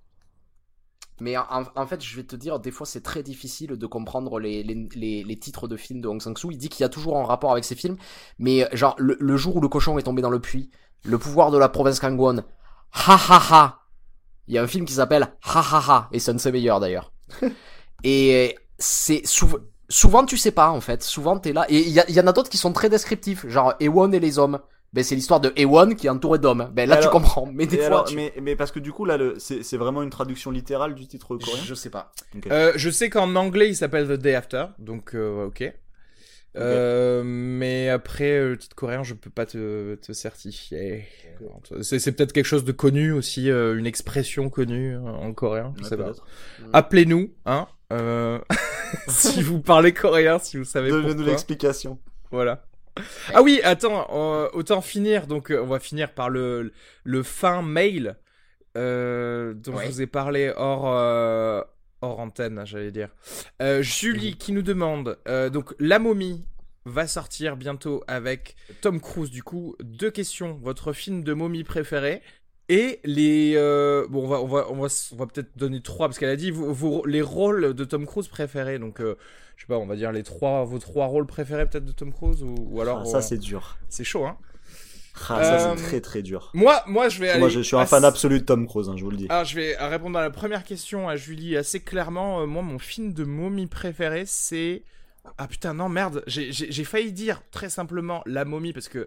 Mais 1.20 1.36
en, 1.36 1.64
en 1.76 1.86
fait, 1.86 2.02
je 2.02 2.16
vais 2.16 2.24
te 2.24 2.34
dire, 2.34 2.58
des 2.58 2.70
fois, 2.70 2.86
c'est 2.86 3.02
très 3.02 3.22
difficile 3.22 3.76
de 3.76 3.86
comprendre 3.86 4.40
les, 4.40 4.62
les, 4.62 4.88
les, 4.94 5.22
les 5.22 5.36
titres 5.36 5.68
de 5.68 5.76
films 5.76 6.00
de 6.00 6.08
Hong 6.08 6.20
Sang-soo. 6.20 6.50
Il 6.50 6.58
dit 6.58 6.68
qu'il 6.68 6.82
y 6.82 6.84
a 6.84 6.88
toujours 6.88 7.16
un 7.18 7.24
rapport 7.24 7.52
avec 7.52 7.64
ses 7.64 7.76
films, 7.76 7.96
mais 8.38 8.64
euh, 8.64 8.76
genre, 8.76 8.96
le, 8.98 9.16
le 9.20 9.36
jour 9.36 9.56
où 9.56 9.60
le 9.60 9.68
cochon 9.68 9.96
est 9.98 10.02
tombé 10.02 10.22
dans 10.22 10.30
le 10.30 10.40
puits, 10.40 10.70
le 11.04 11.18
pouvoir 11.18 11.50
de 11.50 11.58
la 11.58 11.68
province 11.68 12.00
Kangwon, 12.00 12.42
ha 12.92 13.14
ha 13.28 13.42
ha. 13.50 13.80
Il 14.48 14.54
y 14.54 14.58
a 14.58 14.62
un 14.62 14.66
film 14.66 14.84
qui 14.84 14.94
s'appelle 14.94 15.22
Ha 15.42 15.60
ha 15.60 15.84
ha, 15.88 16.08
et 16.12 16.18
c'est 16.18 16.32
un 16.32 16.34
de 16.34 16.40
ses 16.40 16.52
meilleurs 16.52 16.80
d'ailleurs. 16.80 17.12
et 18.04 18.56
c'est 18.78 19.24
souvent, 19.24 19.58
souvent 19.88 20.24
tu 20.26 20.36
sais 20.36 20.50
pas 20.50 20.70
en 20.70 20.80
fait. 20.80 21.02
Souvent 21.02 21.38
t'es 21.38 21.52
là, 21.52 21.64
et 21.68 21.78
il 21.80 21.88
y, 21.88 22.12
y 22.12 22.20
en 22.20 22.26
a 22.26 22.32
d'autres 22.32 22.50
qui 22.50 22.58
sont 22.58 22.72
très 22.72 22.88
descriptifs, 22.88 23.46
genre 23.46 23.74
Ewon 23.80 24.12
et 24.12 24.20
les 24.20 24.38
hommes. 24.38 24.58
Ben 24.94 25.02
c'est 25.04 25.14
l'histoire 25.16 25.40
de 25.40 25.52
Ewon 25.56 25.94
qui 25.96 26.06
est 26.06 26.10
entouré 26.10 26.38
d'hommes. 26.38 26.70
Ben 26.72 26.88
là 26.88 26.96
tu 26.98 27.08
comprends, 27.08 27.46
mais 27.52 27.66
des 27.66 27.76
fois 27.78 27.86
alors, 27.86 28.04
tu- 28.04 28.14
mais, 28.16 28.32
mais 28.40 28.54
parce 28.56 28.70
que 28.70 28.78
du 28.78 28.92
coup 28.92 29.04
là 29.04 29.16
le- 29.16 29.34
c'est 29.38 29.62
c'est 29.64 29.76
vraiment 29.76 30.02
une 30.02 30.10
traduction 30.10 30.50
littérale 30.52 30.94
du 30.94 31.06
titre 31.08 31.36
coréen. 31.36 31.62
je 31.64 31.74
sais 31.74 31.90
pas. 31.90 32.12
Euh, 32.50 32.72
je 32.76 32.88
sais 32.90 33.10
qu'en 33.10 33.34
anglais 33.34 33.68
il 33.68 33.74
s'appelle 33.76 34.06
The 34.06 34.12
Day 34.12 34.34
After, 34.34 34.66
donc 34.78 35.14
euh, 35.16 35.46
ok. 35.46 35.64
Euh, 36.56 37.22
mais 37.24 37.88
après, 37.88 38.30
euh, 38.38 38.50
le 38.50 38.56
titre 38.58 38.76
coréen, 38.76 39.02
je 39.02 39.14
peux 39.14 39.28
pas 39.30 39.44
te, 39.44 39.96
te 39.96 40.12
certifier. 40.12 41.04
C'est 41.82 41.98
c'est 41.98 42.12
peut-être 42.12 42.32
quelque 42.32 42.44
chose 42.46 42.62
de 42.64 42.70
connu 42.70 43.10
aussi, 43.10 43.50
euh, 43.50 43.76
une 43.76 43.86
expression 43.86 44.48
connue 44.50 44.94
euh, 44.94 45.00
en 45.00 45.32
coréen, 45.32 45.74
je 45.76 45.82
Ouais, 45.82 45.88
sais 45.88 45.96
pas. 45.96 46.04
peut-être. 46.04 46.24
Appelez-nous, 46.72 47.32
hein, 47.46 47.66
euh, 47.92 48.38
si 49.08 49.42
vous 49.42 49.60
parlez 49.60 49.92
coréen, 49.92 50.38
si 50.38 50.56
vous 50.56 50.64
savez 50.64 50.90
Donnez-nous 50.90 51.14
pourquoi. 51.14 51.32
l'explication. 51.32 51.98
Voilà. 52.30 52.64
Ah 53.32 53.42
oui, 53.42 53.60
attends, 53.64 54.06
euh, 54.12 54.48
autant 54.52 54.80
finir. 54.80 55.26
Donc, 55.26 55.50
euh, 55.50 55.60
on 55.62 55.66
va 55.66 55.80
finir 55.80 56.12
par 56.12 56.30
le, 56.30 56.72
le 57.04 57.22
fin 57.22 57.62
mail 57.62 58.16
euh, 58.76 59.54
dont 59.54 59.74
Ouais. 59.74 59.86
je 59.86 59.90
vous 59.90 60.02
ai 60.02 60.06
parlé 60.06 60.52
hors, 60.56 60.92
euh, 60.92 61.60
hors 62.02 62.20
antenne, 62.20 62.62
j'allais 62.64 62.92
dire. 62.92 63.08
Julie 63.80 64.36
qui 64.36 64.52
nous 64.52 64.62
demande 64.62 65.18
donc, 65.52 65.74
La 65.78 65.98
momie 65.98 66.44
va 66.84 67.06
sortir 67.06 67.56
bientôt 67.56 68.04
avec 68.06 68.56
Tom 68.82 69.00
Cruise. 69.00 69.30
Du 69.30 69.42
coup, 69.42 69.74
deux 69.80 70.10
questions. 70.10 70.58
Votre 70.62 70.92
film 70.92 71.24
de 71.24 71.32
momie 71.32 71.64
préféré? 71.64 72.20
Et 72.70 73.00
les 73.04 73.54
euh, 73.56 74.06
bon 74.08 74.24
on 74.24 74.28
va 74.28 74.40
on 74.40 74.46
va 74.46 74.66
on 74.70 74.76
va, 74.76 74.88
on 75.12 75.16
va 75.16 75.26
peut-être 75.26 75.50
donner 75.56 75.82
trois 75.82 76.08
parce 76.08 76.18
qu'elle 76.18 76.30
a 76.30 76.36
dit 76.36 76.50
vos, 76.50 76.72
vos- 76.72 77.04
les 77.04 77.20
rôles 77.20 77.74
de 77.74 77.84
Tom 77.84 78.06
Cruise 78.06 78.26
préférés 78.28 78.78
donc 78.78 79.00
euh, 79.00 79.16
je 79.56 79.62
sais 79.62 79.66
pas 79.66 79.76
on 79.78 79.84
va 79.86 79.96
dire 79.96 80.12
les 80.12 80.22
trois 80.22 80.64
vos 80.64 80.78
trois 80.78 81.04
rôles 81.06 81.26
préférés 81.26 81.66
peut-être 81.66 81.84
de 81.84 81.92
Tom 81.92 82.10
Cruise 82.12 82.42
ou, 82.42 82.54
ou 82.70 82.80
alors 82.80 83.02
Ah, 83.02 83.04
ça 83.04 83.18
euh, 83.18 83.20
c'est 83.20 83.36
dur. 83.36 83.76
c'est 83.90 84.04
chaud 84.04 84.24
hein. 84.24 84.38
Ah, 85.28 85.44
ça 85.44 85.70
Euh, 85.72 85.74
c'est 85.76 85.82
très 85.84 86.00
très 86.00 86.22
dur. 86.22 86.50
Moi 86.54 86.82
moi 86.86 87.10
je 87.10 87.20
vais 87.20 87.28
aller 87.28 87.38
Moi 87.40 87.48
je, 87.50 87.58
je 87.58 87.64
suis 87.66 87.76
un 87.76 87.84
fan 87.84 88.02
absolu 88.04 88.40
de 88.40 88.44
Tom 88.46 88.66
Cruise, 88.66 88.88
hein, 88.88 88.94
je 88.96 89.04
vous 89.04 89.10
le 89.10 89.16
dis. 89.18 89.26
Alors 89.28 89.44
je 89.44 89.54
vais 89.56 89.76
répondre 89.76 90.18
à 90.18 90.22
la 90.22 90.30
première 90.30 90.64
question 90.64 91.06
à 91.08 91.16
Julie 91.16 91.58
assez 91.58 91.80
clairement 91.80 92.40
Euh, 92.40 92.46
moi 92.46 92.62
mon 92.62 92.78
film 92.78 93.12
de 93.12 93.24
momie 93.24 93.66
préféré 93.66 94.24
c'est 94.26 94.82
ah 95.38 95.46
putain 95.48 95.74
non 95.74 95.88
merde 95.90 96.22
j'ai 96.26 96.84
failli 96.84 97.12
dire 97.12 97.42
très 97.50 97.68
simplement 97.68 98.22
la 98.26 98.44
momie 98.46 98.72
parce 98.72 98.88
que 98.88 99.06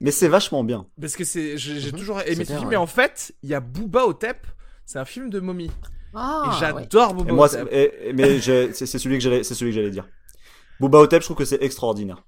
Mais 0.00 0.10
c'est 0.10 0.28
vachement 0.28 0.62
bien. 0.64 0.86
Parce 1.00 1.16
que 1.16 1.24
c'est, 1.24 1.56
j'ai 1.56 1.90
Mhm. 1.92 1.98
toujours 1.98 2.20
aimé 2.20 2.44
ce 2.44 2.52
film, 2.52 2.64
ouais. 2.64 2.66
mais 2.70 2.76
en 2.76 2.86
fait, 2.86 3.32
il 3.42 3.48
y 3.48 3.54
a 3.54 3.60
Booba 3.60 4.06
Otep, 4.06 4.46
c'est 4.84 4.98
un 4.98 5.04
film 5.04 5.30
de 5.30 5.40
momie. 5.40 5.70
Ah, 6.14 6.44
et 6.44 6.48
ouais. 6.48 6.54
j'adore 6.60 7.14
Booba 7.14 7.30
Et 7.30 7.34
moi, 7.34 7.46
Otep. 7.54 7.68
et- 7.72 8.12
mais 8.14 8.38
j'ai- 8.40 8.72
c'est 8.72 8.86
c'est 8.86 8.98
celui 8.98 9.16
que 9.18 9.22
j'allais, 9.24 9.42
c'est 9.44 9.54
celui 9.54 9.70
que 9.72 9.76
j'allais 9.76 9.90
dire. 9.90 10.06
Booba 10.80 10.98
Otep, 10.98 11.22
je 11.22 11.26
trouve 11.26 11.36
que 11.38 11.44
c'est 11.44 11.62
extraordinaire. 11.62 12.22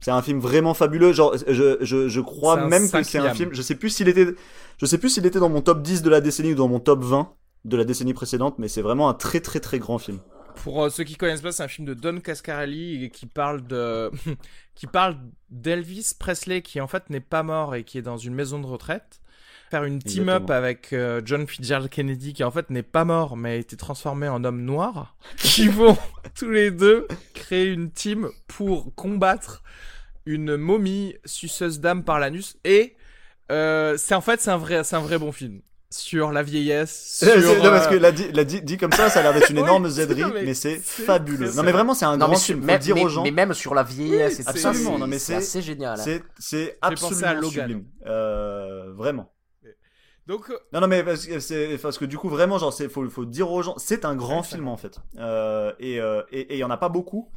C'est 0.00 0.10
un 0.10 0.22
film 0.22 0.38
vraiment 0.40 0.72
fabuleux. 0.72 1.12
Genre, 1.12 1.36
je, 1.46 1.76
je, 1.82 2.08
je 2.08 2.20
crois 2.22 2.66
même 2.66 2.90
que 2.90 3.02
c'est 3.02 3.18
un 3.18 3.34
film. 3.34 3.50
Je 3.52 3.60
sais 3.60 3.74
plus 3.74 3.90
s'il 3.90 4.08
était, 4.08 4.34
je 4.78 4.86
sais 4.86 4.96
plus 4.96 5.10
s'il 5.10 5.26
était 5.26 5.40
dans 5.40 5.50
mon 5.50 5.60
top 5.60 5.82
10 5.82 6.00
de 6.02 6.08
la 6.08 6.22
décennie 6.22 6.52
ou 6.52 6.56
dans 6.56 6.68
mon 6.68 6.80
top 6.80 7.02
20 7.04 7.34
de 7.66 7.76
la 7.76 7.84
décennie 7.84 8.14
précédente, 8.14 8.54
mais 8.58 8.68
c'est 8.68 8.80
vraiment 8.80 9.10
un 9.10 9.14
très 9.14 9.40
très 9.40 9.60
très 9.60 9.78
grand 9.78 9.98
film. 9.98 10.18
Pour 10.62 10.84
euh, 10.84 10.90
ceux 10.90 11.04
qui 11.04 11.16
connaissent 11.16 11.40
pas, 11.40 11.52
c'est 11.52 11.62
un 11.62 11.68
film 11.68 11.86
de 11.86 11.94
Don 11.94 12.20
Cascarelli 12.20 13.04
et 13.04 13.10
qui 13.10 13.24
parle 13.24 13.66
de, 13.66 14.10
qui 14.74 14.86
parle 14.86 15.16
d'Elvis 15.48 16.12
Presley 16.18 16.60
qui 16.60 16.82
en 16.82 16.86
fait 16.86 17.08
n'est 17.08 17.20
pas 17.20 17.42
mort 17.42 17.74
et 17.74 17.82
qui 17.82 17.96
est 17.96 18.02
dans 18.02 18.18
une 18.18 18.34
maison 18.34 18.58
de 18.58 18.66
retraite. 18.66 19.22
Faire 19.70 19.84
une 19.84 20.00
team 20.00 20.28
up 20.28 20.50
avec 20.50 20.92
euh, 20.92 21.22
John 21.24 21.46
Fitzgerald 21.46 21.88
Kennedy 21.88 22.34
qui 22.34 22.44
en 22.44 22.50
fait 22.50 22.68
n'est 22.68 22.82
pas 22.82 23.06
mort 23.06 23.38
mais 23.38 23.50
a 23.52 23.54
été 23.54 23.76
transformé 23.76 24.28
en 24.28 24.44
homme 24.44 24.62
noir. 24.62 25.16
Qui 25.38 25.68
vont 25.68 25.96
tous 26.34 26.50
les 26.50 26.70
deux 26.70 27.08
créer 27.32 27.68
une 27.68 27.90
team 27.90 28.28
pour 28.46 28.94
combattre 28.94 29.62
une 30.26 30.56
momie 30.56 31.14
suceuse 31.24 31.80
d'âme 31.80 32.04
par 32.04 32.18
l'anus 32.18 32.58
et 32.64 32.96
euh, 33.50 33.96
c'est 33.96 34.14
en 34.14 34.20
fait 34.20 34.40
c'est 34.40 34.50
un 34.50 34.58
vrai 34.58 34.84
c'est 34.84 34.96
un 34.96 35.00
vrai 35.00 35.18
bon 35.18 35.32
film 35.32 35.62
sur 35.92 36.30
la 36.32 36.42
vieillesse 36.42 37.18
sur 37.18 37.36
non, 37.56 37.62
parce 37.70 37.86
euh, 37.86 37.90
que 37.90 37.94
la 37.96 38.12
dit, 38.12 38.30
la 38.32 38.44
dit, 38.44 38.62
dit 38.62 38.76
comme 38.78 38.92
ça, 38.92 39.10
ça 39.10 39.20
a 39.20 39.22
l'air 39.22 39.34
d'être 39.34 39.50
une 39.50 39.56
Oui, 39.58 39.62
énorme 39.64 39.84
c'est- 39.88 39.96
zèderie, 40.06 40.22
non, 40.22 40.30
mais 40.32 40.44
mais 40.44 40.54
c'est 40.54 40.76
fabuleux. 40.78 41.52
Non, 41.54 41.62
mais 41.64 41.72
vraiment, 41.72 41.94
c'est 41.94 42.04
un 42.04 42.16
Non, 42.16 42.26
mais, 42.28 42.32
grand 42.34 42.36
sur- 42.36 42.54
film. 42.54 42.60
Faut 42.60 42.66
mais, 42.66 42.78
dire 42.78 42.94
mais- 42.94 43.04
aux 43.04 43.08
gens. 43.08 43.22
mais 43.24 43.30
même 43.32 43.52
sur 43.54 43.74
la 43.74 43.82
vieillesse, 43.82 44.34
Oui, 44.36 44.40
et 44.42 44.44
tout 44.44 44.52
c'est- 44.52 44.58
ça, 44.58 44.68
absolument, 44.70 44.98
non, 44.98 45.06
mais 45.06 45.18
c'est 45.18 45.32
c'est- 45.32 45.38
assez 45.38 45.62
génial. 45.62 45.98
C'est, 46.38 46.78
à 46.80 46.88
absolument 46.88 47.32
Logan. 47.40 47.50
sublime. 47.50 47.84
Euh, 48.06 48.92
vraiment. 48.94 49.32
donc 50.26 50.48
euh, 50.50 50.58
Non, 50.72 50.80
non, 50.80 50.86
mais 50.86 51.02
parce 51.02 51.26
que, 51.26 51.40
c'est, 51.40 51.76
parce 51.82 51.98
que 51.98 52.04
du 52.04 52.16
coup, 52.18 52.28
vraiment, 52.28 52.58
genre, 52.58 52.72
c'est, 52.72 52.88
faut, 52.88 53.08
faut 53.08 53.24
dire 53.24 53.50
aux 53.50 53.62
gens, 53.62 53.74
c'est 53.78 54.04
un 54.04 54.14
grand 54.14 54.42
film 54.44 54.68
en 54.68 54.76
fait. 54.76 54.98
Euh, 55.18 55.72
et 55.80 56.00
euh, 56.00 56.22
et 56.30 56.40
et 56.40 56.54
il 56.54 56.58
y 56.58 56.64
en 56.64 56.70
a 56.70 56.76
pas 56.76 56.88
beaucoup. 56.88 57.30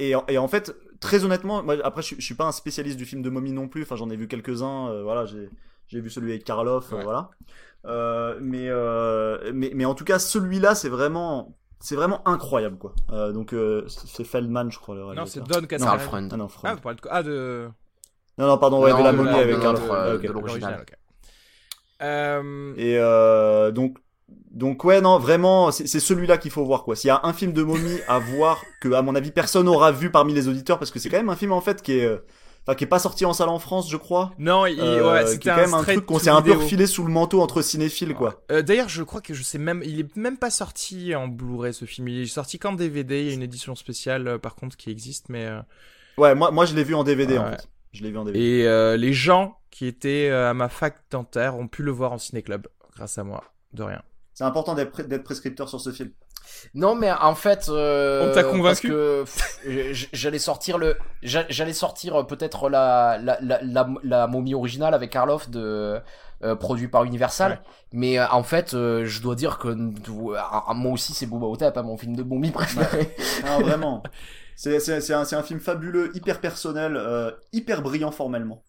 Et, 0.00 0.14
en- 0.16 0.24
et 0.28 0.38
en 0.38 0.48
fait, 0.48 0.74
très 0.98 1.24
honnêtement, 1.24 1.62
moi, 1.62 1.76
après, 1.84 2.00
je, 2.02 2.06
suis- 2.08 2.16
je 2.18 2.24
suis 2.24 2.34
pas 2.34 2.46
un 2.46 2.52
spécialiste 2.52 2.96
du 2.96 3.04
film 3.04 3.22
de 3.22 3.30
momie 3.30 3.52
non 3.52 3.68
plus. 3.68 3.82
Enfin, 3.82 3.94
j'en 3.96 4.10
ai 4.10 4.16
vu 4.16 4.26
quelques-uns. 4.26 4.88
euh, 4.88 5.02
voilà, 5.02 5.26
j'ai, 5.26 5.48
j'ai 5.88 6.00
vu 6.00 6.08
celui 6.10 6.30
avec 6.32 6.42
Karloff. 6.44 6.92
euh, 6.92 6.96
Ouais. 6.96 7.04
voilà. 7.04 7.30
Euh, 7.86 8.38
mais, 8.40 8.66
euh, 8.68 9.50
mais, 9.54 9.72
mais 9.74 9.84
en 9.84 9.94
tout 9.94 10.04
cas, 10.04 10.18
celui-là, 10.18 10.74
c'est 10.74 10.88
vraiment, 10.90 11.56
c'est 11.80 11.96
vraiment 11.96 12.26
incroyable, 12.28 12.76
quoi. 12.78 12.94
Euh, 13.10 13.32
donc, 13.32 13.52
euh, 13.52 13.84
c'est 13.88 14.24
Feldman, 14.24 14.70
je 14.70 14.78
crois. 14.78 14.94
Le 14.94 15.14
non 15.14 15.26
c'est 15.26 15.40
Don. 15.40 15.62
Carl 15.66 15.98
Freund. 16.00 16.30
Ah 16.32 16.36
non, 16.36 16.44
Ah, 16.46 16.48
Freund. 16.48 16.74
vous 16.76 16.80
parlez 16.82 16.96
de 16.96 17.00
quoi 17.00 17.10
Ah, 17.14 17.22
de. 17.22 17.68
Non, 18.38 18.46
non, 18.46 18.58
pardon, 18.58 18.82
ouais, 18.82 18.90
Non, 18.92 18.98
de 18.98 19.02
la 19.04 19.12
momie 19.12 19.28
avec 19.30 19.56
de 19.56 19.60
Karloff. 19.60 19.80
l'autre, 19.82 19.94
euh, 19.94 20.16
Ok. 20.16 20.22
de 20.22 20.32
l'original. 20.32 20.84
Et 22.00 22.96
euh, 22.98 23.70
donc, 23.70 23.98
donc 24.50 24.84
ouais, 24.84 25.00
non, 25.00 25.18
vraiment, 25.18 25.70
c'est 25.70 25.86
c'est 25.86 26.00
celui-là 26.00 26.38
qu'il 26.38 26.50
faut 26.50 26.64
voir, 26.64 26.84
quoi. 26.84 26.96
S'il 26.96 27.08
y 27.08 27.10
a 27.10 27.20
un 27.24 27.32
film 27.32 27.52
de 27.52 27.62
momie 27.62 27.98
à 28.08 28.18
voir 28.18 28.62
que, 28.80 28.92
à 28.92 29.02
mon 29.02 29.14
avis, 29.14 29.30
personne 29.30 29.66
n'aura 29.66 29.92
vu 29.92 30.10
parmi 30.10 30.32
les 30.32 30.48
auditeurs, 30.48 30.78
parce 30.78 30.90
que 30.90 30.98
c'est 30.98 31.08
quand 31.08 31.16
même 31.18 31.28
un 31.28 31.36
film 31.36 31.52
en 31.52 31.60
fait 31.60 31.82
qui 31.82 31.98
est, 31.98 32.04
euh, 32.06 32.18
enfin, 32.66 32.74
qui 32.74 32.84
est 32.84 32.86
pas 32.86 32.98
sorti 32.98 33.24
en 33.24 33.32
salle 33.32 33.48
en 33.48 33.58
France, 33.58 33.90
je 33.90 33.96
crois. 33.96 34.32
Non, 34.38 34.66
il, 34.66 34.80
Euh, 34.80 35.12
ouais, 35.12 35.24
qui 35.24 35.30
c'était 35.32 35.50
quand 35.50 35.56
même 35.56 35.74
un 35.74 35.82
truc 35.82 36.06
qu'on 36.06 36.18
s'est 36.18 36.30
un 36.30 36.42
peu 36.42 36.52
refilé 36.52 36.86
sous 36.86 37.04
le 37.04 37.12
manteau 37.12 37.40
entre 37.40 37.62
cinéphiles, 37.62 38.14
quoi. 38.14 38.42
Euh, 38.50 38.62
D'ailleurs, 38.62 38.88
je 38.88 39.02
crois 39.02 39.20
que 39.20 39.34
je 39.34 39.42
sais 39.42 39.58
même, 39.58 39.82
il 39.84 40.00
est 40.00 40.16
même 40.16 40.36
pas 40.38 40.50
sorti 40.50 41.14
en 41.14 41.28
Blu-ray 41.28 41.74
ce 41.74 41.84
film. 41.84 42.08
Il 42.08 42.22
est 42.22 42.26
sorti 42.26 42.58
qu'en 42.58 42.72
DVD. 42.72 43.20
Il 43.20 43.26
y 43.28 43.30
a 43.30 43.34
une 43.34 43.42
édition 43.42 43.74
spéciale, 43.74 44.28
euh, 44.28 44.38
par 44.38 44.54
contre, 44.54 44.76
qui 44.76 44.90
existe, 44.90 45.28
mais 45.28 45.46
euh, 45.46 45.60
Ouais, 46.18 46.34
moi, 46.34 46.50
moi, 46.50 46.66
je 46.66 46.74
l'ai 46.74 46.84
vu 46.84 46.94
en 46.94 47.04
DVD, 47.04 47.38
en 47.38 47.50
fait. 47.50 47.68
Je 47.92 48.02
l'ai 48.04 48.10
vu 48.10 48.18
en 48.18 48.24
DVD. 48.24 48.44
et 48.44 48.66
euh, 48.68 48.96
les 48.96 49.12
gens 49.12 49.58
qui 49.70 49.86
étaient 49.86 50.28
euh, 50.30 50.50
à 50.50 50.54
ma 50.54 50.68
fac 50.68 50.96
dentaire 51.10 51.56
ont 51.56 51.66
pu 51.66 51.82
le 51.82 51.90
voir 51.90 52.12
en 52.12 52.18
ciné-club 52.18 52.68
grâce 52.94 53.18
à 53.18 53.24
moi, 53.24 53.44
de 53.72 53.82
rien. 53.82 54.02
C'est 54.34 54.44
important 54.44 54.74
d'être 54.74 55.22
prescripteur 55.24 55.68
sur 55.68 55.80
ce 55.80 55.90
film. 55.90 56.10
Non, 56.74 56.94
mais 56.94 57.10
en 57.10 57.34
fait, 57.34 57.68
euh, 57.68 58.30
On 58.30 58.34
t'a 58.34 58.42
parce 58.42 58.54
convaincu 58.54 58.88
que 58.88 59.24
j'allais 60.12 60.38
sortir 60.38 60.78
le, 60.78 60.96
j'a- 61.22 61.46
j'allais 61.48 61.72
sortir 61.72 62.20
euh, 62.20 62.22
peut-être 62.24 62.68
la, 62.68 63.18
la, 63.22 63.38
la, 63.40 63.60
la, 63.62 63.88
la 64.02 64.26
momie 64.26 64.54
originale 64.54 64.94
avec 64.94 65.10
Karloff 65.10 65.50
de 65.50 66.00
euh, 66.42 66.54
produit 66.56 66.88
par 66.88 67.04
Universal, 67.04 67.52
Ouais. 67.52 67.58
mais 67.92 68.18
euh, 68.18 68.26
en 68.30 68.42
fait, 68.42 68.72
euh, 68.74 69.04
je 69.04 69.20
dois 69.20 69.34
dire 69.34 69.58
que 69.58 69.68
moi 69.68 70.92
aussi 70.92 71.12
c'est 71.12 71.26
Booba 71.26 71.46
Otep, 71.46 71.76
hein, 71.76 71.82
mon 71.82 71.96
film 71.96 72.16
de 72.16 72.22
momie 72.22 72.50
préféré. 72.50 73.14
Vraiment. 73.60 74.02
C'est 74.56 74.76
un, 74.92 75.24
c'est 75.24 75.36
un 75.36 75.42
film 75.42 75.58
fabuleux, 75.60 76.10
hyper 76.14 76.40
personnel, 76.40 76.94
euh, 76.96 77.30
hyper 77.52 77.82
brillant 77.82 78.10
formellement. 78.10 78.62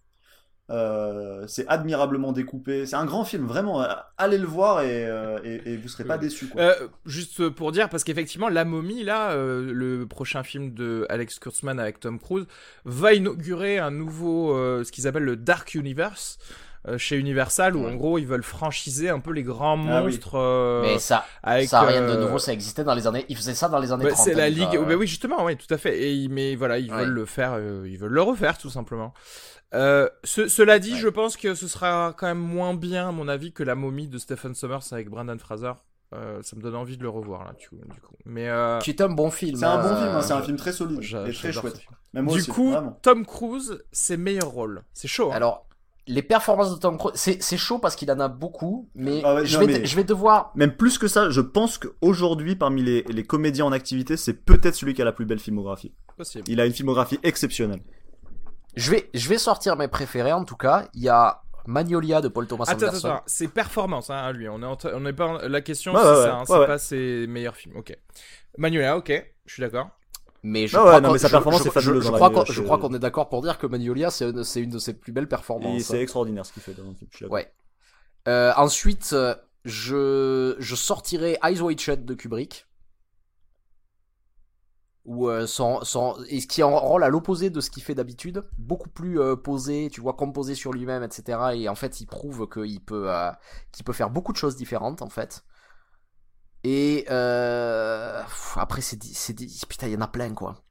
Euh, 0.72 1.46
c'est 1.48 1.68
admirablement 1.68 2.32
découpé. 2.32 2.86
C'est 2.86 2.96
un 2.96 3.06
grand 3.06 3.24
film, 3.26 3.46
vraiment. 3.46 3.82
euh, 3.84 3.88
Allez 4.18 4.38
le 4.38 4.46
voir 4.48 4.82
et, 4.82 5.06
euh, 5.08 5.38
et, 5.44 5.74
et 5.74 5.78
vous 5.78 5.88
serez 5.90 6.06
pas 6.06 6.14
Ouais. 6.16 6.20
déçus. 6.22 6.48
Quoi. 6.48 6.62
Euh, 6.62 6.74
juste 7.06 7.50
pour 7.50 7.72
dire, 7.72 7.90
parce 7.90 8.04
qu'effectivement, 8.04 8.48
La 8.50 8.64
Momie, 8.66 9.04
là, 9.04 9.32
euh, 9.32 9.72
le 9.74 10.06
prochain 10.08 10.44
film 10.44 10.74
de 10.74 11.06
Alex 11.10 11.40
Kurtzman 11.40 11.80
avec 11.80 12.00
Tom 12.00 12.20
Cruise, 12.20 12.46
va 12.86 13.14
inaugurer 13.14 13.80
un 13.80 13.92
nouveau, 13.92 14.56
euh, 14.56 14.84
ce 14.84 14.92
qu'ils 14.92 15.08
appellent 15.08 15.24
le 15.24 15.36
Dark 15.36 15.76
Universe. 15.76 16.38
euh, 16.88 16.98
chez 16.98 17.16
Universal 17.16 17.76
où 17.76 17.84
Ouais. 17.86 17.92
en 17.92 17.96
gros 17.96 18.18
ils 18.18 18.26
veulent 18.26 18.42
franchiser 18.42 19.12
un 19.12 19.20
peu 19.20 19.32
les 19.34 19.44
grands 19.44 19.80
Ah 19.88 20.02
oui. 20.02 20.14
monstres 20.14 20.34
euh, 20.34 20.82
mais 20.82 20.98
ça, 20.98 21.24
avec 21.44 21.70
ça 21.70 21.82
a 21.82 21.86
rien 21.86 22.02
de 22.02 22.14
euh, 22.14 22.20
nouveau, 22.20 22.40
ça 22.40 22.54
existait 22.54 22.84
dans 22.84 22.96
les 22.96 23.06
années, 23.06 23.24
ils 23.30 23.36
faisaient 23.38 23.54
ça 23.54 23.70
dans 23.70 23.78
les 23.78 23.92
années 23.92 24.06
bah, 24.06 24.14
30. 24.14 24.26
c'est 24.26 24.34
la 24.34 24.46
hein, 24.46 24.50
ligue 24.50 24.80
bah 24.88 24.96
oui 24.98 25.06
justement 25.06 25.46
oui 25.46 25.56
tout 25.58 25.72
à 25.72 25.78
fait 25.78 26.10
et 26.12 26.28
mais 26.28 26.56
voilà 26.56 26.80
ils 26.80 26.92
Ouais. 26.92 27.02
veulent 27.02 27.10
le 27.14 27.26
faire 27.28 27.52
euh, 27.56 27.86
ils 27.88 28.00
veulent 28.00 28.10
le 28.14 28.24
refaire 28.24 28.58
tout 28.58 28.72
simplement 28.72 29.14
euh, 29.74 30.10
ce- 30.24 30.48
cela 30.48 30.80
dit 30.80 30.94
Ouais. 30.94 31.00
je 31.00 31.08
pense 31.08 31.38
que 31.38 31.56
ce 31.56 31.68
sera 31.68 32.14
quand 32.18 32.28
même 32.28 32.38
moins 32.40 32.74
bien 32.74 33.10
à 33.10 33.12
mon 33.12 33.28
avis 33.28 33.52
que 33.54 33.64
la 33.64 33.76
momie 33.76 34.08
de 34.08 34.18
Stephen 34.18 34.54
Sommers 34.56 34.80
avec 34.92 35.10
Brandon 35.10 35.38
Fraser 35.40 35.74
Euh, 36.14 36.42
ça 36.44 36.58
me 36.58 36.62
donne 36.62 36.76
envie 36.76 36.98
de 36.98 37.04
le 37.04 37.10
revoir 37.10 37.46
là, 37.46 37.54
du 37.58 37.70
coup. 37.70 37.78
du 37.78 38.02
coup. 38.02 38.16
Mais 38.26 38.50
euh, 38.50 38.80
Qui 38.80 38.90
est 38.90 39.00
un 39.00 39.08
bon 39.08 39.32
film. 39.32 39.56
C'est 39.56 39.64
un 39.64 39.78
bon 39.82 39.96
film, 39.96 40.10
hein, 40.10 40.22
c'est 40.22 40.34
un 40.34 40.42
film 40.42 40.58
très 40.58 40.74
solide 40.74 41.00
et 41.02 41.32
très 41.32 41.54
chouette. 41.54 41.80
Même 42.14 42.28
du 42.28 42.34
aussi, 42.36 42.52
coup, 42.52 42.72
vraiment. 42.72 43.00
Tom 43.02 43.26
Cruise, 43.26 43.82
ses 43.94 44.18
meilleurs 44.18 44.50
rôles. 44.50 44.82
C'est 44.94 45.08
chaud. 45.08 45.30
hein. 45.32 45.36
Alors, 45.36 45.66
les 46.08 46.22
performances 46.22 46.74
de 46.74 46.78
Tom 46.78 46.98
Cruise, 46.98 47.14
c'est 47.16 47.42
c'est 47.42 47.56
chaud 47.56 47.80
parce 47.80 47.96
qu'il 47.96 48.12
en 48.12 48.20
a 48.20 48.28
beaucoup, 48.28 48.90
mais, 48.94 49.22
Ah 49.24 49.36
ouais, 49.36 49.46
je, 49.46 49.58
non, 49.58 49.66
vais 49.66 49.80
mais- 49.80 49.86
je 49.86 49.96
vais 49.96 50.04
devoir. 50.04 50.52
Même 50.56 50.76
plus 50.76 50.98
que 50.98 51.08
ça, 51.08 51.30
je 51.30 51.40
pense 51.40 51.78
qu'aujourd'hui, 51.78 52.58
parmi 52.58 52.84
les, 52.84 53.04
les 53.04 53.24
comédiens 53.24 53.64
en 53.64 53.72
activité, 53.72 54.18
c'est 54.18 54.34
peut-être 54.34 54.76
celui 54.76 54.94
qui 54.94 55.02
a 55.02 55.06
la 55.06 55.14
plus 55.14 55.26
belle 55.26 55.40
filmographie. 55.40 55.94
Possible. 56.18 56.44
Il 56.50 56.60
a 56.60 56.66
une 56.66 56.74
filmographie 56.74 57.20
exceptionnelle. 57.24 57.80
Je 58.76 58.92
vais, 58.92 59.10
je 59.14 59.28
vais 59.30 59.38
sortir 59.38 59.76
mes 59.76 59.88
préférés 59.88 60.34
en 60.34 60.44
tout 60.46 60.56
cas. 60.56 60.88
Il 60.94 61.02
y 61.02 61.10
a 61.10 61.42
Magnolia 61.68 62.22
de 62.22 62.28
Paul 62.28 62.48
Thomas 62.48 62.66
Attends, 62.68 62.88
Anderson. 62.88 63.08
attends, 63.08 63.16
attends, 63.18 63.24
c'est 63.28 63.48
performance, 63.48 64.10
hein, 64.10 64.32
lui. 64.32 64.48
On 64.50 64.62
est, 64.62 64.66
en 64.66 64.78
on 64.94 65.06
est 65.06 65.14
pas. 65.14 65.48
La 65.48 65.62
question, 65.62 65.94
Ouais, 65.94 66.02
c'est 66.02 66.08
ouais, 66.10 66.16
ça, 66.16 66.22
ouais, 66.24 66.30
hein, 66.30 66.40
ouais, 66.40 66.46
c'est 66.48 66.58
ouais. 66.60 66.68
pas 66.68 66.78
ses 66.78 67.28
meilleurs 67.28 67.56
films. 67.56 67.76
Ok. 67.78 67.96
Manuela, 68.58 68.98
ok, 68.98 69.12
je 69.46 69.54
suis 69.54 69.62
d'accord. 69.62 69.90
Mais 70.44 70.68
je 70.68 70.76
crois 70.76 70.94
ouais, 70.96 71.02
non, 71.02 71.10
qu'on- 71.10 71.14
mais 71.14 71.20
sa 71.20 71.28
je- 71.28 71.32
performance 71.34 71.64
je- 71.64 71.68
est 71.68 71.72
fabuleuse 71.72 72.02
Je, 72.02 72.08
je 72.08 72.12
dans 72.12 72.16
crois 72.16 72.30
Magnolia, 72.30 72.46
qu'on 72.46 72.52
je 72.52 72.58
je- 72.58 72.64
crois 72.64 72.78
qu'on 72.80 72.94
est 72.96 73.00
d'accord 73.00 73.30
pour 73.30 73.42
dire 73.44 73.58
que 73.60 73.68
Magnolia, 73.68 74.10
c'est 74.10 74.30
une, 74.30 74.44
c'est 74.44 74.62
une 74.62 74.72
de 74.72 74.80
ses 74.80 74.94
plus 74.94 75.12
belles 75.12 75.26
Et 75.26 75.28
performances. 75.28 75.84
c'est 75.84 76.02
extraordinaire 76.02 76.46
ce 76.46 76.54
qu'il 76.54 76.64
fait 76.64 76.74
dans 76.74 76.84
le 76.90 76.96
film. 76.96 77.10
je 77.12 77.18
suis. 77.18 77.26
Ouais. 77.28 77.52
Euh, 78.28 78.52
ensuite, 78.58 79.16
je, 79.66 80.56
je 80.58 80.76
sortirai 80.76 81.38
Eyes 81.44 81.62
Wide 81.62 81.80
Shut 81.80 82.04
de 82.06 82.14
Kubrick. 82.16 82.66
Où, 85.04 85.30
euh, 85.30 85.48
son, 85.48 85.84
son, 85.84 86.16
et 86.30 86.40
ce 86.42 86.46
qui 86.48 86.62
est 86.62 86.64
en 86.64 86.78
rôle 86.78 87.04
à 87.04 87.10
l'opposé 87.10 87.50
de 87.50 87.60
ce 87.60 87.72
qu'il 87.72 87.82
fait 87.82 87.96
d'habitude, 87.96 88.44
beaucoup 88.60 88.90
plus 88.90 89.20
euh, 89.20 89.36
posé, 89.36 89.90
tu 89.92 90.00
vois, 90.00 90.14
composé 90.14 90.54
sur 90.54 90.72
lui-même, 90.74 91.02
etc. 91.02 91.40
Et 91.56 91.68
en 91.70 91.76
fait, 91.76 92.02
il 92.02 92.06
prouve 92.06 92.48
qu'il 92.48 92.80
peut, 92.84 93.12
euh, 93.12 93.32
qu'il 93.72 93.84
peut 93.84 93.94
faire 93.94 94.12
beaucoup 94.12 94.32
de 94.32 94.38
choses 94.38 94.56
différentes, 94.56 95.02
en 95.02 95.10
fait. 95.10 95.44
Et 96.64 97.06
euh, 97.10 98.22
pff, 98.24 98.58
après, 98.58 98.82
c'est 98.82 98.98
dit- 98.98 99.14
c'est 99.16 99.34
dit- 99.34 99.62
putain, 99.68 99.88
il 99.88 99.94
y 99.94 99.98
en 99.98 100.02
a 100.02 100.08
plein, 100.08 100.34
quoi. 100.34 100.62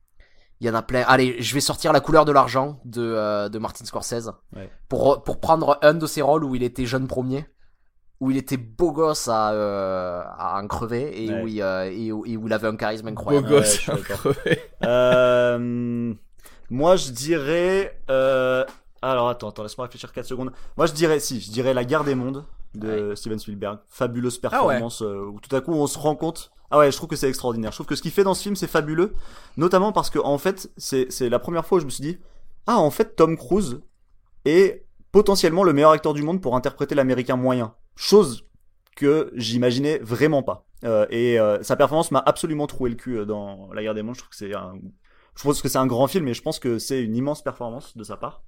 Il 0.61 0.66
y 0.66 0.70
en 0.70 0.74
a 0.74 0.82
plein. 0.82 1.02
Allez, 1.09 1.40
je 1.43 1.55
vais 1.55 1.61
sortir 1.61 1.93
La 1.93 2.01
couleur 2.01 2.24
de 2.24 2.32
l'argent 2.32 2.81
de, 2.85 3.02
euh, 3.02 3.48
de 3.48 3.59
Martin 3.59 3.85
Scorsese 3.85 4.31
Ouais. 4.55 4.70
pour, 4.89 5.24
pour 5.24 5.40
prendre 5.40 5.78
un 5.82 5.94
de 5.94 6.07
ses 6.07 6.23
rôles 6.23 6.44
où 6.44 6.55
il 6.55 6.62
était 6.62 6.86
jeune 6.86 7.09
premier, 7.09 7.47
où 8.21 8.31
il 8.31 8.37
était 8.37 8.57
beau 8.59 8.93
gosse 8.93 9.29
à, 9.29 9.53
euh, 9.53 10.23
à 10.39 10.61
en 10.63 10.67
crever 10.69 11.25
et, 11.25 11.31
Ouais. 11.31 11.43
où 11.43 11.49
il, 11.49 11.63
euh, 11.63 11.91
et, 11.91 12.13
où, 12.13 12.27
et 12.27 12.37
où 12.37 12.47
il 12.47 12.53
avait 12.53 12.69
un 12.69 12.77
charisme 12.77 13.07
Beau 13.07 13.11
incroyable. 13.13 13.47
Ouais, 13.49 13.59
gosse, 13.61 13.75
je 13.77 13.81
suis 13.81 13.93
d'accord. 13.93 14.19
crevé. 14.19 14.61
Euh, 14.85 16.15
moi, 16.71 16.97
je 16.97 17.11
dirais 17.11 17.99
euh, 18.11 18.65
Alors 19.03 19.29
attends, 19.29 19.49
attends, 19.49 19.63
laisse-moi 19.63 19.87
réfléchir 19.87 20.13
4 20.13 20.27
secondes. 20.27 20.53
Moi 20.77 20.87
je 20.87 20.93
dirais, 20.93 21.19
si, 21.21 21.41
je 21.41 21.51
dirais 21.51 21.73
La 21.75 21.85
guerre 21.85 22.05
des 22.05 22.15
mondes 22.15 22.45
de 22.75 23.15
Steven 23.15 23.39
Spielberg. 23.39 23.79
Fabuleuse 23.89 24.39
performance 24.39 25.03
euh, 25.03 25.25
où 25.33 25.41
tout 25.41 25.55
à 25.57 25.61
coup 25.61 25.73
on 25.73 25.87
se 25.87 25.99
rend 25.99 26.15
compte. 26.15 26.51
Ah 26.71 26.79
ouais, 26.79 26.93
je 26.93 26.97
trouve 26.97 27.09
que 27.09 27.17
c'est 27.17 27.29
extraordinaire. 27.29 27.73
Je 27.73 27.77
trouve 27.79 27.87
que 27.87 27.97
ce 27.97 28.03
qu'il 28.03 28.13
fait 28.13 28.23
dans 28.23 28.35
ce 28.35 28.43
film 28.43 28.55
c'est 28.55 28.69
fabuleux, 28.69 29.13
notamment 29.57 29.91
parce 29.93 30.09
que 30.11 30.19
en 30.21 30.39
fait 30.39 30.71
c'est 30.77 31.11
c'est 31.11 31.29
la 31.29 31.39
première 31.41 31.67
fois 31.67 31.79
où 31.79 31.81
je 31.81 31.87
me 31.87 31.91
suis 31.91 32.03
dit 32.03 32.19
ah 32.69 32.79
en 32.79 32.91
fait 32.91 33.17
Tom 33.17 33.37
Cruise 33.37 33.81
est 34.45 34.85
potentiellement 35.11 35.65
le 35.65 35.73
meilleur 35.73 35.91
acteur 35.91 36.15
du 36.15 36.23
monde 36.23 36.41
pour 36.41 36.55
interpréter 36.55 36.95
l'américain 36.95 37.35
moyen. 37.35 37.75
Chose 38.01 38.47
que 38.97 39.31
j'imaginais 39.35 39.98
vraiment 39.98 40.43
pas. 40.43 40.64
Euh, 40.85 41.05
et 41.10 41.39
euh, 41.39 41.62
sa 41.62 41.77
performance 41.77 42.10
m'a 42.10 42.22
absolument 42.24 42.66
troué 42.66 42.89
le 42.89 42.97
cul 42.97 43.18
euh, 43.18 43.27
dans 43.27 43.68
La 43.74 43.82
guerre 43.82 43.93
des 43.93 44.02
mondes. 44.02 44.14
Je 44.14 44.20
trouve 44.20 44.31
que 44.31 44.36
c'est 44.36 44.55
un 44.55 44.72
je 45.36 45.43
pense 45.43 45.60
que 45.60 45.68
c'est 45.68 45.78
un 45.78 45.86
grand 45.86 46.06
film 46.06 46.27
et 46.27 46.32
je 46.32 46.40
pense 46.40 46.59
que 46.59 46.78
c'est 46.78 47.02
une 47.02 47.14
immense 47.14 47.43
performance 47.43 47.94
de 47.98 48.02
sa 48.02 48.16
part. 48.16 48.43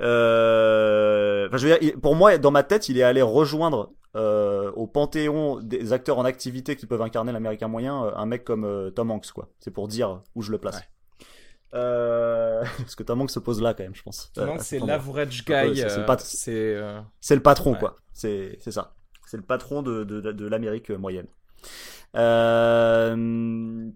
Enfin, 0.00 1.76
pour 2.02 2.16
moi, 2.16 2.36
dans 2.38 2.50
ma 2.50 2.64
tête, 2.64 2.88
il 2.88 2.98
est 2.98 3.04
allé 3.04 3.22
rejoindre 3.22 3.92
au 4.14 4.86
panthéon 4.88 5.60
des 5.60 5.92
acteurs 5.92 6.18
en 6.18 6.24
activité 6.24 6.74
qui 6.74 6.86
peuvent 6.86 7.02
incarner 7.02 7.30
l'américain 7.30 7.68
moyen 7.68 8.12
un 8.14 8.26
mec 8.26 8.44
comme 8.44 8.92
Tom 8.94 9.10
Hanks, 9.12 9.32
quoi. 9.32 9.48
C'est 9.58 9.70
pour 9.70 9.88
dire 9.88 10.22
où 10.34 10.42
je 10.42 10.50
le 10.50 10.58
place. 10.58 10.80
Euh, 11.74 12.62
parce 12.78 12.94
que 12.94 13.02
Tom 13.02 13.20
Hanks 13.22 13.30
se 13.30 13.38
pose 13.38 13.60
là 13.62 13.74
quand 13.74 13.82
même, 13.84 13.94
je 13.94 14.02
pense. 14.02 14.30
Euh, 14.38 14.56
c'est 14.60 14.78
l'average 14.78 15.44
guy. 15.44 15.76
c'est- 15.76 16.74
euh, 16.76 17.00
euh, 17.00 17.34
le 17.34 17.40
patron, 17.40 17.72
Ouais. 17.72 17.78
quoi. 17.78 17.96
C'est 18.12 18.58
ça. 18.70 18.94
C'est 19.26 19.36
le 19.38 19.42
patron 19.42 19.82
de, 19.82 20.04
de, 20.04 20.20
de 20.20 20.46
l'Amérique 20.46 20.90
moyenne. 20.90 21.26
Euh, 22.16 23.88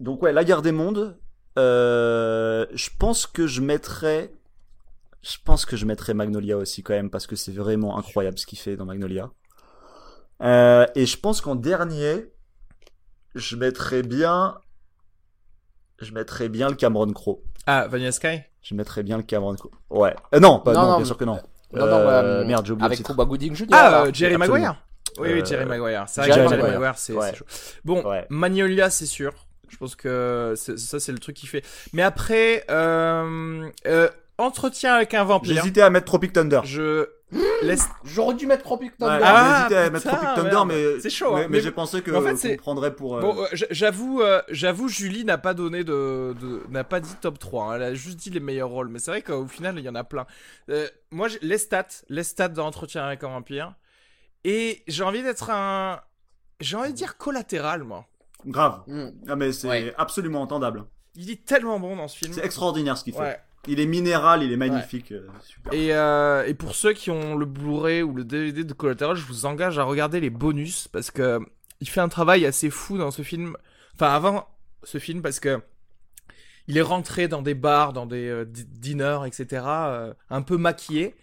donc 0.00 0.22
ouais, 0.22 0.32
la 0.32 0.44
guerre 0.44 0.62
des 0.62 0.72
mondes. 0.72 1.18
Euh, 1.58 2.64
je 2.72 2.88
pense 2.98 3.26
que 3.26 3.46
je 3.46 3.60
mettrais. 3.60 4.32
Je 5.22 5.36
pense 5.44 5.66
que 5.66 5.76
je 5.76 5.84
mettrais 5.84 6.14
Magnolia 6.14 6.56
aussi 6.56 6.82
quand 6.82 6.94
même 6.94 7.10
parce 7.10 7.26
que 7.26 7.36
c'est 7.36 7.52
vraiment 7.52 7.98
incroyable 7.98 8.38
ce 8.38 8.46
qu'il 8.46 8.58
fait 8.58 8.76
dans 8.76 8.86
Magnolia. 8.86 9.30
Euh, 10.42 10.86
et 10.94 11.04
je 11.04 11.18
pense 11.18 11.42
qu'en 11.42 11.56
dernier, 11.56 12.32
je 13.34 13.56
mettrais 13.56 14.02
bien. 14.02 14.58
Je 16.00 16.12
mettrais 16.12 16.48
bien 16.48 16.68
le 16.68 16.74
Cameron 16.74 17.12
Crowe. 17.12 17.40
Ah, 17.66 17.86
Vanilla 17.88 18.12
Sky? 18.12 18.40
Je 18.62 18.74
mettrais 18.74 19.02
bien 19.02 19.16
le 19.16 19.22
Cameron 19.22 19.54
Crowe. 19.54 19.70
Ouais. 19.90 20.14
Euh, 20.34 20.40
non, 20.40 20.60
pas, 20.60 20.72
Non, 20.72 20.82
non, 20.82 20.88
non, 20.92 20.96
bien 20.98 21.04
sûr 21.06 21.16
que 21.16 21.24
non. 21.24 21.34
Non, 21.72 21.86
non, 21.86 21.96
Euh, 21.98 22.40
euh, 22.42 22.44
merde, 22.44 22.66
j'ai 22.66 22.72
oublié 22.72 22.86
Avec. 22.86 23.02
Cuba 23.04 23.24
Gooding 23.24 23.54
Jr. 23.54 23.66
Ah, 23.72 24.02
euh, 24.06 24.10
Jerry. 24.12 24.36
Maguire. 24.36 24.76
Oui, 25.18 25.28
oui, 25.32 25.40
Euh, 25.40 25.44
Jerry 25.44 25.66
Maguire. 25.66 26.04
C'est 26.08 26.20
vrai 26.22 26.32
Jerry 26.32 26.42
que 26.44 26.48
Jerry 26.50 26.62
Maguire. 26.62 26.80
Maguire, 26.80 26.98
c'est 26.98 27.12
Ouais. 27.12 27.34
chaud. 27.34 27.44
Bon, 27.84 28.02
Ouais. 28.08 28.26
Magnolia, 28.30 28.90
c'est 28.90 29.06
sûr. 29.06 29.32
Je 29.68 29.76
pense 29.76 29.94
que 29.94 30.54
c'est- 30.56 30.76
ça, 30.78 30.98
c'est 30.98 31.12
le 31.12 31.18
truc 31.18 31.36
qui 31.36 31.46
fait. 31.46 31.62
Mais 31.92 32.02
après, 32.02 32.64
euh, 32.70 33.68
euh, 33.86 34.08
entretien 34.40 34.94
avec 34.94 35.14
un 35.14 35.24
vampire. 35.24 35.54
J'hésitais 35.56 35.82
à 35.82 35.90
mettre 35.90 36.06
Tropic 36.06 36.32
Thunder. 36.32 36.60
Je 36.64 37.06
laisse. 37.62 37.88
J'aurais 38.04 38.34
dû 38.34 38.46
mettre 38.46 38.64
Tropic 38.64 38.90
Ouais, 38.92 39.06
Thunder. 39.06 39.22
Ah, 39.24 39.56
j'hésitais 39.68 39.76
à 39.76 39.90
mettre 39.90 40.04
putain, 40.04 40.16
Tropic 40.16 40.34
Thunder, 40.36 40.50
merde. 40.50 40.68
mais 40.68 41.00
C'est 41.00 41.10
chaud, 41.10 41.34
Mais, 41.34 41.40
hein. 41.42 41.46
mais 41.48 41.56
Mais- 41.58 41.60
j'ai 41.62 41.70
pensé 41.70 42.02
que 42.02 42.10
en 42.10 42.36
fait, 42.36 42.56
prendrait 42.56 42.94
pour. 42.94 43.16
euh, 43.16 43.20
Bon, 43.20 43.36
euh, 43.42 43.46
j'avoue, 43.70 44.20
euh, 44.22 44.42
j'avoue, 44.48 44.88
Julie 44.88 45.24
n'a 45.24 45.38
pas 45.38 45.54
donné 45.54 45.84
de, 45.84 46.34
de- 46.40 46.62
n'a 46.70 46.82
pas 46.84 47.00
dit 47.00 47.14
top 47.20 47.38
3. 47.38 47.64
hein. 47.66 47.76
Elle 47.76 47.82
a 47.82 47.94
juste 47.94 48.18
dit 48.18 48.30
les 48.30 48.40
meilleurs 48.40 48.68
rôles. 48.70 48.88
Mais 48.88 48.98
c'est 48.98 49.10
vrai 49.12 49.22
qu'au 49.22 49.46
final, 49.46 49.78
il 49.78 49.84
y 49.84 49.88
en 49.88 49.94
a 49.94 50.04
plein. 50.04 50.26
Euh, 50.70 50.88
moi, 51.10 51.28
les 51.42 51.58
stats, 51.58 51.86
les 52.08 52.22
stats 52.24 52.48
d'entretien 52.48 53.04
avec 53.04 53.22
un 53.24 53.28
vampire. 53.28 53.74
Et 54.44 54.82
j'ai 54.88 55.04
envie 55.04 55.22
d'être 55.22 55.50
un, 55.50 56.00
j'ai 56.60 56.76
envie 56.76 56.90
de 56.90 56.96
dire 56.96 57.16
collatéral, 57.18 57.84
moi. 57.84 58.06
grave. 58.46 58.80
Hmm. 58.86 59.10
Ah 59.28 59.36
mais 59.36 59.52
c'est 59.52 59.68
Ouais. 59.68 59.94
absolument 59.98 60.40
entendable. 60.40 60.84
Il 61.14 61.30
est 61.30 61.44
tellement 61.44 61.78
bon 61.78 61.94
dans 61.96 62.08
ce 62.08 62.16
film. 62.16 62.32
C'est 62.32 62.42
extraordinaire 62.44 62.96
ce 62.96 63.04
qu'il 63.04 63.12
fait. 63.12 63.20
Ouais. 63.20 63.38
Il 63.66 63.78
est 63.80 63.86
minéral, 63.86 64.42
il 64.42 64.52
est 64.52 64.56
magnifique. 64.56 65.12
euh, 65.12 65.28
super. 65.42 65.72
Et, 65.72 65.92
euh, 65.94 66.46
et 66.46 66.54
pour 66.54 66.74
ceux 66.74 66.92
qui 66.92 67.10
ont 67.10 67.36
le 67.36 67.44
Blu-ray 67.46 68.02
ou 68.02 68.14
le 68.14 68.24
DVD 68.24 68.64
de 68.64 68.72
Collateral, 68.72 69.16
je 69.16 69.26
vous 69.26 69.44
engage 69.46 69.78
à 69.78 69.84
regarder 69.84 70.18
les 70.20 70.30
bonus 70.30 70.88
parce 70.88 71.10
que 71.10 71.40
il 71.80 71.88
fait 71.88 72.00
un 72.00 72.08
travail 72.08 72.46
assez 72.46 72.70
fou 72.70 72.98
dans 72.98 73.10
ce 73.10 73.22
film. 73.22 73.56
Enfin, 73.94 74.12
avant 74.14 74.48
ce 74.82 74.98
film, 74.98 75.20
parce 75.22 75.40
que 75.40 75.60
il 76.68 76.78
est 76.78 76.82
rentré 76.82 77.26
dans 77.28 77.42
des 77.42 77.54
bars, 77.54 77.92
dans 77.92 78.06
des 78.06 78.28
euh, 78.28 78.44
diners, 78.46 79.20
etc., 79.26 79.62
euh, 79.66 80.14
un 80.30 80.42
peu 80.42 80.56
maquillé 80.56 81.14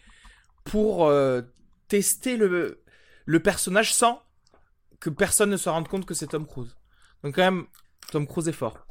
pour 0.63 1.07
euh, 1.07 1.41
tester 1.87 2.37
le, 2.37 2.83
le 3.25 3.39
personnage 3.39 3.93
sans 3.93 4.21
que 4.99 5.09
personne 5.09 5.49
ne 5.51 5.57
se 5.57 5.69
rende 5.69 5.87
compte 5.87 6.05
que 6.05 6.13
c'est 6.13 6.27
Tom 6.27 6.45
Cruise. 6.45 6.75
Donc 7.23 7.35
quand 7.35 7.43
même, 7.43 7.65
Tom 8.11 8.27
Cruise 8.27 8.47
est 8.47 8.51
fort. 8.53 8.86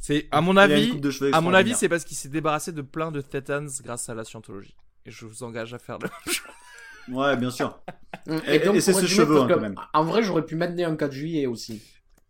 C'est 0.00 0.26
à 0.30 0.40
mon 0.40 0.56
avis, 0.56 0.98
à 1.32 1.40
mon 1.42 1.52
avis, 1.54 1.74
c'est 1.74 1.88
parce 1.88 2.04
qu'il 2.04 2.16
s'est 2.16 2.28
débarrassé 2.30 2.72
de 2.72 2.82
plein 2.82 3.12
de 3.12 3.20
Thetans 3.20 3.68
grâce 3.84 4.08
à 4.08 4.14
la 4.14 4.24
scientologie. 4.24 4.74
Et 5.06 5.10
je 5.10 5.26
vous 5.26 5.42
engage 5.42 5.72
à 5.74 5.78
faire 5.78 5.98
le. 5.98 6.08
Ouais, 7.14 7.36
bien 7.36 7.50
sûr. 7.50 7.78
Hmm. 8.26 8.38
Et- 8.46 8.56
et 8.56 8.80
c'est 8.80 8.92
cheveux, 9.06 9.34
parce 9.34 9.50
hein, 9.50 9.54
quand 9.54 9.60
même. 9.60 9.74
En 9.94 10.04
vrai, 10.04 10.22
j'aurais 10.22 10.44
pu 10.44 10.54
mettre 10.56 10.74
un 10.86 10.96
4 10.96 11.12
juillet 11.12 11.46
aussi. 11.46 11.82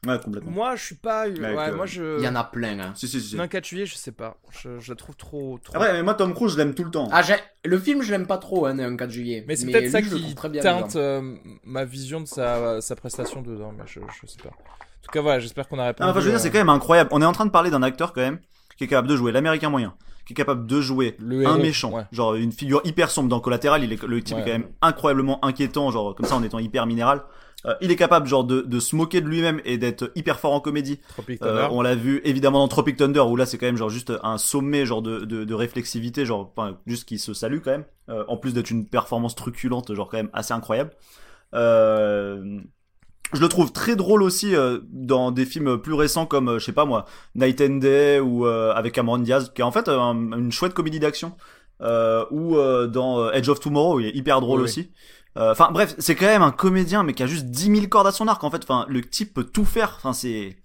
Ouais, 0.06 0.18
complètement. 0.18 0.50
moi, 0.50 0.76
je 0.76 0.84
suis 0.84 0.94
pas. 0.94 1.22
Avec, 1.22 1.36
ouais, 1.38 1.68
euh, 1.68 1.76
moi, 1.76 1.84
je. 1.84 2.18
Il 2.18 2.24
y 2.24 2.28
en 2.28 2.34
a 2.34 2.44
plein. 2.44 2.78
Hein. 2.80 2.92
Si, 2.96 3.06
si, 3.06 3.20
si. 3.20 3.36
Non, 3.36 3.46
4 3.46 3.66
juillet, 3.66 3.84
je 3.86 3.96
sais 3.96 4.12
pas. 4.12 4.38
Je, 4.50 4.78
je 4.78 4.90
la 4.92 4.96
trouve 4.96 5.14
trop. 5.16 5.58
trop... 5.62 5.74
Ah 5.76 5.80
ouais, 5.80 5.92
mais 5.92 6.02
moi 6.02 6.14
Tom 6.14 6.32
Cruise, 6.34 6.52
je 6.52 6.56
l'aime 6.56 6.74
tout 6.74 6.84
le 6.84 6.90
temps. 6.90 7.08
Ah, 7.12 7.22
le 7.64 7.78
film, 7.78 8.00
je 8.02 8.10
l'aime 8.10 8.26
pas 8.26 8.38
trop, 8.38 8.64
hein, 8.66 8.78
un 8.78 8.96
4 8.96 9.10
juillet. 9.10 9.44
Mais 9.46 9.56
c'est 9.56 9.66
peut-être 9.66 9.90
ça 9.90 10.00
lui, 10.00 10.08
qui 10.08 10.20
trouve 10.22 10.34
très 10.34 10.48
bien 10.48 10.62
teinte 10.62 10.96
euh, 10.96 11.36
ma 11.64 11.84
vision 11.84 12.20
de 12.20 12.26
sa, 12.26 12.80
sa 12.80 12.96
prestation 12.96 13.42
dedans. 13.42 13.72
Mais 13.76 13.84
je, 13.86 14.00
je 14.22 14.26
sais 14.26 14.38
pas. 14.42 14.56
En 15.00 15.06
tout 15.06 15.10
cas, 15.12 15.20
voilà, 15.22 15.40
j'espère 15.40 15.66
qu'on 15.68 15.78
a 15.78 15.86
répondu. 15.86 16.06
Ah, 16.06 16.10
enfin, 16.10 16.20
je 16.20 16.26
veux 16.26 16.30
dire, 16.30 16.40
c'est 16.40 16.48
euh, 16.48 16.52
quand 16.52 16.58
même 16.58 16.68
incroyable. 16.68 17.10
On 17.12 17.22
est 17.22 17.26
en 17.26 17.32
train 17.32 17.46
de 17.46 17.50
parler 17.50 17.70
d'un 17.70 17.82
acteur 17.82 18.12
quand 18.12 18.20
même 18.20 18.38
qui 18.76 18.84
est 18.84 18.86
capable 18.88 19.08
de 19.08 19.16
jouer 19.16 19.32
l'américain 19.32 19.68
moyen, 19.70 19.94
qui 20.26 20.32
est 20.32 20.36
capable 20.36 20.66
de 20.66 20.80
jouer 20.80 21.16
Le 21.18 21.46
un 21.46 21.52
héros, 21.54 21.62
méchant, 21.62 21.90
ouais. 21.92 22.04
genre 22.12 22.34
une 22.34 22.52
figure 22.52 22.80
hyper 22.84 23.10
sombre 23.10 23.28
dans 23.28 23.40
Collatéral. 23.40 23.82
Il 23.84 23.92
est 23.92 24.02
le 24.02 24.22
type 24.22 24.36
Ouais. 24.36 24.42
est 24.42 24.46
quand 24.46 24.52
même 24.52 24.68
incroyablement 24.82 25.44
inquiétant, 25.44 25.90
genre 25.90 26.14
comme 26.14 26.26
ça 26.26 26.36
en 26.36 26.42
étant 26.42 26.58
hyper 26.58 26.86
minéral. 26.86 27.22
Euh, 27.66 27.74
il 27.82 27.90
est 27.90 27.96
capable 27.96 28.26
genre 28.26 28.44
de, 28.44 28.62
de 28.62 28.80
se 28.80 28.96
moquer 28.96 29.20
de 29.20 29.26
lui-même 29.26 29.60
et 29.66 29.76
d'être 29.76 30.12
hyper 30.14 30.40
fort 30.40 30.54
en 30.54 30.60
comédie. 30.60 30.98
Tropic 31.10 31.42
Euh, 31.42 31.46
Thunder. 31.64 31.68
on 31.74 31.82
l'a 31.82 31.94
vu 31.94 32.22
évidemment 32.24 32.60
dans 32.60 32.68
Tropic 32.68 32.96
Thunder 32.96 33.20
où 33.20 33.36
là 33.36 33.44
c'est 33.44 33.58
quand 33.58 33.66
même 33.66 33.76
genre 33.76 33.90
juste 33.90 34.12
un 34.22 34.38
sommet 34.38 34.86
genre 34.86 35.02
de, 35.02 35.20
de, 35.26 35.44
de 35.44 35.54
réflexivité 35.54 36.24
genre 36.24 36.50
enfin, 36.56 36.78
juste 36.86 37.06
qui 37.06 37.18
se 37.18 37.34
salue 37.34 37.58
quand 37.62 37.72
même 37.72 37.84
Euh, 38.08 38.24
en 38.28 38.38
plus 38.38 38.54
d'être 38.54 38.70
une 38.70 38.86
performance 38.86 39.34
truculente 39.34 39.94
genre 39.94 40.08
quand 40.08 40.16
même 40.16 40.30
assez 40.32 40.54
incroyable 40.54 40.92
euh, 41.54 42.60
je 43.32 43.40
le 43.40 43.48
trouve 43.48 43.72
très 43.72 43.96
drôle 43.96 44.22
aussi 44.22 44.54
euh, 44.54 44.78
dans 44.90 45.30
des 45.30 45.44
films 45.44 45.78
plus 45.78 45.94
récents 45.94 46.26
comme 46.26 46.48
euh, 46.48 46.58
je 46.58 46.64
sais 46.64 46.72
pas 46.72 46.84
moi 46.84 47.04
Night 47.34 47.60
and 47.60 47.76
Day 47.76 48.18
ou 48.20 48.46
euh, 48.46 48.72
avec 48.74 48.92
Cameron 48.94 49.18
Diaz 49.18 49.52
qui 49.54 49.60
est 49.62 49.64
en 49.64 49.72
fait 49.72 49.88
euh, 49.88 49.98
un- 49.98 50.32
une 50.38 50.52
chouette 50.52 50.74
comédie 50.74 51.00
d'action 51.00 51.32
euh, 51.82 52.24
ou 52.30 52.56
euh, 52.56 52.86
dans 52.86 53.30
Edge 53.32 53.48
of 53.48 53.60
Tomorrow 53.60 54.00
il 54.00 54.06
est 54.06 54.14
hyper 54.16 54.40
drôle 54.40 54.60
Oui, 54.60 54.64
aussi. 54.64 54.90
Euh, 55.38 55.52
enfin 55.52 55.70
bref 55.72 55.94
c'est 55.98 56.16
quand 56.16 56.26
même 56.26 56.42
un 56.42 56.50
comédien 56.50 57.02
mais 57.04 57.14
qui 57.14 57.22
a 57.22 57.26
juste 57.26 57.46
10 57.46 57.74
000 57.76 57.86
cordes 57.88 58.06
à 58.08 58.12
son 58.12 58.26
arc 58.28 58.42
en 58.44 58.50
fait. 58.50 58.62
Enfin 58.64 58.84
le 58.88 59.00
type 59.00 59.32
peut 59.34 59.44
tout 59.44 59.64
faire. 59.64 59.94
Enfin 59.96 60.12
c'est 60.12 60.56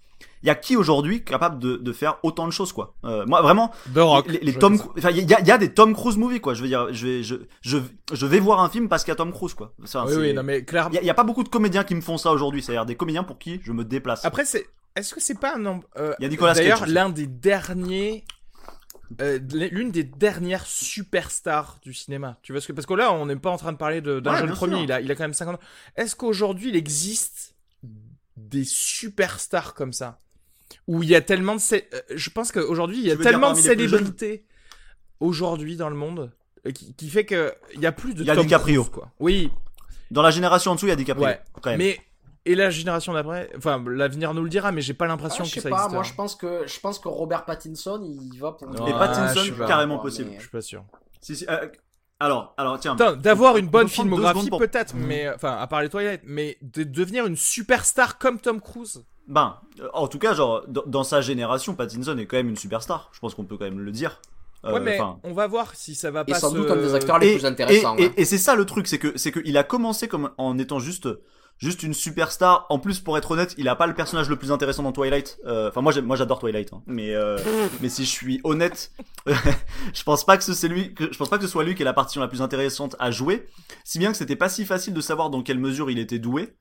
il 0.46 0.48
y 0.48 0.52
a 0.52 0.54
qui 0.54 0.76
aujourd'hui 0.76 1.24
capable 1.24 1.58
de, 1.58 1.76
de 1.76 1.92
faire 1.92 2.18
autant 2.22 2.46
de 2.46 2.52
choses 2.52 2.72
quoi 2.72 2.94
euh, 3.04 3.26
moi 3.26 3.42
vraiment 3.42 3.72
The 3.94 3.98
Rock. 3.98 4.26
les, 4.28 4.54
Tom 4.54 4.78
enfin 4.96 5.10
il 5.10 5.28
y 5.28 5.34
a, 5.34 5.40
il 5.40 5.46
y 5.46 5.50
a 5.50 5.58
des 5.58 5.74
Tom 5.74 5.92
Cruise 5.92 6.16
movies 6.16 6.40
quoi 6.40 6.54
je 6.54 6.62
veux 6.62 6.68
dire 6.68 6.86
je 6.92 7.06
vais 7.06 7.22
je 7.24 7.34
je, 7.62 7.78
je 8.12 8.26
vais 8.26 8.38
voir 8.38 8.60
un 8.60 8.68
film 8.70 8.88
parce 8.88 9.02
qu'il 9.04 9.10
y 9.10 9.12
a 9.12 9.16
Tom 9.16 9.32
Cruise 9.32 9.54
quoi 9.54 9.74
Oui, 9.80 9.86
c'est- 9.88 9.98
oui, 10.16 10.32
non, 10.32 10.42
mais 10.44 10.64
clairement. 10.64 10.90
il 10.92 10.94
y, 10.94 10.98
a- 10.98 11.02
il 11.02 11.06
y 11.06 11.10
a 11.10 11.14
pas 11.14 11.24
beaucoup 11.24 11.42
de 11.42 11.48
comédiens 11.48 11.82
qui 11.84 11.94
me 11.96 12.00
font 12.00 12.16
ça 12.16 12.30
aujourd'hui 12.30 12.62
c'est-à-dire 12.62 12.86
des 12.86 12.94
comédiens 12.96 13.24
pour 13.24 13.38
qui 13.38 13.60
je 13.64 13.72
me 13.72 13.84
déplace 13.84 14.24
Après, 14.24 14.44
c'est. 14.44 14.66
Est-ce 14.94 15.14
que 15.14 15.20
c'est 15.20 15.38
pas 15.38 15.56
un. 15.56 15.58
nom- 15.58 15.82
euh, 15.98 16.14
Il 16.18 16.22
y 16.22 16.26
a 16.26 16.28
Nicolas 16.30 16.54
D'ailleurs, 16.54 16.86
l'un 16.86 17.10
des 17.10 17.26
derniers. 17.26 18.24
euh, 19.20 19.38
l'une 19.70 19.90
des 19.90 20.04
dernières 20.04 20.64
superstars 20.66 21.78
du 21.82 21.92
cinéma? 21.92 22.38
Tu 22.42 22.52
vois 22.52 22.60
ce 22.62 22.68
que 22.68 22.72
parce 22.72 22.86
que 22.86 22.94
là, 22.94 23.12
on 23.12 23.26
n'est 23.26 23.36
pas 23.36 23.50
en 23.50 23.58
train 23.58 23.72
de 23.72 23.76
parler 23.76 24.00
d'un 24.00 24.20
Ouais, 24.22 24.38
jeune 24.38 24.52
premier. 24.52 24.82
Il 24.84 24.92
a, 24.92 25.00
il 25.02 25.10
a 25.10 25.14
quand 25.14 25.24
même 25.24 25.34
50 25.34 25.56
ans. 25.56 25.60
Est-ce 25.96 26.16
qu'aujourd'hui, 26.16 26.70
il 26.70 26.76
existe 26.76 27.54
des 28.38 28.64
superstars 28.64 29.74
comme 29.74 29.92
ça? 29.92 30.18
Où 30.86 31.02
il 31.02 31.08
y 31.08 31.14
a 31.14 31.20
tellement 31.20 31.54
de. 31.54 31.60
cé- 31.60 31.88
euh, 31.94 32.00
Je 32.14 32.30
pense 32.30 32.52
qu'aujourd'hui, 32.52 32.98
il 32.98 33.04
y 33.06 33.10
a 33.10 33.16
tellement 33.16 33.52
de 33.52 33.58
célébrités 33.58 34.44
aujourd'hui 35.20 35.76
dans 35.76 35.88
le 35.88 35.96
monde 35.96 36.30
euh, 36.66 36.70
qui, 36.72 36.94
qui 36.94 37.08
fait 37.08 37.24
que 37.24 37.54
il 37.74 37.80
y 37.80 37.86
a 37.86 37.92
plus 37.92 38.14
de. 38.14 38.20
Il 38.22 38.26
y 38.26 38.30
a 38.30 38.34
Tom 38.34 38.44
DiCaprio. 38.44 38.82
Cruise, 38.82 38.94
quoi. 38.94 39.10
Oui, 39.20 39.50
dans 40.10 40.22
la 40.22 40.30
génération 40.30 40.72
en 40.72 40.74
dessous 40.74 40.86
il 40.86 40.90
y 40.90 40.92
a 40.92 40.96
DiCaprio 40.96 41.26
Ouais, 41.26 41.40
quand 41.60 41.70
même 41.70 41.78
mais 41.78 41.98
et 42.48 42.54
la 42.54 42.70
génération 42.70 43.12
d'après, 43.12 43.50
enfin 43.56 43.82
l'avenir 43.88 44.32
nous 44.32 44.44
le 44.44 44.48
dira, 44.48 44.70
mais 44.70 44.80
j'ai 44.80 44.94
pas 44.94 45.06
Ah, 45.06 45.08
l'impression 45.08 45.42
je 45.42 45.50
que 45.50 45.54
sais 45.60 45.60
ça 45.62 45.68
pas, 45.70 45.76
existe. 45.78 45.94
moi 45.94 46.02
je 46.04 46.12
pense 46.14 46.36
que 46.36 46.62
je 46.66 46.78
pense 46.78 46.98
que 47.00 47.08
Robert 47.08 47.44
Pattinson 47.44 48.00
il 48.32 48.38
va 48.38 48.52
pour 48.52 48.68
Non, 48.68 48.86
et 48.86 48.92
Ah, 48.94 48.98
Pattinson 49.08 49.52
pas. 49.58 49.66
carrément 49.66 49.98
possible 49.98 50.28
mais- 50.30 50.36
Je 50.36 50.42
suis 50.42 50.50
pas 50.50 50.60
sûr. 50.60 50.84
si, 51.20 51.34
si, 51.34 51.44
euh, 51.48 51.66
alors 52.20 52.54
alors 52.56 52.78
tiens 52.78 52.94
d'avoir 52.94 53.56
une 53.56 53.66
on 53.66 53.70
bonne 53.70 53.88
filmographie 53.88 54.48
pour- 54.48 54.60
peut-être, 54.60 54.94
mais 54.94 55.28
enfin 55.34 55.56
à 55.56 55.66
part 55.66 55.82
les 55.82 55.88
Twilight, 55.88 56.20
mais 56.24 56.56
de 56.62 56.84
devenir 56.84 57.26
une 57.26 57.36
superstar 57.36 58.16
comme 58.18 58.38
Tom 58.38 58.60
Cruise. 58.60 59.04
Ben, 59.28 59.56
euh, 59.80 59.88
en 59.92 60.08
tout 60.08 60.18
cas, 60.18 60.34
genre, 60.34 60.62
dans, 60.68 61.04
sa 61.04 61.20
génération, 61.20 61.74
Pattinson 61.74 62.16
est 62.18 62.26
quand 62.26 62.36
même 62.36 62.48
une 62.48 62.56
superstar. 62.56 63.10
Je 63.12 63.18
pense 63.20 63.34
qu'on 63.34 63.44
peut 63.44 63.56
quand 63.56 63.64
même 63.64 63.80
le 63.80 63.90
dire. 63.92 64.20
Euh, 64.64 64.72
ouais, 64.74 64.80
mais 64.80 64.98
on 65.24 65.32
va 65.32 65.46
voir 65.46 65.74
si 65.74 65.94
ça 65.94 66.10
va 66.10 66.24
Et 66.26 66.32
pas 66.32 66.38
sans 66.40 66.50
se... 66.50 66.56
doute 66.56 66.70
un 66.70 66.76
des 66.76 66.94
acteurs 66.94 67.18
les 67.18 67.28
et, 67.28 67.32
plus 67.36 67.44
intéressants. 67.46 67.96
et, 67.96 68.06
hein. 68.06 68.12
et- 68.16 68.22
et 68.22 68.24
c'est 68.24 68.38
ça 68.38 68.54
le 68.56 68.64
truc, 68.64 68.86
c'est 68.86 68.98
que 68.98 69.16
c'est 69.16 69.30
qu'il 69.32 69.56
a 69.58 69.62
commencé 69.64 70.08
comme 70.08 70.30
en 70.38 70.58
étant 70.58 70.78
juste 70.78 71.08
juste 71.58 71.82
une 71.82 71.94
superstar. 71.94 72.66
En 72.68 72.78
plus, 72.78 73.00
pour 73.00 73.16
être 73.16 73.30
honnête, 73.30 73.54
il 73.56 73.66
a 73.68 73.74
pas 73.76 73.86
le 73.86 73.94
personnage 73.94 74.28
le 74.28 74.36
plus 74.36 74.52
intéressant 74.52 74.82
dans 74.82 74.92
Twilight. 74.92 75.38
Euh, 75.46 75.68
Enfin, 75.70 75.80
moi, 75.80 75.90
j'aime- 75.92 76.04
moi, 76.04 76.14
j'adore 76.16 76.38
Twilight, 76.38 76.72
hein. 76.72 76.82
mais 76.86 77.14
euh, 77.14 77.38
mais 77.80 77.88
si 77.88 78.04
je 78.04 78.10
suis 78.10 78.40
honnête, 78.44 78.92
je 79.26 80.02
pense 80.04 80.24
pas 80.24 80.36
que 80.36 80.44
ce 80.44 80.52
c'est 80.54 80.68
lui, 80.68 80.94
que 80.94 81.10
je 81.12 81.16
pense 81.18 81.28
pas 81.30 81.36
que 81.38 81.44
ce 81.44 81.50
soit 81.50 81.64
lui 81.64 81.74
qui 81.74 81.82
est 81.82 81.84
la 81.86 81.92
partition 81.94 82.20
la 82.20 82.28
plus 82.28 82.42
intéressante 82.42 82.94
à 82.98 83.10
jouer. 83.10 83.46
Si 83.84 83.98
bien 83.98 84.10
que 84.12 84.16
c'était 84.18 84.36
pas 84.36 84.48
si 84.48 84.64
facile 84.66 84.94
de 84.94 85.00
savoir 85.00 85.30
dans 85.30 85.42
quelle 85.42 85.58
mesure 85.58 85.90
il 85.90 85.98
était 85.98 86.18
doué. 86.18 86.54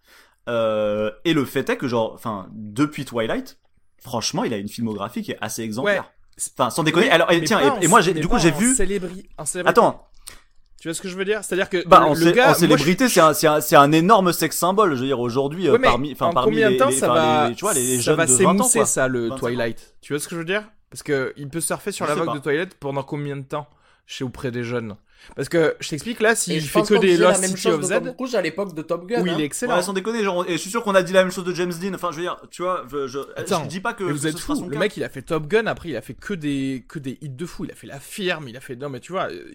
Euh, 0.47 1.11
et 1.25 1.33
le 1.33 1.45
fait 1.45 1.69
est 1.69 1.77
que 1.77 1.87
genre, 1.87 2.13
enfin, 2.13 2.47
depuis 2.53 3.05
Twilight, 3.05 3.57
franchement, 4.01 4.43
il 4.43 4.53
a 4.53 4.57
une 4.57 4.67
filmographie 4.69 5.21
qui 5.23 5.31
est 5.31 5.37
assez 5.41 5.63
exemplaire. 5.63 6.11
Enfin, 6.57 6.69
sans 6.69 6.83
déconner. 6.83 7.05
Oui, 7.07 7.11
Alors, 7.11 7.31
et 7.31 7.41
tiens, 7.43 7.59
et, 7.81 7.87
moi, 7.87 8.01
du 8.01 8.27
coup, 8.27 8.37
j'ai 8.37 8.51
vu. 8.51 8.73
célébri- 8.75 9.27
célébrité. 9.45 9.69
Attends, 9.69 10.07
Tu 10.79 10.89
vois 10.89 10.93
ce 10.93 11.01
que 11.01 11.07
je 11.07 11.15
veux 11.17 11.25
dire? 11.25 11.43
C'est-à-dire 11.43 11.69
que 11.69 11.87
bah, 11.87 11.99
le, 12.01 12.05
en, 12.07 12.13
le 12.13 12.31
gars, 12.31 12.51
en 12.51 12.53
je- 12.53 12.59
célébrité, 12.59 13.07
c'est 13.09 13.21
un, 13.21 13.59
un, 13.81 13.91
énorme 13.91 14.33
sex 14.33 14.55
symbole. 14.55 14.93
Je 14.95 14.99
veux 15.01 15.07
dire, 15.07 15.19
aujourd'hui, 15.19 15.67
euh, 15.67 15.73
Ouais, 15.73 15.79
parmi, 15.79 16.11
enfin, 16.11 16.27
en 16.27 16.33
parmi 16.33 16.51
combien 16.51 16.69
les, 16.69 16.75
de 16.75 16.79
temps 16.79 16.89
les- 16.89 16.95
ça 16.95 17.07
va, 17.07 17.49
les- 17.49 17.55
tu 17.55 17.61
vois, 17.61 17.73
les, 17.73 17.95
ça 17.95 18.01
jeunes 18.03 18.17
va 18.17 18.25
de 18.27 18.31
20 18.33 18.59
ans, 18.61 18.69
quoi. 18.69 18.85
ça, 18.85 19.07
le 19.07 19.21
25 19.29 19.33
ans. 19.33 19.39
Twilight? 19.39 19.95
Tu 20.01 20.13
vois 20.13 20.19
ce 20.19 20.27
que 20.27 20.35
je 20.35 20.39
veux 20.39 20.45
dire? 20.45 20.63
Parce 20.91 21.01
que 21.03 21.33
il 21.37 21.49
peut 21.49 21.61
surfer 21.61 21.91
sur 21.91 22.05
Je 22.05 22.11
la 22.11 22.15
vague 22.23 22.35
de 22.35 22.39
Twilight 22.39 22.75
pendant 22.75 23.01
combien 23.03 23.35
de 23.37 23.43
temps 23.43 23.67
chez 24.05 24.23
auprès 24.23 24.51
des 24.51 24.63
jeunes 24.63 24.95
Parce 25.35 25.49
que 25.49 25.75
je 25.79 25.89
t'explique 25.89 26.19
là, 26.19 26.35
s'il 26.35 26.59
je 26.59 26.67
fait 26.67 26.81
que 26.81 26.95
des 26.95 27.11
disait 27.11 27.23
la 27.23 27.29
Lost 27.29 27.41
même 27.41 27.49
City 27.51 27.61
chose 27.61 27.73
of 27.75 27.81
de 27.81 27.85
Z, 27.85 27.89
Tom 27.89 28.15
Cruise 28.15 28.35
à 28.35 28.41
l'époque 28.41 28.73
de 28.75 28.81
Top 28.81 29.05
Gun. 29.07 29.21
où 29.21 29.25
il 29.25 29.29
hein. 29.31 29.37
est 29.39 29.43
excellent. 29.43 29.75
Ouais, 29.75 29.81
sans 29.81 29.93
déconner, 29.93 30.23
genre, 30.23 30.45
et 30.47 30.53
je 30.53 30.57
suis 30.57 30.69
sûr 30.69 30.83
qu'on 30.83 30.95
a 30.95 31.03
dit 31.03 31.13
la 31.13 31.23
même 31.23 31.31
chose 31.31 31.43
de 31.45 31.53
James 31.53 31.73
Dean. 31.73 31.93
Enfin, 31.93 32.11
je 32.11 32.17
veux 32.17 32.21
dire, 32.23 32.37
tu 32.51 32.61
vois, 32.63 32.85
je, 32.91 33.07
je, 33.07 33.19
Attends, 33.35 33.63
je 33.63 33.69
dis 33.69 33.79
pas 33.79 33.93
que, 33.93 34.03
Mais 34.03 34.09
que 34.09 34.13
vous 34.15 34.21
ce 34.23 34.27
êtes 34.27 34.37
sera 34.37 34.55
son 34.55 34.65
Le 34.67 34.73
cas. 34.73 34.79
mec, 34.79 34.95
il 34.97 35.03
a 35.03 35.09
fait 35.09 35.21
Top 35.21 35.47
Gun. 35.47 35.65
Après, 35.67 35.89
il 35.89 35.95
a 35.95 36.01
fait 36.01 36.13
que 36.13 36.33
des 36.33 36.85
que 36.87 36.99
des 36.99 37.17
hits 37.21 37.29
de 37.29 37.45
fou. 37.45 37.65
Il 37.65 37.71
a 37.71 37.75
fait 37.75 37.87
La 37.87 37.99
Firme. 37.99 38.47
Il 38.49 38.57
a 38.57 38.61
fait 38.61 38.75
non, 38.75 38.89
mais 38.89 38.99
tu 38.99 39.11
vois, 39.13 39.29
euh, 39.31 39.51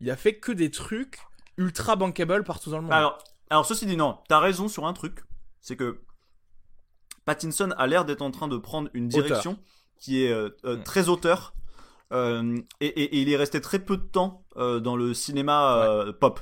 il 0.00 0.10
a 0.10 0.16
fait 0.16 0.34
que 0.36 0.52
des 0.52 0.70
trucs 0.70 1.18
ultra 1.56 1.96
bankable 1.96 2.44
partout 2.44 2.70
dans 2.70 2.78
le 2.78 2.82
monde. 2.84 2.92
Alors, 2.92 3.18
alors 3.50 3.66
ceci 3.66 3.86
dit, 3.86 3.96
non, 3.96 4.18
t'as 4.28 4.40
raison 4.40 4.68
sur 4.68 4.86
un 4.86 4.92
truc, 4.92 5.20
c'est 5.60 5.76
que 5.76 6.00
Pattinson 7.24 7.70
a 7.78 7.86
l'air 7.86 8.04
d'être 8.04 8.22
en 8.22 8.30
train 8.30 8.48
de 8.48 8.56
prendre 8.56 8.90
une 8.94 9.06
Auteur. 9.06 9.22
direction 9.24 9.58
qui 9.98 10.24
est 10.24 10.32
euh, 10.32 10.50
euh, 10.64 10.76
Mm. 10.76 10.82
très 10.82 11.08
auteur, 11.08 11.54
euh, 12.14 12.56
et, 12.80 12.86
et- 12.86 13.16
et 13.16 13.20
il 13.22 13.30
est 13.32 13.36
resté 13.36 13.60
très 13.60 13.78
peu 13.80 13.96
de 13.96 14.02
temps 14.02 14.42
euh, 14.56 14.80
dans 14.80 14.96
le 14.96 15.12
cinéma 15.14 15.84
euh, 15.84 16.12
pop. 16.12 16.40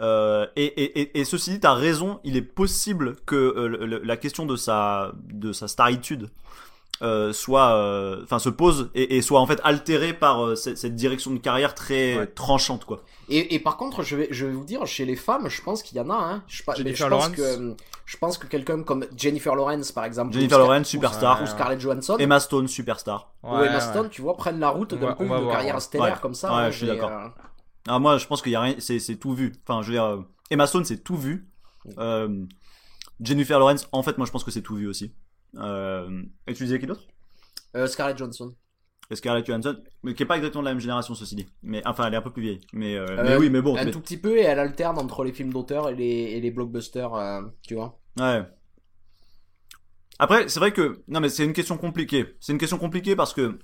Euh, 0.00 0.46
et, 0.56 0.64
et, 0.64 1.00
et, 1.00 1.20
et 1.20 1.24
ceci 1.24 1.50
dit, 1.50 1.60
t'as 1.60 1.74
raison, 1.74 2.20
il 2.24 2.36
est 2.36 2.42
possible 2.42 3.16
que 3.26 3.36
euh, 3.36 3.68
le- 3.68 3.98
la 4.02 4.16
question 4.16 4.46
de 4.46 4.56
sa 4.56 5.12
de 5.24 5.52
sa 5.52 5.68
staritude 5.68 6.30
euh, 7.02 7.32
soit, 7.32 7.74
euh, 7.76 8.22
enfin, 8.24 8.38
se 8.38 8.50
pose 8.50 8.90
et, 8.94 9.16
et 9.16 9.22
soit 9.22 9.40
en 9.40 9.46
fait 9.46 9.58
altérée 9.64 10.12
par 10.12 10.44
euh, 10.44 10.54
cette, 10.54 10.76
cette 10.76 10.94
direction 10.94 11.30
de 11.30 11.38
carrière 11.38 11.74
très 11.74 12.16
Ouais. 12.18 12.26
tranchante, 12.26 12.84
quoi. 12.84 13.02
Et, 13.30 13.54
et 13.54 13.58
par 13.58 13.76
contre, 13.78 14.02
je 14.02 14.16
vais, 14.16 14.28
je 14.30 14.44
vais 14.44 14.52
vous 14.52 14.64
dire, 14.64 14.86
chez 14.86 15.06
les 15.06 15.16
femmes, 15.16 15.48
je 15.48 15.62
pense 15.62 15.82
qu'il 15.82 15.96
y 15.96 16.00
en 16.00 16.10
a. 16.10 16.14
Hein. 16.14 16.42
Je, 16.46 16.62
mais 16.84 16.90
pense 16.92 17.00
Lawrence. 17.00 17.28
que 17.30 17.74
je 18.10 18.16
pense 18.16 18.38
que 18.38 18.48
quelqu'un 18.48 18.82
comme 18.82 19.06
Jennifer 19.16 19.54
Lawrence, 19.54 19.92
par 19.92 20.04
exemple, 20.04 20.32
Jennifer 20.32 20.58
ou 20.58 20.62
Lawrence, 20.62 20.88
superstar. 20.88 21.40
ou 21.42 21.46
Scarlett 21.46 21.78
Johansson, 21.78 22.16
Emma 22.18 22.40
Stone, 22.40 22.66
superstar. 22.66 23.32
ou 23.44 23.54
Emma 23.62 23.78
Stone, 23.78 24.08
tu 24.10 24.20
vois, 24.20 24.36
prennent 24.36 24.58
la 24.58 24.70
route 24.70 24.94
d'un 24.94 25.12
peu 25.14 25.24
de 25.24 25.50
carrière 25.50 25.76
ouais. 25.76 25.80
stellaire 25.80 26.14
Ouais. 26.14 26.20
comme 26.20 26.34
ça. 26.34 26.50
Ouais, 26.52 26.62
hein, 26.62 26.70
je 26.72 26.76
suis 26.78 26.86
d'accord. 26.88 27.10
euh, 27.12 27.28
Ah, 27.86 28.00
moi, 28.00 28.18
je 28.18 28.26
pense 28.26 28.42
qu'il 28.42 28.50
y 28.50 28.56
a 28.56 28.60
rien, 28.62 28.74
c'est, 28.78 28.98
c'est 28.98 29.14
tout 29.14 29.32
vu. 29.32 29.52
Enfin, 29.64 29.82
je 29.82 29.86
veux 29.86 29.92
dire, 29.94 30.04
euh, 30.04 30.22
Emma 30.50 30.66
Stone, 30.66 30.84
c'est 30.84 31.04
tout 31.04 31.16
vu. 31.16 31.48
Euh, 31.98 32.44
Jennifer 33.20 33.60
Lawrence, 33.60 33.86
en 33.92 34.02
fait, 34.02 34.18
moi, 34.18 34.26
je 34.26 34.32
pense 34.32 34.42
que 34.42 34.50
c'est 34.50 34.62
tout 34.62 34.74
vu 34.74 34.88
aussi. 34.88 35.14
Euh, 35.56 36.22
et 36.48 36.54
tu 36.54 36.64
disais 36.64 36.80
qui 36.80 36.86
d'autre? 36.86 37.02
Euh, 37.76 37.86
Scarlett 37.86 38.18
Johansson. 38.18 38.54
Et 39.12 39.16
Scarlett 39.16 39.44
Johansson, 39.46 39.76
mais 40.02 40.14
qui 40.14 40.22
est 40.22 40.26
pas 40.26 40.36
exactement 40.36 40.62
de 40.62 40.66
la 40.68 40.72
même 40.74 40.80
génération, 40.80 41.14
ceci 41.14 41.34
dit. 41.36 41.46
Mais 41.62 41.82
enfin, 41.86 42.06
elle 42.06 42.14
est 42.14 42.16
un 42.16 42.22
peu 42.22 42.30
plus 42.32 42.42
vieille. 42.42 42.60
Mais, 42.72 42.96
euh, 42.96 43.06
Euh, 43.08 43.22
mais 43.24 43.36
oui, 43.36 43.50
mais 43.50 43.60
bon. 43.62 43.76
Un 43.76 43.84
mais- 43.84 43.90
tout 43.92 44.00
petit 44.00 44.16
peu 44.18 44.36
et 44.36 44.42
elle 44.42 44.58
alterne 44.58 44.98
entre 44.98 45.24
les 45.24 45.32
films 45.32 45.52
d'auteur 45.52 45.88
et 45.90 45.94
les, 45.94 46.04
et 46.04 46.40
les 46.40 46.50
blockbusters, 46.50 47.14
euh, 47.14 47.42
tu 47.62 47.74
vois. 47.74 47.99
Ouais. 48.18 48.42
Après, 50.18 50.48
c'est 50.48 50.60
vrai 50.60 50.72
que 50.72 51.02
non, 51.08 51.20
mais 51.20 51.30
c'est 51.30 51.44
une 51.44 51.54
question 51.54 51.78
compliquée. 51.78 52.36
C'est 52.40 52.52
une 52.52 52.58
question 52.58 52.76
compliquée 52.76 53.16
parce 53.16 53.32
que, 53.32 53.58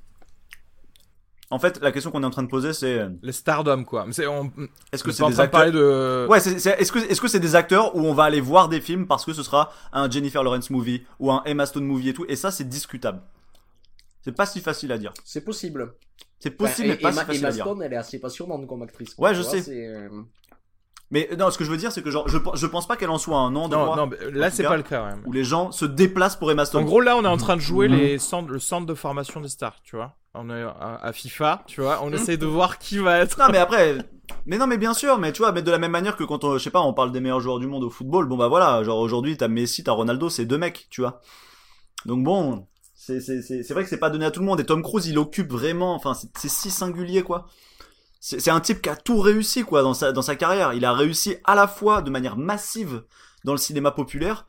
en 1.51 1.59
fait, 1.59 1.81
la 1.83 1.93
question 1.93 2.11
qu'on 2.11 2.23
est 2.23 2.27
en 2.27 2.31
train 2.31 2.43
de 2.43 2.49
poser, 2.49 2.73
c'est 2.73 2.99
euh, 2.99 3.11
Le 3.23 3.31
stardom, 3.31 3.85
quoi. 3.85 4.07
On, 4.07 4.51
est-ce 4.91 5.05
que 5.05 5.13
c'est 5.13 5.27
des 5.27 5.39
acteurs 5.39 5.51
parler 5.51 5.71
de. 5.71 6.27
Ouais, 6.29 6.39
est-ce 6.39 7.21
que 7.21 7.29
c'est 7.29 7.41
des 7.41 7.55
acteurs 7.55 7.95
où 7.95 8.01
on 8.01 8.15
va 8.15 8.25
aller 8.25 8.41
voir 8.41 8.69
des 8.69 8.81
films 8.81 9.07
parce 9.07 9.25
que 9.25 9.35
ce 9.35 9.43
sera 9.43 9.71
un 9.93 10.11
Jennifer 10.11 10.43
Lawrence 10.43 10.71
movie 10.71 11.03
ou 11.19 11.31
un 11.31 11.43
Emma 11.45 11.67
Stone 11.67 11.85
movie 11.85 12.09
et 12.09 12.15
tout, 12.15 12.25
et 12.27 12.37
ça 12.37 12.51
c'est 12.51 12.69
discutable. 12.69 13.21
C'est 14.23 14.33
pas 14.33 14.47
si 14.47 14.61
facile 14.61 14.91
à 14.93 14.99
dire. 14.99 15.13
C'est 15.25 15.45
possible. 15.45 15.95
C'est 16.41 16.51
possible, 16.51 16.89
Enfin, 16.89 16.97
mais 16.97 17.03
pas 17.03 17.11
Emma, 17.11 17.21
si 17.21 17.27
facile 17.27 17.41
Emma 17.43 17.49
à 17.49 17.53
dire. 17.53 17.65
Stone, 17.65 17.83
elle 17.83 17.93
est 17.93 17.97
assez 17.97 18.19
passionnante 18.19 18.67
comme 18.67 18.83
actrice. 18.83 19.15
Ouais, 19.19 19.31
tu 19.31 19.37
je 19.37 19.43
vois, 19.43 19.51
sais. 19.61 20.09
C'est, 21.13 21.25
euh, 21.25 21.27
Mais 21.33 21.37
non, 21.37 21.51
ce 21.51 21.59
que 21.59 21.65
je 21.65 21.71
veux 21.71 21.77
dire, 21.77 21.93
c'est 21.93 22.03
que 22.03 22.11
genre, 22.11 22.29
je, 22.29 22.39
je 22.55 22.67
pense 22.67 22.87
pas 22.87 22.97
qu'elle 22.97 23.11
en 23.11 23.19
soit 23.19 23.39
un 23.39 23.55
endroit 23.57 23.97
Non, 23.97 23.97
non, 23.97 24.07
mais 24.07 24.17
là, 24.33 24.49
en 24.49 24.51
c'est 24.51 24.63
pas 24.65 24.77
le 24.77 24.83
cas, 24.83 24.99
quand 25.01 25.07
même. 25.07 25.23
où 25.27 25.33
les 25.33 25.45
gens 25.45 25.73
se 25.73 25.85
déplacent 25.85 26.37
pour 26.37 26.51
Emma 26.51 26.63
En 26.63 26.67
Stone. 26.67 26.85
gros, 26.85 27.01
là, 27.01 27.17
on 27.17 27.25
est 27.25 27.29
en 27.29 27.37
train 27.37 27.57
de 27.57 27.61
jouer 27.61 27.89
Mhm. 27.89 27.95
les 27.97 28.19
centres, 28.19 28.51
le 28.51 28.59
centre 28.59 28.87
de 28.87 28.95
formation 28.95 29.41
des 29.41 29.49
stars, 29.49 29.77
tu 29.83 29.97
vois. 29.97 30.15
On 30.35 30.51
est 30.51 30.63
à, 30.63 31.01
à 31.03 31.13
FIFA, 31.13 31.63
tu 31.67 31.81
vois. 31.81 32.01
On 32.03 32.13
essaie 32.13 32.37
de 32.37 32.45
voir 32.47 32.79
qui 32.79 32.99
va 32.99 33.19
être. 33.21 33.39
Non, 33.39 33.47
mais 33.51 33.57
après, 33.59 33.97
mais 34.45 34.59
non, 34.59 34.67
mais 34.67 34.77
bien 34.77 34.93
sûr, 34.93 35.19
mais 35.19 35.33
tu 35.33 35.41
vois, 35.41 35.51
mais 35.53 35.63
de 35.63 35.71
la 35.71 35.79
même 35.79 35.93
manière 35.93 36.15
que 36.17 36.25
quand 36.25 36.45
on, 36.45 36.59
je 36.59 36.63
sais 36.63 36.71
pas, 36.71 36.83
on 36.83 36.93
parle 36.93 37.11
des 37.13 37.21
meilleurs 37.21 37.41
joueurs 37.41 37.59
du 37.59 37.67
monde 37.67 37.85
au 37.85 37.91
football, 37.91 38.27
bon 38.27 38.37
bah 38.37 38.49
voilà, 38.49 38.83
genre 38.85 38.99
aujourd'hui 38.99 39.37
t'as 39.39 39.49
Messi, 39.49 39.83
t'as 39.85 39.93
Ronaldo, 39.93 40.29
c'est 40.29 40.45
deux 40.45 40.59
mecs, 40.59 40.89
tu 40.91 41.01
vois. 41.01 41.21
Donc 42.05 42.23
bon, 42.23 42.67
c'est 42.95 43.21
c'est 43.21 43.41
c'est 43.41 43.63
c'est 43.63 43.73
vrai 43.73 43.83
que 43.85 43.89
c'est 43.89 43.99
pas 43.99 44.11
donné 44.11 44.27
à 44.27 44.31
tout 44.31 44.41
le 44.41 44.47
monde 44.47 44.61
et 44.61 44.65
Tom 44.67 44.83
Cruise 44.83 45.07
il 45.07 45.19
occupe 45.19 45.51
vraiment, 45.51 45.95
enfin 45.95 46.13
c'est 46.13 46.29
c'est 46.37 46.51
si 46.51 46.71
singulier 46.71 47.23
quoi. 47.23 47.47
C'est 48.29 48.51
un 48.51 48.59
type 48.59 48.83
qui 48.83 48.89
a 48.89 48.97
tout 48.97 49.21
réussi 49.21 49.63
quoi 49.63 49.83
dans 49.83 49.95
sa 49.95 50.11
dans 50.11 50.23
sa 50.23 50.35
carrière. 50.35 50.73
Il 50.73 50.85
a 50.85 50.93
réussi 50.93 51.37
à 51.45 51.55
la 51.55 51.69
fois 51.69 52.03
de 52.03 52.11
manière 52.11 52.37
massive 52.37 53.05
dans 53.45 53.53
le 53.53 53.59
cinéma 53.59 53.93
populaire 53.93 54.47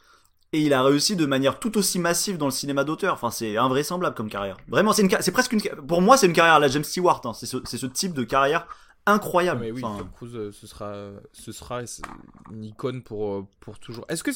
et 0.51 0.61
il 0.61 0.73
a 0.73 0.81
réussi 0.81 1.15
de 1.15 1.27
manière 1.27 1.59
tout 1.59 1.77
aussi 1.77 1.99
massive 1.99 2.39
dans 2.39 2.47
le 2.47 2.51
cinéma 2.51 2.83
d'auteur. 2.83 3.13
Enfin, 3.13 3.29
c'est 3.29 3.55
invraisemblable 3.55 4.15
comme 4.15 4.31
carrière. 4.31 4.57
Vraiment, 4.67 4.93
c'est 4.93 5.03
une, 5.03 5.15
c'est 5.19 5.31
presque 5.31 5.53
une, 5.53 5.61
pour 5.61 6.01
moi, 6.01 6.17
c'est 6.17 6.25
une 6.25 6.33
carrière 6.33 6.55
à 6.55 6.59
la 6.59 6.69
James 6.69 6.83
Stewart. 6.83 7.21
Hein. 7.25 7.33
C'est 7.33 7.45
ce, 7.45 7.57
c'est 7.65 7.77
ce 7.77 7.85
type 7.85 8.13
de 8.13 8.23
carrière 8.23 8.65
incroyable. 9.05 9.61
Mais 9.61 9.71
oui, 9.71 9.81
Enfin, 9.83 9.99
Tom 9.99 10.09
Cruise, 10.11 10.35
euh, 10.35 10.51
ce 10.51 10.65
sera, 10.65 10.95
ce 11.33 11.51
sera 11.51 11.81
une 12.51 12.63
icône 12.63 13.03
pour, 13.03 13.31
euh, 13.31 13.47
pour 13.59 13.77
toujours. 13.77 14.05
Est-ce 14.09 14.23
que, 14.23 14.31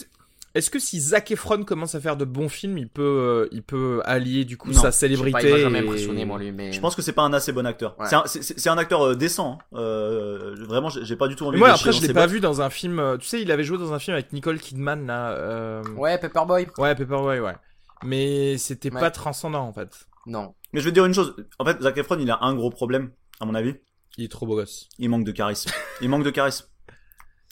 est-ce 0.53 0.69
que 0.69 0.79
si 0.79 0.99
Zac 0.99 1.31
Efron 1.31 1.63
commence 1.63 1.95
à 1.95 1.99
faire 2.01 2.17
de 2.17 2.25
bons 2.25 2.49
films, 2.49 2.77
il 2.77 2.89
peut, 2.89 3.01
euh, 3.01 3.47
il 3.51 3.63
peut 3.63 4.01
allier 4.05 4.43
du 4.45 4.57
coup 4.57 4.67
Non, 4.69 4.73
sa 4.73 4.79
je 4.79 4.81
sais 4.81 4.87
pas, 4.87 4.91
célébrité 5.15 5.49
il 5.49 5.75
et- 5.75 5.79
impressionné, 5.79 6.25
moi, 6.25 6.37
lui, 6.39 6.51
mais. 6.51 6.71
je 6.73 6.79
pense 6.81 6.95
que 6.95 7.01
c'est 7.01 7.13
pas 7.13 7.21
un 7.23 7.33
assez 7.33 7.51
bon 7.51 7.65
acteur. 7.65 7.95
Ouais. 7.99 8.07
C'est 8.25 8.69
un, 8.69 8.77
acteur 8.77 9.01
euh, 9.05 9.15
décent. 9.15 9.59
hein. 9.73 9.77
Euh, 9.79 10.55
vraiment, 10.67 10.89
j'ai 10.89 11.15
pas 11.15 11.27
du 11.27 11.35
tout 11.35 11.45
envie 11.45 11.53
Mais 11.55 11.59
moi, 11.59 11.69
de 11.69 11.73
après, 11.75 11.91
je 11.91 12.01
l'ai 12.01 12.13
pas 12.13 12.21
bottes. 12.21 12.31
vu 12.31 12.39
dans 12.41 12.61
un 12.61 12.69
film. 12.69 12.99
euh, 12.99 13.17
Tu 13.17 13.27
sais, 13.27 13.41
il 13.41 13.51
avait 13.51 13.63
joué 13.63 13.77
dans 13.77 13.93
un 13.93 13.99
film 13.99 14.13
avec 14.15 14.33
Nicole 14.33 14.59
Kidman 14.59 15.05
là. 15.07 15.31
euh, 15.31 15.83
Ouais, 15.95 16.17
Paperboy. 16.17 16.67
Ouais, 16.77 16.95
Paperboy, 16.95 17.39
ouais. 17.39 17.55
Mais 18.03 18.57
c'était 18.57 18.91
Ouais. 18.93 18.99
pas 18.99 19.11
transcendant 19.11 19.61
en 19.67 19.73
fait. 19.73 20.07
Non. 20.25 20.53
Mais 20.73 20.79
je 20.79 20.85
vais 20.85 20.91
te 20.91 20.95
dire 20.95 21.05
une 21.05 21.13
chose. 21.13 21.35
En 21.59 21.65
fait, 21.65 21.81
Zac 21.81 21.97
Efron, 21.97 22.17
il 22.19 22.29
a 22.31 22.39
un 22.41 22.53
gros 22.55 22.69
problème, 22.69 23.11
à 23.39 23.45
mon 23.45 23.55
avis. 23.55 23.75
Il 24.17 24.25
est 24.25 24.31
trop 24.31 24.45
beau 24.45 24.55
gosse. 24.55 24.89
Il 24.99 25.09
manque 25.09 25.23
de 25.23 25.31
charisme. 25.31 25.71
il 26.01 26.09
manque 26.09 26.23
de 26.23 26.29
charisme. 26.31 26.65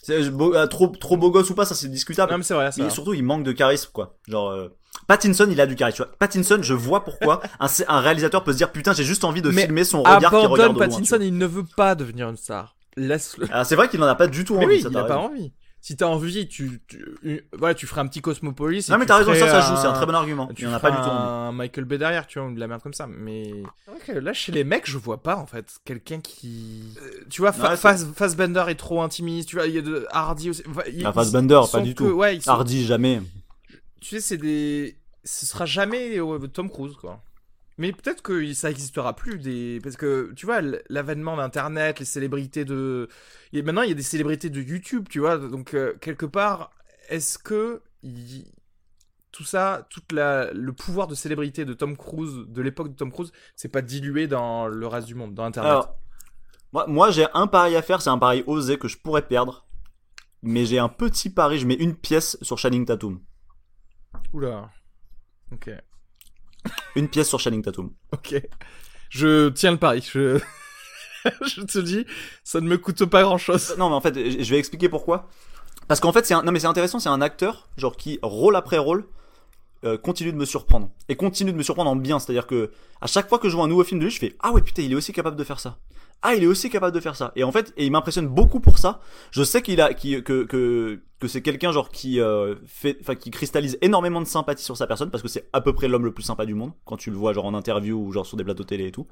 C'est 0.02 0.30
beau- 0.30 0.54
euh, 0.54 0.66
trop 0.66 0.88
trop 0.88 1.16
beau 1.16 1.30
gosse 1.30 1.50
ou 1.50 1.54
pas, 1.54 1.64
ça 1.64 1.74
c'est 1.74 1.88
discutable. 1.88 2.32
Non, 2.32 2.38
mais 2.38 2.44
c'est 2.44 2.54
vrai, 2.54 2.72
ça. 2.72 2.82
Mais 2.82 2.90
surtout, 2.90 3.12
il 3.14 3.22
manque 3.22 3.44
de 3.44 3.52
charisme, 3.52 3.90
quoi. 3.92 4.16
Genre, 4.28 4.50
euh, 4.50 4.68
Pattinson, 5.06 5.46
il 5.50 5.60
a 5.60 5.66
du 5.66 5.74
charisme. 5.76 6.06
Pattinson, 6.18 6.58
je 6.62 6.74
vois 6.74 7.04
pourquoi 7.04 7.40
un, 7.60 7.66
un 7.88 8.00
réalisateur 8.00 8.42
peut 8.44 8.52
se 8.52 8.56
dire 8.56 8.72
putain, 8.72 8.92
j'ai 8.92 9.04
juste 9.04 9.24
envie 9.24 9.42
de 9.42 9.50
Mais 9.50 9.62
filmer 9.64 9.84
son 9.84 10.02
regard 10.02 10.30
qui 10.30 10.46
regarde 10.46 10.76
loin. 10.76 10.88
Pattinson, 10.88 11.16
vois. 11.16 11.24
il 11.24 11.36
ne 11.36 11.46
veut 11.46 11.64
pas 11.76 11.94
devenir 11.94 12.28
une 12.28 12.36
star. 12.36 12.76
Laisse-le. 12.96 13.46
Ah, 13.52 13.64
c'est 13.64 13.76
vrai 13.76 13.88
qu'il 13.88 14.02
en 14.02 14.06
a 14.06 14.14
pas 14.14 14.26
du 14.26 14.44
tout 14.44 14.54
Mais 14.56 14.64
envie. 14.64 14.76
oui, 14.76 14.82
ça, 14.82 14.88
il 14.88 14.94
t'as 14.94 15.00
a 15.00 15.04
pas 15.04 15.18
envie. 15.18 15.52
Si 15.82 15.96
t'as 15.96 16.06
envie, 16.06 16.46
tu, 16.46 16.80
tu, 16.86 17.02
une- 17.22 17.40
voilà, 17.56 17.74
tu 17.74 17.86
ferais 17.86 18.02
un 18.02 18.06
petit 18.06 18.20
Cosmopolis. 18.20 18.88
Non 18.90 18.98
mais 18.98 19.06
t'as 19.06 19.16
raison, 19.16 19.32
ça, 19.34 19.48
ça 19.48 19.60
joue, 19.62 19.80
c'est 19.80 19.86
un 19.86 19.92
très 19.94 20.04
bon 20.04 20.14
argument. 20.14 20.46
Tu 20.54 20.66
en 20.66 20.72
a 20.74 20.78
ferais 20.78 20.90
pas 20.90 20.96
du 20.96 21.02
tout 21.02 21.08
envie. 21.08 21.18
un 21.48 21.52
Michael 21.52 21.84
Bay 21.86 21.96
derrière, 21.96 22.26
tu 22.26 22.38
vois, 22.38 22.48
ou 22.48 22.54
de 22.54 22.60
la 22.60 22.66
merde 22.66 22.82
comme 22.82 22.92
ça. 22.92 23.06
Mais 23.06 23.50
c'est 23.86 23.90
vrai 23.90 24.00
que 24.06 24.12
là, 24.12 24.32
chez 24.34 24.52
les 24.52 24.62
mecs, 24.64 24.88
je 24.90 24.98
vois 24.98 25.22
pas 25.22 25.36
en 25.36 25.46
fait 25.46 25.78
quelqu'un 25.86 26.20
qui, 26.20 26.94
Euh, 27.02 27.24
tu 27.30 27.40
vois, 27.40 27.52
Fa- 27.52 27.70
Ouais, 27.70 27.76
Faz- 27.76 28.12
Fassbender 28.14 28.64
est 28.68 28.74
trop 28.74 29.00
intimiste. 29.00 29.48
Tu 29.48 29.56
vois, 29.56 29.66
il 29.66 29.74
y 29.74 29.78
a 29.78 29.82
de 29.82 30.06
Hardy 30.10 30.50
aussi. 30.50 30.62
Enfin, 30.68 30.82
ils- 30.92 31.06
Ah, 31.06 31.12
Fassbender, 31.14 31.60
pas 31.72 31.80
du 31.80 31.94
que- 31.94 32.04
tout. 32.04 32.10
Ouais, 32.10 32.36
ils 32.36 32.42
sont- 32.42 32.50
Hardy, 32.50 32.84
jamais. 32.84 33.22
tu 34.02 34.08
sais, 34.16 34.20
c'est 34.20 34.36
des, 34.38 34.98
ce 35.24 35.46
sera 35.46 35.64
jamais 35.64 36.18
Tom 36.52 36.68
Cruise 36.68 36.94
quoi. 36.96 37.22
Mais 37.80 37.92
peut-être 37.92 38.20
que 38.20 38.52
ça 38.52 38.70
existera 38.70 39.16
plus 39.16 39.38
des 39.38 39.80
parce 39.82 39.96
que 39.96 40.34
tu 40.36 40.44
vois 40.44 40.60
l'avènement 40.90 41.34
d'internet, 41.38 41.98
les 41.98 42.04
célébrités 42.04 42.66
de 42.66 43.08
et 43.54 43.62
maintenant 43.62 43.80
il 43.80 43.88
y 43.88 43.92
a 43.92 43.94
des 43.94 44.02
célébrités 44.02 44.50
de 44.50 44.60
YouTube, 44.60 45.06
tu 45.08 45.20
vois. 45.20 45.38
Donc 45.38 45.72
euh, 45.72 45.94
quelque 45.98 46.26
part, 46.26 46.72
est-ce 47.08 47.38
que 47.38 47.80
tout 49.32 49.44
ça, 49.44 49.86
toute 49.88 50.12
la 50.12 50.52
le 50.52 50.74
pouvoir 50.74 51.06
de 51.06 51.14
célébrité 51.14 51.64
de 51.64 51.72
Tom 51.72 51.96
Cruise 51.96 52.44
de 52.48 52.60
l'époque 52.60 52.90
de 52.90 52.96
Tom 52.96 53.10
Cruise, 53.10 53.32
c'est 53.56 53.70
pas 53.70 53.80
dilué 53.80 54.26
dans 54.26 54.68
le 54.68 54.86
reste 54.86 55.06
du 55.06 55.14
monde, 55.14 55.32
dans 55.32 55.44
internet? 55.44 55.70
Alors, 55.70 55.96
moi, 56.74 56.86
moi 56.86 57.10
j'ai 57.10 57.28
un 57.32 57.46
pari 57.46 57.76
à 57.76 57.82
faire, 57.82 58.02
c'est 58.02 58.10
un 58.10 58.18
pari 58.18 58.44
osé 58.46 58.76
que 58.76 58.88
je 58.88 58.98
pourrais 58.98 59.26
perdre. 59.26 59.66
Mais 60.42 60.66
j'ai 60.66 60.78
un 60.78 60.90
petit 60.90 61.30
pari, 61.30 61.58
je 61.58 61.66
mets 61.66 61.76
une 61.76 61.96
pièce 61.96 62.36
sur 62.42 62.58
Channing 62.58 62.84
Tatum. 62.84 63.22
Oula. 64.34 64.70
OK. 65.50 65.70
Une 66.96 67.08
pièce 67.08 67.28
sur 67.28 67.40
Channing 67.40 67.62
Tatum. 67.62 67.90
OK. 68.12 68.34
Je 69.08 69.48
tiens 69.50 69.72
le 69.72 69.76
pari. 69.76 70.06
Je 70.12 70.40
je 71.46 71.62
te 71.62 71.78
dis, 71.78 72.06
ça 72.44 72.60
ne 72.60 72.68
me 72.68 72.78
coûte 72.78 73.04
pas 73.04 73.22
grand-chose. 73.22 73.74
Non 73.78 73.88
mais 73.88 73.94
en 73.94 74.00
fait, 74.00 74.14
je 74.14 74.42
je 74.42 74.50
vais 74.50 74.58
expliquer 74.58 74.88
pourquoi. 74.88 75.28
Parce 75.88 76.00
qu'en 76.00 76.12
fait, 76.12 76.24
c'est 76.24 76.34
un... 76.34 76.42
non 76.42 76.52
mais 76.52 76.60
c'est 76.60 76.66
intéressant, 76.66 76.98
c'est 77.00 77.08
un 77.08 77.20
acteur 77.20 77.68
genre 77.76 77.96
qui 77.96 78.18
rôle 78.22 78.56
après 78.56 78.78
rôle 78.78 79.06
euh, 79.84 79.96
continue 79.96 80.30
de 80.30 80.36
me 80.36 80.44
surprendre 80.44 80.90
et 81.08 81.16
continue 81.16 81.52
de 81.52 81.56
me 81.56 81.62
surprendre 81.62 81.90
en 81.90 81.96
bien. 81.96 82.18
C'est-à-dire 82.18 82.46
que 82.46 82.70
à 83.00 83.06
chaque 83.06 83.28
fois 83.28 83.38
que 83.38 83.48
je 83.48 83.56
vois 83.56 83.64
un 83.64 83.68
nouveau 83.68 83.84
film 83.84 83.98
de 83.98 84.04
lui, 84.04 84.12
je 84.12 84.18
fais 84.18 84.36
ah 84.40 84.52
ouais 84.52 84.62
putain, 84.62 84.82
il 84.82 84.92
est 84.92 84.94
aussi 84.94 85.12
capable 85.12 85.36
de 85.36 85.44
faire 85.44 85.60
ça. 85.60 85.78
Ah, 86.22 86.34
il 86.34 86.42
est 86.42 86.46
aussi 86.46 86.68
capable 86.68 86.94
de 86.94 87.00
faire 87.00 87.16
ça. 87.16 87.32
Et 87.34 87.44
en 87.44 87.52
fait, 87.52 87.72
et 87.76 87.86
il 87.86 87.92
m'impressionne 87.92 88.28
beaucoup 88.28 88.60
pour 88.60 88.78
ça. 88.78 89.00
Je 89.30 89.42
sais 89.42 89.62
qu'il 89.62 89.80
a, 89.80 89.94
que, 89.94 90.20
que, 90.20 91.00
que 91.18 91.28
c'est 91.28 91.40
quelqu'un 91.40 91.72
genre 91.72 91.88
qui 91.90 92.20
euh, 92.20 92.56
fait, 92.66 92.98
enfin 93.00 93.14
qui 93.14 93.30
cristallise 93.30 93.78
énormément 93.80 94.20
de 94.20 94.26
sympathie 94.26 94.64
sur 94.64 94.76
sa 94.76 94.86
personne 94.86 95.10
parce 95.10 95.22
que 95.22 95.28
c'est 95.28 95.48
à 95.52 95.60
peu 95.60 95.72
près 95.72 95.88
l'homme 95.88 96.04
le 96.04 96.12
plus 96.12 96.22
sympa 96.22 96.44
du 96.44 96.54
monde 96.54 96.72
quand 96.84 96.96
tu 96.96 97.10
le 97.10 97.16
vois 97.16 97.32
genre 97.32 97.46
en 97.46 97.54
interview 97.54 97.96
ou 97.98 98.12
genre 98.12 98.26
sur 98.26 98.36
des 98.36 98.44
plateaux 98.44 98.64
télé 98.64 98.88
et 98.88 98.92
tout. 98.92 99.06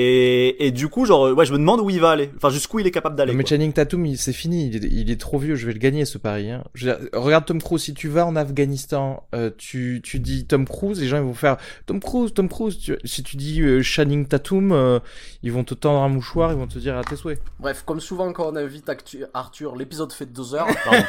Et, 0.00 0.64
et 0.66 0.70
du 0.70 0.86
coup, 0.86 1.06
genre, 1.06 1.32
ouais, 1.36 1.44
je 1.44 1.52
me 1.52 1.58
demande 1.58 1.80
où 1.80 1.90
il 1.90 1.98
va 1.98 2.10
aller. 2.12 2.30
Enfin, 2.36 2.50
jusqu'où 2.50 2.78
il 2.78 2.86
est 2.86 2.92
capable 2.92 3.16
d'aller. 3.16 3.32
Mais 3.34 3.42
quoi. 3.42 3.48
Channing 3.50 3.72
Tatum, 3.72 4.06
il- 4.06 4.16
c'est 4.16 4.32
fini. 4.32 4.68
Il 4.68 4.76
est, 4.76 4.88
il 4.88 5.10
est 5.10 5.20
trop 5.20 5.38
vieux. 5.38 5.56
Je 5.56 5.66
vais 5.66 5.72
le 5.72 5.80
gagner 5.80 6.04
ce 6.04 6.18
pari. 6.18 6.52
Hein. 6.52 6.62
Je 6.74 6.86
veux 6.88 6.96
dire, 6.96 7.08
regarde 7.14 7.44
Tom 7.46 7.60
Cruise. 7.60 7.82
Si 7.82 7.94
tu 7.94 8.06
vas 8.06 8.24
en 8.24 8.36
Afghanistan, 8.36 9.24
euh, 9.34 9.50
tu, 9.58 10.00
tu 10.04 10.20
dis 10.20 10.46
Tom 10.46 10.66
Cruise, 10.68 11.00
les 11.00 11.08
gens 11.08 11.16
ils 11.16 11.24
vont 11.24 11.34
faire 11.34 11.56
Tom 11.86 11.98
Cruise, 11.98 12.32
Tom 12.32 12.48
Cruise. 12.48 12.78
Tu- 12.78 12.96
si 13.04 13.24
tu 13.24 13.36
dis 13.36 13.60
euh, 13.60 13.82
Channing 13.82 14.26
Tatum, 14.28 14.70
euh, 14.70 15.00
ils 15.42 15.50
vont 15.50 15.64
te 15.64 15.74
tendre 15.74 16.00
un 16.02 16.08
mouchoir, 16.08 16.52
ils 16.52 16.58
vont 16.58 16.68
te 16.68 16.78
dire 16.78 16.96
à 16.96 17.02
tes 17.02 17.16
souhaits. 17.16 17.40
Bref, 17.58 17.82
comme 17.84 17.98
souvent 17.98 18.32
quand 18.32 18.52
on 18.52 18.54
invite 18.56 18.88
Actu- 18.88 19.24
Arthur, 19.34 19.74
l'épisode 19.74 20.12
fait 20.12 20.26
deux 20.26 20.54
heures. 20.54 20.68
Pardon. 20.84 21.04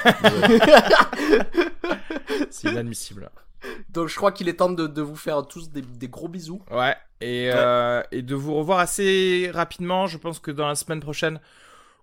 C'est 2.49 2.71
inadmissible. 2.71 3.29
Donc 3.89 4.07
je 4.07 4.15
crois 4.15 4.31
qu'il 4.31 4.47
est 4.49 4.55
temps 4.55 4.69
de, 4.69 4.87
de 4.87 5.01
vous 5.01 5.15
faire 5.15 5.45
tous 5.47 5.69
des, 5.69 5.81
des 5.81 6.07
gros 6.07 6.27
bisous. 6.27 6.61
Ouais. 6.71 6.95
Et, 7.21 7.49
euh, 7.53 8.01
et 8.11 8.21
de 8.21 8.35
vous 8.35 8.55
revoir 8.55 8.79
assez 8.79 9.51
rapidement. 9.53 10.07
Je 10.07 10.17
pense 10.17 10.39
que 10.39 10.51
dans 10.51 10.67
la 10.67 10.75
semaine 10.75 11.01
prochaine, 11.01 11.41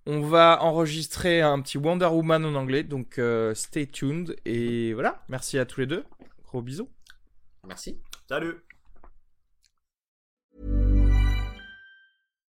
on 0.05 0.21
va 0.21 0.63
enregistrer 0.63 1.41
un 1.41 1.61
petit 1.61 1.79
Wonder 1.79 2.07
Woman 2.07 2.45
en 2.45 2.55
anglais. 2.55 2.83
Donc 2.83 3.19
euh, 3.19 3.55
stay 3.55 3.87
tuned. 3.87 4.37
Et 4.45 4.93
voilà. 4.95 5.23
Merci 5.29 5.59
à 5.59 5.65
tous 5.65 5.81
les 5.81 5.87
deux. 5.87 6.05
Gros 6.45 6.63
bisous. 6.63 6.89
Merci. 7.67 7.99
Salut. 8.29 8.63